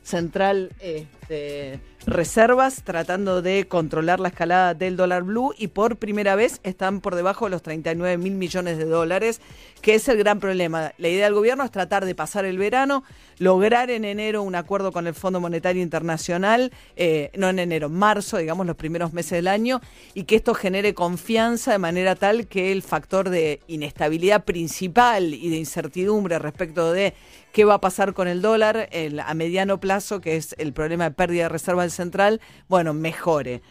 este, 0.80 1.80
reservas 2.06 2.82
tratando 2.84 3.40
de 3.40 3.66
controlar 3.66 4.20
la 4.20 4.28
escalada 4.28 4.74
del 4.74 4.96
dólar 4.96 5.22
blue 5.22 5.54
y 5.56 5.68
por 5.68 5.96
primera 5.96 6.36
vez 6.36 6.60
están 6.62 7.00
por 7.00 7.14
debajo 7.14 7.46
de 7.46 7.52
los 7.52 7.62
39 7.62 8.18
mil 8.18 8.34
millones 8.34 8.76
de 8.76 8.84
dólares, 8.84 9.40
que 9.80 9.94
es 9.94 10.06
el 10.08 10.18
gran 10.18 10.40
problema. 10.40 10.92
La 10.98 11.08
idea 11.08 11.24
del 11.24 11.34
gobierno 11.34 11.64
es 11.64 11.70
tratar 11.70 12.04
de 12.04 12.14
pasar 12.14 12.44
el 12.44 12.58
verano, 12.58 13.02
lograr 13.38 13.90
en 13.90 14.04
enero 14.04 14.42
un 14.42 14.54
acuerdo 14.54 14.92
con 14.92 15.06
el 15.06 15.14
Fondo 15.14 15.40
Monetario 15.40 15.82
Internacional, 15.82 16.70
eh, 16.96 17.30
no 17.36 17.48
en 17.48 17.58
enero, 17.58 17.86
en 17.86 17.94
marzo, 17.94 18.36
digamos 18.36 18.66
los 18.66 18.76
primeros 18.76 19.14
meses 19.14 19.32
del 19.32 19.48
año, 19.48 19.80
y 20.12 20.24
que 20.24 20.36
esto 20.36 20.54
genere 20.54 20.92
confianza 20.92 21.72
de 21.72 21.78
manera 21.78 22.14
tal 22.14 22.46
que 22.46 22.72
el 22.72 22.82
factor 22.82 23.30
de 23.30 23.60
inestabilidad 23.68 24.44
principal 24.44 25.32
y 25.32 25.48
de 25.48 25.56
incertidumbre 25.56 26.38
respecto 26.38 26.92
de 26.92 27.14
qué 27.54 27.64
va 27.64 27.74
a 27.74 27.80
pasar 27.80 28.14
con 28.14 28.26
el 28.26 28.42
dólar 28.42 28.90
a 29.24 29.34
mediano 29.34 29.78
plazo, 29.78 30.20
que 30.20 30.36
es 30.36 30.56
el 30.58 30.72
problema 30.72 31.04
de 31.04 31.10
pérdida 31.12 31.44
de 31.44 31.48
reserva 31.48 31.82
del 31.82 31.92
central, 31.92 32.40
bueno, 32.68 32.92
mejore. 32.94 33.62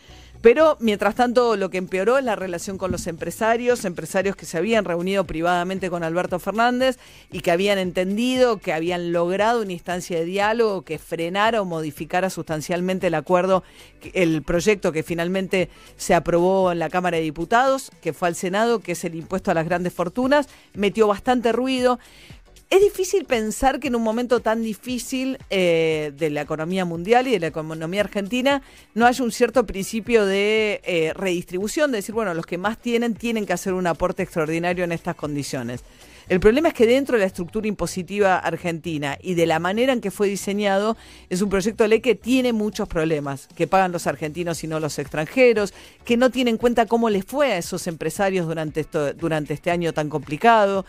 Pero 0.42 0.78
mientras 0.80 1.16
tanto 1.16 1.56
lo 1.58 1.70
que 1.70 1.78
empeoró 1.78 2.18
es 2.18 2.24
la 2.24 2.36
relación 2.38 2.78
con 2.78 2.92
los 2.92 3.08
empresarios, 3.08 3.86
empresarios 3.86 4.36
que 4.38 4.46
se 4.46 4.58
habían 4.58 4.86
reunido 4.86 5.26
privadamente 5.26 5.90
con 5.90 6.04
Alberto 6.04 6.40
Fernández 6.40 6.98
y 7.32 7.42
que 7.42 7.52
habían 7.52 7.78
entendido 7.78 8.58
que 8.58 8.74
habían 8.74 9.12
logrado 9.12 9.62
una 9.62 9.74
instancia 9.74 10.18
de 10.18 10.26
diálogo 10.26 10.84
que 10.84 10.98
frenara 10.98 11.62
o 11.62 11.66
modificara 11.66 12.30
sustancialmente 12.30 13.08
el 13.08 13.16
acuerdo, 13.16 13.64
el 14.14 14.44
proyecto 14.44 14.94
que 14.94 15.04
finalmente 15.04 15.70
se 15.98 16.14
aprobó 16.14 16.72
en 16.72 16.80
la 16.80 16.90
Cámara 16.90 17.18
de 17.18 17.24
Diputados, 17.24 17.92
que 18.02 18.14
fue 18.14 18.30
al 18.30 18.36
Senado, 18.36 18.80
que 18.80 18.94
es 18.94 19.04
el 19.04 19.16
impuesto 19.16 19.52
a 19.52 19.54
las 19.54 19.66
grandes 19.66 19.94
fortunas, 19.94 20.48
metió 20.74 21.08
bastante 21.08 21.52
ruido. 21.52 22.00
Es 22.74 22.82
difícil 22.82 23.26
pensar 23.26 23.80
que 23.80 23.90
en 23.90 23.96
un 23.96 24.02
momento 24.02 24.40
tan 24.40 24.64
difícil 24.64 25.38
eh, 25.52 26.12
de 26.18 26.32
la 26.32 26.42
economía 26.42 26.86
mundial 26.86 27.28
y 27.28 27.32
de 27.34 27.40
la 27.40 27.46
economía 27.46 28.02
argentina 28.02 28.64
no 28.96 29.06
haya 29.06 29.24
un 29.24 29.32
cierto 29.32 29.64
principio 29.68 30.26
de 30.26 30.82
eh, 30.84 31.14
redistribución, 31.14 31.92
de 31.92 31.98
decir, 31.98 32.16
bueno, 32.16 32.34
los 32.34 32.48
que 32.48 32.58
más 32.58 32.80
tienen 32.80 33.14
tienen 33.14 33.46
que 33.46 33.54
hacer 33.54 33.74
un 33.74 33.86
aporte 33.86 34.24
extraordinario 34.24 34.84
en 34.86 34.92
estas 34.92 35.14
condiciones. 35.14 35.84
El 36.30 36.40
problema 36.40 36.70
es 36.70 36.74
que 36.74 36.88
dentro 36.88 37.18
de 37.18 37.22
la 37.22 37.28
estructura 37.28 37.68
impositiva 37.68 38.38
argentina 38.38 39.18
y 39.22 39.34
de 39.34 39.46
la 39.46 39.60
manera 39.60 39.92
en 39.92 40.00
que 40.00 40.10
fue 40.10 40.30
diseñado, 40.30 40.96
es 41.30 41.42
un 41.42 41.50
proyecto 41.50 41.84
de 41.84 41.90
ley 41.90 42.00
que 42.00 42.16
tiene 42.16 42.54
muchos 42.54 42.88
problemas, 42.88 43.50
que 43.56 43.68
pagan 43.68 43.92
los 43.92 44.08
argentinos 44.08 44.64
y 44.64 44.68
no 44.68 44.80
los 44.80 45.00
extranjeros, 45.00 45.74
que 46.06 46.16
no 46.16 46.30
tiene 46.30 46.52
en 46.52 46.58
cuenta 46.58 46.86
cómo 46.86 47.10
les 47.10 47.26
fue 47.26 47.52
a 47.52 47.58
esos 47.58 47.88
empresarios 47.88 48.48
durante, 48.48 49.54
este 49.54 49.70
año 49.72 49.92
tan 49.92 50.08
complicado, 50.08 50.86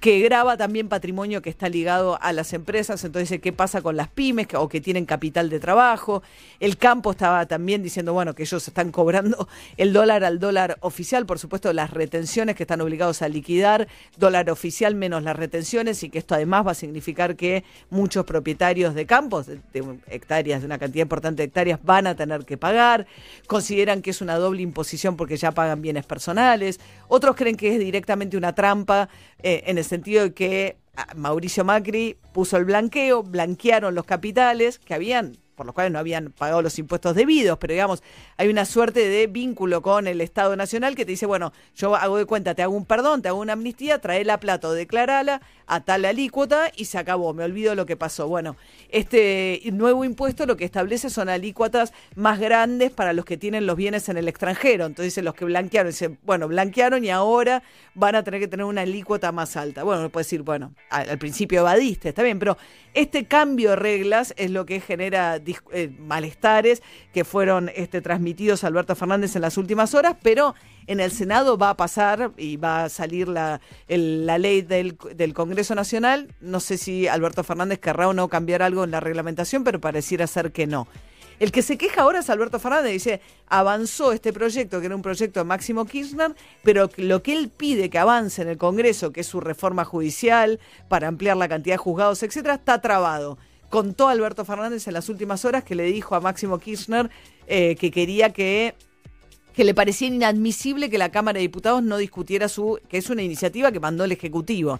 que 0.00 0.20
graba 0.20 0.56
también 0.56 0.88
patrimonio 0.88 1.42
que 1.42 1.50
está 1.50 1.68
ligado 1.68 2.18
a 2.22 2.32
las 2.32 2.52
empresas, 2.52 3.02
entonces 3.04 3.40
qué 3.40 3.52
pasa 3.52 3.82
con 3.82 3.96
las 3.96 4.08
pymes 4.08 4.46
o 4.54 4.68
que 4.68 4.80
tienen 4.80 5.06
capital 5.06 5.50
de 5.50 5.58
trabajo. 5.58 6.22
El 6.60 6.76
campo 6.76 7.10
estaba 7.10 7.46
también 7.46 7.82
diciendo, 7.82 8.12
bueno, 8.12 8.34
que 8.34 8.44
ellos 8.44 8.66
están 8.66 8.92
cobrando 8.92 9.48
el 9.76 9.92
dólar 9.92 10.22
al 10.24 10.38
dólar 10.38 10.78
oficial, 10.80 11.26
por 11.26 11.38
supuesto 11.38 11.72
las 11.72 11.90
retenciones 11.90 12.54
que 12.54 12.62
están 12.62 12.80
obligados 12.80 13.22
a 13.22 13.28
liquidar, 13.28 13.88
dólar 14.16 14.50
oficial 14.50 14.94
menos 14.94 15.24
las 15.24 15.36
retenciones 15.36 16.02
y 16.04 16.10
que 16.10 16.18
esto 16.18 16.34
además 16.34 16.66
va 16.66 16.70
a 16.72 16.74
significar 16.74 17.34
que 17.34 17.64
muchos 17.90 18.24
propietarios 18.24 18.94
de 18.94 19.04
campos, 19.04 19.46
de, 19.46 19.60
de 19.72 19.98
hectáreas, 20.08 20.60
de 20.60 20.66
una 20.66 20.78
cantidad 20.78 21.02
importante 21.02 21.42
de 21.42 21.46
hectáreas, 21.46 21.80
van 21.82 22.06
a 22.06 22.14
tener 22.14 22.44
que 22.44 22.56
pagar, 22.56 23.06
consideran 23.48 24.02
que 24.02 24.10
es 24.10 24.20
una 24.20 24.36
doble 24.36 24.62
imposición 24.62 25.16
porque 25.16 25.36
ya 25.36 25.50
pagan 25.50 25.82
bienes 25.82 26.06
personales, 26.06 26.78
otros 27.08 27.36
creen 27.36 27.56
que 27.56 27.72
es 27.72 27.78
directamente 27.78 28.36
una 28.36 28.54
trampa 28.54 29.08
eh, 29.42 29.64
en 29.66 29.78
el 29.78 29.84
sentido 29.84 30.22
de 30.22 30.34
que 30.34 30.76
ah, 30.96 31.08
Mauricio 31.16 31.64
Macri 31.64 32.16
puso 32.32 32.56
el 32.56 32.64
blanqueo, 32.64 33.22
blanquearon 33.22 33.94
los 33.94 34.04
capitales 34.04 34.78
que 34.78 34.94
habían 34.94 35.36
por 35.58 35.66
los 35.66 35.74
cuales 35.74 35.92
no 35.92 35.98
habían 35.98 36.30
pagado 36.30 36.62
los 36.62 36.78
impuestos 36.78 37.14
debidos, 37.14 37.58
pero 37.58 37.74
digamos, 37.74 38.02
hay 38.36 38.48
una 38.48 38.64
suerte 38.64 39.06
de 39.08 39.26
vínculo 39.26 39.82
con 39.82 40.06
el 40.06 40.22
Estado 40.22 40.56
Nacional 40.56 40.94
que 40.94 41.04
te 41.04 41.10
dice, 41.10 41.26
bueno, 41.26 41.52
yo 41.76 41.96
hago 41.96 42.16
de 42.16 42.24
cuenta, 42.24 42.54
te 42.54 42.62
hago 42.62 42.74
un 42.74 42.86
perdón, 42.86 43.20
te 43.20 43.28
hago 43.28 43.40
una 43.40 43.54
amnistía, 43.54 44.00
trae 44.00 44.24
la 44.24 44.38
plata 44.38 44.68
o 44.68 44.72
declarala 44.72 45.42
a 45.66 45.80
tal 45.80 46.04
alícuota 46.04 46.72
y 46.74 46.86
se 46.86 46.96
acabó, 46.96 47.34
me 47.34 47.44
olvido 47.44 47.74
lo 47.74 47.84
que 47.84 47.96
pasó. 47.96 48.28
Bueno, 48.28 48.56
este 48.88 49.60
nuevo 49.72 50.04
impuesto 50.04 50.46
lo 50.46 50.56
que 50.56 50.64
establece 50.64 51.10
son 51.10 51.28
alícuotas 51.28 51.92
más 52.14 52.38
grandes 52.38 52.90
para 52.90 53.12
los 53.12 53.24
que 53.24 53.36
tienen 53.36 53.66
los 53.66 53.76
bienes 53.76 54.08
en 54.08 54.16
el 54.16 54.28
extranjero. 54.28 54.86
Entonces 54.86 55.22
los 55.22 55.34
que 55.34 55.44
blanquearon, 55.44 55.90
dicen, 55.90 56.18
bueno, 56.22 56.48
blanquearon 56.48 57.04
y 57.04 57.10
ahora 57.10 57.62
van 57.94 58.14
a 58.14 58.22
tener 58.22 58.40
que 58.40 58.48
tener 58.48 58.64
una 58.64 58.82
alícuota 58.82 59.32
más 59.32 59.56
alta. 59.56 59.82
Bueno, 59.82 60.00
uno 60.00 60.10
puede 60.10 60.24
decir, 60.24 60.42
bueno, 60.42 60.72
al 60.88 61.18
principio 61.18 61.60
evadiste, 61.60 62.10
está 62.10 62.22
bien, 62.22 62.38
pero 62.38 62.56
este 62.94 63.26
cambio 63.26 63.70
de 63.70 63.76
reglas 63.76 64.32
es 64.36 64.50
lo 64.50 64.64
que 64.64 64.80
genera 64.80 65.38
eh, 65.72 65.90
malestares 65.98 66.82
que 67.12 67.24
fueron 67.24 67.70
este, 67.74 68.00
transmitidos 68.00 68.64
a 68.64 68.68
Alberto 68.68 68.94
Fernández 68.94 69.36
en 69.36 69.42
las 69.42 69.56
últimas 69.56 69.94
horas, 69.94 70.16
pero 70.22 70.54
en 70.86 71.00
el 71.00 71.10
Senado 71.10 71.58
va 71.58 71.70
a 71.70 71.76
pasar 71.76 72.32
y 72.36 72.56
va 72.56 72.84
a 72.84 72.88
salir 72.88 73.28
la, 73.28 73.60
la 73.88 74.38
ley 74.38 74.62
del, 74.62 74.96
del, 75.14 75.34
Congreso 75.34 75.74
Nacional. 75.74 76.34
No 76.40 76.60
sé 76.60 76.78
si 76.78 77.06
Alberto 77.06 77.44
Fernández 77.44 77.78
querrá 77.78 78.08
o 78.08 78.14
no 78.14 78.28
cambiar 78.28 78.62
algo 78.62 78.84
en 78.84 78.90
la 78.90 79.00
reglamentación, 79.00 79.64
pero 79.64 79.80
pareciera 79.80 80.26
ser 80.26 80.50
que 80.52 80.66
no. 80.66 80.88
El 81.40 81.52
que 81.52 81.62
se 81.62 81.78
queja 81.78 82.02
ahora 82.02 82.18
es 82.18 82.30
Alberto 82.30 82.58
Fernández, 82.58 82.92
dice, 82.92 83.20
avanzó 83.46 84.12
este 84.12 84.32
proyecto, 84.32 84.80
que 84.80 84.86
era 84.86 84.96
un 84.96 85.02
proyecto 85.02 85.38
de 85.38 85.44
Máximo 85.44 85.84
Kirchner, 85.84 86.34
pero 86.64 86.90
lo 86.96 87.22
que 87.22 87.36
él 87.36 87.48
pide 87.48 87.90
que 87.90 87.98
avance 87.98 88.42
en 88.42 88.48
el 88.48 88.58
Congreso, 88.58 89.12
que 89.12 89.20
es 89.20 89.26
su 89.26 89.40
reforma 89.40 89.84
judicial 89.84 90.58
para 90.88 91.06
ampliar 91.06 91.36
la 91.36 91.48
cantidad 91.48 91.74
de 91.74 91.78
juzgados, 91.78 92.24
etcétera, 92.24 92.54
está 92.54 92.80
trabado. 92.80 93.38
Contó 93.70 94.08
Alberto 94.08 94.44
Fernández 94.44 94.86
en 94.86 94.94
las 94.94 95.08
últimas 95.08 95.44
horas 95.44 95.64
que 95.64 95.74
le 95.74 95.84
dijo 95.84 96.14
a 96.14 96.20
Máximo 96.20 96.58
Kirchner 96.58 97.10
eh, 97.46 97.76
que 97.76 97.90
quería 97.90 98.32
que 98.32 98.74
que 99.58 99.64
le 99.64 99.74
parecía 99.74 100.06
inadmisible 100.06 100.88
que 100.88 100.98
la 100.98 101.10
Cámara 101.10 101.38
de 101.38 101.42
Diputados 101.42 101.82
no 101.82 101.96
discutiera 101.96 102.48
su, 102.48 102.78
que 102.88 102.96
es 102.96 103.10
una 103.10 103.22
iniciativa 103.22 103.72
que 103.72 103.80
mandó 103.80 104.04
el 104.04 104.12
Ejecutivo. 104.12 104.78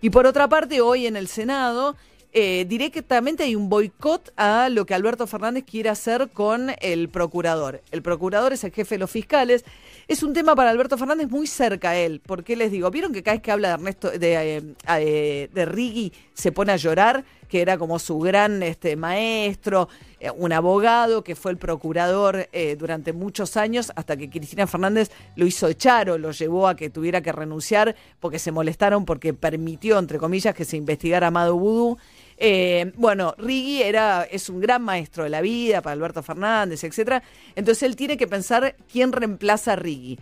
Y 0.00 0.10
por 0.10 0.26
otra 0.26 0.48
parte, 0.48 0.80
hoy 0.80 1.06
en 1.06 1.16
el 1.16 1.28
Senado 1.28 1.94
eh, 2.32 2.66
directamente 2.68 3.44
hay 3.44 3.56
un 3.56 3.68
boicot 3.68 4.32
a 4.36 4.68
lo 4.68 4.84
que 4.84 4.94
Alberto 4.94 5.26
Fernández 5.26 5.64
quiere 5.64 5.88
hacer 5.88 6.28
con 6.30 6.72
el 6.80 7.08
procurador. 7.08 7.82
El 7.90 8.02
procurador 8.02 8.52
es 8.52 8.64
el 8.64 8.72
jefe 8.72 8.96
de 8.96 8.98
los 8.98 9.10
fiscales. 9.10 9.64
Es 10.08 10.22
un 10.22 10.34
tema 10.34 10.54
para 10.54 10.70
Alberto 10.70 10.98
Fernández 10.98 11.28
muy 11.30 11.46
cerca 11.46 11.90
a 11.90 11.96
él. 11.96 12.20
Porque 12.24 12.54
les 12.54 12.70
digo, 12.70 12.90
¿vieron 12.90 13.12
que 13.12 13.22
cada 13.22 13.36
vez 13.36 13.42
que 13.42 13.50
habla 13.50 13.68
de 13.68 13.74
Ernesto, 13.74 14.10
de, 14.10 14.56
eh, 14.56 14.62
eh, 14.98 15.48
de 15.52 16.12
se 16.34 16.52
pone 16.52 16.72
a 16.72 16.76
llorar? 16.76 17.24
Que 17.48 17.60
era 17.60 17.78
como 17.78 17.98
su 17.98 18.18
gran 18.18 18.62
este, 18.62 18.96
maestro, 18.96 19.88
un 20.36 20.52
abogado 20.52 21.22
que 21.22 21.36
fue 21.36 21.52
el 21.52 21.58
procurador 21.58 22.48
durante 22.76 23.12
muchos 23.12 23.56
años 23.56 23.92
hasta 23.94 24.16
que 24.16 24.28
Cristina 24.28 24.66
Fernández 24.66 25.12
lo 25.36 25.46
hizo 25.46 25.68
echar 25.68 26.10
o 26.10 26.18
lo 26.18 26.32
llevó 26.32 26.66
a 26.66 26.74
que 26.74 26.90
tuviera 26.90 27.20
que 27.20 27.30
renunciar 27.30 27.94
porque 28.18 28.40
se 28.40 28.50
molestaron 28.50 29.04
porque 29.04 29.32
permitió, 29.32 29.98
entre 29.98 30.18
comillas, 30.18 30.54
que 30.54 30.64
se 30.64 30.76
investigara 30.76 31.28
Amado 31.28 31.56
Vudú. 31.56 31.98
Eh, 32.36 32.92
bueno, 32.96 33.34
Riggi 33.36 33.82
era, 33.82 34.22
es 34.30 34.48
un 34.48 34.60
gran 34.60 34.82
maestro 34.82 35.24
de 35.24 35.30
la 35.30 35.40
vida 35.40 35.82
para 35.82 35.94
Alberto 35.94 36.22
Fernández, 36.22 36.84
etcétera. 36.84 37.22
Entonces 37.56 37.82
él 37.82 37.96
tiene 37.96 38.16
que 38.16 38.26
pensar 38.26 38.76
quién 38.90 39.12
reemplaza 39.12 39.72
a 39.72 39.76
Riggi. 39.76 40.18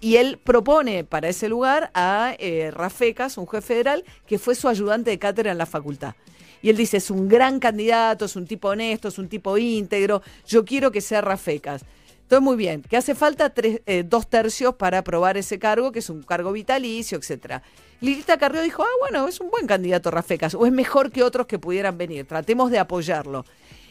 Y 0.00 0.16
él 0.16 0.38
propone 0.42 1.04
para 1.04 1.28
ese 1.28 1.48
lugar 1.48 1.92
a 1.94 2.34
eh, 2.38 2.72
Rafecas, 2.72 3.38
un 3.38 3.46
juez 3.46 3.64
federal, 3.64 4.04
que 4.26 4.40
fue 4.40 4.56
su 4.56 4.68
ayudante 4.68 5.10
de 5.10 5.18
cátedra 5.20 5.52
en 5.52 5.58
la 5.58 5.66
facultad. 5.66 6.14
Y 6.62 6.70
él 6.70 6.76
dice, 6.76 6.98
es 6.98 7.10
un 7.10 7.28
gran 7.28 7.58
candidato, 7.58 8.24
es 8.24 8.36
un 8.36 8.46
tipo 8.46 8.68
honesto, 8.68 9.08
es 9.08 9.18
un 9.18 9.28
tipo 9.28 9.58
íntegro, 9.58 10.22
yo 10.46 10.64
quiero 10.64 10.90
que 10.90 11.00
sea 11.00 11.20
Rafecas. 11.20 11.84
Entonces, 12.22 12.44
muy 12.44 12.56
bien, 12.56 12.80
que 12.82 12.96
hace 12.96 13.14
falta 13.14 13.50
tres, 13.50 13.82
eh, 13.84 14.04
dos 14.06 14.26
tercios 14.30 14.76
para 14.76 14.98
aprobar 14.98 15.36
ese 15.36 15.58
cargo, 15.58 15.92
que 15.92 15.98
es 15.98 16.08
un 16.08 16.22
cargo 16.22 16.52
vitalicio, 16.52 17.18
etcétera. 17.18 17.62
Lilita 18.00 18.38
Carrió 18.38 18.62
dijo, 18.62 18.82
ah, 18.82 18.96
bueno, 19.00 19.28
es 19.28 19.38
un 19.40 19.50
buen 19.50 19.66
candidato 19.66 20.10
Rafecas, 20.10 20.54
o 20.54 20.64
es 20.64 20.72
mejor 20.72 21.10
que 21.10 21.22
otros 21.22 21.46
que 21.46 21.58
pudieran 21.58 21.98
venir, 21.98 22.26
tratemos 22.26 22.70
de 22.70 22.78
apoyarlo. 22.78 23.44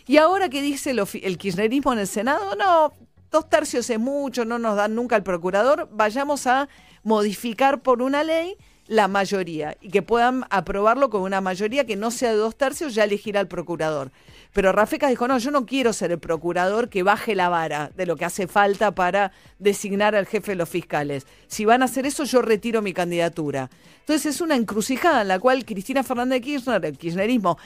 Y 0.08 0.18
ahora 0.18 0.50
que 0.50 0.62
dice 0.62 0.92
el 0.92 1.38
kirchnerismo 1.38 1.94
en 1.94 2.00
el 2.00 2.08
Senado, 2.08 2.56
no, 2.56 2.94
dos 3.30 3.48
tercios 3.48 3.90
es 3.90 4.00
mucho, 4.00 4.44
no 4.44 4.58
nos 4.60 4.76
dan 4.76 4.96
nunca 4.96 5.16
al 5.16 5.24
procurador, 5.24 5.88
vayamos 5.92 6.48
a 6.48 6.68
modificar 7.04 7.82
por 7.82 8.02
una 8.02 8.24
ley 8.24 8.58
la 8.88 9.08
mayoría 9.08 9.78
y 9.82 9.90
que 9.90 10.02
puedan 10.02 10.46
aprobarlo 10.50 11.10
con 11.10 11.22
una 11.22 11.42
mayoría 11.42 11.86
que 11.86 11.96
no 11.96 12.12
sea 12.12 12.32
de 12.32 12.38
dos 12.38 12.58
tercios, 12.58 12.94
ya 12.94 13.04
elegir 13.04 13.38
al 13.38 13.48
procurador. 13.48 14.12
Pero 14.54 14.72
Rafecas 14.72 15.10
dijo, 15.10 15.28
no, 15.28 15.38
yo 15.38 15.52
no 15.52 15.66
quiero 15.66 15.94
ser 15.94 16.12
el 16.12 16.20
procurador 16.20 16.90
que 16.90 17.04
baje 17.04 17.36
la 17.36 17.48
vara 17.48 17.92
de 17.96 18.06
lo 18.06 18.18
que 18.18 18.26
hace 18.26 18.48
falta 18.48 18.94
para 18.94 19.32
designar 19.60 20.16
al 20.16 20.26
jefe 20.26 20.52
de 20.52 20.58
los 20.58 20.70
fiscales. 20.70 21.26
Si 21.48 21.64
van 21.64 21.82
a 21.82 21.86
hacer 21.86 22.06
eso, 22.06 22.26
yo 22.26 22.42
retiro 22.42 22.82
mi 22.82 22.94
candidatura. 22.94 23.70
Entonces 24.00 24.36
es 24.36 24.42
una 24.42 24.56
encrucijada 24.56 25.22
en 25.22 25.30
la 25.30 25.40
cual 25.40 25.64
Cristina 25.64 26.04
Fernández 26.04 26.42
de 26.42 26.42
Kirchner, 26.42 26.86
el 26.86 26.98
kirchnerismo, 26.98 27.58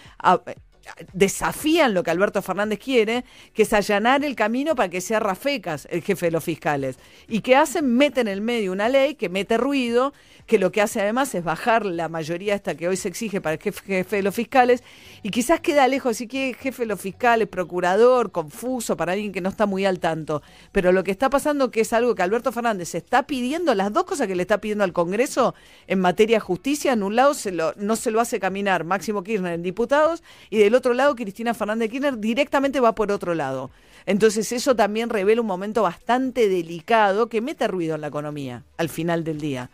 desafían 1.13 1.93
lo 1.93 2.03
que 2.03 2.11
Alberto 2.11 2.41
Fernández 2.41 2.79
quiere, 2.79 3.25
que 3.53 3.63
es 3.63 3.73
allanar 3.73 4.23
el 4.23 4.35
camino 4.35 4.75
para 4.75 4.89
que 4.89 5.01
sea 5.01 5.19
Rafecas 5.19 5.87
el 5.89 6.01
jefe 6.01 6.27
de 6.27 6.31
los 6.31 6.43
fiscales. 6.43 6.97
¿Y 7.27 7.41
qué 7.41 7.55
hacen? 7.55 7.95
Meten 7.95 8.27
en 8.27 8.33
el 8.33 8.41
medio 8.41 8.71
una 8.71 8.89
ley 8.89 9.15
que 9.15 9.29
mete 9.29 9.57
ruido, 9.57 10.13
que 10.45 10.59
lo 10.59 10.71
que 10.71 10.81
hace 10.81 11.01
además 11.01 11.33
es 11.33 11.43
bajar 11.43 11.85
la 11.85 12.07
mayoría 12.07 12.53
esta 12.53 12.75
que 12.75 12.87
hoy 12.87 12.97
se 12.97 13.07
exige 13.07 13.41
para 13.41 13.55
el 13.55 13.59
jefe, 13.59 14.03
de 14.15 14.21
los 14.21 14.35
fiscales, 14.35 14.83
y 15.23 15.31
quizás 15.31 15.59
queda 15.59 15.87
lejos, 15.87 16.11
así 16.11 16.27
que 16.27 16.53
jefe 16.53 16.83
de 16.83 16.87
los 16.87 17.01
fiscales, 17.01 17.47
procurador, 17.47 18.31
confuso 18.31 18.95
para 18.95 19.13
alguien 19.13 19.31
que 19.31 19.41
no 19.41 19.49
está 19.49 19.65
muy 19.65 19.85
al 19.85 19.99
tanto. 19.99 20.43
Pero 20.71 20.91
lo 20.91 21.03
que 21.03 21.11
está 21.11 21.29
pasando 21.29 21.71
que 21.71 21.81
es 21.81 21.93
algo 21.93 22.13
que 22.13 22.21
Alberto 22.21 22.51
Fernández 22.51 22.93
está 22.93 23.23
pidiendo, 23.23 23.73
las 23.73 23.91
dos 23.91 24.03
cosas 24.03 24.27
que 24.27 24.35
le 24.35 24.43
está 24.43 24.59
pidiendo 24.59 24.83
al 24.83 24.93
Congreso 24.93 25.55
en 25.87 25.99
materia 25.99 26.37
de 26.37 26.41
justicia, 26.41 26.93
en 26.93 27.01
un 27.01 27.15
lado 27.15 27.33
no 27.77 27.95
se 27.95 28.11
lo 28.11 28.21
hace 28.21 28.39
caminar 28.39 28.83
Máximo 28.83 29.23
Kirchner 29.23 29.53
en 29.53 29.63
diputados, 29.63 30.21
y 30.51 30.57
del 30.59 30.74
otro 30.75 30.93
lado 30.93 31.15
Cristina 31.15 31.53
Fernández 31.53 31.89
Kirchner 31.89 32.19
directamente 32.19 32.79
va 32.79 32.95
por 32.95 33.11
otro 33.11 33.33
lado. 33.33 33.71
Entonces 34.05 34.51
eso 34.51 34.75
también 34.75 35.09
revela 35.09 35.41
un 35.41 35.47
momento 35.47 35.81
bastante 35.81 36.47
delicado 36.47 37.27
que 37.27 37.41
mete 37.41 37.67
ruido 37.67 37.95
en 37.95 38.01
la 38.01 38.07
economía 38.07 38.63
al 38.77 38.89
final 38.89 39.23
del 39.23 39.39
día 39.39 39.69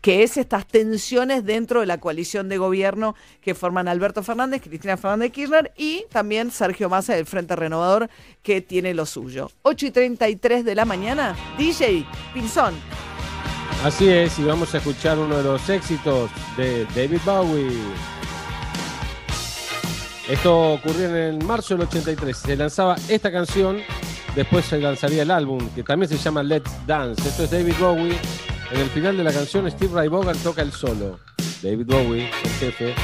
que 0.00 0.22
es 0.22 0.36
estas 0.36 0.66
tensiones 0.66 1.44
dentro 1.44 1.80
de 1.80 1.86
la 1.86 1.98
coalición 1.98 2.48
de 2.48 2.58
gobierno 2.58 3.14
que 3.40 3.54
forman 3.54 3.88
Alberto 3.88 4.22
Fernández, 4.22 4.62
Cristina 4.62 4.96
Fernández 4.96 5.32
Kirchner 5.32 5.72
y 5.76 6.04
también 6.10 6.50
Sergio 6.50 6.88
Massa 6.88 7.14
del 7.14 7.26
Frente 7.26 7.56
Renovador 7.56 8.08
que 8.42 8.60
tiene 8.60 8.94
lo 8.94 9.06
suyo. 9.06 9.50
8 9.62 9.86
y 9.86 9.90
33 9.90 10.64
de 10.64 10.74
la 10.74 10.84
mañana, 10.84 11.36
DJ 11.56 12.06
Pinzón. 12.32 12.74
Así 13.84 14.08
es, 14.08 14.38
y 14.38 14.44
vamos 14.44 14.74
a 14.74 14.78
escuchar 14.78 15.18
uno 15.18 15.36
de 15.36 15.44
los 15.44 15.68
éxitos 15.68 16.30
de 16.56 16.84
David 16.96 17.20
Bowie. 17.24 18.17
Esto 20.28 20.74
ocurrió 20.74 21.16
en 21.16 21.44
marzo 21.46 21.74
del 21.74 21.86
83. 21.86 22.36
Se 22.36 22.54
lanzaba 22.54 22.96
esta 23.08 23.32
canción, 23.32 23.78
después 24.34 24.66
se 24.66 24.78
lanzaría 24.78 25.22
el 25.22 25.30
álbum, 25.30 25.66
que 25.74 25.82
también 25.82 26.08
se 26.08 26.18
llama 26.18 26.42
Let's 26.42 26.70
Dance. 26.86 27.26
Esto 27.26 27.44
es 27.44 27.50
David 27.50 27.74
Bowie. 27.80 28.18
En 28.70 28.80
el 28.80 28.90
final 28.90 29.16
de 29.16 29.24
la 29.24 29.32
canción, 29.32 29.70
Steve 29.70 29.90
Ray 29.94 30.08
Vaughan 30.08 30.36
toca 30.38 30.60
el 30.60 30.72
solo. 30.72 31.18
David 31.62 31.86
Bowie, 31.86 32.30
el 32.44 32.50
jefe, 32.60 32.94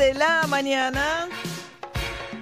de 0.00 0.14
la 0.14 0.46
mañana. 0.48 1.28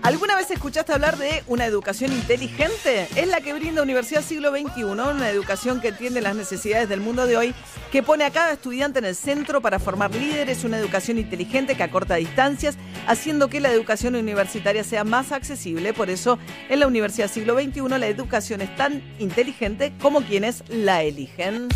¿Alguna 0.02 0.36
vez 0.36 0.48
escuchaste 0.48 0.92
hablar 0.92 1.18
de 1.18 1.42
una 1.48 1.66
educación 1.66 2.12
inteligente? 2.12 3.08
Es 3.16 3.26
la 3.26 3.40
que 3.40 3.52
brinda 3.52 3.82
Universidad 3.82 4.22
Siglo 4.22 4.52
XXI, 4.52 4.84
una 4.84 5.28
educación 5.28 5.80
que 5.80 5.88
entiende 5.88 6.20
las 6.20 6.36
necesidades 6.36 6.88
del 6.88 7.00
mundo 7.00 7.26
de 7.26 7.36
hoy, 7.36 7.54
que 7.90 8.04
pone 8.04 8.24
a 8.24 8.30
cada 8.30 8.52
estudiante 8.52 9.00
en 9.00 9.06
el 9.06 9.16
centro 9.16 9.60
para 9.60 9.80
formar 9.80 10.14
líderes, 10.14 10.62
una 10.62 10.78
educación 10.78 11.18
inteligente 11.18 11.76
que 11.76 11.82
acorta 11.82 12.14
distancias, 12.14 12.76
haciendo 13.08 13.48
que 13.48 13.60
la 13.60 13.72
educación 13.72 14.14
universitaria 14.14 14.84
sea 14.84 15.02
más 15.02 15.32
accesible. 15.32 15.92
Por 15.92 16.10
eso, 16.10 16.38
en 16.68 16.78
la 16.78 16.86
Universidad 16.86 17.28
Siglo 17.28 17.58
XXI, 17.60 17.98
la 17.98 18.06
educación 18.06 18.60
es 18.60 18.74
tan 18.76 19.02
inteligente 19.18 19.92
como 20.00 20.22
quienes 20.22 20.62
la 20.68 21.02
eligen. 21.02 21.66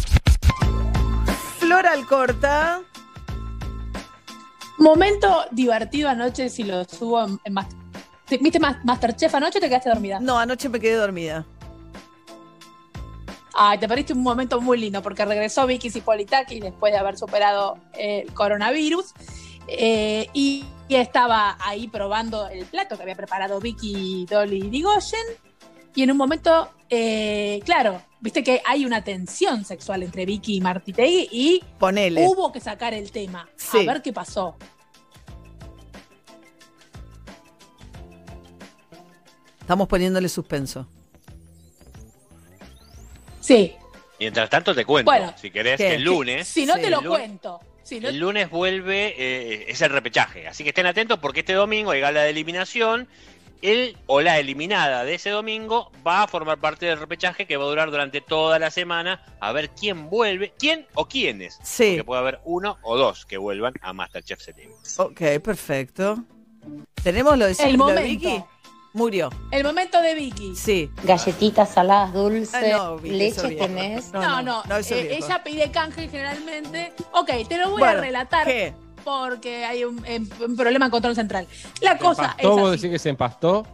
Flora 1.59 1.91
Alcorta. 1.91 2.83
Momento 4.83 5.45
divertido 5.53 6.09
anoche 6.09 6.49
si 6.49 6.65
lo 6.65 6.85
subo 6.85 7.25
en, 7.25 7.41
en 7.45 7.53
Master- 7.55 7.79
¿Te- 8.27 8.39
¿Viste 8.39 8.59
Mas- 8.59 8.85
Masterchef 8.85 9.35
anoche 9.35 9.59
o 9.59 9.61
te 9.61 9.69
quedaste 9.69 9.89
dormida? 9.91 10.19
No, 10.21 10.39
anoche 10.39 10.69
me 10.69 10.81
quedé 10.81 10.95
dormida. 10.97 11.47
Ay, 13.55 13.79
te 13.79 13.87
perdiste 13.87 14.13
un 14.15 14.23
momento 14.23 14.61
muy 14.61 14.79
lindo 14.79 15.03
porque 15.03 15.25
regresó 15.25 15.67
Vicky 15.67 15.91
Zipolitakis 15.91 16.61
después 16.63 16.93
de 16.93 16.99
haber 16.99 17.19
superado 17.19 17.77
el 17.99 18.33
coronavirus 18.33 19.13
eh, 19.69 20.27
y, 20.33 20.65
y 20.89 20.95
estaba 20.97 21.59
ahí 21.61 21.87
probando 21.87 22.49
el 22.49 22.65
plato 22.65 22.97
que 22.97 23.03
había 23.03 23.15
preparado 23.15 23.61
Vicky, 23.61 24.27
Dolly 24.29 24.71
Digoyen 24.71 25.21
y 25.95 26.03
en 26.03 26.11
un 26.11 26.17
momento, 26.17 26.71
eh, 26.91 27.61
claro, 27.65 28.01
viste 28.21 28.43
que 28.43 28.63
hay 28.65 28.85
una 28.87 29.03
tensión 29.05 29.65
sexual 29.65 30.03
entre 30.03 30.25
Vicky 30.27 30.57
y 30.57 30.61
Martitegui 30.61 31.29
y 31.31 31.65
Ponele. 31.79 32.27
hubo 32.27 32.51
que 32.53 32.61
sacar 32.61 32.95
el 32.95 33.11
tema. 33.13 33.49
Sí. 33.57 33.79
A 33.87 33.93
ver 33.93 34.03
qué 34.03 34.13
pasó. 34.13 34.57
Estamos 39.61 39.89
poniéndole 39.89 40.29
suspenso. 40.29 40.89
Sí. 43.41 43.75
Mientras 44.19 44.51
tanto 44.51 44.75
te 44.75 44.85
cuento, 44.85 45.11
Bueno, 45.11 45.33
si 45.37 45.51
querés, 45.51 45.81
el 45.81 46.03
lunes... 46.03 46.47
Si 46.47 46.65
no 46.67 46.75
Sí, 46.77 46.83
te 46.83 46.91
lo 46.91 47.03
cuento. 47.03 47.61
Si 47.83 47.99
no- 47.99 48.09
El 48.09 48.19
lunes 48.19 48.49
vuelve, 48.51 49.15
eh, 49.19 49.65
es 49.69 49.81
el 49.83 49.91
repechaje, 49.91 50.47
así 50.47 50.63
que 50.63 50.69
estén 50.71 50.87
atentos 50.87 51.19
porque 51.19 51.41
este 51.41 51.53
domingo 51.55 51.91
hay 51.91 52.01
gala 52.01 52.23
de 52.23 52.31
eliminación. 52.31 53.09
El 53.63 53.97
o 54.07 54.21
la 54.21 54.39
eliminada 54.41 55.05
de 55.05 55.15
ese 55.15 55.31
domingo 55.31 55.93
va 56.07 56.25
a 56.25 56.27
formar 56.27 56.59
parte 56.59 56.87
del 56.87 56.99
repechaje 56.99 57.47
que 57.47 57.57
va 57.57 57.65
a 57.65 57.69
durar 57.69 57.91
durante 57.93 58.21
toda 58.21 58.59
la 58.59 58.71
semana 58.71 59.23
a 59.41 59.53
ver 59.53 59.71
quién 59.71 60.11
vuelve, 60.11 60.53
quién 60.59 60.87
o 60.95 61.07
quiénes. 61.07 61.59
Sí. 61.63 61.91
Porque 61.91 62.05
puede 62.05 62.21
haber 62.21 62.41
uno 62.45 62.79
o 62.83 62.97
dos 62.97 63.25
que 63.25 63.39
vuelvan 63.39 63.75
a 63.81 63.93
Masterchef 63.93 64.41
Setting. 64.41 64.71
Ok, 64.99 65.41
perfecto. 65.43 66.25
¿Tenemos 67.03 67.39
lo 67.39 67.47
de, 67.47 67.53
El 67.53 67.77
lo 67.77 67.87
de 67.87 67.95
momento. 67.95 68.03
Vicky? 68.03 68.45
Murió. 68.95 69.31
El 69.51 69.65
momento 69.65 70.03
de 70.03 70.15
Vicky. 70.15 70.55
Sí. 70.55 70.91
Galletitas 71.05 71.73
saladas, 71.73 72.13
dulces, 72.13 72.55
Ah, 72.55 72.77
no, 72.77 72.99
Vicky, 72.99 73.17
leche 73.17 73.51
tenés. 73.53 74.13
No, 74.13 74.43
no, 74.43 74.63
no, 74.65 74.77
eh, 74.79 75.17
ella 75.17 75.43
pide 75.43 75.71
canje 75.71 76.09
generalmente. 76.09 76.93
Ok, 77.13 77.31
te 77.49 77.57
lo 77.59 77.71
voy 77.71 77.83
a 77.85 77.95
relatar 77.95 78.47
¿qué? 78.47 78.75
Porque 79.05 79.65
hay 79.65 79.85
un, 79.85 80.05
em, 80.07 80.29
un 80.47 80.57
problema 80.57 80.87
en 80.87 80.91
control 80.91 81.15
central. 81.15 81.47
La 81.81 81.93
¿Se 81.93 81.99
cosa 81.99 82.25
empastó? 82.39 82.51
¿Vos 82.51 82.59
es 82.59 82.65
así. 82.67 82.77
decís 82.83 82.91
que 82.91 82.99
se 82.99 83.09
empastó? 83.11 83.67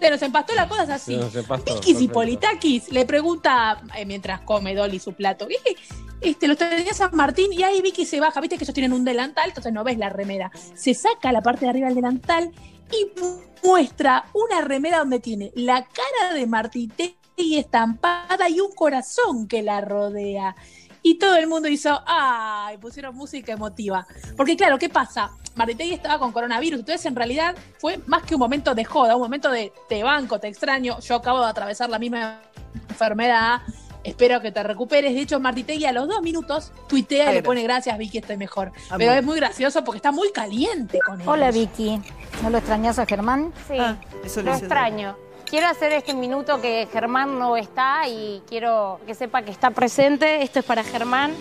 Se 0.00 0.10
nos 0.10 0.20
empastó 0.22 0.54
la 0.54 0.68
cosa 0.68 0.82
es 0.84 0.90
así. 0.90 1.14
Se 1.14 1.20
nos 1.20 1.34
empastó, 1.34 1.74
Vicky. 1.74 1.94
Zipolitakis 1.94 2.92
le 2.92 3.06
pregunta 3.06 3.80
eh, 3.96 4.04
mientras 4.04 4.40
come 4.42 4.74
Dolly 4.74 4.98
su 4.98 5.12
plato. 5.14 5.48
"Eh, 5.48 5.76
Este, 6.20 6.48
lo 6.48 6.56
tenía 6.56 6.92
San 6.94 7.10
Martín 7.14 7.52
y 7.52 7.62
ahí 7.62 7.80
Vicky 7.80 8.04
se 8.04 8.18
baja. 8.18 8.40
Viste 8.40 8.58
que 8.58 8.64
ellos 8.64 8.74
tienen 8.74 8.92
un 8.92 9.04
delantal, 9.04 9.48
entonces 9.50 9.72
no 9.72 9.84
ves 9.84 9.96
la 9.98 10.08
remera. 10.08 10.50
Se 10.74 10.92
saca 10.92 11.30
la 11.30 11.42
parte 11.42 11.64
de 11.64 11.70
arriba 11.70 11.86
del 11.86 11.94
delantal 11.94 12.50
y 12.90 13.20
mu- 13.20 13.40
muestra 13.62 14.24
una 14.34 14.60
remera 14.62 14.98
donde 14.98 15.20
tiene 15.20 15.52
la 15.54 15.84
cara 15.86 16.34
de 16.34 16.44
Martitegui 16.46 17.58
estampada 17.58 18.48
y 18.48 18.58
un 18.60 18.72
corazón 18.72 19.46
que 19.46 19.62
la 19.62 19.80
rodea. 19.80 20.56
Y 21.02 21.18
todo 21.18 21.36
el 21.36 21.46
mundo 21.46 21.68
hizo, 21.68 22.02
¡ay! 22.06 22.76
Pusieron 22.78 23.14
música 23.14 23.52
emotiva. 23.52 24.06
Porque 24.36 24.56
claro, 24.56 24.78
¿qué 24.78 24.88
pasa? 24.88 25.30
Martitegui 25.54 25.94
estaba 25.94 26.18
con 26.18 26.32
coronavirus, 26.32 26.80
entonces 26.80 27.04
en 27.06 27.16
realidad 27.16 27.54
fue 27.78 27.98
más 28.06 28.22
que 28.22 28.34
un 28.34 28.40
momento 28.40 28.74
de 28.74 28.84
joda, 28.84 29.16
un 29.16 29.22
momento 29.22 29.50
de 29.50 29.72
te 29.88 30.02
banco, 30.04 30.38
te 30.38 30.46
extraño, 30.48 31.00
yo 31.00 31.16
acabo 31.16 31.40
de 31.40 31.46
atravesar 31.46 31.90
la 31.90 31.98
misma 31.98 32.40
enfermedad, 32.88 33.60
espero 34.04 34.40
que 34.40 34.52
te 34.52 34.62
recuperes. 34.62 35.14
De 35.14 35.20
hecho, 35.20 35.40
Martitegui 35.40 35.84
a 35.86 35.92
los 35.92 36.06
dos 36.08 36.22
minutos 36.22 36.72
tuitea 36.88 37.32
y 37.32 37.34
le 37.34 37.42
pone 37.42 37.62
gracias, 37.62 37.96
Vicky, 37.98 38.18
estoy 38.18 38.36
mejor. 38.36 38.72
Pero 38.96 39.12
es 39.12 39.24
muy 39.24 39.36
gracioso 39.36 39.82
porque 39.84 39.98
está 39.98 40.12
muy 40.12 40.30
caliente 40.32 41.00
con 41.04 41.20
él. 41.20 41.28
Hola 41.28 41.50
Vicky, 41.50 42.00
¿no 42.42 42.50
lo 42.50 42.58
extrañas 42.58 42.98
a 42.98 43.06
Germán? 43.06 43.52
Sí, 43.66 43.76
Ah, 43.78 43.96
eso 44.24 44.40
lo 44.42 44.50
le 44.50 44.56
hice 44.56 44.66
extraño. 44.66 45.16
Quiero 45.50 45.66
hacer 45.66 45.92
este 45.92 46.12
minuto 46.12 46.60
que 46.60 46.86
Germán 46.92 47.38
no 47.38 47.56
está 47.56 48.06
y 48.06 48.42
quiero 48.46 49.00
que 49.06 49.14
sepa 49.14 49.40
que 49.40 49.50
está 49.50 49.70
presente. 49.70 50.42
Esto 50.42 50.58
es 50.58 50.64
para 50.64 50.84
Germán. 50.84 51.32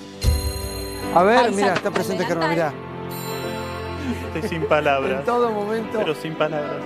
A 1.13 1.23
ver, 1.23 1.39
Ay, 1.39 1.53
mira, 1.53 1.73
está 1.73 1.91
presente 1.91 2.23
Germán, 2.25 2.51
mirá. 2.51 2.73
Estoy 4.33 4.49
sin 4.49 4.65
palabras. 4.65 5.19
En 5.19 5.25
todo 5.25 5.51
momento. 5.51 5.97
Pero 5.97 6.15
sin 6.15 6.35
palabras. 6.35 6.85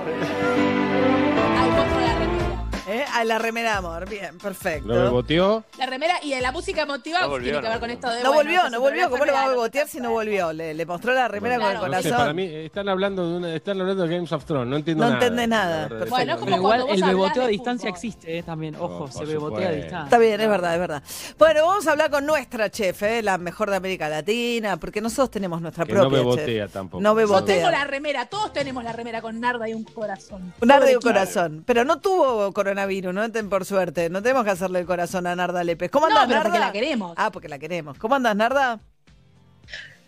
¿Eh? 2.88 3.06
A 3.14 3.24
la 3.24 3.38
remera, 3.40 3.78
amor. 3.78 4.10
Bien, 4.10 4.38
perfecto. 4.38 4.88
¿Lo 4.88 4.96
beboteó? 4.96 5.64
La 5.78 5.86
remera 5.86 6.16
y 6.24 6.38
la 6.40 6.52
música 6.52 6.82
emotiva 6.82 7.22
No 7.22 7.30
volvió, 7.30 7.52
tiene 7.52 7.60
que 7.60 7.64
no 7.66 7.70
ver 7.72 7.80
con 7.80 7.90
esto 7.92 8.10
de. 8.10 8.24
No 8.24 8.34
bueno, 8.34 8.50
volvió, 8.50 8.70
no 8.70 8.80
volvió. 8.80 9.10
¿Cómo 9.10 9.26
le 9.26 9.32
va 9.32 9.44
a 9.44 9.50
bebotear 9.50 9.88
si 9.88 10.00
no 10.00 10.12
volvió? 10.12 10.52
Le, 10.54 10.74
le 10.74 10.86
mostró 10.86 11.14
la 11.14 11.28
remera 11.28 11.58
con 11.58 11.68
el 11.68 11.74
No 11.76 11.82
sé, 11.82 11.88
corazón. 11.90 12.18
para 12.18 12.34
mí 12.34 12.44
están 12.46 12.90
hablando 12.90 13.30
de 13.30 13.38
una, 13.38 13.56
están 13.56 13.80
hablando 13.82 14.04
de 14.08 14.16
Games 14.16 14.32
of 14.32 14.46
Thrones, 14.46 14.68
no 14.68 14.76
entiendo 14.78 15.04
No 15.04 15.10
nada. 15.12 15.22
entiende 15.26 15.48
nada. 15.48 15.88
Bueno, 15.88 16.34
es 16.34 16.40
Pero 16.40 16.40
como 16.40 16.56
igual 16.58 16.86
el 16.90 17.04
beboteo 17.04 17.44
a 17.44 17.48
distancia 17.48 17.90
fútbol. 17.90 17.96
existe 17.98 18.38
eh, 18.40 18.44
también. 18.44 18.76
Ojo, 18.76 19.00
por 19.06 19.12
se 19.12 19.26
bebotea 19.26 19.68
a 19.68 19.72
distancia. 19.72 20.04
Está 20.06 20.18
bien, 20.18 20.42
es 20.42 20.50
verdad, 20.50 20.74
es 20.74 20.80
verdad. 20.80 21.04
Bueno, 21.38 21.68
vamos 21.68 21.88
a 21.88 21.92
hablar 21.92 22.10
con 22.10 22.26
nuestra 22.26 22.70
chef, 22.72 23.04
¿eh? 23.04 23.22
la 23.22 23.38
mejor 23.38 23.70
de 23.70 23.76
América 23.76 24.10
Latina, 24.10 24.78
porque 24.78 25.02
nosotros 25.02 25.30
tenemos 25.30 25.62
nuestra 25.62 25.86
Que 25.86 25.94
no 25.94 26.02
propia 26.02 26.18
bebotea 26.20 26.46
chef. 26.66 26.74
tampoco. 26.74 27.02
No 27.02 27.12
Yo 27.12 27.16
bebotea. 27.16 27.56
tengo 27.58 27.70
la 27.72 27.84
remera, 27.84 28.26
todos 28.26 28.52
tenemos 28.54 28.84
la 28.84 28.92
remera 28.94 29.22
con 29.22 29.40
Narda 29.40 29.70
y 29.70 29.74
un 29.74 29.84
corazón. 29.84 30.54
Un 30.60 30.72
arde 30.72 30.88
de 30.88 30.94
Pobre 30.96 31.14
corazón. 31.14 31.64
Pero 31.66 31.86
no 31.86 32.00
tuvo 32.00 32.52
coronavirus, 32.72 33.14
¿no? 33.14 33.50
Por 33.50 33.66
suerte. 33.66 34.10
No 34.10 34.22
tenemos 34.22 34.46
que 34.46 34.52
hacerle 34.52 34.80
el 34.80 34.86
corazón 34.86 35.28
a 35.28 35.36
Narda 35.36 35.64
Lépez. 35.64 35.92
¿Cómo 35.92 36.08
No, 36.08 36.14
andas, 36.20 36.28
pero 36.28 36.40
Narda? 36.40 36.50
porque 36.50 36.60
la 36.60 36.72
queremos. 36.72 37.14
Ah, 37.18 37.32
porque 37.32 37.50
la 37.50 37.60
queremos. 37.60 37.98
¿Cómo 37.98 38.16
andas, 38.16 38.36
Narda? 38.36 38.80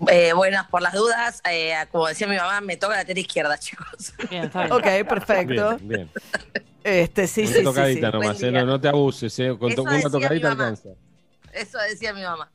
Eh, 0.08 0.34
buenas, 0.34 0.68
por 0.70 0.82
las 0.82 0.94
dudas, 0.94 1.42
eh, 1.50 1.76
como 1.92 2.08
decía 2.08 2.28
mi 2.28 2.36
mamá, 2.36 2.62
me 2.62 2.78
toca 2.78 2.96
la 2.96 3.06
teta 3.06 3.20
izquierda, 3.20 3.58
chicos. 3.60 4.14
Bien, 4.30 4.46
está 4.46 4.64
bien. 4.64 4.74
Ok, 4.74 5.08
perfecto. 5.08 5.78
Bien, 5.78 5.88
bien. 5.88 6.12
Este, 6.84 7.28
sí, 7.28 7.42
Una 7.42 7.50
sí, 7.52 7.58
sí, 7.58 7.64
tocadita 7.64 8.08
sí. 8.08 8.14
nomás, 8.18 8.42
eh, 8.44 8.52
no, 8.52 8.66
no 8.66 8.82
te 8.82 8.88
abuses, 8.90 9.40
eh, 9.40 9.56
con, 9.58 9.72
Eso 9.72 9.84
con 9.84 9.94
una 9.94 10.10
tocadita 10.10 10.52
alcanza. 10.52 10.90
Eso 11.52 11.78
decía 11.90 12.14
mi 12.14 12.24
mamá. 12.24 12.50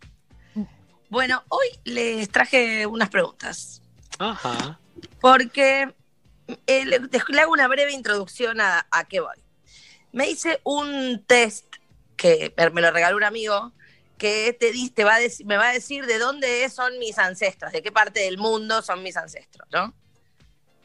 Bueno, 1.11 1.43
hoy 1.49 1.67
les 1.85 2.29
traje 2.29 2.87
unas 2.87 3.09
preguntas, 3.09 3.81
Ajá. 4.19 4.79
porque 5.21 5.95
eh, 6.67 6.85
le, 6.85 7.01
le 7.29 7.41
hago 7.41 7.53
una 7.53 7.69
breve 7.69 7.93
introducción 7.93 8.61
a, 8.61 8.87
a 8.91 9.05
qué 9.05 9.21
voy. 9.21 9.37
Me 10.13 10.29
hice 10.31 10.61
un 10.65 11.23
test 11.27 11.67
que 12.17 12.53
me- 12.73 12.81
lo 12.83 12.91
regaló 12.91 13.17
un 13.17 13.25
amigo 13.25 13.73
que 14.17 14.57
te, 14.59 14.73
te 14.93 15.05
va 15.05 15.17
a 15.17 15.21
dec- 15.21 15.45
me 15.45 15.57
va 15.57 15.69
a 15.69 15.73
decir 15.73 16.07
de 16.07 16.19
dónde 16.19 16.69
son 16.71 16.99
mis 16.99 17.19
ancestros, 17.19 17.73
de 17.73 17.83
qué 17.83 17.93
parte 17.93 18.21
del 18.21 18.37
mundo 18.39 18.83
son 18.83 19.03
mis 19.03 19.17
ancestros, 19.17 19.69
¿no? 19.71 19.95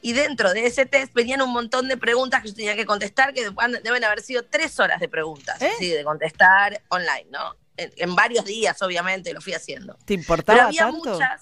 Y 0.02 0.14
dentro 0.14 0.54
de 0.54 0.66
ese 0.68 0.86
test 0.86 1.14
venían 1.14 1.42
un 1.42 1.52
montón 1.52 1.88
de 1.88 1.96
preguntas 1.98 2.42
que 2.42 2.50
yo 2.50 2.56
tenía 2.56 2.76
que 2.76 2.86
contestar, 2.86 3.34
que 3.34 3.50
deben 3.84 4.04
haber 4.04 4.22
sido 4.22 4.44
tres 4.44 4.80
horas 4.80 5.00
de 5.00 5.08
preguntas, 5.08 5.60
¿Eh? 5.62 5.72
sí, 5.80 5.90
de 5.90 6.04
contestar 6.04 6.82
online, 6.90 7.26
¿no? 7.32 7.56
En, 7.78 7.92
en 7.96 8.14
varios 8.16 8.46
días, 8.46 8.80
obviamente, 8.82 9.34
lo 9.34 9.42
fui 9.42 9.54
haciendo. 9.54 9.94
¿Te 10.06 10.14
Pero 10.14 10.20
importaba 10.20 10.64
había 10.66 10.82
tanto? 10.92 11.10
muchas. 11.14 11.42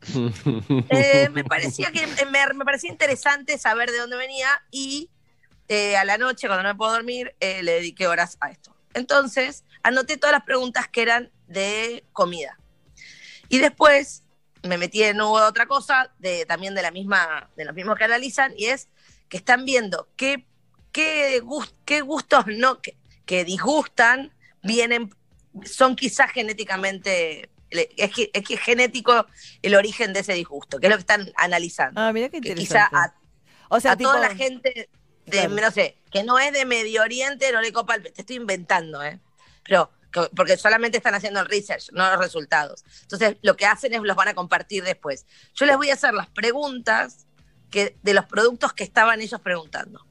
eh, 0.90 1.28
me 1.32 1.42
parecía 1.44 1.90
que 1.90 2.06
me, 2.06 2.54
me 2.54 2.64
parecía 2.64 2.90
interesante 2.90 3.58
saber 3.58 3.90
de 3.90 3.98
dónde 3.98 4.16
venía 4.16 4.48
y 4.70 5.10
eh, 5.68 5.96
a 5.96 6.04
la 6.04 6.18
noche, 6.18 6.46
cuando 6.46 6.62
no 6.62 6.70
me 6.70 6.74
puedo 6.74 6.92
dormir, 6.92 7.34
eh, 7.40 7.62
le 7.62 7.72
dediqué 7.72 8.06
horas 8.06 8.36
a 8.40 8.50
esto. 8.50 8.74
Entonces, 8.94 9.64
anoté 9.82 10.16
todas 10.16 10.32
las 10.32 10.44
preguntas 10.44 10.88
que 10.88 11.02
eran 11.02 11.30
de 11.46 12.04
comida. 12.12 12.58
Y 13.48 13.58
después 13.58 14.24
me 14.62 14.76
metí 14.76 15.02
en 15.02 15.20
otra 15.20 15.66
cosa, 15.66 16.12
de, 16.18 16.44
también 16.46 16.74
de 16.74 16.82
la 16.82 16.90
misma, 16.90 17.50
de 17.56 17.64
los 17.64 17.74
mismos 17.74 17.96
que 17.96 18.04
analizan, 18.04 18.52
y 18.56 18.66
es 18.66 18.88
que 19.28 19.36
están 19.36 19.64
viendo 19.64 20.08
qué, 20.16 20.46
qué, 20.92 21.40
gus- 21.40 21.74
qué 21.84 22.00
gustos 22.00 22.46
no, 22.46 22.80
que, 22.80 22.96
que 23.24 23.44
disgustan, 23.44 24.32
vienen, 24.62 25.14
son 25.64 25.94
quizás 25.96 26.32
genéticamente, 26.32 27.50
es, 27.70 28.10
que, 28.12 28.30
es 28.32 28.42
que 28.44 28.54
es 28.54 28.60
genético 28.60 29.26
el 29.62 29.74
origen 29.74 30.12
de 30.12 30.20
ese 30.20 30.32
disgusto, 30.32 30.80
que 30.80 30.86
es 30.86 30.90
lo 30.90 30.96
que 30.96 31.02
están 31.02 31.30
analizando. 31.36 32.00
Ah, 32.00 32.12
mira 32.12 32.28
qué 32.30 32.40
que 32.40 32.48
interesante. 32.50 32.86
quizá 32.90 33.04
a, 33.04 33.14
o 33.68 33.80
sea, 33.80 33.92
a 33.92 33.96
tipo, 33.96 34.10
toda 34.10 34.28
la 34.28 34.34
gente 34.34 34.88
de, 35.30 35.38
Claro. 35.46 35.54
no 35.54 35.70
sé, 35.70 35.96
que 36.10 36.22
no 36.22 36.38
es 36.38 36.52
de 36.52 36.64
Medio 36.64 37.02
Oriente, 37.02 37.50
no 37.52 37.60
le 37.60 37.72
copa 37.72 37.94
el... 37.96 38.02
Te 38.12 38.20
estoy 38.22 38.36
inventando, 38.36 39.02
¿eh? 39.02 39.18
Pero 39.64 39.90
porque 40.34 40.56
solamente 40.56 40.96
están 40.96 41.14
haciendo 41.14 41.38
el 41.40 41.46
research, 41.46 41.90
no 41.92 42.10
los 42.10 42.18
resultados. 42.18 42.82
Entonces, 43.02 43.36
lo 43.42 43.56
que 43.56 43.66
hacen 43.66 43.92
es 43.92 44.00
los 44.00 44.16
van 44.16 44.28
a 44.28 44.34
compartir 44.34 44.82
después. 44.82 45.26
Yo 45.54 45.66
les 45.66 45.76
voy 45.76 45.90
a 45.90 45.94
hacer 45.94 46.14
las 46.14 46.28
preguntas 46.28 47.26
que, 47.70 47.96
de 48.02 48.14
los 48.14 48.24
productos 48.24 48.72
que 48.72 48.84
estaban 48.84 49.20
ellos 49.20 49.40
preguntando. 49.40 50.04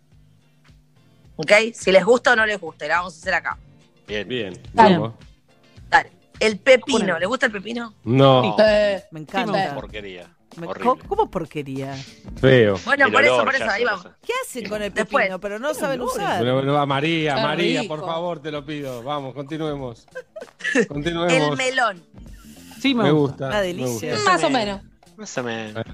¿Ok? 1.36 1.52
Si 1.74 1.92
les 1.92 2.06
gusta 2.06 2.34
o 2.34 2.36
no 2.36 2.46
les 2.46 2.60
gusta, 2.60 2.86
y 2.86 2.90
la 2.90 2.98
vamos 2.98 3.16
a 3.16 3.18
hacer 3.18 3.34
acá. 3.34 3.58
Bien. 4.08 4.28
Bien. 4.28 4.62
Dale. 4.74 5.12
El 6.40 6.60
pepino, 6.60 7.18
¿les 7.18 7.28
gusta 7.28 7.48
el 7.48 7.52
pepino? 7.52 7.96
No, 8.04 8.56
Eh, 8.60 9.04
Me 9.10 9.22
Sí, 9.22 9.24
encanta. 9.24 9.52
me 9.52 9.74
Porquería. 9.74 10.30
Horrible. 10.56 10.84
¿Cómo, 10.84 10.98
cómo 11.08 11.30
porquería? 11.30 11.94
feo. 12.40 12.78
Bueno, 12.86 13.06
El 13.08 13.12
por 13.12 13.24
eso, 13.24 13.44
por 13.44 13.56
eso, 13.56 13.70
ahí 13.70 13.84
vamos. 13.84 14.08
¿Qué 14.26 14.34
hacen 14.44 14.68
con 14.70 14.82
el 14.82 14.94
Después. 14.94 15.24
pepino? 15.26 15.40
Pero 15.40 15.60
no 15.60 15.74
saben 15.74 16.02
usar. 16.02 16.40
Bueno, 16.40 16.56
bueno, 16.56 16.74
va, 16.74 16.86
María, 16.86 17.36
Qué 17.36 17.42
María, 17.42 17.82
rico. 17.82 17.96
por 17.96 18.06
favor, 18.06 18.40
te 18.42 18.52
lo 18.52 18.66
pido. 18.66 19.04
Vamos, 19.04 19.34
continuemos. 19.34 20.08
El 20.74 20.88
Continuemos. 20.88 21.58
melón. 21.58 22.04
Sí, 22.80 22.94
me, 22.96 23.04
Me 23.06 23.12
gusta. 23.12 23.46
gusta. 23.46 23.48
Una 23.48 23.60
me 23.60 23.66
delicia. 23.68 24.14
gusta. 24.16 24.32
Más 24.32 24.44
o 24.44 24.50
menos. 24.50 24.82
Más 25.18 25.38
o 25.38 25.44
menos. 25.44 25.86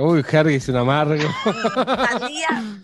Uy, 0.00 0.24
Harry 0.32 0.54
es 0.56 0.68
un 0.68 0.76
amargo. 0.76 1.14
Sandía. 2.10 2.80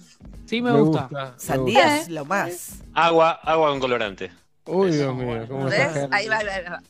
Sí, 0.47 0.61
me, 0.63 0.73
gusta. 0.73 1.09
me 1.11 1.21
Sandía 1.41 1.83
gusta. 1.85 1.97
es 2.01 2.09
lo 2.09 2.25
más. 2.25 2.71
Agua, 2.95 3.33
agua 3.43 3.71
con 3.71 3.81
colorante. 3.81 4.31
Uy, 4.67 4.91
Dios 4.93 5.15
mío, 5.15 5.45
¿cómo 5.49 5.65
¿Ves? 5.67 5.81
Harry? 5.81 6.09
Ahí 6.13 6.29
va, 6.29 6.37
ahí 6.39 6.47
va, 6.47 6.53
ahí 6.55 6.65
va. 6.71 6.83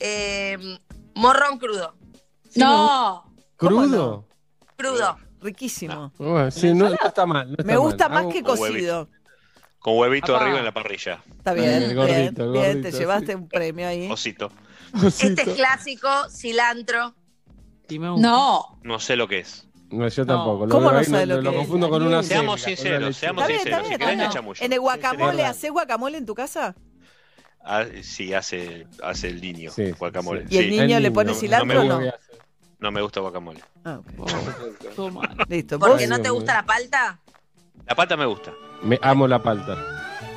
Eh, 0.00 0.78
morrón 1.14 1.58
crudo. 1.58 1.94
No. 2.56 3.24
¿Crudo? 3.68 4.28
Crudo. 4.76 5.18
Riquísimo. 5.40 6.12
Bueno, 6.18 6.50
sí, 6.50 6.72
no, 6.72 6.88
no 6.88 6.94
está 7.04 7.26
mal. 7.26 7.46
no 7.48 7.52
está 7.58 7.64
Me 7.64 7.76
gusta 7.76 8.08
mal. 8.08 8.24
más 8.24 8.32
que 8.34 8.40
huevito. 8.42 8.56
cocido. 8.56 9.08
Con 9.78 9.98
huevito 9.98 10.34
Apá. 10.34 10.44
arriba 10.44 10.58
en 10.60 10.64
la 10.64 10.72
parrilla. 10.72 11.22
Está 11.36 11.52
bien, 11.52 11.68
El 11.82 11.94
bien, 11.94 11.96
gordito, 12.34 12.80
te 12.82 12.92
sí. 12.92 12.98
llevaste 12.98 13.34
un 13.36 13.48
premio 13.48 13.86
ahí. 13.86 14.10
Osito. 14.10 14.50
Este 15.04 15.42
es 15.42 15.48
clásico, 15.56 16.08
cilantro. 16.30 17.14
No. 17.90 18.78
No 18.82 18.98
sé 19.00 19.16
lo 19.16 19.28
que 19.28 19.40
es. 19.40 19.68
No, 19.90 20.08
yo 20.08 20.24
tampoco. 20.24 20.68
¿Cómo 20.68 20.90
no 20.90 21.04
sabe 21.04 21.26
lo 21.26 21.42
lo, 21.42 21.50
que 21.50 21.56
es? 21.56 21.62
confundo 21.62 21.90
con 21.90 22.02
una 22.02 22.22
Seamos 22.22 22.62
sinceros, 22.62 23.00
una 23.02 23.12
seamos 23.12 23.46
bien, 23.46 23.60
sinceros. 23.60 23.88
bien. 23.88 24.00
Si 24.00 24.06
querés, 24.06 24.30
chamullo. 24.30 24.64
En 24.64 24.72
el 24.72 24.80
guacamole. 24.80 25.44
¿hacés 25.44 25.70
guacamole 25.70 26.16
en 26.18 26.26
tu 26.26 26.34
casa? 26.34 26.74
Ah, 27.62 27.84
sí, 28.02 28.32
hace, 28.34 28.86
hace 29.02 29.28
el 29.28 29.40
niño. 29.40 29.70
Sí, 29.70 29.90
guacamole. 29.92 30.46
¿Y 30.48 30.58
el 30.58 30.70
niño 30.70 30.96
El 30.96 31.02
le 31.02 31.10
pone 31.10 31.32
no- 31.32 31.38
cilantro 31.38 31.84
no 31.84 31.96
o 31.96 32.00
no? 32.00 32.12
No 32.84 32.92
me 32.92 33.00
gusta 33.00 33.20
guacamole. 33.20 33.62
Ah, 33.86 33.98
ok. 33.98 34.06
Oh, 34.18 34.26
todo 34.94 35.10
mal. 35.10 35.34
Listo. 35.48 35.78
¿Por 35.78 35.96
qué 35.96 36.06
no 36.06 36.16
te 36.16 36.24
Dios 36.24 36.34
gusta 36.34 36.52
mío. 36.52 36.60
la 36.60 36.66
palta? 36.66 37.18
La 37.86 37.94
palta 37.94 38.14
me 38.14 38.26
gusta. 38.26 38.52
Me 38.82 38.98
amo 39.00 39.26
la 39.26 39.42
palta. 39.42 39.74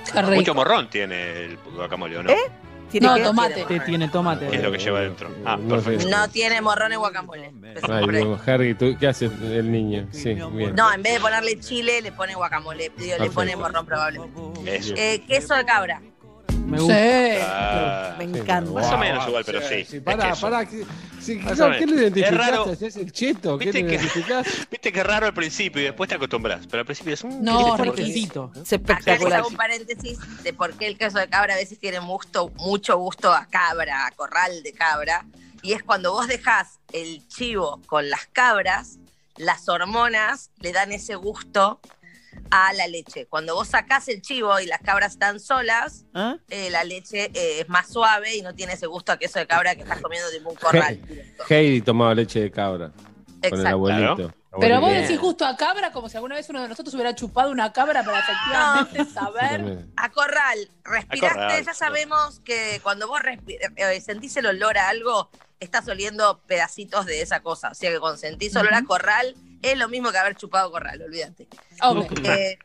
Qué 0.09 0.22
rico. 0.22 0.35
Mucho 0.35 0.53
morrón 0.56 0.90
tiene 0.90 1.43
el 1.43 1.58
guacamole, 1.76 2.17
¿o 2.19 2.24
no? 2.24 2.30
¿Eh? 2.32 2.38
¿Tiene 2.90 3.06
No, 3.06 3.17
tomate. 3.22 3.66
Te 3.66 3.82
tiene 3.82 4.08
tomate. 4.08 4.48
¿Qué 4.48 4.56
es 4.56 4.64
lo 4.64 4.72
que 4.72 4.77
lleva 4.77 5.00
adentro? 5.00 5.30
Ah, 5.45 5.58
No 5.59 5.82
sé. 5.82 5.90
perfecto. 5.90 6.17
No 6.17 6.30
tiene 6.30 6.61
morrón 6.61 6.93
en 6.93 7.00
guacamole. 7.00 7.51
Ay. 7.90 8.08
Dios, 8.11 8.48
Harry, 8.48 8.76
¿tú, 8.76 8.95
¿qué 8.98 9.08
hace 9.09 9.26
el 9.26 9.69
niño? 9.69 10.08
Sí, 10.11 10.34
bien. 10.53 10.74
No, 10.74 10.93
en 10.93 11.03
vez 11.03 11.16
de 11.16 11.19
ponerle 11.19 11.59
chile, 11.59 12.01
le 12.01 12.14
pone 12.14 12.34
guacamole. 12.34 12.93
Digo, 12.95 13.01
le 13.01 13.09
Perfecto. 13.09 13.34
pone 13.35 13.56
morrón 13.58 13.85
probablemente. 13.85 14.74
Eso. 14.74 14.93
Eh, 14.95 15.22
queso 15.27 15.53
de 15.53 15.66
cabra. 15.66 16.01
Me 16.66 16.80
gusta. 16.80 16.93
Sí. 16.95 17.40
Ah, 17.43 18.16
Me 18.17 18.26
Sí, 18.26 18.40
encanta. 18.40 18.72
Más 18.72 18.92
o 18.93 18.98
menos 18.98 19.27
igual, 19.27 19.43
pero 19.45 19.61
sí, 19.61 19.76
es 19.76 20.01
Pará, 20.01 20.30
queso. 20.30 20.42
pará. 20.42 20.66
¿qué, 20.66 20.85
sí, 21.22 21.35
no, 21.35 21.51
o 21.51 21.56
¿qué 21.72 21.85
menos. 21.85 21.90
lo 21.95 22.01
identificaste? 22.01 22.35
Es 22.35 22.38
raro. 22.51 22.72
¿Es 22.80 22.95
el 22.98 23.11
cheto? 23.11 23.58
¿Qué 23.58 23.66
Viste 23.66 23.82
lo 23.82 23.88
que- 23.88 23.95
identificaste? 23.95 24.51
Viste 24.72 24.92
que 24.92 25.00
es 25.00 25.06
raro 25.08 25.26
al 25.27 25.34
principio 25.34 25.82
y 25.82 25.85
después 25.85 26.09
te 26.09 26.16
acostumbras. 26.16 26.67
Pero 26.67 26.82
al 26.82 26.85
principio 26.85 27.14
es 27.14 27.24
un. 27.24 27.43
No, 27.43 27.76
¿qué 27.76 27.84
riquísimo. 27.84 28.51
es? 28.53 28.59
Acá 28.74 28.76
espectacular. 28.76 29.40
hago 29.40 29.48
un 29.50 29.56
paréntesis 29.56 30.19
de 30.43 30.53
por 30.53 30.74
qué 30.74 30.88
el 30.88 30.98
queso 30.98 31.19
de 31.19 31.27
cabra 31.30 31.53
a 31.53 31.58
veces 31.58 31.80
tiene 31.80 32.00
gusto, 32.00 32.50
mucho 32.58 32.98
gusto 32.98 33.32
a 33.34 33.45
cabra, 33.45 34.06
a 34.08 34.11
corral 34.11 34.64
de 34.64 34.74
cabra. 34.74 35.26
Y 35.64 35.74
es 35.74 35.84
cuando 35.84 36.11
vos 36.11 36.27
dejás 36.27 36.80
el 36.93 37.27
chivo 37.27 37.82
con 37.88 38.09
las 38.09 38.27
cabras, 38.27 38.98
las 39.38 39.67
hormonas 39.69 40.50
le 40.59 40.72
dan 40.72 40.92
ese 40.92 41.16
gusto 41.16 41.80
a 42.51 42.74
la 42.74 42.88
leche. 42.88 43.25
Cuando 43.27 43.56
vos 43.56 43.67
sacás 43.69 44.07
el 44.07 44.22
chivo 44.22 44.59
y 44.59 44.66
las 44.66 44.82
cabras 44.82 45.14
están 45.14 45.40
solas, 45.40 46.06
¿Ah? 46.14 46.38
eh, 46.49 46.69
la 46.69 46.83
leche 46.83 47.32
eh, 47.33 47.61
es 47.61 47.69
más 47.69 47.91
suave 47.91 48.35
y 48.35 48.41
no 48.41 48.53
tiene 48.56 48.74
ese 48.74 48.88
gusto 48.88 49.11
a 49.11 49.17
queso 49.17 49.40
de 49.40 49.48
cabra 49.48 49.75
que 49.75 49.82
estás 49.82 50.01
comiendo 50.01 50.30
de 50.30 50.40
un 50.40 50.56
corral. 50.56 50.99
Heidi 51.49 51.82
tomaba 51.82 52.14
leche 52.16 52.40
de 52.41 52.51
cabra. 52.51 52.91
Con 52.91 53.06
el 53.43 53.53
Exacto. 53.53 53.69
abuelito. 53.69 54.16
Claro. 54.16 54.33
Pero 54.59 54.82
vos 54.82 54.91
decís 54.91 55.19
justo 55.19 55.45
a 55.45 55.56
cabra 55.56 55.91
como 55.91 56.09
si 56.09 56.17
alguna 56.17 56.35
vez 56.35 56.49
uno 56.49 56.61
de 56.61 56.67
nosotros 56.67 56.93
hubiera 56.95 57.14
chupado 57.14 57.51
una 57.51 57.72
cabra 57.74 58.03
para 58.03 58.19
efectivamente 58.19 59.06
saber. 59.14 59.57
También. 59.57 59.93
A 59.95 60.09
corral, 60.09 60.72
respiraste, 60.83 61.27
A 61.27 61.33
corral, 61.33 61.66
ya 61.66 61.74
sabemos 61.74 62.40
que 62.40 62.80
cuando 62.82 63.07
vos 63.07 63.19
eh, 63.48 64.01
sentís 64.01 64.35
el 64.38 64.48
olor 64.48 64.77
a 64.77 64.90
algo, 64.90 65.30
estás 65.59 65.88
oliendo 65.88 66.41
pedacitos 66.48 67.06
de 67.06 67.22
esa 67.22 67.41
cosa. 67.41 67.69
O 67.69 67.75
sea 67.75 67.91
que 67.91 67.99
cuando 67.99 68.17
sentís 68.17 68.56
olor 68.56 68.74
a 68.74 68.83
corral, 68.83 69.35
es 69.61 69.77
lo 69.77 69.87
mismo 69.89 70.11
que 70.11 70.17
haber 70.17 70.35
chupado 70.35 70.71
corral, 70.71 71.01
olvídate. 71.01 71.47
Eh, 72.23 72.57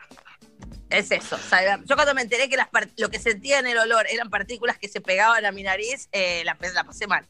es 0.90 1.10
eso. 1.10 1.36
o 1.36 1.38
sea, 1.38 1.80
yo 1.84 1.94
cuando 1.94 2.14
me 2.14 2.22
enteré 2.22 2.48
que 2.48 2.56
las 2.56 2.68
lo 2.96 3.08
que 3.10 3.18
sentía 3.18 3.58
en 3.58 3.66
el 3.66 3.78
olor 3.78 4.06
eran 4.10 4.30
partículas 4.30 4.78
que 4.78 4.88
se 4.88 5.00
pegaban 5.00 5.44
a 5.44 5.52
mi 5.52 5.62
nariz, 5.62 6.08
eh, 6.12 6.42
la, 6.44 6.56
la 6.74 6.84
pasé 6.84 7.06
mal. 7.06 7.26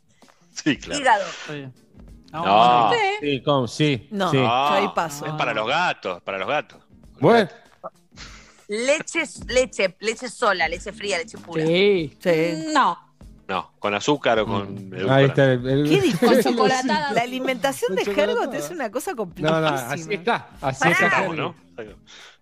Sí, 0.53 0.77
claro. 0.77 1.01
Hígado. 1.01 1.73
No. 2.33 2.91
Sí, 3.21 3.43
¿cómo? 3.43 3.69
Sí. 3.69 4.09
No. 4.11 4.31
sí. 4.31 4.37
Yo 4.39 4.49
ahí 4.49 4.89
paso. 4.95 5.27
Es 5.27 5.33
para 5.33 5.55
los 5.55 5.67
gatos, 5.67 6.23
para 6.23 6.39
los 6.39 6.49
gatos. 6.49 6.83
Bueno, 7.21 7.49
Leche, 8.69 9.25
leche, 9.49 9.97
leche 10.01 10.31
sola, 10.31 10.67
leche 10.67 10.93
fría, 10.93 11.19
leche 11.19 11.37
pura. 11.37 11.67
Sí. 11.67 12.17
Sí. 12.19 12.65
No. 12.73 13.12
No, 13.53 13.71
con 13.79 13.93
azúcar 13.95 14.39
o 14.39 14.47
con 14.47 14.63
ahí 14.63 15.01
edulcorante. 15.01 15.27
está 15.27 15.53
el. 15.53 15.69
el- 15.69 15.89
Qué 15.89 16.43
chocolatada. 16.43 17.13
La 17.13 17.21
alimentación 17.23 17.95
de 17.95 18.03
Hergot 18.03 18.55
es 18.55 18.71
una 18.71 18.91
cosa 18.91 19.11
No, 19.11 19.17
complicada. 19.19 19.71
no, 19.71 19.77
así 19.77 20.15
está. 20.15 20.49
Así 20.61 20.81
Pará. 20.81 20.93
está. 20.93 21.07
Estamos, 21.07 21.29
Harry. 21.29 21.37
¿no? 21.39 21.55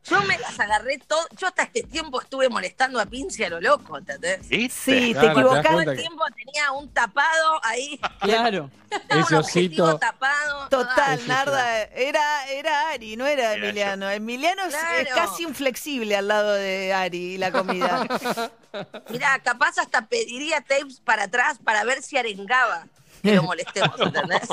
Yo 0.05 0.23
me 0.23 0.39
las 0.39 0.59
agarré 0.59 0.99
todo. 1.07 1.21
Yo 1.37 1.47
hasta 1.49 1.65
este 1.65 1.83
tiempo 1.83 2.21
estuve 2.23 2.49
molestando 2.49 2.99
a 3.01 3.07
Pinci 3.07 3.45
a 3.45 3.51
lo 3.51 3.61
loco, 3.61 3.99
¿entendés? 3.99 4.41
Sí, 4.47 4.69
te 4.69 5.13
Claro, 5.13 5.21
te 5.21 5.33
equivocás. 5.33 5.63
Todo 5.65 5.73
cuenta 5.75 5.91
el 5.93 5.97
que- 5.97 6.03
tiempo 6.03 6.25
tenía 6.35 6.73
un 6.73 6.89
tapado 6.93 7.61
ahí. 7.65 8.01
Claro. 8.21 8.71
Ese 9.09 9.35
un 9.35 9.41
objetivo 9.41 9.85
osito. 9.85 9.99
tapado. 9.99 10.69
Total, 10.69 11.19
Eso 11.19 11.29
Narda, 11.29 11.83
era, 11.83 12.49
era 12.51 12.91
Ari, 12.91 13.17
no 13.17 13.27
era 13.27 13.53
Era 13.53 13.65
Emiliano. 13.67 14.11
Emiliano 14.11 14.63
es, 14.65 14.75
Claro. 14.75 14.97
es 15.09 15.09
casi 15.15 15.43
inflexible 15.45 16.17
al 16.17 16.29
lado 16.29 16.55
de 16.55 16.93
Ari 16.95 17.35
y 17.35 17.39
la 17.39 17.53
comida. 17.53 18.07
Mira, 19.11 19.39
capaz 19.41 19.79
hasta 19.79 20.07
pediría 20.07 20.61
tapes 20.63 21.01
para 21.01 21.25
atrás 21.25 21.59
para 21.63 21.85
ver 21.85 22.03
si 22.03 22.17
arengaba 22.17 22.87
que 23.23 23.35
lo 23.35 23.43
molestemos, 23.43 24.01
¿entendés? 24.01 24.49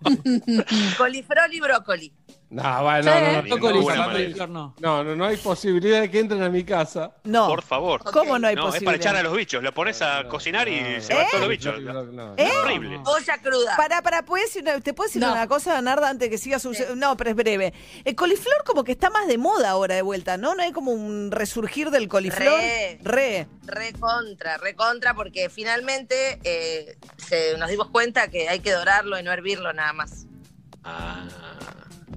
Colifrol 0.98 1.52
y 1.54 1.60
brócoli. 1.60 2.12
No, 2.50 2.62
bueno, 2.82 3.04
no, 3.04 3.20
no, 3.20 3.42
no, 3.42 4.08
de 4.12 4.24
infierno. 4.24 4.74
no, 4.80 5.04
no, 5.04 5.14
no 5.14 5.24
hay 5.24 5.36
posibilidad 5.36 6.00
de 6.00 6.10
que 6.10 6.18
entren 6.18 6.42
a 6.42 6.48
mi 6.48 6.64
casa. 6.64 7.12
No. 7.22 7.46
Por 7.46 7.62
favor. 7.62 8.02
¿Cómo 8.02 8.40
no 8.40 8.48
hay 8.48 8.56
No, 8.56 8.62
es 8.62 8.64
para 8.64 8.72
posibilidad? 8.72 8.96
echar 8.96 9.16
a 9.16 9.22
los 9.22 9.36
bichos. 9.36 9.62
Lo 9.62 9.72
pones 9.72 10.02
a 10.02 10.24
cocinar 10.26 10.68
y 10.68 11.00
se 11.00 11.14
van 11.14 11.26
todos 11.28 11.40
los 11.42 11.48
bichos. 11.48 11.80
No, 11.80 11.92
no, 11.92 12.04
no. 12.04 12.34
¿Eh? 12.36 12.50
Horrible. 12.64 13.00
Olla 13.06 13.38
cruda. 13.40 13.76
Para, 13.76 14.02
para, 14.02 14.24
¿puedes 14.24 14.48
decir 14.48 14.62
una- 14.62 14.80
¿te 14.80 14.92
puedo 14.92 15.06
decir 15.06 15.22
No. 15.22 15.30
una 15.30 15.46
cosa, 15.46 15.80
Narda, 15.80 16.08
antes 16.08 16.28
que 16.28 16.38
siga 16.38 16.58
su... 16.58 16.74
No, 16.96 17.16
pero 17.16 17.30
es 17.30 17.36
breve. 17.36 17.72
El 18.04 18.16
coliflor 18.16 18.64
como 18.66 18.82
que 18.82 18.90
está 18.92 19.10
más 19.10 19.28
de 19.28 19.38
moda 19.38 19.70
ahora 19.70 19.94
de 19.94 20.02
vuelta, 20.02 20.36
¿no? 20.36 20.56
¿No 20.56 20.64
hay 20.64 20.72
como 20.72 20.90
un 20.90 21.30
resurgir 21.30 21.90
del 21.92 22.08
coliflor? 22.08 22.58
Re. 22.58 22.98
Re. 23.04 23.46
Re 23.64 23.92
contra, 23.92 24.56
re 24.56 24.74
contra, 24.74 25.14
porque 25.14 25.50
finalmente 25.50 26.40
eh, 26.42 26.98
se- 27.16 27.56
nos 27.58 27.68
dimos 27.70 27.90
cuenta 27.90 28.26
que 28.28 28.48
hay 28.48 28.58
que 28.58 28.72
dorarlo 28.72 29.16
y 29.20 29.22
no 29.22 29.30
hervirlo 29.30 29.72
nada 29.72 29.92
más. 29.92 30.26
Ah, 30.82 31.22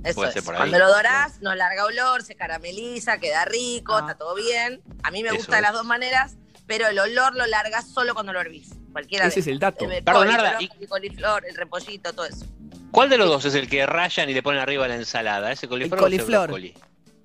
Eso 0.03 0.15
puede 0.15 0.29
es. 0.29 0.33
ser 0.35 0.43
por 0.43 0.55
ahí. 0.55 0.59
Cuando 0.69 0.79
lo 0.79 0.87
dorás, 0.93 1.41
no 1.41 1.55
larga 1.55 1.85
olor, 1.85 2.23
se 2.23 2.35
carameliza, 2.35 3.17
queda 3.19 3.45
rico, 3.45 3.95
Ah. 3.95 3.99
está 4.01 4.15
todo 4.15 4.35
bien. 4.35 4.81
A 5.03 5.11
mí 5.11 5.21
me 5.23 5.29
Eso 5.29 5.37
gusta 5.37 5.55
de 5.57 5.61
las 5.61 5.73
dos 5.73 5.85
maneras, 5.85 6.35
pero 6.67 6.87
el 6.87 6.99
olor 6.99 7.35
lo 7.35 7.45
largas 7.47 7.89
solo 7.89 8.13
cuando 8.13 8.33
lo 8.33 8.41
hervís. 8.41 8.69
Cualquiera 8.91 9.25
Ese 9.27 9.35
de 9.35 9.41
es 9.41 9.47
el 9.47 9.59
dato. 9.59 9.89
El 9.89 10.03
Perdón, 10.03 10.29
el 10.29 10.87
coliflor, 10.87 11.45
el 11.47 11.55
repollito, 11.55 12.13
todo 12.13 12.25
eso. 12.25 12.45
¿Cuál 12.91 13.09
de 13.09 13.17
los 13.17 13.27
dos 13.27 13.45
es 13.45 13.55
el 13.55 13.67
que 13.67 13.85
rayan 13.87 14.29
y 14.29 14.33
le 14.35 14.43
ponen 14.43 14.61
arriba 14.61 14.87
la 14.87 14.95
ensalada? 14.95 15.51
¿Ese 15.51 15.67
coliflor, 15.67 15.97
El 15.99 16.03
o 16.03 16.07
ese 16.07 16.17
coliflor. 16.17 16.47
brócoli? 16.47 16.73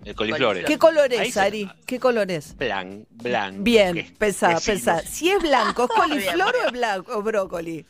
El 0.04 0.14
coliflor. 0.14 0.64
¿Qué 0.64 0.78
color 0.78 1.12
es, 1.12 1.36
Ari? 1.36 1.70
¿Qué 1.84 1.98
color 2.00 2.30
es? 2.30 2.56
Blan, 2.56 3.06
blanco. 3.10 3.62
Bien, 3.64 4.14
pensá. 4.16 4.52
no- 4.52 4.60
Si 4.60 5.28
es 5.30 5.42
blanco, 5.42 5.84
¿es 5.84 5.90
coliflor 6.40 6.54
o 6.56 6.66
es 6.68 6.72
blanco 6.72 7.16
o 7.18 7.22
brócoli? 7.22 7.84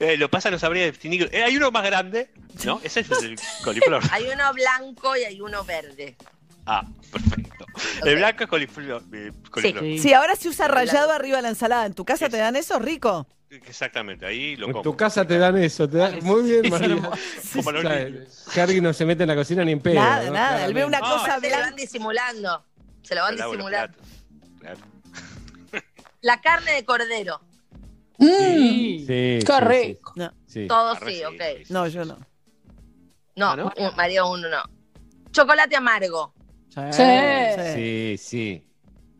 Eh, 0.00 0.16
lo 0.16 0.30
pasa, 0.30 0.50
no 0.50 0.58
sabría 0.58 0.86
distinguir. 0.86 1.28
Eh, 1.30 1.42
hay 1.44 1.56
uno 1.58 1.70
más 1.70 1.84
grande, 1.84 2.30
¿no? 2.64 2.80
Ese 2.82 3.00
es 3.00 3.10
el 3.10 3.38
coliflor. 3.62 4.02
Hay 4.10 4.24
uno 4.32 4.52
blanco 4.54 5.14
y 5.14 5.24
hay 5.24 5.40
uno 5.42 5.62
verde. 5.62 6.16
Ah, 6.64 6.82
perfecto. 7.12 7.66
El 8.04 8.16
blanco 8.16 8.44
es 8.44 8.48
coliflor. 8.48 9.02
eh, 9.12 9.30
coliflor. 9.50 9.82
Sí. 9.84 9.98
Sí, 9.98 10.14
ahora 10.14 10.36
se 10.36 10.48
usa 10.48 10.68
rayado 10.68 11.12
arriba 11.12 11.36
de 11.36 11.42
la 11.42 11.48
ensalada. 11.50 11.84
¿En 11.84 11.92
tu 11.92 12.04
casa 12.06 12.30
te 12.30 12.38
dan 12.38 12.56
eso, 12.56 12.78
rico? 12.78 13.26
Exactamente, 13.50 14.24
ahí 14.24 14.56
lo 14.56 14.66
En 14.66 14.72
como. 14.72 14.82
tu 14.82 14.96
casa 14.96 15.26
te 15.26 15.36
dan 15.36 15.58
eso. 15.58 15.86
Te 15.88 15.98
dan... 15.98 16.18
Muy 16.22 16.44
bien, 16.44 16.70
María. 16.70 16.96
O 17.56 17.62
sea. 17.62 18.62
Harry 18.62 18.80
no 18.80 18.92
se 18.94 19.04
mete 19.04 19.24
en 19.24 19.28
la 19.28 19.34
cocina 19.34 19.64
ni 19.64 19.72
en 19.72 19.80
pedo. 19.80 19.96
Nada, 19.96 20.24
¿no? 20.26 20.32
nada. 20.32 20.64
Él 20.64 20.72
ve 20.72 20.84
una 20.86 21.00
cosa 21.00 21.38
Se 21.40 21.50
lo 21.50 21.58
van 21.58 21.76
disimulando. 21.76 22.64
Se 23.02 23.14
lo 23.14 23.20
van 23.22 23.36
disimulando. 23.36 23.98
Claro. 24.60 24.78
la 26.22 26.40
carne 26.40 26.72
de 26.72 26.84
cordero. 26.84 27.40
Sí, 28.20 28.98
sí, 29.00 29.06
qué 29.06 29.40
sí, 29.46 29.60
rico. 29.60 30.12
No. 30.16 30.24
Arre, 30.24 30.34
sí, 30.46 30.68
sí, 31.16 31.24
ok. 31.24 31.70
No, 31.70 31.86
yo 31.88 32.04
no. 32.04 32.18
No, 33.36 33.56
¿no? 33.56 33.72
un- 33.76 33.96
María 33.96 34.24
uno 34.24 34.48
no. 34.48 34.62
Chocolate 35.32 35.76
amargo. 35.76 36.34
Sí. 36.68 37.02
Sí, 37.74 38.16
sí. 38.18 38.66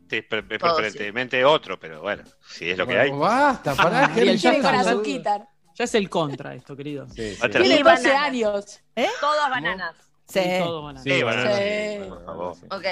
Sí, 0.09 0.21
pre- 0.23 0.43
pre- 0.43 0.57
Todos, 0.59 0.75
preferentemente 0.75 1.43
otro, 1.45 1.79
pero 1.79 2.01
bueno, 2.01 2.23
si 2.45 2.69
es 2.69 2.77
lo 2.77 2.85
que 2.85 2.99
hay. 2.99 3.09
Bueno, 3.09 3.21
Basta, 3.23 3.73
pará, 3.75 4.05
Ah, 4.07 4.13
que 4.13 4.25
y 4.25 4.29
el 4.29 4.37
ya 4.37 4.51
está. 4.53 4.79
azuquita. 4.81 5.47
Ya 5.73 5.85
es 5.85 5.95
el 5.95 6.09
contra 6.09 6.53
esto, 6.53 6.75
querido. 6.75 7.07
Sí, 7.09 7.33
sí. 7.35 7.37
Otra. 7.41 7.61
Tiene 7.61 7.79
Y 7.79 7.83
12 7.83 8.09
bananas. 8.09 8.23
años. 8.23 8.81
Todas 9.21 9.49
bananas. 9.49 9.95
Sí. 10.27 10.39
Y 10.43 10.59
todo, 10.59 10.81
bueno. 10.81 11.01
Sí, 11.01 11.23
bueno, 11.23 11.41
Sí. 11.43 11.61
sí, 12.03 12.09
Por 12.09 12.25
favor. 12.25 12.57
Ok. 12.71 12.85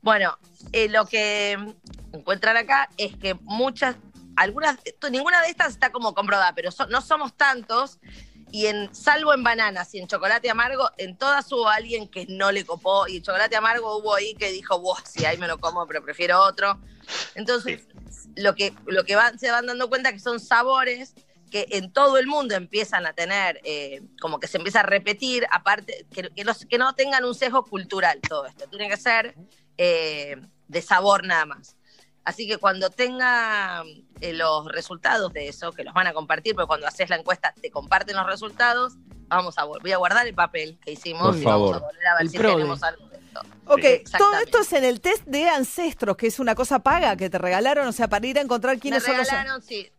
Bueno, 0.00 0.38
eh, 0.72 0.88
lo 0.88 1.04
que 1.04 1.58
encuentran 2.12 2.56
acá 2.56 2.88
es 2.96 3.14
que 3.16 3.34
muchas, 3.42 3.96
algunas, 4.36 4.78
ninguna 5.10 5.40
de 5.42 5.48
estas 5.48 5.72
está 5.72 5.90
como 5.92 6.14
comprobada, 6.14 6.54
pero 6.54 6.70
so- 6.70 6.86
no 6.86 7.00
somos 7.00 7.36
tantos. 7.36 7.98
Y 8.50 8.66
en, 8.66 8.94
salvo 8.94 9.34
en 9.34 9.42
bananas 9.42 9.92
y 9.94 9.98
en 9.98 10.06
chocolate 10.06 10.48
amargo, 10.48 10.88
en 10.96 11.16
todas 11.18 11.50
hubo 11.50 11.68
alguien 11.68 12.06
que 12.08 12.24
no 12.28 12.52
le 12.52 12.64
copó. 12.64 13.08
Y 13.08 13.16
en 13.16 13.22
chocolate 13.22 13.56
amargo 13.56 13.96
hubo 13.98 14.14
ahí 14.14 14.34
que 14.36 14.52
dijo, 14.52 14.78
wow, 14.78 14.94
sí, 15.04 15.24
ahí 15.24 15.36
me 15.38 15.48
lo 15.48 15.58
como, 15.58 15.86
pero 15.88 16.04
prefiero 16.04 16.40
otro. 16.40 16.78
Entonces, 17.34 17.88
lo 18.36 18.54
que, 18.54 18.72
lo 18.86 19.04
que 19.04 19.16
van, 19.16 19.38
se 19.40 19.50
van 19.50 19.66
dando 19.66 19.88
cuenta 19.88 20.12
que 20.12 20.20
son 20.20 20.38
sabores 20.38 21.14
que 21.50 21.66
en 21.70 21.92
todo 21.92 22.16
el 22.18 22.26
mundo 22.26 22.54
empiezan 22.54 23.06
a 23.06 23.12
tener, 23.12 23.60
eh, 23.64 24.02
como 24.20 24.38
que 24.40 24.46
se 24.48 24.56
empieza 24.58 24.80
a 24.80 24.82
repetir, 24.84 25.46
aparte, 25.50 26.06
que, 26.12 26.30
que 26.30 26.44
los- 26.44 26.64
que 26.66 26.78
no 26.78 26.94
tengan 26.94 27.24
un 27.24 27.34
sesgo 27.34 27.64
cultural 27.64 28.20
todo 28.20 28.46
esto. 28.46 28.68
Tiene 28.68 28.88
que 28.88 28.96
ser 28.96 29.34
eh, 29.78 30.36
de 30.68 30.82
sabor 30.82 31.24
nada 31.26 31.44
más. 31.46 31.76
Así 32.24 32.46
que 32.48 32.58
cuando 32.58 32.90
tenga 32.90 33.82
eh, 34.20 34.32
los 34.32 34.66
resultados 34.66 35.32
de 35.32 35.48
eso, 35.48 35.72
que 35.72 35.84
los 35.84 35.92
van 35.92 36.06
a 36.06 36.12
compartir, 36.14 36.54
pero 36.54 36.66
cuando 36.66 36.86
haces 36.86 37.10
la 37.10 37.16
encuesta 37.16 37.52
te 37.60 37.70
comparten 37.70 38.16
los 38.16 38.26
resultados, 38.26 38.94
vamos 39.28 39.58
a 39.58 39.64
voy 39.64 39.92
a 39.92 39.96
guardar 39.98 40.26
el 40.26 40.34
papel 40.34 40.78
que 40.82 40.92
hicimos 40.92 41.28
Por 41.28 41.36
y 41.36 41.42
favor. 41.42 41.72
vamos 41.72 41.82
a 41.82 41.86
volver 41.86 42.06
a 42.06 42.14
ver 42.14 42.22
El 42.22 42.30
si 42.30 42.38
PRODE. 42.38 42.54
tenemos 42.54 42.82
algo 42.82 43.08
de 43.08 43.16
esto. 43.16 43.40
Ok, 43.66 43.80
todo 44.18 44.38
esto 44.38 44.60
es 44.60 44.72
en 44.72 44.84
el 44.84 45.00
test 45.00 45.24
de 45.26 45.48
ancestros, 45.48 46.16
que 46.16 46.28
es 46.28 46.38
una 46.38 46.54
cosa 46.54 46.78
paga 46.78 47.16
que 47.16 47.28
te 47.28 47.38
regalaron, 47.38 47.86
o 47.86 47.92
sea, 47.92 48.08
para 48.08 48.26
ir 48.26 48.38
a 48.38 48.42
encontrar 48.42 48.76
Me 48.76 48.80
quiénes 48.80 49.02
son 49.02 49.16
los... 49.16 49.26
regalaron, 49.28 49.60
sí. 49.62 49.90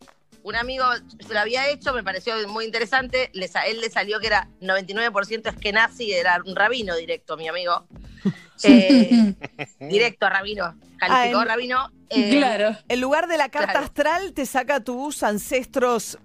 Un 0.42 0.54
amigo 0.54 0.84
se 1.26 1.34
lo 1.34 1.40
había 1.40 1.68
hecho, 1.68 1.92
me 1.92 2.04
pareció 2.04 2.34
muy 2.48 2.64
interesante. 2.64 3.30
Les, 3.34 3.54
a 3.56 3.66
él 3.66 3.80
le 3.80 3.90
salió 3.90 4.20
que 4.20 4.28
era 4.28 4.48
99% 4.60 5.48
es 5.50 5.56
que 5.56 5.72
nazi, 5.72 6.12
era 6.12 6.40
un 6.44 6.54
rabino 6.54 6.94
directo, 6.96 7.36
mi 7.36 7.48
amigo. 7.48 7.86
Eh, 8.64 9.34
directo 9.80 10.26
a 10.26 10.30
rabino, 10.30 10.74
calificó 10.98 11.38
Ah, 11.38 11.42
en- 11.42 11.48
rabino. 11.48 11.90
eh, 12.10 12.30
Claro. 12.30 12.76
En 12.88 13.00
lugar 13.00 13.26
de 13.28 13.36
la 13.38 13.48
carta 13.48 13.72
Claro. 13.72 13.86
astral, 13.86 14.32
te 14.32 14.46
saca 14.46 14.80
tus 14.80 15.22
ancestros. 15.22 16.18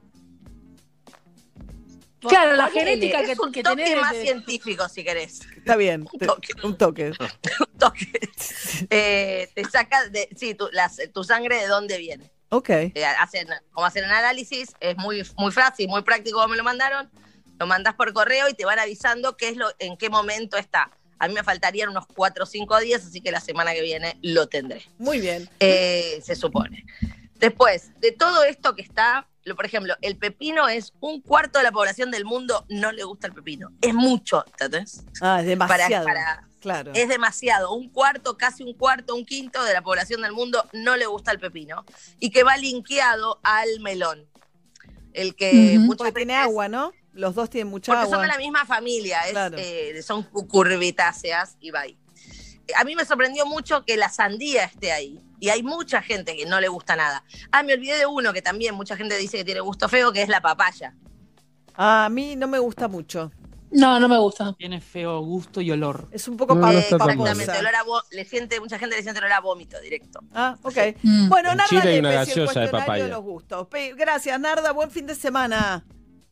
Claro, 2.21 2.55
la 2.55 2.67
genética 2.69 3.23
que, 3.23 3.31
es 3.31 3.39
un 3.39 3.51
que 3.51 3.63
toque 3.63 3.83
tenés 3.83 3.99
más 3.99 4.11
de- 4.13 4.21
científico, 4.21 4.87
si 4.87 5.03
querés. 5.03 5.39
Está 5.57 5.75
bien, 5.75 6.01
Un 6.13 6.19
te- 6.19 6.27
toque. 6.27 6.49
un 6.63 6.77
toque. 6.77 7.05
Un 7.59 7.77
toque. 7.79 8.11
Eh, 8.91 9.49
te 9.55 9.63
saca, 9.65 10.07
de, 10.09 10.29
sí, 10.35 10.53
tu, 10.53 10.69
las- 10.71 11.01
tu 11.13 11.23
sangre 11.23 11.55
de 11.59 11.65
dónde 11.67 11.97
viene. 11.97 12.31
Ok. 12.49 12.69
Eh, 12.69 12.93
hacen, 13.19 13.47
como 13.71 13.87
hacen 13.87 14.03
el 14.03 14.11
análisis, 14.11 14.69
es 14.79 14.95
muy, 14.97 15.23
muy 15.35 15.51
fácil, 15.51 15.87
muy 15.87 16.03
práctico 16.03 16.37
como 16.37 16.49
me 16.49 16.57
lo 16.57 16.63
mandaron. 16.63 17.09
Lo 17.59 17.65
mandás 17.65 17.95
por 17.95 18.13
correo 18.13 18.47
y 18.49 18.53
te 18.53 18.65
van 18.65 18.77
avisando 18.77 19.35
qué 19.35 19.49
es 19.49 19.57
lo, 19.57 19.71
en 19.79 19.97
qué 19.97 20.09
momento 20.11 20.57
está. 20.57 20.91
A 21.21 21.27
mí 21.27 21.35
me 21.35 21.43
faltarían 21.43 21.89
unos 21.89 22.05
4 22.15 22.45
o 22.45 22.47
5 22.47 22.79
días, 22.79 23.05
así 23.05 23.21
que 23.21 23.31
la 23.31 23.39
semana 23.39 23.73
que 23.73 23.81
viene 23.83 24.17
lo 24.23 24.47
tendré. 24.47 24.81
Muy 24.97 25.19
bien. 25.19 25.47
Eh, 25.59 26.19
se 26.23 26.35
supone. 26.35 26.83
Después, 27.35 27.91
de 27.99 28.11
todo 28.11 28.43
esto 28.43 28.73
que 28.75 28.81
está, 28.81 29.27
lo- 29.43 29.55
por 29.55 29.67
ejemplo, 29.67 29.93
el 30.01 30.17
pepino 30.17 30.67
es 30.67 30.93
un 30.99 31.21
cuarto 31.21 31.59
de 31.59 31.63
la 31.63 31.71
población 31.71 32.09
del 32.09 32.25
mundo 32.25 32.65
no 32.69 32.91
le 32.91 33.03
gusta 33.03 33.27
el 33.27 33.33
pepino. 33.33 33.69
Es 33.81 33.93
mucho, 33.93 34.43
¿entendés? 34.47 35.03
Ah, 35.21 35.41
es 35.41 35.45
demasiado. 35.45 36.05
para- 36.05 36.47
claro. 36.59 36.91
Es 36.95 37.07
demasiado. 37.07 37.71
Un 37.75 37.89
cuarto, 37.89 38.35
casi 38.35 38.63
un 38.63 38.73
cuarto, 38.73 39.13
un 39.15 39.23
quinto 39.23 39.63
de 39.63 39.73
la 39.73 39.83
población 39.83 40.23
del 40.23 40.31
mundo 40.31 40.67
no 40.73 40.97
le 40.97 41.05
gusta 41.05 41.31
el 41.31 41.39
pepino. 41.39 41.85
Y 42.19 42.31
que 42.31 42.41
va 42.41 42.57
linkeado 42.57 43.39
al 43.43 43.79
melón. 43.81 44.27
El 45.13 45.35
que 45.35 45.77
muchas 45.77 45.97
Porque 45.97 46.11
tiene 46.13 46.35
agua, 46.35 46.67
¿no? 46.67 46.93
Los 47.13 47.35
dos 47.35 47.49
tienen 47.49 47.69
mucha 47.71 47.91
Porque 47.91 48.03
agua. 48.03 48.15
son 48.17 48.21
de 48.21 48.27
la 48.29 48.37
misma 48.37 48.65
familia, 48.65 49.19
es, 49.25 49.31
Claro. 49.31 49.57
eh, 49.59 50.01
son 50.01 50.23
cucurbitáceas 50.23 51.57
y 51.59 51.71
va 51.71 51.81
ahí. 51.81 51.97
Eh, 52.67 52.73
A 52.77 52.83
mí 52.83 52.95
me 52.95 53.03
sorprendió 53.05 53.45
mucho 53.45 53.83
que 53.85 53.97
la 53.97 54.09
sandía 54.09 54.63
esté 54.63 54.91
ahí. 54.91 55.19
Y 55.39 55.49
hay 55.49 55.63
mucha 55.63 56.01
gente 56.01 56.35
que 56.37 56.45
no 56.45 56.61
le 56.61 56.67
gusta 56.67 56.95
nada. 56.95 57.23
Ah, 57.51 57.63
me 57.63 57.73
olvidé 57.73 57.97
de 57.97 58.05
uno 58.05 58.31
que 58.31 58.41
también 58.43 58.75
mucha 58.75 58.95
gente 58.95 59.17
dice 59.17 59.37
que 59.37 59.43
tiene 59.43 59.59
gusto 59.59 59.89
feo, 59.89 60.11
que 60.13 60.21
es 60.21 60.29
la 60.29 60.39
papaya. 60.41 60.93
Ah, 61.75 62.05
a 62.05 62.09
mí 62.09 62.35
no 62.35 62.47
me 62.47 62.59
gusta 62.59 62.87
mucho. 62.87 63.31
No, 63.71 63.99
no 63.99 64.07
me 64.09 64.17
gusta. 64.17 64.53
Tiene 64.57 64.81
feo 64.81 65.21
gusto 65.21 65.61
y 65.61 65.71
olor. 65.71 66.07
Es 66.11 66.27
un 66.27 66.35
poco 66.37 66.53
No, 66.55 66.61
no 66.61 66.77
Exactamente, 66.77 67.51
olor 67.57 67.73
a 67.75 67.83
le 68.11 68.25
siente, 68.25 68.59
mucha 68.59 68.77
gente 68.77 68.97
le 68.97 69.01
siente 69.01 69.19
olor 69.19 69.31
a 69.31 69.39
vómito 69.39 69.79
directo. 69.79 70.19
Ah, 70.33 70.57
ok. 70.61 70.77
Mm. 71.01 71.29
Bueno, 71.29 71.51
En 71.51 71.57
Narda 71.57 71.69
Chile 71.69 71.89
hay 71.93 71.99
una 71.99 72.11
gaseosa 72.11 72.39
de 72.41 72.45
cuestionario 72.69 72.71
papaya. 72.79 73.03
de 73.05 73.09
los 73.09 73.21
gustos. 73.23 73.67
Gracias, 73.95 74.39
Narda. 74.39 74.71
Buen 74.73 74.91
fin 74.91 75.07
de 75.07 75.15
semana. 75.15 75.83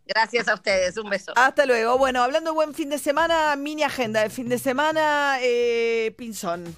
Gracias 0.09 0.47
a 0.47 0.55
ustedes, 0.55 0.97
un 0.97 1.07
beso. 1.07 1.33
Hasta 1.35 1.67
luego. 1.67 1.99
Bueno, 1.99 2.23
hablando 2.23 2.49
de 2.49 2.55
buen 2.55 2.73
fin 2.73 2.89
de 2.89 2.97
semana, 2.97 3.55
mini 3.55 3.83
agenda 3.83 4.23
de 4.23 4.31
fin 4.31 4.49
de 4.49 4.57
semana, 4.57 5.37
eh, 5.39 6.15
Pinzón. 6.17 6.75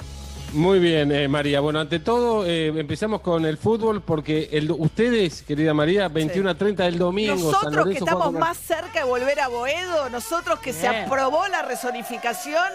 Muy 0.54 0.80
bien, 0.80 1.14
eh, 1.14 1.30
María. 1.30 1.62
Bueno, 1.62 1.80
ante 1.80 2.00
todo, 2.00 2.46
eh, 2.46 2.68
empezamos 2.68 3.22
con 3.22 3.46
el 3.46 3.58
fútbol 3.58 4.02
porque 4.02 4.50
el, 4.52 4.70
ustedes, 4.72 5.44
querida 5.44 5.74
María, 5.74 6.10
21 6.10 6.50
a 6.50 6.56
30 6.56 6.84
del 6.84 6.98
domingo. 6.98 7.36
Nosotros 7.36 7.70
que 7.72 7.76
Lorenzo 7.78 8.04
estamos 8.06 8.26
con- 8.26 8.40
más 8.40 8.58
cerca 8.58 9.00
de 9.00 9.06
volver 9.06 9.40
a 9.40 9.48
Boedo, 9.48 10.10
nosotros 10.10 10.60
que 10.60 10.74
se 10.74 10.90
aprobó 10.90 11.48
la 11.48 11.62
resonificación, 11.62 12.66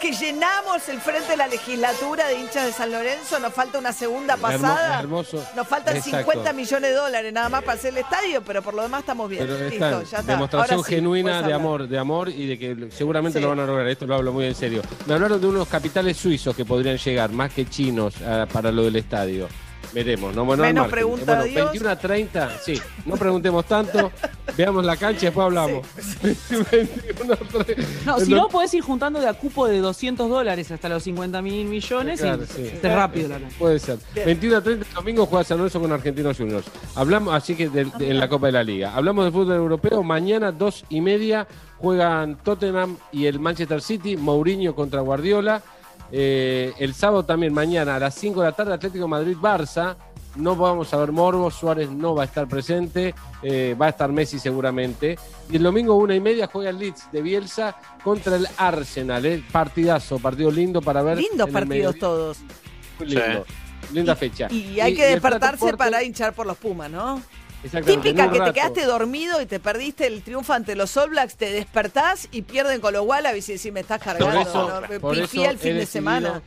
que 0.00 0.12
llenamos 0.12 0.88
el 0.88 1.00
frente 1.00 1.30
de 1.30 1.36
la 1.36 1.48
legislatura 1.48 2.28
de 2.28 2.38
hinchas 2.38 2.64
de 2.66 2.72
San 2.72 2.92
Lorenzo, 2.92 3.40
nos 3.40 3.52
falta 3.52 3.78
una 3.80 3.92
segunda 3.92 4.34
Hermo- 4.34 4.42
pasada. 4.42 5.00
hermoso. 5.00 5.44
Nos 5.56 5.66
faltan 5.66 5.96
Exacto. 5.96 6.18
50 6.30 6.52
millones 6.52 6.90
de 6.90 6.96
dólares 6.96 7.32
nada 7.32 7.48
más 7.48 7.62
para 7.64 7.76
hacer 7.76 7.90
el 7.92 7.98
estadio, 7.98 8.42
pero 8.42 8.62
por 8.62 8.74
lo 8.74 8.82
demás 8.82 9.00
estamos 9.00 9.28
bien. 9.28 9.44
Pero 9.48 9.68
Listo, 9.68 10.02
ya 10.04 10.18
está. 10.18 10.32
demostración 10.32 10.84
sí, 10.84 10.94
genuina 10.94 11.42
de 11.42 11.52
amor, 11.52 11.88
de 11.88 11.98
amor 11.98 12.28
y 12.28 12.46
de 12.46 12.56
que 12.58 12.88
seguramente 12.92 13.40
Sí. 13.40 13.42
lo 13.42 13.48
van 13.48 13.58
a 13.60 13.66
lograr. 13.66 13.88
Esto 13.88 14.06
lo 14.06 14.14
hablo 14.14 14.32
muy 14.32 14.44
en 14.46 14.54
serio. 14.54 14.82
Me 15.06 15.14
hablaron 15.14 15.40
de 15.40 15.46
unos 15.48 15.66
capitales 15.66 16.16
suizos 16.16 16.54
que 16.54 16.64
podrían 16.64 16.96
llegar, 16.98 17.15
más 17.32 17.52
que 17.52 17.66
chinos, 17.66 18.14
ah, 18.22 18.46
para 18.52 18.70
lo 18.72 18.84
del 18.84 18.96
estadio. 18.96 19.48
Veremos, 19.94 20.34
¿no? 20.34 20.44
Bueno, 20.44 20.64
Menos 20.64 20.88
pregunta 20.88 21.24
bueno, 21.24 21.40
a 21.42 21.44
Dios. 21.44 21.64
21 21.72 21.90
a 21.90 21.96
30, 21.96 22.50
sí. 22.60 22.74
No 23.06 23.14
preguntemos 23.16 23.64
tanto. 23.66 24.10
Veamos 24.56 24.84
la 24.84 24.96
cancha 24.96 25.22
y 25.22 25.24
después 25.26 25.44
hablamos. 25.44 25.86
21 26.72 27.32
a 27.32 27.36
30. 27.36 27.82
No, 28.04 28.20
si 28.20 28.32
no, 28.34 28.48
podés 28.48 28.74
ir 28.74 28.82
juntando 28.82 29.20
de 29.20 29.28
a 29.28 29.34
cupo 29.34 29.66
de 29.68 29.78
200 29.78 30.28
dólares 30.28 30.70
hasta 30.70 30.88
los 30.88 31.02
50 31.04 31.40
mil 31.40 31.66
millones 31.66 32.20
Claro, 32.20 32.42
y 32.42 32.46
sí. 32.46 32.62
esté 32.66 32.94
rápido 32.94 33.28
la 33.28 33.38
cancha. 33.38 33.56
Puede 33.58 33.78
ser. 33.78 33.98
21 34.14 34.56
a 34.56 34.60
30 34.60 34.86
el 34.88 34.94
domingo 34.94 35.26
juega 35.26 35.44
San 35.44 35.58
Lorenzo 35.58 35.80
con 35.80 35.92
Argentinos 35.92 36.36
Juniors. 36.36 36.66
Hablamos, 36.94 37.32
así 37.34 37.54
que 37.54 37.68
de- 37.68 37.84
de- 37.84 38.10
en 38.10 38.18
la 38.18 38.28
Copa 38.28 38.46
de 38.46 38.52
la 38.52 38.64
Liga. 38.64 38.92
Hablamos 38.94 39.24
de 39.24 39.30
fútbol 39.30 39.54
europeo. 39.56 40.02
Mañana, 40.02 40.52
dos 40.52 40.84
y 40.88 41.00
media, 41.00 41.46
juegan 41.78 42.36
Tottenham 42.42 42.96
y 43.12 43.26
el 43.26 43.38
Manchester 43.38 43.80
City. 43.80 44.16
Mourinho 44.16 44.74
contra 44.74 45.00
Guardiola. 45.00 45.62
Eh, 46.12 46.72
el 46.78 46.94
sábado 46.94 47.24
también, 47.24 47.52
mañana 47.52 47.96
a 47.96 47.98
las 47.98 48.14
5 48.14 48.40
de 48.40 48.46
la 48.46 48.52
tarde, 48.52 48.74
Atlético 48.74 49.08
Madrid-Barça. 49.08 49.96
No 50.36 50.54
vamos 50.54 50.92
a 50.92 50.98
ver 50.98 51.12
Morbo, 51.12 51.50
Suárez 51.50 51.90
no 51.90 52.14
va 52.14 52.22
a 52.22 52.26
estar 52.26 52.46
presente, 52.46 53.14
eh, 53.42 53.74
va 53.80 53.86
a 53.86 53.88
estar 53.88 54.12
Messi 54.12 54.38
seguramente. 54.38 55.18
Y 55.50 55.56
el 55.56 55.62
domingo, 55.62 55.94
una 55.96 56.14
y 56.14 56.20
media, 56.20 56.46
juega 56.52 56.68
el 56.68 56.78
Leeds 56.78 57.10
de 57.10 57.22
Bielsa 57.22 57.74
contra 58.04 58.36
el 58.36 58.46
Arsenal. 58.58 59.24
eh. 59.24 59.42
Partidazo, 59.50 60.18
partido 60.18 60.50
lindo 60.50 60.82
para 60.82 61.02
ver. 61.02 61.16
Lindos 61.16 61.48
partidos 61.48 61.98
todos. 61.98 62.38
Muy 62.98 63.08
lindo. 63.08 63.46
Linda 63.94 64.14
fecha. 64.14 64.48
Y 64.52 64.78
hay 64.78 64.92
Y- 64.92 64.96
que 64.96 65.06
despertarse 65.06 65.74
para 65.76 66.02
hinchar 66.02 66.34
por 66.34 66.46
los 66.46 66.58
Pumas, 66.58 66.90
¿no? 66.90 67.22
Típica 67.70 68.30
que 68.30 68.40
te 68.40 68.52
quedaste 68.52 68.84
dormido 68.84 69.40
y 69.40 69.46
te 69.46 69.60
perdiste 69.60 70.06
el 70.06 70.22
triunfo 70.22 70.52
ante 70.52 70.74
los 70.76 70.96
All 70.96 71.10
Blacks, 71.10 71.36
te 71.36 71.50
despertás 71.50 72.28
y 72.32 72.42
pierden 72.42 72.80
con 72.80 72.92
los 72.92 73.04
Wallabies 73.06 73.48
y 73.48 73.52
decís, 73.54 73.72
me 73.72 73.80
estás 73.80 74.00
cargando, 74.02 74.40
eso- 74.40 74.80
¿no? 74.80 74.88
Me 74.88 75.00
por 75.00 75.16
eso 75.18 75.44
el 75.44 75.58
fin 75.58 75.76
de 75.76 75.86
semana. 75.86 76.42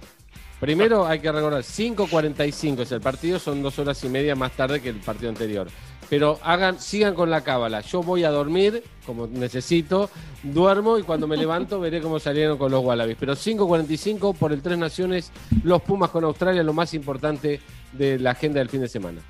Primero 0.59 1.07
hay 1.07 1.19
que 1.21 1.31
recordar, 1.31 1.63
5.45 1.63 2.81
es 2.81 2.91
el 2.91 2.99
partido, 2.99 3.39
son 3.39 3.63
dos 3.63 3.79
horas 3.79 4.03
y 4.03 4.09
media 4.09 4.35
más 4.35 4.51
tarde 4.51 4.81
que 4.81 4.89
el 4.89 4.97
partido 4.97 5.29
anterior. 5.29 5.67
Pero 6.09 6.39
hagan, 6.43 6.79
sigan 6.81 7.13
con 7.13 7.29
la 7.29 7.41
cábala. 7.41 7.81
Yo 7.81 8.01
voy 8.01 8.23
a 8.23 8.29
dormir, 8.31 8.83
como 9.05 9.27
necesito, 9.27 10.09
duermo 10.43 10.97
y 10.97 11.03
cuando 11.03 11.27
me 11.27 11.37
levanto 11.37 11.79
veré 11.79 12.01
cómo 12.01 12.19
salieron 12.19 12.57
con 12.57 12.71
los 12.71 12.83
Wallabies. 12.83 13.15
Pero 13.19 13.35
5.45 13.35 14.35
por 14.35 14.51
el 14.51 14.61
Tres 14.61 14.77
Naciones, 14.77 15.31
los 15.63 15.81
Pumas 15.83 16.09
con 16.09 16.23
Australia, 16.25 16.63
lo 16.63 16.73
más 16.73 16.93
importante 16.93 17.61
de 17.93 18.19
la 18.19 18.31
agenda 18.31 18.59
del 18.59 18.69
fin 18.69 18.81
de 18.81 18.89
semana. 18.89 19.21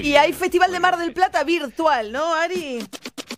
Y 0.00 0.16
hay 0.16 0.32
Festival 0.32 0.70
de 0.72 0.80
Mar 0.80 0.96
del 0.98 1.12
Plata 1.12 1.42
virtual, 1.44 2.12
¿no, 2.12 2.34
Ari? 2.34 2.84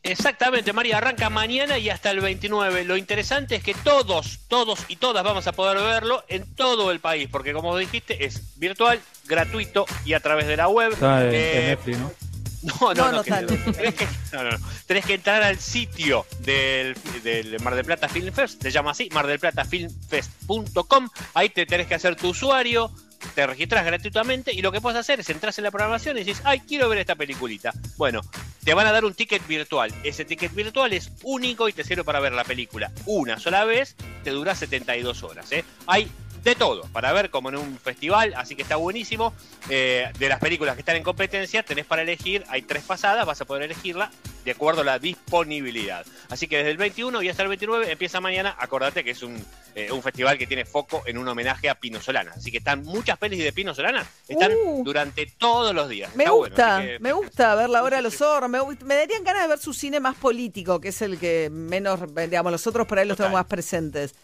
Exactamente, 0.02 0.72
María, 0.74 0.98
arranca 0.98 1.30
mañana 1.30 1.78
y 1.78 1.88
hasta 1.88 2.10
el 2.10 2.20
29. 2.20 2.84
Lo 2.84 2.96
interesante 2.98 3.54
es 3.56 3.62
que 3.62 3.72
todos, 3.74 4.40
todos 4.48 4.80
y 4.88 4.96
todas 4.96 5.24
vamos 5.24 5.46
a 5.46 5.52
poder 5.52 5.78
verlo 5.78 6.22
en 6.28 6.44
todo 6.54 6.90
el 6.90 7.00
país, 7.00 7.28
porque 7.32 7.52
como 7.54 7.76
dijiste, 7.78 8.24
es 8.26 8.58
virtual, 8.58 9.00
gratuito 9.24 9.86
y 10.04 10.12
a 10.12 10.20
través 10.20 10.46
de 10.46 10.56
la 10.58 10.68
web. 10.68 10.92
Está 10.92 11.24
Eh, 11.24 11.60
en 11.60 11.66
Netflix, 11.68 11.98
¿no? 11.98 12.12
No, 12.64 12.72
no, 12.80 12.94
No, 12.94 13.04
no. 13.04 13.12
no 13.18 13.22
que- 13.22 13.30
tenés, 13.32 13.94
no, 14.32 14.42
no. 14.42 14.56
Tenés 14.86 15.04
que 15.04 15.14
entrar 15.14 15.42
al 15.42 15.58
sitio 15.58 16.24
del, 16.40 16.94
del 17.22 17.60
Mar 17.60 17.74
del 17.74 17.84
Plata 17.84 18.08
Film 18.08 18.32
Fest, 18.32 18.62
se 18.62 18.70
llama 18.70 18.92
así, 18.92 19.08
mardelplatafilmfest.com. 19.12 21.08
Ahí 21.34 21.48
te 21.50 21.66
tenés 21.66 21.86
que 21.86 21.94
hacer 21.94 22.16
tu 22.16 22.28
usuario, 22.30 22.90
te 23.34 23.46
registras 23.46 23.84
gratuitamente 23.84 24.52
y 24.52 24.62
lo 24.62 24.72
que 24.72 24.80
puedes 24.80 24.98
hacer 24.98 25.20
es 25.20 25.30
entras 25.30 25.58
en 25.58 25.64
la 25.64 25.70
programación 25.70 26.16
y 26.16 26.24
dices, 26.24 26.42
ay, 26.44 26.60
quiero 26.60 26.88
ver 26.88 26.98
esta 26.98 27.14
peliculita. 27.14 27.72
Bueno, 27.96 28.20
te 28.64 28.74
van 28.74 28.86
a 28.86 28.92
dar 28.92 29.04
un 29.04 29.14
ticket 29.14 29.46
virtual. 29.46 29.92
Ese 30.02 30.24
ticket 30.24 30.54
virtual 30.54 30.92
es 30.92 31.10
único 31.22 31.68
y 31.68 31.72
te 31.72 31.84
sirve 31.84 32.04
para 32.04 32.20
ver 32.20 32.32
la 32.32 32.44
película 32.44 32.90
una 33.06 33.38
sola 33.38 33.64
vez, 33.64 33.96
te 34.22 34.30
dura 34.30 34.54
72 34.54 35.22
horas. 35.22 35.50
¿eh? 35.52 35.64
Hay 35.86 36.10
de 36.44 36.54
todo 36.54 36.82
para 36.92 37.12
ver 37.12 37.30
como 37.30 37.48
en 37.48 37.56
un 37.56 37.78
festival, 37.78 38.34
así 38.36 38.54
que 38.54 38.62
está 38.62 38.76
buenísimo. 38.76 39.32
Eh, 39.70 40.10
de 40.18 40.28
las 40.28 40.38
películas 40.40 40.74
que 40.74 40.80
están 40.82 40.96
en 40.96 41.02
competencia, 41.02 41.62
tenés 41.62 41.86
para 41.86 42.02
elegir, 42.02 42.44
hay 42.48 42.62
tres 42.62 42.84
pasadas, 42.84 43.24
vas 43.26 43.40
a 43.40 43.44
poder 43.46 43.62
elegirla 43.62 44.10
de 44.44 44.50
acuerdo 44.50 44.82
a 44.82 44.84
la 44.84 44.98
disponibilidad. 44.98 46.04
Así 46.28 46.46
que 46.46 46.58
desde 46.58 46.70
el 46.70 46.76
21 46.76 47.22
y 47.22 47.28
hasta 47.30 47.42
el 47.42 47.48
29 47.48 47.90
empieza 47.90 48.20
mañana, 48.20 48.54
acordate 48.58 49.02
que 49.02 49.12
es 49.12 49.22
un, 49.22 49.42
eh, 49.74 49.90
un 49.90 50.02
festival 50.02 50.36
que 50.36 50.46
tiene 50.46 50.64
foco 50.66 51.02
en 51.06 51.16
un 51.18 51.26
homenaje 51.26 51.70
a 51.70 51.74
Pino 51.76 52.00
Solana. 52.00 52.32
Así 52.36 52.50
que 52.50 52.58
están 52.58 52.82
muchas 52.84 53.16
pelis 53.18 53.42
de 53.42 53.52
Pino 53.52 53.74
Solana, 53.74 54.06
están 54.28 54.52
Uh. 54.66 54.84
durante 54.84 55.26
todos 55.38 55.74
los 55.74 55.88
días. 55.88 56.14
Me 56.14 56.24
Está 56.24 56.32
bueno, 56.34 56.54
gusta, 56.54 56.76
así 56.76 56.86
que- 56.86 56.98
me 56.98 57.12
gusta 57.12 57.54
ver 57.54 57.70
la 57.70 57.82
hora 57.82 57.96
de 57.96 58.02
los 58.02 58.16
zorros. 58.16 58.50
Me, 58.50 58.58
me 58.84 58.94
darían 58.96 59.24
ganas 59.24 59.42
de 59.42 59.48
ver 59.48 59.58
su 59.58 59.72
cine 59.72 59.98
más 59.98 60.14
político, 60.16 60.78
que 60.80 60.88
es 60.88 61.00
el 61.00 61.18
que 61.18 61.48
menos, 61.50 62.00
digamos, 62.14 62.52
los 62.52 62.66
otros 62.66 62.86
por 62.86 62.98
ahí 62.98 63.06
los 63.08 63.16
tengo 63.16 63.30
más 63.30 63.46
presentes. 63.46 64.14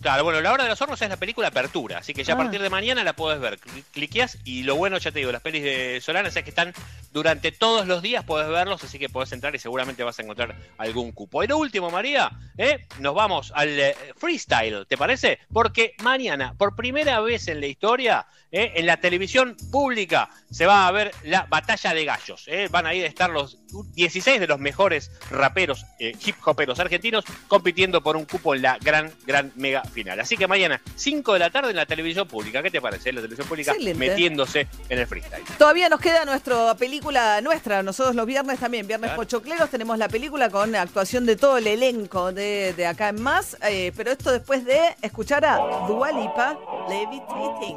Claro, 0.00 0.22
bueno, 0.22 0.40
La 0.40 0.52
Hora 0.52 0.62
de 0.62 0.70
los 0.70 0.80
Hornos 0.80 1.02
es 1.02 1.08
la 1.08 1.16
película 1.16 1.48
Apertura, 1.48 1.98
así 1.98 2.14
que 2.14 2.22
ya 2.22 2.34
Ah. 2.34 2.36
a 2.36 2.38
partir 2.38 2.62
de 2.62 2.70
mañana 2.70 3.02
la 3.02 3.14
puedes 3.14 3.40
ver. 3.40 3.58
Cli- 3.58 3.82
Cliqueas 3.92 4.38
y 4.44 4.62
lo 4.62 4.76
bueno, 4.76 4.96
ya 4.98 5.10
te 5.10 5.18
digo, 5.18 5.32
las 5.32 5.42
pelis 5.42 5.64
de 5.64 6.00
Solana 6.00 6.28
es 6.28 6.34
que 6.34 6.50
están 6.50 6.72
durante 7.12 7.50
todos 7.50 7.84
los 7.88 8.00
días, 8.00 8.22
puedes 8.24 8.48
verlos, 8.48 8.84
así 8.84 8.98
que 9.00 9.08
puedes 9.08 9.32
entrar 9.32 9.54
y 9.56 9.58
seguramente 9.58 10.04
vas 10.04 10.16
a 10.18 10.22
encontrar 10.22 10.54
algún 10.76 11.10
cupo. 11.10 11.42
Y 11.42 11.48
lo 11.48 11.58
último, 11.58 11.90
María, 11.90 12.30
¿eh? 12.56 12.86
nos 13.00 13.12
vamos 13.14 13.50
al 13.56 13.68
eh, 13.80 13.96
freestyle, 14.16 14.86
¿te 14.86 14.96
parece? 14.96 15.40
Porque 15.52 15.94
mañana, 16.02 16.54
por 16.56 16.76
primera 16.76 17.18
vez 17.20 17.48
en 17.48 17.60
la 17.60 17.66
historia, 17.66 18.26
¿eh? 18.52 18.72
en 18.76 18.86
la 18.86 18.98
televisión 18.98 19.56
pública, 19.70 20.30
se 20.50 20.66
va 20.66 20.86
a 20.86 20.90
ver 20.92 21.10
la 21.24 21.46
batalla 21.48 21.94
de 21.94 22.04
gallos. 22.04 22.44
¿eh? 22.46 22.68
Van 22.70 22.86
a 22.86 22.94
ir 22.94 23.04
a 23.04 23.08
estar 23.08 23.30
los 23.30 23.58
16 23.94 24.40
de 24.40 24.46
los 24.46 24.58
mejores 24.58 25.10
raperos, 25.30 25.84
eh, 25.98 26.12
hip 26.24 26.36
hoperos 26.46 26.80
argentinos, 26.80 27.24
compitiendo 27.48 28.02
por 28.02 28.16
un 28.16 28.24
cupo 28.24 28.54
en 28.54 28.62
la 28.62 28.78
gran, 28.80 29.12
gran 29.26 29.52
mega 29.56 29.82
final. 29.84 30.18
Así 30.20 30.36
que 30.36 30.46
mañana, 30.46 30.80
5 30.96 31.32
de 31.34 31.38
la 31.38 31.50
tarde 31.50 31.70
en 31.70 31.76
la 31.76 31.86
televisión 31.86 32.26
pública. 32.26 32.62
¿Qué 32.62 32.70
te 32.70 32.80
parece? 32.80 33.12
La 33.12 33.20
televisión 33.20 33.46
pública 33.48 33.72
Excelente. 33.72 33.98
metiéndose 34.08 34.66
en 34.88 34.98
el 34.98 35.06
freestyle. 35.06 35.44
Todavía 35.58 35.88
nos 35.88 36.00
queda 36.00 36.24
nuestra 36.24 36.74
película 36.76 37.40
nuestra. 37.40 37.82
Nosotros 37.82 38.14
los 38.14 38.26
viernes 38.26 38.58
también, 38.58 38.86
viernes 38.86 39.08
Claro. 39.08 39.22
pochocleros, 39.22 39.70
tenemos 39.70 39.98
la 39.98 40.08
película 40.08 40.50
con 40.50 40.74
actuación 40.74 41.24
de 41.26 41.36
todo 41.36 41.58
el 41.58 41.66
elenco 41.66 42.32
de, 42.32 42.72
de 42.74 42.86
acá 42.86 43.10
en 43.10 43.22
más. 43.22 43.56
eh, 43.62 43.92
pero 43.96 44.10
esto 44.10 44.30
después 44.32 44.64
de 44.64 44.80
escuchar 45.02 45.44
a 45.44 45.56
Dua 45.86 46.10
Lipa, 46.12 46.58
Levitating. 46.88 47.76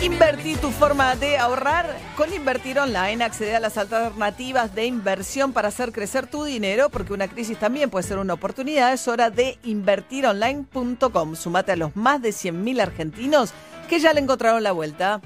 Invertí 0.00 0.54
tu 0.56 0.70
forma 0.70 1.16
de 1.16 1.38
ahorrar. 1.38 1.96
Con 2.16 2.32
Invertir 2.32 2.78
Online. 2.78 3.22
Accede 3.22 3.54
a 3.54 3.60
las 3.60 3.76
alternativas 3.76 4.74
de 4.74 4.86
inversión 4.86 5.52
para 5.52 5.68
hacer 5.68 5.92
crecer 5.92 6.26
tu 6.26 6.44
dinero, 6.44 6.88
porque 6.88 7.12
una 7.12 7.28
crisis 7.28 7.58
también 7.58 7.90
puede 7.90 8.06
ser 8.06 8.18
una 8.18 8.34
oportunidad. 8.34 8.92
Es 8.92 9.06
hora 9.06 9.30
de 9.30 9.58
invertironline.com. 9.62 11.36
Sumate 11.36 11.72
a 11.72 11.76
los 11.76 11.94
más 11.94 12.22
de 12.22 12.30
100.000 12.30 12.80
argentinos 12.80 13.52
que 13.88 13.98
ya 14.00 14.12
le 14.12 14.20
encontraron 14.20 14.62
la 14.62 14.72
vuelta. 14.72 15.20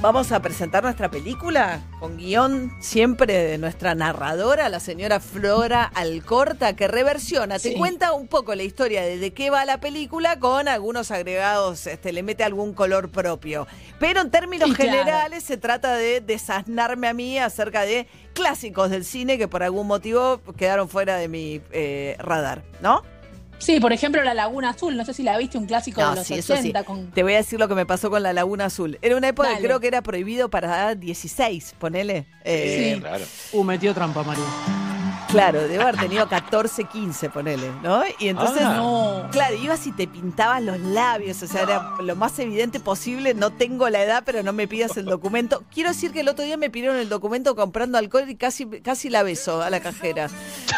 Vamos 0.00 0.30
a 0.30 0.40
presentar 0.40 0.84
nuestra 0.84 1.10
película 1.10 1.80
con 1.98 2.16
guion 2.18 2.70
siempre 2.80 3.32
de 3.34 3.58
nuestra 3.58 3.96
narradora, 3.96 4.68
la 4.68 4.78
señora 4.78 5.18
Flora 5.18 5.82
Alcorta, 5.92 6.76
que 6.76 6.86
reversiona, 6.86 7.58
te 7.58 7.70
Sí. 7.70 7.74
cuenta 7.74 8.12
un 8.12 8.28
poco 8.28 8.54
la 8.54 8.62
historia 8.62 9.02
de 9.02 9.18
de 9.18 9.32
qué 9.34 9.50
va 9.50 9.64
la 9.64 9.80
película 9.80 10.38
con 10.38 10.68
algunos 10.68 11.10
agregados, 11.10 11.88
este, 11.88 12.12
le 12.12 12.22
mete 12.22 12.44
algún 12.44 12.74
color 12.74 13.10
propio. 13.10 13.66
Pero 13.98 14.20
en 14.20 14.30
términos 14.30 14.68
Sí, 14.68 14.76
claro. 14.76 14.90
generales 14.92 15.42
se 15.42 15.56
trata 15.56 15.96
de 15.96 16.20
desasnarme 16.20 17.08
a 17.08 17.12
mí 17.12 17.36
acerca 17.40 17.82
de 17.82 18.06
clásicos 18.34 18.90
del 18.90 19.04
cine 19.04 19.36
que 19.36 19.48
por 19.48 19.64
algún 19.64 19.88
motivo 19.88 20.40
quedaron 20.56 20.88
fuera 20.88 21.16
de 21.16 21.26
mi 21.26 21.60
eh, 21.72 22.14
radar, 22.20 22.62
¿no? 22.80 23.02
Sí, 23.58 23.80
por 23.80 23.92
ejemplo, 23.92 24.22
La 24.22 24.34
Laguna 24.34 24.70
Azul, 24.70 24.96
no 24.96 25.04
sé 25.04 25.12
si 25.14 25.22
la 25.22 25.36
viste, 25.36 25.58
un 25.58 25.66
clásico 25.66 26.00
No, 26.00 26.10
de 26.10 26.16
los 26.16 26.26
sí, 26.26 26.34
eso 26.34 26.54
sí. 26.54 26.60
80 26.60 26.84
con 26.84 27.10
Te 27.10 27.22
voy 27.22 27.34
a 27.34 27.38
decir 27.38 27.58
lo 27.58 27.68
que 27.68 27.74
me 27.74 27.86
pasó 27.86 28.08
con 28.10 28.22
la 28.22 28.32
Laguna 28.32 28.66
Azul. 28.66 28.98
Era 29.02 29.16
una 29.16 29.28
época 29.28 29.56
que 29.56 29.62
creo 29.62 29.80
que 29.80 29.88
era 29.88 30.02
prohibido 30.02 30.48
para 30.48 30.94
16, 30.94 31.74
ponele. 31.78 32.26
Eh, 32.44 32.94
Sí. 32.94 33.00
Claro. 33.00 33.24
Uh, 33.52 33.64
metió 33.64 33.92
trampa, 33.94 34.22
Mario. 34.22 34.44
Claro, 35.28 35.68
debo 35.68 35.82
haber 35.82 35.96
tenido 35.96 36.28
14, 36.28 36.84
15, 36.84 37.30
ponele, 37.30 37.70
¿no? 37.82 38.02
Y 38.18 38.28
entonces, 38.28 38.62
Ah. 38.64 38.76
No. 38.76 39.28
claro, 39.30 39.54
ibas 39.56 39.86
y 39.86 39.92
te 39.92 40.06
pintabas 40.08 40.62
los 40.62 40.80
labios, 40.80 41.42
o 41.42 41.46
sea, 41.46 41.62
era 41.62 41.92
lo 42.00 42.16
más 42.16 42.38
evidente 42.38 42.80
posible. 42.80 43.34
No 43.34 43.50
tengo 43.50 43.88
la 43.90 44.02
edad, 44.02 44.22
pero 44.24 44.42
no 44.42 44.52
me 44.52 44.66
pidas 44.66 44.96
el 44.96 45.04
documento. 45.04 45.62
Quiero 45.72 45.90
decir 45.90 46.12
que 46.12 46.20
el 46.20 46.28
otro 46.28 46.44
día 46.44 46.56
me 46.56 46.70
pidieron 46.70 46.96
el 46.96 47.08
documento 47.08 47.54
comprando 47.54 47.98
alcohol 47.98 48.24
y 48.28 48.36
casi, 48.36 48.66
casi 48.80 49.10
la 49.10 49.22
beso 49.22 49.60
a 49.62 49.70
la 49.70 49.80
cajera. 49.80 50.28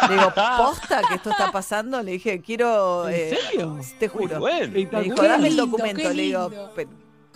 Le 0.09 0.15
digo, 0.17 0.33
¿posta 0.35 1.03
que 1.09 1.15
esto 1.15 1.31
está 1.31 1.53
pasando? 1.53 2.03
Le 2.03 2.13
dije, 2.13 2.41
quiero. 2.41 3.09
¿En 3.09 3.15
eh, 3.15 3.39
serio? 3.51 3.79
Te 3.99 4.09
juro. 4.09 4.41
Bueno. 4.41 4.73
Me 4.73 5.03
dijo, 5.03 5.23
dame 5.23 5.49
el 5.49 5.57
documento. 5.57 6.11
Le 6.13 6.23
digo, 6.23 6.49
lindo. 6.49 6.73
"Pero, 6.75 6.91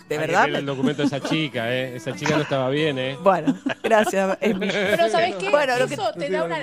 ¿de 0.09 0.15
Hay 0.15 0.21
que 0.21 0.27
verdad? 0.27 0.41
pedirle 0.43 0.59
el 0.59 0.65
documento 0.65 1.01
de 1.01 1.07
esa 1.07 1.19
chica, 1.19 1.73
¿eh? 1.73 1.95
Esa 1.95 2.15
chica 2.15 2.35
no 2.35 2.41
estaba 2.43 2.69
bien, 2.69 2.97
¿eh? 2.99 3.17
Bueno, 3.21 3.57
gracias. 3.83 4.37
Emi. 4.41 4.67
Pero 4.71 5.09
¿sabes 5.09 5.35
qué? 5.35 5.49
Bueno, 5.49 5.77
lo 5.77 5.87
que- 5.87 5.93
Eso 5.95 6.11
te 6.13 6.29
da 6.29 6.43
una, 6.43 6.59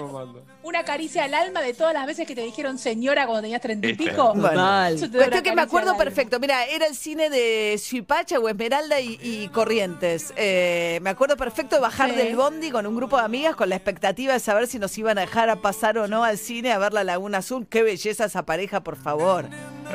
una 0.65 0.85
caricia 0.85 1.25
al 1.25 1.35
alma 1.35 1.61
de 1.61 1.75
todas 1.75 1.93
las 1.93 2.07
veces 2.07 2.27
que 2.27 2.35
te 2.35 2.43
dijeron 2.43 2.79
señora 2.79 3.27
cuando 3.27 3.43
tenías 3.43 3.61
treinta 3.61 3.89
y 3.89 3.95
pico. 3.95 4.33
Da 4.35 4.89
Cuestión 4.91 5.43
que 5.43 5.55
me 5.55 5.63
acuerdo 5.63 5.97
perfecto. 5.97 6.39
Mira, 6.39 6.65
era 6.67 6.87
el 6.87 6.95
cine 6.95 7.31
de 7.31 7.79
Suipacha 7.83 8.39
o 8.39 8.49
Esmeralda 8.49 9.01
y, 9.01 9.19
y 9.23 9.49
Corrientes. 9.49 10.33
Eh, 10.37 11.01
me 11.03 11.11
acuerdo 11.11 11.37
perfecto 11.37 11.77
de 11.77 11.83
bajar 11.83 12.11
Sí. 12.11 12.17
del 12.17 12.37
bondi 12.37 12.71
con 12.71 12.87
un 12.87 12.95
grupo 12.97 13.17
de 13.19 13.25
amigas 13.25 13.57
con 13.57 13.69
la 13.69 13.77
expectativa 13.77 14.33
de 14.33 14.41
saber 14.41 14.67
si 14.67 14.79
nos 14.79 14.97
iban 14.99 15.19
a 15.19 15.23
dejar 15.23 15.51
a 15.51 15.57
pasar 15.57 15.99
o 15.99 16.07
no 16.09 16.25
al 16.25 16.39
cine 16.39 16.73
a 16.73 16.79
ver 16.79 16.93
la 16.93 17.05
Laguna 17.05 17.39
Azul. 17.39 17.67
Qué 17.69 17.83
belleza 17.83 18.25
esa 18.27 18.45
pareja, 18.45 18.81
por 18.83 18.97
favor. 18.97 19.47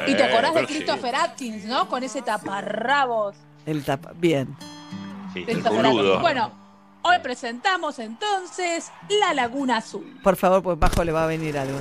Y 0.08 0.16
te 0.16 0.22
Eh, 0.24 0.26
acordás 0.26 0.54
de 0.54 0.62
sí. 0.62 0.66
Christopher 0.68 1.16
Atkins, 1.16 1.66
¿no? 1.66 1.88
Con 1.90 2.04
ese 2.04 2.22
taparrabos. 2.22 3.36
El 3.66 3.84
tapa. 3.84 4.12
Bien. 4.16 4.56
Sí, 5.34 5.40
el 5.40 5.46
Christopher 5.46 5.86
boludo. 5.86 6.00
Atkins. 6.18 6.22
Bueno, 6.22 6.67
hoy 7.08 7.20
presentamos 7.20 8.00
entonces 8.00 8.92
La 9.22 9.34
Laguna 9.34 9.78
Azul. 9.78 10.20
Por 10.24 10.36
favor, 10.36 10.62
pues 10.62 10.78
bajo 10.78 11.04
le 11.04 11.12
va 11.12 11.24
a 11.24 11.28
venir 11.28 11.58
algo. 11.58 11.80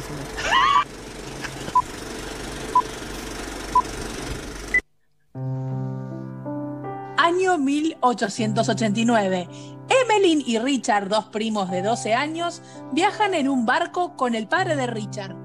Año 7.16 7.58
1889. 7.58 9.48
Emmeline 9.88 10.42
y 10.46 10.58
Richard, 10.58 11.08
dos 11.08 11.26
primos 11.26 11.70
de 11.70 11.82
12 11.82 12.14
años, 12.14 12.62
viajan 12.92 13.34
en 13.34 13.48
un 13.48 13.66
barco 13.66 14.16
con 14.16 14.34
el 14.34 14.48
padre 14.48 14.76
de 14.76 14.86
Richard. 14.86 15.36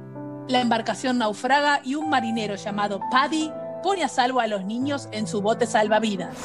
La 0.48 0.62
embarcación 0.62 1.18
naufraga 1.20 1.82
y 1.84 1.96
un 1.96 2.10
marinero 2.10 2.56
llamado 2.56 3.00
Paddy 3.12 3.52
pone 3.84 4.04
a 4.04 4.10
salvo 4.10 4.40
a 4.40 4.48
los 4.48 4.66
niños 4.66 5.10
en 5.12 5.28
su 5.28 5.42
bote 5.42 5.66
salvavidas. 5.66 6.36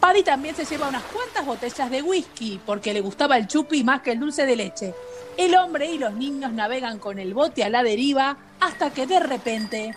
Paddy 0.00 0.22
también 0.22 0.56
se 0.56 0.64
lleva 0.64 0.88
unas 0.88 1.02
cuantas 1.04 1.44
botellas 1.44 1.90
de 1.90 2.02
whisky 2.02 2.58
porque 2.64 2.94
le 2.94 3.02
gustaba 3.02 3.36
el 3.36 3.46
chupi 3.46 3.84
más 3.84 4.00
que 4.00 4.12
el 4.12 4.20
dulce 4.20 4.46
de 4.46 4.56
leche. 4.56 4.94
El 5.36 5.54
hombre 5.54 5.86
y 5.86 5.98
los 5.98 6.14
niños 6.14 6.52
navegan 6.52 6.98
con 6.98 7.18
el 7.18 7.34
bote 7.34 7.62
a 7.62 7.68
la 7.68 7.82
deriva 7.82 8.36
hasta 8.60 8.90
que 8.90 9.06
de 9.06 9.20
repente 9.20 9.94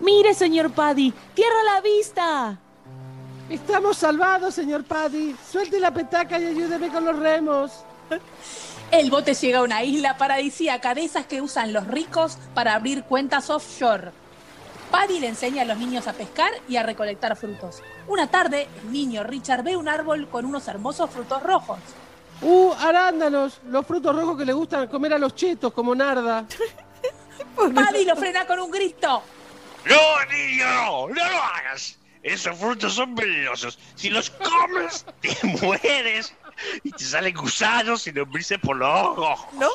Mire, 0.00 0.32
señor 0.34 0.70
Paddy, 0.70 1.12
tierra 1.34 1.60
a 1.60 1.74
la 1.74 1.80
vista. 1.80 2.58
Estamos 3.50 3.96
salvados, 3.96 4.54
señor 4.54 4.84
Paddy. 4.84 5.34
Suelte 5.50 5.80
la 5.80 5.92
petaca 5.92 6.38
y 6.38 6.46
ayúdeme 6.46 6.88
con 6.88 7.04
los 7.04 7.18
remos. 7.18 7.72
El 8.90 9.10
bote 9.10 9.34
llega 9.34 9.58
a 9.58 9.62
una 9.62 9.82
isla 9.82 10.16
paradisíaca 10.16 10.94
de 10.94 11.04
esas 11.04 11.26
que 11.26 11.42
usan 11.42 11.72
los 11.72 11.86
ricos 11.86 12.38
para 12.54 12.74
abrir 12.74 13.04
cuentas 13.04 13.50
offshore. 13.50 14.12
Paddy 14.90 15.20
le 15.20 15.28
enseña 15.28 15.62
a 15.62 15.64
los 15.64 15.76
niños 15.78 16.06
a 16.06 16.12
pescar 16.12 16.50
y 16.68 16.76
a 16.76 16.82
recolectar 16.82 17.36
frutos. 17.36 17.82
Una 18.06 18.26
tarde, 18.30 18.68
el 18.82 18.92
niño 18.92 19.22
Richard 19.22 19.62
ve 19.62 19.76
un 19.76 19.88
árbol 19.88 20.28
con 20.28 20.44
unos 20.46 20.66
hermosos 20.68 21.10
frutos 21.10 21.42
rojos. 21.42 21.78
Uh, 22.40 22.72
arándanos, 22.78 23.60
los 23.68 23.86
frutos 23.86 24.14
rojos 24.14 24.38
que 24.38 24.44
le 24.44 24.52
gustan 24.52 24.86
comer 24.88 25.12
a 25.14 25.18
los 25.18 25.34
chetos, 25.34 25.72
como 25.72 25.94
Narda. 25.94 26.46
Paddy 27.74 28.04
lo 28.04 28.16
frena 28.16 28.46
con 28.46 28.60
un 28.60 28.70
grito. 28.70 29.22
No, 29.84 30.24
niño, 30.32 30.64
no, 30.66 31.08
no 31.08 31.14
lo 31.14 31.42
hagas. 31.42 31.96
Esos 32.22 32.56
frutos 32.56 32.94
son 32.94 33.14
venenosos. 33.14 33.78
Si 33.94 34.08
los 34.10 34.30
comes, 34.30 35.04
te 35.20 35.36
mueres 35.60 36.32
y 36.82 36.90
te 36.92 37.04
salen 37.04 37.34
gusanos 37.34 38.06
y 38.06 38.12
lombrices 38.12 38.58
por 38.58 38.76
los 38.76 38.88
ojos. 38.88 39.40
¿No? 39.54 39.68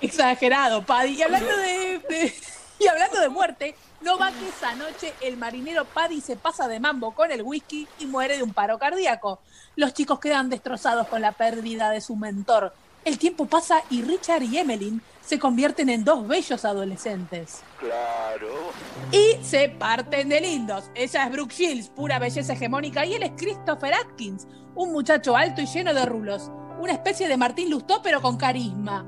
Exagerado, 0.00 0.82
Paddy. 0.84 1.12
Y 1.18 1.22
hablando 1.22 1.56
de, 1.56 1.98
de- 2.08 2.34
y 2.78 2.86
hablando 2.86 3.20
de 3.20 3.28
muerte, 3.28 3.74
no 4.00 4.18
va 4.18 4.32
que 4.32 4.48
esa 4.48 4.74
noche 4.74 5.12
el 5.20 5.36
marinero 5.36 5.84
Paddy 5.84 6.20
se 6.20 6.36
pasa 6.36 6.68
de 6.68 6.80
mambo 6.80 7.12
con 7.12 7.30
el 7.30 7.42
whisky 7.42 7.86
y 7.98 8.06
muere 8.06 8.36
de 8.36 8.42
un 8.42 8.54
paro 8.54 8.78
cardíaco. 8.78 9.40
Los 9.76 9.92
chicos 9.92 10.18
quedan 10.20 10.48
destrozados 10.48 11.06
con 11.08 11.20
la 11.20 11.32
pérdida 11.32 11.90
de 11.90 12.00
su 12.00 12.16
mentor. 12.16 12.72
El 13.04 13.18
tiempo 13.18 13.46
pasa 13.46 13.82
y 13.90 14.02
Richard 14.02 14.42
y 14.42 14.58
Emmeline 14.58 15.00
se 15.24 15.38
convierten 15.38 15.88
en 15.88 16.04
dos 16.04 16.26
bellos 16.26 16.64
adolescentes. 16.64 17.62
Claro. 17.78 18.72
Y 19.12 19.42
se 19.44 19.68
parten 19.68 20.28
de 20.28 20.40
lindos. 20.40 20.90
Ella 20.94 21.24
es 21.24 21.32
Brooke 21.32 21.54
Shields, 21.54 21.88
pura 21.88 22.18
belleza 22.18 22.54
hegemónica, 22.54 23.06
y 23.06 23.14
él 23.14 23.22
es 23.22 23.32
Christopher 23.36 23.94
Atkins, 23.94 24.46
un 24.74 24.92
muchacho 24.92 25.36
alto 25.36 25.60
y 25.60 25.66
lleno 25.66 25.94
de 25.94 26.04
rulos. 26.04 26.50
Una 26.80 26.92
especie 26.92 27.28
de 27.28 27.36
Martín 27.36 27.70
Lustó, 27.70 28.02
pero 28.02 28.20
con 28.20 28.36
carisma. 28.36 29.06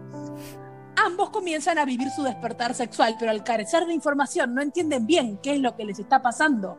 Ambos 1.04 1.30
comienzan 1.30 1.78
a 1.78 1.84
vivir 1.84 2.10
su 2.10 2.22
despertar 2.22 2.74
sexual, 2.74 3.16
pero 3.18 3.30
al 3.30 3.42
carecer 3.42 3.86
de 3.86 3.94
información 3.94 4.54
no 4.54 4.62
entienden 4.62 5.06
bien 5.06 5.38
qué 5.42 5.54
es 5.54 5.60
lo 5.60 5.74
que 5.74 5.84
les 5.84 5.98
está 5.98 6.22
pasando. 6.22 6.78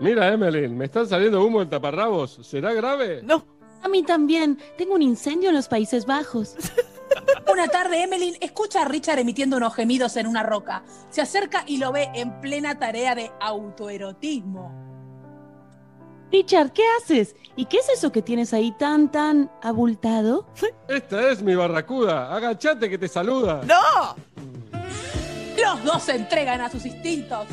Mira, 0.00 0.32
Emeline, 0.32 0.76
me 0.76 0.86
están 0.86 1.06
saliendo 1.06 1.44
humo 1.44 1.62
en 1.62 1.70
taparrabos. 1.70 2.38
¿Será 2.42 2.72
grave? 2.72 3.22
No. 3.22 3.44
A 3.82 3.88
mí 3.88 4.02
también. 4.02 4.58
Tengo 4.76 4.94
un 4.94 5.02
incendio 5.02 5.48
en 5.48 5.54
los 5.54 5.68
Países 5.68 6.06
Bajos. 6.06 6.56
Una 7.52 7.68
tarde, 7.68 8.02
Emmeline 8.02 8.36
escucha 8.40 8.82
a 8.82 8.84
Richard 8.84 9.18
emitiendo 9.18 9.56
unos 9.56 9.74
gemidos 9.74 10.16
en 10.16 10.26
una 10.26 10.42
roca. 10.42 10.82
Se 11.10 11.20
acerca 11.20 11.64
y 11.66 11.78
lo 11.78 11.92
ve 11.92 12.08
en 12.14 12.40
plena 12.40 12.78
tarea 12.78 13.14
de 13.14 13.30
autoerotismo. 13.40 14.91
Richard, 16.32 16.72
¿qué 16.72 16.82
haces? 16.98 17.36
¿Y 17.56 17.66
qué 17.66 17.76
es 17.76 17.88
eso 17.90 18.10
que 18.10 18.22
tienes 18.22 18.54
ahí 18.54 18.72
tan, 18.78 19.12
tan 19.12 19.50
abultado? 19.62 20.46
Esta 20.88 21.30
es 21.30 21.42
mi 21.42 21.54
barracuda. 21.54 22.34
Agachate 22.34 22.88
que 22.88 22.96
te 22.96 23.06
saluda. 23.06 23.60
¡No! 23.64 24.16
Los 25.62 25.84
dos 25.84 26.02
se 26.02 26.16
entregan 26.16 26.62
a 26.62 26.70
sus 26.70 26.86
instintos 26.86 27.46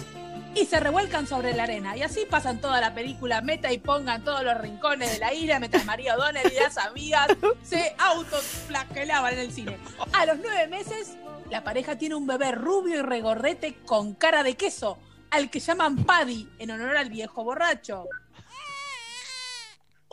y 0.56 0.66
se 0.66 0.80
revuelcan 0.80 1.28
sobre 1.28 1.54
la 1.54 1.64
arena. 1.64 1.98
Y 1.98 2.04
así 2.04 2.26
pasan 2.30 2.62
toda 2.62 2.80
la 2.80 2.96
película, 2.96 3.42
meta 3.42 3.72
y 3.74 3.80
pongan 3.80 4.24
todos 4.24 4.44
los 4.44 4.58
rincones 4.58 5.12
de 5.12 5.20
la 5.20 5.34
isla, 5.34 5.60
mientras 5.60 5.86
María 5.86 6.16
O'Donnell 6.16 6.50
y 6.50 6.60
las 6.60 6.78
amigas 6.78 7.28
se 7.62 7.94
autoflagelaban 7.98 9.34
en 9.34 9.40
el 9.40 9.52
cine. 9.52 9.78
A 10.14 10.26
los 10.26 10.38
nueve 10.38 10.68
meses, 10.68 11.18
la 11.52 11.66
pareja 11.66 11.98
tiene 11.98 12.16
un 12.16 12.26
bebé 12.26 12.54
rubio 12.54 13.00
y 13.00 13.02
regordete 13.02 13.76
con 13.86 14.14
cara 14.14 14.42
de 14.42 14.56
queso, 14.56 14.98
al 15.32 15.50
que 15.50 15.60
llaman 15.60 15.98
Paddy 16.06 16.48
en 16.60 16.72
honor 16.72 16.96
al 16.96 17.10
viejo 17.10 17.44
borracho. 17.44 18.06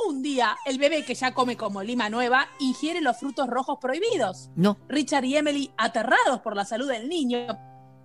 Un 0.08 0.22
día, 0.22 0.56
el 0.66 0.78
bebé 0.78 1.04
que 1.04 1.14
ya 1.14 1.32
come 1.32 1.56
como 1.56 1.82
lima 1.82 2.10
nueva 2.10 2.46
ingiere 2.58 3.00
los 3.00 3.16
frutos 3.16 3.46
rojos 3.48 3.78
prohibidos. 3.80 4.50
No. 4.54 4.76
Richard 4.88 5.24
y 5.24 5.36
Emily, 5.36 5.72
aterrados 5.76 6.40
por 6.42 6.54
la 6.54 6.64
salud 6.66 6.88
del 6.88 7.08
niño, 7.08 7.46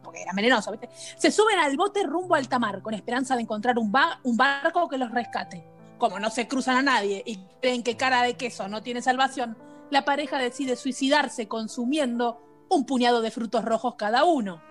porque 0.01 0.21
era 0.21 0.31
venenoso, 0.33 0.71
¿viste? 0.71 0.89
se 1.17 1.31
suben 1.31 1.59
al 1.59 1.75
bote 1.75 2.03
rumbo 2.03 2.35
al 2.35 2.47
tamar 2.47 2.81
con 2.81 2.93
esperanza 2.93 3.35
de 3.35 3.41
encontrar 3.41 3.77
un, 3.77 3.91
ba- 3.91 4.19
un 4.23 4.37
barco 4.37 4.87
que 4.87 4.97
los 4.97 5.11
rescate. 5.11 5.65
Como 5.97 6.17
no 6.19 6.29
se 6.31 6.47
cruzan 6.47 6.77
a 6.77 6.81
nadie 6.81 7.21
y 7.25 7.37
creen 7.61 7.83
que 7.83 7.97
cara 7.97 8.23
de 8.23 8.35
queso 8.35 8.67
no 8.67 8.81
tiene 8.81 9.01
salvación, 9.01 9.57
la 9.91 10.05
pareja 10.05 10.37
decide 10.39 10.75
suicidarse 10.77 11.47
consumiendo 11.47 12.41
un 12.69 12.85
puñado 12.85 13.21
de 13.21 13.31
frutos 13.31 13.65
rojos 13.65 13.95
cada 13.97 14.23
uno. 14.23 14.61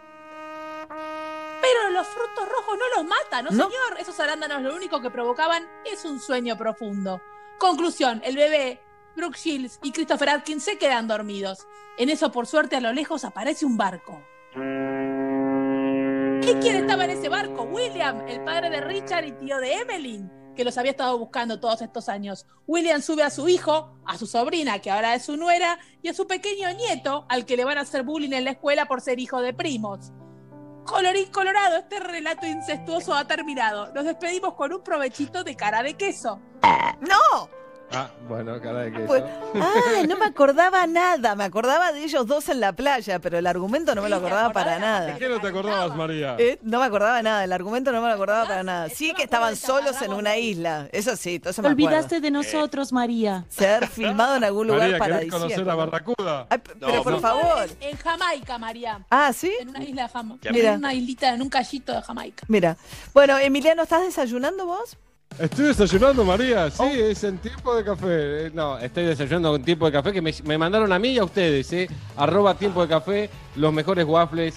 Pero 1.60 1.90
los 1.90 2.06
frutos 2.06 2.48
rojos 2.48 2.78
no 2.78 2.96
los 2.96 3.06
matan, 3.06 3.44
¿no, 3.44 3.50
No. 3.50 3.64
señor? 3.64 3.98
Esos 3.98 4.18
arándanos 4.20 4.62
lo 4.62 4.74
único 4.74 5.00
que 5.00 5.10
provocaban 5.10 5.68
es 5.84 6.04
un 6.04 6.20
sueño 6.20 6.56
profundo. 6.56 7.20
Conclusión, 7.58 8.22
el 8.24 8.36
bebé, 8.36 8.80
Brooke 9.16 9.36
Shields 9.36 9.78
y 9.82 9.92
Christopher 9.92 10.30
Atkins 10.30 10.64
se 10.64 10.78
quedan 10.78 11.06
dormidos. 11.08 11.66
En 11.98 12.08
eso, 12.08 12.32
por 12.32 12.46
suerte, 12.46 12.76
a 12.76 12.80
lo 12.80 12.92
lejos 12.92 13.24
aparece 13.24 13.66
un 13.66 13.76
barco. 13.76 14.22
¿Y 16.42 16.54
quién 16.54 16.76
estaba 16.76 17.04
en 17.04 17.10
ese 17.10 17.28
barco? 17.28 17.62
William, 17.64 18.26
el 18.26 18.42
padre 18.44 18.70
de 18.70 18.80
Richard 18.80 19.24
y 19.26 19.32
tío 19.32 19.58
de 19.58 19.74
Emmeline, 19.74 20.30
que 20.56 20.64
los 20.64 20.78
había 20.78 20.92
estado 20.92 21.18
buscando 21.18 21.60
todos 21.60 21.82
estos 21.82 22.08
años. 22.08 22.46
William 22.66 23.02
sube 23.02 23.22
a 23.22 23.30
su 23.30 23.48
hijo, 23.48 23.94
a 24.06 24.16
su 24.16 24.26
sobrina, 24.26 24.78
que 24.78 24.90
ahora 24.90 25.14
es 25.14 25.24
su 25.26 25.36
nuera, 25.36 25.78
y 26.02 26.08
a 26.08 26.14
su 26.14 26.26
pequeño 26.26 26.72
nieto, 26.72 27.26
al 27.28 27.44
que 27.44 27.56
le 27.56 27.64
van 27.64 27.78
a 27.78 27.82
hacer 27.82 28.02
bullying 28.04 28.32
en 28.32 28.44
la 28.44 28.52
escuela 28.52 28.86
por 28.86 29.00
ser 29.02 29.18
hijo 29.20 29.42
de 29.42 29.52
primos. 29.52 30.12
Colorín 30.90 31.30
colorado, 31.30 31.76
este 31.76 32.00
relato 32.00 32.48
incestuoso 32.48 33.14
ha 33.14 33.24
terminado. 33.24 33.92
Nos 33.94 34.04
despedimos 34.04 34.54
con 34.54 34.72
un 34.72 34.82
provechito 34.82 35.44
de 35.44 35.54
cara 35.54 35.84
de 35.84 35.94
queso. 35.94 36.40
¡No! 37.00 37.59
Ah, 37.92 38.08
bueno, 38.28 38.60
cara 38.60 38.80
de 38.82 38.92
queso. 38.92 39.06
Pues, 39.06 39.22
ah, 39.56 39.74
no 40.08 40.16
me 40.16 40.24
acordaba 40.26 40.86
nada. 40.86 41.34
Me 41.34 41.44
acordaba 41.44 41.90
de 41.92 42.04
ellos 42.04 42.26
dos 42.26 42.48
en 42.48 42.60
la 42.60 42.72
playa, 42.72 43.18
pero 43.18 43.38
el 43.38 43.46
argumento 43.46 43.94
no 43.94 44.02
me 44.02 44.08
lo 44.08 44.16
acordaba 44.16 44.52
para 44.52 44.78
nada. 44.78 45.06
¿De 45.14 45.18
qué 45.18 45.28
no 45.28 45.40
te 45.40 45.48
acordabas, 45.48 45.96
María? 45.96 46.36
Eh, 46.38 46.58
No 46.62 46.78
me 46.78 46.84
acordaba 46.86 47.20
nada, 47.22 47.42
el 47.42 47.52
argumento 47.52 47.90
no 47.90 48.00
me 48.00 48.08
lo 48.08 48.14
acordaba 48.14 48.46
para 48.46 48.62
nada. 48.62 48.88
Sí 48.90 49.12
que 49.14 49.24
estaban 49.24 49.56
solos 49.56 50.00
en 50.02 50.12
una 50.12 50.36
isla, 50.36 50.88
eso 50.92 51.16
sí, 51.16 51.40
todo 51.40 51.50
eso 51.50 51.62
Te 51.62 51.68
me 51.68 51.72
acuerdo. 51.72 51.88
olvidaste 51.96 52.20
de 52.20 52.30
nosotros, 52.30 52.92
María. 52.92 53.44
Ser 53.48 53.88
filmado 53.88 54.36
en 54.36 54.44
algún 54.44 54.68
lugar 54.68 54.90
María, 54.98 55.16
¿querés 55.18 55.30
conocer 55.32 55.68
a 55.68 55.74
Barracuda? 55.74 56.46
Ay, 56.48 56.58
pero 56.78 57.02
por 57.02 57.20
favor. 57.20 57.68
En 57.80 57.96
Jamaica, 57.96 58.58
María. 58.58 59.04
Ah, 59.10 59.32
¿sí? 59.32 59.52
En 59.60 59.70
una 59.70 59.82
isla 59.82 60.02
de 60.04 60.08
Jamaica. 60.08 60.48
En 60.50 60.76
una 60.76 60.94
islita, 60.94 61.34
en 61.34 61.42
un 61.42 61.48
callito 61.48 61.92
de 61.92 62.02
Jamaica. 62.02 62.44
Mira. 62.48 62.76
Bueno, 63.12 63.36
Emiliano, 63.38 63.82
¿estás 63.82 64.02
desayunando 64.02 64.66
vos? 64.66 64.96
Estoy 65.38 65.66
desayunando, 65.66 66.24
María. 66.24 66.70
Sí, 66.70 66.82
es 66.92 67.24
en 67.24 67.38
tiempo 67.38 67.74
de 67.74 67.84
café. 67.84 68.06
Eh, 68.46 68.50
No, 68.52 68.78
estoy 68.78 69.04
desayunando 69.06 69.56
en 69.56 69.62
tiempo 69.62 69.86
de 69.86 69.92
café 69.92 70.12
que 70.12 70.20
me, 70.20 70.34
me 70.44 70.58
mandaron 70.58 70.92
a 70.92 70.98
mí 70.98 71.10
y 71.10 71.18
a 71.18 71.24
ustedes, 71.24 71.72
¿eh? 71.72 71.88
Arroba 72.16 72.54
tiempo 72.54 72.82
de 72.82 72.88
café, 72.88 73.30
los 73.56 73.72
mejores 73.72 74.04
waffles, 74.04 74.56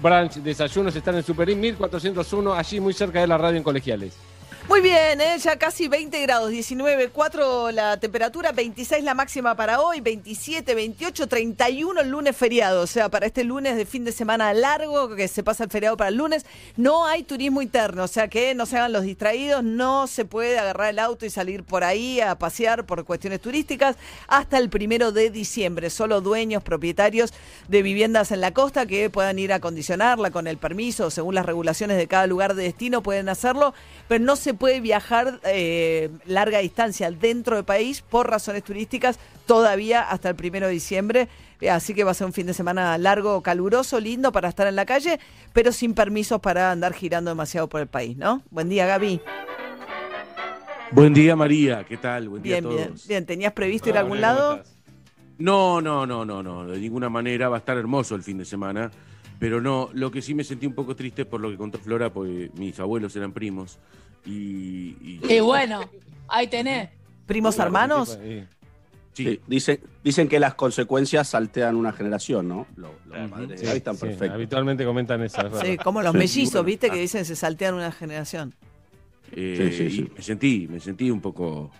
brunch, 0.00 0.34
desayunos 0.36 0.96
están 0.96 1.16
en 1.16 1.22
Superín 1.22 1.60
1401, 1.60 2.54
allí 2.54 2.80
muy 2.80 2.94
cerca 2.94 3.20
de 3.20 3.26
la 3.26 3.36
radio 3.36 3.58
en 3.58 3.62
Colegiales. 3.62 4.14
Muy 4.68 4.80
bien, 4.80 5.20
¿eh? 5.20 5.36
ya 5.38 5.58
casi 5.58 5.88
20 5.88 6.22
grados, 6.22 6.50
19, 6.50 7.08
4 7.08 7.72
la 7.72 7.98
temperatura, 7.98 8.52
26 8.52 9.02
la 9.02 9.12
máxima 9.12 9.56
para 9.56 9.80
hoy, 9.80 10.00
27, 10.00 10.76
28, 10.76 11.26
31 11.26 12.00
el 12.00 12.08
lunes 12.08 12.36
feriado. 12.36 12.82
O 12.82 12.86
sea, 12.86 13.08
para 13.08 13.26
este 13.26 13.42
lunes 13.42 13.76
de 13.76 13.84
fin 13.84 14.04
de 14.04 14.12
semana 14.12 14.54
largo, 14.54 15.16
que 15.16 15.26
se 15.26 15.42
pasa 15.42 15.64
el 15.64 15.70
feriado 15.70 15.96
para 15.96 16.10
el 16.10 16.16
lunes, 16.16 16.46
no 16.76 17.06
hay 17.06 17.24
turismo 17.24 17.60
interno. 17.60 18.04
O 18.04 18.08
sea, 18.08 18.28
que 18.28 18.54
no 18.54 18.64
se 18.64 18.76
hagan 18.76 18.92
los 18.92 19.02
distraídos, 19.02 19.64
no 19.64 20.06
se 20.06 20.24
puede 20.24 20.56
agarrar 20.60 20.90
el 20.90 21.00
auto 21.00 21.26
y 21.26 21.30
salir 21.30 21.64
por 21.64 21.82
ahí 21.82 22.20
a 22.20 22.38
pasear 22.38 22.86
por 22.86 23.04
cuestiones 23.04 23.40
turísticas 23.40 23.96
hasta 24.28 24.58
el 24.58 24.70
primero 24.70 25.10
de 25.10 25.30
diciembre. 25.30 25.90
Solo 25.90 26.20
dueños, 26.20 26.62
propietarios 26.62 27.34
de 27.66 27.82
viviendas 27.82 28.30
en 28.30 28.40
la 28.40 28.54
costa 28.54 28.86
que 28.86 29.10
puedan 29.10 29.40
ir 29.40 29.52
a 29.52 29.56
acondicionarla 29.56 30.30
con 30.30 30.46
el 30.46 30.56
permiso, 30.56 31.10
según 31.10 31.34
las 31.34 31.46
regulaciones 31.46 31.96
de 31.96 32.06
cada 32.06 32.28
lugar 32.28 32.54
de 32.54 32.62
destino, 32.62 33.02
pueden 33.02 33.28
hacerlo, 33.28 33.74
pero 34.06 34.24
no 34.24 34.36
se 34.36 34.51
puede 34.54 34.80
viajar 34.80 35.40
eh, 35.44 36.10
larga 36.26 36.58
distancia 36.58 37.10
dentro 37.10 37.56
del 37.56 37.64
país 37.64 38.02
por 38.02 38.28
razones 38.30 38.62
turísticas 38.64 39.18
todavía 39.46 40.02
hasta 40.02 40.28
el 40.30 40.36
primero 40.36 40.66
de 40.66 40.72
diciembre. 40.72 41.28
Eh, 41.60 41.70
Así 41.70 41.94
que 41.94 42.04
va 42.04 42.10
a 42.10 42.14
ser 42.14 42.26
un 42.26 42.32
fin 42.32 42.46
de 42.46 42.54
semana 42.54 42.96
largo, 42.98 43.40
caluroso, 43.42 44.00
lindo 44.00 44.32
para 44.32 44.48
estar 44.48 44.66
en 44.66 44.76
la 44.76 44.84
calle, 44.86 45.18
pero 45.52 45.72
sin 45.72 45.94
permisos 45.94 46.40
para 46.40 46.70
andar 46.70 46.92
girando 46.92 47.30
demasiado 47.30 47.68
por 47.68 47.80
el 47.80 47.86
país, 47.86 48.16
¿no? 48.16 48.42
Buen 48.50 48.68
día, 48.68 48.86
Gaby. 48.86 49.20
Buen 50.90 51.14
día, 51.14 51.34
María. 51.36 51.84
¿Qué 51.84 51.96
tal? 51.96 52.28
Buen 52.28 52.42
día 52.42 52.60
Bien, 52.60 52.66
a 52.66 52.68
bien. 52.68 52.88
todos. 52.88 53.06
Bien, 53.08 53.24
¿tenías 53.26 53.52
previsto 53.52 53.88
ir 53.88 53.96
a 53.96 54.00
algún 54.00 54.20
lado? 54.20 54.62
No, 55.38 55.80
no, 55.80 56.06
no, 56.06 56.24
no, 56.24 56.42
no. 56.42 56.66
De 56.66 56.78
ninguna 56.78 57.08
manera 57.08 57.48
va 57.48 57.56
a 57.56 57.58
estar 57.60 57.76
hermoso 57.78 58.14
el 58.14 58.22
fin 58.22 58.38
de 58.38 58.44
semana. 58.44 58.90
Pero 59.38 59.60
no, 59.60 59.88
lo 59.92 60.10
que 60.12 60.22
sí 60.22 60.34
me 60.34 60.44
sentí 60.44 60.66
un 60.66 60.74
poco 60.74 60.94
triste 60.94 61.24
por 61.24 61.40
lo 61.40 61.50
que 61.50 61.56
contó 61.56 61.78
Flora, 61.78 62.12
porque 62.12 62.50
mis 62.54 62.78
abuelos 62.78 63.16
eran 63.16 63.32
primos. 63.32 63.78
Y. 64.24 64.96
y- 65.00 65.20
Y 65.28 65.40
bueno, 65.40 65.80
ahí 66.28 66.46
tenés. 66.48 66.90
¿Primos 67.26 67.58
hermanos? 67.58 68.18
Sí, 69.14 69.38
dicen, 69.46 69.78
dicen 70.02 70.26
que 70.26 70.40
las 70.40 70.54
consecuencias 70.54 71.28
saltean 71.28 71.76
una 71.76 71.92
generación, 71.92 72.48
¿no? 72.48 72.66
Lo- 72.76 72.94
Los, 73.06 73.30
padres 73.30 73.48
de 73.50 73.58
Sí, 73.58 73.66
Gaby 73.66 73.76
están 73.76 73.94
sí, 73.94 74.00
perfectos. 74.06 74.30
habitualmente 74.30 74.84
comentan 74.86 75.22
eso. 75.22 75.46
es 75.48 75.60
Sí, 75.68 75.76
como 75.76 76.00
los 76.00 76.12
Sí, 76.12 76.18
mellizos, 76.18 76.52
bueno. 76.54 76.64
¿viste? 76.66 76.88
Que 76.90 76.96
dicen 76.96 77.24
se 77.26 77.36
saltean 77.36 77.74
una 77.74 77.92
generación. 77.92 78.54
eh, 79.34 79.70
Sí, 79.70 79.76
sí, 79.76 79.82
y 79.84 79.90
sí. 79.90 80.12
me 80.16 80.22
sentí, 80.22 80.68
me 80.68 80.80
sentí 80.80 81.10
un 81.10 81.20
poco. 81.20 81.70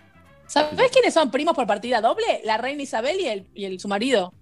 ¿Sabés 0.46 0.90
quiénes 0.90 1.14
son 1.14 1.30
primos 1.30 1.54
por 1.54 1.66
partida 1.66 2.00
doble? 2.02 2.40
La 2.44 2.58
reina 2.58 2.82
Isabel 2.82 3.18
y 3.20 3.26
el, 3.26 3.46
y 3.54 3.64
el 3.64 3.80
su 3.80 3.88
marido. 3.88 4.32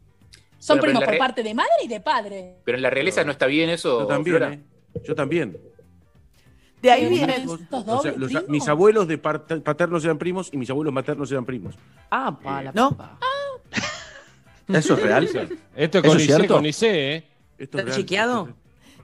Son 0.58 0.78
Bueno, 0.78 0.92
primos 0.98 1.04
por 1.08 1.18
parte 1.18 1.42
de 1.44 1.54
madre 1.54 1.70
y 1.84 1.88
de 1.88 2.00
padre. 2.00 2.56
Pero 2.64 2.76
en 2.76 2.82
la 2.82 2.90
realeza 2.90 3.22
no 3.24 3.30
está 3.32 3.46
bien 3.46 3.70
eso, 3.70 4.00
Yo 4.00 4.06
también, 4.06 4.36
Flora. 4.36 4.52
¿eh? 4.54 4.60
Yo 5.04 5.14
también. 5.14 5.56
De 6.82 6.90
ahí 6.90 7.08
viene. 7.08 7.36
¿Estos 7.36 7.60
O 7.86 8.02
sea, 8.02 8.12
los- 8.16 8.48
mis 8.48 8.66
abuelos 8.68 9.06
de 9.08 9.18
paternos 9.18 10.04
eran 10.04 10.18
primos 10.18 10.48
y 10.52 10.56
mis 10.56 10.70
abuelos 10.70 10.92
maternos 10.94 11.30
eran 11.30 11.44
primos. 11.44 11.74
Ah, 12.10 12.38
pa, 12.42 12.62
la 12.62 12.72
¿No? 12.72 12.90
papa. 12.96 13.18
¿Eso 14.68 14.94
es 14.94 15.02
real? 15.02 15.24
Esto 15.24 15.38
es 15.38 15.50
¿Eso 15.76 16.02
con 16.02 16.16
es 16.16 16.22
IC, 16.24 16.26
cierto? 16.36 16.54
con 16.54 16.66
IC, 16.66 16.82
¿eh? 16.82 17.28
Esto 17.58 17.78
es 17.78 17.84
¿Está 17.84 17.96
chequeado? 17.96 18.48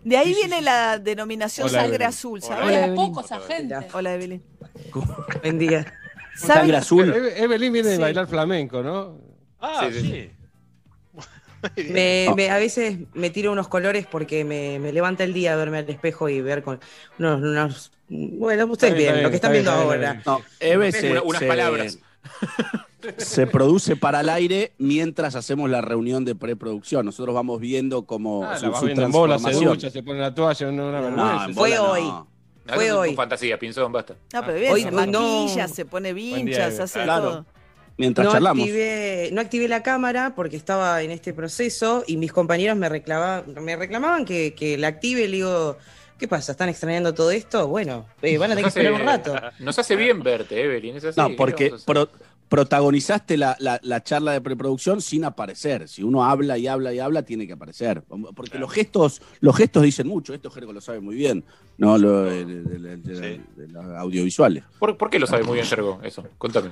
De 0.05 0.17
ahí 0.17 0.33
viene 0.35 0.63
la 0.63 0.99
denominación 0.99 1.69
Hola, 1.69 1.81
sangre 1.81 1.95
Evelyn. 1.97 2.09
azul, 2.09 2.41
Hola, 2.45 2.57
¿sabes? 2.57 2.77
Era 2.77 2.95
poco 2.95 3.21
esa 3.21 3.41
gente. 3.41 3.75
Hola, 3.93 4.15
Evelyn. 4.15 4.43
Buen 5.43 5.59
día. 5.59 5.85
¿Sabes? 6.37 6.55
Sangre 6.59 6.77
azul. 6.77 7.13
Eve- 7.13 7.43
Evelyn 7.43 7.73
viene 7.73 7.89
de 7.89 7.97
Sí. 7.97 8.01
bailar 8.03 8.27
flamenco, 8.29 8.83
¿no? 8.83 9.19
Ah, 9.61 9.87
Sí, 9.91 10.01
sí. 10.01 10.07
sí, 10.07 10.31
Me, 11.91 12.29
me- 12.37 12.51
a 12.51 12.59
veces 12.59 12.99
me 13.15 13.31
tiro 13.31 13.53
unos 13.53 13.69
colores 13.69 14.07
porque 14.07 14.45
me, 14.45 14.79
me 14.79 14.93
levanta 14.93 15.25
el 15.25 15.33
día 15.33 15.57
verme 15.57 15.79
al 15.79 15.89
espejo 15.91 16.29
y 16.29 16.41
ver 16.41 16.63
con 16.63 16.81
unos. 17.19 17.41
unos- 17.43 17.93
bueno, 18.09 18.67
ustedes 18.67 18.95
bien, 18.95 19.23
lo 19.23 19.31
que 19.31 19.37
están 19.37 19.53
viendo 19.53 19.73
bien, 19.73 19.85
ahora. 19.85 20.23
No, 20.25 20.41
Eve 20.61 20.93
se, 20.93 21.11
Una- 21.11 21.23
unas 21.23 21.41
se- 21.41 21.47
palabras. 21.49 21.99
se 23.19 23.47
produce 23.47 23.97
para 23.97 24.21
el 24.21 24.29
aire 24.29 24.73
mientras 24.79 25.35
hacemos 25.35 25.71
la 25.71 25.81
reunión 25.81 26.25
de 26.25 26.35
preproducción. 26.35 27.07
Nosotros 27.07 27.35
vamos 27.35 27.61
viendo 27.61 28.05
cómo 28.07 28.45
Ah, 28.45 28.59
su, 28.59 28.67
la 28.71 28.79
su 28.79 28.85
viendo 28.87 29.03
en 29.05 29.13
bola, 29.13 29.39
se 29.39 29.53
ducha, 29.53 29.91
se 29.91 30.03
pone 30.03 30.21
la 30.21 30.35
toalla, 30.35 30.69
una, 30.69 31.11
No, 31.11 31.55
Fue 31.55 31.79
hoy. 31.79 32.03
No, 32.03 32.75
Fue 32.75 32.91
hoy. 32.91 33.15
fantasía, 33.15 33.59
Pinzón, 33.59 33.93
basta. 33.93 34.15
No, 34.33 34.45
pero 34.45 34.59
bien, 34.59 34.73
Hoy- 34.73 34.83
se 34.83 34.89
hoy 34.89 35.07
no- 35.07 35.21
maquilla, 35.45 35.69
se 35.69 35.85
pone 35.85 36.13
vinchas, 36.13 36.81
hace 36.81 37.03
Claro. 37.05 37.23
todo. 37.23 37.47
Mientras 37.99 38.27
No 38.27 38.33
charlamos. 38.33 38.63
activé, 38.65 39.31
no 39.33 39.41
activé 39.41 39.69
la 39.69 39.83
cámara 39.83 40.35
porque 40.37 40.57
estaba 40.57 41.03
en 41.03 41.11
este 41.11 41.33
proceso 41.33 42.05
y 42.07 42.17
mis 42.19 42.31
compañeros 42.33 42.77
me 42.77 42.89
reclamaban, 42.89 43.45
me 43.63 43.75
reclamaban 43.77 44.25
que, 44.25 44.55
que 44.55 44.77
la 44.77 44.89
active. 44.89 45.27
Le 45.29 45.37
digo, 45.37 45.79
¿qué 46.19 46.29
pasa? 46.29 46.53
¿Están 46.53 46.69
extrañando 46.69 47.15
todo 47.15 47.31
esto? 47.31 47.69
Bueno, 47.69 48.07
eh, 48.21 48.37
van 48.37 48.51
a 48.53 48.55
tener 48.55 48.65
que 48.65 48.79
esperar 48.81 48.93
un 48.93 49.07
rato. 49.07 49.35
Nos 49.61 49.79
hace 49.79 49.97
bien 49.97 50.23
verte, 50.23 50.63
Evelyn. 50.63 50.97
Es 50.97 51.05
así. 51.05 51.19
No, 51.21 51.29
¿qué 51.29 51.35
porque 51.37 51.73
pro- 51.87 52.11
protagonizaste 52.51 53.37
la, 53.37 53.57
la- 53.61 53.81
la 53.83 54.03
charla 54.03 54.33
de 54.33 54.41
preproducción 54.41 55.01
sin 55.01 55.25
aparecer. 55.25 55.89
Si 55.89 56.03
uno 56.03 56.25
habla 56.25 56.57
y 56.59 56.67
habla 56.67 56.93
y 56.93 56.99
habla, 57.01 57.23
tiene 57.23 57.47
que 57.47 57.55
aparecer. 57.55 58.03
Porque 58.35 58.59
los 58.59 58.73
gestos, 58.73 59.21
los 59.41 59.57
gestos 59.57 59.83
dicen 59.83 60.07
mucho. 60.07 60.33
Esto 60.35 60.51
Jergo 60.51 60.73
lo 60.73 60.81
sabe 60.81 61.01
muy 61.01 61.17
bien, 61.17 61.45
¿no? 61.79 61.97
Lo, 61.99 62.23
de, 62.25 62.45
de- 62.45 62.63
de- 62.63 62.97
de- 62.99 63.41
de 63.57 63.69
los 63.69 63.85
audiovisuales. 63.97 64.65
¿Por, 64.79 64.97
por 64.97 65.11
qué 65.11 65.19
lo 65.19 65.27
sabe 65.27 65.43
muy 65.45 65.55
bien, 65.55 65.67
Yergo? 65.67 65.99
Eso, 66.03 66.25
contame. 66.39 66.71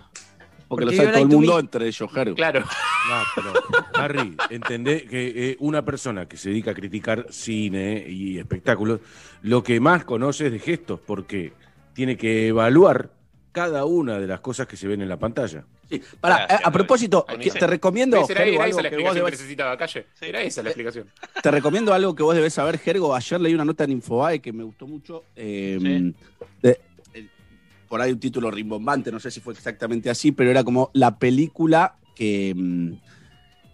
Porque, 0.75 0.85
Porque 0.87 0.97
lo 0.97 1.03
sabe 1.03 1.13
todo 1.15 1.23
el 1.23 1.29
mundo, 1.29 1.55
me. 1.55 1.61
entre 1.61 1.87
ellos 1.87 2.13
Jergo. 2.13 2.35
Claro. 2.35 2.61
No, 2.61 3.23
pero, 3.35 3.53
Harry, 3.95 4.37
entendé 4.51 5.05
que 5.05 5.51
eh, 5.51 5.57
una 5.61 5.85
persona 5.85 6.27
que 6.27 6.37
se 6.37 6.49
dedica 6.51 6.71
a 6.71 6.75
criticar 6.75 7.27
cine 7.31 8.05
y 8.09 8.39
espectáculos, 8.39 9.01
lo 9.43 9.63
que 9.63 9.79
más 9.81 10.05
conoce 10.05 10.47
es 10.47 10.53
de 10.53 10.59
gestos, 10.59 11.01
porque 11.05 11.53
tiene 11.93 12.17
que 12.17 12.49
evaluar 12.49 13.11
cada 13.53 13.85
una 13.85 14.19
de 14.19 14.27
las 14.27 14.41
cosas 14.41 14.67
que 14.67 14.77
se 14.77 14.89
ven 14.89 15.01
en 15.03 15.09
la 15.09 15.19
pantalla. 15.19 15.65
Sí. 15.89 16.01
Pará, 16.19 16.39
Gracias, 16.39 16.61
a, 16.65 16.69
a 16.69 16.73
propósito, 16.73 17.27
que- 17.39 17.51
te 17.51 17.67
recomiendo, 17.67 18.17
¿Ves? 18.21 18.31
Era, 18.31 18.41
Jergo, 18.41 18.55
era 18.57 18.65
algo 18.65 18.79
esa 18.79 18.83
la 18.83 18.91
que 18.91 18.97
vos 18.97 19.03
explicación 19.05 19.15
que 19.15 19.21
debes- 19.31 19.39
necesitaba, 19.41 19.77
Calle. 19.77 20.07
Era 20.23 20.43
esa 20.43 20.63
la 20.63 20.69
explicación. 20.71 21.11
Te 21.43 21.51
recomiendo 21.51 21.93
algo 21.95 22.15
que 22.15 22.23
vos 22.23 22.35
debes 22.35 22.55
saber, 22.55 22.79
Gergo. 22.79 23.15
Ayer 23.15 23.41
leí 23.41 23.55
una 23.55 23.65
nota 23.67 23.85
en 23.85 23.91
Infobae 23.93 24.41
que 24.41 24.53
me 24.53 24.65
gustó 24.65 24.87
mucho. 24.87 25.25
eh, 25.37 25.77
Sí. 25.79 26.15
de- 26.63 26.71
eh, 26.71 26.81
por 27.95 28.01
ahí 28.03 28.11
un 28.11 28.19
título 28.19 28.51
rimbombante, 28.51 29.13
no 29.13 29.21
sé 29.21 29.31
si 29.31 29.39
fue 29.39 29.53
exactamente 29.53 30.11
así, 30.11 30.33
pero 30.33 30.51
era 30.51 30.65
como 30.65 30.91
la 30.95 31.17
película 31.17 31.95
que 32.17 32.53
mm, 32.53 32.93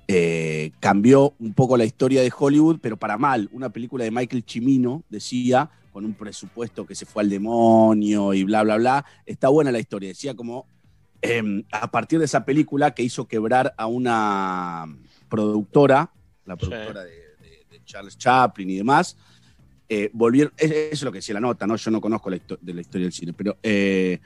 eh, 0.08 0.73
cambió 0.78 1.32
un 1.39 1.55
poco 1.55 1.74
la 1.78 1.86
historia 1.86 2.20
de 2.20 2.31
Hollywood, 2.36 2.81
pero 2.82 2.99
para 2.99 3.16
mal. 3.16 3.49
Una 3.50 3.70
película 3.70 4.05
de 4.05 4.10
Michael 4.10 4.44
Cimino, 4.47 5.05
decía, 5.08 5.70
con 5.90 6.05
un 6.05 6.12
presupuesto 6.12 6.84
que 6.84 6.94
se 6.94 7.07
fue 7.07 7.23
al 7.23 7.31
demonio 7.31 8.34
y 8.34 8.44
bla, 8.44 8.62
bla, 8.62 8.76
bla. 8.76 9.07
Está 9.24 9.49
buena 9.49 9.73
la 9.73 9.78
historia. 9.78 10.10
Decía 10.10 10.34
como, 10.34 10.66
eh, 11.23 11.65
a 11.73 11.90
partir 11.90 12.18
de 12.18 12.26
esa 12.26 12.44
película 12.44 12.90
que 12.90 13.02
hizo 13.02 13.26
quebrar 13.26 13.73
a 13.78 13.86
una 13.86 14.84
productora, 15.31 16.12
la 16.44 16.57
productora 16.57 17.05
de, 17.05 17.10
de- 17.10 17.65
de 17.70 17.84
Charles 17.86 18.18
Chaplin 18.18 18.68
y 18.68 18.76
demás, 18.76 19.16
eh, 19.90 20.08
volvieron, 20.14 20.52
es- 20.56 20.70
eso 20.70 20.88
es 20.92 21.02
lo 21.02 21.12
que 21.12 21.18
decía 21.18 21.34
la 21.34 21.40
nota, 21.40 21.66
¿no? 21.66 21.76
Yo 21.76 21.90
no 21.90 22.00
conozco 22.00 22.30
la 22.30 22.38
de 22.60 22.72
la 22.74 22.80
historia 22.80 23.04
del 23.04 23.12
cine, 23.12 23.32
pero 23.34 23.58
eh, 23.62 24.20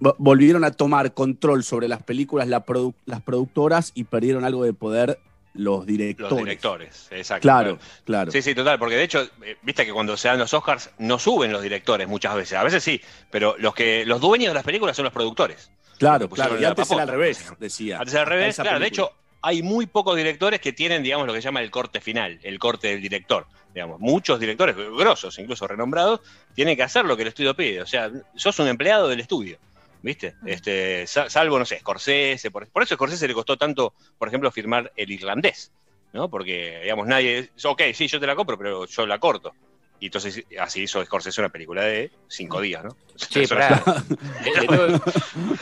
vo- 0.00 0.14
volvieron 0.18 0.64
a 0.64 0.70
tomar 0.72 1.14
control 1.14 1.62
sobre 1.62 1.86
las 1.88 2.02
películas 2.02 2.48
la 2.48 2.64
produ- 2.64 2.94
las 3.06 3.22
productoras 3.22 3.92
y 3.94 4.04
perdieron 4.04 4.44
algo 4.44 4.64
de 4.64 4.72
poder 4.72 5.18
los 5.54 5.84
directores. 5.84 6.30
Los 6.30 6.38
directores, 6.40 7.08
exacto. 7.10 7.42
Claro, 7.42 7.78
claro. 8.04 8.32
Sí, 8.32 8.40
sí, 8.40 8.54
total, 8.54 8.78
porque 8.78 8.96
de 8.96 9.02
hecho, 9.04 9.20
eh, 9.44 9.56
viste 9.62 9.84
que 9.84 9.92
cuando 9.92 10.16
se 10.16 10.28
dan 10.28 10.38
los 10.38 10.54
Oscars 10.54 10.88
no 10.98 11.18
suben 11.18 11.52
los 11.52 11.60
directores 11.62 12.08
muchas 12.08 12.34
veces, 12.34 12.56
a 12.56 12.64
veces 12.64 12.82
sí, 12.82 13.00
pero 13.30 13.54
los 13.58 13.74
que 13.74 14.06
los 14.06 14.18
dueños 14.20 14.48
de 14.48 14.54
las 14.54 14.64
películas 14.64 14.96
son 14.96 15.04
los 15.04 15.12
productores. 15.12 15.70
Claro, 15.98 16.28
claro. 16.30 16.58
Y 16.58 16.64
antes 16.64 16.90
era 16.90 17.02
al 17.02 17.08
revés, 17.08 17.52
decía. 17.60 17.98
Antes 17.98 18.14
era 18.14 18.22
al 18.22 18.28
revés, 18.28 18.56
claro, 18.56 18.80
de 18.80 18.86
hecho 18.86 19.12
hay 19.42 19.62
muy 19.62 19.86
pocos 19.86 20.16
directores 20.16 20.60
que 20.60 20.72
tienen, 20.72 21.02
digamos, 21.02 21.26
lo 21.26 21.32
que 21.32 21.40
se 21.40 21.46
llama 21.46 21.60
el 21.60 21.70
corte 21.70 22.00
final, 22.00 22.38
el 22.42 22.58
corte 22.58 22.88
del 22.88 23.02
director. 23.02 23.46
Digamos, 23.74 23.98
muchos 24.00 24.38
directores, 24.38 24.76
grosos, 24.76 25.38
incluso 25.38 25.66
renombrados, 25.66 26.20
tienen 26.54 26.76
que 26.76 26.82
hacer 26.82 27.04
lo 27.04 27.16
que 27.16 27.22
el 27.22 27.28
estudio 27.28 27.54
pide. 27.54 27.82
O 27.82 27.86
sea, 27.86 28.10
sos 28.34 28.58
un 28.58 28.68
empleado 28.68 29.08
del 29.08 29.20
estudio. 29.20 29.58
¿Viste? 30.02 30.34
Este, 30.46 31.06
sa- 31.06 31.30
salvo, 31.30 31.58
no 31.58 31.64
sé, 31.64 31.78
Scorsese. 31.78 32.50
Por, 32.50 32.66
por 32.68 32.82
eso 32.82 32.94
a 32.94 32.96
Scorsese 32.96 33.28
le 33.28 33.34
costó 33.34 33.56
tanto, 33.56 33.94
por 34.18 34.28
ejemplo, 34.28 34.50
firmar 34.50 34.92
el 34.96 35.10
irlandés. 35.10 35.72
¿No? 36.12 36.28
Porque, 36.28 36.80
digamos, 36.82 37.06
nadie. 37.06 37.50
Ok, 37.64 37.82
sí, 37.94 38.06
yo 38.08 38.20
te 38.20 38.26
la 38.26 38.36
compro, 38.36 38.58
pero 38.58 38.84
yo 38.84 39.06
la 39.06 39.18
corto. 39.18 39.54
Y 40.02 40.06
entonces 40.06 40.44
así 40.58 40.82
hizo 40.82 41.04
Scorsese 41.04 41.40
una 41.40 41.50
película 41.50 41.84
de 41.84 42.10
cinco 42.26 42.60
días, 42.60 42.82
¿no? 42.82 42.96
Sí, 43.14 43.46
pará. 43.48 43.80
era- 43.86 44.02
De- 44.42 44.60
de 44.60 44.66
todo- 44.66 45.02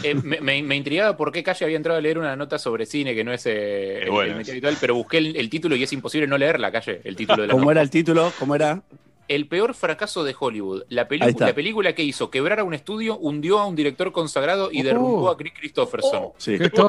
eh, 0.03 0.15
me, 0.15 0.77
intrigaba 0.77 1.15
por 1.15 1.31
qué 1.31 1.43
Calle 1.43 1.67
había 1.67 1.77
entrado 1.77 1.99
a 1.99 2.01
leer 2.01 2.17
una 2.17 2.35
nota 2.37 2.59
sobre 2.59 2.87
cine 2.87 3.15
que 3.15 3.23
no 3.23 3.35
es 3.35 3.45
eh, 3.45 4.05
el, 4.05 4.11
bueno, 4.11 4.31
el 4.33 4.39
método 4.39 4.53
habitual, 4.53 4.79
pero 4.81 4.95
busqué 4.95 5.19
el, 5.19 5.37
el 5.37 5.51
título 5.51 5.77
y 5.77 5.83
es 5.83 5.93
imposible 5.93 6.27
no 6.27 6.39
leerla, 6.39 6.73
Calle, 6.73 7.03
el 7.05 7.17
título 7.17 7.43
de 7.43 7.49
la 7.49 7.53
¿Cómo 7.53 7.65
nota. 7.65 7.73
era 7.73 7.83
el 7.83 7.91
título? 7.91 8.33
¿Cómo 8.39 8.55
era? 8.55 8.83
El 9.29 9.47
peor 9.47 9.75
fracaso 9.75 10.25
de 10.25 10.35
Hollywood. 10.41 10.85
La, 10.89 11.07
película 11.07 11.93
que 11.95 12.03
hizo 12.03 12.31
quebrar 12.31 12.61
a 12.61 12.65
un 12.65 12.73
estudio, 12.73 13.19
hundió 13.19 13.59
a 13.59 13.67
un 13.67 13.77
director 13.77 14.11
consagrado 14.11 14.71
y 14.73 14.81
Oh. 14.81 14.85
derrumbó 14.85 15.29
a 15.31 15.37
Chris 15.37 15.53
Christopherson. 15.53 16.31
Sí. 16.39 16.57
No, 16.77 16.89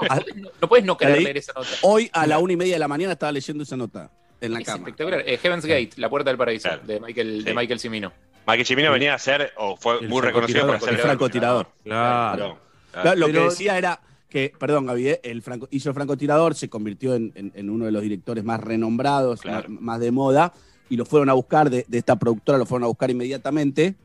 no 0.61 0.69
puedes 0.69 0.85
no 0.85 0.97
querer 0.97 1.21
leer 1.21 1.37
esa 1.37 1.51
nota. 1.51 1.67
Hoy 1.81 2.09
a 2.13 2.25
la 2.27 2.39
una 2.39 2.53
y 2.53 2.55
media 2.55 2.75
de 2.75 2.79
la 2.79 2.87
mañana 2.87 3.11
estaba 3.11 3.33
leyendo 3.33 3.63
esa 3.63 3.75
nota 3.75 4.09
en 4.41 4.53
la 4.53 4.59
Es 4.59 4.65
cama. 4.65 4.79
espectacular. 4.79 5.23
Eh, 5.25 5.37
Heaven's 5.37 5.65
Gate, 5.65 5.91
La 5.97 6.09
Puerta 6.09 6.29
del 6.29 6.37
Paraíso, 6.37 6.69
de 6.85 6.99
Michael, 6.99 7.43
de 7.43 7.53
Michael 7.53 7.79
Cimino. 7.79 8.11
Michael 8.47 8.65
Cimino 8.65 8.91
venía 8.91 9.13
a 9.13 9.19
ser, 9.19 9.53
o 9.57 9.77
fue 9.77 9.99
El 9.99 10.09
muy 10.09 10.21
reconocido 10.21 10.65
por 10.67 10.79
ser 10.79 10.89
El 10.95 10.97
francotirador. 10.99 11.67
Claro. 11.83 12.57
Claro, 12.91 13.15
lo 13.15 13.27
que 13.27 13.39
decía 13.39 13.77
era 13.77 14.01
que, 14.27 14.51
perdón, 14.57 14.85
Gaby, 14.87 15.07
eh, 15.09 15.19
el 15.23 15.41
franco, 15.41 15.67
hizo 15.71 15.89
el 15.89 15.95
francotirador, 15.95 16.55
se 16.55 16.69
convirtió 16.69 17.15
en, 17.15 17.31
en- 17.35 17.51
en 17.55 17.69
uno 17.69 17.85
de 17.85 17.91
los 17.91 18.01
directores 18.01 18.43
más 18.43 18.59
renombrados, 18.61 19.45
más, 19.45 19.69
más 19.69 19.99
de 19.99 20.11
moda, 20.11 20.53
y 20.89 20.97
lo 20.97 21.05
fueron 21.05 21.29
a 21.29 21.33
buscar 21.33 21.69
de, 21.69 21.85
de 21.87 21.97
esta 21.97 22.17
productora, 22.17 22.57
lo 22.57 22.65
fueron 22.65 22.85
a 22.85 22.87
buscar 22.87 23.09
inmediatamente. 23.11 23.95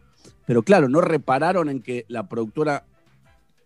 Pero 0.47 0.62
claro, 0.62 0.89
no 0.89 1.00
repararon 1.00 1.68
en 1.68 1.81
que 1.82 2.05
la 2.08 2.28
productora 2.28 2.84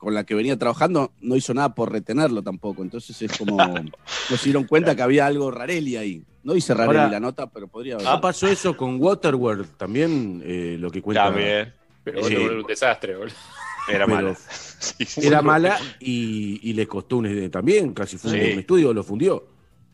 con 0.01 0.15
la 0.15 0.25
que 0.25 0.35
venía 0.35 0.59
trabajando 0.59 1.13
no 1.21 1.37
hizo 1.37 1.53
nada 1.53 1.75
por 1.75 1.93
retenerlo 1.93 2.43
tampoco. 2.43 2.83
Entonces 2.83 3.21
es 3.21 3.37
como. 3.37 3.57
no 4.31 4.37
se 4.37 4.45
dieron 4.45 4.65
cuenta 4.65 4.97
que 4.97 5.03
había 5.03 5.27
algo 5.27 5.51
Rarelli 5.51 5.97
ahí. 5.97 6.25
No 6.43 6.55
dice 6.55 6.73
Rarelli 6.73 6.99
Ahora- 6.99 7.11
la 7.13 7.21
nota, 7.21 7.47
pero 7.51 7.69
podría 7.69 7.95
haber. 7.97 8.07
Ah, 8.09 8.19
pasó 8.19 8.49
eso 8.49 8.75
con 8.77 8.99
Waterworld 9.01 9.77
también, 9.77 10.43
eh, 10.45 10.77
lo 10.81 10.91
que 10.91 11.03
cuenta. 11.03 11.25
También. 11.25 11.75
Pero 12.03 12.25
Sí. 12.25 12.35
un 12.35 12.63
desastre, 12.65 13.15
boludo. 13.15 13.35
Era 13.89 14.07
Pero- 14.07 14.17
mala. 14.17 14.37
Era 15.23 15.43
mala 15.43 15.79
y, 16.01 16.61
y 16.71 16.73
le 16.73 16.87
costó 16.87 17.19
un, 17.19 17.27
eh, 17.27 17.51
también, 17.51 17.93
casi 17.93 18.17
fue 18.17 18.31
Sí. 18.31 18.53
un 18.55 18.59
estudio, 18.61 18.95
lo 18.95 19.03
fundió. 19.05 19.47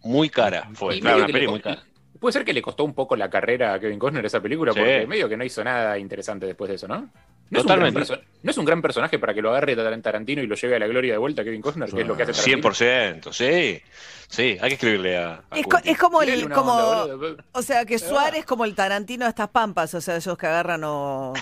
Muy 0.04 0.28
cara 0.30 0.70
fue, 0.74 0.96
Y 0.98 1.00
claro, 1.00 1.18
una 1.18 1.26
peli 1.26 1.48
muy 1.48 1.60
cara. 1.60 1.82
Puede 2.20 2.32
ser 2.32 2.44
que 2.44 2.52
le 2.52 2.62
costó 2.62 2.84
un 2.84 2.94
poco 2.94 3.16
la 3.16 3.28
carrera 3.28 3.74
a 3.74 3.80
Kevin 3.80 3.98
Costner 3.98 4.24
esa 4.24 4.40
película, 4.40 4.72
Sí. 4.72 4.78
porque 4.78 5.06
medio 5.08 5.28
que 5.28 5.36
no 5.36 5.44
hizo 5.44 5.64
nada 5.64 5.98
interesante 5.98 6.46
después 6.46 6.68
de 6.68 6.76
eso, 6.76 6.86
¿no? 6.86 7.10
No 7.50 7.60
es, 7.60 7.64
un 7.64 7.68
gran 7.68 7.78
Totalmente. 7.92 8.00
perso- 8.14 8.20
no 8.42 8.50
es 8.50 8.58
un 8.58 8.64
gran 8.64 8.82
personaje 8.82 9.18
para 9.20 9.32
que 9.34 9.40
lo 9.42 9.50
agarre 9.50 9.76
Tar- 9.76 10.00
Tarantino 10.02 10.42
y 10.42 10.46
lo 10.48 10.56
lleve 10.56 10.76
a 10.76 10.78
la 10.80 10.86
gloria 10.88 11.12
de 11.12 11.18
vuelta 11.18 11.42
a 11.42 11.44
Kevin 11.44 11.62
Costner, 11.62 11.90
que 11.90 12.00
es 12.00 12.06
lo 12.06 12.16
que 12.16 12.24
hace 12.24 12.32
Tarantino. 12.32 12.70
100%, 12.72 13.32
sí. 13.32 13.80
Sí, 14.28 14.58
hay 14.60 14.68
que 14.70 14.74
escribirle 14.74 15.16
a. 15.18 15.42
a 15.50 15.56
Es, 15.58 15.66
co- 15.66 15.78
es 15.84 15.96
como 15.96 16.22
el, 16.22 16.50
como, 16.50 16.72
onda, 16.74 17.44
o 17.52 17.62
sea, 17.62 17.84
que 17.84 17.98
Suárez 18.00 18.44
como 18.44 18.64
el 18.64 18.74
Tarantino 18.74 19.24
de 19.24 19.28
estas 19.28 19.48
pampas, 19.50 19.94
o 19.94 20.00
sea, 20.00 20.16
esos 20.16 20.36
que 20.36 20.46
agarran 20.46 20.82
o, 20.84 21.32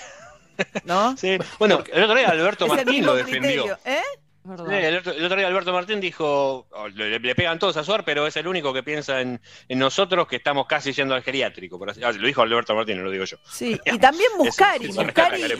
¿no? 0.84 1.16
Sí. 1.16 1.38
Bueno, 1.58 1.82
el 1.92 2.02
otro 2.04 2.16
día 2.16 2.28
Alberto 2.28 2.66
Es 2.66 2.72
Martín 2.72 3.06
lo 3.06 3.14
defendió. 3.14 3.40
criterio, 3.64 3.78
¿eh? 3.86 4.02
Sí, 4.44 4.74
el, 4.74 4.98
otro, 4.98 5.12
el 5.12 5.24
otro 5.24 5.38
día 5.38 5.46
Alberto 5.46 5.72
Martín 5.72 6.00
dijo, 6.00 6.66
oh, 6.70 6.88
le, 6.88 7.18
le 7.18 7.34
pegan 7.34 7.58
todos 7.58 7.78
a 7.78 7.82
Suar, 7.84 8.04
pero 8.04 8.26
es 8.26 8.36
el 8.36 8.46
único 8.46 8.74
que 8.74 8.82
piensa 8.82 9.22
en, 9.22 9.40
en 9.68 9.78
nosotros 9.78 10.26
que 10.28 10.36
estamos 10.36 10.66
casi 10.66 10.92
yendo 10.92 11.14
al 11.14 11.22
geriátrico. 11.22 11.78
Por 11.78 11.88
así- 11.88 12.02
ah, 12.04 12.12
lo 12.12 12.26
dijo 12.26 12.42
Alberto 12.42 12.74
Martín, 12.74 12.98
no 12.98 13.04
lo 13.04 13.10
digo 13.10 13.24
yo. 13.24 13.38
Sí, 13.50 13.80
y 13.86 13.98
también 13.98 14.28
Muscari, 14.36 14.90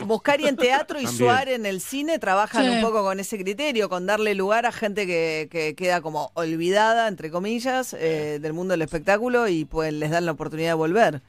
Muscari, 0.05 0.47
en 0.47 0.55
teatro 0.55 0.99
y. 1.01 1.07
Suárez 1.07 1.55
en 1.55 1.65
el 1.65 1.81
cine 1.81 2.19
trabajan 2.19 2.63
Sí. 2.65 2.69
un 2.69 2.81
poco 2.81 3.01
con 3.03 3.19
ese 3.19 3.39
criterio, 3.39 3.89
con 3.89 4.05
darle 4.05 4.35
lugar 4.35 4.67
a 4.67 4.71
gente 4.71 5.07
que, 5.07 5.47
que 5.49 5.73
queda 5.75 6.01
como 6.01 6.29
olvidada, 6.35 7.07
entre 7.07 7.31
comillas, 7.31 7.95
eh, 7.99 8.37
del 8.39 8.53
mundo 8.53 8.73
del 8.73 8.83
espectáculo 8.83 9.47
y 9.47 9.65
pues 9.65 9.91
les 9.93 10.11
dan 10.11 10.25
la 10.27 10.33
oportunidad 10.33 10.69
de 10.69 10.73
volver. 10.75 11.21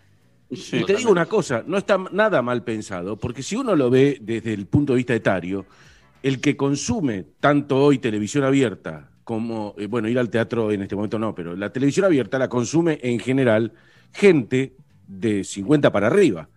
y 0.51 0.85
te 0.85 0.95
digo 0.95 1.11
una 1.11 1.25
cosa, 1.27 1.63
no 1.67 1.79
está 1.79 1.97
nada 2.13 2.43
mal 2.43 2.63
pensado, 2.65 3.17
porque 3.17 3.43
si 3.43 3.57
uno 3.57 3.75
lo 3.75 3.89
ve 3.89 4.19
desde 4.21 4.53
el 4.53 4.67
punto 4.67 4.93
de 4.93 4.99
vista 4.99 5.15
etario, 5.15 5.65
el 6.27 6.41
que 6.41 6.57
consume 6.57 7.25
tanto 7.39 7.77
hoy 7.77 7.99
televisión 7.99 8.43
abierta 8.43 9.11
como, 9.23 9.77
eh, 9.79 9.87
bueno, 9.87 10.09
ir 10.09 10.19
al 10.19 10.29
teatro 10.29 10.73
en 10.73 10.83
este 10.83 10.97
momento 10.97 11.21
no, 11.21 11.37
pero 11.37 11.55
la 11.55 11.73
televisión 11.73 12.05
abierta 12.05 12.37
la 12.37 12.49
consume 12.49 12.99
en 13.01 13.21
general 13.21 13.73
gente 14.13 14.75
de 15.07 15.45
50 15.45 15.93
para 15.93 16.09
arriba. 16.09 16.49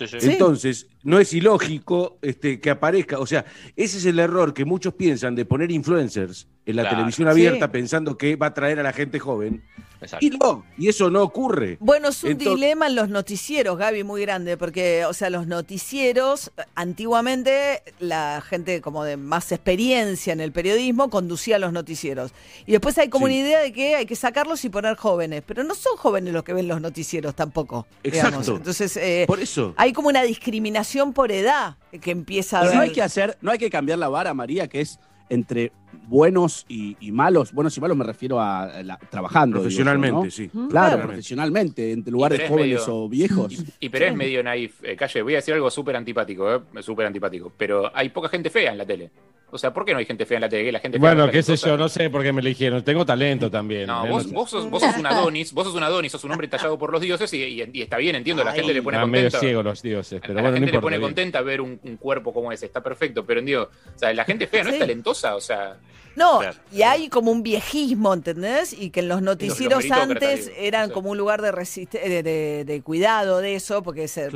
Entonces, 0.00 0.88
no 1.02 1.18
es 1.20 1.32
ilógico 1.32 2.18
este, 2.22 2.60
que 2.60 2.70
aparezca, 2.70 3.18
o 3.18 3.26
sea, 3.26 3.44
ese 3.76 3.98
es 3.98 4.04
el 4.06 4.18
error 4.18 4.52
que 4.54 4.64
muchos 4.64 4.94
piensan 4.94 5.34
de 5.34 5.44
poner 5.44 5.70
influencers 5.70 6.46
en 6.66 6.76
la 6.76 6.82
Claro. 6.82 6.96
televisión 6.98 7.28
abierta 7.28 7.66
Sí. 7.66 7.72
pensando 7.72 8.18
que 8.18 8.36
va 8.36 8.46
a 8.48 8.54
traer 8.54 8.78
a 8.80 8.82
la 8.82 8.92
gente 8.92 9.18
joven. 9.18 9.62
Exacto. 10.00 10.24
Y 10.24 10.30
no, 10.30 10.64
y 10.76 10.88
eso 10.88 11.10
no 11.10 11.22
ocurre. 11.22 11.76
Bueno, 11.80 12.08
es 12.10 12.22
un 12.22 12.30
Entonces- 12.32 12.54
dilema 12.54 12.86
en 12.86 12.94
los 12.94 13.08
noticieros, 13.08 13.76
Gaby, 13.78 14.04
muy 14.04 14.20
grande, 14.22 14.56
porque, 14.56 15.04
o 15.06 15.12
sea, 15.12 15.28
los 15.28 15.48
noticieros, 15.48 16.52
antiguamente 16.76 17.82
la 17.98 18.40
gente 18.46 18.80
como 18.80 19.02
de 19.04 19.16
más 19.16 19.50
experiencia 19.50 20.32
en 20.32 20.40
el 20.40 20.52
periodismo 20.52 21.10
conducía 21.10 21.58
los 21.58 21.72
noticieros. 21.72 22.32
Y 22.66 22.72
después 22.72 22.96
hay 22.98 23.08
como 23.08 23.26
Sí. 23.26 23.32
una 23.32 23.40
idea 23.40 23.60
de 23.60 23.72
que 23.72 23.94
hay 23.96 24.06
que 24.06 24.14
sacarlos 24.16 24.64
y 24.64 24.68
poner 24.68 24.96
jóvenes, 24.96 25.42
pero 25.46 25.64
no 25.64 25.74
son 25.74 25.96
jóvenes 25.96 26.32
los 26.34 26.44
que 26.44 26.52
ven 26.52 26.68
los 26.68 26.80
noticieros 26.80 27.34
tampoco. 27.34 27.86
digamos. 28.04 28.32
Exacto. 28.34 28.56
Entonces, 28.56 28.96
eh, 28.98 29.24
Por 29.26 29.40
eso. 29.40 29.74
hay 29.76 29.92
como 29.92 30.08
una 30.08 30.22
discriminación 30.22 30.87
por 31.12 31.30
edad 31.32 31.76
que 32.00 32.10
empieza 32.10 32.58
a 32.60 32.62
Pero 32.62 32.74
no 32.74 32.80
hay 32.82 32.92
que 32.92 33.02
hacer, 33.02 33.36
no 33.40 33.50
hay 33.50 33.58
que 33.58 33.70
cambiar 33.70 33.98
la 33.98 34.08
vara, 34.08 34.32
María, 34.34 34.68
que 34.68 34.80
es 34.80 34.98
entre 35.30 35.72
buenos 36.06 36.64
y, 36.68 36.96
y 37.00 37.12
malos. 37.12 37.52
Buenos 37.52 37.76
y 37.76 37.80
malos 37.80 37.96
me 37.96 38.04
refiero 38.04 38.40
a 38.40 38.82
la- 38.82 38.98
trabajando. 39.10 39.56
yo, 39.56 39.62
Profesionalmente, 39.62 40.24
¿no? 40.26 40.30
sí. 40.30 40.48
Claro, 40.48 40.68
Claro. 40.70 41.02
profesionalmente, 41.06 41.92
en 41.92 42.02
lugar 42.06 42.32
de 42.32 42.48
jóvenes 42.48 42.80
medio- 42.80 42.96
o 43.04 43.08
viejos. 43.08 43.64
Y 43.80 43.88
pero 43.90 44.06
es 44.06 44.14
medio 44.14 44.42
naif, 44.42 44.82
eh, 44.82 44.96
Calle, 44.96 45.20
voy 45.22 45.34
a 45.34 45.36
decir 45.36 45.52
algo 45.54 45.70
súper 45.70 45.96
antipático, 45.96 46.54
¿eh? 46.54 46.60
súper 46.82 47.06
antipático, 47.06 47.52
pero 47.56 47.90
hay 47.94 48.08
poca 48.08 48.28
gente 48.30 48.48
fea 48.50 48.72
en 48.72 48.78
la 48.78 48.86
tele. 48.86 49.10
O 49.50 49.56
sea, 49.56 49.72
¿por 49.72 49.84
qué 49.86 49.92
no 49.92 49.98
hay 49.98 50.04
gente 50.04 50.26
fea 50.26 50.36
en 50.36 50.42
la 50.42 50.48
tele? 50.48 50.64
¿Que 50.66 50.72
La 50.72 50.80
gente 50.80 50.98
fea 50.98 51.08
Bueno, 51.08 51.22
no 51.22 51.26
es 51.26 51.32
qué 51.32 51.42
sé 51.42 51.56
yo, 51.56 51.76
no 51.78 51.88
sé 51.88 52.10
por 52.10 52.22
qué 52.22 52.32
me 52.32 52.40
eligieron. 52.42 52.82
Tengo 52.84 53.06
talento 53.06 53.50
también. 53.50 53.86
No, 53.86 54.04
¿eh? 54.04 54.10
vos, 54.10 54.24
sé. 54.24 54.28
vos, 54.34 54.50
sos, 54.50 54.68
vos 54.68 54.82
sos 54.82 54.96
un 54.98 55.06
Adonis, 55.06 55.52
vos 55.54 55.64
sos 55.64 55.74
un 55.74 55.82
Adonis, 55.82 56.12
sos 56.12 56.22
un 56.24 56.32
hombre 56.32 56.48
tallado 56.48 56.78
por 56.78 56.92
los 56.92 57.00
dioses 57.00 57.32
y, 57.32 57.42
y- 57.42 57.70
y 57.72 57.82
está 57.82 57.96
bien, 57.96 58.14
entiendo, 58.16 58.44
la 58.44 58.52
gente 58.52 58.74
le 58.74 58.82
pone 58.82 58.98
Ah, 58.98 59.06
medio 59.06 59.24
contenta. 59.26 59.40
ciego 59.40 59.62
los 59.62 59.80
dioses, 59.80 60.20
pero 60.20 60.34
la 60.34 60.42
bueno, 60.42 60.50
no 60.50 60.56
gente 60.56 60.70
le 60.72 60.76
importa. 60.76 60.82
pone 60.84 60.98
bien. 60.98 61.08
contenta 61.08 61.40
ver 61.40 61.60
un, 61.62 61.80
un 61.82 61.96
cuerpo 61.96 62.34
como 62.34 62.52
ese, 62.52 62.66
está 62.66 62.82
perfecto, 62.82 63.24
pero 63.24 63.40
digo, 63.40 63.62
o 63.62 63.98
sea, 63.98 64.12
la 64.12 64.24
gente 64.24 64.46
fea 64.46 64.64
no 64.64 64.68
Sí. 64.70 64.74
es 64.76 64.80
talentosa, 64.80 65.34
o 65.34 65.40
sea, 65.40 65.78
No, 66.14 66.40
Claro. 66.40 66.56
y 66.72 66.82
hay 66.82 67.08
como 67.08 67.30
un 67.30 67.42
viejismo, 67.44 68.12
¿entendés? 68.12 68.72
Y 68.72 68.90
que 68.90 69.00
en 69.00 69.08
los 69.08 69.22
noticieros 69.22 69.88
antes 69.90 70.46
digo, 70.48 70.58
eran 70.58 70.88
sí. 70.88 70.92
como 70.92 71.10
un 71.10 71.16
lugar 71.16 71.40
de, 71.40 71.52
de, 71.52 72.22
de- 72.24 72.64
de 72.66 72.82
cuidado 72.82 73.38
de 73.38 73.54
eso, 73.54 73.82
porque 73.84 74.08
se- 74.08 74.28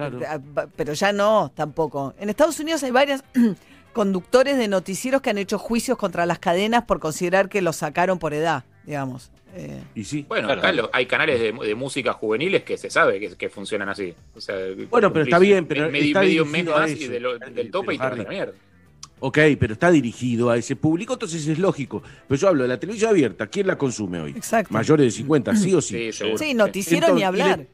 pero 0.76 0.92
ya 0.94 1.12
no, 1.12 1.50
tampoco. 1.54 2.14
En 2.20 2.30
Estados 2.30 2.58
Unidos 2.60 2.82
hay 2.84 2.92
varios 2.92 3.22
conductores 3.92 4.56
de 4.58 4.68
noticieros 4.68 5.20
que 5.22 5.30
han 5.30 5.38
hecho 5.38 5.58
juicios 5.58 5.96
contra 5.98 6.26
las 6.26 6.38
cadenas 6.38 6.84
por 6.84 6.98
considerar 7.00 7.48
que 7.48 7.62
los 7.62 7.76
sacaron 7.76 8.18
por 8.18 8.34
edad, 8.34 8.64
digamos. 8.86 9.30
Eh, 9.54 9.82
Y 9.94 10.04
sí. 10.04 10.24
bueno, 10.28 10.48
Claro. 10.48 10.60
acá 10.62 10.72
lo- 10.72 10.90
hay 10.94 11.04
canales 11.06 11.38
de, 11.38 11.52
de 11.52 11.74
música 11.74 12.14
juveniles 12.14 12.62
que 12.62 12.78
se 12.78 12.88
sabe 12.88 13.20
que, 13.20 13.36
que 13.36 13.48
funcionan 13.50 13.88
así. 13.90 14.14
O 14.34 14.40
sea, 14.40 14.56
Bueno, 14.90 15.12
pero 15.12 15.24
está 15.24 15.38
bien, 15.38 15.66
pero 15.66 15.90
medio, 15.90 16.06
está 16.06 16.20
medio 16.20 16.44
mes 16.46 16.64
más 16.64 16.90
y 16.90 17.04
eso. 17.04 17.12
de 17.12 17.20
lo- 17.20 17.38
del 17.38 17.70
tope 17.70 17.94
y 17.94 17.98
te 17.98 18.04
la 18.16 18.24
mierda. 18.24 18.52
Ok, 19.24 19.38
pero 19.60 19.74
está 19.74 19.90
dirigido 19.92 20.50
a 20.50 20.56
ese 20.56 20.74
público, 20.74 21.12
entonces 21.12 21.46
es 21.46 21.58
lógico. 21.58 22.02
Pero 22.26 22.40
yo 22.40 22.48
hablo 22.48 22.62
de 22.62 22.68
la 22.70 22.80
televisión 22.80 23.10
abierta, 23.10 23.46
¿quién 23.46 23.66
la 23.68 23.78
consume 23.78 24.20
hoy? 24.20 24.30
Exacto. 24.32 24.72
Mayores 24.74 25.04
de 25.06 25.10
50, 25.12 25.54
sí 25.54 25.72
o 25.74 25.80
sí. 25.80 25.96
Sí, 25.96 26.12
seguro. 26.12 26.38
sí, 26.38 26.54
noticiero 26.54 27.06
Entonces, 27.08 27.14
ni 27.14 27.20
y 27.20 27.24
hablar. 27.24 27.66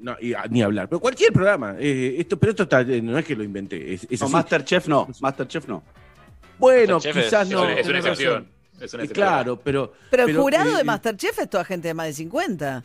No, 0.00 0.16
y- 0.20 0.32
ah, 0.34 0.44
ni 0.48 0.62
hablar. 0.62 0.88
Pero 0.88 0.98
cualquier 1.00 1.32
programa. 1.32 1.76
eh, 1.78 2.16
esto, 2.18 2.38
pero 2.38 2.50
esto 2.50 2.62
está, 2.64 2.80
eh, 2.80 3.02
no 3.02 3.18
es 3.18 3.24
que 3.24 3.36
lo 3.36 3.44
inventé. 3.44 3.94
Es, 3.94 4.06
es 4.10 4.20
No. 4.20 4.28
Masterchef 4.28 4.88
no, 4.88 5.08
Masterchef 5.20 5.68
no. 5.68 5.82
Bueno, 6.58 6.94
Masterchef 6.94 7.24
quizás 7.24 7.46
es 7.48 7.54
no. 7.54 7.68
es 7.68 7.86
una 7.88 7.98
excepción. 7.98 8.48
Es 8.80 8.94
una 8.94 9.02
Eh, 9.02 9.04
excepción. 9.06 9.08
claro, 9.14 9.60
pero. 9.60 9.92
pero 10.10 10.24
el 10.24 10.36
jurado 10.36 10.72
eh, 10.74 10.78
de 10.78 10.84
Masterchef 10.84 11.38
es 11.38 11.50
toda 11.50 11.64
gente 11.64 11.88
de 11.88 11.94
más 11.94 12.06
de 12.06 12.12
50. 12.14 12.82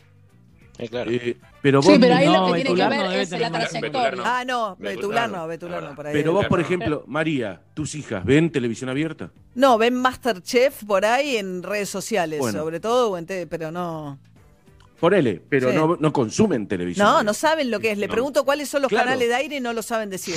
Eh, 0.77 0.89
claro. 0.89 1.09
eh, 1.09 1.37
pero 1.61 1.81
Sí, 1.81 1.87
vos, 1.91 1.97
pero 2.01 2.15
ahí 2.15 2.25
lo 2.25 2.33
No, 2.33 2.47
que 2.53 2.61
tiene 2.63 2.75
que 2.75 2.89
ver 2.89 2.99
no 2.99 3.11
es 3.13 3.31
la 3.31 3.49
trayectoria. 3.49 4.11
No. 4.11 4.23
Ah, 4.25 4.43
no, 4.45 4.75
Betular 4.77 5.29
no. 5.29 5.37
no, 5.37 5.47
Betular 5.47 5.83
no, 5.83 5.95
por 5.95 6.07
ahí. 6.07 6.13
pero 6.13 6.33
vos, 6.33 6.45
por 6.47 6.59
ejemplo, 6.59 7.05
María, 7.07 7.61
tus 7.73 7.95
hijas, 7.95 8.25
¿ven 8.25 8.51
televisión 8.51 8.89
abierta? 8.89 9.31
No, 9.55 9.77
ven 9.77 9.95
Masterchef 9.95 10.83
por 10.83 11.05
ahí 11.05 11.37
en 11.37 11.63
redes 11.63 11.87
sociales, 11.89 12.39
Bueno. 12.39 12.59
sobre 12.59 12.81
todo, 12.81 13.09
Ponele, 14.99 15.41
pero 15.49 15.73
no, 15.73 15.97
no, 15.99 16.13
consumen 16.13 16.67
televisión. 16.67 17.05
No, 17.05 17.23
no 17.23 17.33
saben 17.33 17.69
lo 17.69 17.79
que 17.79 17.91
es. 17.91 17.97
Le 17.97 18.07
pregunto 18.07 18.45
cuáles 18.45 18.69
son 18.69 18.81
los 18.81 18.91
canales 18.91 19.27
de 19.27 19.35
aire 19.35 19.57
y 19.57 19.59
no 19.59 19.73
lo 19.73 19.81
saben 19.81 20.09
decir. 20.09 20.35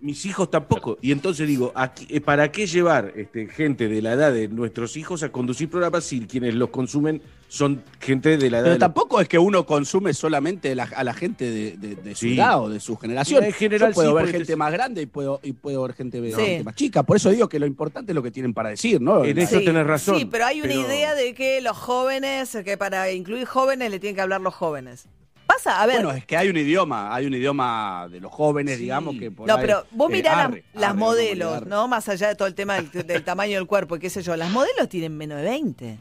Mis 0.00 0.26
hijos 0.26 0.50
tampoco. 0.50 0.98
Y 1.00 1.12
entonces 1.12 1.48
digo, 1.48 1.72
eh, 2.08 2.20
¿para 2.20 2.52
qué 2.52 2.66
llevar 2.66 3.12
este, 3.16 3.46
gente 3.46 3.88
de 3.88 4.02
la 4.02 4.12
edad 4.12 4.32
de 4.32 4.48
nuestros 4.48 4.96
hijos 4.96 5.22
a 5.22 5.30
conducir 5.30 5.70
programas 5.70 6.04
si 6.04 6.20
quienes 6.20 6.54
los 6.54 6.70
consumen 6.70 7.22
son 7.48 7.82
gente 7.98 8.36
de 8.36 8.50
la 8.50 8.58
edad? 8.58 8.66
Pero 8.66 8.78
tampoco 8.78 9.20
es 9.20 9.28
que 9.28 9.38
uno 9.38 9.66
consume 9.66 10.14
solamente 10.14 10.72
a 10.72 11.04
la 11.04 11.14
gente 11.14 11.50
de, 11.50 11.76
de, 11.76 12.14
su 12.14 12.26
edad 12.26 12.62
o 12.62 12.68
de 12.68 12.80
su 12.80 12.96
generación. 12.96 13.44
En 13.44 13.52
general, 13.52 13.90
Yo 13.90 13.94
puedo 13.94 14.10
sí, 14.10 14.24
ver 14.24 14.32
gente 14.32 14.56
más 14.56 14.72
grande 14.72 15.02
y 15.02 15.06
puedo, 15.06 15.40
y 15.42 15.52
puedo 15.52 15.82
ver 15.82 15.94
gente, 15.94 16.20
más 16.62 16.74
chica. 16.74 17.02
Por 17.02 17.16
eso 17.16 17.30
digo 17.30 17.48
que 17.48 17.58
lo 17.58 17.66
importante 17.66 18.12
es 18.12 18.14
lo 18.14 18.22
que 18.22 18.30
tienen 18.30 18.54
para 18.54 18.70
decir, 18.70 19.00
¿no? 19.00 19.24
En 19.24 19.38
eso 19.38 19.58
sí, 19.58 19.64
tenés 19.64 19.86
razón. 19.86 20.18
Sí, 20.18 20.24
pero 20.26 20.46
hay 20.46 20.60
una 20.60 20.74
idea 20.74 21.14
de 21.14 21.34
que 21.34 21.60
los 21.60 21.76
jóvenes, 21.76 22.56
que 22.64 22.76
para 22.76 23.10
incluir 23.10 23.46
jóvenes 23.46 23.90
le 23.90 23.98
tienen 23.98 24.14
que 24.14 24.22
hablar 24.22 24.40
los 24.40 24.54
jóvenes. 24.54 25.06
Pasa, 25.48 25.82
a 25.82 25.86
ver. 25.86 26.02
Bueno, 26.02 26.12
es 26.12 26.26
que 26.26 26.36
hay 26.36 26.50
un 26.50 26.58
idioma, 26.58 27.14
hay 27.14 27.24
un 27.24 27.32
idioma 27.32 28.06
de 28.10 28.20
los 28.20 28.30
jóvenes, 28.30 28.78
digamos, 28.78 29.16
que 29.18 29.30
por 29.30 29.48
No, 29.48 29.56
pero 29.56 29.86
vos 29.92 30.10
mirá 30.10 30.50
las, 30.74 30.94
modelos, 30.94 31.64
¿no? 31.64 31.88
Más 31.88 32.06
allá 32.10 32.28
de 32.28 32.34
todo 32.34 32.46
el 32.46 32.54
tema 32.54 32.82
del, 32.82 33.24
tamaño 33.24 33.56
del 33.56 33.66
cuerpo 33.66 33.96
y 33.96 33.98
qué 33.98 34.10
sé 34.10 34.20
yo, 34.20 34.36
las 34.36 34.50
modelos 34.50 34.90
tienen 34.90 35.16
menos 35.16 35.38
de 35.38 35.44
20. 35.44 35.98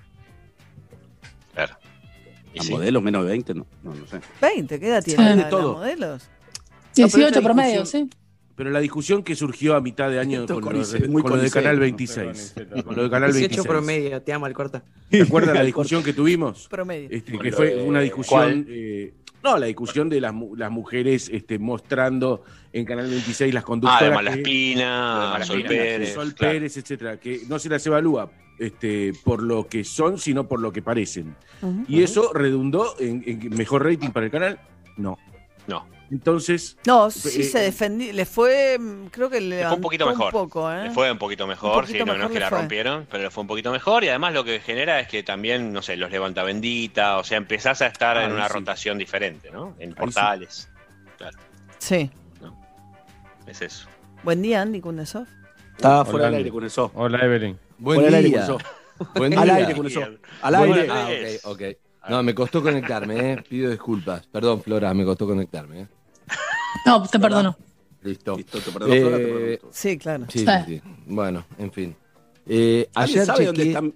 Claro. 1.53 1.77
Las 2.56 2.69
modelos 2.69 3.01
menos 3.01 3.24
de 3.24 3.30
20, 3.30 3.53
no, 3.53 3.66
no, 3.84 3.95
no 3.95 4.06
sé. 4.06 4.19
20, 4.42 4.80
¿qué 4.82 4.88
edad 4.90 5.01
tienen 5.01 5.40
las 5.40 5.50
modelos? 5.50 6.30
18 6.95 7.42
promedio, 7.42 7.85
sí. 7.85 8.09
Pero 8.58 8.69
la 8.72 8.82
discusión 8.82 9.24
que 9.24 9.34
surgió 9.35 9.76
a 9.76 9.82
mitad 9.82 10.09
de 10.09 10.19
año 10.19 10.45
con, 10.45 10.74
lo, 10.74 10.85
de, 10.85 11.08
con 11.08 11.32
lo 11.32 11.38
de 11.38 11.51
Canal 11.51 11.80
26. 11.80 12.56
Con 12.84 12.95
lo 12.98 13.03
de 13.03 13.09
Canal 13.09 13.32
26. 13.32 13.50
18 13.50 13.64
promedio, 13.64 14.22
te 14.22 14.34
amo 14.34 14.48
el 14.48 14.53
corta. 14.53 14.84
¿Te 15.09 15.22
acuerdas 15.22 15.56
la 15.56 15.64
discusión 15.64 16.03
que 16.03 16.11
tuvimos? 16.11 16.67
Promedio. 16.67 17.08
Este, 17.09 17.38
que 17.38 17.51
fue 17.53 17.82
una 17.84 18.01
discusión 18.01 18.67
no, 19.48 19.58
la 19.58 19.67
discusión 19.67 20.09
de 20.09 20.19
las, 20.19 20.34
las 20.58 20.72
mujeres 20.72 21.30
este, 21.32 21.58
mostrando 21.58 22.43
en 22.74 22.84
Canal 22.84 23.08
26 23.08 23.53
las 23.53 23.64
conductoras. 23.64 24.01
Ah, 24.01 24.06
de 24.06 24.11
Malaspina, 24.11 25.40
Sol 25.43 25.64
Pérez. 25.64 26.14
Sol 26.14 26.35
etcétera, 26.38 27.17
que 27.17 27.42
no 27.48 27.58
se 27.58 27.69
las 27.69 27.85
evalúa 27.88 28.30
este, 28.59 29.14
por 29.24 29.42
lo 29.42 29.67
que 29.67 29.85
son, 29.85 30.17
sino 30.17 30.50
por 30.50 30.59
lo 30.59 30.74
que 30.74 30.82
parecen. 30.82 31.35
Y 31.88 32.01
eso 32.01 32.34
redundó 32.34 32.95
en 33.00 33.24
mejor 33.56 33.85
rating 33.85 34.09
para 34.09 34.26
el 34.26 34.32
canal. 34.32 34.59
No. 34.98 35.17
No. 35.67 35.85
Entonces. 36.09 36.77
No, 36.85 37.07
eh, 37.07 37.11
sí 37.11 37.43
se 37.43 37.59
eh, 37.59 37.63
defendió. 37.63 38.13
Le 38.13 38.25
fue. 38.25 38.77
Mm, 38.79 39.07
creo 39.07 39.29
que 39.29 39.41
le. 39.41 39.57
le 39.57 39.65
fue 39.65 39.75
un 39.75 39.81
poquito 39.81 40.07
mejor. 40.07 40.25
Un 40.25 40.31
poco, 40.31 40.71
¿eh? 40.71 40.83
Le 40.83 40.91
fue 40.91 41.11
un 41.11 41.17
poquito 41.17 41.47
mejor. 41.47 41.83
Un 41.83 41.89
sí, 41.89 41.99
no, 41.99 42.17
no, 42.17 42.25
es 42.25 42.31
que 42.31 42.39
la 42.39 42.49
rompieron, 42.49 43.07
pero 43.09 43.23
le 43.23 43.29
fue 43.29 43.41
un 43.41 43.47
poquito 43.47 43.71
mejor. 43.71 44.03
Y 44.03 44.09
además 44.09 44.33
lo 44.33 44.43
que 44.43 44.59
genera 44.59 44.99
es 44.99 45.07
que 45.07 45.23
también, 45.23 45.73
no 45.73 45.81
sé, 45.81 45.97
los 45.97 46.11
levanta 46.11 46.43
bendita. 46.43 47.17
O 47.17 47.23
sea, 47.23 47.37
empezás 47.37 47.81
a 47.81 47.87
estar 47.87 48.17
en 48.17 48.31
una 48.31 48.47
rotación 48.47 48.97
diferente, 48.97 49.51
¿no? 49.51 49.75
En 49.79 49.93
portales. 49.93 50.69
Claro. 51.17 51.37
Sí. 51.79 52.09
Es 53.47 53.61
eso. 53.61 53.87
Buen 54.23 54.41
día, 54.41 54.61
Andy 54.61 54.81
Kunesov. 54.81 55.25
Estaba 55.75 56.03
fuera 56.05 56.25
del 56.25 56.35
aire, 56.35 56.51
Kunesov. 56.51 56.91
Hola, 56.95 57.23
Evelyn. 57.23 57.57
Buen 57.77 58.01
fuera 58.01 58.17
día. 58.17 58.47
Buen 59.15 59.31
día. 59.31 59.41
Al 59.41 59.49
aire, 59.51 59.75
Kunesov. 59.75 60.17
Al 60.41 60.55
aire. 60.55 60.87
Ah, 60.89 61.07
ok, 61.45 61.61
ok. 61.61 61.77
No, 62.09 62.23
me 62.23 62.33
costó 62.33 62.61
conectarme, 62.63 63.33
¿eh? 63.33 63.43
Pido 63.47 63.69
disculpas. 63.69 64.25
Perdón, 64.27 64.61
Flora, 64.61 64.93
me 64.93 65.03
costó 65.03 65.25
conectarme, 65.27 65.81
¿eh? 65.81 65.87
No, 66.85 67.01
te 67.01 67.17
¿verdad? 67.17 67.22
perdono. 67.22 67.57
Listo. 68.03 68.38
Listo, 68.38 68.59
te 68.59 68.72
perdono, 68.72 68.93
eh, 68.93 69.01
Flora, 69.01 69.17
te 69.17 69.23
perdono 69.23 69.72
sí, 69.72 69.97
claro. 69.97 70.25
Sí, 70.30 70.39
sí, 70.39 70.45
sí. 70.65 70.81
Bueno, 71.07 71.45
en 71.57 71.72
fin. 71.72 71.95
Eh, 72.45 72.89
ayer 72.95 73.25
sabe 73.25 73.39
cheque... 73.39 73.47
dónde 73.47 73.67
están? 73.67 73.93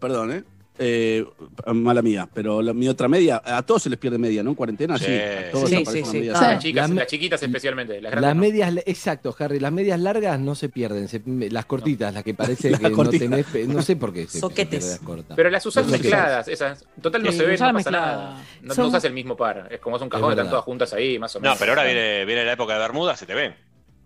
Perdón, 0.00 0.32
¿eh? 0.32 0.44
Eh, 0.76 1.24
mala 1.72 2.02
mía, 2.02 2.28
pero 2.34 2.60
mi 2.74 2.88
otra 2.88 3.06
media, 3.06 3.40
a 3.44 3.62
todos 3.62 3.84
se 3.84 3.90
les 3.90 3.98
pierde 3.98 4.18
media, 4.18 4.42
¿no? 4.42 4.50
En 4.50 4.56
cuarentena, 4.56 4.98
sí. 4.98 5.06
todos 5.52 5.70
sí, 5.70 5.84
sí, 5.86 6.04
sí. 6.04 6.18
Media 6.18 6.32
las, 6.32 6.58
chicas, 6.58 6.90
las, 6.90 7.06
chiquitas 7.06 7.42
especialmente. 7.44 8.00
Las, 8.00 8.10
grandes 8.10 8.28
las 8.28 8.36
medias, 8.36 8.84
exacto, 8.84 9.36
Harry, 9.38 9.60
las 9.60 9.70
medias 9.70 10.00
largas 10.00 10.40
no 10.40 10.56
se 10.56 10.68
pierden, 10.68 11.08
las 11.52 11.66
cortitas, 11.66 12.12
las 12.12 12.24
que 12.24 12.34
parece 12.34 12.72
que 12.72 12.90
no 12.90 13.08
tenés, 13.08 13.68
no 13.68 13.82
sé 13.82 13.94
por 13.94 14.12
qué. 14.12 14.26
Se, 14.26 14.40
Soquetes. 14.40 15.00
Cortas. 15.04 15.36
Pero 15.36 15.48
las 15.48 15.64
usas 15.64 15.86
mezcladas, 15.86 16.48
esas. 16.48 16.84
Total 17.00 17.22
no 17.22 17.30
se 17.30 17.44
ven, 17.44 17.60
no 17.60 17.72
pasa 17.72 17.90
nada. 17.92 18.44
No, 18.62 18.86
usas 18.86 19.04
el 19.04 19.12
mismo 19.12 19.36
par, 19.36 19.68
es 19.70 19.78
como 19.78 19.96
es 19.96 20.02
un 20.02 20.08
cajón, 20.08 20.32
es 20.32 20.38
están 20.38 20.50
todas 20.50 20.64
juntas 20.64 20.92
ahí, 20.92 21.20
más 21.20 21.36
o 21.36 21.40
menos. 21.40 21.54
No, 21.54 21.58
pero 21.60 21.72
ahora 21.72 21.84
viene, 21.84 22.24
viene 22.24 22.44
la 22.44 22.52
época 22.52 22.72
de 22.74 22.80
Bermuda, 22.80 23.14
se 23.14 23.26
te 23.26 23.34
ven. 23.34 23.54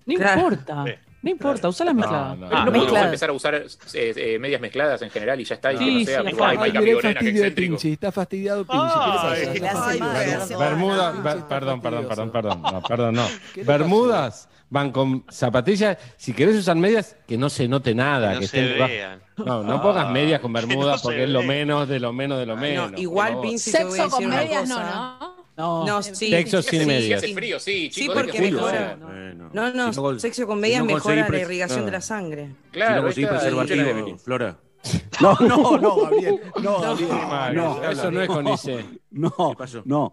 No 0.04 0.12
importa. 0.12 0.84
No 1.20 1.30
importa, 1.30 1.68
usa 1.68 1.84
la 1.84 1.94
mezclada. 1.94 2.36
No, 2.36 2.48
no, 2.48 2.56
ah, 2.56 2.64
no 2.64 2.70
mezcladas. 2.70 3.06
empezar 3.06 3.30
a 3.30 3.32
usar 3.32 3.54
eh, 3.56 3.66
eh, 3.92 4.38
medias 4.38 4.60
mezcladas 4.60 5.02
en 5.02 5.10
general 5.10 5.40
y 5.40 5.44
ya 5.44 5.56
está. 5.56 5.72
Y 5.72 5.76
que 5.76 5.84
no 5.84 6.04
sea, 6.04 6.22
sí, 6.22 6.36
ay, 6.40 7.32
que. 7.32 7.50
Pinchi, 7.50 7.92
está 7.92 8.12
fastidiado 8.12 8.64
Pinchi. 8.64 8.80
Ay, 8.84 10.00
ay, 10.00 10.56
Bermuda, 10.56 11.12
perdón, 11.48 11.80
perdón, 11.80 12.06
perdón, 12.06 12.30
perdón, 12.30 12.82
perdón, 12.86 13.14
no. 13.16 13.26
Bermudas 13.64 14.48
van 14.70 14.92
con 14.92 15.24
zapatillas. 15.28 15.98
Si 16.16 16.32
querés 16.32 16.56
usar 16.56 16.76
medias, 16.76 17.16
que 17.26 17.36
no 17.36 17.50
se 17.50 17.66
note 17.66 17.96
nada. 17.96 18.34
Que, 18.34 18.40
no 18.40 18.46
se 18.46 18.46
estén, 18.46 18.88
vean. 18.88 19.22
No, 19.38 19.64
no 19.64 19.82
pongas 19.82 20.10
medias 20.10 20.40
con 20.40 20.52
Bermudas 20.54 21.02
porque 21.02 21.24
es 21.24 21.30
lo 21.30 21.42
menos, 21.42 21.88
de 21.88 21.98
lo 21.98 22.12
menos, 22.12 22.38
de 22.38 22.46
lo 22.46 22.56
menos. 22.56 22.92
igual, 22.96 23.40
Pinchi, 23.40 23.58
Sexo 23.58 24.08
con 24.08 24.28
medias 24.28 24.68
no, 24.68 24.78
¿no? 24.78 25.27
No, 25.58 26.02
sí. 26.02 26.30
Sexo 26.30 26.62
sin 26.62 26.86
medias. 26.86 27.22
sí, 27.60 28.08
porque 28.14 28.40
mejora. 28.40 28.96
No, 29.52 29.72
no, 29.72 30.18
sexo 30.18 30.46
con 30.46 30.60
medias 30.60 30.84
mejora 30.84 31.28
la 31.28 31.38
irrigación 31.38 31.84
de 31.84 31.92
la 31.92 32.00
sangre. 32.00 32.54
Claro, 32.70 33.10
si 33.12 33.22
no 33.22 33.28
conseguís 33.28 33.64
preservativo, 33.64 34.18
Flora. 34.18 34.58
No, 35.20 35.34
no, 35.40 35.76
no, 35.76 35.96
Gabriel. 36.02 36.40
No, 36.62 36.80
Gabriel. 36.80 37.10
No, 37.54 37.90
eso 37.90 38.10
no 38.12 38.22
es 38.22 38.28
con 38.28 38.46
ese. 38.46 38.84
No, 39.10 39.34
no, 39.84 40.12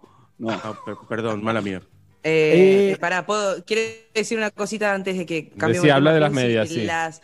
ah, 0.50 0.82
no. 0.88 1.08
Perdón, 1.08 1.44
mala 1.44 1.62
mía. 1.62 1.82
Eh, 2.24 2.30
eh, 2.30 2.92
eh 2.92 2.98
para, 2.98 3.28
¿puedo, 3.28 3.64
quiero 3.64 3.84
decir 4.14 4.38
una 4.40 4.50
cosita 4.50 4.94
antes 4.94 5.16
de 5.16 5.28
que 5.28 5.50
cambiemos. 5.50 5.86
Sí, 5.86 5.92
habla 5.92 6.12
de 6.12 6.20
las 6.20 6.32
medias. 6.32 6.70
Sí. 6.70 6.84
Las, 6.84 7.22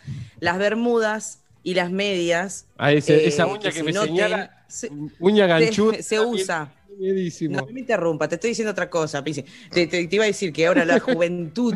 bermudas 0.58 1.42
y 1.64 1.74
las 1.74 1.90
medias. 1.90 2.68
Ah, 2.78 2.92
ese, 2.92 3.26
esa 3.26 3.42
eh, 3.42 3.46
uña 3.46 3.70
que, 3.72 3.82
me 3.82 3.92
señala. 3.92 4.64
Uña 5.18 5.46
ganchuda. 5.48 6.00
Se 6.00 6.20
usa. 6.20 6.72
No, 7.48 7.66
me 7.66 7.80
interrumpa, 7.80 8.28
te 8.28 8.36
estoy 8.36 8.50
diciendo 8.50 8.72
otra 8.72 8.88
cosa, 8.88 9.22
Pisi. 9.24 9.44
Te, 9.70 10.08
iba 10.10 10.24
a 10.24 10.26
decir 10.26 10.52
que 10.52 10.66
ahora 10.66 10.84
la 10.84 11.00
juventud 11.00 11.74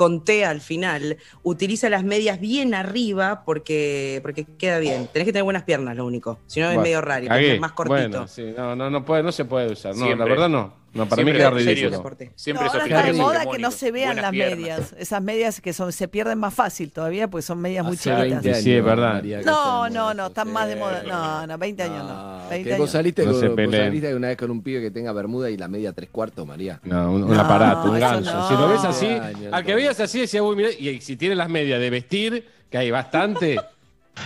con 0.00 0.24
T 0.24 0.46
al 0.46 0.62
final, 0.62 1.18
utiliza 1.42 1.90
las 1.90 2.04
medias 2.04 2.40
bien 2.40 2.72
arriba 2.72 3.42
porque, 3.44 4.20
porque 4.22 4.46
queda 4.56 4.78
bien. 4.78 5.08
Tenés 5.12 5.26
que 5.26 5.32
tener 5.32 5.44
buenas 5.44 5.64
piernas, 5.64 5.94
lo 5.94 6.06
único. 6.06 6.38
Si 6.46 6.58
no, 6.58 6.70
es 6.70 6.78
medio 6.78 7.02
raro. 7.02 7.38
Y 7.38 7.60
más 7.60 7.72
cortito. 7.72 8.08
Bueno, 8.08 8.26
sí, 8.26 8.54
no, 8.56 8.74
no, 8.74 8.88
no, 8.88 9.04
puede, 9.04 9.22
no 9.22 9.30
se 9.30 9.44
puede 9.44 9.70
usar. 9.70 9.94
No, 9.94 10.14
la 10.14 10.24
verdad 10.24 10.48
no. 10.48 10.79
No, 10.92 11.06
para 11.06 11.22
mí 11.22 11.32
queda 11.32 11.50
ridículo. 11.50 12.02
Siempre 12.34 12.64
no, 12.66 12.72
ahora 12.72 12.84
está 12.84 13.02
de 13.04 13.12
moda 13.12 13.46
que 13.46 13.58
no 13.58 13.70
se 13.70 13.92
vean 13.92 14.16
las 14.16 14.32
medias. 14.32 14.94
Esas 14.98 15.22
medias 15.22 15.60
que 15.60 15.72
son, 15.72 15.92
se 15.92 16.08
pierden 16.08 16.38
más 16.38 16.52
fácil 16.52 16.90
todavía 16.90 17.28
porque 17.28 17.42
son 17.42 17.60
medias 17.60 17.84
muy 17.84 17.94
Hace 17.94 18.10
chiquitas. 18.10 18.44
Años, 18.44 18.58
sí, 18.58 18.72
es 18.72 18.84
verdad. 18.84 19.22
No, 19.44 19.88
no, 19.88 20.14
no, 20.14 20.26
están 20.26 20.52
más 20.52 20.68
de 20.68 20.76
moda. 20.76 21.02
No, 21.06 21.46
no, 21.46 21.58
20 21.58 21.82
años 21.82 22.04
no. 22.04 22.48
20 22.50 22.64
que 22.64 22.74
años. 22.74 22.78
Vos 22.78 22.90
saliste, 22.90 23.24
con, 23.24 23.38
se 23.38 23.48
vos 23.48 23.70
saliste 23.70 24.14
una 24.14 24.28
vez 24.28 24.36
con 24.36 24.50
un 24.50 24.62
pibe 24.62 24.80
que 24.80 24.90
tenga 24.90 25.12
bermuda 25.12 25.50
y 25.50 25.56
la 25.56 25.68
media 25.68 25.92
tres 25.92 26.10
cuartos, 26.10 26.46
María. 26.46 26.80
No, 26.82 27.12
un, 27.12 27.34
aparato, 27.34 27.90
un 27.90 28.00
ganso. 28.00 28.48
Si 28.48 28.54
lo 28.54 28.68
ves 28.68 28.84
así, 28.84 29.16
al 29.52 29.64
que 29.64 29.74
veas 29.74 30.00
así 30.00 30.20
decía, 30.20 30.42
uy, 30.42 30.56
mirá, 30.56 30.70
y 30.70 31.00
si 31.00 31.16
tiene 31.16 31.34
las 31.36 31.48
medias 31.48 31.80
de 31.80 31.90
vestir, 31.90 32.48
que 32.68 32.78
hay 32.78 32.90
bastante. 32.90 33.60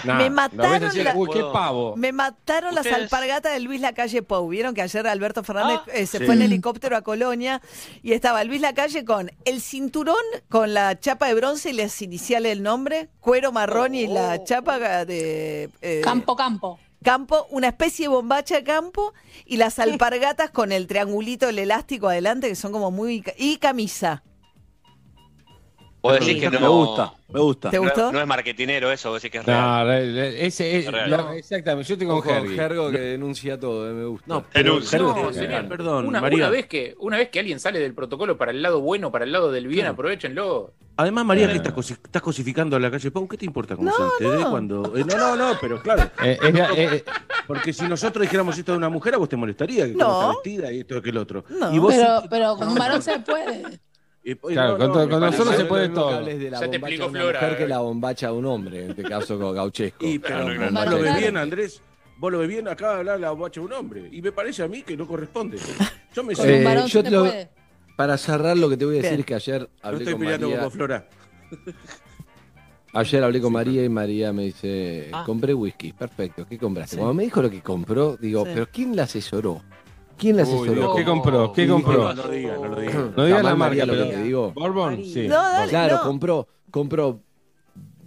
Me 0.04 0.30
mataron, 0.30 0.90
qué 0.92 1.42
pavo. 1.52 1.96
Me 1.96 2.12
mataron 2.12 2.74
las 2.74 2.86
alpargatas 2.86 3.52
de 3.52 3.60
Luis 3.60 3.80
Lacalle 3.80 4.22
Pou. 4.22 4.48
Vieron 4.48 4.74
que 4.74 4.82
ayer 4.82 5.06
Alberto 5.06 5.42
Fernández 5.44 5.80
ah, 5.86 5.90
eh, 5.92 6.06
se 6.06 6.24
fue 6.24 6.34
en 6.34 6.42
helicóptero 6.42 6.96
a 6.96 7.02
Colonia 7.02 7.60
y 8.02 8.12
estaba 8.12 8.44
Luis 8.44 8.60
Lacalle 8.60 9.04
con 9.04 9.30
el 9.44 9.60
cinturón, 9.60 10.16
con 10.48 10.74
la 10.74 10.98
chapa 10.98 11.28
de 11.28 11.34
bronce 11.34 11.70
y 11.70 11.72
las 11.74 12.00
iniciales 12.02 12.52
del 12.52 12.62
nombre, 12.62 13.08
cuero 13.20 13.52
marrón 13.52 13.94
y 13.94 14.06
la 14.06 14.38
oh. 14.40 14.44
chapa 14.44 15.04
de... 15.04 15.70
Eh, 15.82 16.00
campo, 16.02 16.36
campo 16.36 16.78
campo, 17.04 17.46
una 17.50 17.68
especie 17.68 18.06
de 18.06 18.08
bombacha 18.08 18.56
de 18.56 18.64
campo 18.64 19.12
y 19.44 19.58
las 19.58 19.78
alpargatas 19.78 20.50
con 20.50 20.72
el 20.72 20.88
triangulito, 20.88 21.48
el 21.48 21.60
elástico 21.60 22.08
adelante, 22.08 22.48
que 22.48 22.56
son 22.56 22.72
como 22.72 22.90
muy... 22.90 23.22
y 23.36 23.58
camisa. 23.58 24.24
Vos 26.04 26.20
decís 26.20 26.38
que 26.38 26.50
no. 26.50 26.60
Me 26.60 26.68
gusta, 26.68 27.14
me 27.32 27.40
gusta. 27.40 27.70
¿Te 27.70 27.78
gustó? 27.78 28.12
No, 28.12 28.20
es 28.20 28.26
marketinero 28.26 28.92
eso, 28.92 29.08
vos 29.08 29.22
decís 29.22 29.32
que 29.32 29.38
es 29.38 29.46
real. 29.46 29.86
No, 29.86 29.92
eh, 29.94 30.28
eh, 30.28 30.46
ese 30.46 30.76
es, 30.76 30.92
real. 30.92 31.30
Exactamente. 31.34 31.88
Yo 31.88 31.96
tengo 31.96 32.16
un 32.16 32.22
jergo. 32.22 32.90
que 32.90 32.98
denuncia 32.98 33.58
todo, 33.58 33.88
eh, 33.88 33.94
me 33.94 34.04
gusta. 34.04 34.26
No, 34.26 34.44
pero, 34.52 34.82
señor, 34.82 35.66
perdón. 35.66 36.06
Una, 36.06 36.20
vez 36.20 36.66
que, 36.66 36.94
una 36.98 37.16
vez 37.16 37.30
que 37.30 37.38
alguien 37.38 37.58
sale 37.58 37.78
del 37.78 37.94
protocolo 37.94 38.36
para 38.36 38.50
el 38.50 38.60
lado 38.60 38.82
bueno, 38.82 39.10
para 39.10 39.24
el 39.24 39.32
lado 39.32 39.50
del 39.50 39.66
bien, 39.66 39.86
aprovechenlo. 39.86 40.74
Además, 40.98 41.24
María, 41.24 41.48
que 41.48 41.54
estás, 41.54 42.22
cosificando 42.22 42.76
a 42.76 42.80
la 42.80 42.90
calle 42.90 43.10
Pau, 43.10 43.26
¿qué 43.26 43.38
te 43.38 43.46
importa 43.46 43.74
cómo 43.74 43.90
se 43.90 44.44
cuando.? 44.50 44.92
Eh, 44.98 45.04
no, 45.08 45.16
no, 45.16 45.36
no, 45.36 45.58
pero 45.58 45.80
claro. 45.80 46.10
Porque 47.46 47.72
si 47.72 47.88
nosotros 47.88 48.20
dijéramos 48.20 48.58
esto 48.58 48.72
de 48.72 48.78
una 48.78 48.90
mujer, 48.90 49.14
a 49.14 49.16
vos 49.16 49.28
te 49.30 49.36
molestaría 49.36 49.86
que 49.86 49.94
no. 49.94 50.20
está 50.20 50.28
vestida 50.28 50.70
y 50.70 50.80
esto 50.80 51.00
que 51.00 51.08
el 51.08 51.16
otro. 51.16 51.46
No, 51.48 51.74
y 51.74 51.78
vos 51.78 51.94
pero, 51.94 52.20
si... 52.20 52.28
pero 52.28 52.56
con 52.56 52.74
varón 52.74 53.02
se 53.02 53.18
puede. 53.20 53.62
Claro, 54.24 54.78
no, 54.78 54.92
con, 54.92 55.20
nosotros 55.20 55.54
se 55.54 55.64
puede 55.66 55.90
todo. 55.90 56.26
Ya 56.26 56.70
te 56.70 56.76
explico, 56.76 57.10
Flora. 57.10 57.40
Mujer 57.40 57.58
que 57.58 57.64
eh. 57.64 57.68
la 57.68 57.78
bombacha 57.80 58.28
de 58.28 58.32
un 58.32 58.46
hombre, 58.46 58.84
en 58.84 58.90
este 58.90 59.02
caso 59.02 59.38
gauchesco. 59.52 60.06
Y, 60.06 60.18
pero 60.18 60.44
vos 60.44 60.86
lo 60.86 60.98
ves 61.00 61.16
bien, 61.18 61.36
Andrés. 61.36 61.82
Vos 62.16 62.32
lo 62.32 62.38
ves 62.38 62.48
bien, 62.48 62.66
acá 62.68 62.92
de 62.92 62.98
hablar 62.98 63.20
la 63.20 63.30
bombacha 63.30 63.60
de 63.60 63.66
un 63.66 63.72
hombre. 63.74 64.08
Y 64.10 64.22
me 64.22 64.32
parece 64.32 64.62
a 64.62 64.68
mí 64.68 64.82
que 64.82 64.96
no 64.96 65.06
corresponde. 65.06 65.58
Yo 66.14 66.24
me 66.24 66.34
sé. 66.34 66.62
Eh, 66.62 66.84
yo 66.86 67.02
te 67.02 67.10
lo, 67.10 67.30
para 67.96 68.16
cerrar, 68.16 68.56
lo 68.56 68.68
que 68.68 68.76
te 68.76 68.84
voy 68.84 68.98
a 68.98 69.02
decir 69.02 69.20
es 69.20 69.26
que 69.26 69.34
ayer 69.34 69.68
hablé 69.82 69.98
estoy 69.98 70.14
con 70.14 70.20
peleando 70.22 70.58
Con 70.58 70.70
Flora. 70.70 71.08
Ayer 72.94 73.24
hablé 73.24 73.40
con 73.40 73.52
María 73.52 73.84
y 73.84 73.88
María 73.88 74.32
me 74.32 74.44
dice, 74.44 75.10
ah. 75.12 75.24
compré 75.26 75.52
whisky, 75.52 75.92
perfecto, 75.92 76.46
¿qué 76.46 76.56
compraste? 76.56 76.96
Cuando 76.96 77.12
me 77.14 77.24
dijo 77.24 77.42
lo 77.42 77.50
que 77.50 77.60
compró, 77.60 78.16
digo, 78.16 78.44
pero 78.44 78.68
¿quién 78.70 78.94
la 78.94 79.02
asesoró? 79.02 79.62
¿Quién 80.24 80.38
la 80.38 80.42
Uy, 80.44 80.48
asesoró? 80.48 80.72
Dios, 80.72 80.96
¿qué 80.96 81.04
compró? 81.04 81.52
¿Qué 81.52 81.68
compró? 81.68 82.14
No 82.14 82.22
lo 82.22 82.28
diga, 82.30 82.54
no 82.56 82.68
lo 82.68 82.76
No 83.14 83.24
diga 83.26 83.42
la 83.42 83.54
marca, 83.54 83.84
lo 83.84 83.92
que 83.92 83.98
pero- 83.98 84.10
te 84.10 84.22
digo. 84.22 84.52
Bourbon, 84.54 85.04
sí. 85.04 85.28
No, 85.28 85.34
dale, 85.34 85.68
claro, 85.68 85.96
no. 85.96 86.02
compró, 86.02 86.48
compró 86.70 87.20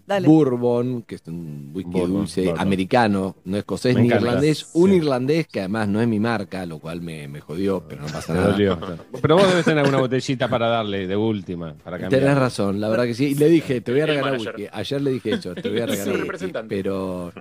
Dale. 0.07 0.27
Bourbon, 0.27 1.01
que 1.03 1.15
es 1.15 1.21
un 1.27 1.71
whisky 1.73 1.91
Bourbon, 1.91 2.13
dulce 2.13 2.41
bourbon. 2.45 2.59
americano, 2.61 3.35
no 3.43 3.57
escocés 3.57 3.93
Me 3.95 4.01
ni 4.01 4.07
encanta. 4.07 4.25
irlandés, 4.27 4.69
un 4.73 4.89
Sí. 4.89 4.95
irlandés 4.95 5.47
que 5.47 5.59
además 5.59 5.87
no 5.89 6.01
es 6.01 6.07
mi 6.07 6.19
marca, 6.19 6.65
lo 6.65 6.79
cual 6.79 7.01
me, 7.01 7.27
me 7.27 7.41
jodió, 7.41 7.83
pero 7.87 8.01
no 8.03 8.07
pasa 8.07 8.31
Me 8.33 8.39
nada. 8.39 8.51
dolió. 8.53 8.79
Pero 9.21 9.35
vos 9.35 9.47
debes 9.49 9.65
tener 9.65 9.79
alguna 9.79 9.99
botellita 9.99 10.47
para 10.47 10.67
darle 10.69 11.07
de 11.07 11.15
última, 11.17 11.73
para 11.83 11.99
cambiar. 11.99 12.21
Tenés 12.21 12.37
razón, 12.37 12.79
la 12.79 12.87
verdad 12.89 13.03
que 13.05 13.13
sí. 13.15 13.25
Y 13.25 13.35
le 13.35 13.49
dije, 13.49 13.81
te 13.81 13.91
voy 13.91 13.99
a 14.01 14.05
regalar 14.05 14.33
whisky. 14.39 14.65
Ayer 14.71 15.01
le 15.01 15.11
dije 15.11 15.31
eso, 15.33 15.53
te 15.53 15.69
voy 15.69 15.79
a 15.81 15.85
Sí, 15.85 15.91
regalar 15.91 16.07
whisky. 16.07 16.21
representante. 16.21 16.75
Pero 16.75 17.33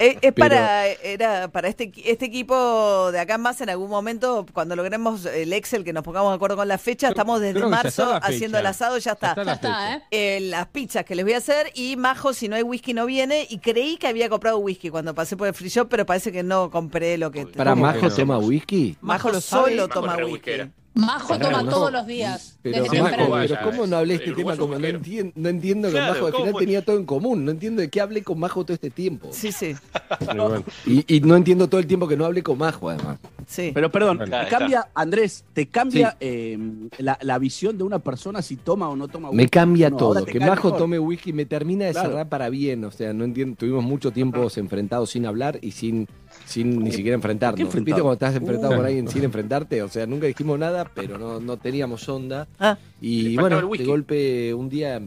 Eh, 0.00 0.18
es 0.20 0.32
Pero- 0.32 0.34
para, 0.34 0.86
era 0.88 1.48
para 1.48 1.68
este, 1.68 1.92
este 2.04 2.24
equipo 2.26 3.10
de 3.12 3.20
acá 3.20 3.34
en 3.36 3.40
más 3.42 3.60
en 3.60 3.68
algún 3.70 3.90
momento, 3.90 4.44
cuando 4.52 4.74
logremos 4.76 5.24
el 5.26 5.52
Excel, 5.52 5.84
que 5.84 5.92
nos 5.92 6.02
pongamos 6.04 6.30
de 6.32 6.36
acuerdo 6.36 6.56
con 6.56 6.66
la 6.68 6.78
fecha, 6.78 7.08
estamos 7.08 7.40
desde 7.40 7.60
ya 7.60 7.66
marzo 7.68 8.14
está 8.14 8.16
haciendo 8.18 8.58
el 8.58 8.66
asado, 8.66 8.98
ya 8.98 9.12
está. 9.12 9.28
está 9.30 9.44
la 9.44 9.52
Ya 9.52 9.54
está, 9.54 9.68
fecha. 9.94 10.06
Eh, 10.10 10.40
las 10.50 10.66
pizzas 10.68 11.04
que 11.04 11.14
les 11.14 11.24
voy 11.24 11.34
a 11.34 11.38
hacer 11.38 11.70
y 11.74 11.96
Majo, 12.08 12.32
si 12.32 12.48
no 12.48 12.56
hay 12.56 12.62
whisky, 12.62 12.94
no 12.94 13.04
viene. 13.04 13.46
Y 13.50 13.58
creí 13.58 13.98
que 13.98 14.06
había 14.06 14.30
comprado 14.30 14.58
whisky 14.58 14.88
cuando 14.88 15.14
pasé 15.14 15.36
por 15.36 15.46
el 15.46 15.54
free 15.54 15.68
shop, 15.68 15.88
pero 15.90 16.06
parece 16.06 16.32
que 16.32 16.42
no 16.42 16.70
compré 16.70 17.18
lo 17.18 17.30
que... 17.30 17.46
para 17.46 17.72
¿Cómo 17.72 17.82
Majo 17.82 18.08
toma 18.08 18.38
whisky. 18.38 18.96
Majo 19.02 19.40
solo 19.40 19.88
Majo 19.88 20.00
toma 20.00 20.16
whisky. 20.16 20.50
Majo 20.94 21.28
Pará, 21.28 21.44
toma 21.46 21.62
no. 21.62 21.70
todos 21.70 21.92
los 21.92 22.06
días. 22.06 22.58
Pero, 22.62 22.82
desde 22.82 22.98
Majo, 22.98 23.04
temprano. 23.10 23.16
pero 23.16 23.30
Vaya, 23.30 23.60
¿cómo 23.62 23.86
no 23.86 23.96
hablé 23.98 24.14
este 24.14 24.32
tema? 24.32 24.56
Como 24.56 24.78
no, 24.78 25.48
entiendo 25.48 25.88
que 25.92 25.94
Majo 26.00 26.26
al 26.26 26.32
final 26.34 26.54
tenía 26.58 26.84
todo 26.84 26.96
en 26.98 27.04
común. 27.06 27.44
No 27.44 27.50
entiendo 27.52 27.80
de 27.82 27.88
qué 27.88 28.00
hablé 28.00 28.22
con 28.24 28.38
Majo 28.40 28.64
todo 28.64 28.74
este 28.74 28.90
tiempo. 28.90 29.28
Sí, 29.32 29.52
sí. 29.52 29.74
Y, 30.86 31.16
y 31.16 31.20
no 31.20 31.36
entiendo 31.36 31.68
todo 31.68 31.80
el 31.80 31.86
tiempo 31.86 32.08
que 32.08 32.16
no 32.16 32.24
hablé 32.24 32.42
con 32.42 32.58
Majo, 32.58 32.88
además. 32.90 33.18
sí. 33.46 33.70
Pero 33.72 33.90
perdón, 33.92 34.18
Bueno. 34.18 34.36
¿te 34.44 34.48
cambia, 34.48 34.88
Andrés, 34.94 35.44
¿te 35.52 35.68
cambia 35.68 36.16
eh, 36.20 36.58
la, 36.98 37.18
la 37.22 37.38
visión 37.38 37.76
de 37.78 37.84
una 37.84 37.98
persona 38.00 38.42
si 38.42 38.56
toma 38.56 38.88
o 38.88 38.96
no 38.96 39.06
toma 39.08 39.30
Me 39.32 39.48
cambia 39.48 39.90
No, 39.90 39.96
todo. 39.96 40.24
Que 40.24 40.40
Majo 40.40 40.68
mejor. 40.68 40.78
tome 40.78 40.98
whisky 40.98 41.32
me 41.32 41.46
termina 41.46 41.84
de 41.86 41.92
Claro. 41.92 42.08
cerrar 42.10 42.28
para 42.28 42.48
bien. 42.48 42.84
O 42.84 42.90
sea, 42.90 43.12
no 43.12 43.24
entiendo. 43.24 43.56
Tuvimos 43.56 43.84
mucho 43.84 44.10
tiempo 44.10 44.48
enfrentados 44.56 45.10
sin 45.10 45.26
hablar 45.26 45.58
y 45.62 45.72
sin, 45.72 46.08
sin 46.48 46.82
ni 46.82 46.90
siquiera 46.92 47.14
enfrentarnos. 47.14 47.72
¿Viste 47.74 47.92
cuando 48.00 48.14
estás 48.14 48.34
enfrentado 48.34 48.72
Uh. 48.72 48.76
con 48.76 48.86
alguien 48.86 49.06
sin 49.08 49.22
enfrentarte? 49.24 49.82
O 49.82 49.88
sea, 49.88 50.06
nunca 50.06 50.26
dijimos 50.26 50.58
nada, 50.58 50.90
pero 50.94 51.18
no, 51.18 51.40
no 51.40 51.56
teníamos 51.58 52.08
onda. 52.08 52.48
Ah. 52.58 52.78
Y 53.00 53.36
bueno, 53.36 53.60
de 53.60 53.84
golpe 53.84 54.54
un 54.54 54.68
día 54.68 55.00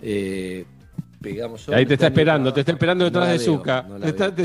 eh, 0.00 0.64
pegamos. 1.20 1.68
Ahí 1.68 1.86
te 1.86 1.94
está 1.94 2.06
esperando, 2.06 2.52
te 2.52 2.60
está 2.60 2.72
esperando 2.72 3.04
detrás 3.04 3.28
de 3.28 3.38
Zucca. 3.38 3.86
te, 4.00 4.08
está, 4.08 4.34
te, 4.34 4.42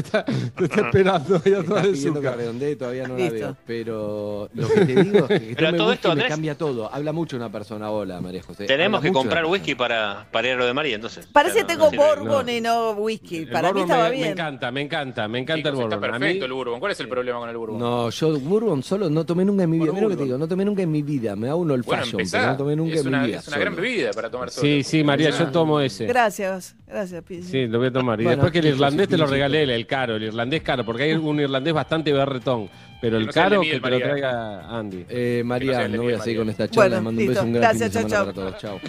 esperando 0.66 1.42
ahí 1.44 1.54
atrás 1.54 1.84
de 1.84 1.95
Zucca. 1.95 2.36
todavía 2.78 3.08
no 3.08 3.18
la 3.18 3.30
veo. 3.30 3.58
Pero 3.66 4.50
lo 4.54 4.68
que 4.68 4.82
te 4.86 5.04
digo 5.04 5.26
es 5.30 5.56
que 5.56 5.56
todo 5.78 5.92
esto, 5.92 6.16
me 6.16 6.28
cambia 6.28 6.56
todo. 6.58 6.94
Habla 6.94 7.12
mucho 7.12 7.36
una 7.38 7.52
persona. 7.52 7.90
Hola, 7.92 8.22
María 8.22 8.44
José. 8.44 8.66
Tenemos 8.66 9.02
que 9.02 9.12
comprar 9.12 9.45
whisky 9.45 9.76
para, 9.76 10.28
para 10.32 10.48
ir 10.48 10.54
a 10.54 10.58
lo 10.58 10.66
de 10.66 10.74
María, 10.74 10.95
entonces. 10.95 11.28
Parece 11.32 11.60
que 11.60 11.66
tengo 11.66 11.92
bourbon 11.92 12.48
y 12.50 12.62
no 12.62 12.92
whisky. 12.92 13.38
El 13.40 13.50
Para 13.50 13.70
mí 13.74 13.80
bourbon 13.82 13.92
estaba 13.92 14.04
me, 14.06 14.10
me 14.10 14.16
bien. 14.18 14.32
encanta, 14.32 14.72
me 14.72 14.82
encanta, 14.82 15.28
me 15.28 15.40
encanta 15.40 15.70
el 15.70 15.76
bourbon. 15.76 15.94
Está 15.94 16.12
perfecto 16.12 16.45
el 16.45 16.54
bourbon. 16.54 16.80
¿Cuál 16.80 16.92
es 16.92 17.00
el 17.00 17.08
problema 17.08 17.40
con 17.40 17.50
el 17.50 17.58
bourbon? 17.58 17.80
No, 17.80 18.10
yo 18.10 18.40
Bourbon 18.40 18.84
solo 18.84 19.10
no 19.10 19.26
tomé 19.26 19.45
nunca 19.45 19.64
en 19.64 19.70
mi 19.70 19.80
vida. 19.80 19.92
Mira 19.92 20.04
lo 20.04 20.10
que 20.10 20.18
te 20.18 20.24
digo, 20.24 20.38
no 20.38 20.48
tomé 20.48 20.66
nunca 20.66 20.82
en 20.82 20.92
mi 20.92 21.02
vida. 21.02 21.36
Me 21.36 21.48
da 21.48 21.56
un 21.56 21.70
old 21.72 21.86
Bueno, 21.86 22.04
fashion, 22.04 22.20
empezá. 22.22 22.38
pero 22.40 22.52
no 22.52 22.58
tomé 22.58 22.76
nunca 22.76 22.94
es 22.95 23.02
en 23.02 23.08
una, 23.08 23.22
mi 23.22 23.28
vida. 23.28 23.40
es 23.40 23.48
una 23.48 23.58
gran 23.58 23.76
bebida 23.76 24.12
para 24.12 24.30
tomar 24.30 24.50
solo. 24.50 24.66
sí, 24.66 24.84
sí, 24.84 25.04
María, 25.04 25.30
yo 25.32 25.48
tomo 25.52 25.80
ese. 25.80 26.06
Gracias, 26.06 26.65
gracias, 26.88 27.24
Pizzi. 27.24 27.50
Sí, 27.52 27.68
lo 27.68 27.80
voy 27.80 27.88
a 27.88 27.92
tomar. 27.92 28.19
Y 28.19 28.24
Bueno, 28.24 28.38
después 28.38 28.52
que 28.53 28.60
el 28.60 28.74
irlandés 28.74 29.08
te 29.10 29.18
lo 29.18 29.26
regalé, 29.27 29.64
el, 29.64 29.88
caro, 29.88 30.16
el 30.16 30.24
irlandés 30.24 30.61
caro, 30.64 30.85
porque 30.85 31.03
hay 31.03 31.14
un 31.14 31.40
irlandés 31.40 31.74
bastante 31.74 32.11
berretón. 32.14 32.69
Pero 33.02 33.18
el 33.18 33.26
no 33.27 33.32
caro 33.32 33.61
que 33.61 33.80
te 33.80 33.90
lo 33.90 34.00
traiga 34.00 34.77
Andy. 34.77 35.06
Eh, 35.10 35.42
no 35.44 35.50
María, 35.50 35.88
no 35.88 36.02
voy 36.03 36.14
a 36.14 36.19
seguir 36.22 36.40
con 36.40 36.50
esta 36.50 36.68
charla. 36.68 37.00
Bueno, 37.02 37.11
Les 37.11 37.18
mando 37.18 37.22
un 37.22 37.27
beso, 37.27 37.44
un 37.44 37.53
gran 37.53 37.72
fin 37.72 37.80
de 37.80 37.90
Gracias, 37.90 38.10
chau, 38.10 38.10
semana 38.10 38.34
chau. 38.34 38.34
para 38.34 38.34
todos. 38.34 38.61
Chao. 38.61 38.80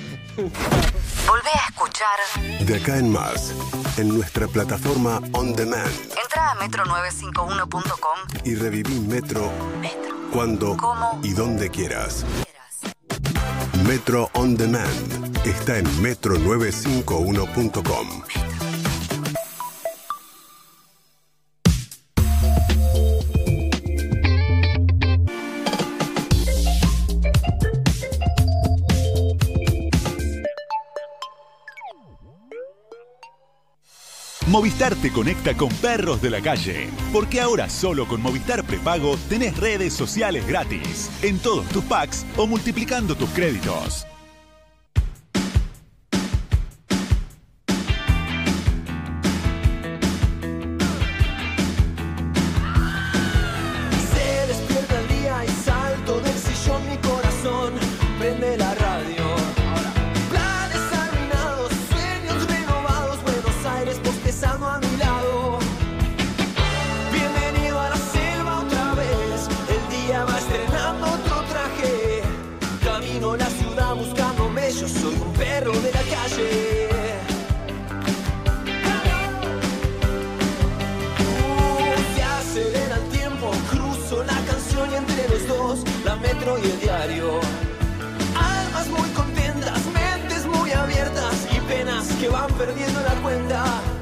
Volvé 1.27 1.51
a 1.51 1.69
escuchar 1.69 2.67
De 2.67 2.77
acá 2.77 2.99
en 2.99 3.11
más, 3.11 3.53
en 3.99 4.09
nuestra 4.09 4.47
plataforma 4.47 5.21
On 5.33 5.55
Demand. 5.55 5.91
Entra 6.23 6.53
a 6.53 6.55
metro951.com 6.57 8.41
Y 8.45 8.55
reviví 8.55 9.01
Metro 9.01 9.51
cuando 10.33 10.77
¿Cómo? 10.77 11.21
y 11.25 11.33
donde 11.33 11.69
quieras. 11.71 12.25
Metro 13.85 14.29
On 14.35 14.57
Demand 14.57 15.37
está 15.45 15.79
en 15.79 15.87
metro951.com. 16.03 18.66
Movistar 34.47 34.95
te 34.95 35.11
conecta 35.11 35.57
con 35.57 35.71
perros 35.71 36.23
de 36.23 36.31
la 36.31 36.41
calle, 36.41 36.89
porque 37.13 37.41
ahora 37.41 37.69
solo 37.69 38.07
con 38.07 38.23
Movistar 38.23 38.63
Prepago 38.63 39.17
tenés 39.29 39.57
redes 39.57 39.93
sociales 39.93 40.47
gratis, 40.47 41.11
en 41.23 41.41
todos 41.41 41.67
tus 41.71 41.83
packs 41.83 42.25
o 42.37 42.47
multiplicando 42.47 43.17
tus 43.17 43.29
créditos. 43.31 44.07
Y 86.45 86.71
el 86.71 86.81
diario. 86.81 87.41
Almas 88.37 88.89
muy 88.89 89.09
contentas, 89.11 89.81
mentes 89.87 90.47
muy 90.47 90.71
abiertas 90.71 91.47
y 91.51 91.61
penas 91.61 92.07
que 92.21 92.29
van 92.29 92.53
perdiendo 92.53 93.01
la 93.01 93.15
cuenta. 93.23 93.96